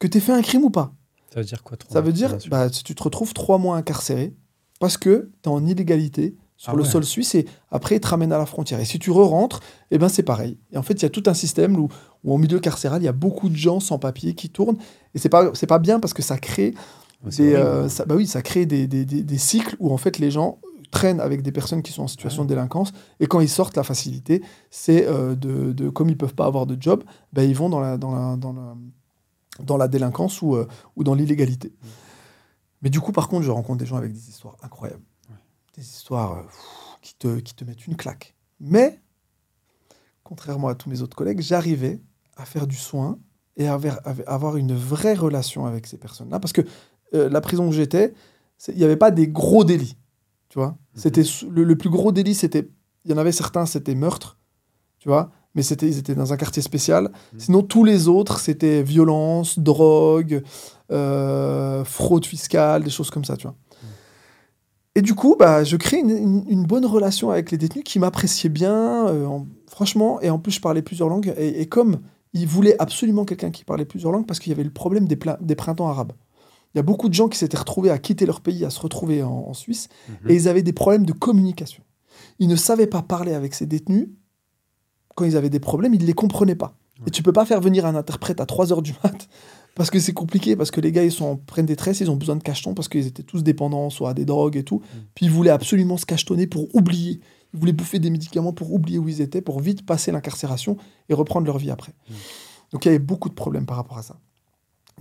Que 0.00 0.08
tu 0.08 0.18
aies 0.18 0.20
fait 0.20 0.32
un 0.32 0.42
crime 0.42 0.64
ou 0.64 0.70
pas. 0.70 0.92
Ça 1.32 1.38
veut 1.38 1.46
dire 1.46 1.62
quoi 1.62 1.76
trop 1.76 1.92
Ça 1.92 2.00
veut 2.00 2.12
dire, 2.12 2.36
bah, 2.50 2.68
tu 2.68 2.94
te 2.96 3.02
retrouves 3.02 3.32
trois 3.32 3.58
mois 3.58 3.76
incarcéré 3.76 4.34
parce 4.80 4.96
que 4.96 5.30
tu 5.42 5.48
es 5.48 5.52
en 5.52 5.64
illégalité 5.64 6.36
sur 6.56 6.72
Ah 6.72 6.76
le 6.76 6.82
ouais. 6.82 6.88
sol 6.88 7.04
suisse 7.04 7.34
et 7.36 7.46
après 7.70 7.96
ils 7.96 8.00
te 8.00 8.08
ramènent 8.08 8.32
à 8.32 8.38
la 8.38 8.46
frontière. 8.46 8.80
Et 8.80 8.84
si 8.84 8.98
tu 8.98 9.12
re-rentres, 9.12 9.60
eh 9.92 9.98
ben, 9.98 10.08
c'est 10.08 10.24
pareil. 10.24 10.58
Et 10.72 10.76
en 10.76 10.82
fait, 10.82 10.94
il 10.94 11.02
y 11.02 11.06
a 11.06 11.10
tout 11.10 11.22
un 11.26 11.34
système 11.34 11.76
où, 11.76 11.88
où 12.24 12.34
en 12.34 12.38
milieu 12.38 12.58
carcéral, 12.58 13.00
il 13.02 13.04
y 13.04 13.08
a 13.08 13.12
beaucoup 13.12 13.48
de 13.48 13.56
gens 13.56 13.78
sans 13.78 13.98
papier 14.00 14.34
qui 14.34 14.50
tournent. 14.50 14.78
Et 15.14 15.18
c'est 15.20 15.28
pas, 15.28 15.52
c'est 15.54 15.68
pas 15.68 15.78
bien 15.78 16.00
parce 16.00 16.12
que 16.12 16.22
ça 16.22 16.38
crée 16.38 16.74
des, 17.24 17.54
euh, 17.54 17.88
ça, 17.88 18.04
bah 18.04 18.14
oui, 18.16 18.26
ça 18.26 18.42
crée 18.42 18.66
des, 18.66 18.86
des- 18.86 19.04
des- 19.04 19.38
cycles 19.38 19.76
où 19.78 19.92
en 19.92 19.96
fait 19.96 20.18
les 20.18 20.30
gens 20.30 20.58
traînent 20.90 21.20
avec 21.20 21.42
des 21.42 21.52
personnes 21.52 21.82
qui 21.82 21.92
sont 21.92 22.02
en 22.02 22.08
situation 22.08 22.42
de 22.44 22.48
délinquance 22.48 22.92
et 23.20 23.26
quand 23.26 23.40
ils 23.40 23.48
sortent, 23.48 23.76
la 23.76 23.82
facilité, 23.84 24.42
c'est 24.70 25.06
euh, 25.06 25.34
de, 25.34 25.72
de- 25.72 25.88
comme 25.88 26.08
ils 26.10 26.18
peuvent 26.18 26.34
pas 26.34 26.46
avoir 26.46 26.66
de 26.66 26.76
job, 26.80 27.04
bah, 27.32 27.44
ils 27.44 27.54
vont 27.54 27.68
dans 27.70 27.80
la, 27.80 27.96
dans 27.96 28.12
la, 28.12 28.36
dans 28.36 28.52
la, 28.52 28.76
dans 29.60 29.76
la 29.76 29.88
délinquance 29.88 30.42
ou, 30.42 30.56
euh, 30.56 30.66
ou 30.96 31.04
dans 31.04 31.14
l'illégalité. 31.14 31.72
Mais 32.82 32.90
du 32.90 33.00
coup, 33.00 33.12
par 33.12 33.28
contre, 33.28 33.44
je 33.44 33.50
rencontre 33.50 33.78
des 33.78 33.86
gens 33.86 33.96
avec 33.96 34.12
des 34.12 34.28
histoires 34.28 34.56
incroyables. 34.62 35.02
Ouais. 35.30 35.36
Des 35.76 35.82
histoires 35.82 36.42
pff, 36.42 36.56
qui, 37.00 37.14
te, 37.14 37.38
qui 37.38 37.54
te 37.54 37.64
mettent 37.64 37.86
une 37.86 37.96
claque. 37.96 38.34
Mais, 38.60 39.00
contrairement 40.24 40.68
à 40.68 40.74
tous 40.74 40.88
mes 40.90 41.00
autres 41.02 41.16
collègues, 41.16 41.40
j'arrivais 41.40 42.00
à 42.36 42.44
faire 42.44 42.66
du 42.66 42.76
soin 42.76 43.18
et 43.56 43.68
à 43.68 43.74
avoir, 43.74 44.00
à 44.04 44.10
avoir 44.34 44.56
une 44.56 44.74
vraie 44.74 45.14
relation 45.14 45.66
avec 45.66 45.86
ces 45.86 45.98
personnes-là. 45.98 46.40
Parce 46.40 46.52
que 46.52 46.62
euh, 47.14 47.28
la 47.28 47.40
prison 47.40 47.68
où 47.68 47.72
j'étais, 47.72 48.14
il 48.68 48.76
n'y 48.76 48.84
avait 48.84 48.96
pas 48.96 49.10
des 49.10 49.28
gros 49.28 49.64
délits. 49.64 49.96
Tu 50.48 50.58
vois 50.58 50.76
c'était 50.94 51.24
sous- 51.24 51.48
le, 51.50 51.64
le 51.64 51.76
plus 51.76 51.88
gros 51.90 52.12
délit, 52.12 52.34
c'était. 52.34 52.68
Il 53.04 53.10
y 53.10 53.14
en 53.14 53.18
avait 53.18 53.32
certains, 53.32 53.66
c'était 53.66 53.94
meurtre. 53.94 54.38
Tu 54.98 55.08
vois 55.08 55.30
mais 55.54 55.62
c'était, 55.62 55.86
ils 55.86 55.98
étaient 55.98 56.14
dans 56.14 56.32
un 56.32 56.38
quartier 56.38 56.62
spécial. 56.62 57.10
Mhm. 57.34 57.38
Sinon, 57.40 57.62
tous 57.62 57.84
les 57.84 58.08
autres, 58.08 58.38
c'était 58.40 58.82
violence, 58.82 59.58
drogue, 59.58 60.42
euh, 60.90 61.84
fraude 61.84 62.24
fiscale, 62.24 62.84
des 62.84 62.88
choses 62.90 63.10
comme 63.10 63.24
ça, 63.26 63.36
tu 63.36 63.42
vois. 63.46 63.56
Et 64.94 65.02
du 65.02 65.14
coup, 65.14 65.36
bah, 65.38 65.64
je 65.64 65.76
crée 65.76 65.98
une, 65.98 66.10
une- 66.10 66.44
une 66.48 66.64
bonne 66.66 66.84
relation 66.86 67.30
avec 67.30 67.50
les 67.50 67.58
détenus 67.58 67.84
qui 67.84 67.98
m'appréciaient 67.98 68.48
bien, 68.50 69.06
euh, 69.08 69.26
en- 69.26 69.46
franchement, 69.70 70.20
et 70.22 70.30
en 70.30 70.38
plus, 70.38 70.52
je 70.52 70.60
parlais 70.60 70.82
plusieurs 70.82 71.08
langues. 71.10 71.32
Et, 71.38 71.60
et 71.62 71.66
comme 71.66 72.00
ils 72.34 72.46
voulaient 72.46 72.76
absolument 72.78 73.24
quelqu'un 73.26 73.50
qui 73.50 73.64
parlait 73.64 73.84
plusieurs 73.84 74.12
langues, 74.12 74.26
parce 74.26 74.38
qu'il 74.38 74.50
y 74.50 74.54
avait 74.54 74.64
le 74.64 74.70
problème 74.70 75.06
des, 75.06 75.18
des 75.40 75.54
printemps 75.54 75.88
arabes. 75.88 76.12
Il 76.74 76.78
y 76.78 76.80
a 76.80 76.82
beaucoup 76.82 77.08
de 77.08 77.14
gens 77.14 77.28
qui 77.28 77.38
s'étaient 77.38 77.58
retrouvés 77.58 77.90
à 77.90 77.98
quitter 77.98 78.24
leur 78.26 78.40
pays, 78.40 78.64
à 78.64 78.70
se 78.70 78.80
retrouver 78.80 79.22
en, 79.22 79.30
en 79.48 79.54
Suisse, 79.54 79.88
Mhm. 80.08 80.30
et 80.30 80.34
ils 80.34 80.48
avaient 80.48 80.62
des 80.62 80.72
problèmes 80.72 81.04
de 81.06 81.12
communication. 81.12 81.82
Ils 82.38 82.48
ne 82.48 82.56
savaient 82.56 82.86
pas 82.86 83.02
parler 83.02 83.34
avec 83.34 83.54
ces 83.54 83.66
détenus. 83.66 84.08
Quand 85.14 85.24
ils 85.24 85.36
avaient 85.36 85.50
des 85.50 85.60
problèmes, 85.60 85.92
ils 85.94 86.00
ne 86.00 86.06
les 86.06 86.14
comprenaient 86.14 86.54
pas. 86.54 86.78
Ouais. 86.98 87.08
Et 87.08 87.10
tu 87.10 87.22
peux 87.22 87.32
pas 87.32 87.44
faire 87.44 87.60
venir 87.60 87.84
un 87.84 87.94
interprète 87.94 88.40
à 88.40 88.46
3 88.46 88.72
heures 88.72 88.80
du 88.82 88.94
mat 89.04 89.28
parce 89.74 89.90
que 89.90 89.98
c'est 90.00 90.12
compliqué, 90.14 90.56
parce 90.56 90.70
que 90.70 90.80
les 90.80 90.92
gars, 90.92 91.04
ils 91.04 91.12
sont 91.12 91.24
en 91.26 91.36
pleine 91.36 91.66
détresse, 91.66 92.00
ils 92.00 92.10
ont 92.10 92.16
besoin 92.16 92.36
de 92.36 92.42
cachetons 92.42 92.74
parce 92.74 92.88
qu'ils 92.88 93.06
étaient 93.06 93.22
tous 93.22 93.42
dépendants, 93.42 93.90
soit 93.90 94.10
à 94.10 94.14
des 94.14 94.24
drogues 94.24 94.56
et 94.56 94.64
tout. 94.64 94.80
Puis 95.14 95.26
ils 95.26 95.32
voulaient 95.32 95.50
absolument 95.50 95.96
se 95.98 96.06
cachetonner 96.06 96.46
pour 96.46 96.74
oublier. 96.74 97.20
Ils 97.52 97.60
voulaient 97.60 97.72
bouffer 97.72 97.98
des 97.98 98.08
médicaments 98.10 98.52
pour 98.54 98.72
oublier 98.72 98.98
où 98.98 99.08
ils 99.08 99.20
étaient, 99.20 99.42
pour 99.42 99.60
vite 99.60 99.84
passer 99.84 100.10
l'incarcération 100.12 100.78
et 101.10 101.14
reprendre 101.14 101.46
leur 101.46 101.58
vie 101.58 101.70
après. 101.70 101.92
Mm. 102.08 102.14
Donc 102.72 102.84
il 102.84 102.88
y 102.88 102.90
avait 102.90 102.98
beaucoup 102.98 103.28
de 103.28 103.34
problèmes 103.34 103.66
par 103.66 103.76
rapport 103.76 103.98
à 103.98 104.02
ça. 104.02 104.18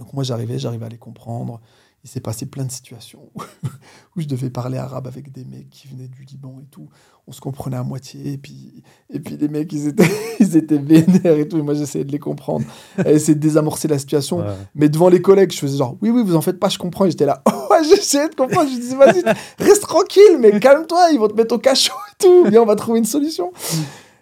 Donc 0.01 0.13
moi 0.13 0.23
j'arrivais, 0.23 0.57
j'arrivais 0.57 0.87
à 0.87 0.89
les 0.89 0.97
comprendre. 0.97 1.61
Il 2.03 2.09
s'est 2.09 2.19
passé 2.19 2.47
plein 2.47 2.65
de 2.65 2.71
situations 2.71 3.29
où, 3.35 3.41
où 4.15 4.21
je 4.21 4.25
devais 4.25 4.49
parler 4.49 4.79
arabe 4.79 5.05
avec 5.05 5.31
des 5.31 5.45
mecs 5.45 5.69
qui 5.69 5.87
venaient 5.87 6.07
du 6.07 6.23
Liban 6.23 6.59
et 6.59 6.65
tout. 6.65 6.89
On 7.27 7.31
se 7.31 7.39
comprenait 7.39 7.77
à 7.77 7.83
moitié. 7.83 8.33
Et 8.33 8.37
puis, 8.39 8.81
et 9.11 9.19
puis 9.19 9.37
les 9.37 9.47
mecs, 9.47 9.71
ils 9.71 9.85
étaient, 9.89 10.09
ils 10.39 10.57
étaient 10.57 10.79
vénères 10.79 11.37
et 11.37 11.47
tout. 11.47 11.59
Et 11.59 11.61
moi 11.61 11.75
j'essayais 11.75 12.03
de 12.03 12.11
les 12.11 12.17
comprendre, 12.17 12.65
à 12.97 13.11
essayer 13.11 13.35
de 13.35 13.39
désamorcer 13.39 13.87
la 13.87 13.99
situation. 13.99 14.39
Ouais. 14.39 14.55
Mais 14.73 14.89
devant 14.89 15.09
les 15.09 15.21
collègues, 15.21 15.51
je 15.51 15.59
faisais 15.59 15.77
genre, 15.77 15.95
oui, 16.01 16.09
oui, 16.09 16.23
vous 16.25 16.35
en 16.35 16.41
faites 16.41 16.59
pas, 16.59 16.69
je 16.69 16.79
comprends. 16.79 17.05
Et 17.05 17.11
j'étais 17.11 17.27
là, 17.27 17.43
oh, 17.47 17.75
j'essayais 17.87 18.29
de 18.29 18.33
comprendre. 18.35 18.67
Je 18.67 18.79
disais, 18.79 18.95
vas-y, 18.95 19.21
reste 19.59 19.83
tranquille, 19.83 20.39
mais 20.39 20.59
calme-toi, 20.59 21.11
ils 21.13 21.19
vont 21.19 21.27
te 21.27 21.35
mettre 21.35 21.53
au 21.53 21.59
cachot 21.59 21.93
et 21.93 22.23
tout. 22.25 22.45
Viens, 22.49 22.63
on 22.63 22.65
va 22.65 22.75
trouver 22.75 22.97
une 22.97 23.05
solution. 23.05 23.53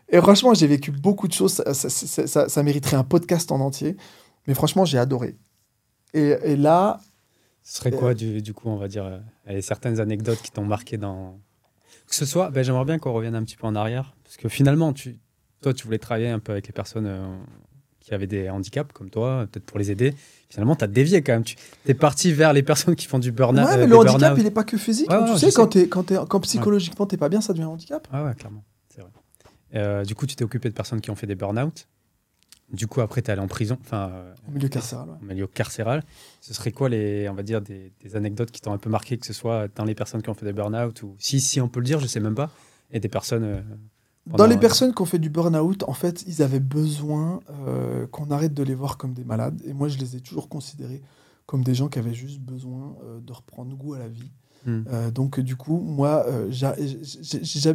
Et 0.10 0.18
franchement, 0.20 0.54
j'ai 0.54 0.68
vécu 0.68 0.92
beaucoup 0.92 1.30
de 1.30 1.34
choses. 1.34 1.54
Ça, 1.54 1.74
ça- 1.74 1.90
ça- 1.90 2.28
ça- 2.28 2.50
ça 2.50 2.64
mériterait 2.64 2.98
un 2.98 3.04
podcast 3.06 3.54
en 3.54 3.62
entier. 3.62 3.96
Mais 4.48 4.54
franchement, 4.54 4.84
j'ai 4.84 4.98
adoré. 4.98 5.38
Et, 6.14 6.36
et 6.44 6.56
là, 6.56 7.00
Ce 7.64 7.78
serait 7.78 7.92
quoi, 7.92 8.14
du, 8.14 8.42
du 8.42 8.54
coup, 8.54 8.70
on 8.70 8.78
va 8.78 8.88
dire, 8.88 9.06
euh, 9.50 9.62
certaines 9.62 10.00
anecdotes 10.00 10.42
qui 10.42 10.52
t'ont 10.52 10.66
marqué 10.66 10.98
dans. 10.98 11.40
Que 12.08 12.16
ce 12.16 12.26
soit, 12.26 12.50
ben, 12.50 12.64
j'aimerais 12.64 12.86
bien 12.86 12.98
qu'on 12.98 13.14
revienne 13.14 13.36
un 13.36 13.44
petit 13.44 13.56
peu 13.56 13.68
en 13.68 13.76
arrière. 13.76 14.16
Parce 14.24 14.38
que 14.38 14.50
finalement, 14.50 14.94
tu, 14.94 15.18
toi, 15.62 15.74
tu 15.74 15.86
voulais 15.86 16.00
travailler 16.00 16.30
un 16.30 16.40
peu 16.40 16.52
avec 16.52 16.66
les 16.66 16.74
personnes 16.74 17.06
euh, 17.06 17.38
qui 18.00 18.14
avaient 18.16 18.26
des 18.26 18.50
handicaps, 18.50 18.92
comme 18.94 19.12
toi, 19.12 19.46
peut-être 19.52 19.66
pour 19.66 19.78
les 19.78 19.92
aider. 19.92 20.16
Finalement, 20.50 20.76
tu 20.76 20.84
as 20.84 20.88
dévié 20.88 21.22
quand 21.22 21.34
même. 21.34 21.44
Tu 21.44 21.56
es 21.86 21.94
parti 21.94 22.34
vers 22.34 22.52
les 22.54 22.64
personnes 22.64 22.96
qui 22.96 23.06
font 23.06 23.20
du 23.20 23.32
burn-out. 23.32 23.64
ouais, 23.68 23.74
euh, 23.74 23.78
mais 23.82 23.86
le 23.88 23.98
handicap, 23.98 24.34
il 24.40 24.44
n'est 24.44 24.50
pas 24.52 24.64
que 24.64 24.78
physique. 24.78 25.08
Ouais, 25.10 25.16
hein. 25.16 25.26
ouais, 25.26 25.34
tu 25.34 25.38
sais, 25.40 25.46
sais. 25.52 25.56
quand, 25.56 25.68
t'es- 25.68 25.88
quand, 25.88 26.04
t'es- 26.04 26.18
quand 26.28 26.40
psychologiquement, 26.40 27.06
t'es 27.06 27.18
pas 27.18 27.30
bien, 27.30 27.42
ça 27.42 27.54
devient 27.54 27.66
un 27.66 27.70
handicap. 27.70 28.08
Ah 28.12 28.24
ouais, 28.26 28.34
clairement, 28.34 28.64
c'est 28.94 29.02
vrai. 29.02 29.12
Euh, 29.76 30.04
du 30.04 30.16
coup, 30.16 30.26
tu 30.26 30.36
t'es 30.36 30.44
occupé 30.44 30.70
de 30.70 30.74
personnes 30.74 31.00
qui 31.02 31.12
ont 31.12 31.16
fait 31.16 31.28
des 31.28 31.36
burn-out. 31.36 31.88
Du 32.72 32.86
coup, 32.88 33.02
après, 33.02 33.22
tu 33.22 33.30
es 33.30 33.32
allé 33.32 33.42
en 33.42 33.48
prison, 33.48 33.78
enfin, 33.82 34.10
euh, 34.14 34.34
Au 34.48 34.52
milieu 34.52 34.70
carcéral. 34.70 35.10
ouais. 35.10 35.16
en 35.22 35.26
milieu 35.26 35.48
carcéral. 35.48 36.04
Ce 36.42 36.54
serait 36.54 36.72
quoi, 36.72 36.88
les, 36.90 37.28
on 37.30 37.34
va 37.34 37.42
dire, 37.44 37.62
des, 37.62 37.92
des 38.04 38.16
anecdotes 38.16 38.52
qui 38.52 38.62
t'ont 38.62 38.74
un 38.74 38.78
peu 38.78 38.90
marqué, 38.90 39.18
que 39.18 39.26
ce 39.26 39.34
soit 39.34 39.68
dans 39.76 39.86
les 39.86 39.96
personnes 39.96 40.22
qui 40.22 40.30
ont 40.30 40.34
fait 40.36 40.46
des 40.46 40.54
burn-out 40.54 41.02
ou 41.04 41.16
si, 41.18 41.40
si 41.42 41.60
on 41.62 41.68
peut 41.68 41.80
le 41.80 41.86
dire, 41.86 42.00
je 42.00 42.06
sais 42.08 42.20
même 42.20 42.36
pas, 42.36 42.52
et 42.92 43.00
des 43.00 43.10
personnes. 43.10 43.44
euh, 43.44 43.62
Dans 44.28 44.46
les 44.46 44.56
euh, 44.56 44.60
personnes 44.60 44.94
qui 44.94 45.02
ont 45.02 45.06
fait 45.06 45.18
du 45.20 45.30
burn-out, 45.32 45.84
en 45.88 45.94
fait, 45.94 46.24
ils 46.28 46.44
avaient 46.44 46.60
besoin 46.60 47.40
euh, 47.68 48.06
qu'on 48.08 48.30
arrête 48.30 48.54
de 48.54 48.62
les 48.64 48.76
voir 48.76 48.98
comme 48.98 49.14
des 49.14 49.24
malades. 49.24 49.60
Et 49.66 49.74
moi, 49.74 49.88
je 49.88 49.98
les 49.98 50.16
ai 50.16 50.22
toujours 50.22 50.48
considérés 50.48 51.02
comme 51.48 51.64
des 51.64 51.74
gens 51.74 51.88
qui 51.88 51.98
avaient 51.98 52.14
juste 52.14 52.40
besoin 52.40 52.96
euh, 53.04 53.20
de 53.20 53.34
reprendre 53.34 53.76
goût 53.76 53.96
à 53.96 54.00
la 54.00 54.08
vie. 54.08 54.30
Hmm. 54.66 54.82
Euh, 54.92 55.10
donc 55.12 55.40
du 55.40 55.56
coup, 55.56 55.80
moi, 55.80 56.26
euh, 56.28 56.48
j'a- 56.50 56.76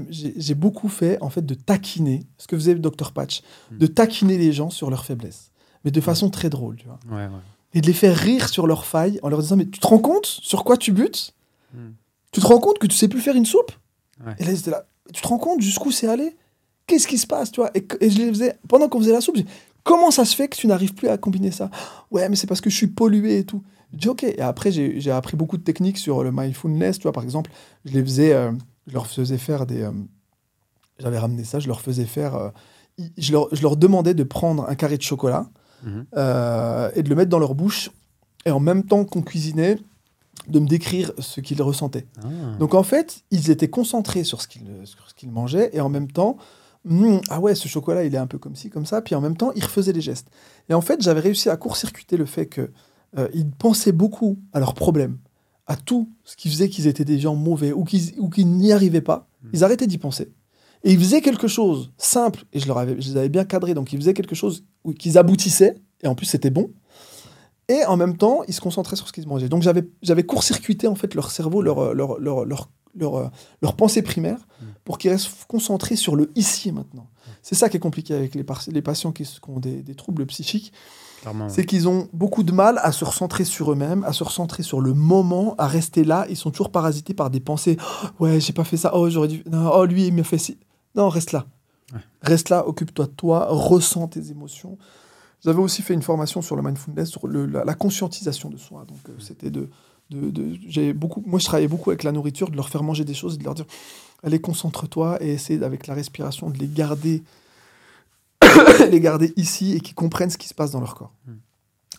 j'ai- 0.09 0.55
beaucoup 0.55 0.89
fait 0.89 1.19
en 1.23 1.31
fait 1.31 1.45
de 1.45 1.55
taquiner, 1.55 2.27
ce 2.39 2.47
que 2.47 2.57
faisait 2.57 2.75
le 2.75 2.81
Dr 2.81 3.13
Patch, 3.13 3.43
Hmm. 3.71 3.79
de 3.79 3.87
taquiner 3.87 4.37
les 4.39 4.53
gens 4.53 4.71
sur 4.71 4.91
leurs 4.91 5.05
faiblesses, 5.05 5.51
mais 5.85 5.91
de 5.91 6.01
façon 6.01 6.31
très 6.31 6.51
drôle, 6.51 6.77
tu 6.77 6.87
vois, 6.87 6.99
Ouais, 7.11 7.25
ouais. 7.27 7.31
et 7.73 7.81
de 7.81 7.87
les 7.87 7.93
faire 7.93 8.17
rire 8.17 8.49
sur 8.49 8.67
leurs 8.67 8.85
failles 8.87 9.19
en 9.23 9.29
leur 9.29 9.41
disant 9.41 9.57
mais 9.57 9.67
tu 9.67 9.81
te 9.81 9.87
rends 9.87 9.99
compte 9.99 10.27
sur 10.27 10.65
quoi 10.65 10.77
tu 10.77 10.93
butes? 10.93 11.35
Hmm. 11.73 11.93
Tu 12.33 12.41
te 12.41 12.47
rends 12.47 12.59
compte 12.61 12.79
que 12.79 12.87
tu 12.87 12.97
sais 12.97 13.09
plus 13.09 13.21
faire 13.21 13.37
une 13.37 13.47
soupe? 13.47 13.73
Ouais. 14.25 14.35
Et 14.39 14.45
là 14.45 14.53
là, 14.67 14.87
tu 15.13 15.23
te 15.23 15.29
rends 15.29 15.39
compte 15.39 15.61
jusqu'où 15.61 15.91
c'est 15.91 16.09
allé? 16.09 16.37
Qu'est-ce 16.87 17.07
qui 17.07 17.17
se 17.19 17.27
passe, 17.27 17.51
tu 17.51 17.61
vois? 17.61 17.71
Et, 17.75 17.87
et 18.01 18.11
je 18.11 18.19
les 18.19 18.29
faisais 18.29 18.59
pendant 18.69 18.89
qu'on 18.89 18.99
faisait 19.01 19.13
la 19.13 19.21
soupe. 19.23 19.39
Comment 19.85 20.11
ça 20.11 20.25
se 20.25 20.35
fait 20.37 20.49
que 20.49 20.57
tu 20.57 20.67
n'arrives 20.67 20.95
plus 20.95 21.09
à 21.09 21.17
combiner 21.19 21.51
ça? 21.51 21.71
Ouais, 22.11 22.29
mais 22.29 22.37
c'est 22.37 22.47
parce 22.47 22.61
que 22.61 22.69
je 22.71 22.77
suis 22.77 22.87
pollué 22.89 23.39
et 23.39 23.45
tout. 23.45 23.63
Je 23.95 23.99
dis 23.99 24.09
ok. 24.09 24.23
Et 24.25 24.41
après, 24.41 24.71
j'ai 24.73 25.11
appris 25.11 25.37
beaucoup 25.37 25.57
de 25.57 25.63
techniques 25.63 25.99
sur 25.99 26.23
le 26.23 26.31
mindfulness. 26.33 26.99
Tu 26.99 27.03
vois, 27.05 27.13
par 27.13 27.23
exemple, 27.25 27.51
je 27.85 27.93
les 27.95 28.03
faisais, 28.03 28.33
euh, 28.35 28.53
je 28.87 28.95
leur 28.95 29.07
faisais 29.07 29.39
faire 29.39 29.67
des. 29.67 29.83
euh, 29.83 29.93
J'avais 30.99 31.19
ramené 31.19 31.45
ça, 31.45 31.59
je 31.61 31.67
leur 31.69 31.81
faisais 31.81 32.05
faire. 32.05 32.35
euh, 32.37 32.51
je, 33.19 33.33
leur, 33.33 33.49
je 33.55 33.63
leur 33.63 33.77
demandais 33.77 34.15
de 34.15 34.23
prendre 34.23 34.69
un 34.69 34.75
carré 34.75 34.97
de 34.97 35.03
chocolat 35.03 35.49
Mhm. 35.83 36.07
et 36.97 37.03
de 37.03 37.09
le 37.11 37.15
mettre 37.15 37.29
dans 37.31 37.39
leur 37.39 37.55
bouche. 37.55 37.91
Et 38.47 38.51
en 38.51 38.61
même 38.61 38.85
temps 38.85 39.05
qu'on 39.05 39.21
cuisinait, 39.23 39.79
de 40.49 40.59
me 40.59 40.67
décrire 40.67 41.13
ce 41.19 41.41
qu'ils 41.41 41.61
ressentaient. 41.63 42.07
Ah. 42.23 42.29
Donc 42.59 42.75
en 42.75 42.83
fait, 42.83 43.23
ils 43.31 43.51
étaient 43.51 43.69
concentrés 43.69 44.25
sur 44.25 44.41
ce 44.43 44.49
qu'ils 44.49 44.67
sur 44.85 45.09
ce 45.09 45.15
qu'ils 45.15 45.31
mangeaient 45.31 45.71
et 45.73 45.81
en 45.81 45.89
même 45.89 46.11
temps, 46.11 46.37
Hmm, 46.87 47.17
ah 47.31 47.41
ouais, 47.41 47.55
ce 47.55 47.67
chocolat, 47.67 48.05
il 48.05 48.15
est 48.15 48.19
un 48.19 48.27
peu 48.27 48.37
comme 48.37 48.55
ci, 48.55 48.69
comme 48.69 48.85
ça. 48.85 49.01
Puis 49.01 49.15
en 49.15 49.23
même 49.23 49.39
temps, 49.39 49.53
ils 49.57 49.65
refaisaient 49.65 49.95
les 49.95 50.03
gestes. 50.03 50.29
Et 50.69 50.75
en 50.75 50.83
fait, 50.83 51.01
j'avais 51.01 51.21
réussi 51.21 51.49
à 51.49 51.57
court-circuiter 51.57 52.19
le 52.19 52.27
fait 52.27 52.45
que 52.45 52.71
euh, 53.19 53.29
ils 53.35 53.51
pensaient 53.51 53.93
beaucoup 53.93 54.39
à 54.53 54.61
leurs 54.61 54.75
problèmes, 54.75 55.19
à 55.67 55.77
tout 55.77 56.09
ce 56.25 56.37
qui 56.37 56.49
faisait 56.49 56.69
qu'ils 56.69 56.87
étaient 56.87 57.05
des 57.05 57.19
gens 57.19 57.35
mauvais 57.35 57.73
ou 57.73 57.85
qu'ils 57.85 58.49
n'y 58.49 58.73
arrivaient 58.73 59.01
pas. 59.01 59.29
Mm. 59.43 59.49
Ils 59.55 59.65
arrêtaient 59.65 59.87
d'y 59.87 59.99
penser. 59.99 60.33
Et 60.83 60.93
ils 60.93 60.99
faisaient 60.99 61.23
quelque 61.23 61.49
chose 61.49 61.93
simple, 61.97 62.45
et 62.53 62.61
je, 62.61 62.67
leur 62.67 62.79
avais, 62.79 63.01
je 63.01 63.11
les 63.11 63.17
avais 63.17 63.29
bien 63.31 63.45
cadrés, 63.45 63.73
donc 63.73 63.93
ils 63.93 63.99
faisaient 63.99 64.15
quelque 64.15 64.35
chose 64.35 64.65
où 64.85 64.93
qu'ils 64.93 65.17
aboutissaient, 65.17 65.77
et 66.03 66.07
en 66.07 66.15
plus 66.15 66.27
c'était 66.27 66.51
bon. 66.51 66.71
Et 67.69 67.85
en 67.87 67.97
même 67.97 68.19
temps, 68.19 68.43
ils 68.47 68.53
se 68.53 68.61
concentraient 68.61 68.97
sur 68.97 69.09
ce 69.09 69.13
qu'ils 69.13 69.27
mangeaient. 69.27 69.49
Donc 69.49 69.63
j'avais, 69.63 70.23
court-circuité 70.23 70.87
en 70.87 70.95
fait 70.95 71.15
leur 71.15 71.31
cerveau, 71.31 71.63
leur, 71.63 71.95
leur, 71.95 72.21
leur, 72.21 72.45
leur, 72.45 72.69
leur, 72.95 73.15
euh, 73.15 73.29
leur 73.63 73.75
pensée 73.75 74.03
primaire, 74.03 74.47
Mm. 74.61 74.67
pour 74.85 74.99
qu'ils 74.99 75.11
restent 75.11 75.45
concentrés 75.49 75.97
sur 75.97 76.17
le 76.17 76.31
ici 76.35 76.69
et 76.69 76.73
maintenant. 76.73 77.09
C'est 77.43 77.55
ça 77.55 77.69
qui 77.69 77.77
est 77.77 77.81
compliqué 77.81 78.15
avec 78.15 78.35
les, 78.35 78.45
patients 78.83 79.13
qui, 79.13 79.29
ont 79.49 79.61
des, 79.61 79.83
des 79.83 79.95
troubles 79.95 80.25
psychiques. 80.27 80.73
C'est 81.49 81.65
qu'ils 81.67 81.89
ont 81.89 82.09
beaucoup 82.13 82.43
de 82.43 82.53
mal 82.53 82.79
à 82.83 82.93
se 82.93 83.05
recentrer 83.05 83.45
sur 83.45 83.73
eux-mêmes, 83.73 84.05
à 84.05 84.13
se 84.13 84.23
recentrer 84.25 84.63
sur 84.63 84.81
le 84.81 84.95
moment, 84.95 85.55
à 85.59 85.67
rester 85.67 86.05
là. 86.05 86.27
Ils 86.29 86.37
sont 86.37 86.51
toujours 86.51 86.71
parasités 86.71 87.15
par 87.15 87.31
des 87.31 87.41
pensées. 87.41 87.77
Oh, 88.21 88.25
ouais, 88.25 88.41
j'ai 88.41 88.53
pas 88.53 88.65
fait 88.65 88.77
ça. 88.77 88.93
Oh, 88.95 89.09
j'aurais 89.11 89.29
dû. 89.29 89.43
Non, 89.51 89.71
oh, 89.75 89.85
lui, 89.85 90.07
il 90.07 90.15
m'a 90.15 90.23
fait 90.25 90.39
ci. 90.39 90.59
Non, 90.95 91.09
reste 91.09 91.33
là. 91.33 91.47
Ouais. 91.93 92.01
Reste 92.23 92.49
là, 92.51 92.67
occupe-toi 92.67 93.07
de 93.07 93.11
toi, 93.13 93.47
ressens 93.51 94.09
tes 94.09 94.31
émotions. 94.31 94.79
J'avais 95.45 95.61
aussi 95.61 95.83
fait 95.83 95.95
une 95.95 96.03
formation 96.03 96.41
sur 96.43 96.57
le 96.57 96.63
mindfulness, 96.63 97.11
sur 97.11 97.27
le- 97.27 97.47
la, 97.47 97.65
la 97.65 97.75
conscientisation 97.75 98.49
de 98.51 98.57
soi. 98.57 98.85
Donc, 98.89 98.99
euh, 99.09 99.13
c'était 99.19 99.51
de. 99.51 99.69
de, 100.11 100.31
de- 100.31 100.57
j'ai 100.67 100.93
beaucoup, 100.95 101.23
moi, 101.27 101.39
je 101.39 101.45
travaillais 101.45 101.69
beaucoup 101.69 101.91
avec 101.91 102.03
la 102.03 102.13
nourriture, 102.13 102.51
de 102.51 102.57
leur 102.57 102.69
faire 102.71 102.83
manger 102.83 103.05
des 103.05 103.15
choses, 103.15 103.35
et 103.35 103.39
de 103.39 103.45
leur 103.45 103.55
dire 103.55 103.67
allez, 104.23 104.41
concentre-toi 104.41 105.23
et 105.23 105.35
essaie, 105.35 105.63
avec 105.63 105.87
la 105.87 105.93
respiration, 105.95 106.49
de 106.49 106.59
les 106.59 106.67
garder 106.69 107.23
les 108.91 109.01
garder 109.01 109.33
ici 109.37 109.73
et 109.75 109.81
qu'ils 109.81 109.95
comprennent 109.95 110.31
ce 110.31 110.39
qui 110.39 110.49
se 110.49 110.55
passe 110.55 110.71
dans 110.71 110.81
leur 110.81 110.95
corps. 110.95 111.15
Hmm. 111.27 111.35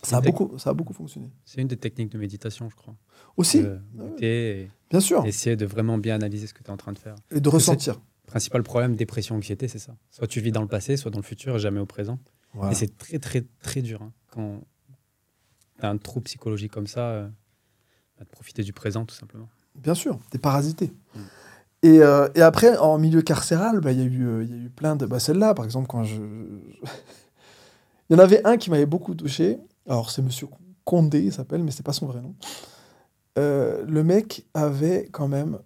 Ça 0.02 0.18
a, 0.18 0.20
beaucoup, 0.20 0.56
ça 0.56 0.70
a 0.70 0.72
beaucoup 0.72 0.92
fonctionné. 0.92 1.30
C'est 1.44 1.60
une 1.60 1.66
des 1.66 1.76
techniques 1.76 2.10
de 2.12 2.18
méditation, 2.18 2.70
je 2.70 2.76
crois. 2.76 2.94
Aussi, 3.36 3.62
De 3.62 3.80
goûter 3.96 4.70
bien 4.88 5.00
sûr, 5.00 5.26
essayer 5.26 5.56
de 5.56 5.66
vraiment 5.66 5.98
bien 5.98 6.14
analyser 6.14 6.46
ce 6.46 6.54
que 6.54 6.62
tu 6.62 6.68
es 6.68 6.72
en 6.72 6.76
train 6.76 6.92
de 6.92 6.98
faire. 6.98 7.16
et 7.32 7.40
de 7.40 7.48
ressentir. 7.48 8.00
Principal 8.26 8.62
problème, 8.62 8.94
dépression, 8.94 9.34
anxiété, 9.34 9.66
c'est 9.68 9.78
ça. 9.80 9.96
Soit 10.10 10.26
tu 10.28 10.40
vis 10.40 10.52
dans 10.52 10.62
le 10.62 10.68
passé, 10.68 10.96
soit 10.96 11.10
dans 11.10 11.18
le 11.18 11.24
futur, 11.24 11.58
jamais 11.58 11.80
au 11.80 11.86
présent. 11.86 12.18
Voilà. 12.54 12.72
Et 12.72 12.74
c'est 12.74 12.96
très, 12.96 13.18
très, 13.18 13.44
très 13.62 13.82
dur. 13.82 14.02
hein, 14.02 14.12
quand 14.30 14.62
tu 15.80 15.86
as 15.86 15.90
un 15.90 15.96
trouble 15.98 16.24
psychologique 16.24 16.72
comme 16.72 16.86
ça, 16.86 17.08
euh, 17.08 17.28
bah, 18.18 18.24
de 18.24 18.30
profiter 18.30 18.62
du 18.62 18.72
présent, 18.72 19.04
tout 19.06 19.14
simplement. 19.14 19.48
Bien 19.74 19.94
sûr, 19.94 20.18
t'es 20.30 20.38
parasité. 20.38 20.92
Mm. 21.14 21.20
Et, 21.86 22.02
euh, 22.02 22.28
et 22.34 22.42
après, 22.42 22.76
en 22.78 22.98
milieu 22.98 23.22
carcéral, 23.22 23.78
bah, 23.78 23.92
il 23.92 24.00
y, 24.00 24.02
a 24.02 24.06
eu, 24.06 24.26
euh, 24.26 24.44
y 24.44 24.52
a 24.52 24.56
eu 24.56 24.70
plein 24.70 24.96
de... 24.96 25.06
Bah, 25.06 25.20
Celle-là, 25.20 25.54
par 25.54 25.64
exemple, 25.64 25.86
quand 25.86 26.02
je... 26.02 26.16
il 28.10 28.12
y 28.12 28.14
en 28.16 28.18
avait 28.18 28.44
un 28.44 28.56
qui 28.56 28.70
m'avait 28.70 28.86
beaucoup 28.86 29.14
touché. 29.14 29.60
Alors, 29.88 30.10
c'est 30.10 30.20
Monsieur 30.20 30.48
Condé, 30.84 31.20
il 31.20 31.32
s'appelle, 31.32 31.62
mais 31.62 31.70
c'est 31.70 31.84
pas 31.84 31.92
son 31.92 32.06
vrai 32.06 32.20
nom. 32.20 32.34
Euh, 33.38 33.84
le 33.86 34.02
mec 34.02 34.46
avait 34.52 35.08
quand 35.12 35.28
même... 35.28 35.60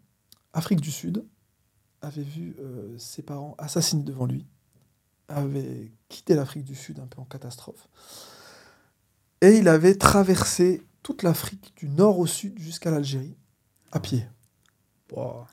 Afrique 0.52 0.82
du 0.82 0.90
Sud, 0.90 1.24
avait 2.02 2.22
vu 2.22 2.56
ses 2.98 3.22
parents 3.22 3.55
assassinés 3.56 4.02
devant 4.02 4.26
lui, 4.26 4.48
avait 5.28 5.92
quitté 6.09 6.34
l'Afrique 6.34 6.64
du 6.64 6.74
Sud 6.74 6.98
un 6.98 7.06
peu 7.06 7.20
en 7.20 7.24
catastrophe. 7.24 7.88
Et 9.40 9.59
il 9.59 9.68
avait 9.68 9.94
traversé 9.94 10.82
toute 11.05 11.22
l'Afrique 11.22 11.72
du 11.76 11.88
nord 11.88 12.18
au 12.18 12.26
sud 12.26 12.59
jusqu'à 12.59 12.90
l'Algérie 12.90 13.36
à 13.92 14.01
pied. 14.01 14.24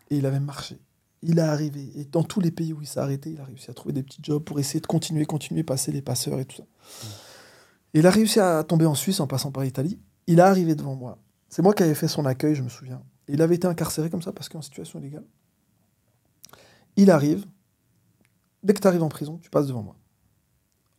Et 0.10 0.18
il 0.18 0.26
avait 0.26 0.40
marché. 0.40 0.80
Il 1.22 1.40
est 1.40 1.44
arrivé. 1.44 1.92
Et 1.96 2.06
dans 2.06 2.24
tous 2.24 2.40
les 2.40 2.52
pays 2.52 2.74
où 2.74 2.82
il 2.82 2.88
s'est 2.88 3.00
arrêté, 3.00 3.32
il 3.32 3.42
a 3.42 3.46
réussi 3.46 3.72
à 3.72 3.74
trouver 3.74 3.94
des 3.94 4.04
petits 4.04 4.20
jobs 4.22 4.44
pour 4.44 4.60
essayer 4.60 4.80
de 4.80 4.88
continuer, 4.88 5.26
continuer, 5.26 5.64
passer 5.64 5.92
les 5.92 6.02
passeurs 6.02 6.40
et 6.40 6.46
tout 6.46 6.58
ça. 6.58 6.64
Il 7.94 8.06
a 8.06 8.12
réussi 8.12 8.40
à 8.40 8.64
tomber 8.64 8.86
en 8.86 8.96
Suisse 8.96 9.20
en 9.20 9.28
passant 9.28 9.52
par 9.52 9.64
l'Italie. 9.64 10.00
Il 10.28 10.40
est 10.40 10.44
arrivé 10.44 10.76
devant 10.76 10.96
moi. 10.96 11.18
C'est 11.50 11.62
moi 11.62 11.74
qui 11.74 11.84
avais 11.84 11.96
fait 11.96 12.08
son 12.08 12.26
accueil, 12.26 12.54
je 12.54 12.62
me 12.62 12.70
souviens. 12.70 13.02
Il 13.28 13.42
avait 13.42 13.56
été 13.56 13.68
incarcéré 13.68 14.10
comme 14.10 14.22
ça 14.22 14.32
parce 14.32 14.50
qu'en 14.50 14.62
situation 14.62 15.00
illégale. 15.00 15.26
Il 16.96 17.12
arrive. 17.12 17.46
Dès 18.64 18.74
que 18.74 18.82
tu 18.82 18.88
arrives 18.88 19.04
en 19.04 19.10
prison, 19.10 19.38
tu 19.38 19.50
passes 19.50 19.68
devant 19.68 19.84
moi. 19.84 19.96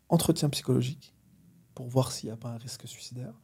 Entretien 0.09 0.49
psychologique 0.49 1.15
pour 1.75 1.89
voir 1.89 2.13
s'il 2.13 2.29
n'y 2.29 2.33
a 2.33 2.37
pas 2.37 2.51
un 2.51 2.57
risque 2.57 2.89
suicidaire. 2.89 3.35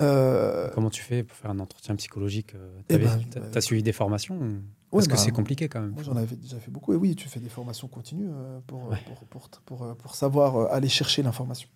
Euh, 0.00 0.68
Comment 0.74 0.90
tu 0.90 1.02
fais 1.02 1.22
pour 1.24 1.36
faire 1.36 1.50
un 1.50 1.58
entretien 1.58 1.94
psychologique 1.96 2.54
euh, 2.54 2.78
Eh 2.80 2.92
T'avais- 2.94 3.04
ben, 3.06 3.20
T'as 3.30 3.40
bah, 3.40 3.46
t'as 3.52 3.60
suivi 3.60 3.82
des 3.82 3.92
formations 3.92 4.36
ou- 4.36 4.44
ouais, 4.44 4.60
Parce 4.92 5.06
que 5.08 5.12
bah, 5.12 5.18
c'est 5.18 5.30
compliqué 5.32 5.68
quand 5.68 5.80
même. 5.80 5.90
Moi, 5.90 6.02
j'en 6.02 6.16
avais 6.16 6.36
déjà 6.36 6.58
fait 6.58 6.70
beaucoup. 6.70 6.92
Et 6.92 6.96
oui, 6.96 7.14
tu 7.16 7.28
fais 7.28 7.40
des 7.40 7.48
formations 7.48 7.88
continues 7.88 8.28
euh, 8.30 8.60
pour, 8.66 8.88
Ouais. 8.88 8.98
pour, 9.06 9.24
pour, 9.26 9.48
pour, 9.64 9.96
pour 9.96 10.14
savoir 10.14 10.72
aller 10.72 10.88
chercher 10.88 11.22
l'information. 11.22 11.68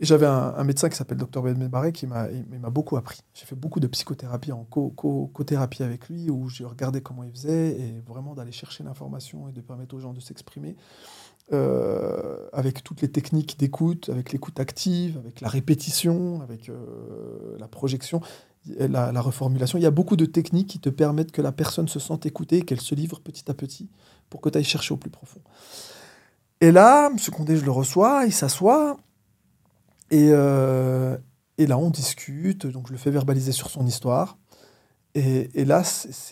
Et 0.00 0.06
j'avais 0.06 0.26
un, 0.26 0.54
un 0.56 0.62
médecin 0.62 0.88
qui 0.88 0.96
s'appelle 0.96 1.18
Dr 1.18 1.42
Ben 1.42 1.66
Barré 1.66 1.90
qui 1.90 2.06
m'a 2.06 2.28
beaucoup 2.70 2.96
appris. 2.96 3.18
J'ai 3.34 3.46
fait 3.46 3.56
beaucoup 3.56 3.80
de 3.80 3.88
psychothérapie 3.88 4.52
en 4.52 4.62
co- 4.64 4.90
co- 4.90 5.26
co-thérapie 5.34 5.82
avec 5.82 6.08
lui 6.08 6.30
où 6.30 6.48
j'ai 6.48 6.64
regardé 6.64 7.00
comment 7.00 7.24
il 7.24 7.32
faisait 7.32 7.70
et 7.80 8.00
vraiment 8.06 8.34
d'aller 8.36 8.52
chercher 8.52 8.84
l'information 8.84 9.48
et 9.48 9.52
de 9.52 9.60
permettre 9.60 9.96
aux 9.96 9.98
gens 9.98 10.12
de 10.12 10.20
s'exprimer 10.20 10.76
avec 11.52 12.82
toutes 12.84 13.00
les 13.00 13.10
techniques 13.10 13.58
d'écoute, 13.58 14.08
avec 14.08 14.32
l'écoute 14.32 14.60
active, 14.60 15.18
avec 15.18 15.40
la 15.40 15.48
répétition, 15.48 16.40
avec 16.42 16.68
euh, 16.68 17.56
la 17.58 17.68
projection, 17.68 18.20
la, 18.78 19.12
la 19.12 19.20
reformulation. 19.20 19.78
Il 19.78 19.82
y 19.82 19.86
a 19.86 19.90
beaucoup 19.90 20.16
de 20.16 20.26
techniques 20.26 20.68
qui 20.68 20.78
te 20.78 20.90
permettent 20.90 21.32
que 21.32 21.42
la 21.42 21.52
personne 21.52 21.88
se 21.88 21.98
sente 21.98 22.26
écoutée 22.26 22.58
et 22.58 22.62
qu'elle 22.62 22.80
se 22.80 22.94
livre 22.94 23.20
petit 23.20 23.50
à 23.50 23.54
petit 23.54 23.88
pour 24.28 24.40
que 24.40 24.48
tu 24.48 24.58
ailles 24.58 24.64
chercher 24.64 24.92
au 24.92 24.98
plus 24.98 25.10
profond. 25.10 25.40
Et 26.60 26.72
là, 26.72 27.08
M. 27.10 27.16
Condé, 27.32 27.56
je 27.56 27.64
le 27.64 27.70
reçois, 27.70 28.24
il 28.26 28.32
s'assoit, 28.32 28.96
et, 30.10 30.30
euh, 30.32 31.16
et 31.58 31.66
là, 31.66 31.78
on 31.78 31.90
discute, 31.90 32.66
donc 32.66 32.88
je 32.88 32.92
le 32.92 32.98
fais 32.98 33.10
verbaliser 33.10 33.52
sur 33.52 33.70
son 33.70 33.86
histoire. 33.86 34.38
Et, 35.14 35.64
là, 35.64 35.82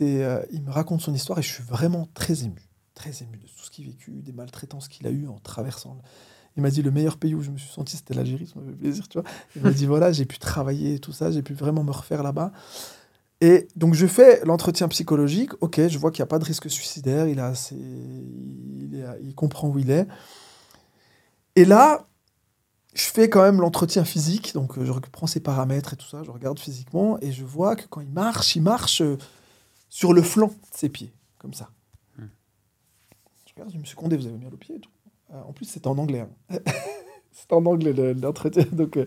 euh, 0.00 0.42
il 0.52 0.62
me 0.62 0.70
raconte 0.70 1.00
son 1.00 1.12
histoire 1.12 1.40
et 1.40 1.42
je 1.42 1.52
suis 1.52 1.64
vraiment 1.64 2.08
très 2.14 2.44
ému, 2.44 2.65
très 2.96 3.22
ému 3.22 3.36
de 3.36 3.46
tout 3.46 3.64
ce 3.64 3.70
qu'il 3.70 3.86
a 3.86 3.90
vécu, 3.90 4.10
des 4.10 4.32
maltraitances 4.32 4.88
qu'il 4.88 5.06
a 5.06 5.10
eues 5.10 5.28
en 5.28 5.38
traversant. 5.38 5.96
Il 6.56 6.62
m'a 6.62 6.70
dit 6.70 6.82
le 6.82 6.90
meilleur 6.90 7.18
pays 7.18 7.34
où 7.34 7.42
je 7.42 7.50
me 7.50 7.58
suis 7.58 7.70
senti, 7.70 7.96
c'était 7.96 8.14
l'Algérie, 8.14 8.46
ça 8.46 8.58
m'a 8.58 8.66
fait 8.66 8.76
plaisir, 8.76 9.06
tu 9.06 9.20
vois. 9.20 9.30
Il 9.54 9.62
m'a 9.62 9.70
dit 9.70 9.86
voilà, 9.94 10.10
j'ai 10.10 10.24
pu 10.24 10.38
travailler 10.38 10.94
et 10.94 10.98
tout 10.98 11.12
ça, 11.12 11.30
j'ai 11.30 11.42
pu 11.42 11.54
vraiment 11.54 11.84
me 11.84 11.92
refaire 11.92 12.24
là-bas. 12.24 12.50
Et 13.42 13.68
donc 13.76 13.94
je 13.94 14.06
fais 14.06 14.42
l'entretien 14.44 14.88
psychologique, 14.88 15.50
ok, 15.60 15.88
je 15.88 15.98
vois 15.98 16.10
qu'il 16.10 16.22
n'y 16.22 16.24
a 16.24 16.28
pas 16.28 16.38
de 16.38 16.44
risque 16.44 16.70
suicidaire, 16.70 17.28
il, 17.28 17.38
a 17.38 17.48
assez- 17.48 17.76
il, 17.76 19.34
comprend 19.34 19.68
où 19.68 19.78
il 19.78 19.90
est. 19.90 20.08
Et 21.54 21.66
là, 21.66 22.06
je 22.94 23.04
fais 23.04 23.28
quand 23.28 23.42
même 23.42 23.60
l'entretien 23.60 24.06
physique, 24.06 24.54
donc 24.54 24.82
je 24.82 24.90
prends 25.12 25.26
ses 25.26 25.40
paramètres 25.40 25.92
et 25.92 25.96
tout 25.96 26.08
ça, 26.08 26.22
je 26.24 26.30
regarde 26.30 26.58
physiquement, 26.58 27.18
et 27.20 27.30
je 27.30 27.44
vois 27.44 27.76
que 27.76 27.86
quand 27.86 28.00
il 28.00 28.10
marche, 28.10 28.56
il 28.56 28.62
marche 28.62 29.02
euh, 29.02 29.18
sur 29.90 30.14
le 30.14 30.22
flanc 30.22 30.48
de 30.48 30.76
ses 30.76 30.88
pieds, 30.88 31.12
comme 31.36 31.52
ça. 31.52 31.68
Hmm. 33.56 33.60
Je 33.60 33.62
regarde, 33.62 33.72
je 33.74 33.78
me 33.78 33.84
suis 33.84 33.96
Condé, 33.96 34.16
vous 34.16 34.26
avez 34.26 34.36
bien 34.36 34.50
le 34.50 34.56
pied 34.56 34.76
et 34.76 34.80
tout. 34.80 34.90
Euh, 35.32 35.40
en 35.48 35.52
plus, 35.52 35.64
c'était 35.66 35.88
en 35.88 35.98
anglais. 35.98 36.20
hein. 36.50 36.58
c'était 37.32 37.54
en 37.54 37.64
anglais 37.66 37.92
le- 37.92 38.12
l'entretien, 38.14 38.64
donc... 38.72 38.96
euh, 38.96 39.06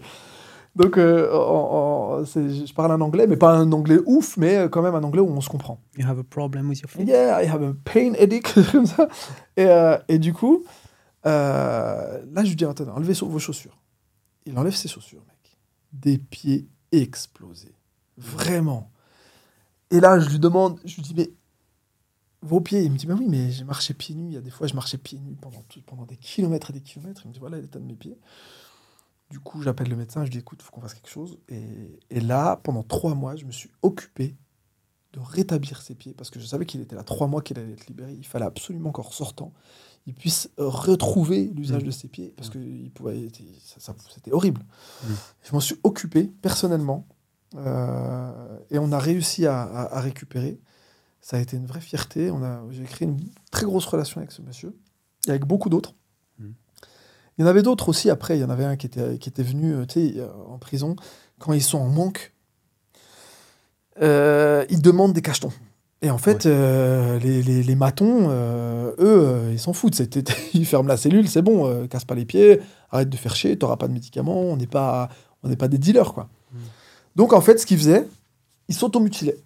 donc, 0.76 0.98
euh, 0.98 1.32
en- 1.34 2.20
en- 2.22 2.26
c'est- 2.26 2.66
je 2.68 2.74
parle 2.74 2.92
un 2.92 3.02
anglais, 3.02 3.26
mais 3.28 3.38
pas 3.38 3.52
un 3.54 3.72
anglais 3.72 3.98
ouf, 4.06 4.38
mais 4.38 4.68
quand 4.72 4.82
même 4.82 4.96
un 4.96 5.04
anglais 5.04 5.22
où 5.22 5.28
on 5.30 5.42
se 5.42 5.50
comprend. 5.50 5.80
You 5.98 6.08
have 6.08 6.20
a 6.20 6.24
problem 6.24 6.70
with 6.70 6.80
your 6.82 6.90
feet 6.90 7.08
Yeah, 7.08 7.42
I 7.44 7.48
have 7.48 7.64
a 7.64 7.74
pain 7.84 8.14
headache, 8.14 8.54
comme 8.72 8.86
ça. 8.86 9.08
Et, 9.58 9.68
et 10.08 10.20
du 10.20 10.32
coup, 10.34 10.64
là, 11.26 12.20
je 12.44 12.50
lui 12.50 12.56
dis, 12.56 12.66
attends, 12.66 12.88
enlevez 12.96 13.14
vos 13.14 13.40
chaussures. 13.40 13.78
Il 14.46 14.58
enlève 14.58 14.76
ses 14.76 14.88
chaussures, 14.88 15.24
mec. 15.28 15.58
Des 15.92 16.18
pieds 16.20 16.68
explosé. 16.92 17.74
Vraiment. 18.18 18.92
Et 19.92 20.00
là, 20.00 20.20
je 20.20 20.30
lui 20.30 20.40
demande, 20.40 20.80
je 20.86 20.96
lui 20.96 21.02
dis, 21.02 21.14
mais 21.16 21.32
vos 22.42 22.62
pieds 22.62 22.84
Il 22.84 22.92
me 22.92 22.98
dit, 22.98 23.06
bah 23.06 23.16
oui, 23.18 23.26
mais 23.28 23.52
j'ai 23.52 23.64
marché 23.64 23.94
pieds 23.94 24.16
nus. 24.16 24.28
Il 24.28 24.34
y 24.34 24.38
a 24.38 24.42
des 24.42 24.50
fois, 24.52 24.68
je 24.68 24.74
marchais 24.76 24.98
pieds 24.98 25.20
nus 25.20 25.36
pendant, 25.36 25.62
tout- 25.70 25.82
pendant 25.86 26.06
des 26.06 26.18
kilomètres 26.18 26.70
et 26.70 26.74
des 26.74 26.82
kilomètres. 26.82 27.22
Il 27.26 27.30
me 27.30 27.34
dit, 27.34 27.40
voilà 27.40 27.60
l'état 27.60 27.80
de 27.80 27.86
mes 27.86 27.96
pieds. 27.96 28.18
Du 29.30 29.40
coup, 29.40 29.62
j'appelle 29.62 29.90
le 29.90 29.96
médecin, 29.96 30.26
je 30.26 30.32
dis, 30.32 30.40
écoute, 30.40 30.60
il 30.62 30.66
faut 30.66 30.72
qu'on 30.72 30.82
fasse 30.82 30.94
quelque 30.96 31.10
chose. 31.10 31.38
Et, 31.50 32.00
et 32.10 32.20
là, 32.20 32.56
pendant 32.64 32.82
trois 32.84 33.14
mois, 33.14 33.36
je 33.36 33.46
me 33.46 33.52
suis 33.52 33.70
occupé 33.84 34.36
de 35.14 35.20
rétablir 35.20 35.82
ses 35.82 35.96
pieds 35.96 36.14
parce 36.14 36.30
que 36.30 36.40
je 36.40 36.46
savais 36.46 36.66
qu'il 36.66 36.82
était 36.82 36.96
là 36.96 37.04
trois 37.04 37.28
mois 37.28 37.42
qu'il 37.42 37.58
allait 37.60 37.74
être 37.74 37.88
libéré. 37.88 38.14
Il 38.14 38.26
fallait 38.26 38.46
absolument 38.46 38.92
qu'en 38.92 39.02
ressortant, 39.04 39.54
il 40.08 40.14
puisse 40.16 40.50
euh, 40.60 40.68
retrouver 40.68 41.52
l'usage 41.56 41.84
Mm. 41.84 41.88
de 41.88 41.92
ses 41.92 42.08
pieds 42.08 42.34
parce 42.38 42.50
que 42.50 42.58
il 42.60 42.90
pouvait, 42.92 43.28
ça- 43.64 43.80
ça- 43.80 43.96
c'était 44.14 44.32
horrible. 44.32 44.62
Mm. 45.04 45.14
Je 45.44 45.52
m'en 45.54 45.60
suis 45.60 45.76
occupé 45.84 46.32
personnellement 46.42 47.08
euh, 47.56 48.60
et 48.70 48.78
on 48.80 48.92
a 48.92 49.00
réussi 49.00 49.46
à, 49.46 49.62
à- 49.64 49.98
à 49.98 50.02
récupérer. 50.02 50.60
Ça 51.22 51.38
a 51.38 51.40
été 51.40 51.58
une 51.58 51.66
vraie 51.66 51.82
fierté. 51.82 52.32
On 52.32 52.44
a, 52.44 52.62
j'ai 52.72 52.84
créé 52.84 53.08
une 53.08 53.20
très 53.52 53.66
grosse 53.66 53.86
relation 53.86 54.20
avec 54.20 54.32
ce 54.32 54.42
monsieur 54.42 54.76
et 55.28 55.32
avec 55.32 55.46
beaucoup 55.46 55.70
d'autres. 55.70 55.94
Mm. 56.40 56.50
Il 57.38 57.42
y 57.42 57.46
en 57.46 57.48
avait 57.48 57.62
d'autres 57.62 57.90
aussi 57.90 58.10
après. 58.10 58.38
Il 58.38 58.42
y 58.42 58.44
en 58.44 58.50
avait 58.50 58.66
un 58.66 58.76
qui 58.78 58.86
était, 58.86 59.18
qui 59.18 59.30
était 59.30 59.44
venu 59.44 59.74
euh, 59.74 59.86
euh, 59.98 60.30
en 60.48 60.58
prison 60.58 60.96
quand 61.40 61.54
ils 61.54 61.64
sont 61.64 61.78
en 61.78 61.90
manque. 61.90 62.34
Euh, 64.02 64.66
ils 64.70 64.82
demandent 64.82 65.14
des 65.14 65.22
cachetons. 65.22 65.52
Et 66.02 66.10
en 66.10 66.18
fait, 66.18 66.46
euh, 66.46 67.20
les, 67.20 67.44
les, 67.44 67.62
les 67.62 67.76
matons, 67.76 68.28
euh, 68.30 68.94
eux, 69.00 69.52
ils 69.52 69.60
s'en 69.60 69.74
foutent. 69.74 69.96
C'était- 69.96 70.24
ils 70.54 70.66
ferment 70.66 70.88
la 70.88 70.96
cellule, 70.96 71.28
c'est 71.28 71.42
bon, 71.42 71.88
casse 71.88 72.06
pas 72.06 72.16
les 72.16 72.24
pieds, 72.24 72.62
arrête 72.90 73.10
de 73.10 73.18
faire 73.18 73.36
chier, 73.36 73.58
t'auras 73.58 73.76
pas 73.76 73.90
de 73.90 73.94
médicaments, 73.94 74.40
on 74.40 74.56
n'est 74.56 74.68
pas, 74.68 75.10
on 75.44 75.50
n'est 75.50 75.58
pas 75.58 75.68
des 75.68 75.78
dealers, 75.78 76.14
quoi. 76.14 76.30
Mm. 76.54 76.58
Donc, 77.18 77.34
en 77.34 77.42
fait, 77.42 77.58
ce 77.58 77.66
qu'ils 77.66 77.78
faisaient, 77.78 78.08
ils 78.70 78.76
s'automutilaient. 78.76 79.38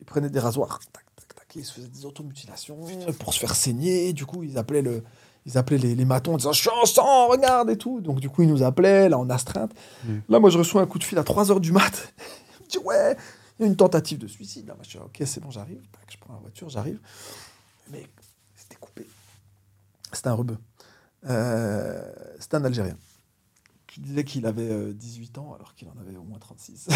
Ils 0.00 0.06
prenaient 0.06 0.30
des 0.30 0.38
rasoirs, 0.38 0.80
tac, 0.92 1.04
ils 1.54 1.64
se 1.64 1.72
faisaient 1.72 1.88
des 1.88 2.04
automutilations 2.04 2.78
pour 3.18 3.34
se 3.34 3.38
faire 3.38 3.54
saigner. 3.54 4.12
Du 4.12 4.26
coup, 4.26 4.42
ils 4.42 4.58
appelaient, 4.58 4.82
le, 4.82 5.02
ils 5.46 5.58
appelaient 5.58 5.78
les, 5.78 5.94
les 5.94 6.04
matons 6.04 6.34
en 6.34 6.36
disant 6.36 6.52
Je 6.52 6.60
suis 6.60 6.70
en 6.70 6.86
sang, 6.86 7.28
regarde 7.28 7.70
et 7.70 7.76
tout. 7.76 8.00
Donc, 8.00 8.20
du 8.20 8.28
coup, 8.28 8.42
ils 8.42 8.48
nous 8.48 8.62
appelaient, 8.62 9.08
là, 9.08 9.18
en 9.18 9.28
astreinte. 9.30 9.72
Mm. 10.04 10.18
Là, 10.28 10.40
moi, 10.40 10.50
je 10.50 10.58
reçois 10.58 10.82
un 10.82 10.86
coup 10.86 10.98
de 10.98 11.04
fil 11.04 11.18
à 11.18 11.24
3 11.24 11.46
h 11.46 11.60
du 11.60 11.72
mat. 11.72 12.14
Il 12.60 12.64
me 12.64 12.70
dit 12.70 12.78
Ouais, 12.78 13.16
il 13.58 13.62
y 13.62 13.64
a 13.64 13.68
une 13.68 13.76
tentative 13.76 14.18
de 14.18 14.26
suicide. 14.26 14.66
Là, 14.68 14.74
moi, 14.74 14.84
je 14.84 14.90
dis 14.90 14.98
Ok, 14.98 15.22
c'est 15.24 15.40
bon, 15.40 15.50
j'arrive. 15.50 15.80
Je 16.08 16.16
prends 16.18 16.34
la 16.34 16.40
voiture, 16.40 16.68
j'arrive. 16.68 17.00
Mais 17.90 18.06
c'était 18.54 18.76
coupé. 18.76 19.06
C'était 20.12 20.28
un 20.28 20.34
rebeu. 20.34 20.58
Euh, 21.28 22.00
c'était 22.38 22.56
un 22.56 22.64
Algérien 22.64 22.96
qui 23.88 24.00
disait 24.00 24.22
qu'il 24.22 24.46
avait 24.46 24.70
euh, 24.70 24.92
18 24.92 25.38
ans 25.38 25.54
alors 25.54 25.74
qu'il 25.74 25.88
en 25.88 25.98
avait 26.00 26.16
au 26.16 26.22
moins 26.22 26.38
36. 26.38 26.88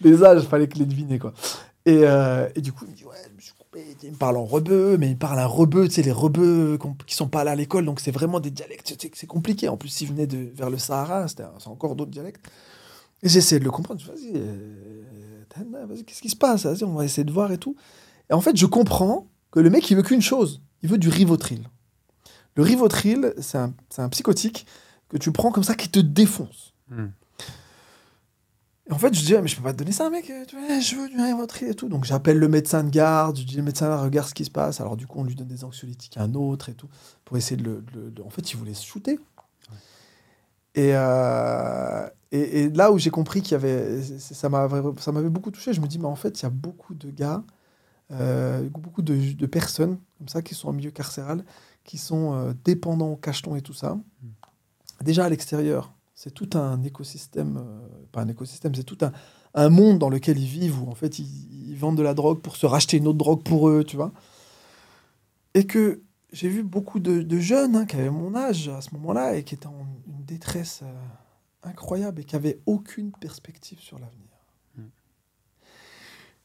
les 0.00 0.24
âges, 0.24 0.42
fallait 0.42 0.68
que 0.68 0.78
les 0.78 0.86
deviner 0.86 1.18
quoi. 1.18 1.32
Et, 1.84 2.02
euh, 2.04 2.48
et 2.54 2.60
du 2.60 2.72
coup, 2.72 2.84
il 2.86 2.92
me 2.92 2.96
dit 2.96 3.04
ouais, 3.04 3.16
je 3.28 3.34
me 3.34 3.40
suis 3.40 3.52
coupé. 3.52 3.96
Il 4.02 4.12
me 4.12 4.16
parle 4.16 4.36
en 4.36 4.44
rebeu, 4.44 4.96
mais 4.98 5.10
il 5.10 5.18
parle 5.18 5.38
un 5.38 5.46
rebeu, 5.46 5.88
tu 5.88 5.94
sais, 5.94 6.02
les 6.02 6.12
rebeux 6.12 6.78
qui 7.06 7.14
sont 7.14 7.28
pas 7.28 7.40
allés 7.40 7.50
à 7.50 7.56
l'école, 7.56 7.84
donc 7.84 8.00
c'est 8.00 8.10
vraiment 8.10 8.40
des 8.40 8.50
dialectes, 8.50 8.94
c'est 9.14 9.26
compliqué. 9.26 9.68
En 9.68 9.76
plus, 9.76 9.88
s'il 9.88 10.08
venait 10.08 10.26
de, 10.26 10.50
vers 10.54 10.70
le 10.70 10.78
Sahara, 10.78 11.26
c'est 11.28 11.42
encore 11.66 11.96
d'autres 11.96 12.10
dialectes. 12.10 12.46
Et 13.22 13.28
j'essayais 13.28 13.60
de 13.60 13.64
le 13.64 13.70
comprendre. 13.70 14.00
Je 14.00 14.06
Vas-y, 14.06 14.32
euh, 14.34 15.02
vas-y, 15.86 16.04
qu'est-ce 16.04 16.22
qui 16.22 16.30
se 16.30 16.36
passe? 16.36 16.66
Vas-y, 16.66 16.84
on 16.84 16.94
va 16.94 17.04
essayer 17.04 17.24
de 17.24 17.32
voir 17.32 17.52
et 17.52 17.58
tout. 17.58 17.76
Et 18.30 18.32
en 18.32 18.40
fait, 18.40 18.56
je 18.56 18.66
comprends 18.66 19.28
que 19.50 19.60
le 19.60 19.70
mec, 19.70 19.88
il 19.90 19.96
veut 19.96 20.02
qu'une 20.02 20.22
chose. 20.22 20.62
Il 20.82 20.88
veut 20.88 20.98
du 20.98 21.08
Rivotril. 21.08 21.68
Le 22.56 22.62
Rivotril, 22.62 23.34
c'est 23.40 23.58
un, 23.58 23.72
un 23.98 24.08
psychotique 24.08 24.66
que 25.08 25.16
tu 25.16 25.30
prends 25.30 25.52
comme 25.52 25.62
ça 25.64 25.74
qui 25.74 25.88
te 25.88 26.00
défonce. 26.00 26.74
Hmm. 26.88 27.08
En 28.92 28.98
fait, 28.98 29.14
je 29.14 29.24
dis, 29.24 29.34
mais 29.34 29.48
je 29.48 29.56
peux 29.56 29.62
pas 29.62 29.72
te 29.72 29.78
donner 29.78 29.92
ça, 29.92 30.10
mec. 30.10 30.26
Je 30.28 30.96
veux 30.96 31.08
du 31.08 31.20
Rivotril 31.20 31.68
et 31.68 31.74
tout. 31.74 31.88
Donc, 31.88 32.04
j'appelle 32.04 32.38
le 32.38 32.48
médecin 32.48 32.84
de 32.84 32.90
garde. 32.90 33.36
Je 33.38 33.44
dis, 33.44 33.56
le 33.56 33.62
médecin, 33.62 33.96
regarde 33.96 34.28
ce 34.28 34.34
qui 34.34 34.44
se 34.44 34.50
passe. 34.50 34.80
Alors, 34.80 34.96
du 34.96 35.06
coup, 35.06 35.18
on 35.20 35.24
lui 35.24 35.34
donne 35.34 35.48
des 35.48 35.64
anxiolytiques 35.64 36.16
à 36.18 36.22
un 36.22 36.34
autre 36.34 36.68
et 36.68 36.74
tout. 36.74 36.88
Pour 37.24 37.36
essayer 37.36 37.56
de 37.56 37.62
le. 37.64 37.80
de 37.92 38.00
le- 38.00 38.10
de- 38.10 38.22
En 38.22 38.30
fait, 38.30 38.52
il 38.52 38.56
voulait 38.56 38.74
se 38.74 38.84
shooter. 38.84 39.18
Et, 40.74 40.92
euh, 40.94 42.08
et, 42.30 42.62
et 42.62 42.70
là 42.70 42.92
où 42.92 42.98
j'ai 42.98 43.10
compris 43.10 43.42
qu'il 43.42 43.52
y 43.52 43.54
avait. 43.54 44.00
Ça 44.18 44.48
m'avait 44.48 45.28
beaucoup 45.30 45.50
touché. 45.50 45.72
Je 45.72 45.80
me 45.80 45.86
dis, 45.86 45.98
mais 45.98 46.06
en 46.06 46.16
fait, 46.16 46.40
il 46.40 46.44
y 46.44 46.46
a 46.46 46.50
beaucoup 46.50 46.94
de 46.94 47.10
gars, 47.10 47.42
euh, 48.10 48.68
beaucoup 48.70 49.02
de, 49.02 49.32
de 49.34 49.46
personnes 49.46 49.98
comme 50.18 50.28
ça 50.28 50.40
qui 50.42 50.54
sont 50.54 50.68
en 50.68 50.72
milieu 50.72 50.90
carcéral, 50.90 51.44
qui 51.84 51.98
sont 51.98 52.34
euh, 52.34 52.52
dépendants 52.64 53.08
au 53.12 53.16
cacheton 53.16 53.54
et 53.56 53.60
tout 53.62 53.74
ça. 53.74 53.98
Déjà 55.02 55.24
à 55.24 55.28
l'extérieur, 55.28 55.92
c'est 56.22 56.30
tout 56.30 56.56
un 56.56 56.80
écosystème, 56.84 57.56
euh, 57.56 58.06
pas 58.12 58.20
un 58.20 58.28
écosystème, 58.28 58.72
c'est 58.76 58.84
tout 58.84 58.98
un, 59.00 59.10
un 59.54 59.68
monde 59.68 59.98
dans 59.98 60.08
lequel 60.08 60.38
ils 60.38 60.46
vivent 60.46 60.80
où 60.80 60.88
en 60.88 60.94
fait 60.94 61.18
ils, 61.18 61.70
ils 61.70 61.76
vendent 61.76 61.96
de 61.96 62.02
la 62.02 62.14
drogue 62.14 62.40
pour 62.40 62.54
se 62.54 62.64
racheter 62.64 62.98
une 62.98 63.08
autre 63.08 63.18
drogue 63.18 63.42
pour 63.42 63.68
eux, 63.68 63.82
tu 63.82 63.96
vois. 63.96 64.12
Et 65.54 65.66
que 65.66 66.00
j'ai 66.32 66.48
vu 66.48 66.62
beaucoup 66.62 67.00
de, 67.00 67.22
de 67.22 67.38
jeunes 67.40 67.74
hein, 67.74 67.86
qui 67.86 67.96
avaient 67.96 68.08
mon 68.08 68.36
âge 68.36 68.68
à 68.68 68.80
ce 68.82 68.94
moment-là 68.94 69.34
et 69.34 69.42
qui 69.42 69.56
étaient 69.56 69.66
en 69.66 69.84
une 70.06 70.24
détresse 70.24 70.82
euh, 70.84 70.94
incroyable 71.64 72.20
et 72.20 72.24
qui 72.24 72.36
n'avaient 72.36 72.60
aucune 72.66 73.10
perspective 73.10 73.80
sur 73.80 73.98
l'avenir. 73.98 74.30
Mm. 74.76 74.82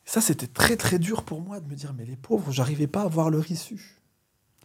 Ça, 0.05 0.21
c'était 0.21 0.47
très 0.47 0.75
très 0.75 0.97
dur 0.97 1.21
pour 1.21 1.39
moi 1.39 1.59
de 1.59 1.67
me 1.67 1.75
dire, 1.75 1.93
mais 1.93 2.05
les 2.05 2.17
pauvres, 2.17 2.51
j'arrivais 2.51 2.87
pas 2.87 3.03
à 3.03 3.07
voir 3.07 3.29
leur 3.29 3.51
issue. 3.51 4.01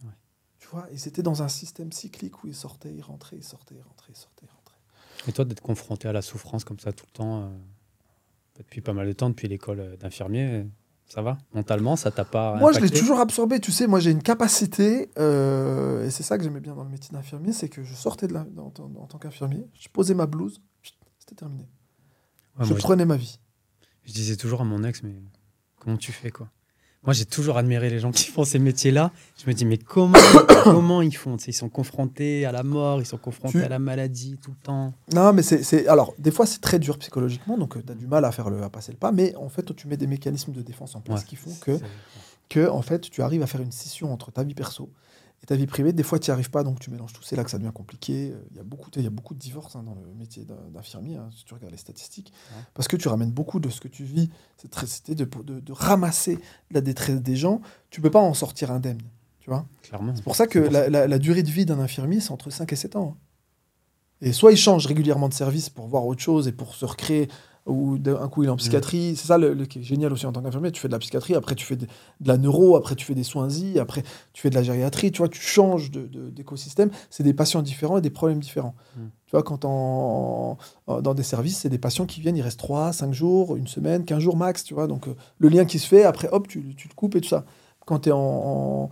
Ouais. 0.03 0.09
Tu 0.57 0.67
vois, 0.69 0.87
ils 0.91 1.07
étaient 1.07 1.21
dans 1.21 1.43
un 1.43 1.49
système 1.49 1.91
cyclique 1.91 2.43
où 2.43 2.47
ils 2.47 2.55
sortaient, 2.55 2.95
ils 2.95 3.03
rentraient, 3.03 3.37
ils 3.37 3.43
sortaient, 3.43 3.75
ils 3.75 3.83
rentraient, 3.83 4.11
ils 4.11 4.17
sortaient, 4.17 4.47
ils 4.47 4.49
rentraient. 4.49 4.62
Et 5.27 5.31
toi, 5.31 5.45
d'être 5.45 5.61
confronté 5.61 6.07
à 6.07 6.13
la 6.13 6.21
souffrance 6.21 6.63
comme 6.63 6.79
ça 6.79 6.91
tout 6.91 7.05
le 7.07 7.13
temps, 7.13 7.43
euh, 7.43 7.47
depuis 8.57 8.81
pas 8.81 8.93
mal 8.93 9.07
de 9.07 9.13
temps, 9.13 9.29
depuis 9.29 9.47
l'école 9.47 9.79
euh, 9.79 9.95
d'infirmier, 9.97 10.65
ça 11.07 11.21
va? 11.21 11.37
Mentalement, 11.53 11.95
ça 11.95 12.11
t'a 12.11 12.25
pas. 12.25 12.55
Moi, 12.57 12.71
je 12.71 12.79
l'ai 12.79 12.89
toujours 12.89 13.19
absorbé. 13.19 13.59
Tu 13.59 13.71
sais, 13.71 13.87
moi, 13.87 13.99
j'ai 13.99 14.11
une 14.11 14.21
capacité, 14.23 15.09
euh, 15.19 16.05
et 16.05 16.11
c'est 16.11 16.23
ça 16.23 16.37
que 16.37 16.43
j'aimais 16.43 16.59
bien 16.59 16.75
dans 16.75 16.83
le 16.83 16.89
métier 16.89 17.11
d'infirmier, 17.13 17.53
c'est 17.53 17.69
que 17.69 17.83
je 17.83 17.93
sortais 17.93 18.27
de 18.27 18.33
la, 18.33 18.45
en, 18.57 18.69
tant- 18.69 18.91
en 18.97 19.07
tant 19.07 19.17
qu'infirmier, 19.17 19.65
je 19.79 19.87
posais 19.89 20.13
ma 20.13 20.25
blouse, 20.25 20.61
c'était 21.19 21.35
terminé. 21.35 21.67
Ouais, 22.59 22.65
je 22.65 22.71
moi, 22.71 22.79
prenais 22.79 23.05
ma 23.05 23.15
vie. 23.17 23.39
Je 24.03 24.11
disais 24.13 24.35
toujours 24.35 24.61
à 24.61 24.65
mon 24.65 24.83
ex, 24.83 25.01
mais 25.03 25.15
comment 25.79 25.97
tu 25.97 26.11
fais 26.11 26.31
quoi? 26.31 26.49
Moi, 27.05 27.13
j'ai 27.13 27.25
toujours 27.25 27.57
admiré 27.57 27.89
les 27.89 27.99
gens 27.99 28.11
qui 28.11 28.29
font 28.31 28.45
ces 28.45 28.59
métiers-là. 28.59 29.11
Je 29.41 29.47
me 29.49 29.53
dis, 29.53 29.65
mais 29.65 29.77
comment, 29.77 30.17
comment 30.63 31.01
ils 31.01 31.15
font? 31.15 31.35
Ils 31.35 31.53
sont 31.53 31.67
confrontés 31.67 32.45
à 32.45 32.51
la 32.53 32.63
mort, 32.63 33.01
ils 33.01 33.05
sont 33.05 33.17
confrontés 33.17 33.59
Tu- 33.59 33.63
à 33.63 33.67
la 33.69 33.79
maladie 33.79 34.37
tout 34.41 34.51
le 34.51 34.57
temps. 34.63 34.93
Non, 35.13 35.33
mais 35.33 35.41
c'est, 35.43 35.87
alors 35.87 36.13
des 36.17 36.31
fois 36.31 36.45
c'est 36.45 36.61
très 36.61 36.79
dur 36.79 36.97
psychologiquement, 36.99 37.57
donc 37.57 37.83
tu 37.85 37.91
as 37.91 37.95
du 37.95 38.07
mal 38.07 38.23
à 38.23 38.31
faire 38.31 38.49
le, 38.49 38.63
à 38.63 38.69
passer 38.69 38.91
le 38.93 38.97
pas, 38.97 39.11
mais 39.11 39.35
en 39.35 39.49
fait 39.49 39.75
tu 39.75 39.87
mets 39.87 39.97
des 39.97 40.07
mécanismes 40.07 40.53
de 40.53 40.61
défense 40.61 40.95
en 40.95 41.01
place 41.01 41.21
Ouais. 41.21 41.25
qui 41.27 41.35
font 41.35 41.51
que, 41.61 41.77
que 42.49 42.69
en 42.69 42.81
fait 42.81 43.01
tu 43.09 43.21
arrives 43.21 43.41
à 43.43 43.47
faire 43.47 43.61
une 43.61 43.71
scission 43.73 44.13
entre 44.13 44.31
ta 44.31 44.43
vie 44.43 44.53
perso 44.53 44.89
et 45.43 45.45
ta 45.45 45.55
vie 45.55 45.67
privée. 45.67 45.93
Des 45.93 46.03
fois 46.03 46.17
tu 46.19 46.29
n'y 46.29 46.33
arrives 46.33 46.49
pas, 46.49 46.63
donc 46.63 46.79
tu 46.79 46.89
mélanges 46.89 47.13
tout. 47.13 47.21
C'est 47.21 47.35
là 47.35 47.43
que 47.43 47.51
ça 47.51 47.57
devient 47.59 47.71
compliqué. 47.73 48.33
Il 48.51 48.57
y 48.57 48.59
a 48.59 48.63
beaucoup, 48.63 48.89
il 48.95 49.03
y 49.03 49.07
a 49.07 49.09
beaucoup 49.09 49.33
de 49.33 49.39
divorces 49.39 49.75
hein, 49.75 49.83
dans 49.83 49.93
le 49.95 50.13
métier 50.17 50.45
d'infirmier, 50.73 51.17
hein, 51.17 51.29
si 51.35 51.43
tu 51.45 51.53
regardes 51.53 51.71
les 51.73 51.77
statistiques, 51.77 52.31
Ouais. 52.55 52.63
parce 52.73 52.87
que 52.87 52.95
tu 52.95 53.07
ramènes 53.09 53.31
beaucoup 53.31 53.59
de 53.59 53.69
ce 53.69 53.81
que 53.81 53.87
tu 53.89 54.03
vis. 54.05 54.29
C'était 54.85 55.15
de, 55.15 55.25
de, 55.43 55.59
de 55.59 55.71
ramasser 55.73 56.39
la 56.71 56.81
détresse 56.81 57.21
des 57.21 57.35
gens. 57.35 57.61
Tu 57.89 58.01
peux 58.01 58.11
pas 58.11 58.21
en 58.21 58.33
sortir 58.33 58.71
indemne. 58.71 59.01
Tu 59.39 59.49
vois 59.49 59.65
Clairement. 59.81 60.15
c'est 60.15 60.23
pour 60.23 60.35
ça 60.37 60.47
que 60.47 60.59
C'est 60.59 60.65
pour 60.69 60.73
la, 60.73 60.89
la- 60.89 61.07
la 61.07 61.19
durée 61.19 61.43
de 61.43 61.49
vie 61.51 61.65
d'un 61.65 61.79
infirmier, 61.79 62.21
c'est 62.21 62.31
entre 62.31 62.49
5 62.49 62.71
et 62.71 62.75
7 62.77 62.95
ans. 62.95 63.17
hein. 63.17 63.19
Et 64.21 64.31
soit 64.31 64.53
il 64.53 64.57
change 64.57 64.85
régulièrement 64.87 65.27
de 65.27 65.33
service 65.33 65.69
pour 65.69 65.85
voir 65.87 66.05
autre 66.07 66.21
chose 66.21 66.47
et 66.47 66.53
pour 66.53 66.75
se 66.75 66.85
recréer, 66.85 67.27
ou 67.65 67.97
d'un 67.97 68.27
coup 68.27 68.43
il 68.43 68.47
est 68.47 68.49
en 68.49 68.57
psychiatrie. 68.57 69.15
C'est 69.15 69.27
ça 69.27 69.37
le, 69.37 69.53
le 69.53 69.65
qui 69.65 69.79
est 69.79 69.83
génial 69.83 70.11
aussi 70.11 70.25
en 70.25 70.31
tant 70.33 70.41
qu'infirmier. 70.41 70.71
Tu 70.71 70.81
fais 70.81 70.87
de 70.89 70.93
la 70.93 70.99
psychiatrie, 70.99 71.33
après 71.35 71.55
tu 71.55 71.65
fais 71.65 71.75
de, 71.77 71.85
de 71.85 72.27
la 72.27 72.37
neuro, 72.37 72.75
après 72.75 72.95
tu 72.95 73.05
fais 73.05 73.15
des 73.15 73.23
soins 73.23 73.47
y, 73.49 73.79
après 73.79 74.03
tu 74.33 74.41
fais 74.41 74.49
de 74.49 74.55
la 74.55 74.63
gériatrie. 74.63 75.11
Tu 75.11 75.19
vois, 75.19 75.29
tu 75.29 75.39
changes 75.41 75.89
de- 75.91 76.07
de- 76.07 76.29
d'écosystème. 76.29 76.89
C'est 77.09 77.23
des 77.23 77.33
patients 77.33 77.61
différents 77.61 77.97
et 77.97 78.01
des 78.01 78.09
problèmes 78.09 78.39
différents. 78.39 78.75
Mm. 78.97 79.01
Tu 79.27 79.31
vois, 79.31 79.43
quand 79.43 79.63
en, 79.65 80.57
en- 80.87 81.01
dans 81.01 81.13
des 81.13 81.23
services, 81.23 81.59
c'est 81.59 81.69
des 81.69 81.77
patients 81.77 82.05
qui 82.05 82.19
viennent, 82.21 82.37
ils 82.37 82.41
restent 82.41 82.59
3, 82.59 82.91
5 82.93 83.13
jours, 83.13 83.55
une 83.55 83.67
semaine, 83.67 84.03
15 84.05 84.19
jours 84.19 84.35
max. 84.37 84.63
Tu 84.63 84.73
vois, 84.73 84.87
donc 84.87 85.07
euh, 85.07 85.15
le 85.37 85.49
lien 85.49 85.65
qui 85.65 85.79
se 85.79 85.87
fait, 85.87 86.03
après 86.03 86.27
hop, 86.31 86.47
tu, 86.47 86.75
tu 86.75 86.89
te 86.89 86.95
coupes 86.95 87.15
et 87.15 87.21
tout 87.21 87.29
ça. 87.29 87.45
Quand 87.85 87.99
tu 87.99 88.09
es 88.09 88.11
en, 88.11 88.89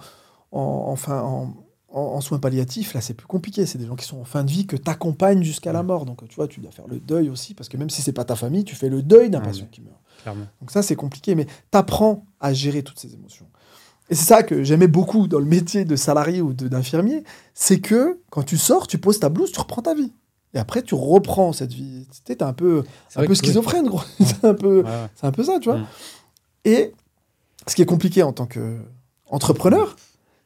en, 0.51 0.91
en, 1.09 1.53
en- 1.93 1.99
en 2.15 2.21
soins 2.21 2.39
palliatifs, 2.39 2.93
là, 2.93 3.01
c'est 3.01 3.13
plus 3.13 3.27
compliqué. 3.27 3.65
C'est 3.65 3.77
des 3.77 3.85
gens 3.85 3.95
qui 3.95 4.05
sont 4.05 4.19
en 4.19 4.25
fin 4.25 4.43
de 4.43 4.51
vie 4.51 4.65
que 4.65 4.75
tu 4.75 4.89
accompagnes 4.89 5.43
jusqu'à 5.43 5.71
la 5.73 5.83
mort. 5.83 6.05
Donc, 6.05 6.27
tu 6.27 6.35
vois, 6.35 6.47
tu 6.47 6.59
dois 6.59 6.71
faire 6.71 6.87
le 6.87 6.99
deuil 6.99 7.29
aussi, 7.29 7.53
parce 7.53 7.69
que 7.69 7.77
même 7.77 7.89
si 7.89 8.01
c'est 8.01 8.13
pas 8.13 8.25
ta 8.25 8.35
famille, 8.35 8.63
tu 8.63 8.75
fais 8.75 8.89
le 8.89 9.01
deuil 9.01 9.29
d'un 9.29 9.39
Ouais, 9.39 9.45
patient 9.45 9.67
qui 9.71 9.81
meurt. 9.81 9.97
Clairement. 10.21 10.45
Donc, 10.61 10.71
ça, 10.71 10.81
c'est 10.83 10.95
compliqué, 10.95 11.35
mais 11.35 11.45
tu 11.45 11.51
apprends 11.77 12.25
à 12.39 12.53
gérer 12.53 12.83
toutes 12.83 12.99
ces 12.99 13.13
émotions. 13.13 13.45
Et 14.09 14.15
c'est 14.15 14.25
ça 14.25 14.43
que 14.43 14.63
j'aimais 14.63 14.87
beaucoup 14.87 15.27
dans 15.27 15.39
le 15.39 15.45
métier 15.45 15.85
de 15.85 15.95
salarié 15.95 16.41
ou 16.41 16.53
d'infirmier, 16.53 17.23
c'est 17.53 17.79
que 17.79 18.19
quand 18.29 18.43
tu 18.43 18.57
sors, 18.57 18.87
tu 18.87 18.97
poses 18.97 19.19
ta 19.19 19.29
blouse, 19.29 19.51
tu 19.51 19.59
reprends 19.59 19.81
ta 19.81 19.93
vie. 19.95 20.11
Et 20.53 20.59
après, 20.59 20.81
tu 20.83 20.95
reprends 20.95 21.53
cette 21.53 21.71
vie. 21.71 22.07
Tu 22.25 22.35
un 22.41 22.51
peu, 22.51 22.83
un 23.15 23.25
peu 23.25 23.33
schizophrène, 23.35 23.87
gros. 23.87 24.01
c'est 24.19 24.43
un 24.43 24.53
peu, 24.53 24.83
Ouais, 24.83 25.07
un 25.21 25.31
peu 25.31 25.43
ça, 25.45 25.59
tu 25.59 25.69
vois. 25.69 25.77
Mm. 25.77 25.85
Et 26.65 26.93
ce 27.67 27.75
qui 27.75 27.81
est 27.81 27.85
compliqué 27.85 28.21
en 28.21 28.33
tant 28.33 28.47
qu'entrepreneur, 28.47 29.95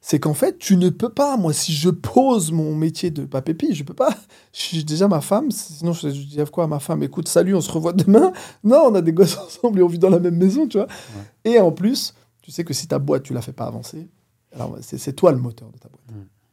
c'est 0.07 0.19
qu'en 0.19 0.35
fait, 0.35 0.59
tu 0.59 0.77
ne 0.77 0.89
peux 0.89 1.09
pas. 1.09 1.35
Moi, 1.35 1.51
si 1.51 1.73
je 1.73 1.89
pose 1.89 2.51
mon 2.51 2.75
métier 2.75 3.09
de 3.09 3.25
papépi, 3.25 3.73
je 3.73 3.83
peux 3.83 3.95
pas. 3.95 4.13
Je 4.53 4.61
suis 4.61 4.83
déjà 4.83 5.07
ma 5.07 5.19
femme. 5.19 5.49
Sinon, 5.49 5.93
je, 5.93 6.09
je 6.09 6.21
dis 6.27 6.37
quoi 6.51 6.65
à 6.65 6.67
ma 6.67 6.77
femme 6.79 7.01
Écoute, 7.01 7.27
salut, 7.27 7.55
on 7.55 7.61
se 7.61 7.71
revoit 7.71 7.91
demain. 7.93 8.31
Non, 8.63 8.83
on 8.85 8.93
a 8.95 9.01
des 9.01 9.11
gosses 9.13 9.35
ensemble 9.45 9.79
et 9.79 9.81
on 9.83 9.87
vit 9.87 9.97
dans 9.97 10.11
la 10.11 10.19
même 10.19 10.35
maison, 10.37 10.67
tu 10.67 10.77
vois. 10.77 10.85
Et 11.43 11.59
en 11.59 11.71
plus, 11.71 12.13
tu 12.43 12.51
sais 12.51 12.63
que 12.63 12.71
si 12.73 12.87
ta 12.87 12.99
boîte, 12.99 13.23
tu 13.23 13.33
la 13.33 13.41
fais 13.41 13.51
pas 13.51 13.65
avancer, 13.65 14.07
alors 14.53 14.77
c'est 14.81 15.13
toi 15.13 15.31
le 15.31 15.39
moteur 15.39 15.69
de 15.71 15.77
ta 15.79 15.89
boîte. 15.89 16.03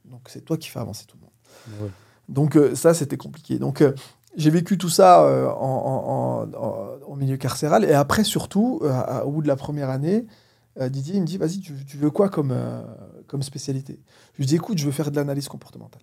Donc, 0.07 0.23
c'est 0.29 0.45
toi 0.47 0.57
qui 0.57 0.71
fais 0.71 0.79
avancer 0.81 1.05
tout 1.07 1.19
le 1.19 1.25
monde. 1.25 1.83
Ouais. 1.83 1.91
Donc 2.31 2.57
euh, 2.57 2.75
ça, 2.75 2.95
c'était 2.95 3.19
compliqué. 3.19 3.59
Donc 3.59 3.83
euh, 3.83 3.93
j'ai 4.35 4.49
vécu 4.51 4.79
tout 4.79 4.89
ça 4.89 5.23
euh, 5.25 5.47
en, 5.51 6.49
en- 6.57 7.11
en- 7.13 7.17
milieu 7.17 7.37
carcéral. 7.37 7.85
Et 7.85 7.93
après, 7.93 8.25
surtout, 8.25 8.81
à- 8.89 9.27
au 9.27 9.31
bout 9.33 9.43
de 9.43 9.49
la 9.49 9.57
première 9.57 9.91
année, 9.91 10.27
Didier 10.81 11.17
il 11.17 11.21
me 11.21 11.27
dit, 11.27 11.37
vas-y, 11.37 11.61
tu, 11.61 11.75
tu 11.85 11.99
veux 11.99 12.11
quoi 12.11 12.31
comme, 12.31 12.51
comme 13.33 13.43
spécialité 13.43 13.99
Je 14.35 14.41
lui 14.41 14.47
dis, 14.47 14.57
écoute, 14.57 14.77
je 14.77 14.85
veux 14.85 14.93
faire 14.93 15.11
de 15.11 15.17
l'analyse 15.17 15.49
comportementale. 15.49 16.03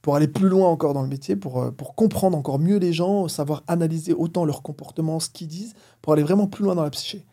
Pour 0.00 0.16
aller 0.16 0.28
plus 0.28 0.48
loin 0.48 0.66
encore 0.70 0.94
dans 0.94 1.02
le 1.02 1.08
métier, 1.08 1.36
pour, 1.36 1.60
euh, 1.60 1.70
pour 1.70 1.94
comprendre 1.94 2.38
encore 2.38 2.58
mieux 2.58 2.78
les 2.78 2.94
gens, 2.94 3.28
savoir 3.28 3.62
analyser 3.68 4.14
autant 4.14 4.46
leur 4.46 4.62
comportement, 4.62 5.20
ce 5.20 5.28
qu'ils 5.28 5.46
disent, 5.46 5.74
pour 6.00 6.14
aller 6.14 6.22
vraiment 6.22 6.46
plus 6.46 6.64
loin 6.64 6.74
dans 6.74 6.82
la 6.82 6.88
psyché. 6.88 7.26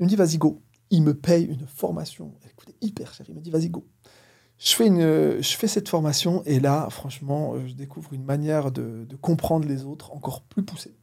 Il 0.00 0.06
me 0.06 0.08
dit, 0.08 0.16
vas-y, 0.16 0.36
go. 0.36 0.60
Il 0.90 1.04
me 1.04 1.14
paye 1.14 1.44
une 1.44 1.64
formation. 1.68 2.34
Elle 2.44 2.54
coûtait 2.54 2.74
hyper 2.80 3.14
cher. 3.14 3.24
Il 3.28 3.36
me 3.36 3.40
dit, 3.40 3.52
vas-y, 3.52 3.68
go. 3.68 3.86
Je 4.58 4.74
fais, 4.74 4.88
une, 4.88 5.00
je 5.40 5.56
fais 5.56 5.68
cette 5.68 5.88
formation 5.88 6.42
et 6.44 6.58
là, 6.58 6.88
franchement, 6.90 7.54
euh, 7.54 7.68
je 7.68 7.74
découvre 7.74 8.14
une 8.14 8.24
manière 8.24 8.72
de, 8.72 9.06
de 9.08 9.14
comprendre 9.14 9.68
les 9.68 9.84
autres 9.84 10.12
encore 10.12 10.42
plus 10.42 10.64
poussée. 10.64 10.96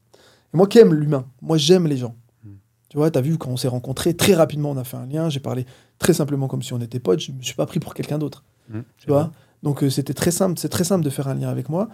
Et 0.53 0.57
moi 0.57 0.67
qui 0.67 0.79
aime 0.79 0.93
l'humain, 0.93 1.27
moi 1.41 1.57
j'aime 1.57 1.87
les 1.87 1.97
gens. 1.97 2.15
Mm. 2.43 2.49
Tu 2.89 2.97
vois, 2.97 3.09
tu 3.09 3.19
as 3.19 3.21
vu, 3.21 3.37
quand 3.37 3.51
on 3.51 3.57
s'est 3.57 3.69
rencontrés, 3.69 4.15
très 4.15 4.33
rapidement 4.33 4.71
on 4.71 4.77
a 4.77 4.83
fait 4.83 4.97
un 4.97 5.05
lien, 5.05 5.29
j'ai 5.29 5.39
parlé 5.39 5.65
très 5.99 6.13
simplement 6.13 6.47
comme 6.47 6.61
si 6.61 6.73
on 6.73 6.81
était 6.81 6.99
potes, 6.99 7.19
je 7.19 7.31
ne 7.31 7.37
me 7.37 7.41
suis 7.41 7.55
pas 7.55 7.65
pris 7.65 7.79
pour 7.79 7.93
quelqu'un 7.93 8.17
d'autre. 8.17 8.43
Mmh, 8.69 8.79
Tu 8.97 9.07
vois? 9.07 9.31
Donc 9.61 9.83
euh, 9.83 9.89
c'était 9.89 10.13
très 10.13 10.31
simple, 10.31 10.59
c'est 10.59 10.69
très 10.69 10.83
simple 10.83 11.03
de 11.03 11.09
faire 11.09 11.27
un 11.27 11.35
lien 11.35 11.49
avec 11.49 11.69
moi. 11.69 11.89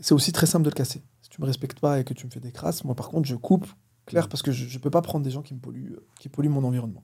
C'est 0.00 0.12
aussi 0.12 0.32
très 0.32 0.46
simple 0.46 0.64
de 0.64 0.70
le 0.70 0.74
casser. 0.74 1.02
Si 1.22 1.30
tu 1.30 1.40
me 1.40 1.46
respectes 1.46 1.80
pas 1.80 1.98
et 1.98 2.04
que 2.04 2.12
tu 2.12 2.26
me 2.26 2.30
fais 2.30 2.40
des 2.40 2.52
crasses, 2.52 2.84
moi 2.84 2.94
par 2.94 3.08
contre 3.08 3.26
je 3.26 3.34
coupe 3.34 3.66
clair 4.04 4.28
parce 4.28 4.42
que 4.42 4.52
je 4.52 4.72
ne 4.72 4.82
peux 4.82 4.90
pas 4.90 5.02
prendre 5.02 5.24
des 5.24 5.30
gens 5.30 5.42
qui 5.42 5.54
me 5.54 5.58
polluent, 5.58 5.94
euh, 5.94 6.06
qui 6.20 6.28
polluent 6.28 6.50
mon 6.50 6.64
environnement. 6.64 7.02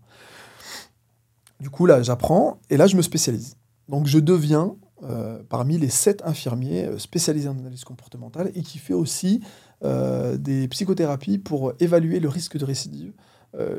Du 1.60 1.70
coup 1.70 1.86
là 1.86 2.02
j'apprends 2.02 2.60
et 2.70 2.76
là 2.76 2.86
je 2.86 2.96
me 2.96 3.02
spécialise. 3.02 3.56
Donc 3.88 4.06
je 4.06 4.18
deviens 4.18 4.76
euh, 5.04 5.42
parmi 5.48 5.78
les 5.78 5.88
sept 5.88 6.22
infirmiers 6.24 6.88
spécialisés 6.98 7.48
en 7.48 7.58
analyse 7.58 7.84
comportementale 7.84 8.52
et 8.54 8.62
qui 8.62 8.78
fait 8.78 8.94
aussi 8.94 9.40
euh, 9.84 10.36
des 10.36 10.68
psychothérapies 10.68 11.38
pour 11.38 11.72
évaluer 11.80 12.20
le 12.20 12.28
risque 12.28 12.56
de 12.56 12.64
récidive 12.64 13.12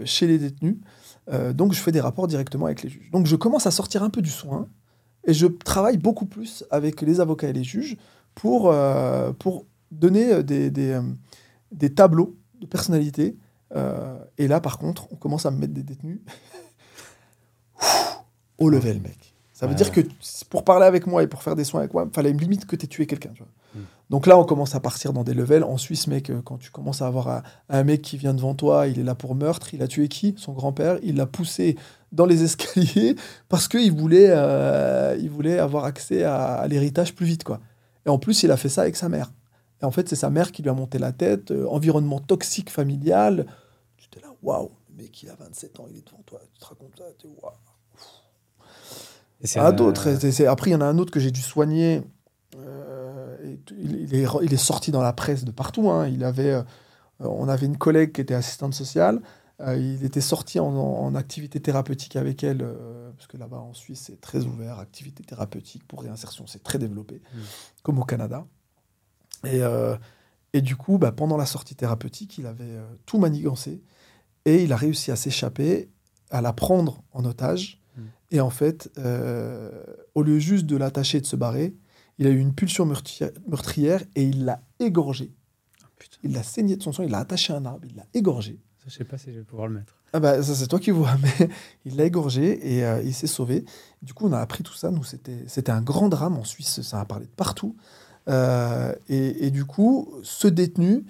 chez 0.06 0.28
les 0.28 0.38
détenus. 0.38 0.78
Euh, 1.32 1.54
donc 1.54 1.74
je 1.74 1.80
fais 1.80 1.92
des 1.92 2.02
rapports 2.02 2.28
directement 2.28 2.66
avec 2.66 2.84
les 2.84 2.90
juges. 2.90 3.10
Donc 3.12 3.28
je 3.28 3.36
commence 3.36 3.66
à 3.66 3.72
sortir 3.72 4.04
un 4.04 4.10
peu 4.10 4.22
du 4.22 4.30
soin 4.30 4.68
et 5.26 5.34
je 5.34 5.48
travaille 5.48 5.98
beaucoup 5.98 6.26
plus 6.26 6.66
avec 6.70 7.02
les 7.02 7.20
avocats 7.20 7.48
et 7.48 7.54
les 7.54 7.64
juges 7.64 7.98
pour, 8.36 8.72
euh, 8.72 9.32
donner 9.92 10.34
euh, 10.34 10.44
des, 10.44 10.70
des, 10.70 10.92
euh, 10.92 11.90
tableaux 11.90 12.38
de 12.60 12.66
personnalité. 12.66 13.38
Euh, 13.76 14.18
et 14.38 14.48
là, 14.48 14.60
par 14.60 14.78
contre, 14.78 15.08
on 15.12 15.16
commence 15.16 15.46
à 15.46 15.52
me 15.52 15.58
mettre 15.58 15.74
des 15.74 15.84
détenus 15.84 16.22
au 18.58 18.70
level, 18.70 19.02
mec. 19.02 19.33
Ça 19.64 19.68
veut 19.68 19.76
Ouais, 19.76 19.78
dire 19.78 19.92
que 19.94 20.02
pour 20.50 20.66
parler 20.66 20.86
avec 20.86 21.08
moi 21.08 21.24
et 21.24 21.28
pour 21.28 21.42
faire 21.42 21.56
des 21.56 21.64
soins 21.64 21.80
avec 21.80 21.94
moi, 21.94 22.06
il 22.06 22.14
fallait 22.14 22.32
une 22.32 22.38
limite 22.42 22.66
que 22.66 22.76
tu 22.76 22.84
aies 22.84 22.90
tué 22.90 23.06
quelqu'un. 23.06 23.30
tu 23.34 23.44
vois. 23.44 23.82
Mm. 23.82 23.86
Donc 24.10 24.28
là, 24.28 24.38
on 24.38 24.44
commence 24.44 24.76
à 24.76 24.82
partir 24.82 25.14
dans 25.14 25.24
des 25.24 25.34
levels. 25.34 25.64
En 25.64 25.78
Suisse, 25.78 26.08
mec, 26.08 26.30
euh, 26.30 26.42
quand 26.44 26.58
tu 26.58 26.70
commences 26.70 27.02
à 27.02 27.08
avoir 27.08 27.30
un, 27.30 27.44
un 27.70 27.84
mec 27.86 28.02
qui 28.02 28.18
vient 28.18 28.34
devant 28.34 28.56
toi, 28.56 28.88
il 28.88 29.00
est 29.00 29.04
là 29.04 29.16
pour 29.16 29.36
meurtre, 29.36 29.74
il 29.74 29.82
a 29.82 29.88
tué 29.88 30.10
qui? 30.10 30.36
Son 30.38 30.52
grand-père, 30.52 30.98
il 31.02 31.16
l'a 31.16 31.26
poussé 31.26 31.78
dans 32.12 32.26
les 32.26 32.44
escaliers 32.48 33.16
parce 33.48 33.70
qu'il 33.70 33.94
voulait, 33.94 34.28
euh, 34.32 35.16
il 35.20 35.30
voulait 35.30 35.60
avoir 35.60 35.86
accès 35.86 36.24
à, 36.26 36.56
à 36.56 36.68
l'héritage 36.68 37.16
plus 37.16 37.26
vite. 37.26 37.46
quoi. 37.46 37.62
Et 38.06 38.10
en 38.10 38.20
plus, 38.20 38.44
il 38.44 38.52
a 38.52 38.58
fait 38.58 38.68
ça 38.70 38.82
avec 38.82 38.98
sa 38.98 39.08
mère. 39.08 39.32
Et 39.82 39.86
en 39.86 39.92
fait, 39.92 40.10
c'est 40.10 40.18
sa 40.18 40.30
mère 40.30 40.52
qui 40.52 40.62
lui 40.62 40.70
a 40.70 40.74
monté 40.74 41.00
la 41.00 41.14
tête, 41.14 41.52
euh, 41.52 41.68
environnement 41.70 42.20
toxique 42.20 42.70
familial. 42.70 43.46
Tu 43.98 44.08
étais 44.08 44.20
là, 44.26 44.34
waouh, 44.44 44.72
le 44.90 45.04
mec, 45.04 45.24
il 45.24 45.30
a 45.30 45.36
27 45.36 45.80
ans, 45.80 45.86
il 45.90 45.98
est 45.98 46.06
devant 46.06 46.22
toi, 46.26 46.40
tu 46.54 46.60
te 46.60 46.66
racontes 46.66 46.92
ça, 46.98 47.06
t'es 47.18 47.30
waouh. 47.42 47.54
Un- 49.60 49.72
d'autres. 49.72 50.16
c'est- 50.32 50.46
Après, 50.46 50.70
il 50.70 50.74
y 50.74 50.76
en 50.76 50.82
a 50.82 50.86
un 50.86 50.98
autre 50.98 51.12
que 51.12 51.20
j'ai 51.20 51.32
dû 51.32 51.42
soigner. 51.42 52.02
euh, 52.58 53.56
il, 53.78 53.96
il 54.02 54.16
est, 54.16 54.26
re- 54.26 54.42
il 54.44 54.54
est 54.54 54.58
sorti 54.58 54.92
dans 54.92 55.02
la 55.02 55.14
presse 55.14 55.44
de 55.44 55.52
partout. 55.52 55.90
hein. 55.90 56.08
Il 56.08 56.24
avait, 56.24 56.52
euh, 56.54 56.64
on 57.20 57.48
avait 57.50 57.66
une 57.66 57.78
collègue 57.78 58.12
qui 58.14 58.22
était 58.22 58.34
assistante 58.36 58.74
sociale. 58.74 59.22
euh, 59.62 59.78
il 59.78 60.04
était 60.04 60.20
sorti 60.22 60.60
en, 60.60 60.68
en 60.76 61.14
activité 61.16 61.60
thérapeutique 61.62 62.16
avec 62.16 62.44
elle, 62.44 62.62
euh, 62.64 63.12
parce 63.16 63.28
que 63.28 63.38
là-bas 63.38 63.58
en 63.60 63.74
Suisse, 63.74 64.04
c'est 64.08 64.20
très 64.20 64.46
ouvert. 64.46 64.80
Activité 64.80 65.24
thérapeutique 65.24 65.88
pour 65.88 66.02
réinsertion, 66.02 66.46
c'est 66.48 66.64
très 66.64 66.80
développé, 66.80 67.16
Mm. 67.34 67.38
comme 67.84 68.00
au 68.00 68.04
Canada. 68.04 68.46
Et, 69.46 69.62
euh, 69.62 69.96
et 70.54 70.62
du 70.62 70.76
coup, 70.76 70.98
bah, 70.98 71.12
pendant 71.12 71.38
la 71.38 71.46
sortie 71.46 71.76
thérapeutique, 71.76 72.38
il 72.38 72.46
avait 72.48 72.64
euh, 72.64 72.84
tout 73.06 73.20
manigancé. 73.20 73.82
Et 74.46 74.64
il 74.64 74.74
a 74.74 74.76
réussi 74.76 75.12
à 75.12 75.16
s'échapper, 75.16 75.90
à 76.32 76.42
la 76.42 76.52
prendre 76.52 77.04
en 77.14 77.24
otage. 77.26 77.82
Et 78.32 78.40
en 78.42 78.50
fait, 78.50 78.90
euh, 78.98 79.72
au 80.16 80.24
lieu 80.24 80.40
juste 80.40 80.66
de 80.66 80.76
l'attacher 80.78 81.20
et 81.20 81.22
de 81.22 81.26
se 81.26 81.36
barrer, 81.36 81.76
il 82.18 82.28
a 82.28 82.30
eu 82.30 82.40
une 82.40 82.54
pulsion 82.54 82.86
meurtrière, 82.86 84.02
et 84.16 84.24
il 84.24 84.46
l'a 84.46 84.62
égorgé. 84.80 85.32
Ah, 85.84 85.88
Il 86.24 86.34
l'a 86.34 86.44
saigné 86.44 86.76
de 86.76 86.82
son 86.84 86.92
sang, 86.92 87.04
il 87.04 87.12
l'a 87.12 87.20
attaché 87.20 87.54
à 87.54 87.58
un 87.58 87.66
arbre, 87.66 87.86
il 87.90 87.96
l'a 87.96 88.06
égorgé. 88.14 88.60
ça, 88.80 88.86
je 88.90 88.94
sais 88.98 89.04
pas 89.04 89.18
si 89.18 89.32
je 89.32 89.40
vais 89.40 89.44
pouvoir 89.46 89.68
le 89.68 89.76
mettre. 89.76 89.96
Ah 90.14 90.20
bah, 90.20 90.42
ça, 90.44 90.54
c'est 90.54 90.68
toi 90.68 90.80
qui 90.80 90.92
vois, 90.92 91.16
mais 91.22 91.50
il 91.86 91.96
l'a 91.96 92.06
égorgé 92.06 92.76
et 92.76 92.86
euh, 92.86 93.02
il 93.04 93.14
s'est 93.16 93.28
sauvé. 93.28 93.66
Du 94.04 94.14
coup, 94.14 94.28
on 94.28 94.32
a 94.34 94.40
appris 94.40 94.62
tout 94.64 94.74
ça. 94.76 94.92
Nous, 94.92 95.04
c'était 95.04 95.44
c'était 95.48 95.72
un 95.72 95.82
grand 95.82 96.08
drame 96.10 96.38
en 96.38 96.44
Suisse, 96.44 96.82
ça 96.82 97.00
a 97.00 97.06
parlé 97.06 97.26
de 97.26 97.32
partout. 97.32 97.76
Euh, 98.30 98.94
et, 99.10 99.48
et 99.48 99.52
du 99.52 99.66
coup, 99.66 100.14
ce 100.24 100.48
détenu, 100.48 101.04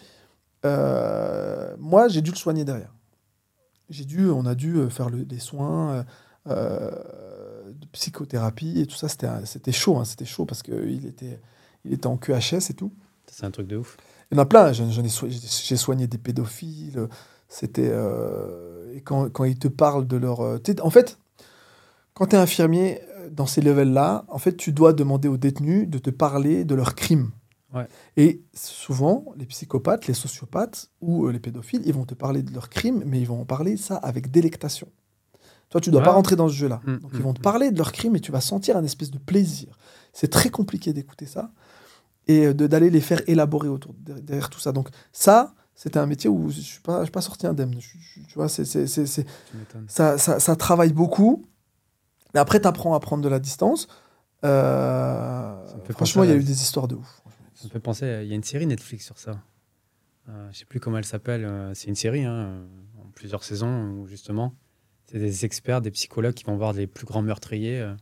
moi, 1.79 2.07
j'ai 2.07 2.21
dû 2.21 2.31
le 2.31 2.37
soigner 2.37 2.63
derrière. 2.65 2.93
J'ai 3.89 4.05
dû, 4.05 4.29
on 4.29 4.45
a 4.45 4.55
dû 4.55 4.89
faire 4.89 5.09
le- 5.09 5.25
des 5.25 5.39
soins 5.39 6.05
de 6.45 7.87
psychothérapie 7.91 8.81
et 8.81 8.85
tout 8.85 8.95
ça. 8.95 9.07
C'était 9.07 9.71
chaud, 9.71 9.97
hein, 9.97 10.05
c'était 10.05 10.25
chaud 10.25 10.45
parce 10.45 10.63
qu'il 10.63 11.05
était, 11.05 11.39
il 11.85 11.93
était 11.93 12.07
en 12.07 12.17
QHS 12.17 12.69
et 12.69 12.73
tout. 12.73 12.91
C'est 13.27 13.45
un 13.45 13.51
truc 13.51 13.67
de 13.67 13.77
ouf. 13.77 13.97
Il 14.31 14.35
y 14.35 14.39
en 14.39 14.43
a 14.43 14.45
plein. 14.45 14.71
J'ai 14.73 15.77
soigné 15.77 16.07
des 16.07 16.17
pédophiles. 16.17 17.07
C'était. 17.47 17.89
euh, 17.91 18.93
et 18.95 19.01
quand, 19.01 19.29
quand 19.29 19.43
ils 19.43 19.57
te 19.57 19.67
parlent 19.67 20.07
de 20.07 20.17
leur. 20.17 20.41
euh, 20.41 20.59
en 20.81 20.89
fait, 20.89 21.19
quand 22.13 22.27
tu 22.27 22.35
es 22.35 22.39
infirmier 22.39 23.01
euh, 23.17 23.29
dans 23.29 23.45
ces 23.45 23.61
levels-là, 23.61 24.25
en 24.27 24.37
fait, 24.37 24.55
tu 24.57 24.71
dois 24.71 24.93
demander 24.93 25.27
aux 25.27 25.37
détenus 25.37 25.87
de 25.87 25.97
te 25.97 26.09
parler 26.09 26.65
de 26.65 26.75
leurs 26.75 26.95
crimes. 26.95 27.31
Ouais. 27.73 27.87
Et 28.17 28.43
souvent, 28.53 29.25
les 29.35 29.45
psychopathes, 29.47 30.07
les 30.07 30.13
sociopathes 30.13 30.91
ou 31.01 31.25
euh, 31.25 31.31
les 31.31 31.39
pédophiles, 31.39 31.81
ils 31.85 31.93
vont 31.93 32.05
te 32.05 32.13
parler 32.13 32.43
de 32.43 32.53
leurs 32.53 32.69
crimes, 32.69 33.03
mais 33.05 33.19
ils 33.19 33.27
vont 33.27 33.41
en 33.41 33.45
parler 33.45 33.77
ça 33.77 33.95
avec 33.97 34.29
délectation. 34.29 34.87
Toi, 35.73 35.81
tu 35.81 35.89
dois 35.89 36.01
Ouais. 36.01 36.05
pas 36.05 36.11
rentrer 36.11 36.35
dans 36.35 36.47
ce 36.47 36.53
jeu-là. 36.53 36.81
Mm, 36.85 36.97
Donc, 36.97 37.13
mm, 37.13 37.15
ils 37.17 37.21
vont 37.23 37.33
te 37.33 37.39
mm. 37.39 37.41
parler 37.41 37.71
de 37.71 37.77
leurs 37.79 37.91
crimes 37.91 38.15
et 38.15 38.19
tu 38.19 38.31
vas 38.31 38.41
sentir 38.41 38.77
un 38.77 38.83
espèce 38.83 39.09
de 39.09 39.17
plaisir. 39.17 39.75
C'est 40.13 40.27
très 40.29 40.51
compliqué 40.51 40.93
d'écouter 40.93 41.25
ça 41.25 41.49
et 42.27 42.45
euh, 42.45 42.53
d'aller 42.53 42.91
les 42.91 43.01
faire 43.01 43.21
élaborer 43.25 43.69
autour 43.69 43.95
de- 43.97 44.19
derrière 44.19 44.51
tout 44.51 44.59
ça. 44.59 44.71
Donc 44.71 44.89
ça, 45.11 45.55
c'était 45.73 45.97
un 45.97 46.05
métier 46.05 46.29
où 46.29 46.51
je 46.51 46.61
suis 46.61 46.79
pas, 46.81 46.99
je 46.99 47.05
suis 47.05 47.11
pas 47.11 47.21
sorti 47.21 47.47
indemne. 47.47 47.73
Je- 47.79 47.97
je- 47.97 48.21
tu 48.27 48.35
vois, 48.35 48.49
c'est, 48.49 48.65
c'est, 48.65 48.85
c'est, 48.85 49.07
c'est- 49.07 49.25
ça, 49.87 50.19
ça, 50.19 50.39
ça 50.39 50.55
travaille 50.55 50.93
beaucoup. 50.93 51.43
Mais 52.35 52.39
après, 52.39 52.61
tu 52.61 52.67
apprends 52.67 52.93
à 52.93 52.99
prendre 52.99 53.23
de 53.23 53.29
la 53.29 53.39
distance. 53.39 53.87
Euh, 54.45 55.55
franchement, 55.89 56.23
il 56.23 56.29
y 56.29 56.33
a 56.33 56.35
eu 56.35 56.43
des 56.43 56.61
histoires 56.61 56.87
de 56.87 56.95
ouf. 56.95 57.21
Ça 57.55 57.65
me 57.65 57.69
fait 57.71 57.79
penser, 57.79 58.19
il 58.23 58.27
y 58.29 58.33
a 58.33 58.35
une 58.35 58.43
série 58.43 58.67
Netflix 58.67 59.05
sur 59.05 59.17
ça. 59.17 59.39
Euh, 60.29 60.49
je 60.51 60.59
sais 60.59 60.65
plus 60.65 60.79
comment 60.79 60.97
elle 60.99 61.05
s'appelle. 61.05 61.45
euh, 61.45 61.73
c'est 61.73 61.87
une 61.87 61.95
série 61.95 62.23
hein, 62.25 62.61
en 63.01 63.09
plusieurs 63.15 63.43
saisons 63.43 63.89
où 63.91 64.05
justement, 64.07 64.53
c'est 65.13 65.19
des 65.19 65.45
experts, 65.45 65.79
des 65.81 65.91
psychologues 65.91 66.33
qui 66.33 66.43
vont 66.43 66.57
voir 66.57 66.73
les 66.73 66.87
plus 66.87 67.05
grands 67.05 67.21
meurtriers. 67.21 67.79
euh. 67.79 67.93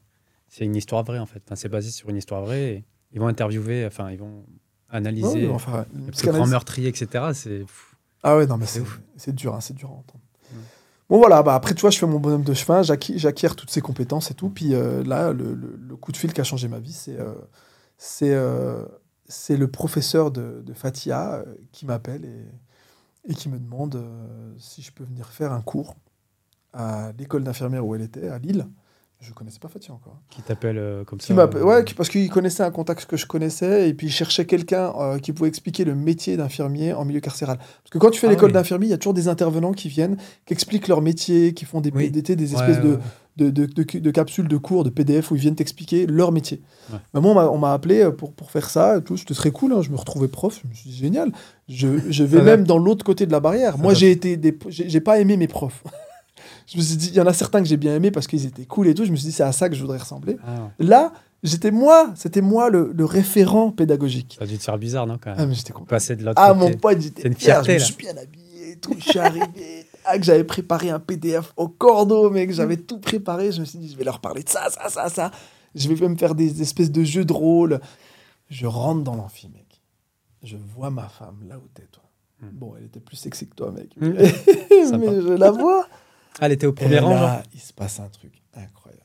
c'est 0.47 0.63
une 0.65 0.75
histoire 0.77 1.03
vraie 1.03 1.19
en 1.19 1.25
fait. 1.25 1.41
Enfin, 1.45 1.55
c'est 1.55 1.67
basé 1.69 1.91
sur 1.91 2.09
une 2.09 2.15
histoire 2.17 2.41
vraie. 2.41 2.69
Et 2.71 2.85
ils 3.11 3.19
vont 3.19 3.27
interviewer, 3.27 3.85
enfin, 3.85 4.09
ils 4.11 4.17
vont 4.17 4.45
analyser 4.89 5.47
enfin, 5.53 5.85
une 5.93 6.05
les 6.05 6.11
plus 6.11 6.27
grands 6.31 6.47
meurtriers, 6.47 6.87
etc. 6.87 7.25
C'est. 7.33 7.65
Ah 8.23 8.37
ouais, 8.37 8.47
non, 8.47 8.55
mais 8.57 8.65
C'est 8.65 8.81
c'est, 9.17 9.35
dur, 9.35 9.53
hein, 9.55 9.59
c'est 9.61 9.73
dur 9.73 9.89
à 9.89 9.93
entendre. 9.93 10.23
Ouais. 10.53 10.59
Bon, 11.09 11.17
voilà, 11.17 11.43
bah, 11.43 11.55
après, 11.55 11.73
tu 11.73 11.81
vois, 11.81 11.89
je 11.89 11.97
fais 11.99 12.05
mon 12.07 12.19
bonhomme 12.19 12.43
de 12.43 12.53
chemin, 12.53 12.81
j'acquiers, 12.83 13.17
j'acquiers 13.17 13.49
toutes 13.49 13.71
ces 13.71 13.81
compétences 13.81 14.31
et 14.31 14.33
tout. 14.33 14.49
Puis 14.49 14.73
euh, 14.73 15.03
là, 15.03 15.33
le, 15.33 15.53
le- 15.53 15.75
le 15.75 15.95
coup 15.97 16.11
de 16.13 16.17
fil 16.17 16.31
qui 16.31 16.39
a 16.39 16.45
changé 16.45 16.67
ma 16.69 16.79
vie, 16.79 16.93
c'est, 16.93 17.19
euh, 17.19 17.33
c'est, 17.97 18.33
euh, 18.33 18.85
c'est 19.27 19.57
le 19.57 19.67
professeur 19.69 20.31
de, 20.31 20.61
de 20.65 20.73
Fatia 20.73 21.43
qui 21.73 21.85
m'appelle 21.85 22.23
et, 22.23 23.31
et 23.31 23.33
qui 23.33 23.49
me 23.49 23.59
demande 23.59 24.01
si 24.57 24.81
je 24.81 24.91
peux 24.93 25.03
venir 25.03 25.27
faire 25.27 25.51
un 25.51 25.61
cours 25.61 25.95
à 26.73 27.11
l'école 27.17 27.43
d'infirmière 27.43 27.85
où 27.85 27.95
elle 27.95 28.01
était, 28.01 28.27
à 28.29 28.37
Lille. 28.39 28.67
Je 29.19 29.33
connaissais 29.33 29.59
pas 29.59 29.67
Fatia 29.67 29.93
encore. 29.93 30.19
Qui 30.31 30.41
t'appelle 30.41 30.79
euh, 30.79 31.03
comme 31.03 31.19
Qui 31.19 31.27
ça 31.27 31.33
euh, 31.39 31.63
ouais, 31.63 31.85
parce 31.95 32.09
qu'il 32.09 32.27
connaissait 32.31 32.63
un 32.63 32.71
contact 32.71 33.05
que 33.05 33.17
je 33.17 33.27
connaissais 33.27 33.87
et 33.87 33.93
puis 33.93 34.07
il 34.07 34.09
cherchait 34.09 34.45
quelqu'un 34.45 34.91
euh, 34.97 35.19
qui 35.19 35.31
pouvait 35.31 35.47
expliquer 35.47 35.85
le 35.85 35.93
métier 35.93 36.37
d'infirmier 36.37 36.93
en 36.93 37.05
milieu 37.05 37.19
carcéral. 37.19 37.57
Parce 37.57 37.91
que 37.91 37.99
quand 37.99 38.09
tu 38.09 38.19
fais 38.19 38.25
Ah 38.25 38.31
l'école 38.31 38.47
oui. 38.49 38.53
d'infirmier, 38.53 38.87
il 38.87 38.89
y 38.89 38.93
a 38.95 38.97
toujours 38.97 39.13
des 39.13 39.27
intervenants 39.27 39.73
qui 39.73 39.89
viennent, 39.89 40.17
qui 40.47 40.53
expliquent 40.53 40.87
leur 40.87 41.01
métier, 41.03 41.53
qui 41.53 41.65
font 41.65 41.81
des, 41.81 41.91
Oui. 41.93 42.09
des, 42.09 42.23
des 42.23 42.53
espèces 42.55 42.81
de, 42.81 42.93
ouais, 42.93 42.97
de, 43.37 43.49
de, 43.51 43.65
de- 43.67 43.99
de 43.99 44.11
capsules 44.11 44.47
de 44.47 44.57
cours, 44.57 44.83
de 44.83 44.89
PDF 44.89 45.29
où 45.29 45.35
ils 45.35 45.41
viennent 45.41 45.53
t'expliquer 45.55 46.07
leur 46.07 46.31
métier. 46.31 46.59
Ouais. 46.91 46.97
Bah, 47.13 47.19
moi, 47.21 47.51
on 47.53 47.59
m'a- 47.59 47.73
appelé 47.73 48.09
pour, 48.17 48.33
pour 48.33 48.49
faire 48.49 48.71
ça, 48.71 48.97
et 48.97 49.03
tout. 49.03 49.17
c'était 49.17 49.35
très 49.35 49.51
cool, 49.51 49.73
hein, 49.73 49.83
je 49.83 49.91
me 49.91 49.97
retrouvais 49.97 50.29
prof, 50.29 50.59
je 50.63 50.67
me 50.67 50.73
suis 50.73 50.89
dit 50.89 50.95
génial. 50.97 51.31
Je, 51.69 51.89
je 52.09 52.23
vais 52.23 52.41
même 52.41 52.63
dans 52.63 52.79
l'autre 52.79 53.05
côté 53.05 53.27
de 53.27 53.31
la 53.31 53.39
barrière. 53.39 53.73
Ça 53.75 53.81
Moi, 53.83 53.93
j'ai 53.93 54.09
été 54.09 54.35
des, 54.35 54.57
j'ai 54.69 54.89
j'ai 54.89 54.99
pas 55.01 55.19
aimé 55.19 55.37
mes 55.37 55.47
profs. 55.47 55.83
je 56.71 56.77
me 56.77 56.81
suis 56.81 56.95
dit, 56.95 57.07
il 57.09 57.15
y 57.15 57.21
en 57.21 57.27
a 57.27 57.33
certains 57.33 57.61
que 57.61 57.67
j'ai 57.67 57.77
bien 57.77 57.95
aimés 57.95 58.11
parce 58.11 58.27
qu'ils 58.27 58.45
étaient 58.45 58.65
cool 58.65 58.87
et 58.87 58.93
tout. 58.95 59.03
Je 59.05 59.11
me 59.11 59.15
suis 59.17 59.25
dit, 59.27 59.31
c'est 59.33 59.43
à 59.43 59.51
ça 59.51 59.67
que 59.69 59.75
je 59.75 59.81
voudrais 59.81 59.97
ressembler. 59.97 60.37
Ah, 60.47 60.69
Là, 60.79 61.11
j'étais 61.43 61.71
moi, 61.71 62.11
c'était 62.15 62.41
moi 62.41 62.69
le, 62.69 62.91
le 62.95 63.03
référent 63.05 63.71
pédagogique. 63.71 64.35
ça 64.37 64.45
a 64.45 64.47
dû 64.47 64.57
te 64.57 64.63
faire 64.63 64.77
bizarre, 64.77 65.05
non 65.07 65.17
quand 65.21 65.31
Ah, 65.35 65.39
même 65.39 65.49
mais 65.49 65.55
j'étais. 65.55 65.73
Passer 65.87 66.15
de 66.15 66.23
l'autre 66.23 66.41
Ah, 66.41 66.53
côté. 66.53 66.59
mon 66.59 66.77
pote, 66.77 67.01
j'étais 67.01 67.27
une 67.27 67.35
fier, 67.35 67.63
fierté, 67.63 67.73
je 67.73 67.79
me 67.79 67.85
suis 67.85 67.95
bien 67.95 68.15
habillé 68.17 68.71
et 68.71 68.75
tout. 68.77 68.95
Je 68.97 69.03
suis 69.09 69.19
arrivé, 69.19 69.45
ah, 70.05 70.17
que 70.17 70.23
j'avais 70.23 70.43
préparé 70.45 70.89
un 70.89 70.99
PDF 70.99 71.51
au 71.57 71.67
cordeau, 71.67 72.29
mec. 72.29 72.51
J'avais 72.53 72.77
tout 72.77 72.99
préparé. 72.99 73.51
Je 73.51 73.59
me 73.59 73.65
suis 73.65 73.77
dit, 73.79 73.89
je 73.91 73.97
vais 73.97 74.05
leur 74.05 74.19
parler 74.21 74.43
de 74.43 74.49
ça, 74.49 74.69
ça, 74.69 74.87
ça, 74.89 75.09
ça. 75.09 75.31
Je 75.75 75.89
vais 75.89 75.95
même 76.07 76.17
faire 76.17 76.35
des 76.35 76.61
espèces 76.61 76.91
de 76.91 77.03
jeux 77.03 77.25
de 77.25 77.33
rôle. 77.33 77.79
Je 78.49 78.65
rentre 78.65 79.03
dans 79.03 79.15
l'amphi, 79.15 79.49
mec. 79.49 79.81
Je 80.43 80.57
vois 80.75 80.89
ma 80.89 81.07
femme 81.07 81.43
là 81.47 81.57
où 81.57 81.67
t'es, 81.73 81.83
toi. 81.91 82.03
Hmm. 82.41 82.47
Bon, 82.53 82.73
elle 82.77 82.85
était 82.85 82.99
plus 82.99 83.15
sexy 83.17 83.47
que 83.47 83.55
toi, 83.55 83.71
mec. 83.71 83.89
Hmm. 83.97 84.13
Mais 84.97 85.21
je 85.21 85.33
la 85.37 85.51
vois. 85.51 85.85
Ah, 86.39 86.45
elle 86.45 86.53
était 86.53 86.65
au 86.67 86.71
Et 86.71 86.75
premier 86.75 86.99
rang, 86.99 87.13
là, 87.13 87.43
il 87.53 87.59
se 87.59 87.73
passe 87.73 87.99
un 87.99 88.09
truc 88.09 88.31
incroyable. 88.53 89.01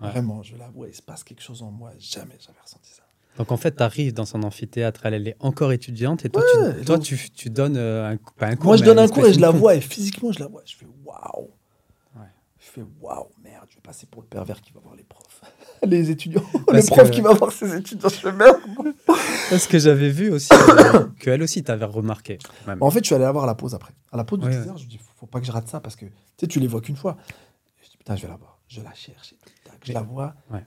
Ouais. 0.00 0.10
Vraiment, 0.10 0.42
je 0.42 0.56
la 0.56 0.68
vois, 0.68 0.88
il 0.88 0.94
se 0.94 1.02
passe 1.02 1.22
quelque 1.24 1.42
chose 1.42 1.62
en 1.62 1.70
moi. 1.70 1.92
Jamais 1.98 2.36
j'avais 2.40 2.58
ressenti 2.62 2.90
ça. 2.92 3.02
Donc 3.38 3.50
en 3.50 3.56
fait, 3.56 3.76
tu 3.76 3.82
arrives 3.82 4.12
dans 4.12 4.26
son 4.26 4.42
amphithéâtre, 4.42 5.06
elle, 5.06 5.14
elle 5.14 5.28
est 5.28 5.36
encore 5.40 5.72
étudiante, 5.72 6.24
et 6.24 6.28
toi, 6.28 6.42
Ouais, 6.42 6.74
tu, 6.80 6.84
toi 6.84 6.96
donc- 6.96 7.04
tu, 7.04 7.30
tu 7.30 7.50
donnes 7.50 7.76
euh, 7.76 8.10
un, 8.12 8.16
pas 8.36 8.46
un 8.48 8.56
cours. 8.56 8.66
Moi, 8.66 8.76
je 8.76 8.84
donne 8.84 8.98
un 8.98 9.08
cours 9.08 9.26
et 9.26 9.32
je 9.32 9.40
la 9.40 9.50
vois, 9.50 9.74
et 9.74 9.80
physiquement, 9.80 10.32
je 10.32 10.40
la 10.40 10.48
vois. 10.48 10.62
Je 10.66 10.76
fais 10.76 10.86
waouh. 11.04 11.50
Fais 12.74 12.82
waouh, 13.00 13.28
merde, 13.44 13.66
je 13.68 13.74
vais 13.74 13.82
passer 13.82 14.06
pour 14.06 14.22
le 14.22 14.28
pervers 14.28 14.60
qui 14.62 14.72
va 14.72 14.80
voir 14.80 14.94
les 14.94 15.04
profs. 15.04 15.42
les 15.82 16.10
étudiants. 16.10 16.42
Parce 16.66 16.86
le 16.88 16.94
prof 16.94 17.10
que- 17.10 17.14
qui 17.14 17.20
va 17.20 17.34
voir 17.34 17.52
ses 17.52 17.76
étudiants. 17.76 18.08
Je 18.08 18.14
fais 18.14 18.32
merde. 18.32 18.56
Parce 19.50 19.66
que 19.66 19.78
j'avais 19.78 20.08
vu 20.08 20.30
aussi 20.32 20.48
euh, 20.94 21.06
qu'elle 21.20 21.42
aussi 21.42 21.62
t'avais 21.62 21.84
remarqué. 21.84 22.38
même. 22.66 22.82
En 22.82 22.90
fait, 22.90 23.00
je 23.00 23.06
suis 23.06 23.14
allé 23.14 23.24
la 23.24 23.32
voir 23.32 23.44
à 23.44 23.46
la 23.46 23.54
pause 23.54 23.74
après. 23.74 23.92
À 24.10 24.16
la 24.16 24.24
pause 24.24 24.38
de 24.40 24.46
Ouais, 24.46 24.52
10 24.52 24.56
ouais. 24.70 24.78
je 24.78 24.84
me 24.84 24.88
dis, 24.88 24.98
faut 25.16 25.26
pas 25.26 25.40
que 25.40 25.46
je 25.46 25.52
rate 25.52 25.68
ça 25.68 25.80
parce 25.80 25.96
que 25.96 26.06
tu 26.06 26.12
sais, 26.38 26.46
tu 26.46 26.60
les 26.60 26.66
vois 26.66 26.80
qu'une 26.80 26.96
fois. 26.96 27.18
Je 27.82 27.90
dis, 27.90 27.96
putain, 27.98 28.16
je 28.16 28.22
vais 28.22 28.28
la 28.28 28.36
voir. 28.36 28.58
Je 28.68 28.80
la 28.80 28.94
cherche 28.94 29.34
et 29.34 29.36
tout. 29.36 29.52
Tac, 29.64 29.74
Je 29.84 29.92
la 29.92 30.00
vois. 30.00 30.34
Ouais. 30.50 30.64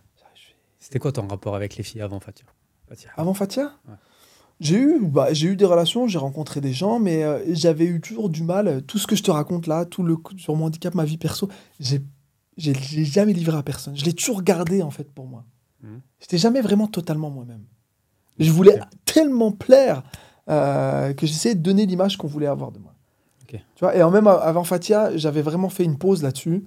C'était 0.77 0.99
quoi 0.99 1.11
ton 1.11 1.27
rapport 1.27 1.55
avec 1.55 1.75
les 1.75 1.83
filles 1.83 2.01
avant 2.01 2.19
Fatia? 2.19 2.45
Fatia. 2.87 3.09
Avant 3.17 3.33
Fatia? 3.33 3.73
Ouais. 3.87 3.95
J'ai 4.61 4.77
eu, 4.77 4.99
bah, 5.05 5.33
j'ai 5.33 5.47
eu 5.47 5.55
des 5.57 5.65
relations, 5.65 6.07
j'ai 6.07 6.17
rencontré 6.17 6.61
des 6.61 6.71
gens, 6.73 6.97
mais 6.99 7.23
euh, 7.23 7.39
j'avais 7.53 7.85
eu 7.85 7.99
toujours 7.99 8.29
du 8.29 8.41
mal. 8.43 8.67
euh, 8.67 8.79
Tout 8.81 8.97
ce 8.97 9.05
que 9.07 9.15
je 9.15 9.23
te 9.23 9.29
raconte 9.31 9.67
là, 9.67 9.83
tout 9.85 10.01
le 10.03 10.15
sur 10.37 10.55
mon 10.55 10.65
handicap, 10.65 10.95
ma 10.95 11.03
vie 11.03 11.17
perso, 11.17 11.49
j'ai, 11.79 12.01
j'ai, 12.57 12.73
je 12.73 12.95
l'ai 12.95 13.05
jamais 13.05 13.33
livré 13.33 13.57
à 13.57 13.63
personne. 13.63 13.97
Je 13.97 14.05
l'ai 14.05 14.13
toujours 14.13 14.43
gardé 14.43 14.81
en 14.81 14.91
fait 14.91 15.11
pour 15.13 15.25
moi. 15.27 15.43
Mhm. 15.83 15.99
J'étais 16.21 16.37
jamais 16.37 16.61
vraiment 16.61 16.87
totalement 16.87 17.29
moi-même. 17.29 17.65
Je 18.39 18.49
voulais 18.51 18.79
tellement 19.05 19.51
plaire 19.51 20.03
euh, 20.49 21.13
que 21.13 21.25
j'essayais 21.27 21.55
de 21.55 21.61
donner 21.61 21.85
l'image 21.85 22.15
qu'on 22.17 22.27
voulait 22.27 22.47
avoir 22.47 22.71
de 22.71 22.79
moi. 22.79 22.93
Tu 23.47 23.59
vois, 23.81 23.95
et 23.95 24.01
en 24.03 24.09
même 24.11 24.27
avant 24.27 24.63
Fatia, 24.63 25.15
j'avais 25.17 25.41
vraiment 25.41 25.69
fait 25.69 25.83
une 25.83 25.97
pause 25.97 26.23
là-dessus. 26.23 26.65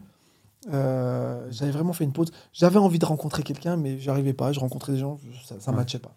J'avais 0.71 1.71
vraiment 1.71 1.93
fait 1.93 2.05
une 2.05 2.13
pause. 2.13 2.31
J'avais 2.53 2.79
envie 2.79 2.99
de 2.99 3.05
rencontrer 3.07 3.43
quelqu'un, 3.43 3.77
mais 3.77 3.99
j'arrivais 3.99 4.33
pas. 4.35 4.53
Je 4.53 4.61
rencontrais 4.61 4.93
des 4.93 4.99
gens, 4.99 5.19
ça, 5.45 5.57
ça 5.59 5.71
Ouais. 5.71 5.77
matchait 5.77 5.99
pas. 5.99 6.15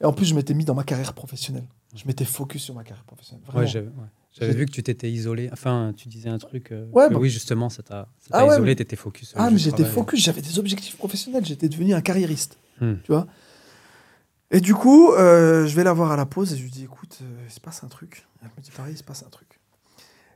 Et 0.00 0.04
en 0.04 0.12
plus, 0.12 0.26
je 0.26 0.34
m'étais 0.34 0.54
mis 0.54 0.64
dans 0.64 0.74
ma 0.74 0.84
carrière 0.84 1.12
professionnelle. 1.14 1.66
Je 1.94 2.06
m'étais 2.06 2.24
focus 2.24 2.62
sur 2.62 2.74
ma 2.74 2.84
carrière 2.84 3.04
professionnelle. 3.04 3.44
Ouais, 3.54 3.66
j'avais 3.66 3.86
ouais. 3.88 4.52
Vu 4.54 4.66
que 4.66 4.70
tu 4.70 4.82
t'étais 4.82 5.10
isolé. 5.10 5.48
Enfin, 5.52 5.94
tu 5.96 6.08
disais 6.08 6.28
un 6.28 6.36
truc. 6.36 6.70
euh, 6.72 6.84
Ouais, 6.92 7.08
que 7.08 7.14
bah- 7.14 7.18
Oui, 7.20 7.30
justement, 7.30 7.70
ça 7.70 7.82
t'a 7.82 8.06
Ah 8.32 8.44
isolé, 8.44 8.60
mais- 8.66 8.74
t'étais 8.76 8.96
focus. 8.96 9.32
ah, 9.36 9.50
mais 9.50 9.56
j'étais 9.56 9.84
focus. 9.84 10.22
J'avais 10.22 10.42
des 10.42 10.58
objectifs 10.58 10.96
professionnels. 10.98 11.46
J'étais 11.46 11.70
devenu 11.70 11.94
un 11.94 12.02
carriériste. 12.02 12.58
Hmm. 12.82 12.96
Tu 13.04 13.12
vois 13.12 13.26
Et 14.50 14.60
du 14.60 14.74
coup, 14.74 15.12
euh, 15.12 15.66
je 15.66 15.74
vais 15.74 15.84
la 15.84 15.94
voir 15.94 16.12
à 16.12 16.16
la 16.16 16.26
pause 16.26 16.52
et 16.52 16.56
je 16.58 16.62
lui 16.62 16.70
dis 16.70 16.84
écoute, 16.84 17.18
euh, 17.22 17.44
il 17.46 17.50
se 17.50 17.60
passe 17.60 17.82
un 17.82 17.88
truc. 17.88 18.26
Elle 18.42 18.50
me 18.56 18.62
dit 18.62 18.70
pareil, 18.70 18.92
il 18.94 18.98
se 18.98 19.02
passe 19.04 19.22
un 19.26 19.30
truc. 19.30 19.58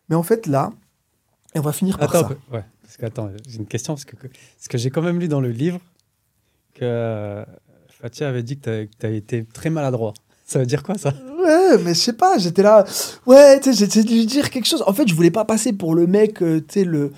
Mais 0.08 0.16
en 0.16 0.22
fait, 0.22 0.46
là, 0.46 0.72
et 1.54 1.58
on 1.58 1.62
va 1.62 1.72
finir 1.72 1.98
par 1.98 2.08
Attends, 2.16 2.28
ça. 2.30 2.34
ouais. 2.52 2.64
Parce 2.82 2.96
que, 2.96 3.04
attends, 3.06 3.30
j'ai 3.46 3.58
une 3.58 3.66
question. 3.66 3.92
Parce 3.94 4.04
que, 4.06 4.16
parce 4.16 4.68
que 4.68 4.78
j'ai 4.78 4.90
quand 4.90 5.02
même 5.02 5.20
lu 5.20 5.28
dans 5.28 5.40
le 5.42 5.50
livre 5.50 5.78
que 6.74 7.44
Fatia 8.00 8.28
avait 8.28 8.42
dit 8.42 8.58
que 8.58 8.88
tu 8.98 9.06
as 9.06 9.10
été 9.10 9.44
très 9.52 9.70
maladroit. 9.70 10.14
Ça 10.46 10.58
veut 10.58 10.66
dire 10.66 10.82
quoi, 10.82 10.96
ça? 10.98 11.12
Ouais, 11.44 11.78
mais 11.84 11.94
je 11.94 12.00
sais 12.00 12.12
pas, 12.12 12.38
j'étais 12.38 12.62
là. 12.62 12.84
Ouais, 13.26 13.60
tu 13.60 13.72
sais, 13.72 13.78
j'essayais 13.84 14.04
de 14.04 14.10
lui 14.10 14.26
dire 14.26 14.50
quelque 14.50 14.66
chose. 14.66 14.82
En 14.86 14.92
fait, 14.92 15.06
je 15.06 15.14
voulais 15.14 15.30
pas 15.30 15.44
passer 15.44 15.72
pour 15.72 15.94
le 15.94 16.06
mec, 16.06 16.42
euh, 16.42 16.58
tu 16.60 16.80
sais, 16.80 16.84
le, 16.84 17.12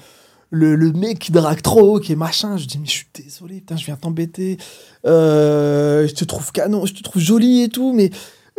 le, 0.51 0.75
le 0.75 0.93
mec 0.93 1.19
qui 1.19 1.33
drague 1.33 1.63
trop, 1.63 1.99
qui 1.99 2.13
est 2.13 2.17
machin. 2.17 2.57
Je 2.59 2.67
dis, 2.67 2.79
mais 2.79 2.87
je 2.87 2.91
suis 2.91 3.07
désolé, 3.15 3.57
putain, 3.57 3.77
je 3.77 3.87
viens 3.87 3.97
t'embêter. 3.97 4.59
Euh, 5.07 6.07
je 6.07 6.15
te 6.15 6.25
trouve 6.25 6.53
canon, 6.53 6.85
je 6.87 6.95
te 6.95 7.03
trouve 7.03 7.23
jolie 7.23 7.63
et 7.63 7.69
tout, 7.69 7.93
mais 7.93 8.11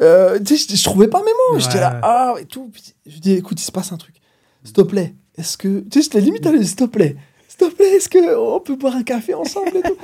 euh, 0.01 0.39
tu 0.39 0.57
sais, 0.57 0.67
je, 0.69 0.75
je 0.77 0.83
trouvais 0.83 1.07
pas 1.07 1.19
mes 1.19 1.31
mots. 1.53 1.59
J'étais 1.59 1.79
là, 1.79 1.93
Ouais. 1.93 1.99
ah, 2.03 2.33
et 2.39 2.45
tout. 2.45 2.69
Puis 2.73 2.93
je 3.05 3.19
dis, 3.19 3.33
écoute, 3.33 3.59
il 3.61 3.65
se 3.65 3.71
passe 3.71 3.91
un 3.91 3.97
truc. 3.97 4.15
S'il 4.63 4.73
te 4.73 4.81
plaît, 4.81 5.13
est-ce 5.37 5.57
que. 5.57 5.81
Tu 5.81 5.99
sais, 5.99 6.01
j'étais 6.03 6.21
limite 6.21 6.45
allé, 6.47 6.63
s'il 6.65 6.77
te 6.77 6.85
plaît, 6.85 7.15
s'il 7.47 7.57
te 7.69 7.75
plaît, 7.75 7.95
est-ce 7.97 8.09
qu'on 8.09 8.59
peut 8.59 8.75
boire 8.75 8.95
un 8.95 9.03
café 9.03 9.33
ensemble 9.33 9.77
et 9.77 9.81
tout? 9.81 9.97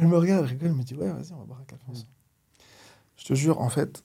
Elle 0.00 0.06
me 0.08 0.16
regarde, 0.16 0.44
elle 0.44 0.50
rigole, 0.52 0.68
elle 0.68 0.74
me 0.74 0.82
dit, 0.82 0.94
ouais, 0.94 1.12
vas-y, 1.12 1.30
on 1.32 1.40
va 1.40 1.44
boire 1.44 1.60
un 1.60 1.64
café 1.64 1.84
ensemble. 1.86 2.08
Je 3.16 3.24
te 3.26 3.34
jure, 3.34 3.60
en 3.60 3.68
fait, 3.68 4.02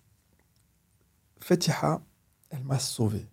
Fatiha, 1.39 2.01
elle 2.49 2.65
m'a 2.65 2.79
sauvé. 2.79 3.29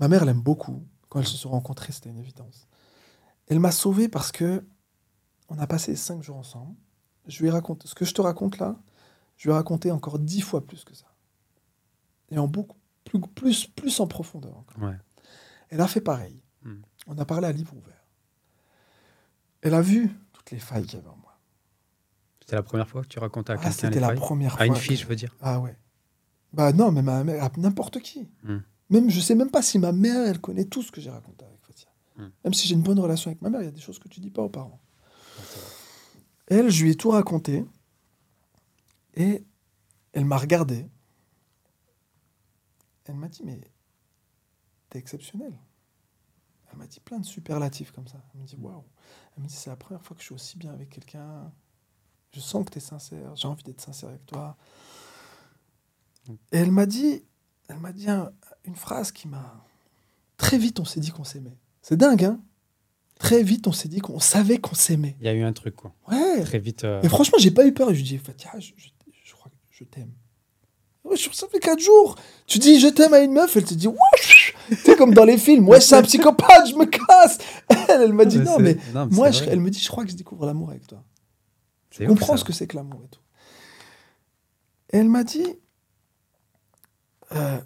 Ma 0.00 0.08
mère 0.08 0.24
l'aime 0.24 0.40
beaucoup. 0.40 0.84
Quand 1.08 1.20
elles 1.20 1.28
se 1.28 1.36
sont 1.36 1.50
rencontrées, 1.50 1.92
c'était 1.92 2.10
une 2.10 2.18
évidence. 2.18 2.66
Elle 3.46 3.60
m'a 3.60 3.70
sauvé 3.70 4.08
parce 4.08 4.32
que 4.32 4.64
on 5.48 5.58
a 5.60 5.66
passé 5.68 5.94
cinq 5.94 6.24
jours 6.24 6.38
ensemble. 6.38 6.74
Je 7.28 7.38
lui 7.40 7.46
ai 7.46 7.50
raconté 7.52 7.86
ce 7.86 7.94
que 7.94 8.04
je 8.04 8.14
te 8.14 8.20
raconte 8.20 8.58
là. 8.58 8.76
Je 9.36 9.44
lui 9.46 9.52
ai 9.52 9.54
raconté 9.54 9.92
encore 9.92 10.18
dix 10.18 10.40
fois 10.40 10.66
plus 10.66 10.82
que 10.82 10.94
ça. 10.94 11.06
Et 12.30 12.38
en 12.38 12.48
beaucoup 12.48 12.78
plus, 13.04 13.20
plus, 13.20 13.66
plus 13.68 14.00
en 14.00 14.08
profondeur. 14.08 14.56
encore. 14.56 14.82
Ouais. 14.82 14.98
Elle 15.68 15.80
a 15.80 15.86
fait 15.86 16.00
pareil. 16.00 16.42
Hmm. 16.64 16.80
On 17.06 17.16
a 17.18 17.24
parlé 17.24 17.46
à 17.46 17.52
livre 17.52 17.76
ouvert. 17.76 18.04
Elle 19.60 19.74
a 19.74 19.82
vu 19.82 20.10
toutes 20.32 20.50
les 20.50 20.58
failles 20.58 20.86
qu'il 20.86 20.98
y 20.98 21.02
avait 21.02 21.08
en. 21.08 21.21
C'était 22.52 22.58
la 22.58 22.62
première 22.64 22.88
fois 22.88 23.00
que 23.02 23.08
tu 23.08 23.18
racontais 23.18 23.52
à 23.54 23.56
Ah, 23.62 23.72
c'était 23.72 23.98
la 23.98 24.12
première 24.12 24.52
fois. 24.52 24.60
À 24.60 24.66
une 24.66 24.76
fille, 24.76 24.96
que- 24.96 25.02
je 25.02 25.06
veux 25.06 25.16
dire. 25.16 25.34
Ah 25.40 25.58
ouais. 25.58 25.74
Bah 26.52 26.70
non, 26.74 26.92
même 26.92 27.08
à, 27.08 27.20
à 27.46 27.50
n'importe 27.56 28.00
qui. 28.00 28.28
Hmm. 28.42 28.58
Même, 28.90 29.08
je 29.08 29.20
sais 29.20 29.34
même 29.34 29.50
pas 29.50 29.62
si 29.62 29.78
ma 29.78 29.90
mère, 29.92 30.26
elle 30.28 30.38
connaît 30.38 30.66
tout 30.66 30.82
ce 30.82 30.92
que 30.92 31.00
j'ai 31.00 31.08
raconté 31.08 31.46
avec 31.46 31.58
Fatia. 31.62 31.88
Hmm. 32.18 32.28
Même 32.44 32.52
si 32.52 32.68
j'ai 32.68 32.74
une 32.74 32.82
bonne 32.82 32.98
relation 33.00 33.30
avec 33.30 33.40
ma 33.40 33.48
mère, 33.48 33.62
il 33.62 33.64
y 33.64 33.68
a 33.68 33.70
des 33.72 33.80
choses 33.80 33.98
que 33.98 34.06
tu 34.08 34.20
dis 34.20 34.28
pas 34.30 34.42
aux 34.42 34.50
parents. 34.50 34.78
Elle, 36.48 36.68
je 36.70 36.84
lui 36.84 36.90
ai 36.90 36.94
tout 36.94 37.08
raconté. 37.08 37.64
Et 39.14 39.42
elle 40.12 40.26
m'a 40.26 40.36
regardé. 40.36 40.86
Elle 43.06 43.14
m'a 43.14 43.28
dit, 43.28 43.40
mais 43.46 43.58
t'es 44.90 44.98
exceptionnel. 44.98 45.54
Elle 46.70 46.78
m'a 46.78 46.86
dit 46.86 47.00
plein 47.00 47.18
de 47.18 47.24
superlatifs 47.24 47.92
comme 47.92 48.06
ça. 48.08 48.18
Elle 48.34 48.42
me 48.42 48.46
dit, 48.46 48.56
waouh. 48.60 48.84
Elle 49.38 49.42
me 49.42 49.48
dit, 49.48 49.54
c'est 49.54 49.70
la 49.70 49.76
première 49.76 50.02
fois 50.04 50.14
que 50.14 50.20
je 50.20 50.26
suis 50.26 50.34
aussi 50.34 50.58
bien 50.58 50.72
avec 50.74 50.90
quelqu'un. 50.90 51.50
Je 52.34 52.40
sens 52.40 52.64
que 52.64 52.70
tu 52.70 52.78
es 52.78 52.80
sincère. 52.80 53.34
J'ai 53.36 53.48
envie 53.48 53.62
d'être 53.62 53.80
sincère 53.80 54.08
avec 54.08 54.24
toi. 54.26 54.56
Et 56.52 56.58
elle 56.58 56.70
m'a 56.72 56.86
dit, 56.86 57.22
elle 57.68 57.78
m'a 57.78 57.92
dit 57.92 58.08
un- 58.08 58.30
une 58.64 58.76
phrase 58.76 59.12
qui 59.12 59.28
m'a. 59.28 59.64
Très 60.36 60.56
vite, 60.58 60.80
on 60.80 60.84
s'est 60.84 61.00
dit 61.00 61.10
qu'on 61.10 61.24
s'aimait. 61.24 61.56
C'est 61.82 61.96
dingue, 61.96 62.24
hein? 62.24 62.40
Très 63.18 63.42
vite, 63.42 63.66
on 63.66 63.72
s'est 63.72 63.88
dit 63.88 63.98
qu'on 64.00 64.18
savait 64.18 64.58
qu'on 64.58 64.74
s'aimait. 64.74 65.16
Il 65.20 65.26
y 65.26 65.28
a 65.28 65.32
eu 65.34 65.42
un 65.42 65.52
truc, 65.52 65.76
quoi. 65.76 65.94
Ouais. 66.10 66.42
Très 66.42 66.58
vite. 66.58 66.84
euh, 66.84 67.02
Et 67.02 67.08
franchement, 67.08 67.38
j'ai 67.38 67.50
pas 67.50 67.66
eu 67.66 67.72
peur. 67.72 67.88
Je 67.90 67.94
lui 67.96 68.02
dis, 68.02 68.18
Fatia, 68.18 68.50
je, 68.58 68.72
je, 68.76 68.88
je 69.24 69.32
crois 69.34 69.50
que 69.50 69.56
je 69.70 69.84
t'aime. 69.84 70.10
Ouais, 71.04 71.16
ça 71.16 71.48
fait 71.48 71.58
4 71.60 71.80
jours. 71.80 72.14
Tu 72.46 72.58
dis 72.58 72.78
je 72.80 72.86
t'aime 72.86 73.12
à 73.12 73.18
une 73.20 73.32
meuf, 73.32 73.56
elle 73.56 73.64
te 73.64 73.74
dit 73.74 73.88
wesh 73.88 74.54
C'est 74.84 74.96
comme 74.96 75.12
dans 75.12 75.24
les 75.24 75.36
films, 75.36 75.68
ouais, 75.68 75.80
c'est 75.80 75.96
un 75.96 76.02
psychopathe, 76.08 76.68
je 76.70 76.74
me 76.76 76.84
casse. 76.86 77.38
Elle, 77.88 78.02
elle 78.02 78.12
m'a 78.12 78.24
dit 78.24 78.38
non, 78.38 78.58
mais 78.60 78.74
non, 78.94 79.06
mais 79.06 79.16
moi, 79.16 79.30
je- 79.32 79.44
elle 79.50 79.60
me 79.60 79.68
dit, 79.70 79.80
je 79.80 79.88
crois 79.88 80.04
que 80.04 80.10
je 80.12 80.16
découvre 80.16 80.46
l'amour 80.46 80.70
avec 80.70 80.86
toi. 80.86 81.02
Je 81.92 82.06
comprends 82.06 82.36
ce 82.36 82.44
que 82.44 82.52
c'est 82.52 82.66
que 82.66 82.76
l'amour 82.76 83.04
et 83.04 83.08
tout. 83.08 83.20
Et 84.90 84.98
elle 84.98 85.08
m'a 85.08 85.24
dit, 85.24 85.58
euh, 87.32 87.60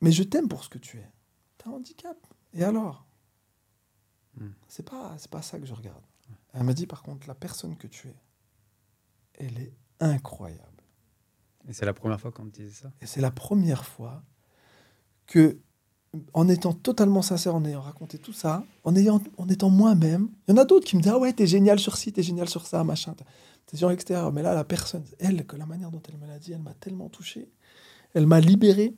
mais 0.00 0.12
je 0.12 0.22
t'aime 0.22 0.48
pour 0.48 0.64
ce 0.64 0.68
que 0.68 0.78
tu 0.78 0.98
es. 0.98 1.10
T'as 1.58 1.70
un 1.70 1.74
handicap. 1.74 2.16
Et 2.52 2.64
alors? 2.64 3.06
Hmm. 4.36 4.52
C'est 4.68 4.88
pas, 4.88 5.16
c'est 5.18 5.30
pas 5.30 5.42
ça 5.42 5.58
que 5.58 5.66
je 5.66 5.74
regarde. 5.74 6.04
Elle 6.52 6.64
m'a 6.64 6.74
dit, 6.74 6.86
par 6.86 7.02
contre, 7.02 7.26
la 7.28 7.34
personne 7.34 7.76
que 7.76 7.86
tu 7.86 8.08
es, 8.08 8.16
elle 9.34 9.58
est 9.58 9.74
incroyable. 10.00 10.82
Et 11.68 11.72
c'est 11.72 11.86
la 11.86 11.92
première 11.92 12.20
fois 12.20 12.32
qu'on 12.32 12.44
me 12.44 12.50
disait 12.50 12.82
ça? 12.82 12.92
Et 13.00 13.06
c'est 13.06 13.20
la 13.20 13.30
première 13.30 13.84
fois 13.84 14.24
que 15.26 15.60
en 16.32 16.48
étant 16.48 16.72
totalement 16.72 17.22
sincère, 17.22 17.54
en 17.54 17.64
ayant 17.64 17.80
raconté 17.82 18.18
tout 18.18 18.32
ça, 18.32 18.64
en, 18.84 18.96
ayant, 18.96 19.20
en 19.36 19.48
étant 19.48 19.70
moi-même. 19.70 20.28
Il 20.48 20.52
y 20.52 20.54
en 20.54 20.60
a 20.60 20.64
d'autres 20.64 20.86
qui 20.86 20.96
me 20.96 21.02
disent 21.02 21.12
Ah 21.14 21.18
ouais, 21.18 21.32
t'es 21.32 21.46
génial 21.46 21.78
sur 21.78 21.96
ci, 21.96 22.12
t'es 22.12 22.22
génial 22.22 22.48
sur 22.48 22.66
ça, 22.66 22.82
machin. 22.84 23.14
T'es 23.66 23.76
sur 23.76 23.88
l'extérieur. 23.88 24.32
Mais 24.32 24.42
là, 24.42 24.54
la 24.54 24.64
personne, 24.64 25.04
elle, 25.20 25.46
que 25.46 25.56
la 25.56 25.66
manière 25.66 25.90
dont 25.90 26.02
elle 26.08 26.18
me 26.18 26.26
l'a 26.26 26.38
dit, 26.38 26.52
elle 26.52 26.62
m'a 26.62 26.74
tellement 26.74 27.08
touché. 27.08 27.48
Elle 28.14 28.26
m'a 28.26 28.40
libéré 28.40 28.94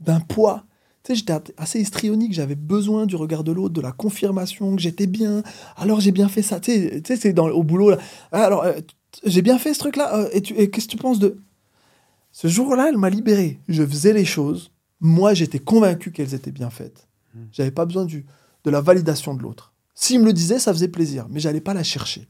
d'un 0.00 0.20
poids. 0.20 0.64
Tu 1.02 1.12
sais, 1.12 1.16
j'étais 1.16 1.34
assez 1.58 1.80
histrionique, 1.80 2.32
j'avais 2.32 2.54
besoin 2.54 3.04
du 3.06 3.16
regard 3.16 3.44
de 3.44 3.52
l'autre, 3.52 3.74
de 3.74 3.80
la 3.80 3.92
confirmation 3.92 4.74
que 4.76 4.80
j'étais 4.80 5.06
bien. 5.06 5.42
Alors 5.76 6.00
j'ai 6.00 6.12
bien 6.12 6.28
fait 6.28 6.40
ça. 6.42 6.60
Tu 6.60 6.72
sais, 6.72 7.02
tu 7.02 7.16
c'est 7.16 7.32
dans, 7.32 7.48
au 7.48 7.62
boulot. 7.64 7.92
Ah, 8.32 8.44
alors, 8.44 8.62
euh, 8.62 8.72
j'ai 9.24 9.42
bien 9.42 9.58
fait 9.58 9.74
ce 9.74 9.80
truc-là. 9.80 10.16
euh, 10.16 10.28
et 10.32 10.40
tu- 10.40 10.54
et 10.54 10.70
qu'est-ce 10.70 10.86
que 10.86 10.92
tu 10.92 10.96
penses 10.96 11.18
de? 11.18 11.36
Ce 12.32 12.48
jour-là, 12.48 12.88
elle 12.88 12.96
m'a 12.96 13.10
libéré. 13.10 13.60
Je 13.68 13.84
faisais 13.84 14.12
les 14.12 14.24
choses. 14.24 14.70
Moi, 15.00 15.34
j'étais 15.34 15.58
convaincu 15.58 16.12
qu'elles 16.12 16.34
étaient 16.34 16.52
bien 16.52 16.70
faites. 16.70 17.08
Mm. 17.34 17.44
J'avais 17.52 17.70
pas 17.70 17.84
besoin 17.84 18.04
du, 18.04 18.26
de 18.64 18.70
la 18.70 18.80
validation 18.80 19.34
de 19.34 19.42
l'autre. 19.42 19.72
S'il 19.94 20.20
me 20.20 20.26
le 20.26 20.32
disait, 20.32 20.58
ça 20.58 20.72
faisait 20.72 20.88
plaisir, 20.88 21.26
mais 21.28 21.40
j'allais 21.40 21.60
pas 21.60 21.74
la 21.74 21.82
chercher. 21.82 22.28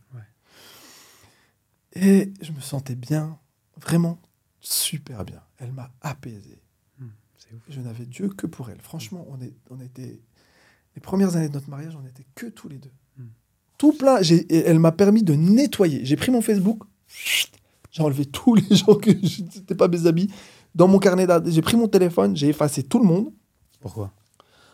Et 1.97 2.33
je 2.43 2.51
me 2.51 2.61
sentais 2.61 2.97
bien, 2.97 3.39
vraiment 3.81 4.21
super 4.61 5.25
bien. 5.25 5.41
Elle 5.59 5.73
m'a 5.73 5.93
apaisé. 6.01 6.61
Ouf. 7.01 7.63
Je 7.69 7.81
n'avais 7.81 8.05
Dieu 8.05 8.29
que 8.31 8.49
pour 8.49 8.69
elle. 8.71 8.81
Franchement, 8.81 9.25
on, 9.31 9.41
est, 9.41 9.55
on 9.71 9.81
était. 9.81 10.21
Les 10.97 11.01
premières 11.01 11.37
années 11.37 11.49
de 11.49 11.55
notre 11.55 11.71
mariage, 11.71 11.95
on 11.97 12.03
n'était 12.03 12.27
que 12.35 12.47
tous 12.47 12.69
les 12.69 12.79
deux. 12.79 12.91
Mm. 13.17 13.25
Tout 13.79 13.93
plein. 13.93 14.21
elle 14.51 14.79
m'a 14.81 14.93
permis 14.93 15.23
de 15.23 15.35
nettoyer. 15.35 16.05
J'ai 16.05 16.17
pris 16.17 16.33
mon 16.33 16.41
Facebook, 16.41 16.83
j'ai 17.91 18.03
enlevé 18.03 18.27
tous 18.27 18.55
les 18.57 18.77
gens 18.77 18.97
que 18.97 19.11
je 19.11 19.43
n'étais 19.43 19.75
pas 19.75 19.89
mes 19.89 20.07
amis. 20.07 20.29
Dans 20.75 20.89
mon 20.89 20.99
carnet 20.99 21.27
d'adresses, 21.27 21.55
j'ai 21.55 21.63
pris 21.63 21.77
mon 21.77 21.89
téléphone, 21.89 22.37
j'ai 22.37 22.49
effacé 22.49 22.83
tout 22.83 22.99
le 22.99 23.05
monde. 23.05 23.31
Pourquoi? 23.81 24.11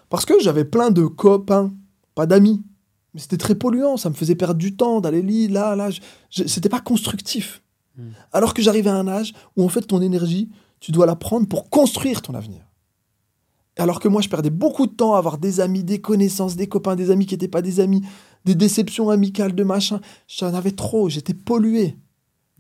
Parce 0.09 0.24
que 0.24 0.35
j'avais 0.40 0.64
plein 0.64 0.90
de 0.90 1.05
copains, 1.06 1.72
pas 2.14 2.27
d'amis. 2.27 2.62
Mais 3.14 3.20
c'était 3.20 3.36
très 3.36 3.55
polluant, 3.55 3.97
ça 3.97 4.09
me 4.09 4.14
faisait 4.14 4.35
perdre 4.36 4.55
du 4.55 4.77
temps 4.77 5.01
d'aller 5.01 5.20
lire 5.22 5.51
là, 5.51 5.77
là. 5.77 5.90
Je- 5.90 6.47
C'était 6.47 6.68
pas 6.68 6.81
constructif. 6.81 7.62
Mm. 7.97 8.02
Alors 8.32 8.55
que 8.55 8.62
j'arrivais 8.62 8.90
à 8.90 8.94
un 8.97 9.09
âge 9.09 9.32
où 9.56 9.64
en 9.64 9.68
fait 9.68 9.82
ton 9.82 10.01
énergie, 10.01 10.48
tu 10.78 10.93
dois 10.93 11.06
la 11.06 11.16
prendre 11.16 11.47
pour 11.48 11.68
construire 11.70 12.22
ton 12.22 12.35
avenir. 12.35 12.62
Alors 13.78 13.98
que 14.01 14.09
moi, 14.09 14.20
je 14.20 14.28
perdais 14.28 14.51
beaucoup 14.51 14.86
de 14.86 14.93
temps 14.93 15.14
à 15.14 15.18
avoir 15.18 15.39
des 15.39 15.60
amis, 15.60 15.82
des 15.85 16.01
connaissances, 16.01 16.55
des 16.56 16.66
copains, 16.68 16.97
des 16.97 17.10
amis 17.10 17.27
qui 17.27 17.35
n'étaient 17.35 17.48
pas 17.48 17.62
des 17.62 17.81
amis, 17.81 18.02
des 18.44 18.55
déceptions 18.55 19.10
amicales, 19.10 19.55
de 19.55 19.64
machin. 19.64 20.01
J'en 20.28 20.52
avais 20.55 20.72
trop, 20.72 21.09
j'étais 21.09 21.35
pollué. 21.35 21.97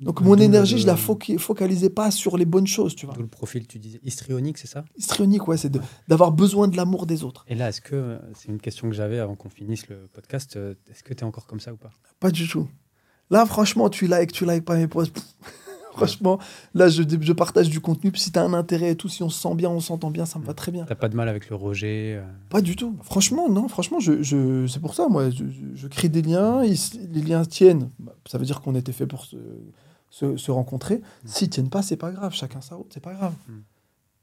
Donc 0.00 0.20
mon 0.22 0.36
énergie, 0.36 0.78
je 0.78 0.86
la 0.86 0.94
foca- 0.96 1.38
focalisais 1.38 1.90
pas 1.90 2.10
sur 2.10 2.36
les 2.36 2.44
bonnes 2.46 2.66
choses, 2.66 2.94
tu 2.96 3.06
vois. 3.06 3.14
D'où 3.14 3.22
le 3.22 3.28
profil, 3.28 3.66
tu 3.66 3.78
disais 3.78 4.00
histrionique, 4.02 4.58
c'est 4.58 4.66
ça? 4.66 4.84
Histrionique, 4.96 5.46
ouais, 5.48 5.56
c'est 5.56 5.72
d'avoir 6.08 6.32
besoin 6.32 6.68
de 6.68 6.76
l'amour 6.76 7.06
des 7.06 7.22
autres. 7.24 7.44
Et 7.48 7.54
là, 7.54 7.68
est-ce 7.68 7.80
que, 7.80 7.94
euh, 7.94 8.18
c'est 8.34 8.48
une 8.48 8.60
question 8.60 8.88
que 8.88 8.94
j'avais 8.94 9.18
avant 9.18 9.34
qu'on 9.36 9.50
finisse 9.50 9.88
le 9.88 10.08
podcast, 10.12 10.56
euh, 10.56 10.74
est-ce 10.90 11.02
que 11.02 11.12
tu 11.14 11.20
es 11.20 11.24
encore 11.24 11.46
comme 11.46 11.60
ça 11.60 11.72
ou 11.72 11.76
pas? 11.76 11.90
Pas 12.18 12.30
du 12.30 12.48
tout. 12.48 12.68
Là, 13.30 13.44
franchement, 13.46 13.88
tu 13.90 14.06
likes, 14.06 14.32
tu 14.32 14.44
likes 14.44 14.64
pas 14.64 14.76
mes 14.76 14.88
posts. 14.88 15.14
franchement, 15.92 16.38
là, 16.74 16.88
je, 16.88 17.02
je 17.20 17.32
partage 17.32 17.68
du 17.68 17.80
contenu. 17.80 18.10
Puis 18.10 18.20
si 18.20 18.32
t'as 18.32 18.42
un 18.44 18.54
intérêt 18.54 18.90
et 18.92 18.96
tout, 18.96 19.08
si 19.08 19.22
on 19.22 19.28
se 19.28 19.40
sent 19.40 19.54
bien, 19.54 19.68
on 19.70 19.80
s'entend 19.80 20.10
bien, 20.10 20.24
ça 20.24 20.38
me 20.38 20.44
va 20.44 20.54
très 20.54 20.72
bien. 20.72 20.84
T'as 20.84 20.94
pas 20.94 21.08
de 21.08 21.16
mal 21.16 21.28
avec 21.28 21.50
le 21.50 21.56
rejet 21.56 22.14
euh, 22.16 22.24
Pas 22.48 22.60
du 22.62 22.74
tout. 22.76 22.96
Franchement, 23.02 23.48
non. 23.50 23.68
Franchement, 23.68 24.00
je, 24.00 24.22
je- 24.22 24.66
c'est 24.66 24.80
pour 24.80 24.94
ça, 24.94 25.08
moi, 25.08 25.30
je, 25.30 25.44
je- 25.74 25.86
crée 25.88 26.08
des 26.08 26.22
liens. 26.22 26.64
ils- 26.64 27.10
les 27.12 27.20
liens 27.22 27.44
tiennent. 27.44 27.90
Bah, 27.98 28.14
Ça 28.26 28.38
veut 28.38 28.44
dire 28.46 28.60
qu'on 28.62 28.74
était 28.74 28.92
fait 28.92 29.06
pour 29.06 29.24
se, 29.24 29.36
se, 30.10 30.36
se 30.36 30.50
rencontrer. 30.50 31.00
S'ils 31.24 31.48
tiennent 31.48 31.70
pas, 31.70 31.82
c'est 31.82 31.96
pas 31.96 32.10
grave. 32.12 32.34
Chacun 32.34 32.60
sa 32.60 32.74
route, 32.74 32.90
c'est 32.92 33.00
pas 33.02 33.14
grave. 33.14 33.34
Mm. 33.48 33.52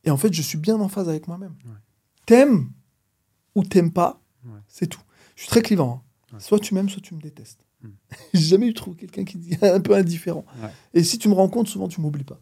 Et 0.04 0.12
en 0.12 0.18
fait, 0.18 0.32
je 0.34 0.42
suis 0.42 0.58
bien 0.58 0.80
en 0.80 0.88
phase 0.90 1.10
avec 1.10 1.28
moi-même. 1.28 1.56
Ouais. 1.66 1.76
T'aimes 2.26 2.70
ou 3.56 3.64
t'aimes 3.64 3.92
pas, 3.92 4.22
Ouais. 4.46 4.60
c'est 4.68 4.88
tout. 4.88 5.02
Je 5.36 5.42
suis 5.42 5.50
très 5.50 5.62
clivant. 5.62 6.04
hein. 6.32 6.36
Ouais. 6.36 6.40
Soit 6.40 6.60
tu 6.60 6.74
m'aimes, 6.74 6.90
soit 6.90 7.02
tu 7.02 7.16
me 7.16 7.22
détestes. 7.22 7.66
Mm. 7.82 7.88
J'ai 8.34 8.42
jamais 8.42 8.68
eu 8.68 8.74
trouvé 8.74 8.98
quelqu'un 8.98 9.24
qui 9.26 9.50
est 9.52 9.64
un 9.64 9.80
peu 9.82 9.96
indifférent. 9.96 10.46
Et 10.94 11.04
si 11.04 11.18
tu 11.18 11.30
me 11.30 11.48
compte, 11.48 11.68
souvent 11.68 11.88
tu 11.88 12.00
m'oublies 12.02 12.24
pas. 12.26 12.40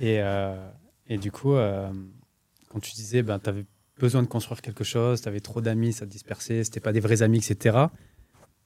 Et, 0.00 0.20
euh, 0.20 0.70
et 1.08 1.18
du 1.18 1.32
coup, 1.32 1.54
euh, 1.54 1.92
quand 2.68 2.80
tu 2.80 2.92
disais, 2.92 3.22
ben, 3.22 3.38
tu 3.38 3.48
avais 3.48 3.66
besoin 3.98 4.22
de 4.22 4.28
construire 4.28 4.62
quelque 4.62 4.84
chose, 4.84 5.20
tu 5.22 5.28
avais 5.28 5.40
trop 5.40 5.60
d'amis, 5.60 5.92
ça 5.92 6.06
te 6.06 6.10
dispersait, 6.10 6.62
c'était 6.64 6.80
pas 6.80 6.92
des 6.92 7.00
vrais 7.00 7.22
amis, 7.22 7.38
etc. 7.38 7.86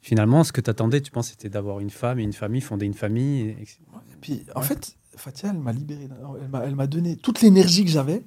Finalement, 0.03 0.43
ce 0.45 0.53
que 0.53 0.61
tu 0.61 0.69
attendais, 0.69 1.01
tu 1.01 1.11
penses, 1.11 1.29
c'était 1.31 1.49
d'avoir 1.49 1.81
une 1.81 1.89
femme 1.91 2.19
et 2.19 2.23
une 2.24 2.33
famille, 2.33 2.61
fonder 2.61 2.85
une 2.87 2.93
famille. 2.95 3.41
et- 3.51 3.65
puis, 4.20 4.45
en 4.55 4.61
Ouais. 4.61 4.66
fait, 4.66 4.97
Fatia, 5.16 5.51
elle 5.51 5.59
m'a 5.59 5.73
libéré. 5.73 6.09
Elle 6.65 6.74
m'a, 6.74 6.87
donné 6.87 7.16
toute 7.16 7.41
l'énergie 7.41 7.85
que 7.85 7.91
j'avais. 7.91 8.24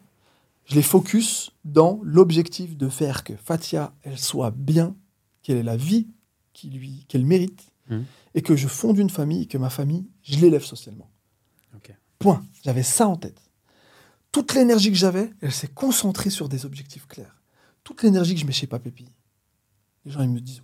Je 0.66 0.76
l'ai 0.76 0.82
focus 0.82 1.52
dans 1.66 2.00
l'objectif 2.04 2.76
de 2.78 2.88
faire 2.90 3.24
que 3.24 3.34
Fatia, 3.36 3.94
elle 4.04 4.18
soit 4.18 4.52
bien, 4.52 4.96
qu'elle 5.44 5.58
ait 5.58 5.64
la 5.64 5.78
vie 5.78 6.08
qu'elle 6.54 7.26
mérite, 7.26 7.72
Mhm. 7.90 8.06
et 8.34 8.42
que 8.42 8.56
je 8.56 8.68
fonde 8.70 8.98
une 8.98 9.10
famille, 9.10 9.46
que 9.48 9.58
ma 9.58 9.70
famille, 9.70 10.06
je 10.24 10.40
l'élève 10.40 10.64
socialement. 10.64 11.10
Point. 12.18 12.44
J'avais 12.64 12.82
ça 12.84 13.08
en 13.10 13.18
tête. 13.18 13.42
Toute 14.32 14.54
l'énergie 14.56 14.90
que 14.90 14.98
j'avais, 14.98 15.32
elle 15.42 15.52
s'est 15.52 15.68
concentrée 15.68 16.30
sur 16.30 16.48
des 16.48 16.66
objectifs 16.66 17.06
clairs. 17.08 17.42
Toute 17.84 18.02
l'énergie 18.04 18.34
que 18.36 18.40
je 18.40 18.46
mets 18.46 18.54
chez 18.54 18.68
Papépi. 18.68 19.06
Les 20.06 20.12
gens, 20.12 20.22
ils 20.22 20.30
me 20.30 20.40
disent 20.40 20.62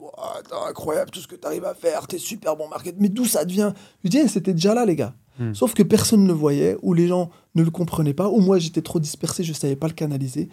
t'es 0.48 0.56
incroyable 0.70 1.10
tout 1.12 1.20
ce 1.20 1.28
que 1.28 1.36
tu 1.36 1.48
arrives 1.48 1.66
à 1.66 1.74
faire, 1.74 2.08
t'es 2.08 2.20
super 2.20 2.56
bon 2.56 2.68
market. 2.70 2.96
Mais 3.00 3.10
d'où 3.10 3.26
ça 3.26 3.44
devient? 3.46 3.74
Je 4.04 4.10
dis 4.10 4.20
Eh, 4.20 4.28
C'était 4.28 4.54
déjà 4.54 4.74
là, 4.74 4.86
les 4.86 4.96
gars. 4.96 5.16
Hmm. 5.40 5.54
Sauf 5.54 5.74
que 5.74 5.82
personne 5.84 6.24
ne 6.24 6.28
le 6.28 6.34
voyait, 6.34 6.78
ou 6.82 6.94
les 6.94 7.08
gens 7.08 7.32
ne 7.56 7.64
le 7.64 7.72
comprenaient 7.72 8.14
pas, 8.14 8.30
ou 8.30 8.40
moi 8.40 8.60
j'étais 8.60 8.82
trop 8.82 9.00
dispersé, 9.00 9.44
je 9.44 9.52
ne 9.52 9.56
savais 9.56 9.76
pas 9.76 9.88
le 9.88 9.94
canaliser. 9.94 10.50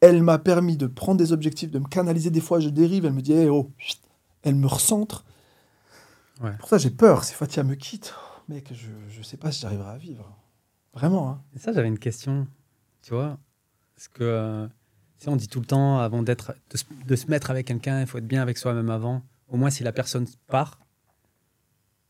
Elle 0.00 0.22
m'a 0.22 0.38
permis 0.38 0.76
de 0.76 0.86
prendre 0.86 1.16
des 1.16 1.32
objectifs, 1.32 1.70
de 1.70 1.78
me 1.78 1.88
canaliser. 1.88 2.30
Des 2.30 2.42
fois, 2.42 2.60
je 2.60 2.68
dérive, 2.68 3.06
elle 3.06 3.14
me 3.14 3.22
dit 3.22 3.32
Eh, 3.32 3.48
oh, 3.48 3.70
chut. 3.78 3.98
Elle 4.42 4.56
me 4.56 4.66
recentre. 4.66 5.24
Ouais. 6.42 6.52
Pour 6.58 6.68
ça, 6.68 6.76
j'ai 6.78 6.90
peur. 6.90 7.24
Si 7.24 7.32
Fatia 7.32 7.64
me 7.64 7.74
quitte, 7.74 8.14
oh, 8.16 8.42
mec, 8.52 8.70
je 8.72 9.18
ne 9.18 9.24
sais 9.24 9.38
pas 9.38 9.50
si 9.50 9.62
j'arriverai 9.62 9.90
à 9.90 9.96
vivre. 9.96 10.30
Vraiment. 10.92 11.30
Hein. 11.30 11.42
Et 11.54 11.58
ça, 11.58 11.72
j'avais 11.72 11.88
une 11.88 11.98
question, 11.98 12.46
tu 13.02 13.14
vois, 13.14 13.38
parce 13.94 14.08
que, 14.08 14.22
euh, 14.22 14.68
sais, 15.24 15.28
on 15.28 15.36
dit 15.36 15.48
tout 15.48 15.60
le 15.60 15.66
temps, 15.66 15.98
avant 15.98 16.22
d'être, 16.22 16.54
de, 16.70 16.76
se- 16.76 16.84
de 17.06 17.16
se 17.16 17.26
mettre 17.28 17.50
avec 17.50 17.66
quelqu'un, 17.66 18.00
il 18.00 18.06
faut 18.06 18.18
être 18.18 18.26
bien 18.26 18.42
avec 18.42 18.58
soi-même 18.58 18.90
avant. 18.90 19.22
Au 19.48 19.56
moins, 19.56 19.70
si 19.70 19.82
la 19.84 19.92
personne 19.92 20.26
part, 20.48 20.78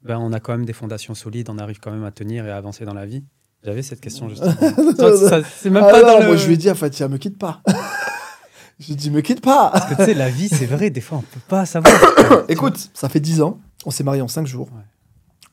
ben, 0.03 0.19
on 0.19 0.33
a 0.33 0.41
quand 0.41 0.53
même 0.53 0.65
des 0.67 0.73
fondations 0.73 1.15
solides, 1.15 1.49
on 1.51 1.59
arrive 1.59 1.81
quand 1.81 1.91
même 1.91 2.05
à 2.05 2.11
tenir 2.13 2.47
et 2.47 2.51
à 2.51 2.57
avancer 2.57 2.85
dans 2.85 2.95
la 2.95 3.07
vie. 3.07 3.25
J'avais 3.65 3.83
cette 3.83 4.01
question 4.01 4.29
justement. 4.29 4.53
C'est 5.57 5.71
même 5.71 5.83
Ah 5.87 5.91
pas 5.91 6.03
non, 6.03 6.07
dans 6.09 6.19
le- 6.21 6.27
moi 6.27 6.37
je 6.37 6.47
lui 6.47 6.55
ai 6.55 6.57
dit 6.57 6.69
à 6.69 6.75
Fatia, 6.75 7.09
me 7.09 7.19
quitte 7.19 7.39
pas. 7.39 7.63
je 8.79 8.87
lui 8.87 8.93
ai 8.93 8.97
dit, 8.97 9.11
me 9.11 9.21
quitte 9.23 9.41
pas. 9.41 9.71
Parce 9.73 9.87
que, 9.91 9.95
tu 9.97 10.05
sais, 10.05 10.15
la 10.15 10.29
vie, 10.31 10.49
c'est 10.49 10.67
vrai, 10.67 10.91
des 10.91 11.01
fois, 11.01 11.19
on 11.19 11.23
peut 11.23 11.41
pas 11.49 11.67
savoir. 11.67 11.95
Écoute, 12.49 12.91
ça 12.95 13.09
fait 13.09 13.21
10 13.21 13.41
ans, 13.41 13.59
on 13.85 13.91
s'est 13.91 14.05
mariés 14.05 14.23
en 14.23 14.29
5 14.29 14.47
jours. 14.47 14.69
Ouais. 14.73 14.83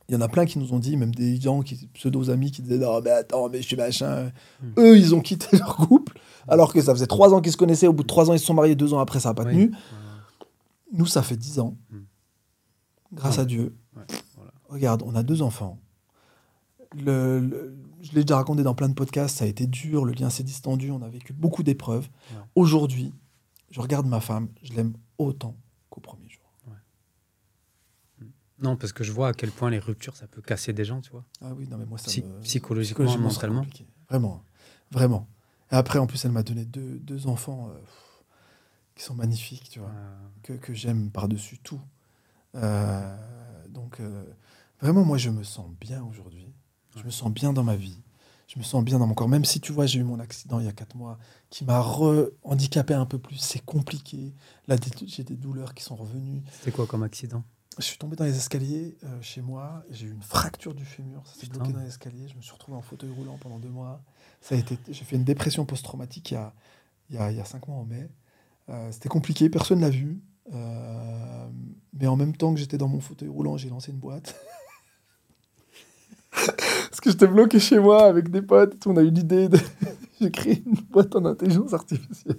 Il 0.09 0.13
y 0.13 0.17
en 0.17 0.21
a 0.21 0.27
plein 0.27 0.45
qui 0.45 0.59
nous 0.59 0.73
ont 0.73 0.79
dit, 0.79 0.97
même 0.97 1.15
des 1.15 1.39
gens, 1.39 1.61
qui, 1.61 1.87
pseudo-amis, 1.93 2.51
qui 2.51 2.61
disaient 2.61 2.77
Non, 2.77 2.99
mais 3.01 3.09
attends, 3.11 3.47
mais 3.49 3.61
je 3.61 3.67
suis 3.67 3.75
machin. 3.77 4.31
Hmm. 4.61 4.73
Eux, 4.77 4.97
ils 4.97 5.15
ont 5.15 5.21
quitté 5.21 5.57
leur 5.57 5.75
couple, 5.77 6.19
alors 6.47 6.73
que 6.73 6.81
ça 6.81 6.93
faisait 6.93 7.07
3 7.07 7.33
ans 7.33 7.39
qu'ils 7.41 7.53
se 7.53 7.57
connaissaient. 7.57 7.87
Au 7.87 7.93
bout 7.93 8.03
de 8.03 8.07
3 8.07 8.29
ans, 8.29 8.33
ils 8.33 8.39
se 8.39 8.45
sont 8.45 8.53
mariés. 8.53 8.75
2 8.75 8.93
ans 8.93 8.99
après, 8.99 9.19
ça 9.21 9.29
n'a 9.29 9.33
pas 9.35 9.45
tenu. 9.45 9.71
Nous, 10.91 11.05
ça 11.05 11.21
fait 11.23 11.37
10 11.37 11.59
ans. 11.59 11.77
Hmm. 11.89 11.99
Grâce 13.13 13.39
à 13.39 13.45
Dieu. 13.45 13.75
Ouais, 13.95 14.03
voilà. 14.35 14.51
Regarde, 14.69 15.03
on 15.05 15.15
a 15.15 15.23
deux 15.23 15.41
enfants. 15.41 15.79
Le- 16.95 17.39
le- 17.39 17.75
je 18.01 18.11
l'ai 18.13 18.23
déjà 18.23 18.35
raconté 18.35 18.61
dans 18.63 18.75
plein 18.75 18.89
de 18.89 18.93
podcasts, 18.93 19.37
ça 19.37 19.45
a 19.45 19.47
été 19.47 19.65
dur, 19.65 20.03
le 20.05 20.11
lien 20.13 20.29
s'est 20.29 20.43
distendu, 20.43 20.91
on 20.91 21.01
a 21.01 21.07
vécu 21.09 21.31
beaucoup 21.33 21.63
d'épreuves. 21.63 22.09
Ouais. 22.31 22.37
Aujourd'hui, 22.55 23.13
je 23.71 23.79
regarde 23.81 24.05
ma 24.05 24.19
femme, 24.19 24.49
je 24.61 24.73
l'aime 24.73 24.93
autant 25.17 25.55
qu'au 25.89 26.01
premier. 26.01 26.22
Non, 28.63 28.75
parce 28.77 28.93
que 28.93 29.03
je 29.03 29.11
vois 29.11 29.27
à 29.29 29.33
quel 29.33 29.51
point 29.51 29.69
les 29.69 29.79
ruptures, 29.79 30.15
ça 30.15 30.25
peut 30.27 30.41
casser 30.41 30.73
des 30.73 30.85
gens, 30.85 31.01
tu 31.01 31.11
vois. 31.11 31.25
Ah 31.41 31.53
oui, 31.53 31.67
non 31.69 31.77
mais 31.77 31.85
moi 31.85 31.97
ça 31.97 32.05
Psy- 32.09 32.23
me... 32.23 32.41
psychologiquement, 32.41 33.07
c'est 33.07 33.17
mentalement. 33.17 33.65
Vraiment, 34.09 34.43
vraiment. 34.91 35.27
Et 35.71 35.75
après, 35.75 35.99
en 35.99 36.07
plus, 36.07 36.23
elle 36.25 36.31
m'a 36.31 36.43
donné 36.43 36.65
deux, 36.65 36.99
deux 36.99 37.27
enfants 37.27 37.69
euh, 37.69 37.79
qui 38.95 39.03
sont 39.03 39.15
magnifiques, 39.15 39.69
tu 39.69 39.79
vois, 39.79 39.89
Euh, 39.89 40.27
que, 40.43 40.53
que 40.53 40.73
j'aime 40.73 41.09
par-dessus 41.11 41.57
tout. 41.59 41.81
Euh, 42.55 43.17
donc, 43.69 43.99
euh, 43.99 44.23
vraiment, 44.79 45.03
moi, 45.03 45.17
je 45.17 45.29
me 45.29 45.43
sens 45.43 45.67
bien 45.81 46.03
aujourd'hui. 46.03 46.53
Je 46.95 47.03
me 47.03 47.09
sens 47.09 47.31
bien 47.31 47.53
dans 47.53 47.63
ma 47.63 47.75
vie. 47.75 47.97
Je 48.47 48.59
me 48.59 48.63
sens 48.63 48.83
bien 48.83 48.99
dans 48.99 49.07
mon 49.07 49.15
corps. 49.15 49.27
Même 49.29 49.45
si, 49.45 49.59
tu 49.59 49.71
vois, 49.71 49.87
j'ai 49.87 49.99
eu 49.99 50.03
mon 50.03 50.19
accident 50.19 50.59
il 50.59 50.65
y 50.65 50.69
a 50.69 50.73
quatre 50.73 50.95
mois 50.95 51.17
qui 51.49 51.65
m'a 51.65 51.79
re-handicapé 51.81 52.93
un 52.93 53.05
peu 53.07 53.17
plus. 53.17 53.37
C'est 53.37 53.65
compliqué. 53.65 54.33
Là, 54.67 54.75
j'ai 55.07 55.23
des 55.23 55.35
douleurs 55.35 55.73
qui 55.73 55.83
sont 55.83 55.95
revenues. 55.95 56.43
C'était 56.51 56.71
quoi 56.71 56.85
comme 56.85 57.01
accident? 57.03 57.43
Je 57.77 57.83
suis 57.83 57.97
tombé 57.97 58.15
dans 58.15 58.25
les 58.25 58.35
escaliers 58.35 58.97
euh, 59.03 59.21
chez 59.21 59.41
moi. 59.41 59.83
J'ai 59.89 60.05
eu 60.05 60.11
une 60.11 60.21
fracture 60.21 60.73
du 60.73 60.85
fémur. 60.85 61.23
Ça 61.25 61.39
s'est 61.39 61.47
bloqué 61.47 61.73
dans 61.73 61.79
les 61.79 61.87
escaliers. 61.87 62.27
Je 62.27 62.35
me 62.35 62.41
suis 62.41 62.53
retrouvé 62.53 62.77
en 62.77 62.81
fauteuil 62.81 63.09
roulant 63.09 63.37
pendant 63.39 63.57
deux 63.57 63.69
mois. 63.69 64.01
Ça 64.41 64.55
a 64.55 64.57
été. 64.57 64.77
J'ai 64.89 65.03
fait 65.03 65.15
une 65.15 65.23
dépression 65.23 65.65
post-traumatique 65.65 66.31
il 66.31 66.33
y 66.35 66.37
a, 66.37 66.53
il 67.09 67.15
y 67.15 67.19
a, 67.19 67.31
il 67.31 67.37
y 67.37 67.41
a 67.41 67.45
cinq 67.45 67.67
mois 67.67 67.77
en 67.77 67.85
mai. 67.85 68.09
Euh, 68.69 68.91
C'était 68.91 69.09
compliqué. 69.09 69.49
Personne 69.49 69.81
l'a 69.81 69.89
vu. 69.89 70.21
Euh, 70.53 71.47
mais 71.93 72.07
en 72.07 72.15
même 72.15 72.35
temps 72.35 72.53
que 72.53 72.59
j'étais 72.59 72.77
dans 72.77 72.87
mon 72.87 72.99
fauteuil 72.99 73.29
roulant, 73.29 73.57
j'ai 73.57 73.69
lancé 73.69 73.91
une 73.91 73.99
boîte. 73.99 74.35
Parce 76.31 77.01
que 77.01 77.09
j'étais 77.09 77.27
bloqué 77.27 77.59
chez 77.59 77.79
moi 77.79 78.05
avec 78.05 78.29
des 78.29 78.41
potes. 78.41 78.85
On 78.85 78.97
a 78.97 79.01
eu 79.01 79.09
l'idée 79.09 79.49
de. 79.49 79.57
j'ai 80.21 80.31
créé 80.31 80.63
une 80.65 80.75
boîte 80.91 81.15
en 81.15 81.25
intelligence 81.25 81.73
artificielle. 81.73 82.37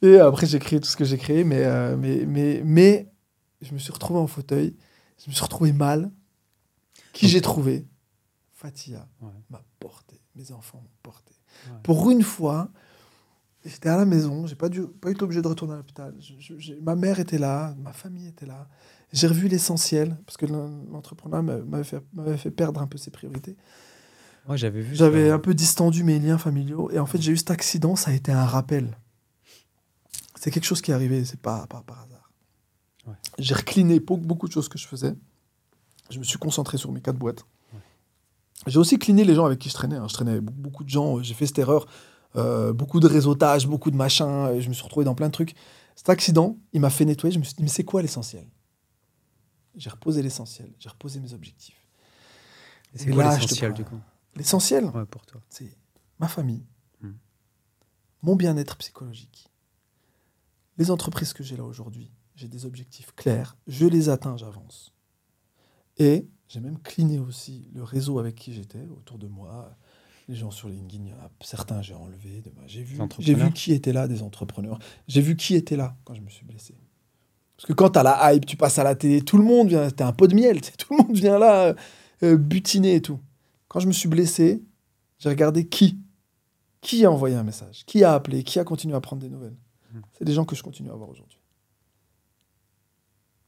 Et 0.00 0.18
après, 0.18 0.46
j'ai 0.46 0.58
créé 0.58 0.80
tout 0.80 0.88
ce 0.88 0.96
que 0.96 1.04
j'ai 1.04 1.18
créé, 1.18 1.44
mais, 1.44 1.96
mais, 1.96 2.24
mais, 2.26 2.62
mais 2.64 3.11
je 3.62 3.72
me 3.72 3.78
suis 3.78 3.92
retrouvé 3.92 4.18
en 4.20 4.26
fauteuil, 4.26 4.76
je 5.24 5.30
me 5.30 5.34
suis 5.34 5.42
retrouvé 5.44 5.72
mal. 5.72 6.10
Qui 7.12 7.28
j'ai 7.28 7.40
trouvé? 7.40 7.86
Fatia 8.54 9.08
Ouais. 9.20 9.28
m'a 9.50 9.62
porté, 9.80 10.20
mes 10.36 10.50
enfants 10.52 10.78
m'ont 10.82 10.90
porté. 11.02 11.34
Ouais. 11.66 11.72
Pour 11.82 12.10
une 12.10 12.22
fois, 12.22 12.70
j'étais 13.64 13.88
à 13.88 13.96
la 13.96 14.04
maison, 14.04 14.46
j'ai 14.46 14.54
pas, 14.54 14.68
dû, 14.68 14.82
pas 14.86 15.10
été 15.10 15.22
obligé 15.22 15.42
de 15.42 15.48
retourner 15.48 15.74
à 15.74 15.76
l'hôpital. 15.76 16.14
Ma 16.80 16.94
mère 16.94 17.18
était 17.20 17.38
là, 17.38 17.74
ma 17.78 17.92
famille 17.92 18.28
était 18.28 18.46
là. 18.46 18.68
J'ai 19.12 19.26
revu 19.26 19.48
l'essentiel, 19.48 20.16
parce 20.24 20.36
que 20.38 20.46
l'en- 20.46 20.84
l'entrepreneur 20.90 21.42
m'a- 21.42 21.58
m'avait 21.58 21.84
fait, 21.84 22.02
fait 22.38 22.50
perdre 22.50 22.80
un 22.80 22.86
peu 22.86 22.96
ses 22.98 23.10
priorités. 23.10 23.56
Ouais, 24.48 24.56
j'avais 24.56 24.80
vu. 24.80 24.94
J'avais 24.96 25.30
un 25.30 25.38
peu 25.38 25.54
distendu 25.54 26.02
mes 26.02 26.18
liens 26.18 26.38
familiaux. 26.38 26.90
Et 26.92 26.98
en 26.98 27.06
fait, 27.06 27.20
j'ai 27.20 27.32
eu 27.32 27.36
cet 27.36 27.50
accident, 27.50 27.94
ça 27.94 28.10
a 28.10 28.14
été 28.14 28.32
un 28.32 28.44
rappel. 28.46 28.96
C'est 30.36 30.50
quelque 30.50 30.64
chose 30.64 30.80
qui 30.80 30.90
est 30.90 30.94
arrivé, 30.94 31.24
c'est 31.24 31.38
pas, 31.40 31.66
pas 31.68 31.82
par 31.86 32.00
hasard. 32.02 32.11
Ouais. 33.06 33.14
J'ai 33.38 33.54
recliné 33.54 33.98
beaucoup 34.00 34.46
de 34.48 34.52
choses 34.52 34.68
que 34.68 34.78
je 34.78 34.86
faisais. 34.86 35.14
Je 36.10 36.18
me 36.18 36.24
suis 36.24 36.38
concentré 36.38 36.78
sur 36.78 36.92
mes 36.92 37.00
quatre 37.00 37.18
boîtes. 37.18 37.44
J'ai 38.66 38.78
aussi 38.78 38.96
cliné 38.98 39.24
les 39.24 39.34
gens 39.34 39.44
avec 39.44 39.58
qui 39.58 39.68
je 39.68 39.74
traînais. 39.74 39.96
hein. 39.96 40.06
Je 40.08 40.14
traînais 40.14 40.32
avec 40.32 40.44
beaucoup- 40.44 40.84
de 40.84 40.88
gens. 40.88 41.20
J'ai 41.22 41.34
fait 41.34 41.46
cette 41.46 41.58
erreur. 41.58 41.86
euh, 42.34 42.72
beaucoup 42.72 42.98
de 42.98 43.06
réseautage, 43.06 43.66
beaucoup 43.66 43.90
de 43.90 43.96
machin. 43.96 44.50
et 44.52 44.62
Je 44.62 44.68
me 44.70 44.72
suis 44.74 44.82
retrouvé 44.84 45.04
dans 45.04 45.14
plein 45.14 45.26
de 45.26 45.32
trucs. 45.32 45.54
Cet 45.96 46.08
accident, 46.08 46.56
il 46.72 46.80
m'a 46.80 46.88
fait 46.88 47.04
nettoyer. 47.04 47.34
Je 47.34 47.38
me 47.38 47.44
suis 47.44 47.54
dit, 47.54 47.62
mais 47.62 47.68
c'est 47.68 47.84
quoi 47.84 48.00
l'essentiel? 48.00 48.46
J'ai 49.74 49.90
reposé 49.90 50.22
l'essentiel. 50.22 50.72
J'ai 50.78 50.88
reposé 50.88 51.20
mes 51.20 51.34
objectifs. 51.34 51.76
Et 52.94 52.98
C'est 52.98 53.10
quoi 53.10 53.24
l'essentiel 53.24 53.74
du 53.74 53.84
coup? 53.84 53.98
L'essentiel, 54.36 54.86
Ouais, 54.94 55.04
pour 55.04 55.26
toi. 55.26 55.42
c'est 55.50 55.76
ma 56.20 56.28
famille, 56.28 56.64
Hmm. 57.02 57.12
mon 58.22 58.34
bien-être 58.36 58.76
psychologique, 58.78 59.48
les 60.78 60.90
entreprises 60.90 61.34
que 61.34 61.42
j'ai 61.42 61.56
là 61.58 61.64
aujourd'hui. 61.64 62.10
J'ai 62.34 62.48
des 62.48 62.64
objectifs 62.64 63.12
clairs, 63.14 63.56
je 63.66 63.86
les 63.86 64.08
atteins, 64.08 64.36
j'avance. 64.36 64.92
Et 65.98 66.26
j'ai 66.48 66.60
même 66.60 66.78
cliné 66.78 67.18
aussi 67.18 67.68
le 67.74 67.82
réseau 67.82 68.18
avec 68.18 68.34
qui 68.34 68.52
j'étais 68.52 68.86
autour 68.96 69.18
de 69.18 69.26
moi. 69.26 69.76
Les 70.28 70.34
gens 70.34 70.50
sur 70.50 70.68
LinkedIn, 70.68 71.04
il 71.04 71.10
y 71.10 71.12
en 71.12 71.16
a 71.16 71.30
certains 71.42 71.82
j'ai 71.82 71.94
enlevé. 71.94 72.42
J'ai 72.66 72.82
vu, 72.82 72.98
j'ai 73.18 73.36
qui 73.52 73.72
était 73.72 73.92
là, 73.92 74.06
des 74.08 74.22
entrepreneurs. 74.22 74.78
J'ai 75.08 75.20
vu 75.20 75.36
qui 75.36 75.54
était 75.56 75.76
là 75.76 75.96
quand 76.04 76.14
je 76.14 76.20
me 76.20 76.30
suis 76.30 76.44
blessé. 76.44 76.74
Parce 77.56 77.66
que 77.66 77.72
quand 77.72 77.90
tu 77.90 77.98
as 77.98 78.02
la 78.02 78.32
hype, 78.32 78.46
tu 78.46 78.56
passes 78.56 78.78
à 78.78 78.84
la 78.84 78.94
télé, 78.94 79.22
tout 79.22 79.36
le 79.36 79.44
monde 79.44 79.68
vient, 79.68 79.90
t'es 79.90 80.04
un 80.04 80.12
pot 80.12 80.26
de 80.26 80.34
miel, 80.34 80.60
tout 80.78 80.94
le 80.94 81.02
monde 81.04 81.16
vient 81.16 81.38
là 81.38 81.66
euh, 81.66 81.74
euh, 82.22 82.36
butiner 82.36 82.96
et 82.96 83.02
tout. 83.02 83.20
Quand 83.68 83.80
je 83.80 83.86
me 83.86 83.92
suis 83.92 84.08
blessé, 84.08 84.62
j'ai 85.18 85.28
regardé 85.28 85.66
qui? 85.66 85.98
Qui 86.80 87.04
a 87.04 87.10
envoyé 87.10 87.36
un 87.36 87.44
message? 87.44 87.84
Qui 87.86 88.04
a 88.04 88.14
appelé? 88.14 88.42
Qui 88.42 88.58
a 88.58 88.64
continué 88.64 88.94
à 88.94 89.00
prendre 89.00 89.22
des 89.22 89.28
nouvelles? 89.28 89.56
Hmm. 89.92 90.00
C'est 90.18 90.24
des 90.24 90.32
gens 90.32 90.44
que 90.44 90.56
je 90.56 90.62
continue 90.62 90.90
à 90.90 90.94
voir 90.94 91.08
aujourd'hui. 91.08 91.38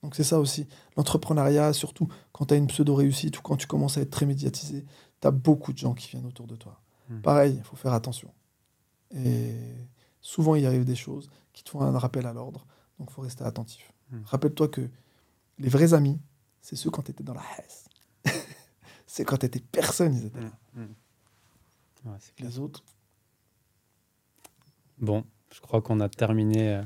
Donc 0.05 0.15
c'est 0.15 0.23
ça 0.23 0.39
aussi. 0.39 0.67
L'entrepreneuriat, 0.99 1.73
surtout 1.73 2.09
quand 2.33 2.45
tu 2.45 2.53
as 2.53 2.59
une 2.59 2.67
pseudo-réussite 2.67 3.39
ou 3.39 3.43
quand 3.43 3.57
tu 3.57 3.67
commences 3.67 3.97
à 3.97 4.03
être 4.03 4.11
très 4.11 4.27
médiatisé, 4.27 4.85
tu 5.23 5.27
as 5.27 5.31
beaucoup 5.31 5.73
de 5.73 5.79
gens 5.79 5.95
qui 5.95 6.11
viennent 6.11 6.27
autour 6.27 6.47
de 6.47 6.57
toi. 6.57 6.79
Hmm. 7.09 7.23
Pareil, 7.23 7.55
il 7.57 7.65
faut 7.65 7.75
faire 7.75 7.95
attention. 7.95 8.31
Et 9.15 9.55
souvent, 10.21 10.57
il 10.57 10.67
arrive 10.67 10.85
des 10.85 10.95
choses 10.95 11.31
qui 11.55 11.65
te 11.65 11.71
font 11.71 11.81
un 11.81 11.99
rappel 11.99 12.27
à 12.27 12.35
l'ordre. 12.35 12.67
Donc 12.99 13.09
il 13.11 13.15
faut 13.15 13.23
rester 13.23 13.45
attentif. 13.45 13.91
Hmm. 14.11 14.21
Rappelle-toi 14.27 14.69
que 14.69 14.91
les 15.59 15.71
vrais 15.71 15.95
amis, 15.95 16.21
c'est 16.61 16.77
ceux 16.77 16.91
quand 16.91 17.03
tu 17.03 17.13
étais 17.13 17.25
dans 17.25 17.33
la 17.33 17.45
haisse. 17.59 17.89
c'est 19.07 19.25
quand 19.25 19.39
tu 19.39 19.47
étais 19.47 19.61
personne, 19.61 20.15
ils 20.15 20.27
étaient 20.27 20.41
là. 20.41 20.53
Mm, 20.75 20.83
mm. 20.83 22.11
Ouais, 22.11 22.19
clair. 22.37 22.51
Les 22.51 22.59
autres, 22.59 22.85
Bon, 24.99 25.25
je 25.51 25.61
crois 25.61 25.81
qu'on 25.81 26.01
a 26.01 26.11
terminé. 26.11 26.83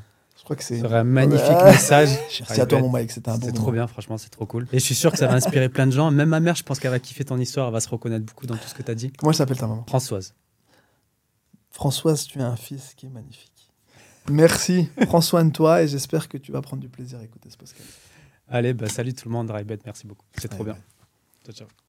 Crois 0.48 0.56
que 0.56 0.64
c'est. 0.64 0.84
Un 0.84 1.04
magnifique 1.04 1.46
Ouais. 1.48 1.72
message. 1.72 2.08
Merci 2.40 2.60
à 2.60 2.66
toi, 2.66 2.80
mon 2.80 2.88
Mike, 2.88 3.12
c'était 3.12 3.28
un 3.30 3.36
bon 3.38 3.46
C'est 3.46 3.52
trop 3.52 3.70
bien, 3.72 3.86
franchement, 3.86 4.16
c'est 4.18 4.30
trop 4.30 4.46
cool. 4.46 4.66
Et 4.72 4.78
je 4.78 4.84
suis 4.84 4.94
sûr 4.94 5.12
que 5.12 5.18
ça 5.18 5.26
va 5.26 5.34
inspirer 5.34 5.68
plein 5.68 5.86
de 5.86 5.92
gens. 5.92 6.10
Même 6.10 6.30
ma 6.30 6.40
mère, 6.40 6.54
je 6.54 6.62
pense 6.62 6.78
qu'elle 6.80 6.90
va 6.90 6.98
kiffer 6.98 7.24
ton 7.24 7.38
histoire. 7.38 7.68
Elle 7.68 7.74
va 7.74 7.80
se 7.80 7.88
reconnaître 7.88 8.24
beaucoup 8.24 8.46
dans 8.46 8.56
tout 8.56 8.66
ce 8.66 8.74
que 8.74 8.82
tu 8.82 8.90
as 8.90 8.94
dit. 8.94 9.12
Comment 9.12 9.30
elle 9.32 9.36
s'appelle 9.36 9.58
ta 9.58 9.66
maman? 9.66 9.84
Françoise. 9.86 10.34
Françoise, 11.70 12.24
tu 12.26 12.40
as 12.40 12.46
un 12.46 12.56
fils 12.56 12.94
qui 12.96 13.06
est 13.06 13.10
magnifique. 13.10 13.52
Merci, 14.30 14.88
prends 15.06 15.20
soin 15.20 15.44
de 15.44 15.52
toi 15.52 15.82
et 15.82 15.88
j'espère 15.88 16.28
que 16.28 16.36
tu 16.36 16.52
vas 16.52 16.60
prendre 16.60 16.82
du 16.82 16.88
plaisir 16.88 17.18
à 17.18 17.24
écouter 17.24 17.48
ce 17.50 17.56
podcast. 17.56 17.82
Allez, 18.48 18.74
bah, 18.74 18.88
salut 18.88 19.14
tout 19.14 19.28
le 19.28 19.32
monde. 19.34 19.50
Raibet, 19.50 19.78
merci 19.84 20.06
beaucoup. 20.06 20.24
C'est 20.36 20.48
trop 20.48 20.64
bien. 20.64 20.76
Ciao, 21.44 21.54
ciao. 21.54 21.78